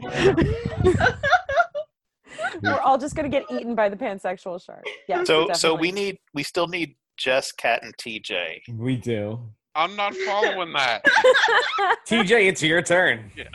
we're 2.63 2.79
all 2.79 2.97
just 2.97 3.15
gonna 3.15 3.29
get 3.29 3.43
eaten 3.51 3.75
by 3.75 3.89
the 3.89 3.95
pansexual 3.95 4.63
shark 4.63 4.85
yeah 5.07 5.23
So 5.23 5.49
so 5.53 5.75
we 5.75 5.91
need 5.91 6.17
we 6.33 6.41
still 6.41 6.67
need 6.67 6.95
Jess, 7.19 7.51
Kat, 7.51 7.83
and 7.83 7.95
TJ. 7.97 8.61
We 8.77 8.95
do. 8.95 9.41
I'm 9.75 9.95
not 9.95 10.15
following 10.15 10.73
that. 10.73 11.03
TJ, 12.07 12.47
it's 12.47 12.63
your 12.63 12.81
turn. 12.81 13.31
Yeah. 13.35 13.47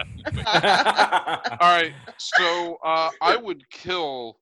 All 1.60 1.76
right, 1.76 1.92
so 2.18 2.78
uh, 2.84 3.10
I 3.20 3.36
would 3.36 3.68
kill 3.70 4.38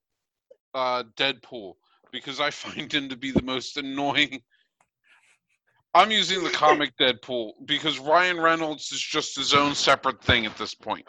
uh, 0.75 1.05
Deadpool 1.17 1.75
because 2.13 2.41
I 2.41 2.51
find 2.51 2.93
him 2.93 3.09
to 3.09 3.17
be 3.17 3.31
the 3.31 3.43
most 3.43 3.77
annoying. 3.77 4.43
I'm 5.95 6.11
using 6.11 6.43
the 6.43 6.51
comic 6.51 6.93
Deadpool 6.99 7.53
because 7.67 7.99
Ryan 7.99 8.41
Reynolds 8.41 8.93
is 8.93 9.01
just 9.01 9.37
his 9.37 9.53
own 9.53 9.75
separate 9.75 10.23
thing 10.23 10.47
at 10.47 10.57
this 10.57 10.75
point. 10.75 11.07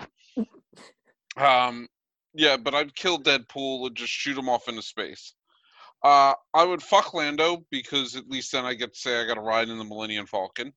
Um, 1.38 1.88
yeah, 2.34 2.58
but 2.58 2.74
I'd 2.74 2.96
kill 2.96 3.20
Deadpool 3.20 3.88
and 3.88 3.96
just 3.96 4.12
shoot 4.12 4.38
him 4.38 4.50
off 4.50 4.68
into 4.68 4.82
space. 4.82 5.34
Uh, 6.04 6.34
I 6.54 6.66
would 6.66 6.84
fuck 6.84 7.14
Lando 7.14 7.66
because 7.72 8.16
at 8.16 8.30
least 8.30 8.52
then 8.52 8.66
I 8.66 8.74
get 8.74 8.94
to 8.94 9.00
say 9.00 9.22
I 9.22 9.26
got 9.26 9.36
to 9.36 9.42
ride 9.42 9.70
in 9.70 9.78
the 9.78 9.86
Millennium 9.86 10.26
Falcon. 10.26 10.74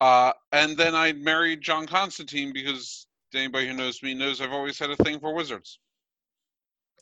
Uh, 0.00 0.32
and 0.52 0.76
then 0.76 0.94
I'd 0.94 1.20
marry 1.20 1.56
John 1.56 1.86
Constantine 1.86 2.52
because 2.52 3.06
anybody 3.34 3.68
who 3.68 3.74
knows 3.74 4.02
me 4.02 4.14
knows 4.14 4.40
I've 4.40 4.52
always 4.52 4.78
had 4.78 4.90
a 4.90 4.96
thing 4.96 5.20
for 5.20 5.34
wizards. 5.34 5.78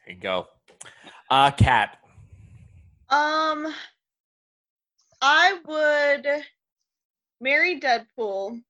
There 0.04 0.14
you 0.14 0.20
go. 0.20 0.48
Uh, 1.30 1.50
Kat. 1.50 1.98
Um, 3.08 3.72
I 5.22 5.58
would 5.66 6.26
marry 7.40 7.80
Deadpool 7.80 8.60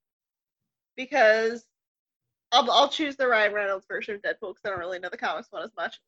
because 0.96 1.64
I'll 2.52 2.70
I'll 2.70 2.88
choose 2.88 3.16
the 3.16 3.26
Ryan 3.26 3.52
Reynolds 3.52 3.86
version 3.86 4.14
of 4.14 4.22
Deadpool 4.22 4.54
because 4.54 4.62
I 4.64 4.70
don't 4.70 4.78
really 4.78 4.98
know 4.98 5.08
the 5.08 5.16
comics 5.16 5.48
one 5.50 5.62
as 5.62 5.70
much. 5.76 5.98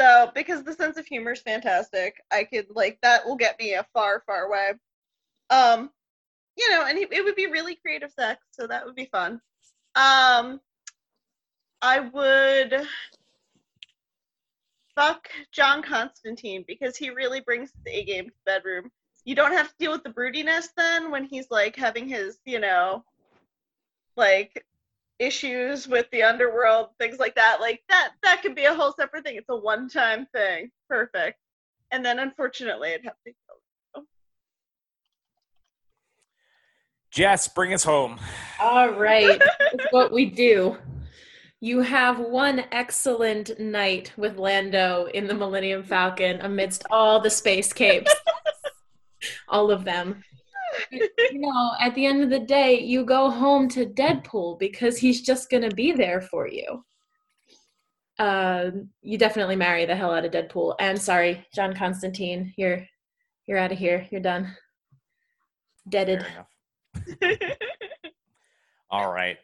So 0.00 0.30
because 0.34 0.64
the 0.64 0.72
sense 0.72 0.96
of 0.96 1.04
humor 1.04 1.32
is 1.32 1.42
fantastic, 1.42 2.22
I 2.32 2.44
could 2.44 2.68
like 2.70 2.98
that 3.02 3.26
will 3.26 3.36
get 3.36 3.58
me 3.58 3.74
a 3.74 3.86
far 3.92 4.22
far 4.24 4.50
way. 4.50 4.70
Um, 5.50 5.90
you 6.56 6.70
know, 6.70 6.86
and 6.86 6.96
it, 6.96 7.12
it 7.12 7.22
would 7.22 7.34
be 7.34 7.48
really 7.48 7.74
creative 7.74 8.10
sex, 8.10 8.40
so 8.50 8.66
that 8.66 8.86
would 8.86 8.94
be 8.94 9.10
fun. 9.12 9.42
Um, 9.94 10.58
I 11.82 12.00
would 12.00 12.86
fuck 14.94 15.28
John 15.52 15.82
Constantine 15.82 16.64
because 16.66 16.96
he 16.96 17.10
really 17.10 17.40
brings 17.40 17.70
the 17.84 17.90
A 17.90 18.04
game 18.04 18.24
to 18.24 18.30
the 18.30 18.52
bedroom. 18.52 18.90
You 19.26 19.34
don't 19.34 19.52
have 19.52 19.68
to 19.68 19.74
deal 19.78 19.92
with 19.92 20.02
the 20.02 20.10
broodiness 20.10 20.68
then 20.78 21.10
when 21.10 21.24
he's 21.24 21.50
like 21.50 21.76
having 21.76 22.08
his, 22.08 22.38
you 22.46 22.58
know, 22.58 23.04
like 24.16 24.64
issues 25.20 25.86
with 25.86 26.06
the 26.10 26.22
underworld, 26.22 26.88
things 26.98 27.18
like 27.18 27.36
that. 27.36 27.60
Like 27.60 27.82
that 27.88 28.10
that 28.22 28.42
could 28.42 28.56
be 28.56 28.64
a 28.64 28.74
whole 28.74 28.92
separate 28.98 29.24
thing. 29.24 29.36
It's 29.36 29.48
a 29.48 29.56
one-time 29.56 30.26
thing. 30.34 30.70
Perfect. 30.88 31.38
And 31.92 32.04
then 32.04 32.18
unfortunately 32.18 32.94
I'd 32.94 33.04
have 33.04 33.14
to 33.26 33.32
kill 33.32 34.04
Jess, 37.10 37.48
bring 37.48 37.74
us 37.74 37.82
home. 37.82 38.18
All 38.60 38.90
right. 38.90 39.38
That's 39.58 39.86
what 39.90 40.12
we 40.12 40.26
do. 40.26 40.76
You 41.60 41.80
have 41.80 42.20
one 42.20 42.64
excellent 42.70 43.58
night 43.58 44.12
with 44.16 44.38
Lando 44.38 45.06
in 45.12 45.26
the 45.26 45.34
Millennium 45.34 45.82
Falcon 45.82 46.40
amidst 46.40 46.84
all 46.88 47.20
the 47.20 47.28
space 47.28 47.72
capes. 47.72 48.14
all 49.48 49.70
of 49.70 49.84
them. 49.84 50.22
You 50.92 51.40
know, 51.40 51.72
at 51.80 51.94
the 51.94 52.06
end 52.06 52.22
of 52.22 52.30
the 52.30 52.40
day, 52.40 52.80
you 52.80 53.04
go 53.04 53.30
home 53.30 53.68
to 53.70 53.86
Deadpool 53.86 54.58
because 54.58 54.98
he's 54.98 55.22
just 55.22 55.50
going 55.50 55.68
to 55.68 55.74
be 55.74 55.92
there 55.92 56.20
for 56.20 56.48
you. 56.48 56.84
Uh, 58.18 58.70
you 59.00 59.16
definitely 59.16 59.56
marry 59.56 59.86
the 59.86 59.96
hell 59.96 60.12
out 60.12 60.24
of 60.24 60.32
Deadpool. 60.32 60.74
And 60.78 61.00
sorry, 61.00 61.46
John 61.54 61.74
Constantine, 61.74 62.52
you're 62.56 62.86
you're 63.46 63.58
out 63.58 63.72
of 63.72 63.78
here. 63.78 64.06
You're 64.10 64.20
done. 64.20 64.54
Deaded. 65.88 66.24
All 68.90 69.12
right. 69.12 69.38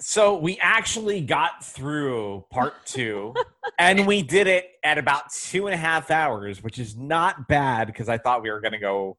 So 0.00 0.38
we 0.38 0.58
actually 0.60 1.20
got 1.20 1.64
through 1.64 2.44
part 2.50 2.74
two, 2.86 3.34
and 3.78 4.06
we 4.06 4.22
did 4.22 4.46
it 4.46 4.66
at 4.84 4.98
about 4.98 5.32
two 5.32 5.66
and 5.66 5.74
a 5.74 5.78
half 5.78 6.10
hours, 6.10 6.62
which 6.62 6.78
is 6.78 6.96
not 6.96 7.48
bad 7.48 7.86
because 7.86 8.08
I 8.08 8.18
thought 8.18 8.42
we 8.42 8.50
were 8.50 8.60
going 8.60 8.72
to 8.72 8.78
go 8.78 9.16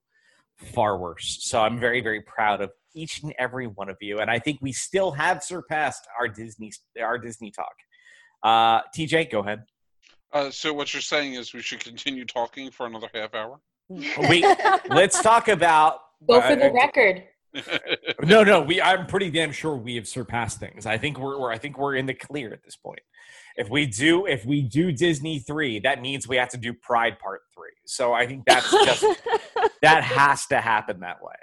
far 0.60 0.98
worse. 0.98 1.40
So 1.42 1.62
I'm 1.62 1.80
very, 1.80 2.02
very 2.02 2.22
proud 2.22 2.62
of 2.62 2.72
each 2.94 3.24
and 3.24 3.34
every 3.38 3.68
one 3.68 3.90
of 3.90 3.98
you, 4.02 4.20
and 4.20 4.30
I 4.30 4.40
think 4.40 4.60
we 4.62 4.72
still 4.72 5.12
have 5.12 5.44
surpassed 5.44 6.08
our 6.20 6.28
Disney 6.28 6.72
our 7.02 7.18
Disney 7.18 7.52
talk. 7.52 7.74
Uh, 8.44 8.82
TJ, 8.96 9.32
go 9.32 9.40
ahead. 9.40 9.64
Uh, 10.32 10.50
so 10.50 10.74
what 10.74 10.94
you're 10.94 11.02
saying 11.02 11.34
is 11.34 11.54
we 11.54 11.62
should 11.62 11.80
continue 11.80 12.26
talking 12.26 12.72
for 12.72 12.86
another 12.86 13.10
half 13.14 13.34
hour? 13.34 13.60
We 14.30 14.46
let's 14.90 15.22
talk 15.22 15.48
about 15.48 16.02
Go 16.28 16.42
for 16.42 16.56
the 16.56 16.70
uh, 16.70 16.74
record. 16.74 17.24
No, 18.24 18.44
no, 18.44 18.62
we. 18.62 18.82
I'm 18.82 19.06
pretty 19.08 19.30
damn 19.32 19.52
sure 19.52 19.76
we 19.76 19.96
have 19.96 20.08
surpassed 20.08 20.60
things. 20.60 20.86
I 20.86 20.98
think 20.98 21.18
we're, 21.18 21.40
we're. 21.40 21.52
I 21.52 21.58
think 21.58 21.78
we're 21.78 21.96
in 21.96 22.06
the 22.06 22.14
clear 22.14 22.54
at 22.54 22.64
this 22.64 22.76
point. 22.76 23.02
If 23.56 23.70
we 23.70 23.86
do, 23.86 24.26
if 24.26 24.46
we 24.46 24.62
do 24.62 24.92
Disney 24.92 25.40
three, 25.40 25.80
that 25.80 26.02
means 26.02 26.28
we 26.28 26.38
have 26.38 26.50
to 26.50 26.58
do 26.58 26.74
Pride 26.74 27.18
Part 27.20 27.42
three. 27.56 27.72
So 27.86 28.14
I 28.14 28.28
think 28.28 28.44
that's 28.46 28.70
just 28.72 29.04
that 29.82 30.04
has 30.04 30.46
to 30.48 30.62
happen 30.62 31.00
that 31.00 31.18
way. 31.22 31.34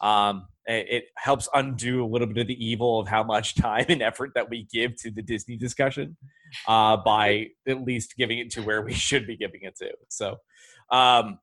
Um, 0.00 0.46
it, 0.66 0.86
it 0.90 1.04
helps 1.16 1.48
undo 1.54 2.04
a 2.04 2.08
little 2.08 2.26
bit 2.26 2.38
of 2.38 2.46
the 2.48 2.64
evil 2.64 2.98
of 2.98 3.08
how 3.08 3.22
much 3.22 3.54
time 3.54 3.86
and 3.88 4.02
effort 4.02 4.32
that 4.34 4.50
we 4.50 4.66
give 4.72 4.96
to 5.02 5.10
the 5.10 5.22
Disney 5.22 5.56
discussion 5.56 6.16
uh, 6.66 6.96
by 6.98 7.46
at 7.66 7.82
least 7.82 8.14
giving 8.16 8.38
it 8.38 8.50
to 8.52 8.62
where 8.62 8.82
we 8.82 8.92
should 8.92 9.26
be 9.26 9.36
giving 9.36 9.62
it 9.62 9.76
to. 9.76 9.90
So, 10.08 10.38
um, 10.90 11.38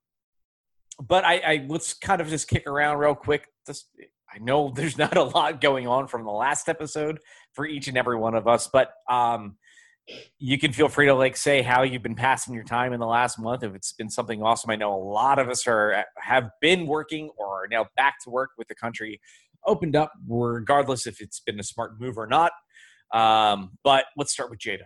but 1.01 1.25
I, 1.25 1.37
I 1.39 1.65
let's 1.67 1.93
kind 1.93 2.21
of 2.21 2.27
just 2.27 2.47
kick 2.47 2.67
around 2.67 2.97
real 2.97 3.15
quick. 3.15 3.47
Just 3.65 3.89
I 4.33 4.39
know 4.39 4.71
there's 4.75 4.97
not 4.97 5.17
a 5.17 5.23
lot 5.23 5.61
going 5.61 5.87
on 5.87 6.07
from 6.07 6.23
the 6.23 6.31
last 6.31 6.69
episode 6.69 7.19
for 7.53 7.65
each 7.65 7.87
and 7.87 7.97
every 7.97 8.17
one 8.17 8.35
of 8.35 8.47
us, 8.47 8.69
but 8.71 8.91
um, 9.09 9.57
you 10.37 10.57
can 10.57 10.73
feel 10.73 10.89
free 10.89 11.05
to 11.05 11.13
like 11.13 11.37
say 11.37 11.61
how 11.61 11.83
you've 11.83 12.03
been 12.03 12.15
passing 12.15 12.53
your 12.53 12.63
time 12.63 12.93
in 12.93 12.99
the 12.99 13.07
last 13.07 13.39
month. 13.39 13.63
If 13.63 13.73
it's 13.73 13.93
been 13.93 14.09
something 14.09 14.41
awesome, 14.41 14.69
I 14.69 14.75
know 14.75 14.93
a 14.93 15.01
lot 15.01 15.39
of 15.39 15.49
us 15.49 15.65
are 15.67 16.05
have 16.17 16.49
been 16.61 16.87
working 16.87 17.29
or 17.37 17.63
are 17.63 17.67
now 17.69 17.87
back 17.95 18.15
to 18.23 18.29
work 18.29 18.51
with 18.57 18.67
the 18.67 18.75
country 18.75 19.21
opened 19.65 19.95
up, 19.95 20.11
regardless 20.27 21.07
if 21.07 21.21
it's 21.21 21.39
been 21.39 21.59
a 21.59 21.63
smart 21.63 21.99
move 21.99 22.17
or 22.17 22.27
not. 22.27 22.51
Um, 23.13 23.77
but 23.83 24.05
let's 24.17 24.33
start 24.33 24.49
with 24.49 24.59
Jada. 24.59 24.81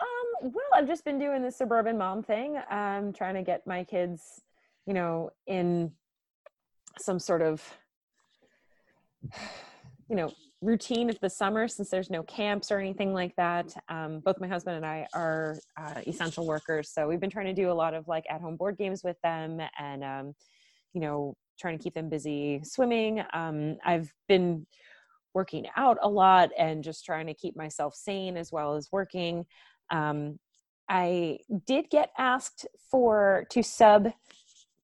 Um, 0.00 0.52
well, 0.52 0.64
I've 0.74 0.86
just 0.86 1.04
been 1.04 1.18
doing 1.18 1.42
the 1.42 1.50
suburban 1.50 1.98
mom 1.98 2.22
thing. 2.22 2.60
Trying 2.70 3.34
to 3.34 3.42
get 3.42 3.66
my 3.66 3.82
kids, 3.82 4.22
you 4.86 4.94
know, 4.94 5.30
in 5.46 5.90
some 7.00 7.18
sort 7.18 7.42
of, 7.42 7.62
you 10.08 10.16
know, 10.16 10.32
routine 10.60 11.08
of 11.08 11.18
the 11.20 11.30
summer 11.30 11.68
since 11.68 11.88
there's 11.88 12.10
no 12.10 12.22
camps 12.24 12.70
or 12.72 12.78
anything 12.78 13.12
like 13.12 13.34
that. 13.36 13.72
Um, 13.88 14.20
both 14.20 14.40
my 14.40 14.48
husband 14.48 14.76
and 14.76 14.86
I 14.86 15.06
are 15.14 15.56
uh, 15.76 16.00
essential 16.06 16.46
workers, 16.46 16.90
so 16.90 17.06
we've 17.06 17.20
been 17.20 17.30
trying 17.30 17.46
to 17.46 17.54
do 17.54 17.70
a 17.70 17.72
lot 17.72 17.94
of 17.94 18.08
like 18.08 18.24
at-home 18.28 18.56
board 18.56 18.76
games 18.76 19.04
with 19.04 19.16
them, 19.22 19.60
and 19.78 20.02
um, 20.02 20.34
you 20.94 21.00
know, 21.00 21.36
trying 21.60 21.78
to 21.78 21.82
keep 21.82 21.94
them 21.94 22.08
busy 22.08 22.60
swimming. 22.64 23.22
Um, 23.32 23.78
I've 23.84 24.12
been 24.28 24.66
working 25.34 25.66
out 25.76 25.98
a 26.02 26.08
lot 26.08 26.50
and 26.58 26.82
just 26.82 27.04
trying 27.04 27.26
to 27.26 27.34
keep 27.34 27.56
myself 27.56 27.94
sane 27.94 28.36
as 28.36 28.50
well 28.50 28.74
as 28.74 28.88
working. 28.90 29.44
Um, 29.90 30.38
I 30.88 31.38
did 31.66 31.90
get 31.90 32.10
asked 32.18 32.66
for 32.90 33.46
to 33.50 33.62
sub 33.62 34.08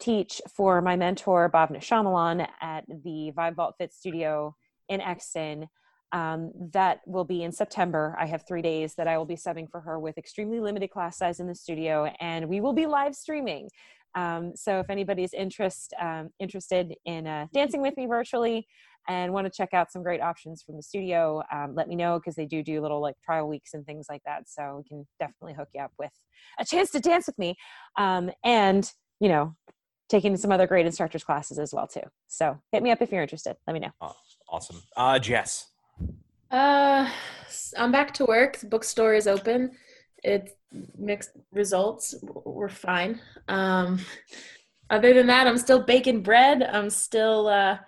teach 0.01 0.41
for 0.55 0.81
my 0.83 0.97
mentor 0.97 1.51
Bhavna 1.51 1.79
Shyamalan 1.79 2.49
at 2.61 2.85
the 2.89 3.33
Vibe 3.37 3.57
Vault 3.57 3.75
Fit 3.79 3.93
Studio 3.93 4.55
in 4.89 5.01
Exton. 5.01 5.67
Um, 6.13 6.53
that 6.73 7.01
will 7.07 7.25
be 7.25 7.43
in 7.43 7.51
September. 7.51 8.17
I 8.21 8.27
have 8.27 8.45
three 8.47 8.63
days 8.63 8.95
that 8.95 9.09
I 9.09 9.19
will 9.19 9.25
be 9.25 9.35
subbing 9.35 9.69
for 9.69 9.81
her 9.81 9.99
with 9.99 10.17
extremely 10.17 10.61
limited 10.61 10.91
class 10.91 11.19
size 11.19 11.41
in 11.41 11.49
the 11.49 11.55
studio, 11.55 12.05
and 12.21 12.49
we 12.49 12.61
will 12.61 12.73
be 12.73 12.87
live 12.87 13.17
streaming. 13.17 13.69
Um, 14.15 14.53
so 14.55 14.79
if 14.79 14.91
anybody's 14.91 15.35
interest 15.35 15.93
um, 16.01 16.31
interested 16.39 16.95
in 17.05 17.27
uh, 17.27 17.47
dancing 17.53 17.83
with 17.83 17.97
me 17.97 18.07
virtually 18.07 18.67
and 19.09 19.33
want 19.33 19.47
to 19.47 19.51
check 19.51 19.75
out 19.75 19.91
some 19.91 20.05
great 20.05 20.21
options 20.21 20.63
from 20.63 20.77
the 20.77 20.83
studio, 20.83 21.43
um, 21.53 21.75
let 21.75 21.89
me 21.89 21.97
know 21.97 22.21
because 22.21 22.37
they 22.37 22.47
do 22.47 22.63
do 22.63 22.81
little 22.81 23.03
like 23.03 23.17
trial 23.25 23.49
weeks 23.49 23.75
and 23.75 23.85
things 23.85 24.07
like 24.09 24.23
that. 24.25 24.49
So 24.49 24.77
we 24.77 24.89
can 24.89 25.07
definitely 25.19 25.55
hook 25.55 25.69
you 25.75 25.83
up 25.83 25.93
with 25.99 26.13
a 26.61 26.65
chance 26.65 26.91
to 26.93 27.01
dance 27.01 27.27
with 27.27 27.39
me, 27.39 27.57
um, 27.99 28.31
and 28.45 28.89
you 29.19 29.29
know, 29.29 29.55
taking 30.08 30.36
some 30.36 30.52
other 30.52 30.66
great 30.66 30.86
instructors 30.86 31.24
classes 31.24 31.58
as 31.58 31.73
well 31.73 31.86
too. 31.86 32.02
So 32.28 32.58
hit 32.73 32.83
me 32.83 32.91
up 32.91 33.00
if 33.02 33.10
you're 33.12 33.23
interested. 33.23 33.57
Let 33.66 33.74
me 33.74 33.81
know. 33.81 33.91
Oh, 34.00 34.15
awesome. 34.49 34.83
Uh, 34.97 35.18
Jess. 35.18 35.68
Uh, 36.50 37.08
s- 37.47 37.74
I'm 37.76 37.91
back 37.92 38.15
to 38.15 38.24
work. 38.26 38.58
The 38.58 38.66
bookstore 38.66 39.15
is 39.15 39.26
open. 39.26 39.73
It's 40.23 40.52
mixed 40.99 41.31
results. 41.52 42.15
We're 42.23 42.68
fine. 42.68 43.20
Um, 43.49 44.00
other 44.91 45.15
than 45.15 45.26
that, 45.28 45.47
I'm 45.47 45.58
still 45.58 45.83
baking 45.83 46.23
bread. 46.23 46.62
I'm 46.62 46.91
still 46.91 47.49
uh, 47.49 47.78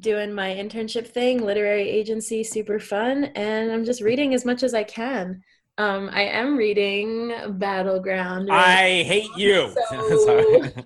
doing 0.00 0.32
my 0.32 0.50
internship 0.50 1.06
thing, 1.06 1.44
literary 1.44 1.88
agency, 1.88 2.42
super 2.44 2.78
fun, 2.78 3.24
and 3.36 3.70
I'm 3.70 3.84
just 3.84 4.00
reading 4.02 4.34
as 4.34 4.44
much 4.44 4.62
as 4.62 4.74
I 4.74 4.84
can. 4.84 5.42
Um, 5.76 6.08
I 6.12 6.22
am 6.22 6.56
reading 6.56 7.32
Battleground. 7.58 8.48
I 8.50 9.02
hate 9.02 9.30
you. 9.36 9.74
So- 9.90 10.18
Sorry. 10.26 10.72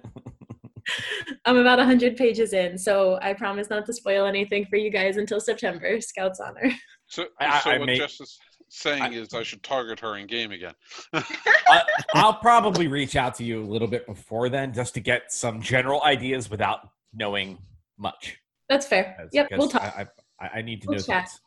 I'm 1.45 1.57
about 1.59 1.79
100 1.79 2.17
pages 2.17 2.53
in, 2.53 2.79
so 2.79 3.19
I 3.23 3.33
promise 3.35 3.69
not 3.71 3.87
to 3.87 3.93
spoil 3.93 4.27
anything 4.27 4.65
for 4.67 4.77
you 4.77 4.91
guys 4.91 5.17
until 5.17 5.41
September. 5.41 6.01
Scout's 6.01 6.41
honor. 6.41 6.71
So, 7.07 7.27
I- 7.41 7.61
so 7.61 7.71
I 7.71 7.79
what 7.79 7.87
may- 7.87 7.99
Jess 7.99 8.21
is 8.21 8.39
saying 8.71 9.15
is 9.15 9.33
I 9.33 9.43
should 9.43 9.63
target 9.63 9.99
her 10.01 10.17
in 10.19 10.27
game 10.27 10.51
again. 10.53 10.75
I, 11.15 11.83
I'll 12.15 12.35
probably 12.35 12.87
reach 12.87 13.17
out 13.17 13.35
to 13.37 13.45
you 13.45 13.63
a 13.63 13.65
little 13.65 13.89
bit 13.89 14.07
before 14.07 14.51
then 14.51 14.75
just 14.75 14.93
to 14.95 15.01
get 15.01 15.33
some 15.33 15.63
general 15.63 16.03
ideas 16.03 16.51
without 16.51 16.81
knowing 17.15 17.57
much. 17.97 18.39
That's 18.69 18.87
fair. 18.87 19.15
Because- 19.17 19.31
Yep, 19.33 19.49
we'll 19.57 19.69
talk. 19.69 19.83
I, 19.83 20.07
I, 20.39 20.49
I 20.59 20.63
need 20.63 20.83
to 20.83 20.89
We'll 20.89 20.99
know 20.99 21.03
chat. 21.03 21.29
things. 21.29 21.41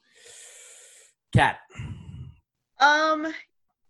Kat. 1.36 1.58
Um, 2.80 3.32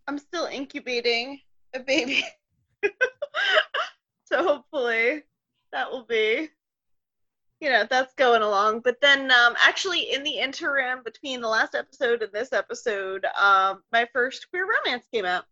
I'm 0.08 0.18
still 0.18 0.48
incubating 0.48 1.40
a 1.74 1.80
baby. 1.80 2.26
so 4.26 4.44
hopefully 4.44 5.24
that 5.72 5.92
will 5.92 6.06
be, 6.06 6.50
you 7.60 7.70
know, 7.70 7.86
that's 7.90 8.14
going 8.16 8.42
along. 8.42 8.82
But 8.82 9.02
then, 9.02 9.32
um, 9.32 9.56
actually, 9.58 10.14
in 10.14 10.24
the 10.24 10.38
interim 10.38 11.02
between 11.04 11.42
the 11.42 11.48
last 11.48 11.76
episode 11.76 12.24
and 12.24 12.32
this 12.32 12.54
episode, 12.54 13.26
um, 13.40 13.84
my 13.92 14.08
first 14.14 14.50
queer 14.50 14.68
romance 14.68 15.06
came 15.14 15.26
out. 15.26 15.46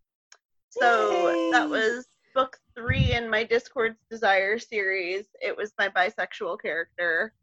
So 0.69 1.49
that 1.51 1.67
was 1.69 2.05
book 2.35 2.57
three 2.75 3.13
in 3.13 3.29
my 3.29 3.43
Discord's 3.43 3.99
Desire 4.09 4.59
series. 4.59 5.25
It 5.41 5.55
was 5.55 5.73
my 5.77 5.89
bisexual 5.89 6.61
character. 6.61 7.33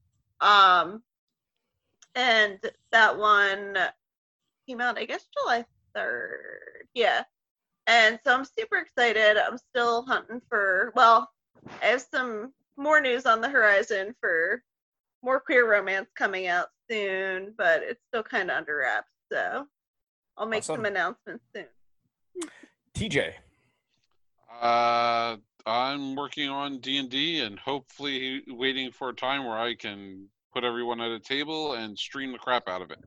Um, 0.40 1.02
and 2.14 2.58
that 2.92 3.18
one 3.18 3.76
came 4.66 4.80
out, 4.80 4.98
I 4.98 5.04
guess, 5.04 5.26
July 5.38 5.64
3rd. 5.96 6.86
Yeah. 6.94 7.24
And 7.86 8.18
so 8.24 8.34
I'm 8.34 8.44
super 8.44 8.78
excited. 8.78 9.36
I'm 9.36 9.58
still 9.58 10.02
hunting 10.06 10.40
for, 10.48 10.92
well, 10.96 11.30
I 11.82 11.86
have 11.86 12.06
some 12.10 12.52
more 12.76 13.00
news 13.00 13.26
on 13.26 13.40
the 13.40 13.48
horizon 13.48 14.14
for 14.20 14.62
more 15.22 15.40
queer 15.40 15.70
romance 15.70 16.08
coming 16.14 16.46
out 16.46 16.68
soon, 16.90 17.54
but 17.56 17.82
it's 17.82 18.00
still 18.08 18.22
kind 18.22 18.50
of 18.50 18.56
under 18.58 18.76
wraps. 18.78 19.08
So 19.32 19.66
I'll 20.36 20.46
make 20.46 20.58
Awesome. 20.62 20.76
some 20.76 20.84
announcements 20.84 21.44
soon. 21.54 21.66
TJ. 22.94 23.32
Uh, 24.60 25.36
I'm 25.66 26.14
working 26.14 26.48
on 26.48 26.78
D 26.80 26.98
and 26.98 27.10
D, 27.10 27.40
and 27.40 27.58
hopefully 27.58 28.42
waiting 28.46 28.90
for 28.92 29.08
a 29.10 29.14
time 29.14 29.44
where 29.44 29.58
I 29.58 29.74
can 29.74 30.28
put 30.54 30.64
everyone 30.64 31.00
at 31.00 31.10
a 31.10 31.20
table 31.20 31.74
and 31.74 31.98
stream 31.98 32.32
the 32.32 32.38
crap 32.38 32.68
out 32.68 32.82
of 32.82 32.90
it. 32.90 32.98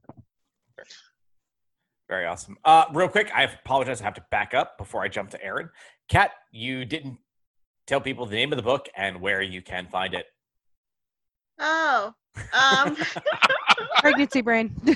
Very 2.07 2.25
awesome. 2.25 2.57
Uh, 2.65 2.85
real 2.93 3.07
quick, 3.07 3.31
I 3.33 3.43
apologize. 3.43 4.01
I 4.01 4.03
have 4.05 4.15
to 4.15 4.25
back 4.31 4.53
up 4.53 4.77
before 4.77 5.03
I 5.03 5.07
jump 5.07 5.29
to 5.31 5.43
Erin. 5.43 5.69
Kat, 6.09 6.31
you 6.51 6.83
didn't 6.85 7.17
tell 7.89 7.99
people 7.99 8.25
the 8.27 8.35
name 8.35 8.53
of 8.53 8.57
the 8.57 8.63
book 8.63 8.87
and 8.95 9.19
where 9.19 9.41
you 9.41 9.63
can 9.63 9.87
find 9.87 10.13
it. 10.13 10.27
Oh, 11.59 12.13
um, 12.53 12.95
Pregnancy 13.99 14.41
brain. 14.41 14.71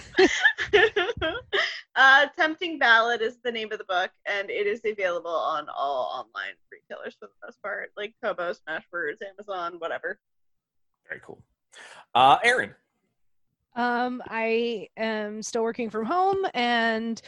uh, 1.96 2.28
Tempting 2.38 2.78
Ballad 2.78 3.22
is 3.22 3.38
the 3.44 3.52
name 3.52 3.72
of 3.72 3.80
the 3.80 3.86
book, 3.86 4.12
and 4.28 4.50
it 4.50 4.68
is 4.68 4.80
available 4.86 5.32
on 5.32 5.68
all 5.76 6.06
online 6.14 6.54
retailers 6.72 7.16
for 7.20 7.28
the 7.28 7.34
most 7.48 7.62
part, 7.64 7.92
like 7.98 8.14
Kobo, 8.24 8.54
Smashwords, 8.54 9.18
Amazon, 9.28 9.74
whatever. 9.80 10.20
Very 11.10 11.20
cool. 11.26 11.42
Uh, 12.14 12.38
Erin. 12.44 12.76
Um, 13.76 14.22
I 14.28 14.90
am 14.96 15.42
still 15.42 15.64
working 15.64 15.90
from 15.90 16.06
home 16.06 16.46
and 16.54 17.20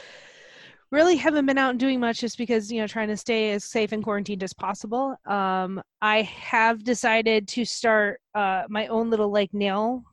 really 0.96 1.18
haven't 1.18 1.46
been 1.46 1.58
out 1.58 1.72
and 1.72 1.80
doing 1.80 2.00
much 2.00 2.20
just 2.20 2.38
because, 2.38 2.72
you 2.72 2.80
know, 2.80 2.88
trying 2.88 3.10
to 3.10 3.18
stay 3.18 3.52
as 3.52 3.66
safe 3.66 3.92
and 3.92 4.04
quarantined 4.04 4.42
as 4.42 4.54
possible. 4.54 5.16
Um, 5.26 5.82
I 6.02 6.22
have 6.22 6.84
decided 6.84 7.48
to 7.50 7.66
start 7.66 8.22
uh, 8.34 8.64
my 8.70 8.88
own 8.88 9.10
little 9.10 9.30
like 9.30 9.54
nail 9.54 10.04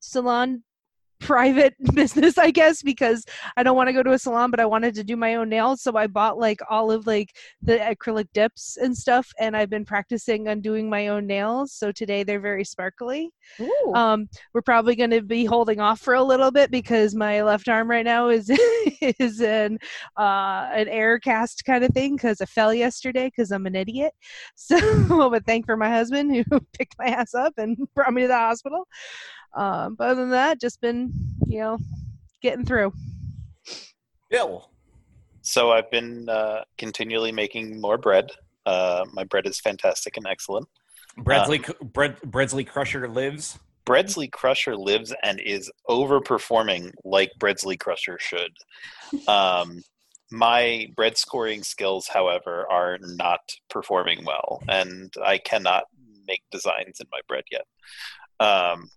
salon 0.00 0.64
private 1.22 1.74
business 1.94 2.38
i 2.38 2.50
guess 2.50 2.82
because 2.82 3.24
i 3.56 3.62
don't 3.62 3.76
want 3.76 3.88
to 3.88 3.92
go 3.92 4.02
to 4.02 4.12
a 4.12 4.18
salon 4.18 4.50
but 4.50 4.60
i 4.60 4.66
wanted 4.66 4.94
to 4.94 5.04
do 5.04 5.16
my 5.16 5.34
own 5.36 5.48
nails 5.48 5.82
so 5.82 5.96
i 5.96 6.06
bought 6.06 6.38
like 6.38 6.60
all 6.68 6.90
of 6.90 7.06
like 7.06 7.30
the 7.62 7.78
acrylic 7.78 8.26
dips 8.32 8.76
and 8.76 8.96
stuff 8.96 9.28
and 9.38 9.56
i've 9.56 9.70
been 9.70 9.84
practicing 9.84 10.48
on 10.48 10.60
doing 10.60 10.88
my 10.90 11.08
own 11.08 11.26
nails 11.26 11.72
so 11.72 11.92
today 11.92 12.22
they're 12.22 12.40
very 12.40 12.64
sparkly 12.64 13.30
um, 13.94 14.28
we're 14.54 14.62
probably 14.62 14.96
going 14.96 15.10
to 15.10 15.22
be 15.22 15.44
holding 15.44 15.80
off 15.80 16.00
for 16.00 16.14
a 16.14 16.22
little 16.22 16.50
bit 16.50 16.70
because 16.70 17.14
my 17.14 17.42
left 17.42 17.68
arm 17.68 17.90
right 17.90 18.04
now 18.04 18.28
is 18.28 18.50
is 19.00 19.40
in 19.40 19.78
uh, 20.16 20.68
an 20.72 20.88
air 20.88 21.18
cast 21.18 21.64
kind 21.64 21.84
of 21.84 21.92
thing 21.92 22.16
because 22.16 22.40
I 22.40 22.46
fell 22.46 22.72
yesterday 22.72 23.26
because 23.26 23.50
I'm 23.50 23.66
an 23.66 23.76
idiot. 23.76 24.12
So, 24.54 25.30
but 25.30 25.44
thank 25.44 25.66
for 25.66 25.76
my 25.76 25.88
husband 25.88 26.34
who 26.34 26.60
picked 26.72 26.96
my 26.98 27.06
ass 27.06 27.34
up 27.34 27.54
and 27.56 27.76
brought 27.94 28.12
me 28.12 28.22
to 28.22 28.28
the 28.28 28.36
hospital. 28.36 28.86
Um, 29.54 29.94
but 29.94 30.08
other 30.08 30.22
than 30.22 30.30
that, 30.30 30.60
just 30.60 30.80
been 30.80 31.12
you 31.46 31.60
know 31.60 31.78
getting 32.42 32.64
through. 32.64 32.92
Bill. 34.30 34.70
So 35.42 35.72
I've 35.72 35.90
been 35.90 36.28
uh, 36.28 36.62
continually 36.78 37.32
making 37.32 37.80
more 37.80 37.98
bread. 37.98 38.30
Uh, 38.64 39.04
my 39.12 39.24
bread 39.24 39.46
is 39.46 39.58
fantastic 39.58 40.16
and 40.16 40.26
excellent. 40.26 40.68
Bradley, 41.16 41.62
Bred, 41.82 42.16
Breadsley 42.22 42.64
Crusher 42.64 43.08
lives. 43.08 43.58
Breadsley 43.84 44.28
Crusher 44.28 44.76
lives 44.76 45.12
and 45.22 45.40
is 45.40 45.70
overperforming 45.88 46.92
like 47.04 47.32
Breadsley 47.38 47.76
Crusher 47.76 48.18
should. 48.20 48.52
Um, 49.26 49.82
my 50.30 50.86
bread 50.96 51.18
scoring 51.18 51.62
skills, 51.62 52.08
however, 52.08 52.66
are 52.70 52.98
not 53.02 53.40
performing 53.68 54.24
well, 54.24 54.62
and 54.68 55.12
I 55.22 55.38
cannot 55.38 55.84
make 56.26 56.42
designs 56.50 57.00
in 57.00 57.06
my 57.10 57.20
bread 57.28 57.44
yet. 57.50 57.66
Um, 58.40 58.88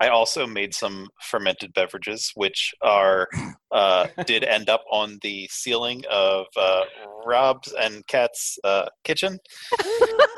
I 0.00 0.08
also 0.08 0.46
made 0.46 0.74
some 0.74 1.08
fermented 1.22 1.72
beverages, 1.74 2.32
which 2.34 2.74
are 2.82 3.28
uh, 3.70 4.06
did 4.26 4.44
end 4.44 4.68
up 4.68 4.82
on 4.90 5.18
the 5.22 5.48
ceiling 5.50 6.04
of 6.10 6.46
uh, 6.56 6.82
Rob's 7.24 7.72
and 7.72 8.06
Kat's 8.06 8.58
uh, 8.64 8.86
kitchen. 9.04 9.38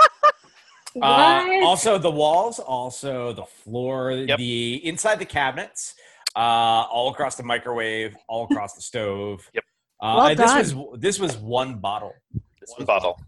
Uh, 1.03 1.45
also, 1.63 1.99
the 1.99 2.11
walls, 2.11 2.59
also 2.59 3.31
the 3.35 3.45
floor, 3.45 4.13
Yep. 4.13 4.39
the 4.39 4.77
inside 4.87 5.19
the 5.19 5.27
cabinets, 5.27 5.95
uh, 6.35 6.39
all 6.39 7.11
across 7.11 7.37
the 7.37 7.43
microwave, 7.43 8.17
all 8.29 8.45
across 8.45 8.73
the 8.73 8.81
stove. 8.81 9.47
Yep. 9.53 9.65
Uh, 10.01 10.15
Well 10.17 10.27
and 10.29 10.39
this 10.39 10.55
was 10.75 10.99
this 10.99 11.19
was 11.19 11.37
one 11.37 11.81
bottle. 11.81 12.15
This 12.61 12.71
One 12.71 12.79
was 12.79 12.87
bottle. 12.87 13.21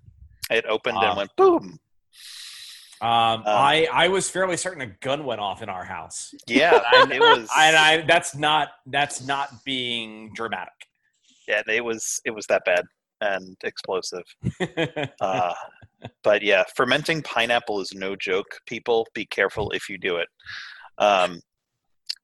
It 0.51 0.65
opened 0.67 0.97
Ah. 0.99 1.09
and 1.09 1.17
went 1.19 1.31
boom. 1.37 1.79
Um, 3.01 3.43
I 3.47 3.87
I 3.93 4.09
was 4.09 4.29
fairly 4.29 4.57
certain 4.57 4.81
a 4.83 4.87
gun 4.87 5.25
went 5.25 5.41
off 5.41 5.63
in 5.63 5.69
our 5.69 5.85
house, 5.85 6.35
Yeah, 6.47 6.83
And 6.95 7.13
it 7.13 7.21
was. 7.21 7.49
and 7.57 7.77
I 7.77 8.03
that's 8.03 8.35
not 8.35 8.69
that's 8.87 9.25
not 9.27 9.65
being 9.65 10.33
dramatic. 10.35 10.73
yeah, 11.47 11.63
it 11.69 11.85
was. 11.85 12.21
It 12.25 12.33
was 12.33 12.47
that 12.47 12.63
bad 12.65 12.85
and 13.21 13.57
explosive. 13.65 14.25
Uh, 15.21 15.55
but 16.23 16.43
yeah, 16.43 16.63
fermenting 16.77 17.23
pineapple 17.23 17.81
is 17.81 17.93
no 17.93 18.15
joke. 18.15 18.47
People, 18.67 19.07
be 19.15 19.27
careful 19.27 19.71
if 19.73 19.89
you 19.89 19.99
do 19.99 20.17
it. 20.17 20.29
Um, 20.99 21.41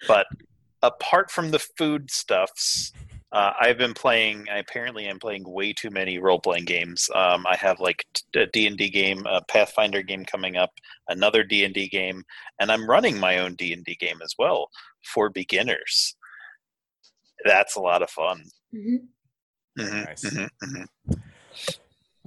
but 0.06 0.26
apart 0.82 1.30
from 1.30 1.50
the 1.50 1.58
food 1.58 2.08
stuffs, 2.10 2.92
uh, 3.34 3.52
I've 3.60 3.76
been 3.78 3.94
playing. 3.94 4.46
I 4.50 4.58
apparently 4.58 5.06
am 5.06 5.18
playing 5.18 5.42
way 5.46 5.72
too 5.72 5.90
many 5.90 6.18
role 6.18 6.38
playing 6.40 6.64
games. 6.66 7.10
Um, 7.14 7.44
I 7.46 7.56
have 7.56 7.80
like 7.80 8.04
t- 8.14 8.40
a 8.40 8.46
D 8.46 8.66
and 8.68 8.78
D 8.78 8.88
game, 8.88 9.26
a 9.26 9.42
Pathfinder 9.48 10.02
game 10.02 10.24
coming 10.24 10.56
up, 10.56 10.70
another 11.08 11.42
D 11.42 11.64
and 11.64 11.74
D 11.74 11.88
game, 11.88 12.22
and 12.60 12.70
I'm 12.70 12.88
running 12.88 13.18
my 13.18 13.38
own 13.38 13.56
D 13.56 13.72
and 13.72 13.84
D 13.84 13.96
game 13.98 14.20
as 14.22 14.32
well 14.38 14.68
for 15.12 15.28
beginners. 15.30 16.16
That's 17.44 17.76
a 17.76 17.80
lot 17.80 18.02
of 18.02 18.10
fun. 18.10 18.44
Mhm. 18.74 19.08
Mhm, 19.78 20.04
Nice. 20.06 20.22
mhm, 20.24 20.48
mhm. 20.62 20.86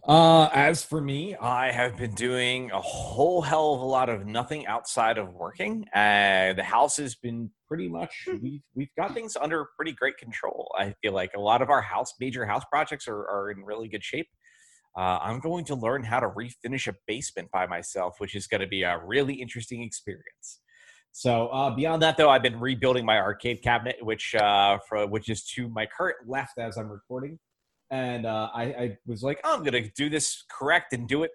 Uh, 0.07 0.49
as 0.53 0.85
for 0.85 1.01
me, 1.01 1.35
I 1.35 1.69
have 1.69 1.97
been 1.97 2.13
doing 2.13 2.71
a 2.71 2.79
whole 2.79 3.41
hell 3.41 3.73
of 3.73 3.81
a 3.81 3.85
lot 3.85 4.07
of 4.07 4.25
nothing 4.25 4.65
outside 4.65 5.17
of 5.17 5.33
working. 5.33 5.83
Uh, 5.93 6.53
the 6.53 6.63
house 6.63 6.95
has 6.95 7.15
been 7.15 7.51
pretty 7.67 7.89
much 7.89 8.25
we've 8.41 8.61
we've 8.73 8.95
got 8.97 9.13
things 9.13 9.35
under 9.35 9.67
pretty 9.75 9.91
great 9.91 10.17
control. 10.17 10.73
I 10.79 10.95
feel 11.01 11.11
like 11.11 11.31
a 11.35 11.41
lot 11.41 11.61
of 11.61 11.69
our 11.69 11.81
house 11.81 12.13
major 12.21 12.45
house 12.45 12.63
projects 12.71 13.05
are, 13.09 13.19
are 13.19 13.51
in 13.51 13.65
really 13.65 13.89
good 13.89 14.01
shape. 14.01 14.29
Uh, 14.97 15.19
I'm 15.21 15.41
going 15.41 15.65
to 15.65 15.75
learn 15.75 16.05
how 16.05 16.21
to 16.21 16.29
refinish 16.29 16.87
a 16.87 16.95
basement 17.05 17.51
by 17.51 17.67
myself, 17.67 18.15
which 18.19 18.33
is 18.33 18.47
going 18.47 18.61
to 18.61 18.67
be 18.67 18.83
a 18.83 18.97
really 19.05 19.33
interesting 19.33 19.83
experience. 19.83 20.61
So 21.11 21.47
uh, 21.47 21.75
beyond 21.75 22.01
that, 22.03 22.15
though, 22.15 22.29
I've 22.29 22.43
been 22.43 22.61
rebuilding 22.61 23.05
my 23.05 23.17
arcade 23.17 23.61
cabinet, 23.61 23.97
which 23.99 24.35
uh, 24.35 24.77
for, 24.87 25.05
which 25.05 25.27
is 25.27 25.43
to 25.55 25.67
my 25.67 25.85
current 25.85 26.15
left 26.25 26.57
as 26.59 26.77
I'm 26.77 26.87
recording 26.87 27.39
and 27.91 28.25
uh, 28.25 28.49
I, 28.53 28.63
I 28.63 28.97
was 29.05 29.23
like, 29.23 29.39
oh, 29.43 29.55
I'm 29.57 29.63
gonna 29.63 29.87
do 29.95 30.09
this 30.09 30.43
correct 30.51 30.93
and 30.93 31.07
do 31.07 31.23
it 31.23 31.31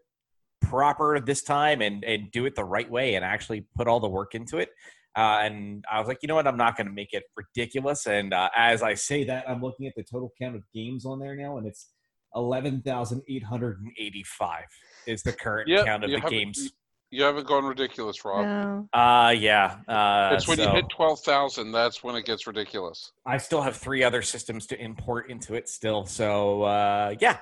proper 0.61 1.19
this 1.21 1.43
time 1.43 1.81
and 1.83 2.05
and 2.05 2.31
do 2.31 2.47
it 2.47 2.55
the 2.55 2.65
right 2.65 2.89
way 2.91 3.15
and 3.17 3.25
actually 3.25 3.67
put 3.77 3.89
all 3.89 4.01
the 4.01 4.09
work 4.09 4.35
into 4.35 4.59
it. 4.59 4.71
Uh, 5.15 5.41
and 5.43 5.85
I 5.93 5.99
was 5.99 6.09
like, 6.09 6.19
you 6.23 6.27
know 6.29 6.37
what? 6.37 6.47
I'm 6.47 6.57
not 6.57 6.75
going 6.75 6.87
to 6.87 6.93
make 6.93 7.13
it 7.13 7.25
ridiculous. 7.37 8.07
And 8.07 8.33
uh, 8.33 8.49
as 8.57 8.83
I 8.83 8.95
say 8.95 9.25
that, 9.25 9.47
I'm 9.47 9.61
looking 9.61 9.87
at 9.87 9.93
the 9.95 10.03
total 10.03 10.33
count 10.41 10.57
of 10.57 10.63
games 10.73 11.05
on 11.05 11.19
there 11.19 11.37
now, 11.37 11.59
and 11.59 11.67
it's 11.67 11.91
11,885 12.35 14.65
is 15.07 15.23
the 15.23 15.33
current 15.33 15.69
Yeah, 15.69 15.85
count 15.85 16.05
of 16.05 16.11
the 16.11 16.17
haven't- 16.17 16.31
games. 16.31 16.73
You 17.13 17.25
haven't 17.25 17.47
gone 17.47 17.67
ridiculous, 17.67 18.25
Rob. 18.25 18.47
No. 18.47 18.89
Uh, 18.99 19.35
yeah. 19.37 19.77
Uh, 19.87 20.31
it's 20.33 20.49
when 20.49 20.59
you 20.59 20.65
so 20.65 20.71
hit 20.71 20.87
twelve 20.89 21.21
thousand. 21.21 21.71
That's 21.71 22.03
when 22.03 22.17
it 22.17 22.25
gets 22.25 22.47
ridiculous. 22.47 23.13
I 23.27 23.37
still 23.37 23.61
have 23.61 23.77
three 23.77 24.03
other 24.03 24.23
systems 24.23 24.65
to 24.69 24.81
import 24.81 25.29
into 25.29 25.53
it 25.53 25.69
still. 25.69 26.07
So 26.07 26.63
uh, 26.63 27.15
yeah, 27.21 27.37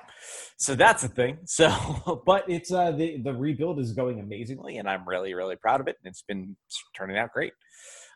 so 0.57 0.75
that's 0.75 1.03
the 1.03 1.07
thing. 1.07 1.37
So, 1.45 2.21
but 2.25 2.49
it's 2.49 2.73
uh, 2.73 2.91
the 2.91 3.21
the 3.23 3.33
rebuild 3.33 3.79
is 3.79 3.93
going 3.93 4.19
amazingly, 4.19 4.77
and 4.77 4.89
I'm 4.89 5.07
really 5.07 5.33
really 5.33 5.55
proud 5.55 5.79
of 5.79 5.87
it. 5.87 5.95
And 6.03 6.11
it's 6.11 6.23
been 6.23 6.57
turning 6.93 7.17
out 7.17 7.31
great. 7.31 7.53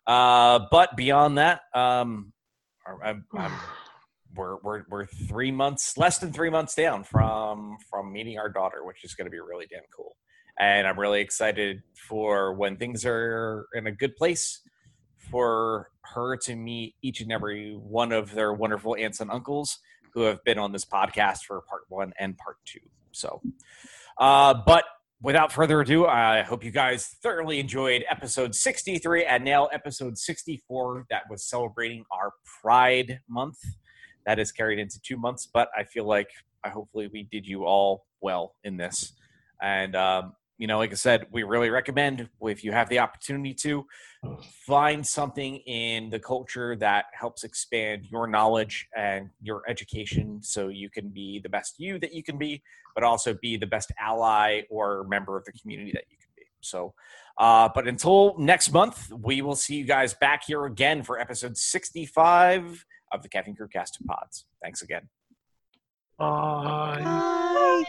Uh, 0.06 0.60
but 0.72 0.98
beyond 0.98 1.38
that, 1.38 1.62
um, 1.74 2.34
I'm, 3.02 3.26
I'm, 3.34 3.52
we're 4.36 4.58
we're 4.62 4.84
we're 4.90 5.06
three 5.06 5.54
months 5.54 5.98
less 5.98 6.18
than 6.18 6.34
three 6.34 6.50
months 6.50 6.76
down 6.76 7.06
from 7.06 7.78
from 7.90 8.12
meeting 8.12 8.38
our 8.40 8.50
daughter, 8.50 8.84
which 8.84 9.06
is 9.06 9.14
going 9.14 9.26
to 9.26 9.32
be 9.32 9.40
really 9.40 9.68
damn 9.72 9.84
cool. 9.96 10.18
And 10.60 10.88
I'm 10.88 11.00
really 11.00 11.22
excited 11.22 11.84
for 12.08 12.54
when 12.54 12.78
things 12.78 13.06
are 13.06 13.68
in 13.74 13.88
a 13.88 13.92
good 13.92 14.16
place 14.16 14.62
for 15.18 15.90
her 16.14 16.38
to 16.38 16.56
meet 16.56 16.96
each 17.02 17.22
and 17.22 17.32
every 17.32 17.74
one 17.74 18.12
of 18.12 18.32
their 18.34 18.54
wonderful 18.54 18.96
aunts 18.96 19.20
and 19.20 19.32
uncles 19.32 19.80
who 20.14 20.22
have 20.22 20.44
been 20.44 20.58
on 20.58 20.72
this 20.72 20.86
podcast 20.86 21.40
for 21.46 21.62
part 21.62 21.82
one 21.90 22.14
and 22.20 22.38
part 22.38 22.58
two. 22.66 22.80
So, 23.12 23.42
uh, 24.18 24.54
but 24.66 24.86
without 25.22 25.52
further 25.52 25.82
ado, 25.82 26.06
I 26.06 26.44
hope 26.44 26.64
you 26.64 26.72
guys 26.72 27.08
thoroughly 27.22 27.60
enjoyed 27.60 28.06
episode 28.10 28.56
63 28.56 29.26
and 29.26 29.44
now 29.44 29.66
episode 29.66 30.18
64 30.18 31.06
that 31.10 31.24
was 31.30 31.44
celebrating 31.44 32.06
our 32.12 32.32
Pride 32.62 33.20
Month. 33.28 33.58
That 34.26 34.40
is 34.40 34.52
carried 34.52 34.80
into 34.80 35.00
two 35.02 35.18
months, 35.18 35.48
but 35.52 35.70
I 35.78 35.84
feel 35.84 36.06
like 36.06 36.30
I 36.64 36.70
hopefully 36.70 37.10
we 37.12 37.24
did 37.24 37.46
you 37.46 37.66
all 37.66 38.06
well 38.22 38.56
in 38.64 38.78
this. 38.78 39.14
And 39.62 39.96
um, 39.96 40.34
you 40.58 40.68
know, 40.68 40.78
like 40.78 40.92
I 40.92 40.96
said, 40.96 41.28
we 41.32 41.44
really 41.44 41.70
recommend 41.70 42.30
if 42.42 42.64
you 42.64 42.72
have 42.72 42.88
the 42.90 43.00
opportunity 43.00 43.54
to 43.56 43.86
find 44.66 45.06
something 45.06 45.58
in 45.58 46.10
the 46.10 46.20
culture 46.20 46.76
that 46.78 47.06
helps 47.14 47.44
expand 47.44 48.06
your 48.10 48.28
knowledge 48.28 48.88
and 48.96 49.30
your 49.42 49.64
education 49.68 50.42
so 50.42 50.70
you 50.70 50.90
can 50.90 51.10
be 51.10 51.40
the 51.44 51.50
best 51.50 51.76
you 51.78 52.00
that 52.00 52.14
you 52.14 52.24
can 52.24 52.38
be, 52.38 52.62
but 52.94 53.04
also 53.04 53.34
be 53.42 53.58
the 53.58 53.68
best 53.68 53.92
ally 54.00 54.62
or 54.70 55.06
member 55.10 55.38
of 55.38 55.44
the 55.46 55.52
community 55.52 55.92
that 55.94 56.06
you 56.10 56.18
can 56.18 56.30
be. 56.38 56.44
So, 56.62 56.94
uh, 57.38 57.70
but 57.76 57.88
until 57.88 58.36
next 58.40 58.72
month, 58.72 59.12
we 59.12 59.42
will 59.42 59.56
see 59.56 59.76
you 59.76 59.86
guys 59.86 60.14
back 60.14 60.44
here 60.48 60.66
again 60.66 61.04
for 61.04 61.20
episode 61.20 61.58
65 61.58 62.86
of 63.12 63.22
the 63.22 63.30
Caffeine 63.30 63.56
Crew 63.56 63.68
Cast 63.68 64.00
of 64.00 64.08
Pods. 64.08 64.46
Thanks 64.64 64.82
again. 64.82 65.10
Bye. 66.18 67.02
Bye. 67.04 67.84